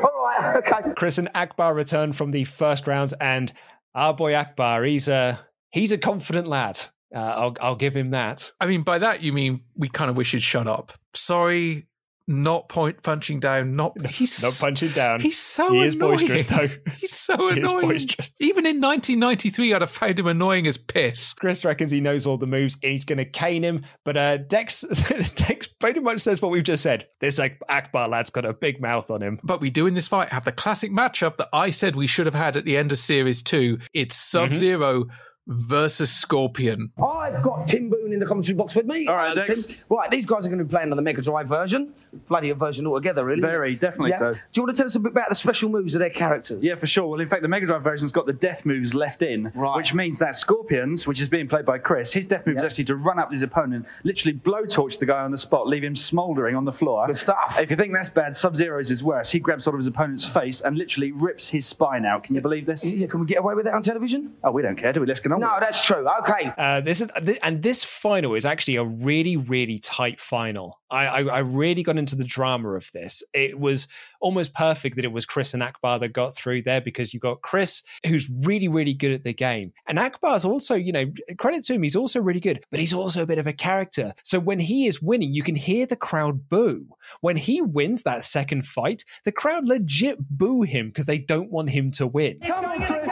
All 0.03 0.25
right, 0.25 0.55
okay. 0.67 0.91
Chris 0.95 1.17
and 1.17 1.29
Akbar 1.35 1.73
return 1.73 2.13
from 2.13 2.31
the 2.31 2.43
first 2.45 2.87
rounds, 2.87 3.13
and 3.13 3.51
our 3.95 4.13
boy 4.13 4.35
Akbar, 4.35 4.83
he's 4.83 5.07
a 5.07 5.39
he's 5.71 5.91
a 5.91 5.97
confident 5.97 6.47
lad. 6.47 6.79
Uh, 7.13 7.19
I'll 7.19 7.55
I'll 7.61 7.75
give 7.75 7.95
him 7.95 8.11
that. 8.11 8.51
I 8.59 8.65
mean, 8.65 8.83
by 8.83 8.99
that 8.99 9.21
you 9.21 9.33
mean 9.33 9.61
we 9.75 9.89
kind 9.89 10.09
of 10.09 10.17
wish 10.17 10.31
he'd 10.31 10.41
shut 10.41 10.67
up. 10.67 10.93
Sorry, 11.13 11.87
not 12.27 12.69
point 12.69 13.01
punching 13.03 13.39
down. 13.39 13.75
Not 13.75 13.93
he's 14.09 14.41
Not 14.41 14.57
punching 14.59 14.93
down. 14.93 15.19
He's 15.19 15.37
so 15.37 15.73
he 15.73 15.81
is 15.81 15.95
annoying. 15.95 16.19
boisterous 16.19 16.45
though. 16.45 16.69
He's 16.97 17.13
so 17.13 17.33
annoying. 17.35 17.55
He 17.55 17.61
is 17.61 17.69
annoying. 17.71 17.87
boisterous. 17.89 18.33
Even 18.39 18.65
in 18.65 18.79
1993, 18.79 19.73
I'd 19.73 19.81
have 19.81 19.89
found 19.89 20.19
him 20.19 20.27
annoying 20.27 20.65
as 20.67 20.77
piss. 20.77 21.33
Chris 21.33 21.65
reckons 21.65 21.91
he 21.91 21.99
knows 21.99 22.25
all 22.25 22.37
the 22.37 22.47
moves. 22.47 22.77
and 22.81 22.91
He's 22.93 23.03
going 23.03 23.17
to 23.17 23.25
cane 23.25 23.61
him, 23.63 23.83
but 24.05 24.15
uh, 24.15 24.37
Dex 24.37 24.81
Dex 25.35 25.67
pretty 25.67 25.99
much 25.99 26.21
says 26.21 26.41
what 26.41 26.51
we've 26.51 26.63
just 26.63 26.83
said. 26.83 27.07
This 27.19 27.39
like 27.39 27.59
Akbar 27.67 28.07
lad's 28.07 28.29
got 28.29 28.45
a 28.45 28.53
big 28.53 28.81
mouth 28.81 29.11
on 29.11 29.21
him. 29.21 29.39
But 29.43 29.59
we 29.59 29.69
do 29.69 29.85
in 29.87 29.93
this 29.93 30.07
fight 30.07 30.29
have 30.29 30.45
the 30.45 30.51
classic 30.53 30.91
matchup 30.91 31.37
that 31.37 31.49
I 31.51 31.71
said 31.71 31.95
we 31.95 32.07
should 32.07 32.25
have 32.25 32.35
had 32.35 32.55
at 32.55 32.63
the 32.65 32.77
end 32.77 32.91
of 32.93 32.99
Series 32.99 33.41
2. 33.41 33.79
It's 33.93 34.15
Sub 34.15 34.53
Zero 34.53 35.05
versus 35.47 36.09
Scorpion. 36.09 36.89
I've 37.03 37.41
got 37.41 37.67
Tim 37.67 37.89
Boone 37.89 38.13
in 38.13 38.19
the 38.19 38.25
commentary 38.25 38.55
box 38.55 38.75
with 38.75 38.85
me. 38.85 39.07
All 39.07 39.15
right, 39.15 39.35
Dex. 39.35 39.65
Tim. 39.65 39.75
Right, 39.89 40.09
these 40.09 40.25
guys 40.25 40.45
are 40.45 40.49
going 40.49 40.59
to 40.59 40.63
be 40.63 40.69
playing 40.69 40.91
on 40.91 40.95
the 40.95 41.03
Mega 41.03 41.21
Drive 41.21 41.47
version. 41.49 41.93
Bloody 42.27 42.49
a 42.51 42.55
version 42.55 42.85
altogether, 42.87 43.25
really. 43.25 43.41
Very, 43.41 43.75
definitely 43.75 44.11
Yeah. 44.11 44.19
so. 44.19 44.33
Do 44.33 44.39
you 44.53 44.63
want 44.63 44.75
to 44.75 44.79
tell 44.79 44.85
us 44.85 44.95
a 44.95 44.99
bit 44.99 45.11
about 45.11 45.29
the 45.29 45.35
special 45.35 45.69
moves 45.69 45.95
of 45.95 45.99
their 45.99 46.09
characters? 46.09 46.63
Yeah, 46.63 46.75
for 46.75 46.87
sure. 46.87 47.07
Well, 47.07 47.19
in 47.19 47.27
fact, 47.29 47.41
the 47.41 47.47
Mega 47.47 47.65
Drive 47.65 47.83
version's 47.83 48.11
got 48.11 48.25
the 48.25 48.33
death 48.33 48.65
moves 48.65 48.93
left 48.93 49.21
in, 49.21 49.45
which 49.75 49.93
means 49.93 50.17
that 50.19 50.35
Scorpions, 50.35 51.07
which 51.07 51.19
is 51.21 51.27
being 51.29 51.47
played 51.47 51.65
by 51.65 51.77
Chris, 51.77 52.11
his 52.13 52.25
death 52.25 52.45
move 52.45 52.57
is 52.57 52.63
actually 52.63 52.83
to 52.85 52.95
run 52.95 53.19
up 53.19 53.31
his 53.31 53.43
opponent, 53.43 53.85
literally 54.03 54.37
blowtorch 54.37 54.99
the 54.99 55.05
guy 55.05 55.21
on 55.21 55.31
the 55.31 55.37
spot, 55.37 55.67
leave 55.67 55.83
him 55.83 55.95
smouldering 55.95 56.55
on 56.55 56.65
the 56.65 56.71
floor. 56.73 57.07
Good 57.07 57.17
stuff. 57.17 57.57
If 57.59 57.69
you 57.71 57.75
think 57.77 57.93
that's 57.93 58.09
bad, 58.09 58.35
Sub 58.35 58.55
Zero's 58.55 58.91
is 58.91 59.03
worse. 59.03 59.31
He 59.31 59.39
grabs 59.39 59.65
hold 59.65 59.75
of 59.75 59.79
his 59.79 59.87
opponent's 59.87 60.25
face 60.25 60.61
and 60.61 60.77
literally 60.77 61.11
rips 61.11 61.47
his 61.47 61.65
spine 61.65 62.05
out. 62.05 62.23
Can 62.23 62.35
you 62.35 62.41
believe 62.41 62.65
this? 62.65 62.83
Yeah, 62.83 63.07
can 63.07 63.19
we 63.21 63.25
get 63.25 63.39
away 63.39 63.55
with 63.55 63.65
that 63.65 63.73
on 63.73 63.81
television? 63.81 64.33
Oh, 64.43 64.51
we 64.51 64.61
don't 64.61 64.75
care, 64.75 64.93
do 64.93 64.99
we? 65.01 65.07
Let's 65.07 65.19
get 65.19 65.31
on. 65.31 65.39
No, 65.39 65.47
with 65.55 65.57
it. 65.57 65.65
that's 65.65 65.85
true. 65.85 66.07
Okay. 66.21 66.51
Uh, 66.57 66.81
this 66.81 67.01
is 67.01 67.09
th- 67.25 67.39
and 67.43 67.61
this 67.63 67.83
final 67.83 68.35
is 68.35 68.45
actually 68.45 68.75
a 68.75 68.83
really 68.83 69.37
really 69.37 69.79
tight 69.79 70.19
final. 70.21 70.79
I, 70.91 71.05
I 71.07 71.21
I 71.23 71.39
really 71.39 71.81
got 71.83 71.97
into 71.97 72.02
the 72.11 72.23
drama 72.23 72.69
of 72.69 72.91
this. 72.91 73.23
It 73.33 73.59
was 73.59 73.87
almost 74.19 74.53
perfect 74.53 74.95
that 74.95 75.05
it 75.05 75.11
was 75.11 75.25
Chris 75.25 75.53
and 75.53 75.63
Akbar 75.63 75.99
that 75.99 76.09
got 76.09 76.35
through 76.35 76.63
there 76.63 76.81
because 76.81 77.13
you 77.13 77.19
got 77.19 77.41
Chris 77.41 77.83
who's 78.05 78.29
really 78.43 78.67
really 78.67 78.93
good 78.93 79.11
at 79.11 79.23
the 79.23 79.33
game, 79.33 79.73
and 79.87 79.99
Akbar's 79.99 80.45
also 80.45 80.75
you 80.75 80.91
know 80.91 81.11
credit 81.37 81.63
to 81.65 81.73
him 81.73 81.83
he's 81.83 81.95
also 81.95 82.21
really 82.21 82.39
good, 82.39 82.63
but 82.71 82.79
he's 82.79 82.93
also 82.93 83.23
a 83.23 83.27
bit 83.27 83.39
of 83.39 83.47
a 83.47 83.53
character. 83.53 84.13
So 84.23 84.39
when 84.39 84.59
he 84.59 84.87
is 84.87 85.01
winning, 85.01 85.33
you 85.33 85.43
can 85.43 85.55
hear 85.55 85.85
the 85.85 85.95
crowd 85.95 86.49
boo. 86.49 86.85
When 87.21 87.37
he 87.37 87.61
wins 87.61 88.03
that 88.03 88.23
second 88.23 88.65
fight, 88.65 89.03
the 89.23 89.31
crowd 89.31 89.65
legit 89.65 90.17
boo 90.29 90.61
him 90.63 90.87
because 90.87 91.05
they 91.05 91.17
don't 91.17 91.51
want 91.51 91.69
him 91.69 91.91
to 91.91 92.07
win. 92.07 92.39
Come 92.45 92.65
on, 92.65 92.85
Chris. 92.85 93.03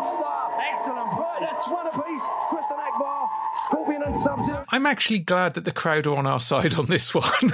Good 0.00 0.08
stuff. 0.08 0.52
Excellent. 0.72 1.12
Right, 1.12 1.38
that's 1.40 1.68
one 1.68 1.86
apiece. 1.86 2.24
I'm 4.72 4.86
actually 4.86 5.18
glad 5.20 5.54
that 5.54 5.64
the 5.64 5.72
crowd 5.72 6.06
are 6.06 6.16
on 6.16 6.26
our 6.26 6.40
side 6.40 6.74
on 6.74 6.86
this 6.86 7.14
one. 7.14 7.24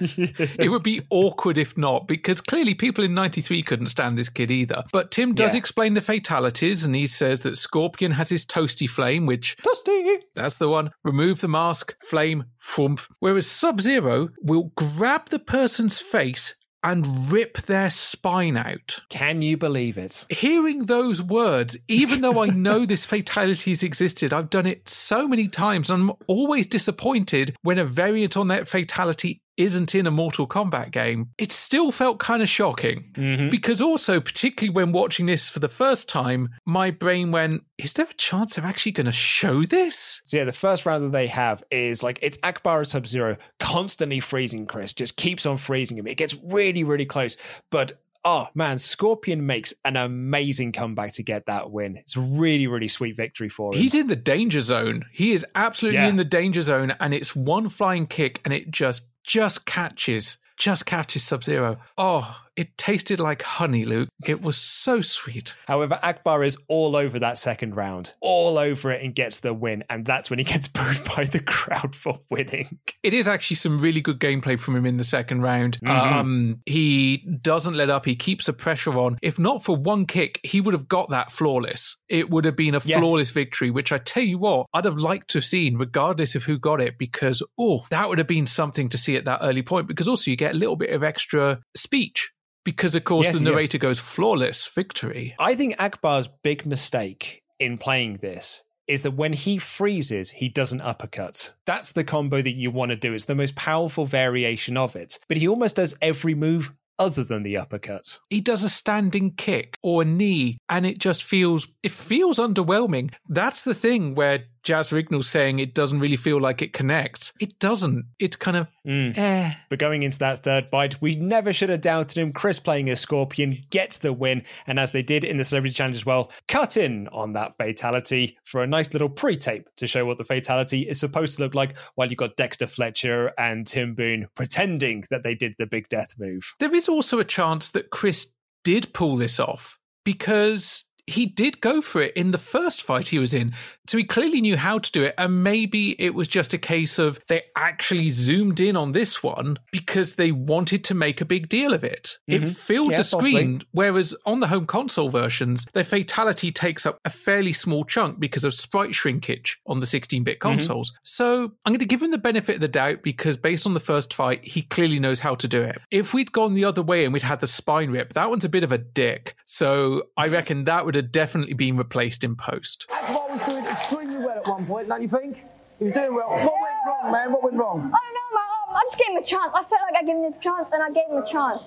it 0.00 0.70
would 0.70 0.82
be 0.82 1.02
awkward 1.10 1.58
if 1.58 1.76
not, 1.76 2.06
because 2.06 2.40
clearly 2.40 2.74
people 2.74 3.04
in 3.04 3.14
93 3.14 3.62
couldn't 3.62 3.86
stand 3.86 4.18
this 4.18 4.28
kid 4.28 4.50
either. 4.50 4.82
But 4.92 5.10
Tim 5.10 5.32
does 5.32 5.54
Yeah. 5.54 5.58
explain 5.58 5.94
the 5.94 6.00
fatalities, 6.00 6.84
and 6.84 6.94
he 6.94 7.06
says 7.06 7.42
that 7.42 7.56
Scorpion 7.58 8.12
has 8.12 8.28
his 8.28 8.44
toasty 8.44 8.88
flame, 8.88 9.26
which. 9.26 9.56
Toasty! 9.58 10.18
That's 10.34 10.56
the 10.56 10.68
one. 10.68 10.90
Remove 11.04 11.40
the 11.40 11.48
mask, 11.48 11.94
flame, 12.08 12.44
frumph. 12.60 13.08
Whereas 13.20 13.46
Sub 13.46 13.80
Zero 13.80 14.28
will 14.42 14.72
grab 14.76 15.28
the 15.28 15.38
person's 15.38 16.00
face 16.00 16.54
and 16.82 17.30
rip 17.30 17.58
their 17.62 17.90
spine 17.90 18.56
out. 18.56 19.00
Can 19.08 19.42
you 19.42 19.56
believe 19.56 19.96
it? 19.98 20.26
Hearing 20.30 20.86
those 20.86 21.22
words, 21.22 21.76
even 21.88 22.20
though 22.20 22.42
I 22.42 22.46
know 22.46 22.84
this 22.86 23.04
fatality 23.04 23.70
has 23.70 23.82
existed, 23.82 24.32
I've 24.32 24.50
done 24.50 24.66
it 24.66 24.88
so 24.88 25.28
many 25.28 25.48
times. 25.48 25.90
And 25.90 26.10
I'm 26.10 26.16
always 26.26 26.66
disappointed 26.66 27.54
when 27.62 27.78
a 27.78 27.84
variant 27.84 28.36
on 28.36 28.48
that 28.48 28.68
fatality 28.68 29.42
isn't 29.56 29.94
in 29.94 30.06
a 30.06 30.10
Mortal 30.10 30.46
Kombat 30.46 30.90
game. 30.92 31.30
It 31.38 31.52
still 31.52 31.92
felt 31.92 32.18
kind 32.18 32.42
of 32.42 32.48
shocking. 32.48 33.10
Mm-hmm. 33.14 33.48
Because 33.50 33.80
also, 33.80 34.20
particularly 34.20 34.74
when 34.74 34.92
watching 34.92 35.26
this 35.26 35.48
for 35.48 35.58
the 35.58 35.68
first 35.68 36.08
time, 36.08 36.48
my 36.66 36.90
brain 36.90 37.30
went, 37.32 37.62
is 37.78 37.92
there 37.92 38.06
a 38.10 38.14
chance 38.14 38.56
they're 38.56 38.64
actually 38.64 38.92
going 38.92 39.06
to 39.06 39.12
show 39.12 39.64
this? 39.64 40.20
So 40.24 40.36
yeah, 40.38 40.44
the 40.44 40.52
first 40.52 40.86
round 40.86 41.04
that 41.04 41.12
they 41.12 41.26
have 41.26 41.62
is 41.70 42.02
like 42.02 42.18
it's 42.22 42.38
Akbar 42.42 42.84
Sub 42.84 43.06
Zero 43.06 43.36
constantly 43.60 44.20
freezing 44.20 44.66
Chris, 44.66 44.92
just 44.92 45.16
keeps 45.16 45.46
on 45.46 45.56
freezing 45.56 45.98
him. 45.98 46.06
It 46.06 46.16
gets 46.16 46.36
really, 46.50 46.84
really 46.84 47.06
close. 47.06 47.36
But 47.70 48.00
oh 48.24 48.46
man, 48.54 48.78
Scorpion 48.78 49.44
makes 49.46 49.74
an 49.84 49.96
amazing 49.96 50.72
comeback 50.72 51.12
to 51.14 51.22
get 51.22 51.46
that 51.46 51.70
win. 51.70 51.96
It's 51.96 52.16
a 52.16 52.20
really, 52.20 52.68
really 52.68 52.88
sweet 52.88 53.16
victory 53.16 53.48
for 53.48 53.72
him. 53.74 53.80
He's 53.80 53.94
in 53.94 54.06
the 54.06 54.16
danger 54.16 54.60
zone. 54.60 55.04
He 55.12 55.32
is 55.32 55.44
absolutely 55.54 55.98
Yeah. 56.00 56.08
in 56.08 56.16
the 56.16 56.24
danger 56.24 56.62
zone, 56.62 56.94
and 57.00 57.12
it's 57.12 57.34
one 57.34 57.68
flying 57.68 58.06
kick, 58.06 58.40
and 58.44 58.54
it 58.54 58.70
just 58.70 59.02
just 59.24 59.66
catches, 59.66 60.38
just 60.58 60.86
catches 60.86 61.22
Sub 61.22 61.44
Zero. 61.44 61.78
Oh, 61.96 62.36
it 62.56 62.76
tasted 62.76 63.18
like 63.20 63.42
honey, 63.42 63.84
Luke. 63.84 64.08
It 64.26 64.42
was 64.42 64.56
so 64.56 65.00
sweet. 65.00 65.56
However, 65.66 65.98
Akbar 66.02 66.44
is 66.44 66.56
all 66.68 66.96
over 66.96 67.18
that 67.18 67.38
second 67.38 67.74
round, 67.76 68.12
all 68.20 68.58
over 68.58 68.90
it, 68.92 69.02
and 69.02 69.14
gets 69.14 69.40
the 69.40 69.54
win. 69.54 69.84
And 69.88 70.04
that's 70.04 70.28
when 70.30 70.38
he 70.38 70.44
gets 70.44 70.68
booed 70.68 71.02
by 71.16 71.24
the 71.24 71.40
crowd 71.40 71.94
for 71.94 72.20
winning. 72.30 72.78
It 73.02 73.14
is 73.14 73.26
actually 73.26 73.56
some 73.56 73.78
really 73.78 74.00
good 74.00 74.18
gameplay 74.20 74.58
from 74.58 74.76
him 74.76 74.86
in 74.86 74.96
the 74.98 75.04
second 75.04 75.42
round. 75.42 75.78
Mhm. 75.82 75.90
Um, 75.90 76.60
he 76.66 77.18
doesn't 77.40 77.74
let 77.74 77.90
up. 77.90 78.04
He 78.04 78.16
keeps 78.16 78.46
the 78.46 78.52
pressure 78.52 78.98
on. 78.98 79.18
If 79.22 79.38
not 79.38 79.64
for 79.64 79.76
one 79.76 80.06
kick, 80.06 80.38
he 80.42 80.60
would 80.60 80.74
have 80.74 80.88
got 80.88 81.10
that 81.10 81.32
flawless. 81.32 81.96
It 82.08 82.30
would 82.30 82.44
have 82.44 82.56
been 82.56 82.74
a 82.74 82.80
Yeah. 82.84 82.98
flawless 82.98 83.30
victory, 83.30 83.70
which 83.70 83.92
I 83.92 83.98
tell 83.98 84.22
you 84.22 84.38
what, 84.38 84.66
I'd 84.74 84.84
have 84.84 84.98
liked 84.98 85.30
to 85.30 85.38
have 85.38 85.44
seen, 85.44 85.76
regardless 85.78 86.34
of 86.34 86.44
who 86.44 86.58
got 86.58 86.80
it, 86.80 86.98
because 86.98 87.42
oh, 87.58 87.84
that 87.90 88.08
would 88.08 88.18
have 88.18 88.26
been 88.26 88.46
something 88.46 88.88
to 88.90 88.98
see 88.98 89.16
at 89.16 89.24
that 89.24 89.40
early 89.42 89.62
point. 89.62 89.86
Because 89.86 90.06
also 90.08 90.30
you 90.30 90.36
get 90.36 90.54
a 90.54 90.58
little 90.58 90.76
bit 90.76 90.90
of 90.90 91.02
extra 91.02 91.60
speech. 91.76 92.30
Because 92.64 92.94
of 92.94 93.04
course 93.04 93.26
Yes, 93.26 93.38
the 93.38 93.44
yeah. 93.44 93.50
narrator 93.50 93.78
goes 93.78 93.98
flawless 94.00 94.66
victory. 94.68 95.34
I 95.38 95.54
think 95.54 95.80
Akbar's 95.80 96.28
big 96.42 96.64
mistake 96.66 97.42
in 97.58 97.78
playing 97.78 98.18
this 98.22 98.64
is 98.88 99.02
that 99.02 99.12
when 99.12 99.32
he 99.32 99.58
freezes, 99.58 100.30
he 100.30 100.48
doesn't 100.48 100.80
uppercut. 100.80 101.54
That's 101.66 101.92
the 101.92 102.04
combo 102.04 102.42
that 102.42 102.50
you 102.52 102.70
want 102.70 102.90
to 102.90 102.96
do. 102.96 103.14
It's 103.14 103.26
the 103.26 103.34
most 103.34 103.54
powerful 103.54 104.06
variation 104.06 104.76
of 104.76 104.96
it. 104.96 105.18
But 105.28 105.36
he 105.38 105.46
almost 105.48 105.76
does 105.76 105.94
every 106.02 106.34
move 106.34 106.72
other 106.98 107.24
than 107.24 107.42
the 107.42 107.56
uppercut. 107.56 108.18
he 108.28 108.40
does 108.40 108.62
a 108.62 108.68
standing 108.68 109.32
kick 109.32 109.76
or 109.82 110.02
a 110.02 110.04
knee 110.04 110.58
and 110.68 110.84
it 110.84 110.98
just 110.98 111.24
feels 111.24 111.66
it 111.82 111.90
feels 111.90 112.38
underwhelming 112.38 113.10
that's 113.30 113.62
the 113.64 113.74
thing 113.74 114.14
where 114.14 114.44
Jaz 114.64 114.92
Rignall 114.92 115.24
saying 115.24 115.58
it 115.58 115.74
doesn't 115.74 116.00
really 116.00 116.16
feel 116.16 116.40
like 116.40 116.62
it 116.62 116.72
connects 116.72 117.32
it 117.40 117.58
doesn't 117.58 118.04
it's 118.18 118.36
kind 118.36 118.56
of 118.56 118.66
eh. 118.86 119.52
But 119.68 119.78
going 119.78 120.02
into 120.02 120.18
that 120.18 120.42
third 120.42 120.70
bite, 120.70 121.00
we 121.00 121.14
never 121.14 121.52
should 121.52 121.68
have 121.70 121.80
doubted 121.80 122.18
him. 122.18 122.32
Chris 122.32 122.58
playing 122.58 122.90
as 122.90 123.00
Scorpion 123.00 123.56
gets 123.70 123.98
the 123.98 124.12
win, 124.12 124.42
and 124.66 124.78
as 124.78 124.92
they 124.92 125.02
did 125.02 125.24
in 125.24 125.36
the 125.36 125.44
Celebrity 125.44 125.74
Challenge 125.74 125.96
as 125.96 126.04
well, 126.04 126.30
cut 126.48 126.76
in 126.76 127.08
on 127.08 127.32
that 127.34 127.56
fatality 127.58 128.36
for 128.44 128.62
a 128.62 128.66
nice 128.66 128.92
little 128.92 129.08
pre-tape 129.08 129.68
to 129.76 129.86
show 129.86 130.04
what 130.04 130.18
the 130.18 130.24
fatality 130.24 130.82
is 130.88 130.98
supposed 130.98 131.36
to 131.36 131.42
look 131.44 131.54
like. 131.54 131.76
While 131.94 132.08
you've 132.08 132.18
got 132.18 132.36
Dexter 132.36 132.66
Fletcher 132.66 133.32
and 133.38 133.66
Tim 133.66 133.94
Boone 133.94 134.26
pretending 134.34 135.04
that 135.10 135.22
they 135.22 135.34
did 135.34 135.54
the 135.58 135.66
big 135.66 135.88
death 135.88 136.14
move. 136.18 136.52
there 136.58 136.74
is 136.74 136.88
also 136.88 137.18
a 137.18 137.24
chance 137.24 137.70
that 137.70 137.90
chris 137.90 138.32
did 138.64 138.92
pull 138.92 139.16
this 139.16 139.38
off 139.40 139.78
because 140.04 140.84
he 141.06 141.26
did 141.26 141.60
go 141.60 141.80
for 141.82 142.00
it 142.02 142.16
in 142.16 142.30
the 142.30 142.38
first 142.38 142.82
fight 142.82 143.08
he 143.08 143.18
was 143.18 143.34
in. 143.34 143.52
So 143.88 143.98
he 143.98 144.04
clearly 144.04 144.40
knew 144.40 144.56
how 144.56 144.78
to 144.78 144.92
do 144.92 145.02
it. 145.02 145.14
And 145.18 145.42
maybe 145.42 146.00
it 146.00 146.14
was 146.14 146.28
just 146.28 146.54
a 146.54 146.58
case 146.58 146.98
of 146.98 147.18
they 147.28 147.42
actually 147.56 148.08
zoomed 148.10 148.60
in 148.60 148.76
on 148.76 148.92
this 148.92 149.22
one 149.22 149.58
because 149.72 150.14
they 150.14 150.30
wanted 150.30 150.84
to 150.84 150.94
make 150.94 151.20
a 151.20 151.24
big 151.24 151.48
deal 151.48 151.74
of 151.74 151.82
it. 151.82 152.18
It 152.28 152.42
Mhm. 152.42 152.56
filled 152.56 152.90
Yeah, 152.92 152.98
the 152.98 153.04
screen. 153.04 153.58
possibly. 153.58 153.66
Whereas 153.72 154.14
on 154.24 154.38
the 154.40 154.46
home 154.46 154.66
console 154.66 155.08
versions, 155.08 155.66
their 155.72 155.82
fatality 155.84 156.52
takes 156.52 156.86
up 156.86 156.98
a 157.04 157.10
fairly 157.10 157.52
small 157.52 157.84
chunk 157.84 158.20
because 158.20 158.44
of 158.44 158.54
sprite 158.54 158.94
shrinkage 158.94 159.58
on 159.66 159.80
the 159.80 159.86
16 159.86 160.22
bit 160.22 160.38
Mm-hmm. 160.38 160.58
consoles. 160.58 160.92
So 161.02 161.52
I'm 161.66 161.72
going 161.72 161.80
to 161.80 161.84
give 161.84 162.02
him 162.02 162.12
the 162.12 162.18
benefit 162.18 162.54
of 162.56 162.60
the 162.60 162.68
doubt 162.68 163.02
because 163.02 163.36
based 163.36 163.66
on 163.66 163.74
the 163.74 163.80
first 163.80 164.14
fight, 164.14 164.44
he 164.46 164.62
clearly 164.62 165.00
knows 165.00 165.20
how 165.20 165.34
to 165.34 165.48
do 165.48 165.60
it. 165.62 165.80
If 165.90 166.14
we'd 166.14 166.30
gone 166.32 166.52
the 166.52 166.64
other 166.64 166.82
way 166.82 167.04
and 167.04 167.12
we'd 167.12 167.22
had 167.22 167.40
the 167.40 167.46
spine 167.48 167.90
rip, 167.90 168.12
that 168.12 168.30
one's 168.30 168.44
a 168.44 168.48
bit 168.48 168.62
of 168.62 168.70
a 168.72 168.78
dick. 168.78 169.34
So 169.44 170.04
I 170.16 170.28
reckon 170.28 170.64
that 170.64 170.84
would 170.84 170.91
have 170.94 171.12
definitely 171.12 171.54
been 171.54 171.76
replaced 171.76 172.24
in 172.24 172.36
post. 172.36 172.86
Akbar 172.90 173.28
was 173.30 173.48
doing 173.48 173.64
extremely 173.66 174.18
well 174.18 174.38
at 174.38 174.46
one 174.46 174.66
point, 174.66 174.88
don't 174.88 175.02
you 175.02 175.08
think? 175.08 175.44
He 175.78 175.86
was 175.86 175.94
doing 175.94 176.14
well. 176.14 176.28
What 176.30 176.40
went 176.40 176.74
wrong, 176.86 177.12
man? 177.12 177.32
What 177.32 177.42
went 177.42 177.56
wrong? 177.56 177.78
I 177.78 177.82
don't 177.82 177.90
know, 177.90 178.30
man. 178.34 178.42
Um, 178.68 178.76
I 178.76 178.82
just 178.84 178.98
gave 178.98 179.08
him 179.08 179.16
a 179.16 179.26
chance. 179.26 179.52
I 179.54 179.64
felt 179.64 179.82
like 179.82 180.02
I 180.02 180.06
gave 180.06 180.16
him 180.16 180.32
a 180.32 180.38
chance, 180.40 180.72
and 180.72 180.82
I 180.82 180.90
gave 180.90 181.08
him 181.08 181.22
a 181.22 181.26
chance. 181.26 181.62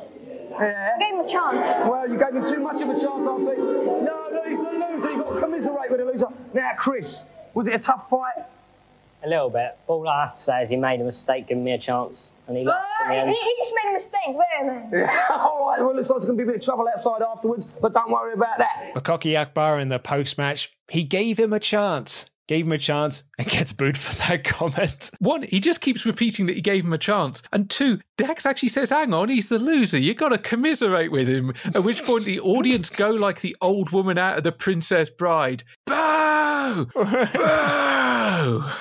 Yeah. 0.51 0.95
I 0.95 0.99
gave 0.99 1.13
him 1.13 1.25
a 1.25 1.29
chance. 1.29 1.89
Well, 1.89 2.09
you 2.09 2.17
gave 2.17 2.35
him 2.35 2.45
too 2.45 2.59
much 2.61 2.81
of 2.81 2.89
a 2.89 2.93
chance, 2.93 3.05
I 3.05 3.35
think. 3.35 3.57
No, 3.59 4.29
no, 4.31 4.43
he's 4.47 4.57
the 4.57 4.71
loser. 4.71 5.11
You've 5.11 5.19
got 5.19 5.33
to 5.33 5.39
commiserate 5.41 5.91
with 5.91 5.99
the 5.99 6.05
loser. 6.05 6.27
Now, 6.53 6.71
Chris, 6.77 7.23
was 7.53 7.67
it 7.67 7.73
a 7.73 7.79
tough 7.79 8.09
fight? 8.09 8.45
A 9.25 9.29
little 9.29 9.49
bit. 9.49 9.77
All 9.87 10.07
I 10.07 10.25
have 10.25 10.35
to 10.35 10.41
say 10.41 10.61
is 10.61 10.69
he 10.69 10.75
made 10.75 11.01
a 11.01 11.03
mistake 11.03 11.47
giving 11.47 11.63
me 11.63 11.71
a 11.71 11.79
chance, 11.79 12.29
and 12.47 12.55
he 12.55 12.63
lost 12.63 12.85
oh, 13.01 13.03
in 13.05 13.09
the 13.09 13.15
he, 13.15 13.21
end. 13.21 13.29
he 13.29 13.55
just 13.57 13.73
made 13.83 13.89
a 13.89 13.93
mistake. 13.93 14.21
Where, 14.27 14.65
man? 14.65 14.89
Yeah. 14.93 15.27
All 15.31 15.67
right, 15.67 15.79
well, 15.79 15.95
looks 15.95 16.09
like 16.09 16.19
there's 16.19 16.27
going 16.27 16.37
to 16.37 16.45
be 16.45 16.49
a 16.49 16.53
bit 16.53 16.61
of 16.61 16.63
trouble 16.63 16.87
outside 16.95 17.23
afterwards, 17.23 17.65
but 17.81 17.93
don't 17.93 18.11
worry 18.11 18.33
about 18.33 18.59
that. 18.59 18.91
Makoki 18.93 19.35
Akbar 19.35 19.79
in 19.79 19.89
the 19.89 19.97
post 19.97 20.37
match, 20.37 20.71
he 20.89 21.03
gave 21.03 21.39
him 21.39 21.53
a 21.53 21.59
chance. 21.59 22.27
Gave 22.47 22.65
him 22.67 22.73
a 22.73 22.77
chance 22.77 23.23
and 23.39 23.47
gets 23.47 23.73
booed 23.73 23.97
for 23.97 24.13
that 24.27 24.43
comment. 24.45 25.09
One, 25.19 25.43
he 25.43 25.59
just 25.59 25.81
keeps 25.81 26.05
repeating 26.05 26.45
that 26.45 26.55
he 26.55 26.61
gave 26.61 26.85
him 26.85 26.93
a 26.93 26.97
chance. 26.97 27.41
And 27.51 27.69
two, 27.69 27.99
Dex 28.17 28.45
actually 28.45 28.69
says, 28.69 28.91
hang 28.91 29.13
on, 29.13 29.29
he's 29.29 29.49
the 29.49 29.57
loser. 29.57 29.97
you 29.97 30.13
got 30.13 30.29
to 30.29 30.37
commiserate 30.37 31.11
with 31.11 31.27
him. 31.27 31.53
At 31.73 31.83
which 31.83 32.03
point 32.03 32.25
the 32.25 32.39
audience 32.41 32.89
go 32.91 33.09
like 33.09 33.41
the 33.41 33.55
old 33.61 33.91
woman 33.91 34.17
out 34.19 34.37
of 34.37 34.43
The 34.43 34.51
Princess 34.51 35.09
Bride. 35.09 35.63
Boo! 35.85 36.87
Boo! 36.93 38.63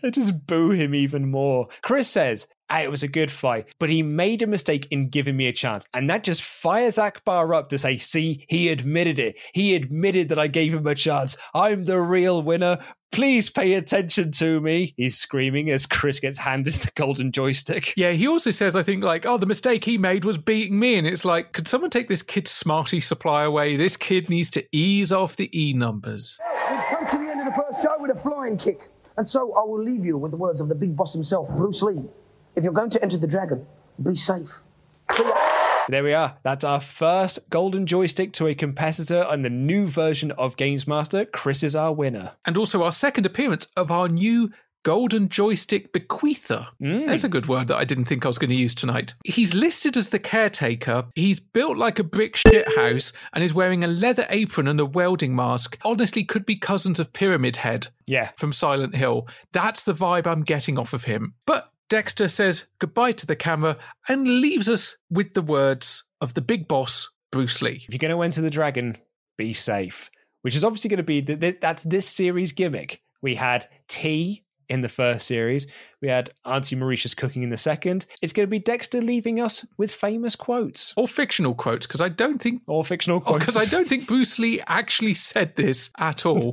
They 0.00 0.10
just 0.10 0.46
boo 0.46 0.70
him 0.70 0.94
even 0.94 1.30
more. 1.30 1.68
Chris 1.82 2.08
says, 2.08 2.48
"Ah, 2.70 2.80
it 2.80 2.90
was 2.90 3.02
a 3.02 3.08
good 3.08 3.30
fight, 3.30 3.66
but 3.78 3.90
he 3.90 4.02
made 4.02 4.40
a 4.40 4.46
mistake 4.46 4.88
in 4.90 5.10
giving 5.10 5.36
me 5.36 5.46
a 5.46 5.52
chance. 5.52 5.84
And 5.92 6.08
that 6.08 6.24
just 6.24 6.42
fires 6.42 6.96
Akbar 6.96 7.52
up 7.52 7.68
to 7.68 7.76
say, 7.76 7.98
see, 7.98 8.46
he 8.48 8.70
admitted 8.70 9.18
it. 9.18 9.38
He 9.52 9.74
admitted 9.74 10.30
that 10.30 10.38
I 10.38 10.46
gave 10.46 10.72
him 10.72 10.86
a 10.86 10.94
chance. 10.94 11.36
I'm 11.54 11.84
the 11.84 12.00
real 12.00 12.40
winner. 12.42 12.78
Please 13.14 13.48
pay 13.48 13.74
attention 13.74 14.32
to 14.32 14.60
me. 14.60 14.92
He's 14.96 15.16
screaming 15.16 15.70
as 15.70 15.86
Chris 15.86 16.18
gets 16.18 16.36
handed 16.36 16.74
the 16.74 16.90
golden 16.96 17.30
joystick. 17.30 17.94
Yeah, 17.96 18.10
he 18.10 18.26
also 18.26 18.50
says, 18.50 18.74
I 18.74 18.82
think, 18.82 19.04
like, 19.04 19.24
oh, 19.24 19.38
the 19.38 19.46
mistake 19.46 19.84
he 19.84 19.98
made 19.98 20.24
was 20.24 20.36
beating 20.36 20.80
me. 20.80 20.96
And 20.98 21.06
it's 21.06 21.24
like, 21.24 21.52
could 21.52 21.68
someone 21.68 21.90
take 21.90 22.08
this 22.08 22.22
kid's 22.22 22.50
Smarty 22.50 23.00
supply 23.00 23.44
away? 23.44 23.76
This 23.76 23.96
kid 23.96 24.28
needs 24.28 24.50
to 24.50 24.66
ease 24.72 25.12
off 25.12 25.36
the 25.36 25.48
E 25.56 25.72
numbers. 25.74 26.40
We've 26.68 26.80
come 26.90 27.06
to 27.06 27.24
the 27.24 27.30
end 27.30 27.46
of 27.46 27.54
the 27.54 27.62
first 27.62 27.84
show 27.84 27.94
with 28.00 28.10
a 28.10 28.18
flying 28.18 28.58
kick. 28.58 28.90
And 29.16 29.28
so 29.28 29.54
I 29.54 29.62
will 29.62 29.80
leave 29.80 30.04
you 30.04 30.18
with 30.18 30.32
the 30.32 30.36
words 30.36 30.60
of 30.60 30.68
the 30.68 30.74
big 30.74 30.96
boss 30.96 31.12
himself, 31.12 31.48
Bruce 31.50 31.82
Lee. 31.82 32.02
If 32.56 32.64
you're 32.64 32.72
going 32.72 32.90
to 32.90 33.00
enter 33.00 33.16
the 33.16 33.28
dragon, 33.28 33.64
be 34.02 34.16
safe. 34.16 34.60
There 35.88 36.04
we 36.04 36.14
are. 36.14 36.36
That's 36.42 36.64
our 36.64 36.80
first 36.80 37.38
golden 37.50 37.86
joystick 37.86 38.32
to 38.34 38.46
a 38.46 38.54
competitor 38.54 39.24
on 39.24 39.42
the 39.42 39.50
new 39.50 39.86
version 39.86 40.30
of 40.32 40.56
Games 40.56 40.86
Master. 40.86 41.24
Chris 41.26 41.62
is 41.62 41.76
our 41.76 41.92
winner. 41.92 42.32
And 42.46 42.56
also 42.56 42.82
our 42.82 42.92
second 42.92 43.26
appearance 43.26 43.66
of 43.76 43.90
our 43.90 44.08
new 44.08 44.50
golden 44.84 45.28
joystick 45.28 45.92
bequeather. 45.92 46.66
Mm. 46.80 47.06
That's 47.06 47.24
a 47.24 47.28
good 47.28 47.46
word 47.46 47.68
that 47.68 47.76
I 47.76 47.84
didn't 47.84 48.04
think 48.04 48.24
I 48.24 48.28
was 48.28 48.38
going 48.38 48.50
to 48.50 48.56
use 48.56 48.74
tonight. 48.74 49.14
He's 49.24 49.54
listed 49.54 49.96
as 49.96 50.10
the 50.10 50.18
caretaker. 50.18 51.06
He's 51.14 51.40
built 51.40 51.76
like 51.76 51.98
a 51.98 52.04
brick 52.04 52.36
shithouse 52.36 53.12
and 53.32 53.42
is 53.42 53.54
wearing 53.54 53.82
a 53.82 53.88
leather 53.88 54.26
apron 54.28 54.68
and 54.68 54.78
a 54.78 54.86
welding 54.86 55.34
mask. 55.34 55.78
Honestly, 55.84 56.22
could 56.22 56.46
be 56.46 56.56
cousins 56.56 57.00
of 57.00 57.12
Pyramid 57.12 57.56
Head. 57.56 57.88
Yeah. 58.06 58.30
From 58.36 58.52
Silent 58.52 58.94
Hill. 58.94 59.26
That's 59.52 59.82
the 59.82 59.94
vibe 59.94 60.26
I'm 60.26 60.42
getting 60.42 60.78
off 60.78 60.92
of 60.92 61.04
him. 61.04 61.34
But 61.46 61.70
Dexter 61.88 62.28
says 62.28 62.66
goodbye 62.78 63.12
to 63.12 63.26
the 63.26 63.36
camera 63.36 63.76
and 64.08 64.26
leaves 64.26 64.68
us 64.68 64.96
with 65.10 65.34
the 65.34 65.42
words 65.42 66.04
of 66.20 66.34
the 66.34 66.40
big 66.40 66.66
boss, 66.68 67.08
Bruce 67.30 67.60
Lee. 67.62 67.84
If 67.86 67.92
you're 67.94 67.98
going 67.98 68.16
to 68.16 68.22
enter 68.22 68.40
the 68.40 68.50
dragon, 68.50 68.96
be 69.36 69.52
safe. 69.52 70.10
Which 70.42 70.56
is 70.56 70.64
obviously 70.64 70.88
going 70.88 70.98
to 70.98 71.02
be 71.02 71.20
the, 71.20 71.36
the- 71.36 71.58
that's 71.60 71.82
this 71.84 72.08
series 72.08 72.52
gimmick. 72.52 73.00
We 73.22 73.34
had 73.34 73.66
tea 73.88 74.44
in 74.68 74.80
the 74.80 74.88
first 74.88 75.26
series. 75.26 75.66
We 76.00 76.08
had 76.08 76.30
Auntie 76.44 76.76
Mauritius 76.76 77.14
cooking 77.14 77.42
in 77.42 77.50
the 77.50 77.56
second. 77.56 78.06
It's 78.22 78.32
going 78.32 78.46
to 78.46 78.50
be 78.50 78.58
Dexter 78.58 79.00
leaving 79.00 79.40
us 79.40 79.64
with 79.78 79.92
famous 79.92 80.36
quotes 80.36 80.94
or 80.96 81.06
fictional 81.06 81.54
quotes 81.54 81.86
because 81.86 82.00
I 82.00 82.08
don't 82.08 82.40
think 82.40 82.62
or 82.66 82.84
fictional 82.84 83.20
quotes 83.20 83.44
because 83.46 83.56
I 83.56 83.70
don't 83.70 83.86
think 83.88 84.06
Bruce 84.06 84.38
Lee 84.38 84.60
actually 84.66 85.14
said 85.14 85.56
this 85.56 85.90
at 85.98 86.24
all. 86.26 86.52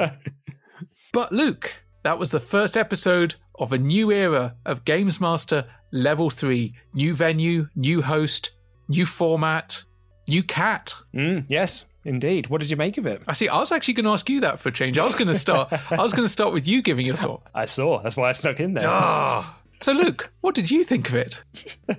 but 1.14 1.32
Luke, 1.32 1.74
that 2.04 2.20
was 2.20 2.32
the 2.32 2.40
first 2.40 2.76
episode 2.78 3.36
of 3.62 3.72
a 3.72 3.78
new 3.78 4.12
era 4.12 4.56
of 4.66 4.84
Games 4.84 5.22
Master 5.22 5.64
Level 5.92 6.30
3. 6.30 6.74
New 6.94 7.14
venue, 7.14 7.68
new 7.76 8.02
host, 8.02 8.52
new 8.90 9.06
format, 9.06 9.84
new 10.28 10.42
cat. 10.44 10.96
Mm, 11.14 11.46
yes, 11.48 11.86
indeed. 12.04 12.48
What 12.48 12.60
did 12.60 12.72
you 12.72 12.76
make 12.76 12.98
of 12.98 13.06
it? 13.06 13.22
I 13.28 13.34
see. 13.34 13.48
I 13.48 13.60
was 13.60 13.72
actually 13.72 13.94
going 13.94 14.06
to 14.06 14.12
ask 14.12 14.28
you 14.30 14.42
that 14.42 14.60
for 14.60 14.70
a 14.70 14.72
change. 14.72 14.98
I 14.98 15.06
was 15.06 15.16
going 15.16 15.28
to 15.28 15.36
start. 15.36 15.72
I 15.92 16.02
was 16.02 16.12
going 16.12 16.26
to 16.26 16.30
start 16.30 16.54
with 16.54 16.68
you 16.68 16.82
giving 16.82 17.06
your 17.06 17.16
thought. 17.16 17.44
I 17.54 17.66
saw. 17.66 18.02
That's 18.02 18.18
why 18.18 18.30
I 18.30 18.32
snuck 18.32 18.60
in 18.60 18.74
there. 18.74 18.90
Ah. 18.90 19.58
So, 19.80 19.94
Luke, 19.94 20.32
what 20.42 20.56
did 20.56 20.70
you 20.70 20.84
think 20.84 21.10
of 21.10 21.16
it? 21.16 21.44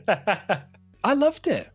I 1.04 1.14
loved 1.14 1.46
it. 1.46 1.68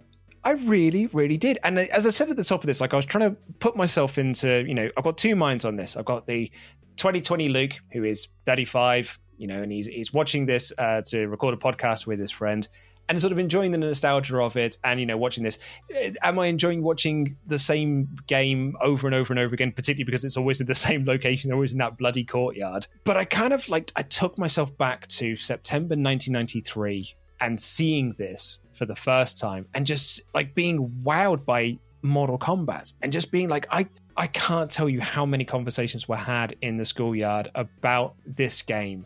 I 0.43 0.51
really, 0.51 1.07
really 1.07 1.37
did. 1.37 1.59
And 1.63 1.79
as 1.79 2.05
I 2.05 2.09
said 2.09 2.29
at 2.29 2.37
the 2.37 2.43
top 2.43 2.61
of 2.61 2.67
this, 2.67 2.79
like 2.79 2.93
I 2.93 2.97
was 2.97 3.05
trying 3.05 3.29
to 3.29 3.37
put 3.59 3.75
myself 3.75 4.17
into, 4.17 4.65
you 4.65 4.73
know, 4.73 4.89
I've 4.95 5.03
got 5.03 5.17
two 5.17 5.35
minds 5.35 5.65
on 5.65 5.75
this. 5.75 5.97
I've 5.97 6.05
got 6.05 6.27
the 6.27 6.49
2020 6.97 7.49
Luke, 7.49 7.73
who 7.91 8.03
is 8.03 8.27
35, 8.45 9.19
you 9.37 9.47
know, 9.47 9.61
and 9.61 9.71
he's 9.71 9.87
he's 9.87 10.13
watching 10.13 10.45
this 10.45 10.71
uh, 10.77 11.01
to 11.03 11.27
record 11.27 11.53
a 11.53 11.57
podcast 11.57 12.07
with 12.07 12.19
his 12.19 12.31
friend 12.31 12.67
and 13.09 13.19
sort 13.21 13.31
of 13.31 13.39
enjoying 13.39 13.71
the 13.71 13.77
nostalgia 13.77 14.37
of 14.37 14.57
it 14.57 14.77
and 14.83 14.99
you 14.99 15.05
know 15.05 15.17
watching 15.17 15.43
this. 15.43 15.59
Eh, 15.93 16.11
am 16.23 16.39
i 16.39 16.47
enjoying 16.47 16.83
watching 16.83 17.37
the 17.45 17.59
same 17.59 18.07
game 18.27 18.75
over 18.81 19.07
and 19.07 19.15
over 19.15 19.31
and 19.33 19.39
over 19.39 19.53
again 19.53 19.71
particularly 19.71 20.05
because 20.05 20.23
it's 20.23 20.37
always 20.37 20.61
in 20.61 20.67
the 20.67 20.75
same 20.87 21.05
location 21.05 21.51
always 21.51 21.71
in 21.71 21.77
that 21.79 21.97
bloody 21.97 22.23
courtyard? 22.23 22.87
But 23.03 23.17
i 23.17 23.25
kind 23.25 23.53
of 23.53 23.67
like 23.69 23.91
i 23.95 24.01
took 24.01 24.37
myself 24.37 24.75
back 24.77 25.07
to 25.07 25.35
september 25.35 25.95
1993 25.95 27.15
and 27.39 27.59
seeing 27.59 28.15
this 28.17 28.59
for 28.73 28.85
the 28.85 28.95
first 28.95 29.37
time 29.37 29.67
and 29.73 29.85
just 29.85 30.21
like 30.33 30.55
being 30.55 30.89
wowed 31.03 31.45
by 31.45 31.77
Mortal 32.07 32.39
Kombat 32.39 32.93
and 33.01 33.11
just 33.11 33.31
being 33.31 33.49
like, 33.49 33.67
I, 33.69 33.87
I 34.15 34.27
can't 34.27 34.71
tell 34.71 34.89
you 34.89 35.01
how 35.01 35.25
many 35.25 35.45
conversations 35.45 36.07
were 36.07 36.15
had 36.15 36.55
in 36.61 36.77
the 36.77 36.85
schoolyard 36.85 37.49
about 37.55 38.15
this 38.25 38.61
game. 38.61 39.05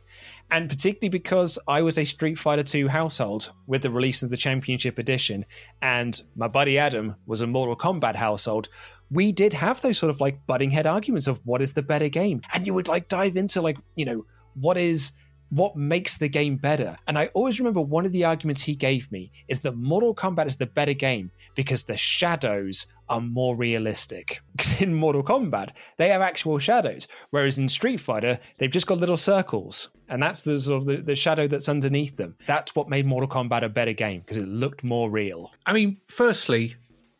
And 0.51 0.69
particularly 0.69 1.09
because 1.09 1.57
I 1.67 1.81
was 1.81 1.97
a 1.97 2.03
Street 2.03 2.37
Fighter 2.37 2.63
2 2.63 2.87
household 2.87 3.51
with 3.67 3.81
the 3.81 3.89
release 3.89 4.21
of 4.21 4.29
the 4.29 4.37
Championship 4.37 4.99
Edition, 4.99 5.45
and 5.81 6.21
my 6.35 6.47
buddy 6.47 6.77
Adam 6.77 7.15
was 7.25 7.41
a 7.41 7.47
Mortal 7.47 7.75
Kombat 7.75 8.15
household, 8.15 8.69
we 9.09 9.31
did 9.31 9.53
have 9.53 9.81
those 9.81 9.97
sort 9.97 10.09
of 10.09 10.21
like 10.21 10.45
butting 10.47 10.71
head 10.71 10.87
arguments 10.87 11.27
of 11.27 11.39
what 11.45 11.61
is 11.61 11.73
the 11.73 11.81
better 11.81 12.09
game. 12.09 12.41
And 12.53 12.67
you 12.67 12.73
would 12.73 12.87
like 12.87 13.07
dive 13.07 13.37
into 13.37 13.61
like, 13.61 13.77
you 13.95 14.05
know, 14.05 14.25
what 14.55 14.77
is 14.77 15.13
what 15.51 15.75
makes 15.75 16.15
the 16.17 16.29
game 16.29 16.55
better. 16.55 16.97
And 17.07 17.17
I 17.17 17.27
always 17.27 17.59
remember 17.59 17.81
one 17.81 18.05
of 18.05 18.13
the 18.13 18.23
arguments 18.23 18.61
he 18.61 18.73
gave 18.73 19.11
me 19.11 19.31
is 19.49 19.59
that 19.59 19.75
Mortal 19.75 20.15
Kombat 20.15 20.47
is 20.47 20.55
the 20.55 20.65
better 20.65 20.93
game 20.93 21.29
because 21.55 21.83
the 21.83 21.97
shadows 21.97 22.87
are 23.09 23.21
more 23.21 23.55
realistic. 23.55 24.41
Because 24.51 24.81
in 24.81 24.93
Mortal 24.93 25.23
Kombat, 25.23 25.71
they 25.97 26.09
have 26.09 26.21
actual 26.21 26.59
shadows, 26.59 27.07
whereas 27.31 27.57
in 27.57 27.67
Street 27.67 27.99
Fighter, 27.99 28.39
they've 28.57 28.69
just 28.69 28.85
got 28.85 28.99
little 28.99 29.17
circles. 29.17 29.89
And 30.07 30.21
that's 30.21 30.41
the 30.41 30.59
sort 30.59 30.83
of 30.83 30.85
the, 30.87 30.97
the 30.97 31.15
shadow 31.15 31.47
that's 31.47 31.69
underneath 31.69 32.15
them. 32.15 32.35
That's 32.45 32.75
what 32.75 32.89
made 32.89 33.05
Mortal 33.05 33.29
Kombat 33.29 33.63
a 33.63 33.69
better 33.69 33.93
game 33.93 34.19
because 34.19 34.37
it 34.37 34.47
looked 34.47 34.83
more 34.83 35.09
real. 35.09 35.51
I 35.65 35.73
mean, 35.73 35.97
firstly, 36.07 36.75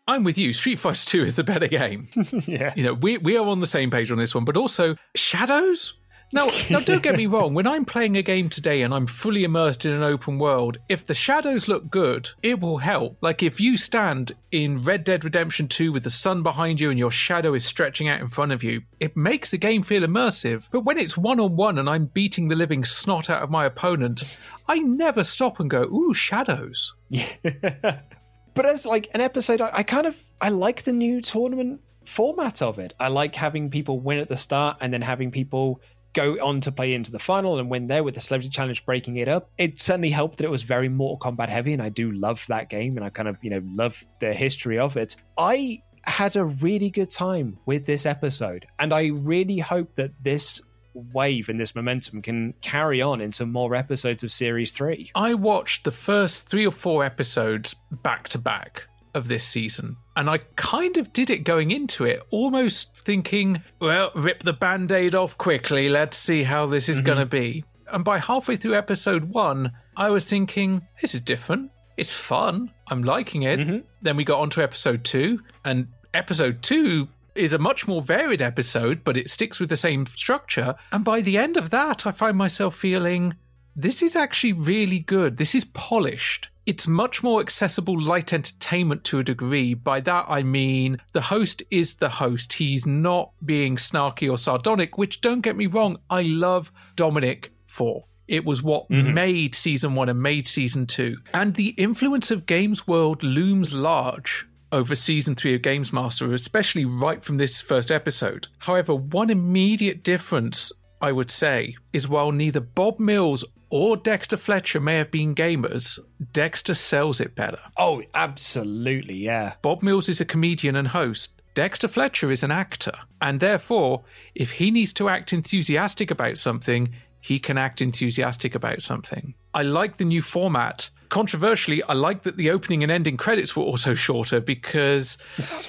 I'm 0.08 0.24
with 0.24 0.38
you. 0.38 0.52
Street 0.53 0.78
Fighter 0.78 1.06
2 1.06 1.24
is 1.24 1.36
the 1.36 1.44
better 1.44 1.68
game. 1.68 2.10
yeah. 2.48 2.74
You 2.76 2.84
know, 2.84 2.94
we 2.94 3.18
we 3.18 3.38
are 3.38 3.45
on 3.48 3.60
the 3.60 3.68
same 3.68 3.90
page 3.90 4.12
on 4.12 4.18
this 4.18 4.36
one, 4.36 4.45
but 4.45 4.58
also 4.58 4.95
shadows? 5.16 5.94
Now, 6.34 6.48
now, 6.70 6.80
don't 6.80 7.03
get 7.03 7.18
me 7.18 7.26
wrong. 7.26 7.53
When 7.53 7.68
I'm 7.68 7.84
playing 7.84 8.16
a 8.16 8.22
game 8.22 8.49
today 8.49 8.84
and 8.84 8.94
I'm 8.94 9.06
fully 9.06 9.44
immersed 9.44 9.86
in 9.86 9.91
an 9.91 10.03
open 10.03 10.40
world, 10.40 10.78
if 10.88 11.06
the 11.06 11.14
shadows 11.14 11.68
look 11.68 11.90
good, 11.90 12.30
it 12.41 12.60
will 12.62 12.78
help. 12.78 13.18
Like 13.22 13.44
if 13.44 13.60
you 13.60 13.76
stand 13.76 14.32
in 14.52 14.82
Red 14.82 15.03
Dead 15.03 15.26
Redemption 15.26 15.68
2 15.68 15.91
with 15.91 16.03
the 16.03 16.10
sun 16.10 16.41
behind 16.41 16.80
you 16.80 16.90
and 16.90 16.98
your 16.98 17.12
shadow 17.12 17.53
is 17.53 17.66
stretching 17.66 18.08
out 18.08 18.22
in 18.22 18.30
front 18.30 18.53
of 18.53 18.64
you, 18.64 18.82
it 19.02 19.18
makes 19.18 19.52
the 19.52 19.58
game 19.58 19.84
feel 19.84 20.03
immersive. 20.03 20.68
But 20.72 20.86
when 20.86 20.98
it's 20.98 21.18
one 21.18 21.40
on 21.41 21.58
one 21.58 21.78
and 21.78 21.90
I'm 21.90 22.06
beating 22.06 22.48
the 22.48 22.56
living 22.56 22.86
snot 22.86 23.30
out 23.30 23.44
of 23.44 23.49
my 23.49 23.66
opponent, 23.66 24.24
I 24.70 24.80
never 24.80 25.26
stop 25.26 25.60
and 25.60 25.70
go, 25.70 25.84
"Ooh, 25.84 26.14
shadows." 26.14 26.95
but 27.44 28.66
as 28.66 28.86
like 28.86 29.10
an 29.14 29.20
episode, 29.20 29.60
I, 29.60 29.70
I 29.74 29.84
kind 29.84 30.08
of 30.08 30.16
I 30.40 30.48
like 30.48 30.84
the 30.84 30.94
new 30.94 31.20
tournament 31.20 31.82
format 32.06 32.62
of 32.62 32.80
it. 32.80 32.94
I 32.99 33.10
like 33.10 33.36
having 33.36 33.70
people 33.70 33.99
win 33.99 34.20
at 34.20 34.30
the 34.30 34.38
start 34.38 34.78
and 34.80 34.94
then 34.94 35.02
having 35.02 35.32
people 35.32 35.82
go 36.13 36.38
on 36.41 36.61
to 36.61 36.71
play 36.71 36.93
into 36.93 37.11
the 37.11 37.19
final 37.19 37.59
and 37.59 37.69
win 37.69 37.88
there 37.88 38.03
with 38.03 38.15
the 38.15 38.21
Celebrity 38.21 38.49
Challenge 38.49 38.85
breaking 38.85 39.17
it 39.17 39.27
up. 39.27 39.49
It 39.57 39.79
certainly 39.79 40.09
helped 40.09 40.38
that 40.38 40.45
it 40.45 40.51
was 40.51 40.63
very 40.63 40.89
Mortal 40.89 41.19
Kombat 41.19 41.49
heavy, 41.49 41.73
and 41.73 41.81
I 41.81 41.89
do 41.89 42.11
love 42.11 42.45
that 42.47 42.69
game, 42.69 42.97
and 42.97 43.05
I 43.05 43.09
kind 43.09 43.27
of 43.27 43.38
you 43.41 43.49
know 43.49 43.61
love 43.63 44.01
the 44.19 44.33
history 44.33 44.77
of 44.77 44.97
it. 44.97 45.15
I 45.38 45.81
had 46.03 46.35
a 46.35 46.45
really 46.45 46.89
good 46.89 47.09
time 47.09 47.57
with 47.65 47.85
this 47.85 48.05
episode, 48.05 48.65
and 48.79 48.93
I 48.93 49.07
really 49.07 49.59
hope 49.59 49.95
that 49.95 50.11
this 50.23 50.61
wave 50.93 51.49
and 51.49 51.59
this 51.59 51.75
momentum 51.75 52.21
can 52.21 52.53
carry 52.61 53.01
on 53.01 53.21
into 53.21 53.45
more 53.45 53.75
episodes 53.75 54.23
of 54.23 54.31
Series 54.31 54.71
3. 54.71 55.11
I 55.15 55.33
watched 55.33 55.83
the 55.83 55.91
first 55.91 56.49
three 56.49 56.67
or 56.67 56.71
four 56.71 57.05
episodes 57.05 57.75
back 58.03 58.29
to 58.29 58.38
back 58.38 58.88
of 59.13 59.27
this 59.27 59.45
season. 59.45 59.97
And 60.15 60.29
I 60.29 60.39
kind 60.55 60.97
of 60.97 61.13
did 61.13 61.29
it 61.29 61.45
going 61.45 61.71
into 61.71 62.03
it, 62.03 62.21
almost 62.31 62.95
thinking, 62.97 63.63
well, 63.79 64.11
rip 64.13 64.43
the 64.43 64.53
band 64.53 64.91
aid 64.91 65.15
off 65.15 65.38
quickly. 65.38 65.88
Let's 65.89 66.17
see 66.17 66.43
how 66.43 66.65
this 66.65 66.89
is 66.89 66.97
mm-hmm. 66.97 67.05
going 67.05 67.17
to 67.19 67.25
be. 67.25 67.63
And 67.91 68.03
by 68.03 68.17
halfway 68.17 68.55
through 68.55 68.75
episode 68.75 69.25
one, 69.25 69.71
I 69.95 70.09
was 70.09 70.29
thinking, 70.29 70.85
this 71.01 71.15
is 71.15 71.21
different. 71.21 71.71
It's 71.97 72.13
fun. 72.13 72.71
I'm 72.88 73.03
liking 73.03 73.43
it. 73.43 73.59
Mm-hmm. 73.59 73.77
Then 74.01 74.17
we 74.17 74.23
got 74.23 74.39
on 74.39 74.49
to 74.51 74.63
episode 74.63 75.03
two, 75.03 75.41
and 75.63 75.88
episode 76.13 76.61
two 76.61 77.07
is 77.35 77.53
a 77.53 77.57
much 77.57 77.88
more 77.88 78.01
varied 78.01 78.41
episode, 78.41 79.03
but 79.03 79.17
it 79.17 79.29
sticks 79.29 79.59
with 79.59 79.69
the 79.69 79.77
same 79.77 80.05
structure. 80.05 80.75
And 80.91 81.05
by 81.05 81.21
the 81.21 81.38
end 81.38 81.57
of 81.57 81.69
that, 81.69 82.05
I 82.05 82.11
find 82.11 82.38
myself 82.38 82.75
feeling 82.75 83.35
this 83.75 84.01
is 84.01 84.15
actually 84.15 84.53
really 84.53 84.99
good. 84.99 85.38
This 85.38 85.55
is 85.55 85.65
polished. 85.65 86.49
It's 86.65 86.88
much 86.88 87.23
more 87.23 87.41
accessible 87.41 87.99
light 87.99 88.33
entertainment 88.33 89.03
to 89.05 89.19
a 89.19 89.23
degree. 89.23 89.73
By 89.73 89.99
that, 90.01 90.25
I 90.27 90.43
mean 90.43 90.97
the 91.11 91.21
host 91.21 91.63
is 91.71 91.95
the 91.95 92.09
host. 92.09 92.53
He's 92.53 92.85
not 92.85 93.31
being 93.43 93.77
snarky 93.77 94.31
or 94.31 94.38
sardonic, 94.38 94.97
which 94.97 95.21
don't 95.21 95.41
get 95.41 95.55
me 95.55 95.65
wrong, 95.65 95.97
I 96.09 96.21
love 96.21 96.71
Dominik 96.95 97.49
for. 97.65 98.05
It 98.27 98.45
was 98.45 98.61
what 98.61 98.89
mm-hmm. 98.89 99.13
made 99.13 99.55
season 99.55 99.95
one 99.95 100.07
and 100.07 100.21
made 100.21 100.47
season 100.47 100.85
two. 100.85 101.17
And 101.33 101.55
the 101.55 101.69
influence 101.69 102.31
of 102.31 102.45
Games 102.45 102.88
World 102.88 103.23
looms 103.23 103.73
large 103.73 104.47
over 104.71 104.95
season 104.95 105.35
three 105.35 105.55
of 105.55 105.61
Games 105.61 105.91
Master, 105.91 106.33
especially 106.33 106.85
right 106.85 107.23
from 107.23 107.38
this 107.38 107.59
first 107.59 107.91
episode. 107.91 108.47
However, 108.59 108.95
one 108.95 109.29
immediate 109.29 110.03
difference 110.03 110.71
I 111.01 111.11
would 111.11 111.31
say 111.31 111.75
is 111.91 112.07
while 112.07 112.31
neither 112.31 112.61
Bob 112.61 112.99
Mills 112.99 113.43
or 113.72 113.98
Dexter 113.98 114.38
Fletcher 114.38 114.80
may 114.80 114.95
have 114.95 115.10
been 115.10 115.34
gamers, 115.34 115.98
Dexter 116.34 116.73
sells 116.73 117.19
it 117.19 117.35
better. 117.35 117.60
Oh, 117.77 118.03
absolutely, 118.14 119.15
yeah. 119.15 119.53
Bob 119.61 119.81
Mills 119.81 120.10
is 120.10 120.22
a 120.22 120.26
comedian 120.26 120.76
and 120.76 120.89
host. 120.89 121.41
Dexter 121.53 121.88
Fletcher 121.88 122.31
is 122.31 122.43
an 122.43 122.52
actor. 122.52 122.93
And 123.22 123.39
therefore, 123.39 124.03
if 124.35 124.52
he 124.52 124.72
needs 124.72 124.93
to 124.93 125.10
act 125.10 125.34
enthusiastic 125.34 126.11
about 126.11 126.38
something, 126.38 126.93
he 127.22 127.39
can 127.39 127.57
act 127.57 127.81
enthusiastic 127.81 128.56
about 128.56 128.81
something. 128.81 129.34
I 129.53 129.64
like 129.64 129.98
the 129.98 130.06
new 130.06 130.22
format 130.22 130.89
controversially, 131.11 131.83
I 131.83 131.93
like 131.93 132.23
that 132.23 132.38
the 132.38 132.49
opening 132.49 132.81
and 132.81 132.91
ending 132.91 133.17
credits 133.17 133.55
were 133.55 133.63
also 133.63 133.93
shorter 133.93 134.39
because 134.39 135.17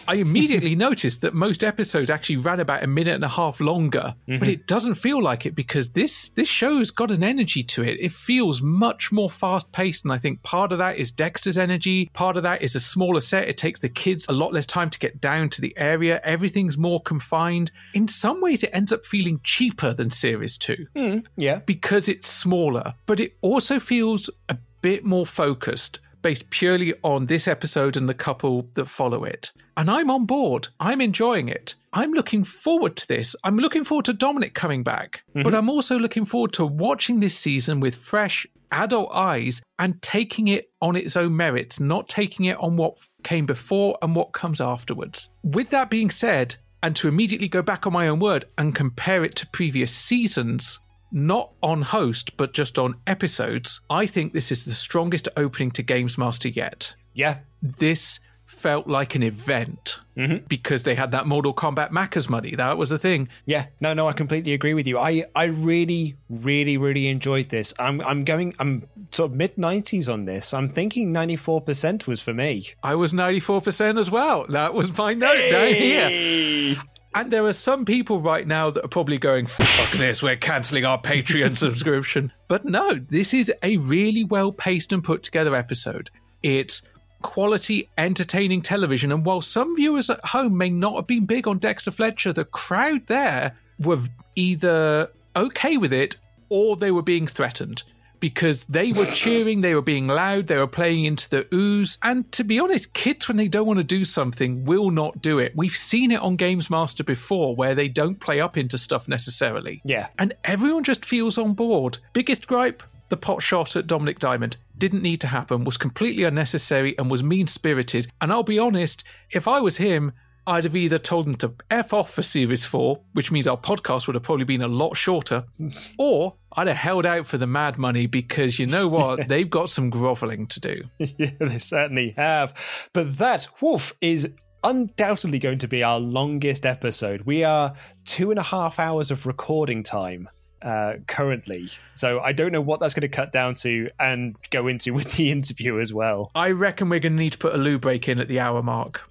I 0.08 0.14
immediately 0.14 0.74
noticed 0.88 1.20
that 1.20 1.34
most 1.34 1.64
episodes 1.64 2.08
actually 2.08 2.36
ran 2.36 2.60
about 2.60 2.82
a 2.82 2.86
minute 2.86 3.14
and 3.14 3.24
a 3.24 3.28
half 3.28 3.60
longer, 3.60 4.14
mm-hmm. 4.26 4.38
but 4.38 4.48
it 4.48 4.66
doesn't 4.66 4.94
feel 4.94 5.20
like 5.20 5.44
it 5.44 5.54
because 5.54 5.90
this 5.90 6.30
this 6.30 6.48
show's 6.48 6.90
got 6.90 7.10
an 7.10 7.24
energy 7.24 7.62
to 7.64 7.82
it. 7.82 7.98
It 8.00 8.12
feels 8.12 8.62
much 8.62 9.10
more 9.10 9.28
fast 9.28 9.72
paced, 9.72 10.04
and 10.04 10.12
I 10.12 10.18
think 10.18 10.42
part 10.44 10.72
of 10.72 10.78
that 10.78 10.96
is 10.96 11.10
Dexter's 11.10 11.58
energy. 11.58 12.08
Part 12.14 12.36
of 12.36 12.44
that 12.44 12.62
is 12.62 12.76
a 12.76 12.80
smaller 12.80 13.20
set. 13.20 13.48
It 13.48 13.58
takes 13.58 13.80
the 13.80 13.88
kids 13.88 14.26
a 14.28 14.32
lot 14.32 14.52
less 14.52 14.64
time 14.64 14.90
to 14.90 14.98
get 14.98 15.20
down 15.20 15.48
to 15.50 15.60
the 15.60 15.76
area. 15.76 16.20
Everything's 16.22 16.78
more 16.78 17.00
confined. 17.00 17.72
In 17.94 18.06
some 18.06 18.40
ways, 18.40 18.62
it 18.62 18.70
ends 18.72 18.92
up 18.92 19.04
feeling 19.04 19.40
cheaper 19.42 19.92
than 19.92 20.08
Series 20.10 20.56
Two. 20.56 20.86
Mm, 20.94 21.26
yeah, 21.36 21.58
because 21.66 22.08
it's 22.08 22.28
smaller, 22.28 22.94
but 23.06 23.18
it 23.18 23.34
also 23.42 23.80
feels 23.80 24.30
a 24.48 24.56
bit 24.82 25.04
more 25.04 25.26
focused 25.26 25.98
based 26.22 26.50
purely 26.50 26.94
on 27.02 27.26
this 27.26 27.48
episode 27.48 27.96
and 27.96 28.08
the 28.08 28.14
couple 28.14 28.68
that 28.74 28.86
follow 28.86 29.24
it. 29.24 29.52
And 29.76 29.90
I'm 29.90 30.10
on 30.10 30.24
board. 30.26 30.68
I'm 30.78 31.00
enjoying 31.00 31.48
it. 31.48 31.74
I'm 31.92 32.12
looking 32.12 32.44
forward 32.44 32.96
to 32.96 33.08
this. 33.08 33.34
I'm 33.44 33.58
looking 33.58 33.84
forward 33.84 34.04
to 34.06 34.14
Dominik 34.14 34.54
coming 34.54 34.82
back. 34.82 35.24
Mm-hmm. 35.30 35.42
But 35.42 35.54
I'm 35.54 35.68
also 35.68 35.98
looking 35.98 36.24
forward 36.24 36.52
to 36.54 36.66
watching 36.66 37.20
this 37.20 37.36
season 37.36 37.80
with 37.80 37.96
fresh 37.96 38.46
adult 38.70 39.10
eyes 39.12 39.62
and 39.78 40.00
taking 40.00 40.48
it 40.48 40.66
on 40.80 40.96
its 40.96 41.16
own 41.16 41.36
merits, 41.36 41.80
not 41.80 42.08
taking 42.08 42.46
it 42.46 42.56
on 42.58 42.76
what 42.76 42.96
came 43.22 43.46
before 43.46 43.98
and 44.00 44.14
what 44.14 44.32
comes 44.32 44.60
afterwards. 44.60 45.28
With 45.42 45.70
that 45.70 45.90
being 45.90 46.10
said, 46.10 46.56
and 46.82 46.96
to 46.96 47.08
immediately 47.08 47.48
go 47.48 47.62
back 47.62 47.86
on 47.86 47.92
my 47.92 48.08
own 48.08 48.18
word 48.18 48.46
and 48.58 48.74
compare 48.74 49.24
it 49.24 49.36
to 49.36 49.46
previous 49.48 49.94
seasons, 49.94 50.80
not 51.12 51.52
on 51.62 51.82
host, 51.82 52.36
but 52.36 52.52
just 52.52 52.78
on 52.78 52.94
episodes, 53.06 53.80
I 53.90 54.06
think 54.06 54.32
this 54.32 54.50
is 54.50 54.64
the 54.64 54.72
strongest 54.72 55.28
opening 55.36 55.70
to 55.72 55.82
Games 55.82 56.16
Master 56.18 56.48
yet. 56.48 56.94
Yeah. 57.14 57.38
This 57.62 58.20
felt 58.46 58.86
like 58.86 59.14
an 59.14 59.22
event 59.22 60.00
mm-hmm. 60.16 60.44
because 60.46 60.84
they 60.84 60.94
had 60.94 61.10
that 61.10 61.26
Mortal 61.26 61.54
Kombat 61.54 61.90
Macca's 61.90 62.28
money. 62.28 62.54
That 62.54 62.78
was 62.78 62.90
the 62.90 62.98
thing. 62.98 63.28
Yeah, 63.44 63.66
no, 63.80 63.94
no, 63.94 64.08
I 64.08 64.12
completely 64.12 64.52
agree 64.52 64.74
with 64.74 64.86
you. 64.86 64.98
I, 64.98 65.24
I 65.34 65.44
really, 65.44 66.16
really, 66.28 66.76
really 66.76 67.08
enjoyed 67.08 67.48
this. 67.48 67.74
I'm, 67.78 68.00
I'm 68.02 68.24
going, 68.24 68.54
I'm 68.58 68.86
sort 69.10 69.32
of 69.32 69.36
mid 69.36 69.58
nineties 69.58 70.08
on 70.08 70.26
this. 70.26 70.54
I'm 70.54 70.68
thinking 70.68 71.12
ninety 71.12 71.36
four 71.36 71.60
percent 71.60 72.06
was 72.06 72.20
for 72.20 72.34
me. 72.34 72.68
I 72.82 72.94
was 72.94 73.12
ninety 73.12 73.40
four 73.40 73.60
percent 73.60 73.98
as 73.98 74.10
well. 74.10 74.46
That 74.48 74.74
was 74.74 74.96
my 74.96 75.14
note 75.14 75.36
hey! 75.36 75.50
down 75.50 75.74
here. 75.74 76.82
And 77.14 77.30
there 77.30 77.44
are 77.44 77.52
some 77.52 77.84
people 77.84 78.20
right 78.20 78.46
now 78.46 78.70
that 78.70 78.84
are 78.84 78.88
probably 78.88 79.18
going, 79.18 79.46
fuck 79.46 79.92
this, 79.92 80.22
we're 80.22 80.36
cancelling 80.36 80.84
our 80.84 81.00
Patreon 81.00 81.56
subscription. 81.58 82.32
But 82.48 82.64
no, 82.64 82.94
this 82.94 83.34
is 83.34 83.52
a 83.62 83.76
really 83.78 84.24
well 84.24 84.50
paced 84.50 84.92
and 84.92 85.04
put 85.04 85.22
together 85.22 85.54
episode. 85.54 86.10
It's 86.42 86.82
quality, 87.20 87.90
entertaining 87.98 88.62
television. 88.62 89.12
And 89.12 89.26
while 89.26 89.42
some 89.42 89.76
viewers 89.76 90.08
at 90.08 90.24
home 90.24 90.56
may 90.56 90.70
not 90.70 90.96
have 90.96 91.06
been 91.06 91.26
big 91.26 91.46
on 91.46 91.58
Dexter 91.58 91.90
Fletcher, 91.90 92.32
the 92.32 92.46
crowd 92.46 93.06
there 93.06 93.56
were 93.78 94.00
either 94.34 95.10
okay 95.36 95.76
with 95.76 95.92
it 95.92 96.16
or 96.48 96.76
they 96.76 96.90
were 96.90 97.02
being 97.02 97.26
threatened 97.26 97.82
because 98.22 98.64
they 98.66 98.92
were 98.92 99.06
cheering, 99.06 99.62
they 99.62 99.74
were 99.74 99.82
being 99.82 100.06
loud, 100.06 100.46
they 100.46 100.56
were 100.56 100.68
playing 100.68 101.04
into 101.04 101.28
the 101.28 101.52
ooze. 101.52 101.98
And 102.04 102.30
to 102.30 102.44
be 102.44 102.60
honest, 102.60 102.94
kids, 102.94 103.26
when 103.26 103.36
they 103.36 103.48
don't 103.48 103.66
want 103.66 103.78
to 103.78 103.84
do 103.84 104.04
something, 104.04 104.64
will 104.64 104.92
not 104.92 105.20
do 105.20 105.40
it. 105.40 105.52
We've 105.56 105.76
seen 105.76 106.12
it 106.12 106.20
on 106.20 106.36
Games 106.36 106.70
Master 106.70 107.02
before 107.02 107.56
where 107.56 107.74
they 107.74 107.88
don't 107.88 108.20
play 108.20 108.40
up 108.40 108.56
into 108.56 108.78
stuff 108.78 109.08
necessarily. 109.08 109.82
Yeah. 109.84 110.06
And 110.20 110.34
everyone 110.44 110.84
just 110.84 111.04
feels 111.04 111.36
on 111.36 111.54
board. 111.54 111.98
Biggest 112.12 112.46
gripe? 112.46 112.84
the 113.08 113.16
pot 113.18 113.42
shot 113.42 113.76
at 113.76 113.86
Dominik 113.86 114.18
Diamond 114.18 114.56
didn't 114.78 115.02
need 115.02 115.20
to 115.20 115.26
happen, 115.26 115.64
was 115.64 115.76
completely 115.76 116.24
unnecessary, 116.24 116.96
and 116.96 117.10
was 117.10 117.22
mean 117.22 117.46
spirited. 117.46 118.10
And 118.22 118.32
I'll 118.32 118.42
be 118.42 118.58
honest, 118.58 119.04
if 119.30 119.46
I 119.46 119.60
was 119.60 119.76
him, 119.76 120.12
I'd 120.46 120.64
have 120.64 120.74
either 120.74 120.96
told 120.96 121.26
him 121.26 121.34
to 121.36 121.52
F 121.70 121.92
off 121.92 122.14
for 122.14 122.22
Series 122.22 122.64
4, 122.64 122.98
which 123.12 123.30
means 123.30 123.46
our 123.46 123.58
podcast 123.58 124.06
would 124.06 124.14
have 124.14 124.22
probably 124.22 124.46
been 124.46 124.62
a 124.62 124.68
lot 124.68 124.96
shorter, 124.96 125.44
or 125.98 126.36
I'd 126.56 126.68
have 126.68 126.76
held 126.76 127.06
out 127.06 127.26
for 127.26 127.38
the 127.38 127.46
mad 127.46 127.78
money 127.78 128.06
because 128.06 128.58
you 128.58 128.66
know 128.66 128.88
what? 128.88 129.28
They've 129.28 129.48
got 129.48 129.70
some 129.70 129.90
groveling 129.90 130.46
to 130.48 130.60
do. 130.60 130.82
yeah, 130.98 131.30
they 131.40 131.58
certainly 131.58 132.14
have. 132.16 132.54
But 132.92 133.18
that, 133.18 133.48
woof, 133.60 133.92
is 134.00 134.28
undoubtedly 134.64 135.38
going 135.38 135.58
to 135.58 135.68
be 135.68 135.82
our 135.82 135.98
longest 135.98 136.66
episode. 136.66 137.22
We 137.22 137.44
are 137.44 137.74
two 138.04 138.30
and 138.30 138.38
a 138.38 138.44
half 138.44 138.78
hours 138.78 139.10
of 139.10 139.26
recording 139.26 139.82
time 139.82 140.28
uh, 140.62 140.94
currently. 141.06 141.68
So 141.94 142.20
I 142.20 142.32
don't 142.32 142.52
know 142.52 142.60
what 142.60 142.80
that's 142.80 142.94
going 142.94 143.02
to 143.02 143.08
cut 143.08 143.32
down 143.32 143.54
to 143.54 143.90
and 143.98 144.36
go 144.50 144.68
into 144.68 144.94
with 144.94 145.12
the 145.12 145.30
interview 145.32 145.80
as 145.80 145.92
well. 145.92 146.30
I 146.34 146.50
reckon 146.50 146.88
we're 146.88 147.00
going 147.00 147.16
to 147.16 147.22
need 147.22 147.32
to 147.32 147.38
put 147.38 147.54
a 147.54 147.58
loo 147.58 147.78
break 147.78 148.08
in 148.08 148.20
at 148.20 148.28
the 148.28 148.40
hour 148.40 148.62
mark. 148.62 149.02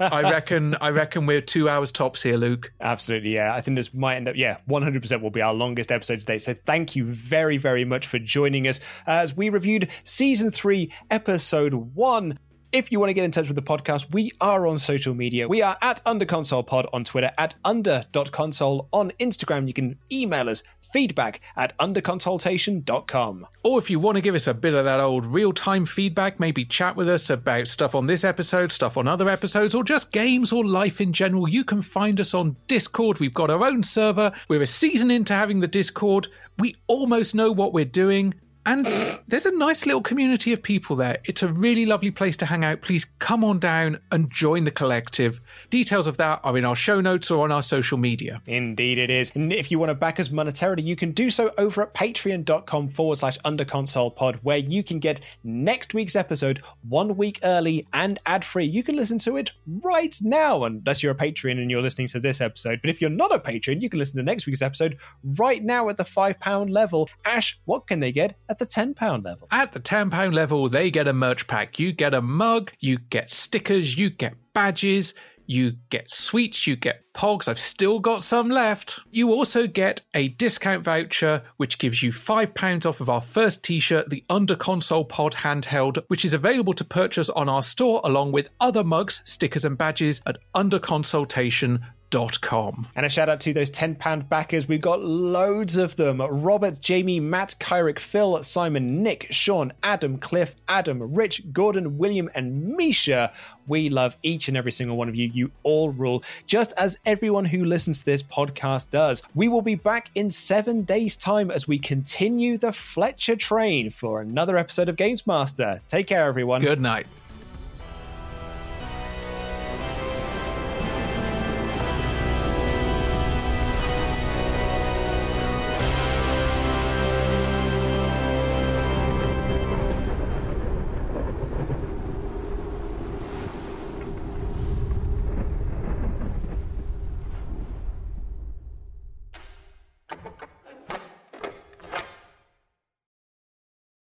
I 0.00 0.22
reckon. 0.30 0.76
I 0.80 0.90
reckon 0.90 1.26
we're 1.26 1.40
two 1.40 1.68
hours 1.68 1.90
tops 1.90 2.22
here, 2.22 2.36
Luke. 2.36 2.72
Absolutely, 2.80 3.34
yeah. 3.34 3.54
I 3.54 3.60
think 3.60 3.76
this 3.76 3.92
might 3.92 4.16
end 4.16 4.28
up, 4.28 4.36
yeah, 4.36 4.58
one 4.66 4.82
hundred 4.82 5.02
percent 5.02 5.22
will 5.22 5.30
be 5.30 5.42
our 5.42 5.54
longest 5.54 5.90
episode 5.90 6.20
today. 6.20 6.38
So 6.38 6.54
thank 6.54 6.94
you 6.94 7.06
very, 7.06 7.56
very 7.56 7.84
much 7.84 8.06
for 8.06 8.18
joining 8.18 8.68
us 8.68 8.80
as 9.06 9.36
we 9.36 9.48
reviewed 9.48 9.88
season 10.04 10.50
three, 10.50 10.92
episode 11.10 11.74
one. 11.74 12.38
If 12.72 12.90
you 12.90 12.98
want 12.98 13.10
to 13.10 13.14
get 13.14 13.24
in 13.24 13.30
touch 13.30 13.48
with 13.48 13.56
the 13.56 13.62
podcast, 13.62 14.14
we 14.14 14.32
are 14.40 14.66
on 14.66 14.78
social 14.78 15.12
media. 15.14 15.46
We 15.46 15.60
are 15.60 15.76
at 15.82 16.02
UnderConsolePod 16.06 16.88
on 16.94 17.04
Twitter, 17.04 17.30
at 17.36 17.54
under.console 17.66 18.88
on 18.92 19.10
Instagram. 19.20 19.66
You 19.66 19.74
can 19.74 19.98
email 20.10 20.48
us 20.48 20.62
feedback 20.80 21.42
at 21.54 21.76
underconsultation.com. 21.76 23.46
Or 23.62 23.78
if 23.78 23.90
you 23.90 23.98
want 23.98 24.16
to 24.16 24.22
give 24.22 24.34
us 24.34 24.46
a 24.46 24.54
bit 24.54 24.72
of 24.72 24.86
that 24.86 25.00
old 25.00 25.26
real 25.26 25.52
time 25.52 25.84
feedback, 25.84 26.40
maybe 26.40 26.64
chat 26.64 26.96
with 26.96 27.10
us 27.10 27.28
about 27.28 27.66
stuff 27.66 27.94
on 27.94 28.06
this 28.06 28.24
episode, 28.24 28.72
stuff 28.72 28.96
on 28.96 29.06
other 29.06 29.28
episodes, 29.28 29.74
or 29.74 29.84
just 29.84 30.10
games 30.10 30.50
or 30.50 30.64
life 30.64 30.98
in 30.98 31.12
general, 31.12 31.46
you 31.46 31.64
can 31.64 31.82
find 31.82 32.18
us 32.22 32.32
on 32.32 32.56
Discord. 32.68 33.18
We've 33.18 33.34
got 33.34 33.50
our 33.50 33.66
own 33.66 33.82
server. 33.82 34.32
We're 34.48 34.62
a 34.62 34.66
season 34.66 35.10
into 35.10 35.34
having 35.34 35.60
the 35.60 35.68
Discord. 35.68 36.28
We 36.58 36.76
almost 36.86 37.34
know 37.34 37.52
what 37.52 37.74
we're 37.74 37.84
doing. 37.84 38.32
And 38.64 38.86
there's 39.26 39.46
a 39.46 39.50
nice 39.50 39.86
little 39.86 40.00
community 40.02 40.52
of 40.52 40.62
people 40.62 40.94
there. 40.94 41.18
It's 41.24 41.42
a 41.42 41.48
really 41.48 41.84
lovely 41.84 42.10
place 42.10 42.36
to 42.38 42.46
hang 42.46 42.64
out. 42.64 42.80
Please 42.82 43.04
come 43.18 43.42
on 43.42 43.58
down 43.58 43.98
and 44.12 44.30
join 44.30 44.64
the 44.64 44.70
collective. 44.70 45.40
Details 45.70 46.06
of 46.06 46.16
that 46.18 46.40
are 46.44 46.56
in 46.56 46.64
our 46.64 46.76
show 46.76 47.00
notes 47.00 47.30
or 47.30 47.42
on 47.44 47.50
our 47.50 47.62
social 47.62 47.98
media. 47.98 48.40
Indeed, 48.46 48.98
it 48.98 49.10
is. 49.10 49.32
And 49.34 49.52
if 49.52 49.70
you 49.70 49.78
want 49.78 49.90
to 49.90 49.94
back 49.94 50.20
us 50.20 50.28
monetarily, 50.28 50.84
you 50.84 50.94
can 50.94 51.10
do 51.10 51.28
so 51.28 51.52
over 51.58 51.82
at 51.82 51.94
patreon.com 51.94 52.88
forward 52.90 53.16
slash 53.16 53.38
underconsolepod, 53.40 54.38
where 54.42 54.58
you 54.58 54.84
can 54.84 54.98
get 55.00 55.20
next 55.42 55.94
week's 55.94 56.14
episode 56.14 56.62
one 56.88 57.16
week 57.16 57.40
early 57.42 57.86
and 57.92 58.20
ad 58.26 58.44
free. 58.44 58.64
You 58.64 58.82
can 58.82 58.96
listen 58.96 59.18
to 59.18 59.36
it 59.36 59.50
right 59.82 60.16
now, 60.22 60.64
unless 60.64 61.02
you're 61.02 61.12
a 61.12 61.16
Patreon 61.16 61.52
and 61.52 61.70
you're 61.70 61.82
listening 61.82 62.08
to 62.08 62.20
this 62.20 62.40
episode. 62.40 62.80
But 62.80 62.90
if 62.90 63.00
you're 63.00 63.10
not 63.10 63.34
a 63.34 63.38
patron, 63.38 63.80
you 63.80 63.88
can 63.88 63.98
listen 63.98 64.16
to 64.16 64.22
next 64.22 64.46
week's 64.46 64.62
episode 64.62 64.98
right 65.36 65.62
now 65.64 65.88
at 65.88 65.96
the 65.96 66.04
£5 66.04 66.70
level. 66.70 67.08
Ash, 67.24 67.58
what 67.64 67.86
can 67.86 68.00
they 68.00 68.12
get? 68.12 68.38
At 68.52 68.58
the 68.58 68.66
£10 68.66 69.24
level. 69.24 69.48
At 69.50 69.72
the 69.72 69.80
£10 69.80 70.32
level, 70.32 70.68
they 70.68 70.90
get 70.90 71.08
a 71.08 71.12
merch 71.12 71.46
pack. 71.46 71.78
You 71.78 71.92
get 71.92 72.14
a 72.14 72.20
mug, 72.22 72.72
you 72.80 72.98
get 72.98 73.30
stickers, 73.30 73.96
you 73.96 74.10
get 74.10 74.34
badges, 74.52 75.14
you 75.46 75.72
get 75.88 76.10
sweets, 76.10 76.66
you 76.66 76.76
get 76.76 77.02
pogs. 77.14 77.48
I've 77.48 77.58
still 77.58 77.98
got 77.98 78.22
some 78.22 78.50
left. 78.50 79.00
You 79.10 79.30
also 79.30 79.66
get 79.66 80.02
a 80.14 80.28
discount 80.28 80.84
voucher, 80.84 81.42
which 81.56 81.78
gives 81.78 82.02
you 82.02 82.12
£5 82.12 82.86
off 82.86 83.00
of 83.00 83.08
our 83.08 83.22
first 83.22 83.62
t 83.64 83.80
shirt, 83.80 84.10
the 84.10 84.24
Under 84.28 84.54
Console 84.54 85.04
Pod 85.04 85.32
handheld, 85.32 86.04
which 86.08 86.24
is 86.24 86.34
available 86.34 86.74
to 86.74 86.84
purchase 86.84 87.30
on 87.30 87.48
our 87.48 87.62
store 87.62 88.02
along 88.04 88.32
with 88.32 88.50
other 88.60 88.84
mugs, 88.84 89.22
stickers, 89.24 89.64
and 89.64 89.78
badges 89.78 90.20
at 90.26 90.36
underconsultation.com 90.54 91.80
Com. 92.12 92.86
And 92.94 93.06
a 93.06 93.08
shout 93.08 93.30
out 93.30 93.40
to 93.40 93.54
those 93.54 93.70
£10 93.70 94.28
backers. 94.28 94.68
We've 94.68 94.82
got 94.82 95.00
loads 95.00 95.78
of 95.78 95.96
them 95.96 96.20
Robert, 96.20 96.78
Jamie, 96.78 97.20
Matt, 97.20 97.54
Kyrick, 97.58 97.98
Phil, 97.98 98.42
Simon, 98.42 99.02
Nick, 99.02 99.28
Sean, 99.30 99.72
Adam, 99.82 100.18
Cliff, 100.18 100.54
Adam, 100.68 101.14
Rich, 101.14 101.42
Gordon, 101.54 101.96
William, 101.96 102.28
and 102.34 102.76
Misha. 102.76 103.32
We 103.66 103.88
love 103.88 104.18
each 104.22 104.48
and 104.48 104.58
every 104.58 104.72
single 104.72 104.98
one 104.98 105.08
of 105.08 105.14
you. 105.14 105.30
You 105.32 105.50
all 105.62 105.90
rule, 105.90 106.22
just 106.46 106.74
as 106.76 106.98
everyone 107.06 107.46
who 107.46 107.64
listens 107.64 108.00
to 108.00 108.04
this 108.04 108.22
podcast 108.22 108.90
does. 108.90 109.22
We 109.34 109.48
will 109.48 109.62
be 109.62 109.76
back 109.76 110.10
in 110.14 110.30
seven 110.30 110.82
days' 110.82 111.16
time 111.16 111.50
as 111.50 111.66
we 111.66 111.78
continue 111.78 112.58
the 112.58 112.72
Fletcher 112.72 113.36
train 113.36 113.88
for 113.88 114.20
another 114.20 114.58
episode 114.58 114.90
of 114.90 114.96
Games 114.96 115.26
Master. 115.26 115.80
Take 115.88 116.08
care, 116.08 116.26
everyone. 116.26 116.60
Good 116.60 116.80
night. 116.80 117.06